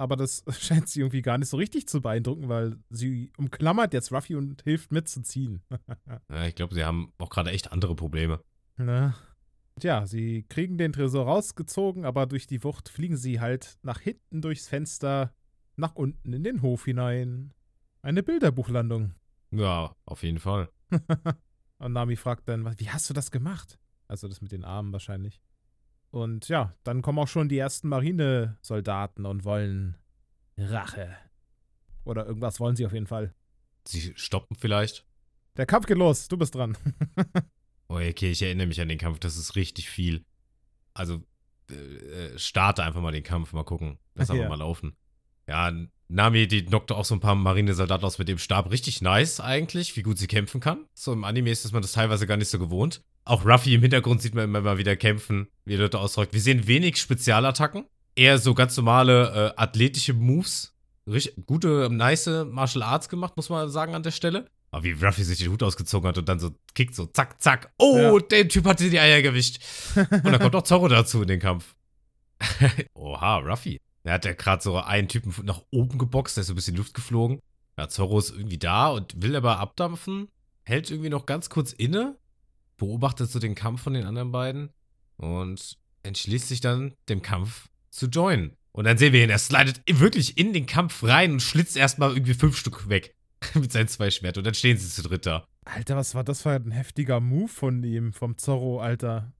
Aber 0.00 0.16
das 0.16 0.42
scheint 0.58 0.88
sie 0.88 1.00
irgendwie 1.00 1.20
gar 1.20 1.36
nicht 1.36 1.50
so 1.50 1.58
richtig 1.58 1.86
zu 1.86 2.00
beeindrucken, 2.00 2.48
weil 2.48 2.78
sie 2.88 3.34
umklammert 3.36 3.92
jetzt 3.92 4.10
Ruffy 4.10 4.34
und 4.34 4.62
hilft 4.62 4.92
mitzuziehen. 4.92 5.62
Ja, 6.30 6.46
ich 6.46 6.54
glaube, 6.54 6.74
sie 6.74 6.84
haben 6.84 7.12
auch 7.18 7.28
gerade 7.28 7.50
echt 7.50 7.70
andere 7.72 7.94
Probleme. 7.94 8.42
Ne? 8.78 9.14
Tja, 9.78 10.06
sie 10.06 10.44
kriegen 10.48 10.78
den 10.78 10.92
Tresor 10.92 11.26
rausgezogen, 11.26 12.04
aber 12.04 12.26
durch 12.26 12.46
die 12.46 12.64
Wucht 12.64 12.88
fliegen 12.88 13.16
sie 13.16 13.40
halt 13.40 13.78
nach 13.82 14.00
hinten 14.00 14.40
durchs 14.40 14.68
Fenster, 14.68 15.34
nach 15.76 15.96
unten 15.96 16.32
in 16.32 16.44
den 16.44 16.62
Hof 16.62 16.86
hinein. 16.86 17.52
Eine 18.00 18.22
Bilderbuchlandung. 18.22 19.14
Ja, 19.50 19.94
auf 20.06 20.22
jeden 20.22 20.38
Fall. 20.38 20.70
Und 21.78 21.92
Nami 21.92 22.16
fragt 22.16 22.48
dann, 22.48 22.78
wie 22.78 22.88
hast 22.88 23.10
du 23.10 23.14
das 23.14 23.30
gemacht? 23.30 23.78
Also 24.06 24.28
das 24.28 24.40
mit 24.40 24.52
den 24.52 24.64
Armen 24.64 24.92
wahrscheinlich. 24.92 25.42
Und 26.10 26.48
ja, 26.48 26.74
dann 26.84 27.02
kommen 27.02 27.18
auch 27.18 27.28
schon 27.28 27.48
die 27.48 27.58
ersten 27.58 27.88
Marinesoldaten 27.88 29.26
und 29.26 29.44
wollen 29.44 29.96
Rache. 30.58 31.16
Oder 32.04 32.26
irgendwas 32.26 32.58
wollen 32.60 32.76
sie 32.76 32.84
auf 32.86 32.92
jeden 32.92 33.06
Fall. 33.06 33.34
Sie 33.86 34.12
stoppen 34.16 34.56
vielleicht. 34.56 35.06
Der 35.56 35.66
Kampf 35.66 35.86
geht 35.86 35.98
los, 35.98 36.28
du 36.28 36.36
bist 36.36 36.54
dran. 36.54 36.76
Oh, 37.92 37.96
okay, 37.96 38.30
ich 38.30 38.40
erinnere 38.40 38.68
mich 38.68 38.80
an 38.80 38.88
den 38.88 38.98
Kampf. 38.98 39.18
Das 39.18 39.36
ist 39.36 39.56
richtig 39.56 39.90
viel. 39.90 40.24
Also, 40.94 41.24
äh, 41.72 41.74
äh, 41.74 42.38
starte 42.38 42.84
einfach 42.84 43.00
mal 43.00 43.10
den 43.10 43.24
Kampf, 43.24 43.52
mal 43.52 43.64
gucken. 43.64 43.98
Lass 44.14 44.30
einfach 44.30 44.44
Ja. 44.44 44.48
mal 44.48 44.60
laufen. 44.60 44.94
Ja, 45.48 45.72
Nami, 46.06 46.46
die 46.46 46.64
knockte 46.64 46.94
auch 46.94 47.04
so 47.04 47.16
ein 47.16 47.20
paar 47.20 47.34
Marinesoldaten 47.34 48.04
aus 48.06 48.20
mit 48.20 48.28
dem 48.28 48.38
Stab. 48.38 48.70
Richtig 48.70 49.02
nice 49.02 49.40
eigentlich, 49.40 49.96
wie 49.96 50.02
gut 50.02 50.18
sie 50.18 50.28
kämpfen 50.28 50.60
kann. 50.60 50.86
So 50.94 51.12
im 51.12 51.24
Anime 51.24 51.50
ist 51.50 51.72
man 51.72 51.82
das 51.82 51.90
teilweise 51.90 52.28
gar 52.28 52.36
nicht 52.36 52.48
so 52.50 52.60
gewohnt. 52.60 53.02
Auch 53.24 53.44
Ruffy 53.44 53.74
im 53.74 53.82
Hintergrund 53.82 54.22
sieht 54.22 54.34
man 54.34 54.44
immer 54.44 54.60
mal 54.60 54.78
wieder 54.78 54.96
kämpfen, 54.96 55.48
wie 55.64 55.76
Leute 55.76 55.98
ausdrückt. 55.98 56.32
Wir 56.32 56.40
sehen 56.40 56.66
wenig 56.66 56.96
Spezialattacken. 56.96 57.86
Eher 58.16 58.38
so 58.38 58.54
ganz 58.54 58.76
normale 58.76 59.54
äh, 59.56 59.60
athletische 59.60 60.14
Moves. 60.14 60.74
Richtig, 61.06 61.46
gute, 61.46 61.88
nice 61.90 62.28
Martial 62.50 62.82
Arts 62.82 63.08
gemacht, 63.08 63.36
muss 63.36 63.48
man 63.48 63.68
sagen 63.70 63.94
an 63.94 64.02
der 64.02 64.10
Stelle. 64.10 64.46
Aber 64.72 64.84
wie 64.84 64.92
Ruffy 64.92 65.24
sich 65.24 65.38
den 65.38 65.50
Hut 65.50 65.62
ausgezogen 65.62 66.08
hat 66.08 66.18
und 66.18 66.28
dann 66.28 66.38
so 66.38 66.50
kickt, 66.74 66.94
so 66.94 67.06
zack, 67.06 67.40
zack. 67.42 67.72
Oh, 67.78 67.96
Ja. 67.98 68.18
der 68.18 68.48
Typ 68.48 68.64
hatte 68.66 68.88
die 68.88 68.98
Eier 69.00 69.20
gewischt. 69.22 69.58
Und 69.96 70.24
dann 70.26 70.38
kommt 70.38 70.54
auch 70.54 70.62
Zorro 70.62 70.86
dazu 70.86 71.22
in 71.22 71.28
den 71.28 71.40
Kampf. 71.40 71.74
Oha, 72.94 73.38
Ruffy. 73.38 73.80
Er 74.04 74.14
hat 74.14 74.24
ja 74.24 74.32
gerade 74.32 74.62
so 74.62 74.78
einen 74.78 75.08
Typen 75.08 75.34
nach 75.44 75.62
oben 75.70 75.98
geboxt, 75.98 76.36
der 76.36 76.42
ist 76.42 76.46
so 76.48 76.52
ein 76.52 76.56
bisschen 76.56 76.76
Luft 76.76 76.94
geflogen. 76.94 77.40
Ja, 77.76 77.88
Zorro 77.88 78.18
ist 78.18 78.30
irgendwie 78.30 78.58
da 78.58 78.88
und 78.88 79.20
will 79.22 79.36
aber 79.36 79.58
abdampfen, 79.58 80.28
hält 80.62 80.90
irgendwie 80.90 81.10
noch 81.10 81.26
ganz 81.26 81.50
kurz 81.50 81.72
inne, 81.72 82.16
beobachtet 82.80 83.30
so 83.30 83.38
den 83.38 83.54
Kampf 83.54 83.82
von 83.82 83.92
den 83.92 84.06
anderen 84.06 84.32
beiden 84.32 84.70
und 85.16 85.78
entschließt 86.02 86.48
sich 86.48 86.60
dann, 86.60 86.94
dem 87.08 87.22
Kampf 87.22 87.68
zu 87.90 88.06
joinen. 88.06 88.56
Und 88.72 88.84
dann 88.84 88.98
sehen 88.98 89.12
wir 89.12 89.22
ihn, 89.22 89.30
er 89.30 89.38
slidet 89.38 89.82
wirklich 89.86 90.38
in 90.38 90.52
den 90.52 90.66
Kampf 90.66 91.04
rein 91.04 91.32
und 91.32 91.42
schlitzt 91.42 91.76
erstmal 91.76 92.12
irgendwie 92.12 92.34
fünf 92.34 92.56
Stück 92.56 92.88
weg 92.88 93.14
mit 93.54 93.70
seinen 93.70 93.88
zwei 93.88 94.10
Schwertern. 94.10 94.40
Und 94.40 94.46
dann 94.46 94.54
stehen 94.54 94.76
sie 94.76 94.88
zu 94.88 95.02
dritt 95.02 95.26
da. 95.26 95.44
Alter, 95.64 95.96
was 95.96 96.14
war 96.14 96.24
das 96.24 96.42
für 96.42 96.50
ein 96.50 96.70
heftiger 96.70 97.20
Move 97.20 97.48
von 97.48 97.82
ihm, 97.84 98.12
vom 98.12 98.38
Zorro, 98.38 98.80
Alter. 98.80 99.32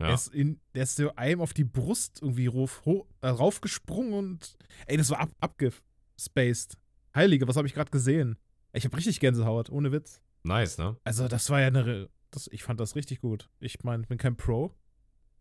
Ja. 0.00 0.08
Er, 0.08 0.14
ist 0.14 0.34
in, 0.34 0.60
der 0.74 0.82
ist 0.82 0.96
so 0.96 1.14
einem 1.14 1.40
auf 1.40 1.54
die 1.54 1.64
Brust 1.64 2.20
irgendwie 2.20 2.48
rauf, 2.48 2.82
ho, 2.84 3.06
äh, 3.20 3.28
raufgesprungen 3.28 4.12
und. 4.12 4.56
Ey, 4.86 4.96
das 4.96 5.10
war 5.10 5.20
ab, 5.20 5.30
abgespaced. 5.38 6.76
Heilige, 7.14 7.46
was 7.46 7.56
habe 7.56 7.68
ich 7.68 7.74
gerade 7.74 7.90
gesehen? 7.90 8.36
Ich 8.72 8.84
habe 8.84 8.96
richtig 8.96 9.20
Gänsehaut, 9.20 9.70
ohne 9.70 9.92
Witz. 9.92 10.20
Nice, 10.42 10.78
ne? 10.78 10.96
Also, 11.04 11.28
das 11.28 11.48
war 11.50 11.60
ja 11.60 11.68
eine. 11.68 12.08
Das, 12.32 12.48
ich 12.50 12.64
fand 12.64 12.80
das 12.80 12.96
richtig 12.96 13.20
gut. 13.20 13.48
Ich 13.60 13.82
meine, 13.84 14.02
ich 14.02 14.08
bin 14.08 14.18
kein 14.18 14.36
Pro, 14.36 14.74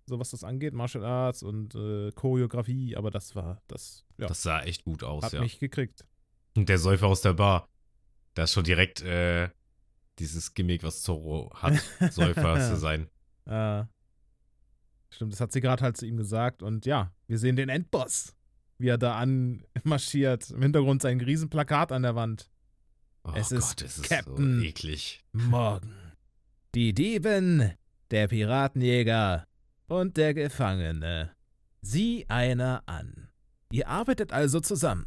so 0.05 0.19
was 0.19 0.29
das 0.31 0.43
angeht, 0.43 0.73
Martial 0.73 1.03
Arts 1.05 1.41
und 1.41 1.73
äh, 1.73 2.11
Choreografie, 2.11 2.95
aber 2.95 3.09
das 3.11 3.35
war. 3.35 3.61
Das 3.67 4.05
ja, 4.17 4.27
Das 4.27 4.43
sah 4.43 4.61
echt 4.61 4.83
gut 4.83 5.03
aus, 5.03 5.23
hat 5.23 5.33
ja. 5.33 5.41
mich 5.41 5.59
gekriegt. 5.59 6.05
Und 6.55 6.69
der 6.69 6.77
Säufer 6.77 7.07
aus 7.07 7.21
der 7.21 7.33
Bar. 7.33 7.67
Da 8.33 8.43
ist 8.43 8.53
schon 8.53 8.63
direkt 8.65 9.01
äh, 9.01 9.49
dieses 10.19 10.53
Gimmick, 10.53 10.83
was 10.83 11.01
Zorro 11.01 11.49
hat, 11.55 11.73
Säufer 12.11 12.59
zu 12.59 12.77
sein. 12.77 13.09
Äh, 13.45 13.85
stimmt, 15.09 15.33
das 15.33 15.39
hat 15.41 15.51
sie 15.51 15.61
gerade 15.61 15.83
halt 15.83 15.97
zu 15.97 16.05
ihm 16.05 16.17
gesagt. 16.17 16.61
Und 16.61 16.85
ja, 16.85 17.13
wir 17.27 17.39
sehen 17.39 17.55
den 17.55 17.69
Endboss, 17.69 18.35
wie 18.77 18.87
er 18.89 18.97
da 18.97 19.17
anmarschiert. 19.17 20.49
Im 20.51 20.61
Hintergrund 20.61 21.01
sein 21.01 21.19
Riesenplakat 21.21 21.91
an 21.91 22.03
der 22.03 22.15
Wand. 22.15 22.49
Oh 23.23 23.31
Es 23.35 23.51
ist 23.51 23.77
Gott, 23.77 23.81
es 23.83 23.97
ist 23.99 24.09
Captain- 24.09 24.59
so 24.59 24.65
eklig. 24.65 25.23
Morgen. 25.31 25.93
Die 26.73 26.93
Dieben, 26.93 27.73
der 28.11 28.29
Piratenjäger 28.29 29.45
und 29.87 30.15
der 30.15 30.33
Gefangene. 30.33 31.35
Sieh 31.81 32.25
einer 32.29 32.81
an. 32.85 33.27
Ihr 33.73 33.89
arbeitet 33.89 34.31
also 34.31 34.61
zusammen. 34.61 35.05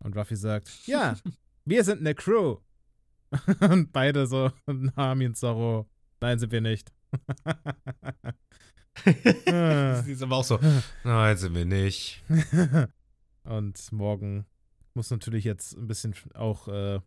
Und 0.00 0.16
Ruffy 0.16 0.34
sagt, 0.34 0.68
ja, 0.88 1.16
wir 1.64 1.84
sind 1.84 2.00
eine 2.00 2.16
Crew. 2.16 2.56
und 3.60 3.92
beide 3.92 4.26
so, 4.26 4.50
Nami 4.66 5.26
und 5.26 5.36
Zorro, 5.36 5.88
nein, 6.20 6.40
sind 6.40 6.50
wir 6.50 6.60
nicht. 6.60 6.92
Sie 9.04 10.12
ist 10.12 10.22
aber 10.24 10.36
auch 10.36 10.44
so, 10.44 10.58
nein, 11.04 11.36
sind 11.36 11.54
wir 11.54 11.64
nicht. 11.64 12.24
Und 13.44 13.92
morgen 13.92 14.46
muss 14.94 15.12
natürlich 15.12 15.44
jetzt 15.44 15.76
ein 15.76 15.86
bisschen 15.86 16.12
auch, 16.34 16.66
äh, 16.66 16.98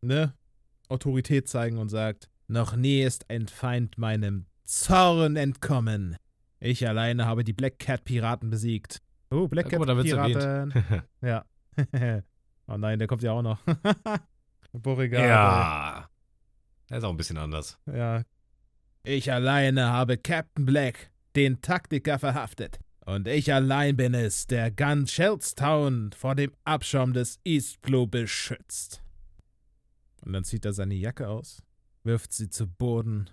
ne, 0.00 0.34
Autorität 0.88 1.46
zeigen 1.46 1.78
und 1.78 1.90
sagt, 1.90 2.28
noch 2.48 2.74
nie 2.76 3.02
ist 3.02 3.28
ein 3.30 3.46
Feind 3.46 3.98
meinem 3.98 4.46
Zorn 4.64 5.36
entkommen. 5.36 6.16
Ich 6.60 6.86
alleine 6.88 7.26
habe 7.26 7.44
die 7.44 7.52
Black 7.52 7.78
Cat 7.78 8.04
Piraten 8.04 8.50
besiegt. 8.50 9.00
Oh, 9.30 9.46
Black 9.48 9.70
Ja, 9.70 9.78
Cat 9.78 9.86
mal, 9.86 10.02
Piraten. 10.02 11.04
Ja. 11.20 11.44
oh 12.66 12.76
nein, 12.76 12.98
der 12.98 13.06
kommt 13.06 13.22
ja 13.22 13.32
auch 13.32 13.42
noch. 13.42 13.60
Beauregard. 14.72 15.24
ja. 15.24 16.10
Er 16.88 16.98
ist 16.98 17.04
auch 17.04 17.10
ein 17.10 17.16
bisschen 17.16 17.36
anders. 17.36 17.78
Ja. 17.86 18.22
Ich 19.04 19.32
alleine 19.32 19.88
habe 19.88 20.16
Captain 20.16 20.64
Black, 20.64 21.10
den 21.36 21.60
Taktiker, 21.60 22.18
verhaftet. 22.18 22.78
Und 23.04 23.28
ich 23.28 23.52
allein 23.52 23.96
bin 23.96 24.14
es, 24.14 24.46
der 24.46 24.70
ganz 24.70 25.12
Shelstown 25.12 26.10
vor 26.12 26.34
dem 26.34 26.52
Abschaum 26.64 27.12
des 27.12 27.40
East 27.44 27.80
Blue 27.80 28.06
beschützt. 28.06 29.02
Und 30.22 30.32
dann 30.32 30.44
zieht 30.44 30.64
er 30.64 30.72
seine 30.74 30.94
Jacke 30.94 31.28
aus, 31.28 31.62
wirft 32.04 32.32
sie 32.32 32.48
zu 32.50 32.66
Boden. 32.66 33.30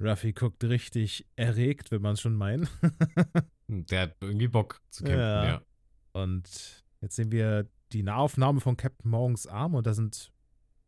Ruffy 0.00 0.32
guckt 0.32 0.62
richtig 0.64 1.26
erregt, 1.36 1.90
will 1.90 2.00
man 2.00 2.16
schon 2.16 2.34
meinen. 2.34 2.68
Der 3.68 4.02
hat 4.02 4.16
irgendwie 4.20 4.48
Bock 4.48 4.80
zu 4.90 5.04
kämpfen, 5.04 5.20
Ja. 5.20 5.44
ja. 5.44 5.62
Und 6.12 6.84
jetzt 7.00 7.16
sehen 7.16 7.32
wir 7.32 7.68
die 7.92 8.02
Nahaufnahme 8.02 8.60
von 8.60 8.76
Captain 8.76 9.10
Morgens 9.10 9.46
Arm 9.46 9.74
und 9.74 9.86
da 9.86 9.94
sind 9.94 10.32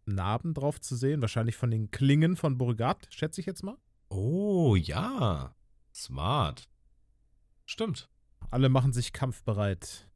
Narben 0.07 0.55
drauf 0.55 0.81
zu 0.81 0.97
sehen, 0.97 1.21
wahrscheinlich 1.21 1.57
von 1.57 1.71
den 1.71 1.91
Klingen 1.91 2.37
von 2.37 2.57
Beauregard, 2.59 3.07
schätze 3.11 3.41
ich 3.41 3.47
jetzt 3.47 3.63
mal. 3.63 3.77
Oh, 4.09 4.75
ja. 4.77 5.55
Smart. 5.95 6.69
Stimmt. 7.67 8.09
Alle 8.51 8.69
machen 8.71 8.93
sich 8.93 9.13
kampfbereit. 9.13 10.09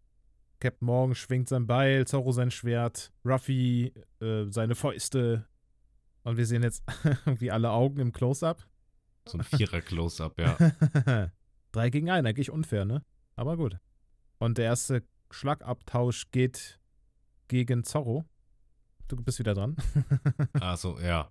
Captain 0.61 0.87
Morgan 0.87 1.15
schwingt 1.15 1.49
sein 1.49 1.67
Beil, 1.67 2.07
Zorro 2.07 2.33
sein 2.33 2.51
Schwert, 2.51 3.13
Ruffy 3.25 3.93
äh, 4.21 4.47
seine 4.49 4.75
Fäuste. 4.75 5.47
Und 6.25 6.37
wir 6.37 6.47
sehen 6.47 6.63
jetzt 6.63 6.83
irgendwie 7.27 7.51
alle 7.51 7.71
Augen 7.71 8.01
im 8.01 8.13
Close-Up. 8.13 8.67
So 9.29 9.39
ein 9.39 9.45
Vierer-Close-Up, 9.45 10.39
ja. 10.39 10.57
Drei 11.73 11.91
gegen 11.91 12.11
einen, 12.11 12.27
eigentlich 12.27 12.51
unfair, 12.51 12.85
ne? 12.85 13.05
Aber 13.35 13.57
gut. 13.57 13.79
Und 14.39 14.59
der 14.59 14.67
erste 14.67 15.05
Schlagabtausch 15.31 16.31
geht 16.31 16.81
gegen 17.49 17.85
Zorro. 17.85 18.25
Du 19.09 19.17
bist 19.17 19.39
wieder 19.39 19.55
dran. 19.55 19.77
Achso, 20.55 20.99
ja. 21.01 21.31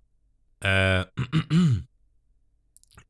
Äh, 0.60 1.06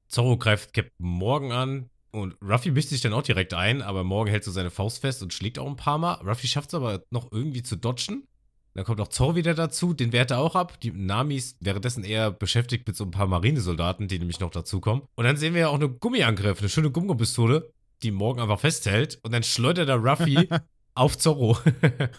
Zorro 0.09 0.37
greift 0.37 0.75
Captain 0.75 0.93
Morgan 0.99 1.53
an 1.53 1.91
und 2.11 2.37
Ruffy 2.43 2.71
mischt 2.71 2.91
sich 2.91 3.01
dann 3.01 3.13
auch 3.13 3.23
direkt 3.23 3.55
ein, 3.55 3.83
aber 3.83 4.05
Morgan 4.05 4.31
hält 4.31 4.45
so 4.45 4.51
seine 4.51 4.71
Faust 4.71 5.01
fest 5.01 5.23
und 5.23 5.33
schlägt 5.33 5.59
auch 5.59 5.67
ein 5.67 5.77
paar 5.77 5.99
Mal. 5.99 6.15
Ruffy 6.15 6.47
schafft 6.47 6.69
es 6.69 6.75
aber 6.75 7.05
noch 7.11 7.33
irgendwie 7.33 7.63
zu 7.63 7.77
dodgen. 7.77 8.27
Dann 8.74 8.85
kommt 8.85 9.01
auch 9.01 9.09
Zorro 9.09 9.35
wieder 9.35 9.55
dazu, 9.55 9.93
den 9.93 10.12
wehrt 10.12 10.31
er 10.31 10.39
auch 10.39 10.57
ab. 10.57 10.81
Die 10.81 10.93
Nami 10.93 11.36
ist 11.36 11.59
währenddessen 11.61 12.05
eher 12.05 12.31
beschäftigt 12.31 12.86
mit 12.86 12.97
so 12.97 13.05
ein 13.05 13.11
paar 13.11 13.27
Marinesoldaten, 13.27 14.09
die 14.09 14.19
nämlich 14.19 14.40
noch 14.40 14.51
dazukommen. 14.51 15.05
Und 15.15 15.24
dann 15.24 15.36
sehen 15.36 15.53
wir 15.53 15.62
ja 15.62 15.69
auch 15.69 15.74
eine 15.74 15.90
Gummiangriff, 15.90 16.61
eine 16.61 16.70
schöne 16.70 16.90
Gummipistole, 16.90 17.70
die 18.03 18.11
Morgan 18.11 18.43
einfach 18.43 18.61
festhält. 18.61 19.19
Und 19.23 19.32
dann 19.32 19.43
schleudert 19.43 19.89
er 19.89 19.97
Ruffy 19.97 20.49
auf 20.94 21.19
Zorro. 21.19 21.59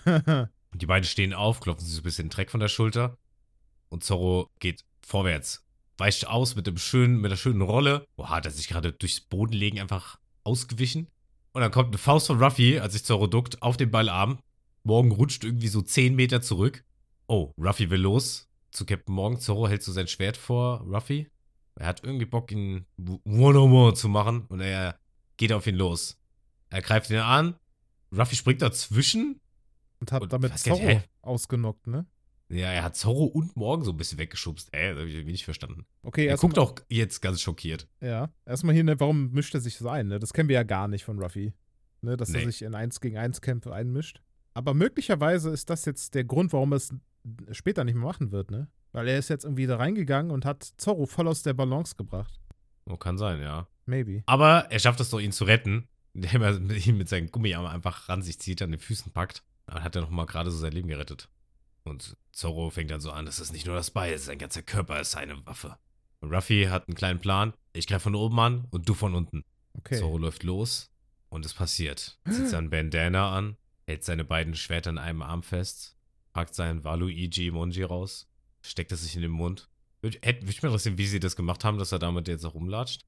Und 0.05 0.81
die 0.81 0.85
beiden 0.88 1.05
stehen 1.05 1.34
auf, 1.34 1.59
klopfen 1.59 1.85
sich 1.85 1.95
so 1.95 2.01
ein 2.01 2.03
bisschen 2.03 2.30
Dreck 2.30 2.51
von 2.51 2.59
der 2.59 2.67
Schulter. 2.67 3.17
Und 3.89 4.03
Zorro 4.03 4.49
geht 4.59 4.84
vorwärts. 5.05 5.63
Weicht 5.97 6.27
aus 6.27 6.55
mit, 6.55 6.65
dem 6.65 6.77
schönen, 6.77 7.21
mit 7.21 7.31
der 7.31 7.38
schönen 7.38 7.61
Rolle. 7.61 8.05
Boah, 8.15 8.30
hat 8.30 8.45
er 8.45 8.51
sich 8.51 8.67
gerade 8.67 8.91
durchs 8.91 9.21
Bodenlegen 9.21 9.80
einfach 9.80 10.17
ausgewichen. 10.43 11.07
Und 11.51 11.61
dann 11.61 11.71
kommt 11.71 11.89
eine 11.89 11.99
Faust 11.99 12.27
von 12.27 12.41
Ruffy, 12.41 12.80
als 12.80 12.93
sich 12.93 13.05
Zorro 13.05 13.27
duckt, 13.27 13.61
auf 13.61 13.77
den 13.77 13.91
Ballarm. 13.91 14.39
Morgan 14.84 15.11
rutscht 15.11 15.43
irgendwie 15.43 15.68
so 15.68 15.81
10 15.81 16.15
Meter 16.15 16.41
zurück. 16.41 16.84
Oh, 17.27 17.53
Ruffy 17.57 17.89
will 17.89 18.01
los. 18.01 18.49
Zu 18.72 18.85
Captain 18.85 19.14
Morgan. 19.15 19.39
Zorro 19.39 19.68
hält 19.68 19.84
so 19.84 19.91
sein 19.91 20.07
Schwert 20.07 20.35
vor 20.38 20.81
Ruffy. 20.81 21.30
Er 21.76 21.88
hat 21.88 22.03
irgendwie 22.03 22.26
Bock, 22.26 22.51
ihn 22.51 22.85
one-on-one 23.26 23.93
zu 23.95 24.10
machen 24.10 24.45
und 24.49 24.60
er 24.61 24.99
geht 25.38 25.53
auf 25.53 25.65
ihn 25.68 25.76
los. 25.76 26.19
Er 26.69 26.81
greift 26.81 27.10
ihn 27.10 27.18
an. 27.18 27.55
Ruffy 28.15 28.35
springt 28.35 28.61
dazwischen. 28.61 29.39
Und 29.99 30.11
hat 30.11 30.22
Und 30.22 30.34
damit 30.34 30.51
nicht, 30.51 30.64
Zorro 30.64 31.01
ausgenockt, 31.22 31.88
ne? 31.88 32.05
Ja, 32.49 32.68
er 32.72 32.84
hat 32.84 32.95
Zorro 32.97 33.23
und 33.26 33.55
Morgen 33.55 33.84
so 33.84 33.91
ein 33.91 33.97
bisschen 33.97 34.19
weggeschubst. 34.19 34.69
Hä, 34.76 34.89
das 34.91 34.99
hab 34.99 35.07
ich 35.07 35.14
irgendwie 35.15 35.31
nicht 35.31 35.45
verstanden. 35.45 35.85
Okay, 36.03 36.26
Er 36.27 36.38
guckt 36.38 36.57
mal, 36.57 36.61
auch 36.64 36.76
jetzt 36.89 37.22
ganz 37.22 37.41
schockiert. 37.41 37.88
Ja, 38.01 38.30
erstmal 38.45 38.76
hier, 38.76 38.84
ne, 38.84 38.99
warum 38.99 39.31
mischt 39.31 39.53
er 39.55 39.61
sich 39.61 39.77
so 39.77 39.88
ein? 39.89 40.07
Ne? 40.10 40.19
Das 40.19 40.34
kennen 40.34 40.49
wir 40.49 40.55
ja 40.55 40.64
gar 40.64 40.88
nicht 40.88 41.05
von 41.05 41.19
Ruffy. 41.19 41.53
Ne, 42.01 42.18
dass 42.18 42.30
er 42.34 42.41
Nee. 42.41 42.45
sich 42.47 42.61
in 42.64 42.76
1 42.76 42.99
gegen 42.99 43.18
1 43.18 43.39
Kämpfe 43.41 43.73
einmischt. 43.73 44.22
Aber 44.53 44.73
möglicherweise 44.73 45.49
ist 45.49 45.69
das 45.69 45.85
jetzt 45.85 46.13
der 46.15 46.23
Grund, 46.23 46.53
warum 46.53 46.73
er 46.73 46.77
es 46.77 46.93
später 47.51 47.84
nicht 47.84 47.95
mehr 47.95 48.05
machen 48.05 48.31
wird, 48.31 48.51
ne? 48.51 48.67
Weil 48.91 49.07
er 49.07 49.17
ist 49.17 49.30
jetzt 49.30 49.43
irgendwie 49.43 49.65
da 49.65 49.77
reingegangen 49.77 50.31
und 50.31 50.45
hat 50.45 50.63
Zorro 50.77 51.05
voll 51.05 51.27
aus 51.27 51.41
der 51.41 51.53
Balance 51.53 51.95
gebracht. 51.95 52.39
Oh, 52.85 52.97
kann 52.97 53.17
sein, 53.17 53.41
ja. 53.41 53.67
Maybe. 53.85 54.23
Aber 54.27 54.67
er 54.69 54.80
schafft 54.80 54.99
es 54.99 55.09
doch, 55.09 55.19
ihn 55.19 55.31
zu 55.31 55.45
retten, 55.45 55.88
indem 56.13 56.41
er 56.43 56.59
ihn 56.59 56.97
mit 56.97 57.09
seinen 57.09 57.31
Gummiarmen 57.31 57.71
einfach 57.71 58.07
ran 58.09 58.21
sich 58.21 58.39
zieht, 58.39 58.61
an 58.61 58.71
den 58.71 58.80
Füßen 58.80 59.11
packt. 59.11 59.43
Dann 59.65 59.84
hat 59.84 59.95
er 59.95 60.01
noch 60.03 60.09
mal 60.09 60.25
gerade 60.25 60.51
so 60.51 60.57
sein 60.57 60.73
Leben 60.73 60.89
gerettet. 60.89 61.30
Und 61.84 62.15
Zorro 62.31 62.69
fängt 62.69 62.91
dann 62.91 63.01
so 63.01 63.11
an, 63.11 63.25
das 63.25 63.39
ist 63.39 63.51
nicht 63.51 63.65
nur 63.65 63.75
das 63.75 63.91
Bein, 63.91 64.17
sein 64.17 64.38
ganzer 64.38 64.61
Körper 64.61 65.01
ist 65.01 65.11
seine 65.11 65.45
Waffe. 65.45 65.77
Und 66.21 66.34
Ruffy 66.34 66.67
hat 66.69 66.88
einen 66.88 66.95
kleinen 66.95 67.19
Plan. 67.19 67.53
Ich 67.73 67.88
greife 67.88 68.03
von 68.03 68.15
oben 68.15 68.39
an 68.39 68.65
und 68.69 68.88
du 68.88 68.93
von 68.93 69.15
unten. 69.15 69.43
Okay. 69.73 69.97
Zorro 69.97 70.17
läuft 70.17 70.43
los 70.43 70.91
und 71.30 71.45
es 71.45 71.53
passiert. 71.53 72.17
Zieht 72.30 72.47
sein 72.47 72.69
Bandana 72.69 73.35
an, 73.35 73.57
hält 73.85 74.03
seine 74.03 74.23
beiden 74.23 74.55
Schwerter 74.55 74.89
in 74.89 74.97
einem 74.97 75.22
Arm 75.22 75.43
fest, 75.43 75.97
packt 76.34 76.55
seinen 76.55 76.84
Waluigi 76.84 77.51
Monji 77.51 77.84
raus, 77.84 78.30
steckt 78.61 78.91
es 78.91 79.03
sich 79.03 79.15
in 79.15 79.22
den 79.22 79.31
Mund. 79.31 79.69
Würde 80.01 80.19
würd 80.23 80.43
mich 80.43 80.61
mal 80.61 80.69
interessieren, 80.69 80.97
wie 80.97 81.05
sie 81.05 81.19
das 81.19 81.35
gemacht 81.35 81.64
haben, 81.64 81.77
dass 81.77 81.91
er 81.91 81.99
damit 81.99 82.27
jetzt 82.27 82.45
auch 82.45 82.53
rumlatscht. 82.53 83.05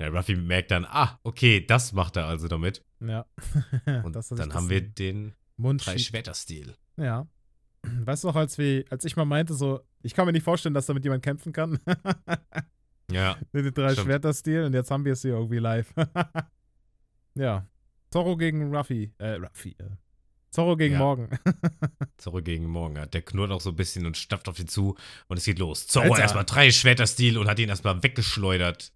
Ja, 0.00 0.08
Ruffy 0.08 0.34
merkt 0.34 0.72
dann, 0.72 0.84
ah, 0.84 1.20
okay, 1.22 1.64
das 1.64 1.92
macht 1.92 2.16
er 2.16 2.26
also 2.26 2.48
damit. 2.48 2.84
Ja. 3.00 3.26
Und 4.02 4.16
sich 4.20 4.36
dann 4.36 4.48
das 4.48 4.54
haben 4.54 4.68
wir 4.68 4.80
den 4.80 4.94
den 4.94 5.34
Mund 5.56 5.86
drei 5.86 5.92
schiebt. 5.92 6.10
Schwerter-Stil. 6.10 6.74
Ja. 6.96 7.28
Weißt 7.82 8.24
du 8.24 8.28
noch, 8.28 8.36
als, 8.36 8.58
wir, 8.58 8.84
als 8.90 9.04
ich 9.04 9.14
mal 9.14 9.24
meinte, 9.24 9.54
so, 9.54 9.80
ich 10.02 10.14
kann 10.14 10.26
mir 10.26 10.32
nicht 10.32 10.42
vorstellen, 10.42 10.74
dass 10.74 10.86
damit 10.86 11.04
jemand 11.04 11.22
kämpfen 11.22 11.52
kann. 11.52 11.78
Ja, 13.10 13.36
Mit 13.52 13.66
den 13.66 13.74
drei 13.74 13.92
Stimmt. 13.92 14.06
Schwerter-Stil 14.06 14.64
und 14.64 14.72
jetzt 14.74 14.90
haben 14.90 15.04
wir 15.04 15.12
es 15.12 15.22
hier 15.22 15.34
irgendwie 15.34 15.58
live. 15.58 15.92
ja. 17.34 17.66
Zorro 18.10 18.36
gegen 18.36 18.74
Ruffy. 18.74 19.12
Äh, 19.18 19.34
Ruffy. 19.34 19.76
Äh. 19.78 19.90
Zorro 20.54 20.76
gegen 20.76 20.94
Ja. 20.94 21.00
Morgen. 21.00 21.28
Zorro 22.16 22.40
gegen 22.40 22.66
Morgen. 22.66 22.94
Der 23.10 23.22
knurrt 23.22 23.50
auch 23.50 23.60
so 23.60 23.70
ein 23.70 23.76
bisschen 23.76 24.06
und 24.06 24.16
stapft 24.16 24.48
auf 24.48 24.56
ihn 24.60 24.68
zu 24.68 24.94
und 25.26 25.36
es 25.36 25.44
geht 25.44 25.58
los. 25.58 25.88
Zorro 25.88 26.16
erstmal 26.16 26.44
drei 26.44 26.70
Schwerter-Stil 26.70 27.38
und 27.38 27.48
hat 27.48 27.58
ihn 27.58 27.68
erstmal 27.68 28.00
weggeschleudert. 28.04 28.92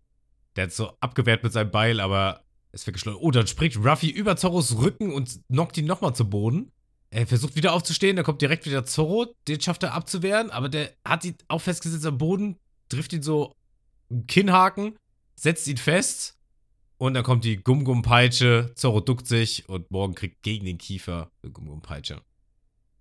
Der 0.54 0.64
hat 0.64 0.72
so 0.72 0.92
abgewehrt 1.00 1.42
mit 1.42 1.52
seinem 1.52 1.72
Beil, 1.72 1.98
aber 1.98 2.44
ist 2.70 2.86
weggeschleudert. 2.86 3.20
Oh, 3.20 3.32
dann 3.32 3.48
springt 3.48 3.76
Ruffy 3.76 4.08
über 4.08 4.36
Zorros 4.36 4.78
Rücken 4.78 5.12
und 5.12 5.40
knockt 5.50 5.76
ihn 5.78 5.86
nochmal 5.86 6.14
zu 6.14 6.30
Boden. 6.30 6.70
Er 7.10 7.26
versucht 7.26 7.56
wieder 7.56 7.72
aufzustehen, 7.72 8.14
dann 8.14 8.24
kommt 8.24 8.40
direkt 8.40 8.64
wieder 8.64 8.84
Zorro. 8.84 9.34
Den 9.48 9.60
schafft 9.60 9.82
er 9.82 9.94
abzuwehren, 9.94 10.50
aber 10.50 10.68
der 10.68 10.92
hat 11.04 11.24
ihn 11.24 11.34
auch 11.48 11.60
festgesetzt 11.60 12.06
am 12.06 12.18
Boden, 12.18 12.56
trifft 12.88 13.12
ihn 13.12 13.22
so 13.22 13.52
im 14.10 14.28
Kinnhaken, 14.28 14.96
setzt 15.34 15.66
ihn 15.66 15.76
fest. 15.76 16.37
Und 16.98 17.14
dann 17.14 17.22
kommt 17.22 17.44
die 17.44 17.56
Gum-Gum-Peitsche. 17.56 18.72
Zorro 18.74 19.00
duckt 19.00 19.26
sich 19.26 19.68
und 19.68 19.90
Morgen 19.90 20.14
kriegt 20.14 20.42
gegen 20.42 20.66
den 20.66 20.78
Kiefer 20.78 21.30
eine 21.42 21.52
Gum-Gum-Peitsche. 21.52 22.20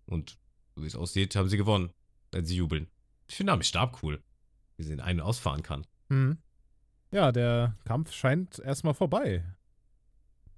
Und 0.05 0.37
so 0.75 0.83
wie 0.83 0.87
es 0.87 0.95
aussieht, 0.95 1.35
haben 1.35 1.49
sie 1.49 1.57
gewonnen. 1.57 1.89
Wenn 2.31 2.45
sie 2.45 2.55
jubeln. 2.55 2.87
Ich 3.27 3.35
finde 3.35 3.51
Name 3.51 3.63
Stab 3.63 4.03
cool. 4.03 4.21
Wie 4.77 4.83
sie 4.83 4.89
den 4.89 4.99
einen 4.99 5.19
ausfahren 5.19 5.63
kann. 5.63 5.87
Hm. 6.09 6.37
Ja, 7.11 7.31
der 7.31 7.75
Kampf 7.85 8.11
scheint 8.11 8.59
erstmal 8.59 8.93
vorbei. 8.93 9.43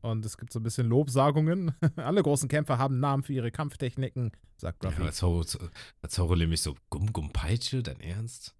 Und 0.01 0.25
es 0.25 0.37
gibt 0.37 0.51
so 0.51 0.59
ein 0.59 0.63
bisschen 0.63 0.87
Lobsagungen. 0.87 1.73
Alle 1.95 2.21
großen 2.21 2.49
Kämpfer 2.49 2.77
haben 2.77 2.99
Namen 2.99 3.23
für 3.23 3.33
ihre 3.33 3.51
Kampftechniken, 3.51 4.31
sagt 4.57 4.83
Ja, 4.83 4.89
Ruffy. 4.89 5.11
Zorro, 5.11 5.39
als 6.01 6.13
Zorro 6.13 6.35
nämlich 6.35 6.61
so 6.61 6.75
Gum-Gum-Peitsche, 6.89 7.83
dein 7.83 7.99
Ernst? 8.01 8.55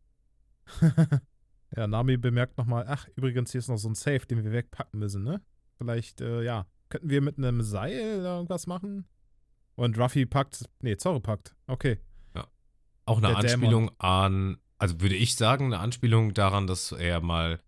Ja, 1.75 1.87
Nami 1.87 2.17
bemerkt 2.17 2.57
nochmal, 2.57 2.85
ach, 2.87 3.07
übrigens, 3.15 3.51
hier 3.51 3.59
ist 3.59 3.67
noch 3.67 3.77
so 3.77 3.89
ein 3.89 3.95
Safe, 3.95 4.25
den 4.25 4.43
wir 4.43 4.51
wegpacken 4.51 4.99
müssen, 4.99 5.23
ne? 5.23 5.41
Vielleicht, 5.77 6.21
äh, 6.21 6.43
ja, 6.43 6.65
könnten 6.89 7.09
wir 7.09 7.21
mit 7.21 7.37
einem 7.37 7.61
Seil 7.61 7.93
irgendwas 7.93 8.67
machen? 8.67 9.05
Und 9.75 9.97
Ruffy 9.97 10.25
packt, 10.25 10.65
nee, 10.81 10.97
Zorro 10.97 11.19
packt. 11.19 11.55
Okay. 11.67 11.99
Auch 13.09 13.17
eine 13.17 13.29
Der 13.29 13.37
Anspielung 13.37 13.89
an, 13.97 14.59
also 14.77 15.01
würde 15.01 15.15
ich 15.15 15.35
sagen, 15.35 15.65
eine 15.65 15.79
Anspielung 15.79 16.35
daran, 16.35 16.67
dass 16.67 16.91
er 16.91 17.21
mal 17.21 17.59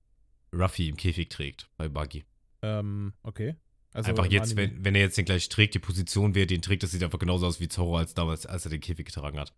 Ruffy 0.54 0.88
im 0.88 0.98
Käfig 0.98 1.30
trägt 1.30 1.68
bei 1.78 1.90
Buggy. 1.90 2.26
Ähm, 2.62 3.14
okay. 3.24 3.56
Also 3.92 4.12
einfach 4.12 4.28
jetzt, 4.28 4.52
Anime. 4.52 4.76
wenn, 4.76 4.86
wenn 4.86 4.96
er 4.96 5.02
jetzt 5.02 5.18
den 5.18 5.26
gleich 5.26 5.50
trägt, 5.50 5.74
die 5.74 5.80
Position, 5.80 6.36
wie 6.36 6.44
er 6.44 6.46
den 6.46 6.62
trägt, 6.62 6.84
das 6.84 6.92
sieht 6.92 7.04
einfach 7.04 7.18
genauso 7.18 7.48
aus 7.48 7.60
wie 7.60 7.68
Zorro 7.68 7.98
als 7.98 8.14
damals, 8.14 8.46
als 8.46 8.66
er 8.66 8.70
den 8.70 8.82
Käfig 8.82 9.08
getragen 9.08 9.40
hat. 9.40 9.52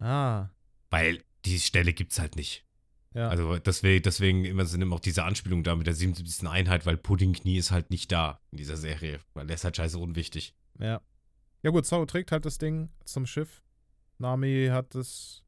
Ah, 0.00 0.48
Weil 0.90 1.22
die 1.44 1.60
Stelle 1.60 1.92
gibt's 1.92 2.18
halt 2.18 2.34
nicht. 2.34 2.64
Ja. 3.14 3.28
Also 3.28 3.58
deswegen, 3.58 4.02
deswegen 4.02 4.44
immer 4.44 4.64
sind 4.66 4.82
immer 4.82 4.96
auch 4.96 5.00
diese 5.00 5.24
Anspielung 5.24 5.62
da 5.64 5.74
mit 5.76 5.86
der 5.86 5.94
77. 5.94 6.48
Einheit, 6.48 6.86
weil 6.86 6.96
Puddingknie 6.96 7.56
ist 7.58 7.70
halt 7.70 7.90
nicht 7.90 8.10
da 8.12 8.40
in 8.50 8.58
dieser 8.58 8.76
Serie. 8.76 9.20
Weil 9.34 9.46
der 9.46 9.54
ist 9.56 9.64
halt 9.64 9.76
scheiße 9.76 9.98
unwichtig. 9.98 10.54
Ja. 10.78 11.00
Ja 11.62 11.70
gut, 11.70 11.84
Zorro 11.86 12.06
trägt 12.06 12.32
halt 12.32 12.44
das 12.44 12.58
Ding 12.58 12.88
zum 13.04 13.26
Schiff. 13.26 13.62
Nami 14.18 14.68
hat 14.70 14.94
es, 14.94 15.42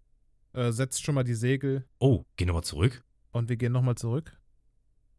äh, 0.55 0.71
setzt 0.73 1.03
schon 1.05 1.15
mal 1.15 1.25
die 1.25 1.35
Segel 1.35 1.87
Oh, 1.99 2.25
geh 2.37 2.45
nochmal 2.45 2.65
zurück. 2.65 3.03
und 3.33 3.49
wir 3.49 3.57
gehen 3.57 3.73
nochmal 3.73 3.95
zurück. 3.97 4.37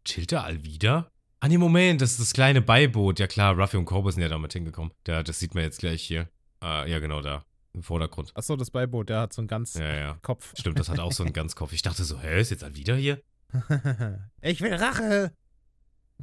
Chillt 0.06 0.32
er 0.34 0.44
Alvida? 0.44 1.10
Ah, 1.40 1.48
nee, 1.48 1.58
Moment, 1.58 2.02
das 2.02 2.12
ist 2.12 2.20
das 2.20 2.34
kleine 2.34 2.62
Beiboot. 2.62 3.20
Ja 3.20 3.28
klar, 3.28 3.58
Ruffy 3.60 3.78
und 3.78 3.86
Kobe 3.86 4.12
sind 4.12 4.22
ja 4.22 4.30
damit 4.30 4.54
hingekommen. 4.54 4.92
Ja, 5.08 5.24
das 5.24 5.40
sieht 5.40 5.56
man 5.56 5.64
jetzt 5.64 5.80
gleich 5.80 6.02
hier. 6.04 6.30
Ah, 6.60 6.86
ja, 6.86 7.00
genau 7.00 7.22
da. 7.22 7.44
Im 7.74 7.82
Vordergrund. 7.82 8.32
Achso, 8.36 8.56
das 8.56 8.70
Beiboot, 8.70 9.10
der 9.10 9.22
hat 9.22 9.34
so 9.34 9.42
einen 9.42 9.48
ganz 9.48 9.74
Ja, 9.74 9.96
ja. 9.96 10.18
Kopf. 10.22 10.54
Stimmt, 10.58 10.78
das 10.78 10.90
hat 10.90 11.00
auch 11.00 11.12
so 11.12 11.24
einen 11.24 11.34
Ganzkopf. 11.34 11.74
Ich 11.74 11.82
dachte 11.82 12.04
so, 12.04 12.20
hä, 12.20 12.40
ist 12.40 12.52
jetzt 12.52 12.64
Alvida 12.64 12.94
hier? 12.94 13.22
ich 14.42 14.62
will 14.62 14.74
Rache! 14.74 15.34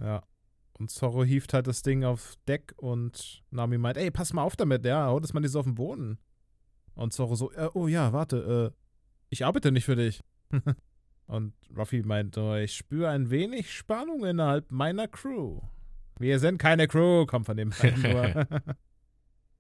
Ja. 0.01 0.23
Und 0.79 0.91
Zorro 0.91 1.25
hieft 1.25 1.53
halt 1.53 1.67
das 1.67 1.83
Ding 1.83 2.05
auf 2.05 2.37
Deck 2.49 2.73
und 2.77 3.43
Nami 3.51 3.79
meint, 3.79 3.99
ey, 3.99 4.11
pass 4.11 4.33
mal 4.33 4.43
auf 4.43 4.57
damit, 4.57 4.85
ja, 4.85 5.07
hau 5.07 5.20
das 5.20 5.33
mal 5.33 5.41
nicht 5.41 5.51
so 5.51 5.59
auf 5.59 5.67
den 5.67 5.75
Boden. 5.75 6.19
Und 6.95 7.12
Zorro 7.12 7.35
so, 7.35 7.53
äh, 7.53 7.69
oh 7.75 7.89
ja, 7.89 8.12
warte, 8.12 8.73
äh, 8.73 8.81
ich 9.29 9.45
arbeite 9.45 9.73
nicht 9.73 9.85
für 9.85 9.97
dich. 9.97 10.23
und 11.27 11.53
Ruffy 11.77 12.03
meint, 12.03 12.39
oh, 12.39 12.55
ich 12.55 12.75
spüre 12.75 13.11
ein 13.11 13.31
wenig 13.31 13.75
Spannung 13.75 14.25
innerhalb 14.25 14.70
meiner 14.70 15.09
Crew. 15.09 15.61
Wir 16.19 16.39
sind 16.39 16.59
keine 16.59 16.89
Crew, 16.89 17.27
kommt 17.27 17.47
von 17.47 17.57
dem 17.57 17.73
nur. 18.03 18.47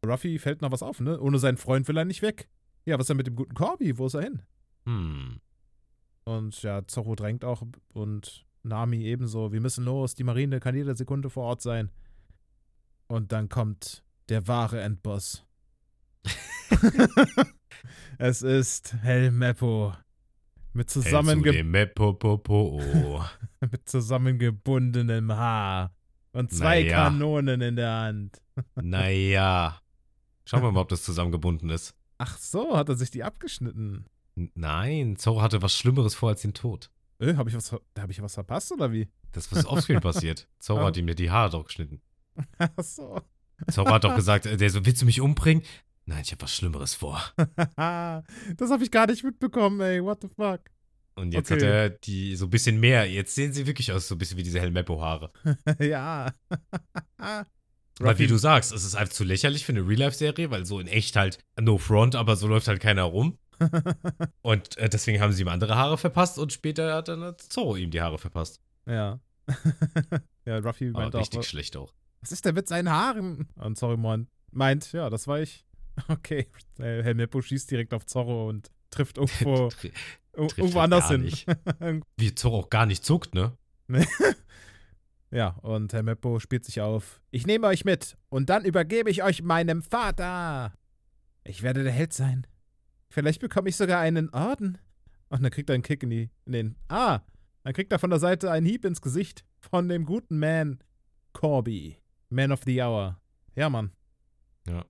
Ruffy 0.06 0.38
fällt 0.38 0.62
noch 0.62 0.72
was 0.72 0.82
auf, 0.82 1.00
ne? 1.00 1.20
Ohne 1.20 1.38
seinen 1.38 1.58
Freund 1.58 1.86
will 1.88 1.96
er 1.96 2.04
nicht 2.04 2.22
weg. 2.22 2.48
Ja, 2.84 2.96
was 2.96 3.04
ist 3.04 3.08
denn 3.10 3.16
mit 3.18 3.26
dem 3.26 3.36
guten 3.36 3.54
Corby? 3.54 3.98
Wo 3.98 4.06
ist 4.06 4.14
er 4.14 4.22
hin? 4.22 4.42
Hm. 4.86 5.40
Und 6.24 6.62
ja, 6.62 6.86
Zorro 6.86 7.14
drängt 7.14 7.44
auch 7.44 7.62
und 7.92 8.46
Nami 8.62 9.04
ebenso. 9.04 9.52
Wir 9.52 9.60
müssen 9.60 9.84
los, 9.84 10.14
die 10.14 10.24
Marine 10.24 10.60
kann 10.60 10.74
jede 10.74 10.94
Sekunde 10.94 11.28
vor 11.30 11.44
Ort 11.44 11.62
sein. 11.62 11.90
Und 13.08 13.32
dann 13.32 13.48
kommt 13.48 14.04
der 14.28 14.46
wahre 14.48 14.80
Endboss. 14.80 15.44
es 18.18 18.42
ist 18.42 18.94
Helmeppo. 19.02 19.94
Mit, 20.72 20.88
zusammenge 20.88 21.42
Zusammenge 21.42 23.28
mit 23.72 23.88
zusammengebundenem 23.88 25.32
Haar. 25.32 25.92
Und 26.32 26.52
zwei 26.52 26.84
Naja. 26.84 27.04
Kanonen 27.04 27.60
in 27.60 27.76
der 27.76 27.92
Hand. 27.92 28.40
naja. 28.76 29.80
Schauen 30.44 30.62
wir 30.62 30.72
mal, 30.72 30.80
ob 30.80 30.88
das 30.88 31.02
zusammengebunden 31.04 31.70
ist. 31.70 31.94
Ach 32.18 32.36
so, 32.38 32.76
hat 32.76 32.88
er 32.88 32.96
sich 32.96 33.10
die 33.10 33.22
abgeschnitten. 33.24 34.06
Nein, 34.54 35.16
Zorro 35.16 35.42
hatte 35.42 35.62
was 35.62 35.74
Schlimmeres 35.76 36.14
vor 36.14 36.30
als 36.30 36.42
den 36.42 36.54
Tod. 36.54 36.90
Äh, 37.18 37.34
habe 37.34 37.50
ich, 37.50 37.56
was 37.56 37.72
hab 37.72 38.10
ich 38.10 38.22
was 38.22 38.34
verpasst 38.34 38.72
oder 38.72 38.92
wie? 38.92 39.08
Das 39.32 39.52
was 39.52 39.66
offscreen 39.66 40.00
passiert. 40.02 40.48
Zorro 40.58 40.82
Oh. 40.82 40.86
hat 40.86 40.96
ihm 40.96 41.08
ja 41.08 41.14
die 41.14 41.30
Haare 41.30 41.50
doch 41.50 41.64
geschnitten. 41.66 42.00
Ach 42.58 42.70
so. 42.82 43.20
Zorro 43.70 43.90
hat 43.90 44.04
doch 44.04 44.14
gesagt, 44.16 44.46
äh, 44.46 44.56
der 44.56 44.70
so, 44.70 44.84
willst 44.86 45.02
du 45.02 45.06
mich 45.06 45.20
umbringen? 45.20 45.62
Nein, 46.06 46.22
ich 46.22 46.32
habe 46.32 46.42
was 46.42 46.54
Schlimmeres 46.54 46.94
vor. 46.94 47.22
das 47.76 48.70
habe 48.70 48.82
ich 48.82 48.90
gar 48.90 49.06
nicht 49.06 49.22
mitbekommen, 49.22 49.80
ey. 49.80 50.02
What 50.02 50.22
the 50.22 50.28
fuck? 50.28 50.60
Und 51.14 51.32
jetzt 51.32 51.50
Okay. 51.52 51.60
hat 51.60 51.68
er 51.68 51.90
die 51.90 52.34
so 52.36 52.46
ein 52.46 52.50
bisschen 52.50 52.80
mehr. 52.80 53.08
Jetzt 53.10 53.34
sehen 53.34 53.52
sie 53.52 53.66
wirklich 53.66 53.92
aus, 53.92 54.08
so 54.08 54.14
ein 54.14 54.18
bisschen 54.18 54.38
wie 54.38 54.42
diese 54.42 54.58
Helmeppo-Haare. 54.60 55.30
ja. 55.80 56.32
Weil 58.00 58.18
wie 58.18 58.26
du 58.26 58.36
sagst, 58.38 58.72
es 58.72 58.84
ist 58.84 58.94
einfach 58.94 59.12
zu 59.12 59.24
lächerlich 59.24 59.64
für 59.64 59.72
eine 59.72 59.86
Real-Life-Serie, 59.86 60.50
weil 60.50 60.64
so 60.66 60.80
in 60.80 60.86
echt 60.88 61.16
halt 61.16 61.38
no 61.60 61.78
front, 61.78 62.14
aber 62.16 62.36
so 62.36 62.46
läuft 62.48 62.66
halt 62.68 62.80
keiner 62.80 63.02
rum. 63.04 63.38
Und 64.42 64.76
äh, 64.78 64.88
deswegen 64.88 65.20
haben 65.20 65.32
sie 65.32 65.42
ihm 65.42 65.48
andere 65.48 65.76
Haare 65.76 65.98
verpasst 65.98 66.38
und 66.38 66.50
später 66.52 66.94
hat 66.94 67.08
dann 67.08 67.34
Zorro 67.38 67.76
ihm 67.76 67.90
die 67.90 68.00
Haare 68.00 68.18
verpasst. 68.18 68.60
ja. 68.86 69.20
ja, 70.46 70.58
Ruffy 70.58 70.90
meint 70.90 71.14
auch, 71.16 71.20
richtig 71.20 71.44
schlecht 71.44 71.76
auch. 71.76 71.92
was 72.20 72.30
ist 72.32 72.44
denn 72.44 72.54
mit 72.54 72.68
seinen 72.68 72.88
Haaren? 72.88 73.48
Und 73.56 73.76
Zorro 73.76 73.96
meint, 73.96 74.28
meint, 74.52 74.92
ja, 74.92 75.10
das 75.10 75.26
war 75.26 75.40
ich. 75.40 75.64
Okay. 76.08 76.46
Helmeppo 76.78 77.42
schießt 77.42 77.70
direkt 77.70 77.92
auf 77.92 78.06
Zorro 78.06 78.48
und 78.48 78.70
trifft 78.90 79.18
irgendwo 79.18 79.68
Ir- 79.82 79.92
Trifft 80.32 80.58
Irgendwo 80.58 80.78
anders 80.78 81.08
hin. 81.08 81.30
Wie 82.16 82.34
Zorro 82.34 82.60
auch 82.60 82.70
gar 82.70 82.86
nicht 82.86 83.04
zuckt, 83.04 83.34
ne? 83.34 83.52
Ja, 85.30 85.50
und 85.62 85.92
Herr 85.92 86.02
Meppo 86.02 86.40
spielt 86.40 86.64
sich 86.64 86.80
auf. 86.80 87.20
Ich 87.30 87.46
nehme 87.46 87.66
euch 87.66 87.84
mit 87.84 88.16
und 88.28 88.50
dann 88.50 88.64
übergebe 88.64 89.10
ich 89.10 89.22
euch 89.22 89.42
meinem 89.42 89.82
Vater. 89.82 90.74
Ich 91.44 91.62
werde 91.62 91.84
der 91.84 91.92
Held 91.92 92.12
sein. 92.12 92.46
Vielleicht 93.08 93.40
bekomme 93.40 93.68
ich 93.68 93.76
sogar 93.76 94.00
einen 94.00 94.30
Orden. 94.30 94.78
Und 95.28 95.42
dann 95.42 95.50
kriegt 95.50 95.70
er 95.70 95.74
einen 95.74 95.82
Kick 95.82 96.02
in, 96.02 96.10
die, 96.10 96.30
in 96.44 96.52
den. 96.52 96.76
Ah, 96.88 97.20
dann 97.62 97.72
kriegt 97.72 97.92
er 97.92 97.98
von 97.98 98.10
der 98.10 98.18
Seite 98.18 98.50
einen 98.50 98.66
Hieb 98.66 98.84
ins 98.84 99.00
Gesicht 99.00 99.44
von 99.60 99.88
dem 99.88 100.04
guten 100.04 100.38
Man 100.38 100.82
Corby. 101.32 101.98
Man 102.28 102.52
of 102.52 102.62
the 102.64 102.82
Hour. 102.82 103.20
Ja, 103.54 103.70
Mann. 103.70 103.92
Ja. 104.66 104.84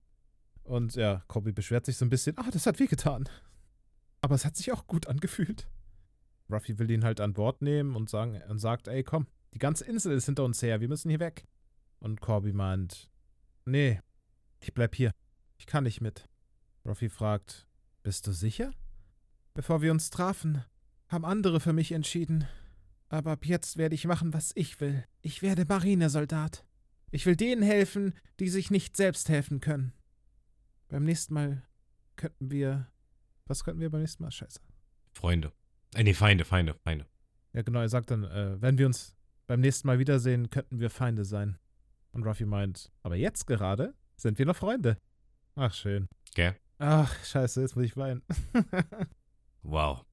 Und 0.63 0.95
ja, 0.95 1.23
Corby 1.27 1.51
beschwert 1.51 1.85
sich 1.85 1.97
so 1.97 2.05
ein 2.05 2.09
bisschen. 2.09 2.37
Ah, 2.37 2.49
das 2.51 2.65
hat 2.65 2.79
wehgetan. 2.79 3.29
Aber 4.21 4.35
es 4.35 4.45
hat 4.45 4.55
sich 4.55 4.71
auch 4.71 4.87
gut 4.87 5.07
angefühlt. 5.07 5.67
Ruffy 6.51 6.77
will 6.79 6.91
ihn 6.91 7.03
halt 7.03 7.19
an 7.19 7.33
Bord 7.33 7.61
nehmen 7.61 7.95
und, 7.95 8.09
sagen, 8.09 8.41
und 8.49 8.59
sagt, 8.59 8.87
ey, 8.87 9.03
komm, 9.03 9.27
die 9.53 9.59
ganze 9.59 9.85
Insel 9.85 10.13
ist 10.13 10.25
hinter 10.25 10.43
uns 10.43 10.61
her, 10.61 10.81
wir 10.81 10.87
müssen 10.87 11.09
hier 11.09 11.19
weg. 11.19 11.45
Und 11.99 12.21
Corby 12.21 12.53
meint, 12.53 13.09
nee, 13.65 14.01
ich 14.59 14.73
bleib 14.73 14.95
hier. 14.95 15.11
Ich 15.57 15.67
kann 15.67 15.83
nicht 15.83 16.01
mit. 16.01 16.27
Ruffy 16.85 17.09
fragt, 17.09 17.67
bist 18.03 18.25
du 18.25 18.31
sicher? 18.31 18.73
Bevor 19.53 19.81
wir 19.81 19.91
uns 19.91 20.09
trafen, 20.09 20.63
haben 21.09 21.25
andere 21.25 21.59
für 21.59 21.73
mich 21.73 21.91
entschieden. 21.91 22.47
Aber 23.09 23.31
ab 23.31 23.45
jetzt 23.45 23.77
werde 23.77 23.95
ich 23.95 24.05
machen, 24.05 24.33
was 24.33 24.51
ich 24.55 24.79
will. 24.79 25.05
Ich 25.21 25.41
werde 25.41 25.65
Marinesoldat. 25.65 26.65
Ich 27.11 27.25
will 27.25 27.35
denen 27.35 27.61
helfen, 27.61 28.13
die 28.39 28.49
sich 28.49 28.71
nicht 28.71 28.95
selbst 28.95 29.27
helfen 29.27 29.59
können. 29.59 29.93
Beim 30.87 31.03
nächsten 31.03 31.33
Mal 31.33 31.63
könnten 32.15 32.49
wir. 32.49 32.89
Was 33.45 33.63
könnten 33.63 33.81
wir 33.81 33.89
beim 33.89 34.01
nächsten 34.01 34.23
Mal? 34.23 34.31
Scheiße. 34.31 34.61
Freunde. 35.13 35.51
Äh, 35.93 36.03
nee, 36.03 36.13
Feinde, 36.13 36.45
Feinde, 36.45 36.73
Feinde. 36.73 37.05
Ja, 37.53 37.63
genau, 37.63 37.81
er 37.81 37.89
sagt 37.89 38.11
dann, 38.11 38.23
äh, 38.23 38.61
wenn 38.61 38.77
wir 38.77 38.85
uns 38.85 39.13
beim 39.51 39.59
nächsten 39.59 39.85
Mal 39.85 39.99
wiedersehen, 39.99 40.49
könnten 40.49 40.79
wir 40.79 40.89
Feinde 40.89 41.25
sein. 41.25 41.57
Und 42.13 42.23
Ruffy 42.23 42.45
meint, 42.45 42.89
aber 43.03 43.17
jetzt 43.17 43.47
gerade 43.47 43.93
sind 44.15 44.39
wir 44.39 44.45
noch 44.45 44.55
Freunde. 44.55 44.97
Ach, 45.55 45.73
schön. 45.73 46.07
Gell? 46.35 46.55
Ach, 46.77 47.13
scheiße, 47.25 47.59
jetzt 47.59 47.75
muss 47.75 47.83
ich 47.83 47.97
weinen. 47.97 48.21
Wow. 49.63 50.05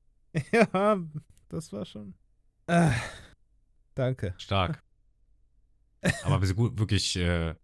ja, 0.52 1.00
das 1.48 1.72
war 1.72 1.86
schon. 1.86 2.14
Ah, 2.66 2.92
danke. 3.94 4.34
Stark. 4.38 4.82
Aber 6.24 6.44
gut, 6.52 6.76
wirklich, 6.76 7.16
äh, 7.16 7.54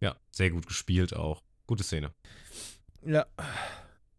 ja, 0.00 0.16
sehr 0.32 0.50
gut 0.50 0.66
gespielt 0.66 1.14
auch. 1.14 1.40
Gute 1.68 1.84
Szene. 1.84 2.12
Ja. 3.02 3.26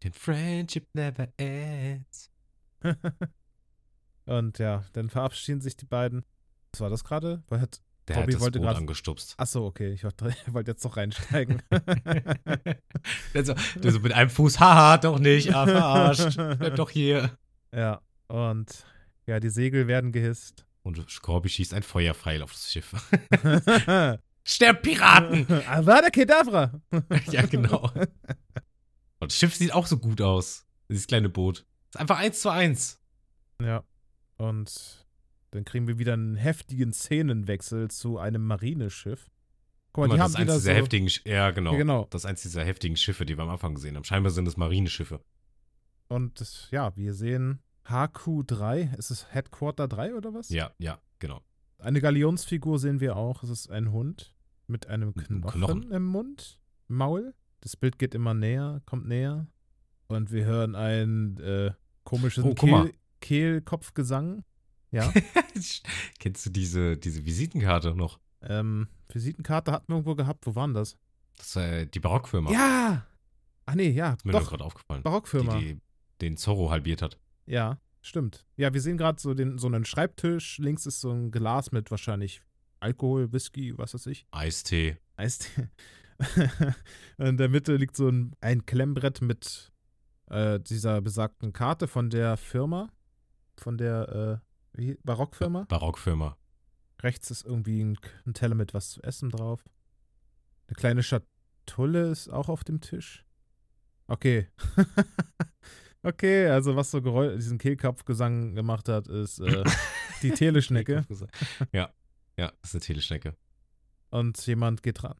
Den 0.02 0.14
Friendship 0.14 0.88
never 0.94 1.28
ends. 1.36 2.32
Und 4.24 4.58
ja, 4.58 4.84
dann 4.94 5.10
verabschieden 5.10 5.60
sich 5.60 5.76
die 5.76 5.86
beiden. 5.86 6.24
Was 6.72 6.80
war 6.80 6.90
das 6.90 7.04
gerade? 7.04 7.42
Weil 7.48 7.60
hat. 7.60 7.80
Der 8.08 8.14
Bobby 8.14 8.32
hat 8.32 8.34
das 8.34 8.40
wollte 8.40 8.58
Boot 8.58 8.66
grad- 8.68 8.76
angestupst. 8.78 9.34
Achso, 9.36 9.64
okay, 9.64 9.92
ich 9.92 10.02
wollte 10.02 10.34
jetzt 10.66 10.82
noch 10.82 10.96
reinsteigen. 10.96 11.62
der, 11.70 13.44
so, 13.44 13.54
der 13.76 13.92
so 13.92 14.00
mit 14.00 14.12
einem 14.12 14.28
Fuß, 14.28 14.58
haha, 14.58 14.98
doch 14.98 15.20
nicht, 15.20 15.54
ah, 15.54 15.66
verarscht. 15.66 16.36
Bleib 16.36 16.74
doch 16.74 16.90
hier. 16.90 17.38
ja, 17.72 18.00
und 18.26 18.84
ja, 19.26 19.38
die 19.38 19.50
Segel 19.50 19.86
werden 19.86 20.10
gehisst. 20.10 20.66
Und 20.82 21.06
Corby 21.22 21.48
schießt 21.48 21.74
ein 21.74 21.84
Feuerpfeil 21.84 22.42
auf 22.42 22.52
das 22.52 22.72
Schiff. 22.72 22.92
Sterb, 24.44 24.82
Piraten! 24.82 25.46
Avada 25.68 26.10
Kedavra! 26.10 26.80
ja, 27.30 27.46
genau. 27.46 27.88
Und 29.20 29.30
das 29.30 29.36
Schiff 29.38 29.54
sieht 29.54 29.72
auch 29.72 29.86
so 29.86 29.98
gut 29.98 30.20
aus. 30.20 30.66
Dieses 30.88 31.06
kleine 31.06 31.28
Boot. 31.28 31.64
Ist 31.90 32.00
einfach 32.00 32.18
eins 32.18 32.40
zu 32.40 32.50
eins. 32.50 33.00
Ja. 33.62 33.84
Und 34.38 35.01
dann 35.52 35.64
kriegen 35.64 35.86
wir 35.86 35.98
wieder 35.98 36.12
einen 36.14 36.34
heftigen 36.36 36.92
Szenenwechsel 36.92 37.88
zu 37.90 38.18
einem 38.18 38.44
Marineschiff. 38.46 39.30
Guck 39.92 40.08
mal, 40.08 40.08
Guck 40.08 40.08
mal, 40.08 40.14
die 40.14 40.18
das 40.18 40.20
haben 40.22 40.30
ist 40.30 40.36
eins 40.36 40.62
dieser 40.62 40.72
so. 40.74 40.78
heftigen, 40.80 41.06
Sch- 41.08 41.28
ja 41.28 41.50
genau. 41.52 41.72
Ja, 41.72 41.78
genau. 41.78 42.06
Das 42.10 42.22
ist 42.22 42.26
eins 42.26 42.42
dieser 42.42 42.64
heftigen 42.64 42.96
Schiffe, 42.96 43.24
die 43.24 43.36
wir 43.36 43.42
am 43.44 43.50
Anfang 43.50 43.74
gesehen 43.74 43.94
haben. 43.96 44.04
Scheinbar 44.04 44.30
sind 44.32 44.48
es 44.48 44.56
Marineschiffe. 44.56 45.20
Und 46.08 46.40
das- 46.40 46.68
ja, 46.70 46.96
wir 46.96 47.14
sehen 47.14 47.60
HQ3. 47.86 48.96
Ist 48.96 49.10
es 49.10 49.32
Headquarter 49.32 49.88
3 49.88 50.14
oder 50.14 50.34
was? 50.34 50.48
Ja, 50.48 50.72
ja, 50.78 50.98
genau. 51.18 51.40
Eine 51.78 52.00
Galionsfigur 52.00 52.78
sehen 52.78 53.00
wir 53.00 53.16
auch. 53.16 53.42
Es 53.42 53.50
ist 53.50 53.70
ein 53.70 53.92
Hund 53.92 54.34
mit 54.66 54.86
einem 54.86 55.14
Knochen, 55.14 55.40
Knochen. 55.50 55.90
im 55.92 56.04
Mund, 56.04 56.58
Maul. 56.88 57.34
Das 57.60 57.76
Bild 57.76 57.98
geht 57.98 58.14
immer 58.14 58.34
näher, 58.34 58.80
kommt 58.86 59.06
näher. 59.06 59.46
Und 60.06 60.30
wir 60.32 60.44
hören 60.44 60.74
ein 60.74 61.38
äh, 61.40 61.72
komischen 62.04 62.44
Oh. 62.44 62.54
Kehl 62.54 62.94
Kehlkopfgesang. 63.20 64.44
Ja. 64.92 65.12
Kennst 66.20 66.46
du 66.46 66.50
diese, 66.50 66.96
diese 66.96 67.24
Visitenkarte 67.26 67.94
noch? 67.94 68.20
ähm, 68.42 68.88
Visitenkarte 69.08 69.72
hatten 69.72 69.88
wir 69.88 69.96
irgendwo 69.96 70.14
gehabt. 70.14 70.46
Wo 70.46 70.54
waren 70.54 70.74
das? 70.74 70.96
Das 71.36 71.56
war 71.56 71.64
äh, 71.64 71.86
die 71.86 72.00
Barockfirma. 72.00 72.50
Ja! 72.52 73.06
Ach 73.66 73.74
nee, 73.74 73.90
ja, 73.90 74.14
Ist 74.14 74.24
mir 74.24 74.32
doch, 74.32 74.48
gerade 74.48 74.64
aufgefallen. 74.64 75.02
Barockfirma. 75.02 75.58
Die, 75.58 75.74
die 75.74 75.80
den 76.20 76.36
Zorro 76.36 76.70
halbiert 76.70 77.02
hat. 77.02 77.18
Ja, 77.46 77.78
stimmt. 78.00 78.44
Ja, 78.56 78.72
wir 78.74 78.80
sehen 78.80 78.96
gerade 78.96 79.20
so, 79.20 79.34
den- 79.34 79.58
so 79.58 79.66
einen 79.66 79.84
Schreibtisch. 79.84 80.58
Links 80.58 80.86
ist 80.86 81.00
so 81.00 81.10
ein 81.10 81.30
Glas 81.30 81.72
mit 81.72 81.90
wahrscheinlich 81.90 82.42
Alkohol, 82.80 83.32
Whisky, 83.32 83.76
was 83.78 83.94
weiß 83.94 84.06
ich. 84.06 84.26
Eistee. 84.32 84.96
Eistee. 85.16 85.68
In 87.18 87.36
der 87.36 87.48
Mitte 87.48 87.76
liegt 87.76 87.96
so 87.96 88.08
ein, 88.08 88.32
ein 88.40 88.66
Klemmbrett 88.66 89.22
mit 89.22 89.72
äh, 90.30 90.58
dieser 90.60 91.00
besagten 91.00 91.52
Karte 91.52 91.86
von 91.88 92.10
der 92.10 92.36
Firma. 92.36 92.88
Von 93.58 93.78
der 93.78 94.40
äh, 94.42 94.51
wie, 94.74 94.98
Barockfirma. 95.04 95.64
Barockfirma. 95.64 96.36
Rechts 97.00 97.30
ist 97.30 97.44
irgendwie 97.44 97.82
ein, 97.82 97.98
ein 98.26 98.34
Teller 98.34 98.54
mit 98.54 98.74
was 98.74 98.90
zu 98.90 99.02
essen 99.02 99.30
drauf. 99.30 99.64
Eine 100.68 100.76
kleine 100.76 101.02
Schatulle 101.02 102.10
ist 102.10 102.28
auch 102.28 102.48
auf 102.48 102.64
dem 102.64 102.80
Tisch. 102.80 103.24
Okay. 104.06 104.48
okay, 106.02 106.46
also 106.48 106.76
was 106.76 106.90
so 106.90 107.02
Geräusch, 107.02 107.36
diesen 107.36 107.58
Kehlkopfgesang 107.58 108.54
gemacht 108.54 108.88
hat, 108.88 109.08
ist 109.08 109.40
äh, 109.40 109.64
die 110.22 110.30
Teleschnecke. 110.34 111.04
Ja, 111.72 111.92
ja, 112.36 112.52
das 112.60 112.70
ist 112.70 112.74
eine 112.74 112.80
Teleschnecke. 112.80 113.36
Und 114.10 114.44
jemand 114.46 114.82
geht 114.82 115.02
ran. 115.02 115.16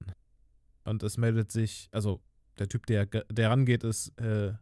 Und 0.84 1.02
es 1.02 1.16
meldet 1.16 1.50
sich, 1.52 1.88
also 1.92 2.22
der 2.58 2.68
Typ, 2.68 2.86
der, 2.86 3.06
der 3.06 3.50
rangeht, 3.50 3.84
ist 3.84 4.08
äh, 4.18 4.52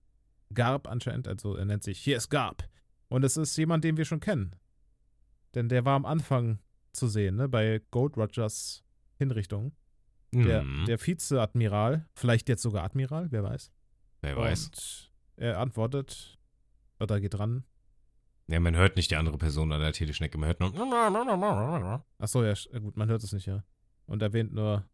Garb 0.52 0.86
anscheinend. 0.88 1.28
Also 1.28 1.56
er 1.56 1.64
nennt 1.64 1.82
sich, 1.82 1.98
hier 1.98 2.16
ist 2.16 2.28
Garb. 2.28 2.68
Und 3.08 3.24
es 3.24 3.36
ist 3.36 3.56
jemand, 3.56 3.84
den 3.84 3.96
wir 3.96 4.04
schon 4.04 4.20
kennen. 4.20 4.54
Denn 5.54 5.68
der 5.68 5.84
war 5.84 5.94
am 5.96 6.04
Anfang 6.06 6.58
zu 6.92 7.08
sehen, 7.08 7.36
ne, 7.36 7.48
bei 7.48 7.80
Gold 7.90 8.16
Rogers 8.16 8.84
Hinrichtung. 9.16 9.72
Der, 10.32 10.62
Mhm. 10.62 10.84
der 10.86 11.04
Vizeadmiral, 11.04 12.06
vielleicht 12.14 12.48
jetzt 12.48 12.62
sogar 12.62 12.84
Admiral, 12.84 13.32
wer 13.32 13.42
weiß. 13.42 13.72
Wer 14.22 14.36
weiß. 14.36 14.66
Und 14.66 15.10
er 15.36 15.58
antwortet, 15.58 16.38
oder 17.00 17.20
geht 17.20 17.36
ran. 17.38 17.64
Ja, 18.46 18.60
man 18.60 18.76
hört 18.76 18.94
nicht 18.96 19.10
die 19.10 19.16
andere 19.16 19.38
Person 19.38 19.72
an 19.72 19.80
der 19.80 19.92
Teleschnecke. 19.92 20.38
Man 20.38 20.48
hört 20.48 20.60
nur. 20.60 20.72
Achso, 22.18 22.44
ja, 22.44 22.52
sch- 22.52 22.78
gut, 22.80 22.96
man 22.96 23.08
hört 23.08 23.24
es 23.24 23.32
nicht, 23.32 23.46
ja. 23.46 23.64
Und 24.06 24.22
erwähnt 24.22 24.52
nur, 24.52 24.88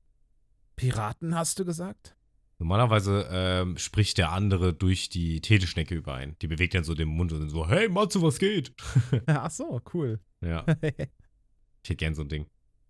Piraten 0.77 1.35
hast 1.35 1.59
du 1.59 1.65
gesagt? 1.65 2.16
Normalerweise 2.59 3.29
ähm, 3.31 3.77
spricht 3.77 4.17
der 4.19 4.33
andere 4.33 4.73
durch 4.73 5.09
die 5.11 5.41
Teleschnecke 5.41 5.95
überein. 5.95 6.37
Die 6.41 6.47
bewegt 6.47 6.75
dann 6.75 6.85
so 6.85 6.95
den 6.95 7.09
Mund 7.09 7.33
und 7.33 7.49
so, 7.51 7.69
hey 7.69 7.89
Matze, 7.89 8.23
was 8.23 8.39
geht? 8.39 8.73
Ach 9.27 9.51
so, 9.51 9.81
cool. 9.93 10.21
Ja, 10.41 10.65
ich 10.83 11.91
hätte 11.91 11.97
gern 11.97 12.15
so 12.15 12.23
ein 12.23 12.29
Ding. 12.29 12.47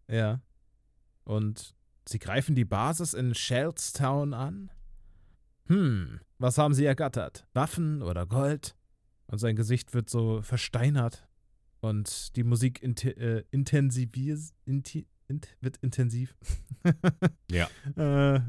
ja. 0.08 0.40
Und 1.24 1.74
sie 2.08 2.20
greifen 2.20 2.54
die 2.54 2.64
Basis 2.64 3.12
in 3.12 3.34
Shellstown 3.34 4.32
an? 4.32 4.70
Hm, 5.66 6.20
was 6.38 6.56
haben 6.56 6.72
sie 6.72 6.84
ergattert? 6.84 7.48
Waffen 7.52 8.00
oder 8.00 8.26
Gold? 8.26 8.76
Und 9.26 9.38
sein 9.38 9.56
Gesicht 9.56 9.92
wird 9.92 10.08
so 10.08 10.40
versteinert. 10.42 11.26
Und 11.80 12.36
die 12.36 12.44
Musik 12.44 12.80
inte 12.80 13.10
äh, 13.16 13.44
intensiviert, 13.50 14.38
inti 14.64 15.08
int 15.26 15.56
wird 15.60 15.78
intensiv. 15.78 16.36
Ja. 17.50 17.68
Äh, 17.96 18.40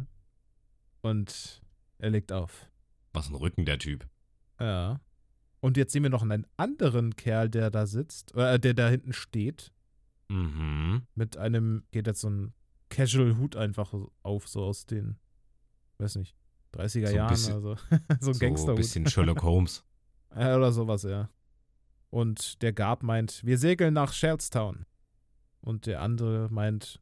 und 1.07 1.61
er 1.97 2.09
legt 2.11 2.31
auf. 2.31 2.69
Was 3.13 3.29
ein 3.29 3.35
Rücken, 3.35 3.65
der 3.65 3.79
Typ. 3.79 4.07
Ja. 4.59 4.99
Und 5.59 5.75
jetzt 5.77 5.91
sehen 5.93 6.03
wir 6.03 6.09
noch 6.09 6.21
einen 6.21 6.45
anderen 6.57 7.15
Kerl, 7.15 7.49
der 7.49 7.71
da 7.71 7.87
sitzt, 7.87 8.35
äh, 8.35 8.59
der 8.59 8.73
da 8.73 8.89
hinten 8.89 9.13
steht. 9.13 9.71
Mhm. 10.29 11.03
Mit 11.15 11.37
einem, 11.37 11.83
geht 11.91 12.05
jetzt 12.07 12.21
so 12.21 12.29
ein 12.29 12.53
Casual-Hut 12.89 13.55
einfach 13.55 13.93
auf, 14.23 14.47
so 14.47 14.63
aus 14.63 14.85
den, 14.85 15.17
weiß 15.97 16.15
nicht, 16.17 16.35
30er 16.73 17.07
So 17.07 17.15
Jahren, 17.15 17.29
bisschen- 17.29 17.53
also 17.53 17.75
so 18.19 18.31
ein 18.45 18.57
So 18.57 18.69
ein 18.69 18.75
bisschen 18.75 19.07
Sherlock 19.07 19.41
Holmes. 19.43 19.83
Ja, 20.35 20.57
oder 20.57 20.71
sowas, 20.73 21.03
ja. 21.03 21.29
Und 22.09 22.61
der 22.61 22.73
Gab 22.73 23.01
meint, 23.01 23.43
wir 23.45 23.57
segeln 23.57 23.93
nach 23.93 24.11
Shellstown. 24.13 24.85
Und 25.61 25.85
der 25.85 26.01
andere 26.01 26.49
meint, 26.51 27.01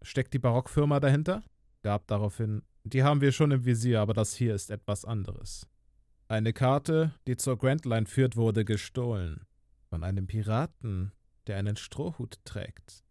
steckt 0.00 0.32
die 0.34 0.38
Barockfirma 0.38 0.98
dahinter? 0.98 1.42
Gab 1.82 2.06
daraufhin, 2.08 2.62
die 2.84 3.02
haben 3.02 3.20
wir 3.20 3.32
schon 3.32 3.50
im 3.50 3.64
Visier, 3.64 4.00
aber 4.00 4.14
das 4.14 4.34
hier 4.34 4.54
ist 4.54 4.70
etwas 4.70 5.04
anderes. 5.04 5.68
Eine 6.28 6.52
Karte, 6.52 7.14
die 7.26 7.36
zur 7.36 7.58
Grand 7.58 7.84
Line 7.84 8.06
führt, 8.06 8.36
wurde 8.36 8.64
gestohlen. 8.64 9.46
Von 9.90 10.04
einem 10.04 10.26
Piraten, 10.26 11.12
der 11.46 11.58
einen 11.58 11.76
Strohhut 11.76 12.38
trägt. 12.44 13.04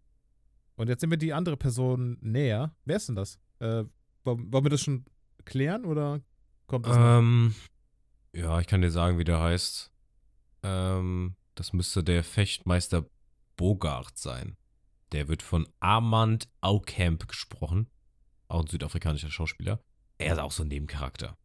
Und 0.75 0.88
jetzt 0.88 1.01
sind 1.01 1.11
wir 1.11 1.17
die 1.17 1.33
andere 1.33 1.58
Person 1.58 2.17
näher. 2.22 2.75
Wer 2.85 2.98
ist 2.98 3.08
denn 3.08 3.16
das? 3.16 3.38
Äh, 3.59 3.83
wollen 4.24 4.51
wir 4.51 4.69
das 4.69 4.82
schon 4.82 5.06
klären 5.45 5.85
oder 5.85 6.22
kommt 6.66 6.88
das? 6.88 6.98
Ähm, 6.98 7.53
ja, 8.33 8.59
ich 8.59 8.67
kann 8.67 8.82
dir 8.82 8.91
sagen, 8.91 9.19
wie 9.19 9.24
der 9.24 9.40
heißt. 9.40 9.91
Ähm, 10.64 11.35
das 11.56 11.74
müsste 11.74 12.03
der 12.03 12.24
Fechtmeister 12.24 13.06
Bogart 13.58 14.17
sein. 14.17 14.58
Der 15.11 15.27
wird 15.27 15.43
von 15.43 15.67
Armand 15.80 16.48
Aukamp 16.61 17.27
gesprochen. 17.27 17.90
Auch 18.52 18.62
ein 18.62 18.68
südafrikanischer 18.68 19.32
Schauspieler. 19.32 19.82
Er 20.18 20.34
ist 20.34 20.40
auch 20.40 20.52
so 20.52 20.64
ein 20.64 20.68
Nebencharakter. 20.68 21.38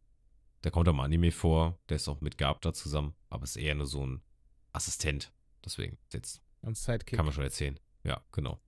Der 0.63 0.71
kommt 0.71 0.89
am 0.89 0.99
Anime 0.99 1.31
vor. 1.31 1.79
Der 1.87 1.95
ist 1.95 2.09
auch 2.09 2.19
mit 2.19 2.37
Gab 2.37 2.61
da 2.61 2.73
zusammen. 2.73 3.15
Aber 3.29 3.45
ist 3.45 3.55
eher 3.55 3.75
nur 3.75 3.85
so 3.85 4.05
ein 4.05 4.21
Assistent. 4.73 5.31
Deswegen, 5.63 5.97
jetzt 6.11 6.41
Ein 6.63 6.75
Sidekick. 6.75 7.15
kann 7.15 7.25
man 7.25 7.33
schon 7.33 7.45
erzählen. 7.45 7.79
Ja, 8.03 8.21
genau. 8.33 8.59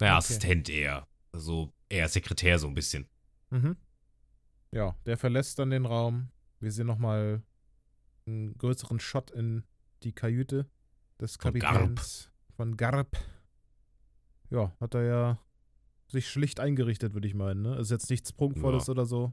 Naja, 0.00 0.14
Okay. 0.14 0.18
Assistent 0.18 0.68
eher. 0.68 1.06
Also 1.30 1.72
eher 1.88 2.08
Sekretär 2.08 2.58
so 2.58 2.66
ein 2.66 2.74
bisschen. 2.74 3.08
Mhm. 3.50 3.76
Ja, 4.72 4.96
der 5.06 5.16
verlässt 5.16 5.60
dann 5.60 5.70
den 5.70 5.86
Raum. 5.86 6.30
Wir 6.58 6.72
sehen 6.72 6.88
nochmal 6.88 7.42
einen 8.26 8.58
größeren 8.58 8.98
Shot 8.98 9.30
in 9.30 9.62
die 10.02 10.12
Kajüte 10.12 10.68
des 11.20 11.36
Von 11.36 11.52
Kapitäns 11.52 12.32
von 12.56 12.76
Garb. 12.76 13.16
Ja, 14.50 14.74
hat 14.80 14.94
er 14.94 15.02
ja 15.04 15.38
sich 16.10 16.28
schlicht 16.28 16.60
eingerichtet, 16.60 17.14
würde 17.14 17.26
ich 17.28 17.34
meinen. 17.34 17.62
Ne? 17.62 17.76
Ist 17.76 17.90
jetzt 17.90 18.10
nichts 18.10 18.32
Prunkvolles 18.32 18.86
Ja. 18.86 18.90
oder 18.92 19.06
so. 19.06 19.32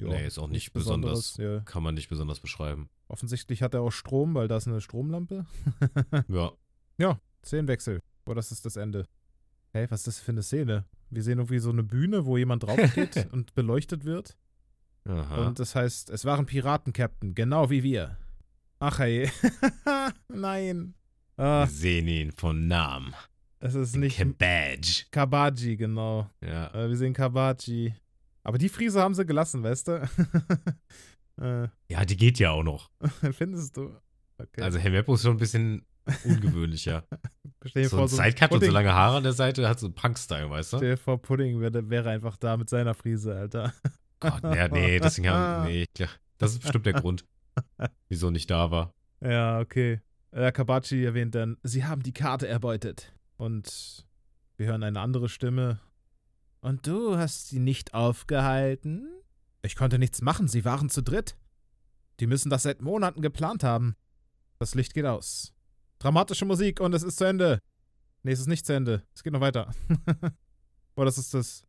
Ja, 0.00 0.08
Nee, 0.08 0.26
ist 0.26 0.38
auch 0.38 0.46
nicht 0.48 0.52
nichts 0.54 0.70
Besonderes, 0.70 1.36
Ja. 1.36 1.60
Kann 1.60 1.82
man 1.82 1.94
nicht 1.94 2.08
besonders 2.08 2.40
beschreiben. 2.40 2.88
Offensichtlich 3.08 3.62
hat 3.62 3.74
er 3.74 3.82
auch 3.82 3.90
Strom, 3.92 4.34
weil 4.34 4.48
da 4.48 4.56
ist 4.56 4.66
eine 4.68 4.80
Stromlampe. 4.80 5.46
Ja. 6.98 7.18
Szenenwechsel. 7.44 8.00
Boah, 8.24 8.34
das 8.34 8.52
ist 8.52 8.64
das 8.66 8.76
Ende. 8.76 9.06
Hey, 9.72 9.90
was 9.90 10.00
ist 10.00 10.06
das 10.06 10.20
für 10.20 10.32
eine 10.32 10.42
Szene? 10.42 10.84
Wir 11.10 11.22
sehen 11.22 11.38
irgendwie 11.38 11.58
so 11.58 11.70
eine 11.70 11.82
Bühne, 11.82 12.24
wo 12.26 12.36
jemand 12.36 12.62
draufsteht 12.62 13.28
und 13.32 13.54
beleuchtet 13.54 14.04
wird. 14.04 14.36
Aha. 15.04 15.46
Und 15.46 15.58
das 15.58 15.74
heißt, 15.74 16.10
es 16.10 16.24
waren 16.24 16.46
Piraten, 16.46 16.92
Captain, 16.92 17.34
genau 17.34 17.70
wie 17.70 17.82
wir. 17.82 18.16
Ach 18.78 18.98
hey. 18.98 19.30
Nein. 20.28 20.94
Ah, 21.36 21.62
Wir 21.64 21.66
sehen 21.70 22.08
ihn 22.08 22.32
von 22.32 22.66
Namen. 22.68 23.14
Es 23.62 23.74
ist 23.74 23.96
nicht 23.96 24.18
Kabadge. 24.18 25.04
Kabaji, 25.12 25.76
genau. 25.76 26.28
Ja. 26.44 26.74
Äh, 26.74 26.88
wir 26.88 26.96
sehen 26.96 27.14
Kabaji. 27.14 27.94
Aber 28.42 28.58
die 28.58 28.68
Friese 28.68 29.00
haben 29.00 29.14
sie 29.14 29.24
gelassen, 29.24 29.62
weißt 29.62 29.88
du? 29.88 30.08
äh, 31.40 31.68
ja, 31.88 32.04
die 32.04 32.16
geht 32.16 32.40
ja 32.40 32.50
auch 32.50 32.64
noch. 32.64 32.90
findest 33.32 33.76
du? 33.76 33.94
Okay. 34.38 34.62
Also 34.62 34.78
Helmeppo 34.78 35.14
ist 35.14 35.22
schon 35.22 35.36
ein 35.36 35.38
bisschen 35.38 35.86
ungewöhnlicher. 36.24 37.04
stell 37.64 37.84
dir 37.84 37.88
so 37.88 37.96
vor, 37.98 38.06
ein 38.06 38.08
so 38.08 38.16
Sidecut 38.16 38.50
und 38.50 38.50
so 38.50 38.58
Pudding, 38.58 38.72
lange 38.72 38.92
Haare 38.92 39.18
an 39.18 39.22
der 39.22 39.32
Seite 39.32 39.68
hat 39.68 39.78
so 39.78 39.90
Punk-Style, 39.90 40.50
weißt 40.50 40.72
du? 40.72 40.76
Stell 40.78 40.90
dir 40.90 40.96
vor, 40.96 41.22
Pudding 41.22 41.60
wäre, 41.60 41.88
wäre 41.88 42.10
einfach 42.10 42.36
da 42.36 42.56
mit 42.56 42.68
seiner 42.68 42.94
Friese, 42.94 43.36
Alter. 43.36 43.72
Gott, 44.18 44.42
ja, 44.42 44.66
nee, 44.66 44.98
deswegen 44.98 45.30
haben, 45.30 45.68
nee, 45.68 45.86
klar. 45.94 46.10
Das 46.38 46.52
ist 46.52 46.62
bestimmt 46.62 46.86
der 46.86 46.94
Grund, 46.94 47.24
wieso 48.08 48.30
nicht 48.30 48.50
da 48.50 48.72
war. 48.72 48.92
Ja, 49.20 49.60
okay. 49.60 50.00
Äh, 50.32 50.50
Kabachi 50.50 51.04
erwähnt 51.04 51.36
dann, 51.36 51.58
sie 51.62 51.84
haben 51.84 52.02
die 52.02 52.12
Karte 52.12 52.48
erbeutet. 52.48 53.12
Und 53.42 54.06
wir 54.56 54.66
hören 54.68 54.84
eine 54.84 55.00
andere 55.00 55.28
Stimme. 55.28 55.80
Und 56.60 56.86
du 56.86 57.16
hast 57.16 57.48
sie 57.48 57.58
nicht 57.58 57.92
aufgehalten? 57.92 59.08
Ich 59.62 59.74
konnte 59.74 59.98
nichts 59.98 60.22
machen, 60.22 60.46
sie 60.46 60.64
waren 60.64 60.88
zu 60.88 61.02
dritt. 61.02 61.36
Die 62.20 62.28
müssen 62.28 62.50
das 62.50 62.62
seit 62.62 62.82
Monaten 62.82 63.20
geplant 63.20 63.64
haben. 63.64 63.96
Das 64.60 64.76
Licht 64.76 64.94
geht 64.94 65.06
aus. 65.06 65.52
Dramatische 65.98 66.44
Musik 66.44 66.78
und 66.78 66.94
es 66.94 67.02
ist 67.02 67.18
zu 67.18 67.24
Ende. 67.24 67.58
Nee, 68.22 68.30
es 68.30 68.38
ist 68.38 68.46
nicht 68.46 68.64
zu 68.64 68.74
Ende. 68.74 69.02
Es 69.12 69.24
geht 69.24 69.32
noch 69.32 69.40
weiter. 69.40 69.74
Boah, 70.94 71.04
das 71.04 71.18
ist 71.18 71.34
das. 71.34 71.66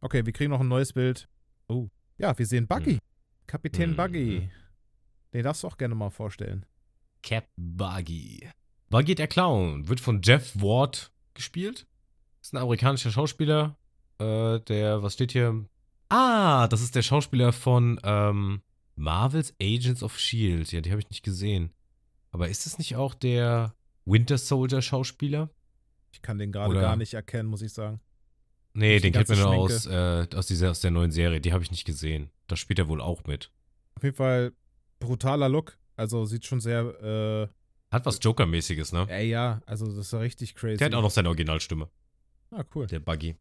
Okay, 0.00 0.24
wir 0.24 0.32
kriegen 0.32 0.52
noch 0.52 0.60
ein 0.60 0.68
neues 0.68 0.92
Bild. 0.92 1.28
Oh. 1.66 1.88
Ja, 2.18 2.38
wir 2.38 2.46
sehen 2.46 2.68
Buggy. 2.68 3.00
Kapitän 3.48 3.90
Mhm. 3.90 3.96
Buggy. 3.96 4.50
Den 5.32 5.42
darfst 5.42 5.64
du 5.64 5.66
auch 5.66 5.76
gerne 5.76 5.96
mal 5.96 6.10
vorstellen. 6.10 6.64
Cap 7.24 7.48
Buggy. 7.56 8.48
Buggy 8.90 9.16
der 9.16 9.26
Clown 9.26 9.88
wird 9.88 9.98
von 9.98 10.22
Jeff 10.22 10.54
Ward 10.62 11.10
gespielt. 11.36 11.86
Ist 12.42 12.52
ein 12.52 12.58
amerikanischer 12.58 13.10
Schauspieler. 13.10 13.76
Äh, 14.18 14.60
der, 14.60 15.02
was 15.02 15.14
steht 15.14 15.32
hier? 15.32 15.64
Ah, 16.08 16.68
das 16.68 16.80
ist 16.80 16.94
der 16.94 17.02
Schauspieler 17.02 17.52
von 17.52 18.00
ähm, 18.02 18.62
Marvel's 18.94 19.54
Agents 19.60 20.02
of 20.02 20.18
Shield. 20.18 20.72
Ja, 20.72 20.80
die 20.80 20.90
habe 20.90 21.00
ich 21.00 21.10
nicht 21.10 21.22
gesehen. 21.22 21.72
Aber 22.32 22.48
ist 22.48 22.66
es 22.66 22.78
nicht 22.78 22.96
auch 22.96 23.14
der 23.14 23.74
Winter 24.04 24.38
Soldier 24.38 24.82
Schauspieler? 24.82 25.50
Ich 26.12 26.22
kann 26.22 26.38
den 26.38 26.52
gerade 26.52 26.74
gar 26.74 26.96
nicht 26.96 27.14
erkennen, 27.14 27.48
muss 27.48 27.62
ich 27.62 27.72
sagen. 27.72 28.00
Nee, 28.72 29.00
den 29.00 29.12
kennt 29.12 29.28
man 29.28 29.38
nur 29.38 29.54
aus, 29.54 29.86
äh, 29.86 30.26
aus, 30.34 30.46
dieser, 30.46 30.70
aus 30.70 30.80
der 30.80 30.90
neuen 30.90 31.10
Serie. 31.10 31.40
Die 31.40 31.52
habe 31.52 31.64
ich 31.64 31.70
nicht 31.70 31.86
gesehen. 31.86 32.30
Da 32.46 32.56
spielt 32.56 32.78
er 32.78 32.88
wohl 32.88 33.00
auch 33.00 33.24
mit. 33.24 33.50
Auf 33.94 34.02
jeden 34.02 34.16
Fall 34.16 34.52
brutaler 34.98 35.48
Look. 35.48 35.78
Also 35.96 36.26
sieht 36.26 36.44
schon 36.44 36.60
sehr, 36.60 37.50
Hat 37.90 38.04
was 38.04 38.18
Joker-mäßiges, 38.20 38.92
ne? 38.92 39.06
ey, 39.08 39.28
ja, 39.28 39.60
also 39.66 39.86
das 39.86 39.96
ist 39.96 40.12
ja 40.12 40.18
richtig 40.18 40.54
crazy. 40.54 40.76
Der 40.78 40.86
hat 40.86 40.94
auch 40.94 41.02
noch 41.02 41.10
seine 41.10 41.28
Originalstimme, 41.28 41.88
Ah, 42.50 42.64
cool. 42.74 42.86
der 42.86 43.00
Buggy. 43.00 43.36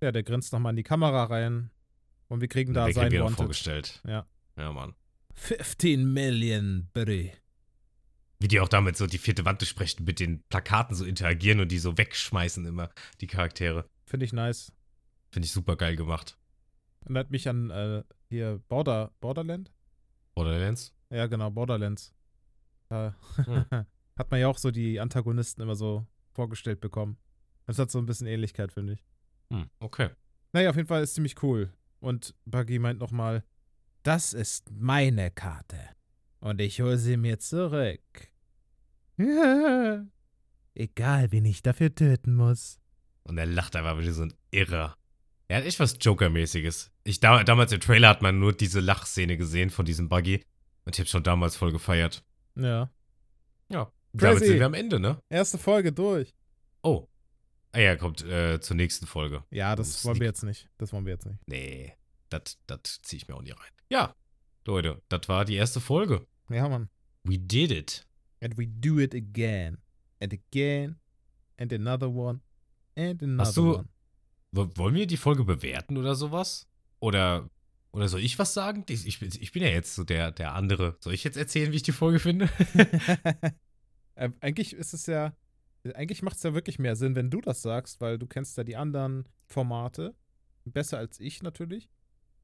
Ja, 0.00 0.12
der 0.12 0.22
grinst 0.22 0.52
nochmal 0.52 0.70
in 0.70 0.76
die 0.76 0.82
Kamera 0.82 1.24
rein. 1.24 1.70
Und 2.28 2.40
wir 2.40 2.48
kriegen 2.48 2.74
da 2.74 2.84
Der 2.84 2.94
sein 2.94 3.12
Wanted. 3.12 3.36
vorgestellt. 3.36 4.00
Ja. 4.06 4.26
Ja, 4.56 4.72
Mann. 4.72 4.94
15 5.34 6.12
Million, 6.12 6.88
bitte. 6.92 7.32
Wie 8.40 8.48
die 8.48 8.60
auch 8.60 8.68
damit 8.68 8.96
so 8.96 9.06
die 9.06 9.18
vierte 9.18 9.44
Wand 9.44 9.60
durchbrechen, 9.60 10.04
mit 10.04 10.20
den 10.20 10.42
Plakaten 10.48 10.94
so 10.94 11.04
interagieren 11.04 11.60
und 11.60 11.72
die 11.72 11.78
so 11.78 11.96
wegschmeißen 11.96 12.66
immer, 12.66 12.90
die 13.20 13.26
Charaktere. 13.26 13.88
Finde 14.04 14.26
ich 14.26 14.32
nice. 14.32 14.72
Finde 15.30 15.46
ich 15.46 15.52
super 15.52 15.76
geil 15.76 15.96
gemacht. 15.96 16.36
Erinnert 17.02 17.30
mich 17.30 17.48
an 17.48 17.70
äh, 17.70 18.02
hier 18.28 18.60
Border, 18.68 19.12
Borderland? 19.20 19.72
Borderlands? 20.34 20.92
Ja, 21.10 21.26
genau, 21.26 21.50
Borderlands. 21.50 22.12
Da 22.88 23.14
Hm. 23.36 23.64
hat 24.18 24.30
man 24.30 24.40
ja 24.40 24.48
auch 24.48 24.58
so 24.58 24.70
die 24.70 25.00
Antagonisten 25.00 25.62
immer 25.62 25.76
so 25.76 26.06
vorgestellt 26.32 26.80
bekommen. 26.80 27.16
Das 27.66 27.78
hat 27.78 27.90
so 27.90 27.98
ein 27.98 28.06
bisschen 28.06 28.26
Ähnlichkeit, 28.26 28.72
finde 28.72 28.94
ich. 28.94 29.04
Hm, 29.52 29.68
okay. 29.80 30.10
Naja, 30.52 30.70
auf 30.70 30.76
jeden 30.76 30.88
Fall 30.88 31.02
ist 31.02 31.14
ziemlich 31.14 31.42
cool. 31.42 31.72
Und 32.00 32.34
Buggy 32.46 32.78
meint 32.78 32.98
nochmal, 33.00 33.44
das 34.02 34.32
ist 34.32 34.70
meine 34.70 35.30
Karte. 35.30 35.78
Und 36.40 36.60
ich 36.60 36.80
hole 36.80 36.96
sie 36.98 37.16
mir 37.16 37.38
zurück. 37.38 38.00
Egal, 40.74 41.32
wen 41.32 41.44
ich 41.44 41.62
dafür 41.62 41.94
töten 41.94 42.34
muss. 42.34 42.78
Und 43.24 43.36
er 43.38 43.46
lacht 43.46 43.76
einfach 43.76 43.98
wie 43.98 44.10
so 44.10 44.22
ein 44.22 44.34
Irrer. 44.50 44.94
Er 45.48 45.58
hat 45.58 45.64
echt 45.64 45.80
was 45.80 45.96
Joker-mäßiges. 46.00 46.90
Ich, 47.04 47.20
da, 47.20 47.42
damals 47.42 47.72
im 47.72 47.80
Trailer 47.80 48.08
hat 48.10 48.22
man 48.22 48.38
nur 48.38 48.52
diese 48.52 48.80
Lachszene 48.80 49.36
gesehen 49.36 49.70
von 49.70 49.84
diesem 49.84 50.08
Buggy. 50.08 50.42
Und 50.84 50.94
ich 50.94 51.00
habe 51.00 51.08
schon 51.08 51.22
damals 51.22 51.56
voll 51.56 51.72
gefeiert. 51.72 52.22
Ja. 52.58 52.90
Ja. 53.70 53.92
Damit 54.12 54.38
Crazy. 54.38 54.46
sind 54.46 54.58
wir 54.58 54.66
am 54.66 54.74
Ende, 54.74 54.98
ne? 55.00 55.22
Erste 55.28 55.58
Folge 55.58 55.92
durch. 55.92 56.34
Oh. 56.82 57.06
Ah 57.72 57.78
ja, 57.80 57.96
kommt 57.96 58.24
äh, 58.24 58.60
zur 58.60 58.76
nächsten 58.76 59.06
Folge. 59.06 59.44
Ja, 59.50 59.76
das 59.76 60.04
wollen 60.04 60.14
sneak. 60.16 60.20
wir 60.20 60.26
jetzt 60.28 60.42
nicht. 60.42 60.68
Das 60.78 60.92
wollen 60.92 61.04
wir 61.04 61.12
jetzt 61.12 61.26
nicht. 61.26 61.38
Nee, 61.46 61.94
das 62.30 62.56
ziehe 63.02 63.18
ich 63.18 63.28
mir 63.28 63.34
auch 63.34 63.42
nie 63.42 63.50
rein. 63.50 63.70
Ja, 63.90 64.14
Leute, 64.66 65.02
das 65.08 65.28
war 65.28 65.44
die 65.44 65.54
erste 65.56 65.80
Folge. 65.80 66.26
Ja, 66.48 66.68
Mann. 66.68 66.88
We 67.24 67.38
did 67.38 67.70
it. 67.70 68.06
And 68.42 68.56
we 68.56 68.66
do 68.66 68.98
it 68.98 69.14
again. 69.14 69.78
And 70.20 70.32
again. 70.32 70.98
And 71.58 71.72
another 71.72 72.08
one. 72.10 72.40
And 72.96 73.22
another 73.22 73.46
Hast 73.48 73.56
du- 73.56 73.74
one. 73.76 73.88
Wollen 74.52 74.94
wir 74.94 75.06
die 75.06 75.16
Folge 75.18 75.44
bewerten 75.44 75.98
oder 75.98 76.14
sowas? 76.14 76.66
Oder, 77.00 77.50
oder 77.92 78.08
soll 78.08 78.20
ich 78.20 78.38
was 78.38 78.54
sagen? 78.54 78.84
Ich, 78.88 79.06
ich, 79.06 79.18
bin- 79.20 79.30
ich 79.40 79.52
bin 79.52 79.62
ja 79.62 79.68
jetzt 79.70 79.94
so 79.94 80.04
der, 80.04 80.30
der 80.30 80.54
andere. 80.54 80.96
Soll 81.00 81.14
ich 81.14 81.24
jetzt 81.24 81.36
erzählen, 81.36 81.72
wie 81.72 81.76
ich 81.76 81.82
die 81.82 81.92
Folge 81.92 82.18
finde? 82.18 82.48
äh, 84.14 84.30
eigentlich 84.40 84.74
ist 84.74 84.94
es 84.94 85.06
ja, 85.06 85.34
eigentlich 85.94 86.22
macht 86.22 86.36
es 86.36 86.42
ja 86.42 86.54
wirklich 86.54 86.78
mehr 86.78 86.96
Sinn, 86.96 87.16
wenn 87.16 87.30
du 87.30 87.40
das 87.40 87.62
sagst, 87.62 88.00
weil 88.00 88.18
du 88.18 88.26
kennst 88.26 88.56
ja 88.56 88.64
die 88.64 88.76
anderen 88.76 89.26
Formate. 89.46 90.14
Besser 90.64 90.98
als 90.98 91.18
ich 91.18 91.42
natürlich. 91.42 91.88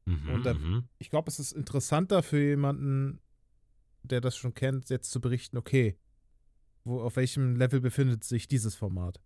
Mhm, 0.07 0.29
Und 0.31 0.47
dann- 0.47 0.61
mhm. 0.61 0.89
Ich 0.99 1.11
glaube, 1.11 1.31
es 1.31 1.39
ist 1.39 1.53
interessanter 1.53 2.23
für 2.23 2.41
jemanden, 2.43 3.21
der 4.03 4.21
das 4.21 4.37
schon 4.37 4.55
kennt, 4.55 4.89
jetzt 4.91 5.11
zu 5.11 5.21
berichten, 5.21 5.57
okay, 5.59 5.99
wo, 6.85 7.01
auf 7.03 7.17
welchem 7.17 7.57
Level 7.57 7.81
befindet 7.81 8.25
sich 8.25 8.49
dieses 8.49 8.75
Format. 8.75 9.21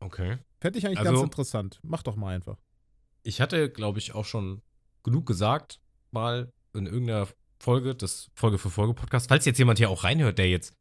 Okay. 0.00 0.38
Fände 0.60 0.78
ich 0.78 0.86
eigentlich 0.86 0.98
Also- 1.00 1.12
ganz 1.12 1.22
interessant. 1.24 1.80
Mach 1.82 2.02
doch 2.02 2.16
mal 2.16 2.34
einfach. 2.34 2.58
Ich 3.22 3.40
hatte, 3.40 3.70
glaube 3.70 3.98
ich, 3.98 4.14
auch 4.14 4.24
schon 4.24 4.60
genug 5.04 5.26
gesagt, 5.26 5.80
mal 6.10 6.52
in 6.74 6.86
irgendeiner 6.86 7.28
Folge, 7.60 7.94
das 7.94 8.30
Folge 8.34 8.58
für 8.58 8.70
Folge 8.70 8.94
Podcast. 8.94 9.28
Falls 9.28 9.44
jetzt 9.44 9.58
jemand 9.58 9.78
hier 9.78 9.90
auch 9.90 10.02
reinhört, 10.02 10.38
der 10.38 10.50
jetzt 10.50 10.74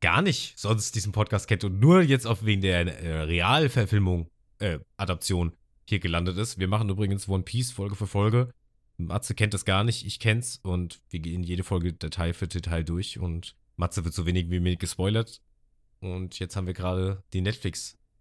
gar 0.00 0.22
nicht 0.22 0.58
sonst 0.58 0.94
diesen 0.94 1.12
Podcast 1.12 1.48
kennt 1.48 1.64
und 1.64 1.80
nur 1.80 2.02
jetzt 2.02 2.26
auf 2.26 2.44
wegen 2.44 2.60
der 2.60 3.02
äh, 3.02 3.22
Realverfilmung, 3.22 4.28
äh, 4.58 4.78
Adaption 4.96 5.52
hier 5.88 5.98
gelandet 5.98 6.38
ist. 6.38 6.58
Wir 6.58 6.68
machen 6.68 6.88
übrigens 6.88 7.28
One 7.28 7.42
Piece 7.42 7.72
Folge 7.72 7.96
für 7.96 8.06
Folge. 8.06 8.50
Matze 8.98 9.34
kennt 9.34 9.52
das 9.52 9.64
gar 9.64 9.84
nicht, 9.84 10.06
ich 10.06 10.20
kenn's 10.20 10.58
und 10.62 11.00
wir 11.10 11.20
gehen 11.20 11.42
jede 11.42 11.64
Folge 11.64 11.92
Detail 11.92 12.32
für 12.32 12.48
Detail 12.48 12.82
durch 12.82 13.18
und 13.18 13.54
Matze 13.76 14.04
wird 14.04 14.14
so 14.14 14.24
wenig 14.24 14.50
wie 14.50 14.60
möglich 14.60 14.78
gespoilert. 14.78 15.42
Und 16.00 16.38
jetzt 16.38 16.56
haben 16.56 16.66
wir 16.66 16.74
gerade 16.74 17.22
die 17.32 17.42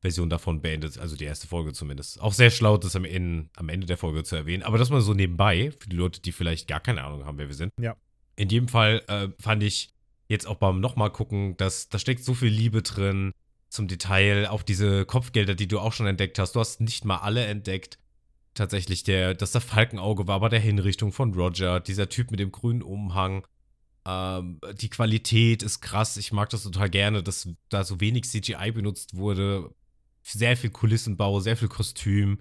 Netflix-Version 0.06 0.30
davon 0.30 0.61
beendet, 0.61 0.98
also 0.98 1.16
die 1.16 1.25
erste 1.25 1.48
Folge 1.48 1.74
zumindest. 1.74 2.22
Auch 2.22 2.34
sehr 2.34 2.51
schlau, 2.51 2.77
das 2.77 2.95
am 2.95 3.06
Ende, 3.06 3.50
am 3.56 3.69
Ende 3.69 3.88
der 3.88 3.98
Folge 3.98 4.24
zu 4.24 4.35
erwähnen. 4.35 4.64
Aber 4.64 4.77
das 4.77 4.90
mal 4.90 5.01
so 5.01 5.14
nebenbei, 5.14 5.72
für 5.77 5.90
die 5.90 5.95
Leute, 5.95 6.22
die 6.22 6.32
vielleicht 6.32 6.67
gar 6.67 6.80
keine 6.80 7.03
Ahnung 7.03 7.25
haben, 7.25 7.38
wer 7.38 7.48
wir 7.48 7.56
sind. 7.56 7.72
Ja. 7.80 7.95
In 8.35 8.50
jedem 8.50 8.67
Fall 8.67 9.01
äh, 9.08 9.30
fand 9.40 9.64
ich 9.64 9.90
jetzt 10.27 10.48
auch 10.48 10.56
beim 10.56 10.80
nochmal 10.80 11.11
gucken, 11.11 11.58
dass 11.58 11.90
da 11.90 12.00
steckt 12.00 12.24
so 12.24 12.34
viel 12.34 12.50
Liebe 12.50 12.82
drin 12.82 13.32
zum 13.69 13.88
Detail, 13.88 14.48
auch 14.48 14.64
diese 14.64 15.06
Kopfgelder, 15.06 15.56
die 15.56 15.67
du 15.67 15.80
auch 15.80 15.93
schon 15.93 16.08
entdeckt 16.08 16.40
hast. 16.40 16.56
Du 16.56 16.59
hast 16.59 16.82
nicht 16.82 17.06
mal 17.06 17.17
alle 17.17 17.45
entdeckt. 17.45 17.98
Tatsächlich, 18.53 19.03
der, 19.03 19.34
dass 19.34 19.51
der 19.51 19.61
Falkenauge 19.61 20.27
war 20.27 20.40
bei 20.40 20.50
der 20.50 20.61
Hinrichtung 20.61 21.11
von 21.11 21.34
Roger, 21.34 21.82
dieser 21.82 22.08
Typ 22.08 22.32
mit 22.32 22.40
dem 22.40 22.51
grünen 22.51 22.82
Umhang. 22.82 23.45
Ähm, 24.06 24.59
die 24.80 24.90
Qualität 24.90 25.61
ist 25.61 25.82
krass. 25.82 26.16
Ich 26.16 26.32
mag 26.32 26.50
das 26.51 26.64
total 26.64 26.90
gerne, 26.90 27.22
dass 27.22 27.50
da 27.67 27.84
so 27.84 28.00
wenig 28.00 28.24
CGI 28.24 28.72
benutzt 28.72 29.17
wurde. 29.17 29.72
Sehr 30.28 30.58
viel 30.58 30.72
Kulissenbau, 30.72 31.40
sehr 31.40 31.56
viel 31.56 31.68
Kostüm. 31.68 32.40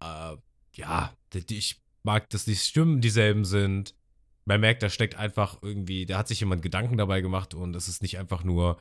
Äh, 0.00 0.36
ja, 0.74 1.14
ich 1.34 1.80
mag, 2.02 2.28
dass 2.30 2.46
die 2.46 2.56
Stimmen 2.56 3.00
dieselben 3.00 3.44
sind. 3.44 3.94
Man 4.46 4.60
merkt, 4.60 4.82
da 4.82 4.88
steckt 4.88 5.16
einfach 5.16 5.58
irgendwie, 5.62 6.06
da 6.06 6.18
hat 6.18 6.28
sich 6.28 6.40
jemand 6.40 6.62
Gedanken 6.62 6.96
dabei 6.96 7.20
gemacht 7.20 7.54
und 7.54 7.76
es 7.76 7.88
ist 7.88 8.02
nicht 8.02 8.18
einfach 8.18 8.42
nur 8.42 8.80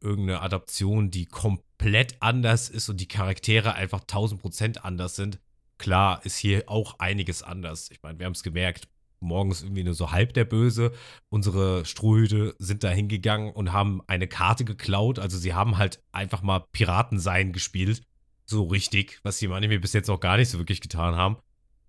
irgendeine 0.00 0.40
Adaption, 0.40 1.10
die 1.10 1.26
komplett 1.26 2.16
anders 2.20 2.70
ist 2.70 2.88
und 2.88 3.00
die 3.00 3.08
Charaktere 3.08 3.74
einfach 3.74 4.04
1000% 4.04 4.78
anders 4.78 5.16
sind. 5.16 5.38
Klar 5.76 6.24
ist 6.24 6.38
hier 6.38 6.64
auch 6.68 6.98
einiges 6.98 7.42
anders. 7.42 7.90
Ich 7.90 8.02
meine, 8.02 8.18
wir 8.18 8.26
haben 8.26 8.32
es 8.32 8.42
gemerkt, 8.42 8.88
morgens 9.24 9.62
irgendwie 9.62 9.84
nur 9.84 9.94
so 9.94 10.10
halb 10.12 10.34
der 10.34 10.44
Böse. 10.44 10.92
Unsere 11.28 11.84
Strohhüte 11.84 12.54
sind 12.58 12.84
da 12.84 12.90
hingegangen 12.90 13.52
und 13.52 13.72
haben 13.72 14.00
eine 14.06 14.28
Karte 14.28 14.64
geklaut. 14.64 15.18
Also 15.18 15.38
sie 15.38 15.54
haben 15.54 15.78
halt 15.78 16.02
einfach 16.12 16.42
mal 16.42 16.60
Piraten 16.72 17.18
sein 17.18 17.52
gespielt. 17.52 18.02
So 18.46 18.64
richtig, 18.64 19.20
was 19.22 19.38
die 19.38 19.48
Anime 19.48 19.80
bis 19.80 19.92
jetzt 19.94 20.10
auch 20.10 20.20
gar 20.20 20.36
nicht 20.36 20.50
so 20.50 20.58
wirklich 20.58 20.80
getan 20.80 21.16
haben. 21.16 21.36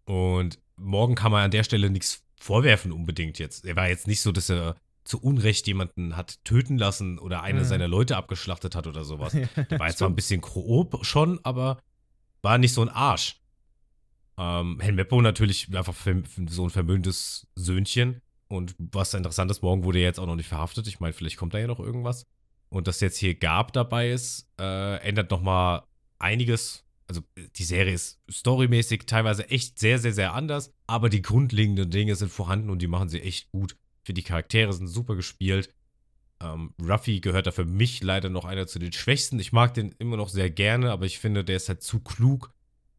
Und 0.05 0.59
morgen 0.77 1.15
kann 1.15 1.31
man 1.31 1.43
an 1.43 1.51
der 1.51 1.63
Stelle 1.63 1.89
nichts 1.89 2.23
vorwerfen 2.39 2.91
unbedingt 2.91 3.39
jetzt. 3.39 3.65
Er 3.65 3.75
war 3.75 3.87
jetzt 3.89 4.07
nicht 4.07 4.21
so, 4.21 4.31
dass 4.31 4.49
er 4.49 4.75
zu 5.03 5.21
Unrecht 5.21 5.67
jemanden 5.67 6.15
hat 6.17 6.43
töten 6.45 6.77
lassen 6.77 7.19
oder 7.19 7.43
eine 7.43 7.59
Mhm. 7.61 7.65
seiner 7.65 7.87
Leute 7.87 8.17
abgeschlachtet 8.17 8.75
hat 8.75 8.87
oder 8.87 9.03
sowas. 9.03 9.33
Der 9.69 9.79
war 9.79 9.87
jetzt 9.87 9.99
zwar 9.99 10.09
ein 10.09 10.15
bisschen 10.15 10.41
grob 10.41 11.05
schon, 11.05 11.39
aber 11.43 11.79
war 12.41 12.57
nicht 12.57 12.73
so 12.73 12.81
ein 12.81 12.89
Arsch. 12.89 13.39
Ähm, 14.37 14.79
Helmeppo 14.79 15.21
natürlich 15.21 15.75
einfach 15.75 15.95
so 16.47 16.63
ein 16.63 16.69
vermöhntes 16.69 17.47
Söhnchen. 17.55 18.21
Und 18.47 18.75
was 18.77 19.13
interessant 19.13 19.49
ist, 19.49 19.61
morgen 19.61 19.83
wurde 19.83 19.99
er 19.99 20.05
jetzt 20.05 20.19
auch 20.19 20.27
noch 20.27 20.35
nicht 20.35 20.49
verhaftet. 20.49 20.87
Ich 20.87 20.99
meine, 20.99 21.13
vielleicht 21.13 21.37
kommt 21.37 21.53
da 21.53 21.59
ja 21.59 21.67
noch 21.67 21.79
irgendwas. 21.79 22.25
Und 22.69 22.87
dass 22.87 22.99
jetzt 22.99 23.17
hier 23.17 23.35
Gab 23.35 23.73
dabei 23.73 24.11
ist, 24.11 24.49
äh, 24.59 24.97
ändert 24.97 25.31
nochmal 25.31 25.83
einiges. 26.19 26.83
Also 27.07 27.21
die 27.55 27.63
Serie 27.63 27.93
ist 27.93 28.19
storymäßig 28.29 29.05
teilweise 29.05 29.49
echt 29.49 29.79
sehr, 29.79 29.99
sehr, 29.99 30.13
sehr 30.13 30.33
anders. 30.33 30.71
Aber 30.87 31.09
die 31.09 31.21
grundlegenden 31.21 31.89
Dinge 31.89 32.15
sind 32.15 32.31
vorhanden 32.31 32.69
und 32.69 32.81
die 32.81 32.87
machen 32.87 33.09
sie 33.09 33.21
echt 33.21 33.51
gut. 33.51 33.77
Für 34.03 34.13
die 34.13 34.23
Charaktere 34.23 34.73
sind 34.73 34.87
super 34.87 35.15
gespielt. 35.15 35.73
Ähm, 36.41 36.73
Ruffy 36.81 37.21
gehört 37.21 37.47
da 37.47 37.51
für 37.51 37.65
mich 37.65 38.03
leider 38.03 38.29
noch 38.29 38.45
einer 38.45 38.67
zu 38.67 38.79
den 38.79 38.91
Schwächsten. 38.91 39.39
Ich 39.39 39.53
mag 39.53 39.73
den 39.73 39.95
immer 39.99 40.17
noch 40.17 40.29
sehr 40.29 40.49
gerne, 40.49 40.91
aber 40.91 41.05
ich 41.05 41.19
finde, 41.19 41.43
der 41.43 41.55
ist 41.55 41.69
halt 41.69 41.81
zu 41.81 42.01
klug. 42.01 42.51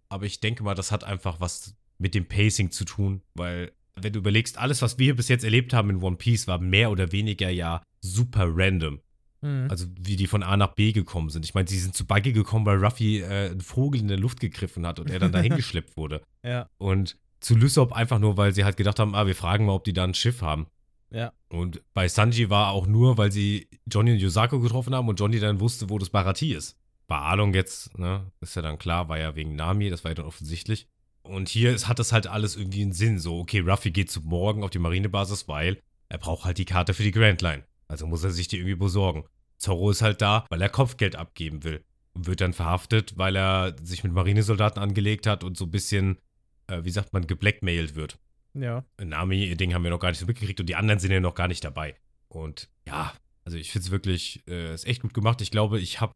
Aber 0.09 0.27
ich 0.27 0.41
denke 0.41 0.63
mal, 0.63 0.75
das 0.75 0.93
hat 0.93 1.05
einfach 1.05 1.41
was 1.41 1.75
mit 1.99 2.15
dem 2.15 2.27
Pacing 2.27 2.71
zu 2.71 2.85
tun, 2.85 3.23
weil 3.35 3.73
wenn 3.97 4.13
du 4.13 4.19
überlegst, 4.19 4.59
alles, 4.59 4.83
was 4.83 4.99
wir 4.99 5.17
bis 5.17 5.29
jetzt 5.29 5.45
erlebt 5.45 5.73
haben 5.73 5.89
in 5.91 6.03
One 6.03 6.17
Piece, 6.17 6.47
war 6.47 6.59
mehr 6.59 6.91
oder 6.91 7.13
weniger 7.13 7.49
ja 7.49 7.83
super 8.01 8.47
random. 8.49 9.01
Mhm. 9.41 9.69
Also 9.71 9.87
wie 9.99 10.17
die 10.17 10.27
von 10.27 10.43
A 10.43 10.57
nach 10.57 10.75
B 10.75 10.93
gekommen 10.93 11.31
sind. 11.31 11.45
Ich 11.45 11.55
meine, 11.55 11.69
sie 11.69 11.79
sind 11.79 11.95
zu 11.95 12.07
Buggy 12.07 12.33
gekommen, 12.33 12.67
weil 12.67 12.83
Ruffy 12.83 13.21
äh, 13.21 13.51
einen 13.51 13.61
Vogel 13.61 14.01
in 14.01 14.09
der 14.09 14.19
Luft 14.19 14.41
gegriffen 14.41 14.87
hat 14.87 14.99
und 14.99 15.11
er 15.11 15.19
dann 15.19 15.33
dahin 15.33 15.57
geschleppt 15.57 15.97
wurde. 15.97 16.23
ja, 16.45 16.69
Und 16.79 17.17
zu 17.41 17.55
Lysop 17.55 17.93
einfach 17.93 18.19
nur, 18.19 18.37
weil 18.37 18.55
sie 18.55 18.65
halt 18.65 18.77
gedacht 18.77 18.99
haben, 18.99 19.15
ah, 19.15 19.27
wir 19.27 19.35
fragen 19.35 19.67
mal, 19.67 19.73
ob 19.73 19.85
die 19.85 19.93
da 19.93 20.05
ein 20.05 20.15
Schiff 20.15 20.43
haben. 20.43 20.67
ja. 21.11 21.33
Und 21.49 21.81
bei 21.95 22.09
Sanji 22.09 22.51
war 22.51 22.71
auch 22.71 22.87
nur, 22.87 23.19
weil 23.19 23.31
sie 23.31 23.69
Johnny 23.87 24.13
und 24.13 24.19
Yosako 24.19 24.59
getroffen 24.61 24.95
haben 24.95 25.09
und 25.09 25.21
Johnny 25.21 25.39
dann 25.39 25.61
wusste, 25.61 25.89
wo 25.89 25.99
das 25.99 26.11
Barati 26.11 26.53
ist. 26.53 26.77
Bei 27.09 27.17
Arlong 27.17 27.55
jetzt, 27.55 27.99
ne, 27.99 28.31
ist 28.41 28.57
ja 28.57 28.63
dann 28.63 28.79
klar, 28.79 29.09
war 29.09 29.19
ja 29.19 29.37
wegen 29.37 29.55
Nami, 29.55 29.91
das 29.91 30.05
war 30.05 30.11
ja 30.11 30.17
dann 30.17 30.27
offensichtlich. 30.27 30.89
Und 31.23 31.49
hier 31.49 31.75
ist, 31.75 31.89
hat 31.89 31.99
das 31.99 32.13
halt 32.13 32.27
alles 32.27 32.57
irgendwie 32.57 32.83
einen 32.83 32.93
Sinn. 32.93 33.19
So, 33.19 33.39
okay, 33.39 33.61
Ruffy 33.61 33.91
geht 33.91 34.11
zu 34.11 34.21
morgen 34.21 34.63
auf 34.63 34.71
die 34.71 34.79
Marinebasis, 34.79 35.49
weil 35.49 35.81
er 36.09 36.19
braucht 36.19 36.45
halt 36.45 36.59
die 36.59 36.65
Karte 36.65 36.95
für 36.95 37.03
die 37.03 37.11
Grand 37.11 37.43
Line. 37.43 37.65
Also 37.89 38.07
muss 38.07 38.25
er 38.25 38.31
sich 38.31 38.49
die 38.49 38.57
irgendwie 38.57 38.77
besorgen. 38.77 39.25
Zorro 39.59 39.91
ist 39.91 40.03
halt 40.03 40.21
da, 40.23 40.47
weil 40.51 40.63
er 40.63 40.69
Kopfgeld 40.69 41.17
abgeben 41.17 41.65
will. 41.65 41.85
Und 42.13 42.27
wird 42.27 42.41
dann 42.41 42.53
verhaftet, 42.53 43.19
weil 43.19 43.37
er 43.37 43.77
sich 43.83 44.03
mit 44.03 44.13
Marinesoldaten 44.13 44.83
angelegt 44.83 45.27
hat 45.27 45.45
und 45.45 45.57
so 45.57 45.67
ein 45.67 45.71
bisschen, 45.71 46.19
äh, 46.67 46.83
wie 46.83 46.91
sagt 46.91 47.13
man, 47.13 47.27
geblackmailt 47.27 47.95
wird. 47.95 48.19
Ja. 48.55 48.85
Nami, 49.03 49.45
ihr 49.45 49.57
Ding 49.57 49.75
haben 49.75 49.85
wir 49.85 49.91
noch 49.91 49.99
gar 50.01 50.09
nicht 50.09 50.19
so 50.19 50.27
mitgekriegt 50.27 50.61
und 50.61 50.67
die 50.67 50.77
anderen 50.77 50.99
sind 50.99 51.11
ja 51.11 51.21
noch 51.21 51.35
gar 51.35 51.49
nicht 51.49 51.63
dabei. 51.63 51.95
Und 52.29 52.71
ja, 52.87 53.13
also 53.45 53.59
ich 53.59 53.71
finde 53.71 53.87
es 53.87 53.91
wirklich, 53.91 54.43
äh, 54.49 54.73
ist 54.73 54.87
echt 54.87 55.03
gut 55.03 55.13
gemacht. 55.13 55.43
Ich 55.43 55.51
glaube, 55.51 55.79
ich 55.79 56.01
habe 56.01 56.15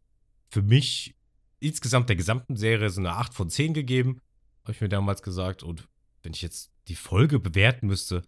für 0.50 0.62
mich 0.62 1.14
insgesamt 1.60 2.08
der 2.08 2.16
gesamten 2.16 2.56
Serie 2.56 2.90
so 2.90 3.00
eine 3.00 3.12
8 3.14 3.34
von 3.34 3.50
10 3.50 3.74
gegeben, 3.74 4.20
habe 4.62 4.72
ich 4.72 4.80
mir 4.80 4.88
damals 4.88 5.22
gesagt. 5.22 5.62
Und 5.62 5.88
wenn 6.22 6.32
ich 6.32 6.42
jetzt 6.42 6.70
die 6.88 6.96
Folge 6.96 7.38
bewerten 7.38 7.86
müsste, 7.86 8.22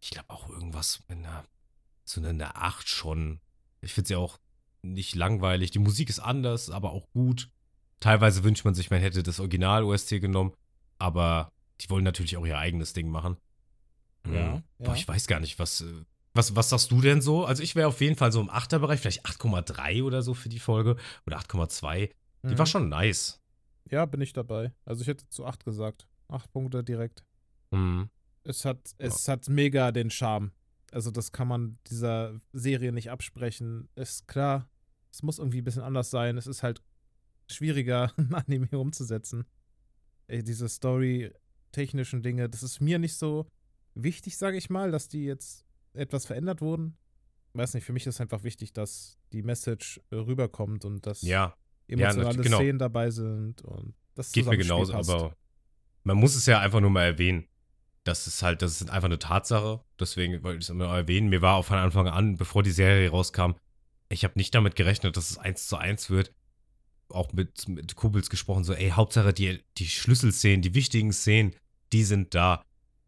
ich 0.00 0.10
glaube 0.10 0.30
auch 0.30 0.48
irgendwas 0.48 1.02
mit 1.08 1.18
einer, 1.18 1.44
so 2.04 2.20
einer- 2.20 2.30
einer 2.30 2.56
8 2.56 2.88
schon. 2.88 3.40
Ich 3.80 3.92
finde 3.94 4.08
sie 4.08 4.16
auch 4.16 4.38
nicht 4.82 5.14
langweilig. 5.14 5.70
Die 5.70 5.78
Musik 5.78 6.08
ist 6.08 6.18
anders, 6.20 6.70
aber 6.70 6.92
auch 6.92 7.08
gut. 7.12 7.50
Teilweise 8.00 8.42
wünscht 8.42 8.64
man 8.64 8.74
sich, 8.74 8.90
man 8.90 9.00
hätte 9.00 9.22
das 9.22 9.38
Original-OST 9.38 10.20
genommen, 10.20 10.52
aber 10.98 11.52
die 11.80 11.88
wollen 11.90 12.02
natürlich 12.04 12.36
auch 12.36 12.46
ihr 12.46 12.58
eigenes 12.58 12.92
Ding 12.92 13.08
machen. 13.08 13.36
Ja, 14.26 14.56
Mhm. 14.56 14.62
Boah, 14.78 14.86
ja. 14.88 14.94
ich 14.94 15.06
weiß 15.08 15.26
gar 15.26 15.40
nicht, 15.40 15.58
was, 15.58 15.80
äh, 15.82 16.04
was, 16.34 16.56
was 16.56 16.70
sagst 16.70 16.90
du 16.90 17.00
denn 17.00 17.20
so? 17.20 17.44
Also 17.44 17.62
ich 17.62 17.74
wäre 17.76 17.88
auf 17.88 18.00
jeden 18.00 18.16
Fall 18.16 18.32
so 18.32 18.40
im 18.40 18.48
8er-Bereich, 18.50 19.00
vielleicht 19.00 19.26
8,3 19.26 20.02
oder 20.02 20.22
so 20.22 20.34
für 20.34 20.48
die 20.48 20.58
Folge 20.58 20.96
oder 21.26 21.38
8,2. 21.38 22.10
Die 22.42 22.48
Mhm. 22.54 22.58
war 22.58 22.66
schon 22.66 22.88
nice. 22.88 23.38
Ja, 23.90 24.06
bin 24.06 24.20
ich 24.20 24.32
dabei. 24.32 24.72
Also 24.84 25.02
ich 25.02 25.08
hätte 25.08 25.28
zu 25.28 25.44
8 25.44 25.64
gesagt. 25.64 26.08
8 26.28 26.50
Punkte 26.52 26.82
direkt. 26.82 27.24
Mhm. 27.70 28.08
Es 28.44 28.64
hat, 28.64 28.78
es 28.98 29.28
hat 29.28 29.48
mega 29.48 29.92
den 29.92 30.10
Charme. 30.10 30.52
Also 30.90 31.10
das 31.10 31.32
kann 31.32 31.48
man 31.48 31.78
dieser 31.88 32.40
Serie 32.52 32.92
nicht 32.92 33.10
absprechen. 33.10 33.88
Ist 33.94 34.26
klar, 34.28 34.68
es 35.12 35.22
muss 35.22 35.38
irgendwie 35.38 35.58
ein 35.58 35.64
bisschen 35.64 35.82
anders 35.82 36.10
sein. 36.10 36.36
Es 36.36 36.46
ist 36.46 36.62
halt 36.62 36.82
schwieriger, 37.50 38.12
ein 38.16 38.34
Anime 38.34 38.68
umzusetzen. 38.78 39.44
Ey, 40.26 40.42
diese 40.42 40.68
Story-technischen 40.68 42.22
Dinge, 42.22 42.48
das 42.48 42.62
ist 42.62 42.80
mir 42.80 42.98
nicht 42.98 43.16
so 43.16 43.46
wichtig, 43.94 44.36
sage 44.38 44.56
ich 44.56 44.70
mal, 44.70 44.90
dass 44.90 45.08
die 45.08 45.24
jetzt 45.24 45.64
etwas 45.94 46.26
verändert 46.26 46.60
wurden. 46.60 46.96
Weiß 47.54 47.74
nicht, 47.74 47.84
für 47.84 47.92
mich 47.92 48.06
ist 48.06 48.20
einfach 48.20 48.44
wichtig, 48.44 48.72
dass 48.72 49.18
die 49.32 49.42
Message 49.42 50.00
äh, 50.10 50.16
rüberkommt 50.16 50.84
und 50.84 51.06
dass 51.06 51.22
Ja, 51.22 51.54
emotionale 51.88 52.36
nat- 52.36 52.42
genau. 52.44 52.56
Szenen 52.58 52.78
dabei 52.78 53.10
sind 53.10 53.62
und 53.62 53.94
das 54.14 54.32
geht 54.32 54.46
mir 54.46 54.56
genauso, 54.56 54.92
passt. 54.92 55.10
aber 55.10 55.36
man 56.04 56.16
muss 56.16 56.34
es 56.34 56.46
ja 56.46 56.60
einfach 56.60 56.80
nur 56.80 56.90
mal 56.90 57.04
erwähnen. 57.04 57.46
Das 58.04 58.26
ist 58.26 58.42
halt, 58.42 58.62
das 58.62 58.80
ist 58.80 58.90
einfach 58.90 59.06
eine 59.06 59.18
Tatsache. 59.18 59.80
Deswegen 60.00 60.42
wollte 60.42 60.58
ich 60.58 60.64
es 60.64 60.70
immer 60.70 60.86
erwähnen. 60.86 61.28
Mir 61.28 61.40
war 61.42 61.56
auch 61.56 61.64
von 61.64 61.78
Anfang 61.78 62.08
an, 62.08 62.36
bevor 62.36 62.62
die 62.62 62.72
Serie 62.72 63.08
rauskam, 63.10 63.52
ich 64.08 64.24
habe 64.24 64.34
nicht 64.36 64.54
damit 64.54 64.74
gerechnet, 64.74 65.16
dass 65.16 65.30
es 65.30 65.38
eins 65.38 65.66
zu 65.68 65.76
eins 65.76 66.10
wird. 66.10 66.34
Auch 67.08 67.32
mit, 67.32 67.68
mit 67.68 67.94
Kubels 67.94 68.28
gesprochen, 68.30 68.64
so, 68.64 68.72
ey, 68.72 68.90
Hauptsache 68.90 69.32
die, 69.32 69.62
die 69.78 69.86
Schlüsselszenen, 69.86 70.62
die 70.62 70.74
wichtigen 70.74 71.12
Szenen, 71.12 71.54
die 71.92 72.04
sind 72.04 72.34
da. 72.34 72.62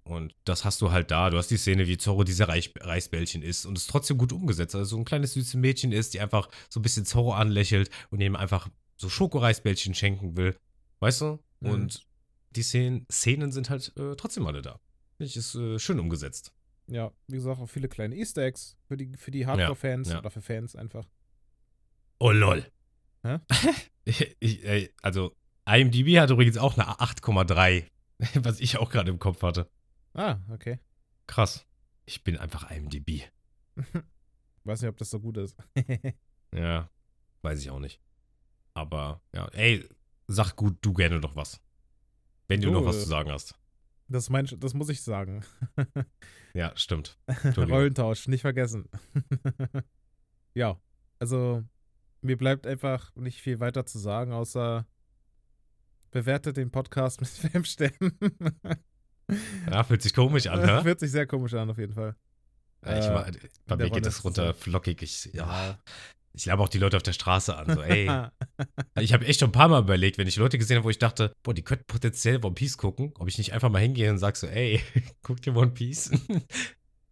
Und 0.05 0.35
das 0.45 0.67
hast 0.67 0.83
du 0.83 0.93
halt 0.93 1.11
da. 1.11 1.31
Du 1.31 1.39
hast 1.39 1.51
die 1.51 1.57
Szene, 1.57 1.87
wie 1.87 1.97
Zorro 1.97 2.25
diese 2.25 2.47
Reich, 2.47 2.75
Reisbällchen 2.79 3.43
isst 3.43 3.65
und 3.65 3.79
es 3.79 3.87
trotzdem 3.87 4.19
gut 4.19 4.33
umgesetzt. 4.33 4.75
Also 4.75 4.97
so 4.97 4.97
ein 4.99 5.07
kleines 5.07 5.33
süßes 5.33 5.55
Mädchen 5.55 5.93
ist, 5.93 6.13
die 6.13 6.21
einfach 6.21 6.51
so 6.69 6.79
ein 6.79 6.83
bisschen 6.83 7.07
Zorro 7.07 7.33
anlächelt 7.33 7.91
und 8.11 8.21
ihm 8.21 8.37
einfach 8.37 8.69
so 8.97 9.09
Schokoreisbällchen 9.09 9.95
schenken 9.95 10.37
will. 10.37 10.57
Weißt 11.01 11.23
du? 11.23 11.39
Mhm. 11.61 11.71
Und 11.71 12.07
die 12.51 12.63
Szenen, 12.63 13.07
Szenen 13.11 13.51
sind 13.51 13.71
halt 13.71 13.97
äh, 13.97 14.15
trotzdem 14.17 14.47
alle 14.47 14.61
da. 14.61 14.79
Finde 15.17 15.31
ich, 15.31 15.37
ist 15.37 15.55
äh, 15.55 15.79
schön 15.79 15.99
umgesetzt. 15.99 16.53
Ja, 16.87 17.11
wie 17.29 17.37
gesagt, 17.37 17.61
auch 17.61 17.67
viele 17.67 17.89
kleine 17.89 18.15
Easter 18.15 18.43
Eggs 18.43 18.77
für 18.87 18.99
die, 18.99 19.17
für 19.17 19.31
die 19.31 19.47
Hardcore-Fans 19.47 20.11
ja. 20.11 20.19
oder 20.19 20.31
für 20.31 20.43
Fans 20.43 20.77
einfach. 20.77 21.07
Oh 22.19 22.31
lol. 22.31 22.67
Hä? 23.23 23.39
ich, 24.05 24.93
also, 25.01 25.35
IMDb 25.67 26.19
hat 26.19 26.31
übrigens 26.31 26.59
auch 26.59 26.77
eine 26.77 26.91
8,3, 26.91 27.85
was 28.43 28.61
ich 28.61 28.77
auch 28.77 28.91
gerade 28.91 29.11
im 29.11 29.19
Kopf 29.19 29.43
hatte. 29.43 29.71
Ah, 30.15 30.39
okay. 30.51 30.79
Krass. 31.27 31.67
Ich 32.07 32.23
bin 32.25 32.37
einfach 32.39 32.71
IMDb. 32.71 33.23
Weiß 34.65 34.81
nicht, 34.81 34.89
ob 34.89 34.97
das 34.97 35.11
so 35.11 35.21
gut 35.21 35.37
ist. 35.37 35.57
Ja, 36.55 36.89
weiß 37.43 37.61
ich 37.61 37.71
auch 37.71 37.81
nicht. 37.81 38.01
Aber, 38.75 39.21
ja, 39.33 39.49
ey, 39.49 39.89
sag 40.29 40.55
gut 40.55 40.79
du 40.83 40.93
gerne 40.93 41.19
noch 41.19 41.35
was. 41.35 41.61
Wenn 42.47 42.61
du 42.61 42.69
Du, 42.69 42.75
noch 42.75 42.85
was 42.85 42.95
äh, 42.99 43.01
zu 43.01 43.09
sagen 43.09 43.33
hast. 43.33 43.59
Das, 44.07 44.31
mein, 44.31 44.47
das 44.61 44.73
muss 44.73 44.89
ich 44.89 45.03
sagen. 45.03 45.45
Ja, 46.55 46.71
stimmt. 46.77 47.19
Rollentausch, 47.57 48.29
nicht 48.29 48.43
vergessen. 48.43 48.89
ja, 50.55 50.81
also 51.19 51.65
mir 52.21 52.37
bleibt 52.39 52.69
einfach 52.69 53.13
nicht 53.17 53.41
viel 53.41 53.59
weiter 53.59 53.85
zu 53.87 53.99
sagen, 53.99 54.33
außer 54.33 54.87
bewertet 56.13 56.57
den 56.57 56.71
Podcast 56.71 57.21
mit 57.21 57.29
fünf 57.29 57.67
Sternen. 57.67 58.17
Ja, 59.71 59.85
fühlt 59.85 60.03
sich 60.03 60.15
komisch 60.15 60.47
an, 60.47 60.61
ne? 60.67 60.83
Fühlt 60.83 61.01
sich 61.01 61.11
sehr 61.11 61.27
komisch 61.27 61.55
an, 61.55 61.71
auf 61.71 61.79
jeden 61.79 61.95
Fall. 61.95 62.15
Ja, 62.85 62.99
ich, 62.99 63.07
Äh, 63.07 63.13
mach- 63.15 63.31
bei 63.67 63.77
mir 63.77 63.91
geht 63.91 64.05
das 64.07 64.25
runter 64.25 64.49
so- 64.49 64.53
flockig. 64.55 65.03
Ich, 65.03 65.31
ja, 65.33 65.79
ich 66.33 66.45
labe 66.47 66.63
auch 66.63 66.69
die 66.69 66.79
Leute 66.79 66.97
auf 66.97 67.03
der 67.03 67.13
Straße 67.15 67.57
an. 67.57 67.73
So, 67.75 67.81
ey. 67.83 68.11
ich 69.01 69.13
habe 69.15 69.25
echt 69.27 69.41
schon 69.41 69.49
ein 69.49 69.53
paar 69.53 69.69
Mal 69.69 69.81
überlegt, 69.83 70.19
wenn 70.19 70.27
ich 70.29 70.37
Leute 70.37 70.59
gesehen 70.59 70.77
habe, 70.77 70.85
wo 70.85 70.91
ich 70.91 70.99
dachte, 70.99 71.33
boah, 71.43 71.55
die 71.55 71.63
könnten 71.63 71.87
potenziell 71.87 72.45
One 72.45 72.55
Piece 72.55 72.77
gucken, 72.77 73.13
ob 73.19 73.29
ich 73.29 73.39
nicht 73.39 73.53
einfach 73.55 73.71
mal 73.71 73.79
hingehe 73.79 74.11
und 74.11 74.19
sage 74.19 74.37
so, 74.37 74.47
ey, 74.47 74.81
guckt 75.23 75.47
ihr 75.47 75.57
One 75.57 75.71
Piece? 75.71 76.11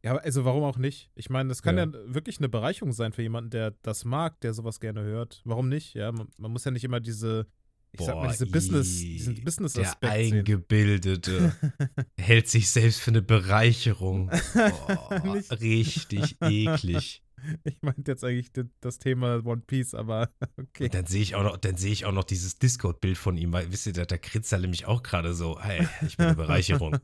Ja, 0.04 0.16
also 0.16 0.44
warum 0.44 0.64
auch 0.64 0.76
nicht? 0.78 1.10
Ich 1.14 1.30
meine, 1.30 1.48
das 1.48 1.62
kann 1.62 1.78
ja. 1.78 1.84
Ja. 1.84 1.92
wirklich 2.06 2.38
eine 2.38 2.48
Bereicherung 2.48 2.92
sein 2.92 3.12
für 3.12 3.22
jemanden, 3.22 3.50
der 3.50 3.70
das 3.82 4.04
mag, 4.04 4.40
der 4.40 4.52
sowas 4.52 4.80
gerne 4.80 5.02
hört. 5.02 5.40
Warum 5.44 5.68
nicht? 5.68 5.94
Ja, 5.94 6.10
man, 6.10 6.28
man 6.36 6.50
muss 6.50 6.64
ja 6.64 6.72
nicht 6.72 6.82
immer 6.84 6.98
diese, 6.98 7.46
ich 7.92 8.00
sag 8.06 8.14
mal, 8.16 8.22
Boah, 8.22 8.32
diese 8.32 8.46
Business, 8.46 9.00
ii, 9.02 9.12
diesen 9.12 9.34
Der 9.36 9.42
Business-Aspekt 9.42 10.14
sehen. 10.14 10.34
Eingebildete 10.38 11.54
hält 12.18 12.48
sich 12.48 12.70
selbst 12.70 13.00
für 13.00 13.10
eine 13.10 13.22
Bereicherung. 13.22 14.30
Boah, 14.54 15.22
richtig 15.60 16.36
eklig. 16.40 17.22
Ich 17.64 17.82
meinte 17.82 18.12
jetzt 18.12 18.22
eigentlich 18.22 18.52
das 18.80 19.00
Thema 19.00 19.44
One 19.44 19.62
Piece, 19.66 19.94
aber 19.94 20.30
okay. 20.56 20.84
Und 20.84 20.94
dann 20.94 21.06
sehe 21.06 21.22
ich 21.22 21.34
auch 21.34 21.42
noch, 21.42 21.56
dann 21.56 21.76
sehe 21.76 21.90
ich 21.90 22.04
auch 22.04 22.12
noch 22.12 22.22
dieses 22.22 22.56
Discord-Bild 22.60 23.18
von 23.18 23.36
ihm, 23.36 23.52
weil, 23.52 23.72
wisst 23.72 23.84
ihr, 23.88 23.92
da, 23.92 24.04
da 24.04 24.16
kritzelt 24.16 24.60
er 24.60 24.62
nämlich 24.62 24.86
auch 24.86 25.02
gerade 25.02 25.34
so, 25.34 25.60
hey, 25.60 25.84
ich 26.06 26.16
bin 26.16 26.26
eine 26.26 26.36
Bereicherung. 26.36 26.98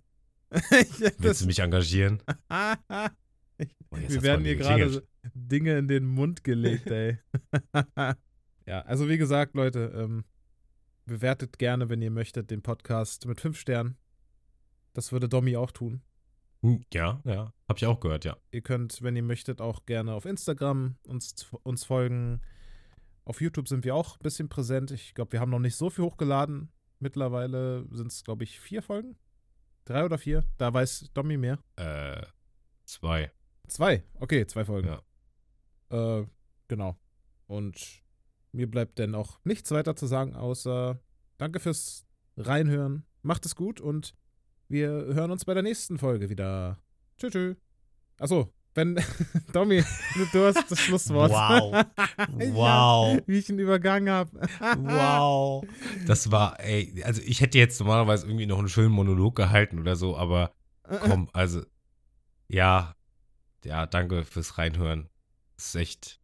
Ich- 0.52 1.12
Willst 1.18 1.40
du 1.42 1.46
mich 1.46 1.58
engagieren? 1.58 2.22
ich, 3.58 3.68
Oh, 3.90 3.96
wir 3.96 4.22
werden 4.22 4.44
hier 4.44 4.54
gerade 4.54 5.02
Dinge 5.34 5.76
in 5.76 5.88
den 5.88 6.06
Mund 6.06 6.44
gelegt, 6.44 6.86
ey. 6.86 7.18
ja, 8.64 8.82
also 8.82 9.08
wie 9.08 9.18
gesagt, 9.18 9.56
Leute, 9.56 9.92
ähm, 9.92 10.22
bewertet 11.08 11.58
gerne, 11.58 11.88
wenn 11.88 12.00
ihr 12.00 12.10
möchtet, 12.12 12.50
den 12.50 12.62
Podcast 12.62 13.26
mit 13.26 13.40
fünf 13.40 13.58
Sternen. 13.58 13.96
Das 14.92 15.10
würde 15.12 15.28
Domi 15.28 15.56
auch 15.56 15.72
tun. 15.72 16.02
Hm, 16.62 16.84
Ja, 16.92 17.20
ja. 17.24 17.52
Hab 17.68 17.76
ich 17.78 17.86
auch 17.86 18.00
gehört, 18.00 18.24
ja. 18.24 18.36
Ihr 18.50 18.62
könnt, 18.62 19.02
wenn 19.02 19.16
ihr 19.16 19.22
möchtet, 19.22 19.60
auch 19.60 19.86
gerne 19.86 20.12
auf 20.14 20.24
Instagram 20.24 20.96
uns, 21.06 21.46
uns 21.62 21.84
folgen. 21.84 22.40
Auf 23.24 23.40
YouTube 23.40 23.68
sind 23.68 23.84
wir 23.84 23.94
auch 23.94 24.16
ein 24.16 24.22
bisschen 24.22 24.48
präsent. 24.48 24.90
Ich 24.90 25.14
glaube, 25.14 25.32
wir 25.32 25.40
haben 25.40 25.50
noch 25.50 25.58
nicht 25.58 25.76
so 25.76 25.90
viel 25.90 26.04
hochgeladen. 26.04 26.72
Mittlerweile 26.98 27.86
sind 27.90 28.08
es, 28.08 28.24
glaube 28.24 28.44
ich, 28.44 28.58
vier 28.58 28.82
Folgen. 28.82 29.16
Drei 29.84 30.04
oder 30.04 30.18
vier? 30.18 30.44
Da 30.56 30.72
weiß 30.72 31.10
Domi 31.14 31.36
mehr. 31.36 31.58
Äh, 31.76 32.22
zwei. 32.84 33.30
Zwei. 33.68 34.02
Okay, 34.18 34.46
zwei 34.46 34.64
Folgen. 34.64 34.88
Ja. 34.88 36.20
Äh, 36.20 36.26
genau. 36.68 36.96
Und 37.46 38.02
mir 38.52 38.70
bleibt 38.70 38.98
denn 38.98 39.14
auch 39.14 39.38
nichts 39.44 39.70
weiter 39.70 39.96
zu 39.96 40.06
sagen, 40.06 40.34
außer 40.34 41.00
danke 41.36 41.60
fürs 41.60 42.06
Reinhören. 42.36 43.04
Macht 43.22 43.46
es 43.46 43.54
gut 43.56 43.80
und 43.80 44.14
wir 44.68 44.88
hören 44.88 45.30
uns 45.30 45.44
bei 45.44 45.54
der 45.54 45.62
nächsten 45.62 45.98
Folge 45.98 46.30
wieder. 46.30 46.78
Tschüss. 47.18 47.32
tschüss. 47.32 47.56
Achso, 48.18 48.52
wenn. 48.74 48.98
Domi, 49.52 49.82
du 50.32 50.44
hast 50.44 50.70
das 50.70 50.80
Schlusswort. 50.80 51.30
Wow. 51.30 51.84
Wow. 52.52 53.16
Ja, 53.16 53.22
wie 53.26 53.38
ich 53.38 53.48
ihn 53.48 53.58
übergangen 53.58 54.10
habe. 54.10 54.40
Wow. 54.60 55.64
Das 56.06 56.30
war, 56.30 56.60
ey, 56.60 57.02
also 57.04 57.22
ich 57.22 57.40
hätte 57.40 57.58
jetzt 57.58 57.78
normalerweise 57.80 58.26
irgendwie 58.26 58.46
noch 58.46 58.58
einen 58.58 58.68
schönen 58.68 58.92
Monolog 58.92 59.34
gehalten 59.36 59.78
oder 59.78 59.96
so, 59.96 60.16
aber 60.16 60.52
komm, 60.82 61.28
also, 61.32 61.62
ja, 62.48 62.94
ja, 63.64 63.86
danke 63.86 64.24
fürs 64.24 64.58
Reinhören. 64.58 65.08
Das 65.56 65.66
ist 65.66 65.74
echt, 65.76 66.17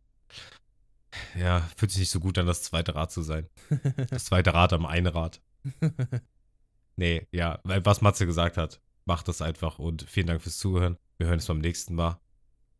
ja, 1.38 1.68
fühlt 1.76 1.90
sich 1.90 2.00
nicht 2.00 2.10
so 2.10 2.20
gut 2.20 2.38
an, 2.38 2.46
das 2.46 2.62
zweite 2.62 2.94
Rad 2.94 3.12
zu 3.12 3.22
sein. 3.22 3.48
Das 4.10 4.26
zweite 4.26 4.54
Rad 4.54 4.72
am 4.72 4.86
einen 4.86 5.06
Rad. 5.06 5.40
Nee, 6.96 7.26
ja, 7.32 7.60
weil 7.64 7.84
was 7.84 8.02
Matze 8.02 8.26
gesagt 8.26 8.56
hat, 8.56 8.80
macht 9.04 9.28
das 9.28 9.42
einfach 9.42 9.78
und 9.78 10.08
vielen 10.08 10.28
Dank 10.28 10.42
fürs 10.42 10.58
Zuhören. 10.58 10.96
Wir 11.18 11.26
hören 11.26 11.38
uns 11.38 11.46
beim 11.46 11.58
nächsten 11.58 11.94
Mal. 11.94 12.20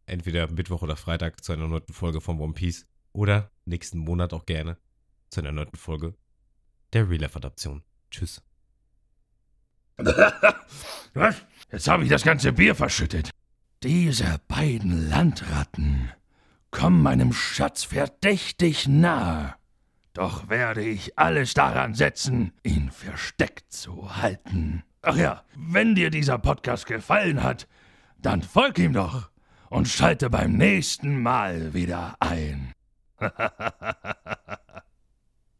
Entweder 0.07 0.49
Mittwoch 0.49 0.83
oder 0.83 0.97
Freitag 0.97 1.43
zu 1.43 1.53
einer 1.53 1.67
neuen 1.67 1.87
Folge 1.91 2.21
von 2.21 2.39
One 2.39 2.53
Piece 2.53 2.87
oder 3.13 3.51
nächsten 3.65 3.99
Monat 3.99 4.33
auch 4.33 4.47
gerne 4.47 4.77
zu 5.31 5.41
einer 5.41 5.53
neuen 5.53 5.75
Folge 5.75 6.15
der 6.93 7.09
Real 7.09 7.23
Life 7.23 7.37
Adaption. 7.37 7.83
Tschüss. 8.11 8.43
Was? 11.15 11.37
Jetzt 11.73 11.89
habe 11.89 12.05
ich 12.05 12.11
das 12.11 12.23
ganze 12.23 12.53
Bier 12.53 12.75
verschüttet. 12.75 13.31
Diese 13.83 14.41
beiden 14.49 15.09
Landratten 15.09 16.13
kommen 16.75 17.03
meinem 17.03 17.33
Schatz 17.33 17.85
verdächtig 17.85 18.89
nahe. 18.89 19.55
Doch 20.13 20.49
werde 20.49 20.83
ich 20.83 21.19
alles 21.19 21.55
daran 21.55 21.95
setzen, 21.95 22.53
ihn 22.63 22.91
versteckt 22.91 23.73
zu 23.73 24.17
halten. 24.17 24.83
Ach 25.01 25.17
ja, 25.17 25.45
wenn 25.57 25.95
dir 25.95 26.11
dieser 26.11 26.39
Podcast 26.39 26.87
gefallen 26.87 27.43
hat, 27.43 27.69
dann 28.19 28.43
folg 28.43 28.79
ihm 28.79 28.93
doch 28.93 29.31
und 29.71 29.89
schalte 29.89 30.31
beim 30.31 30.53
nächsten 30.53 31.23
Mal 31.23 31.75
wieder 31.75 32.17
ein. 32.19 32.73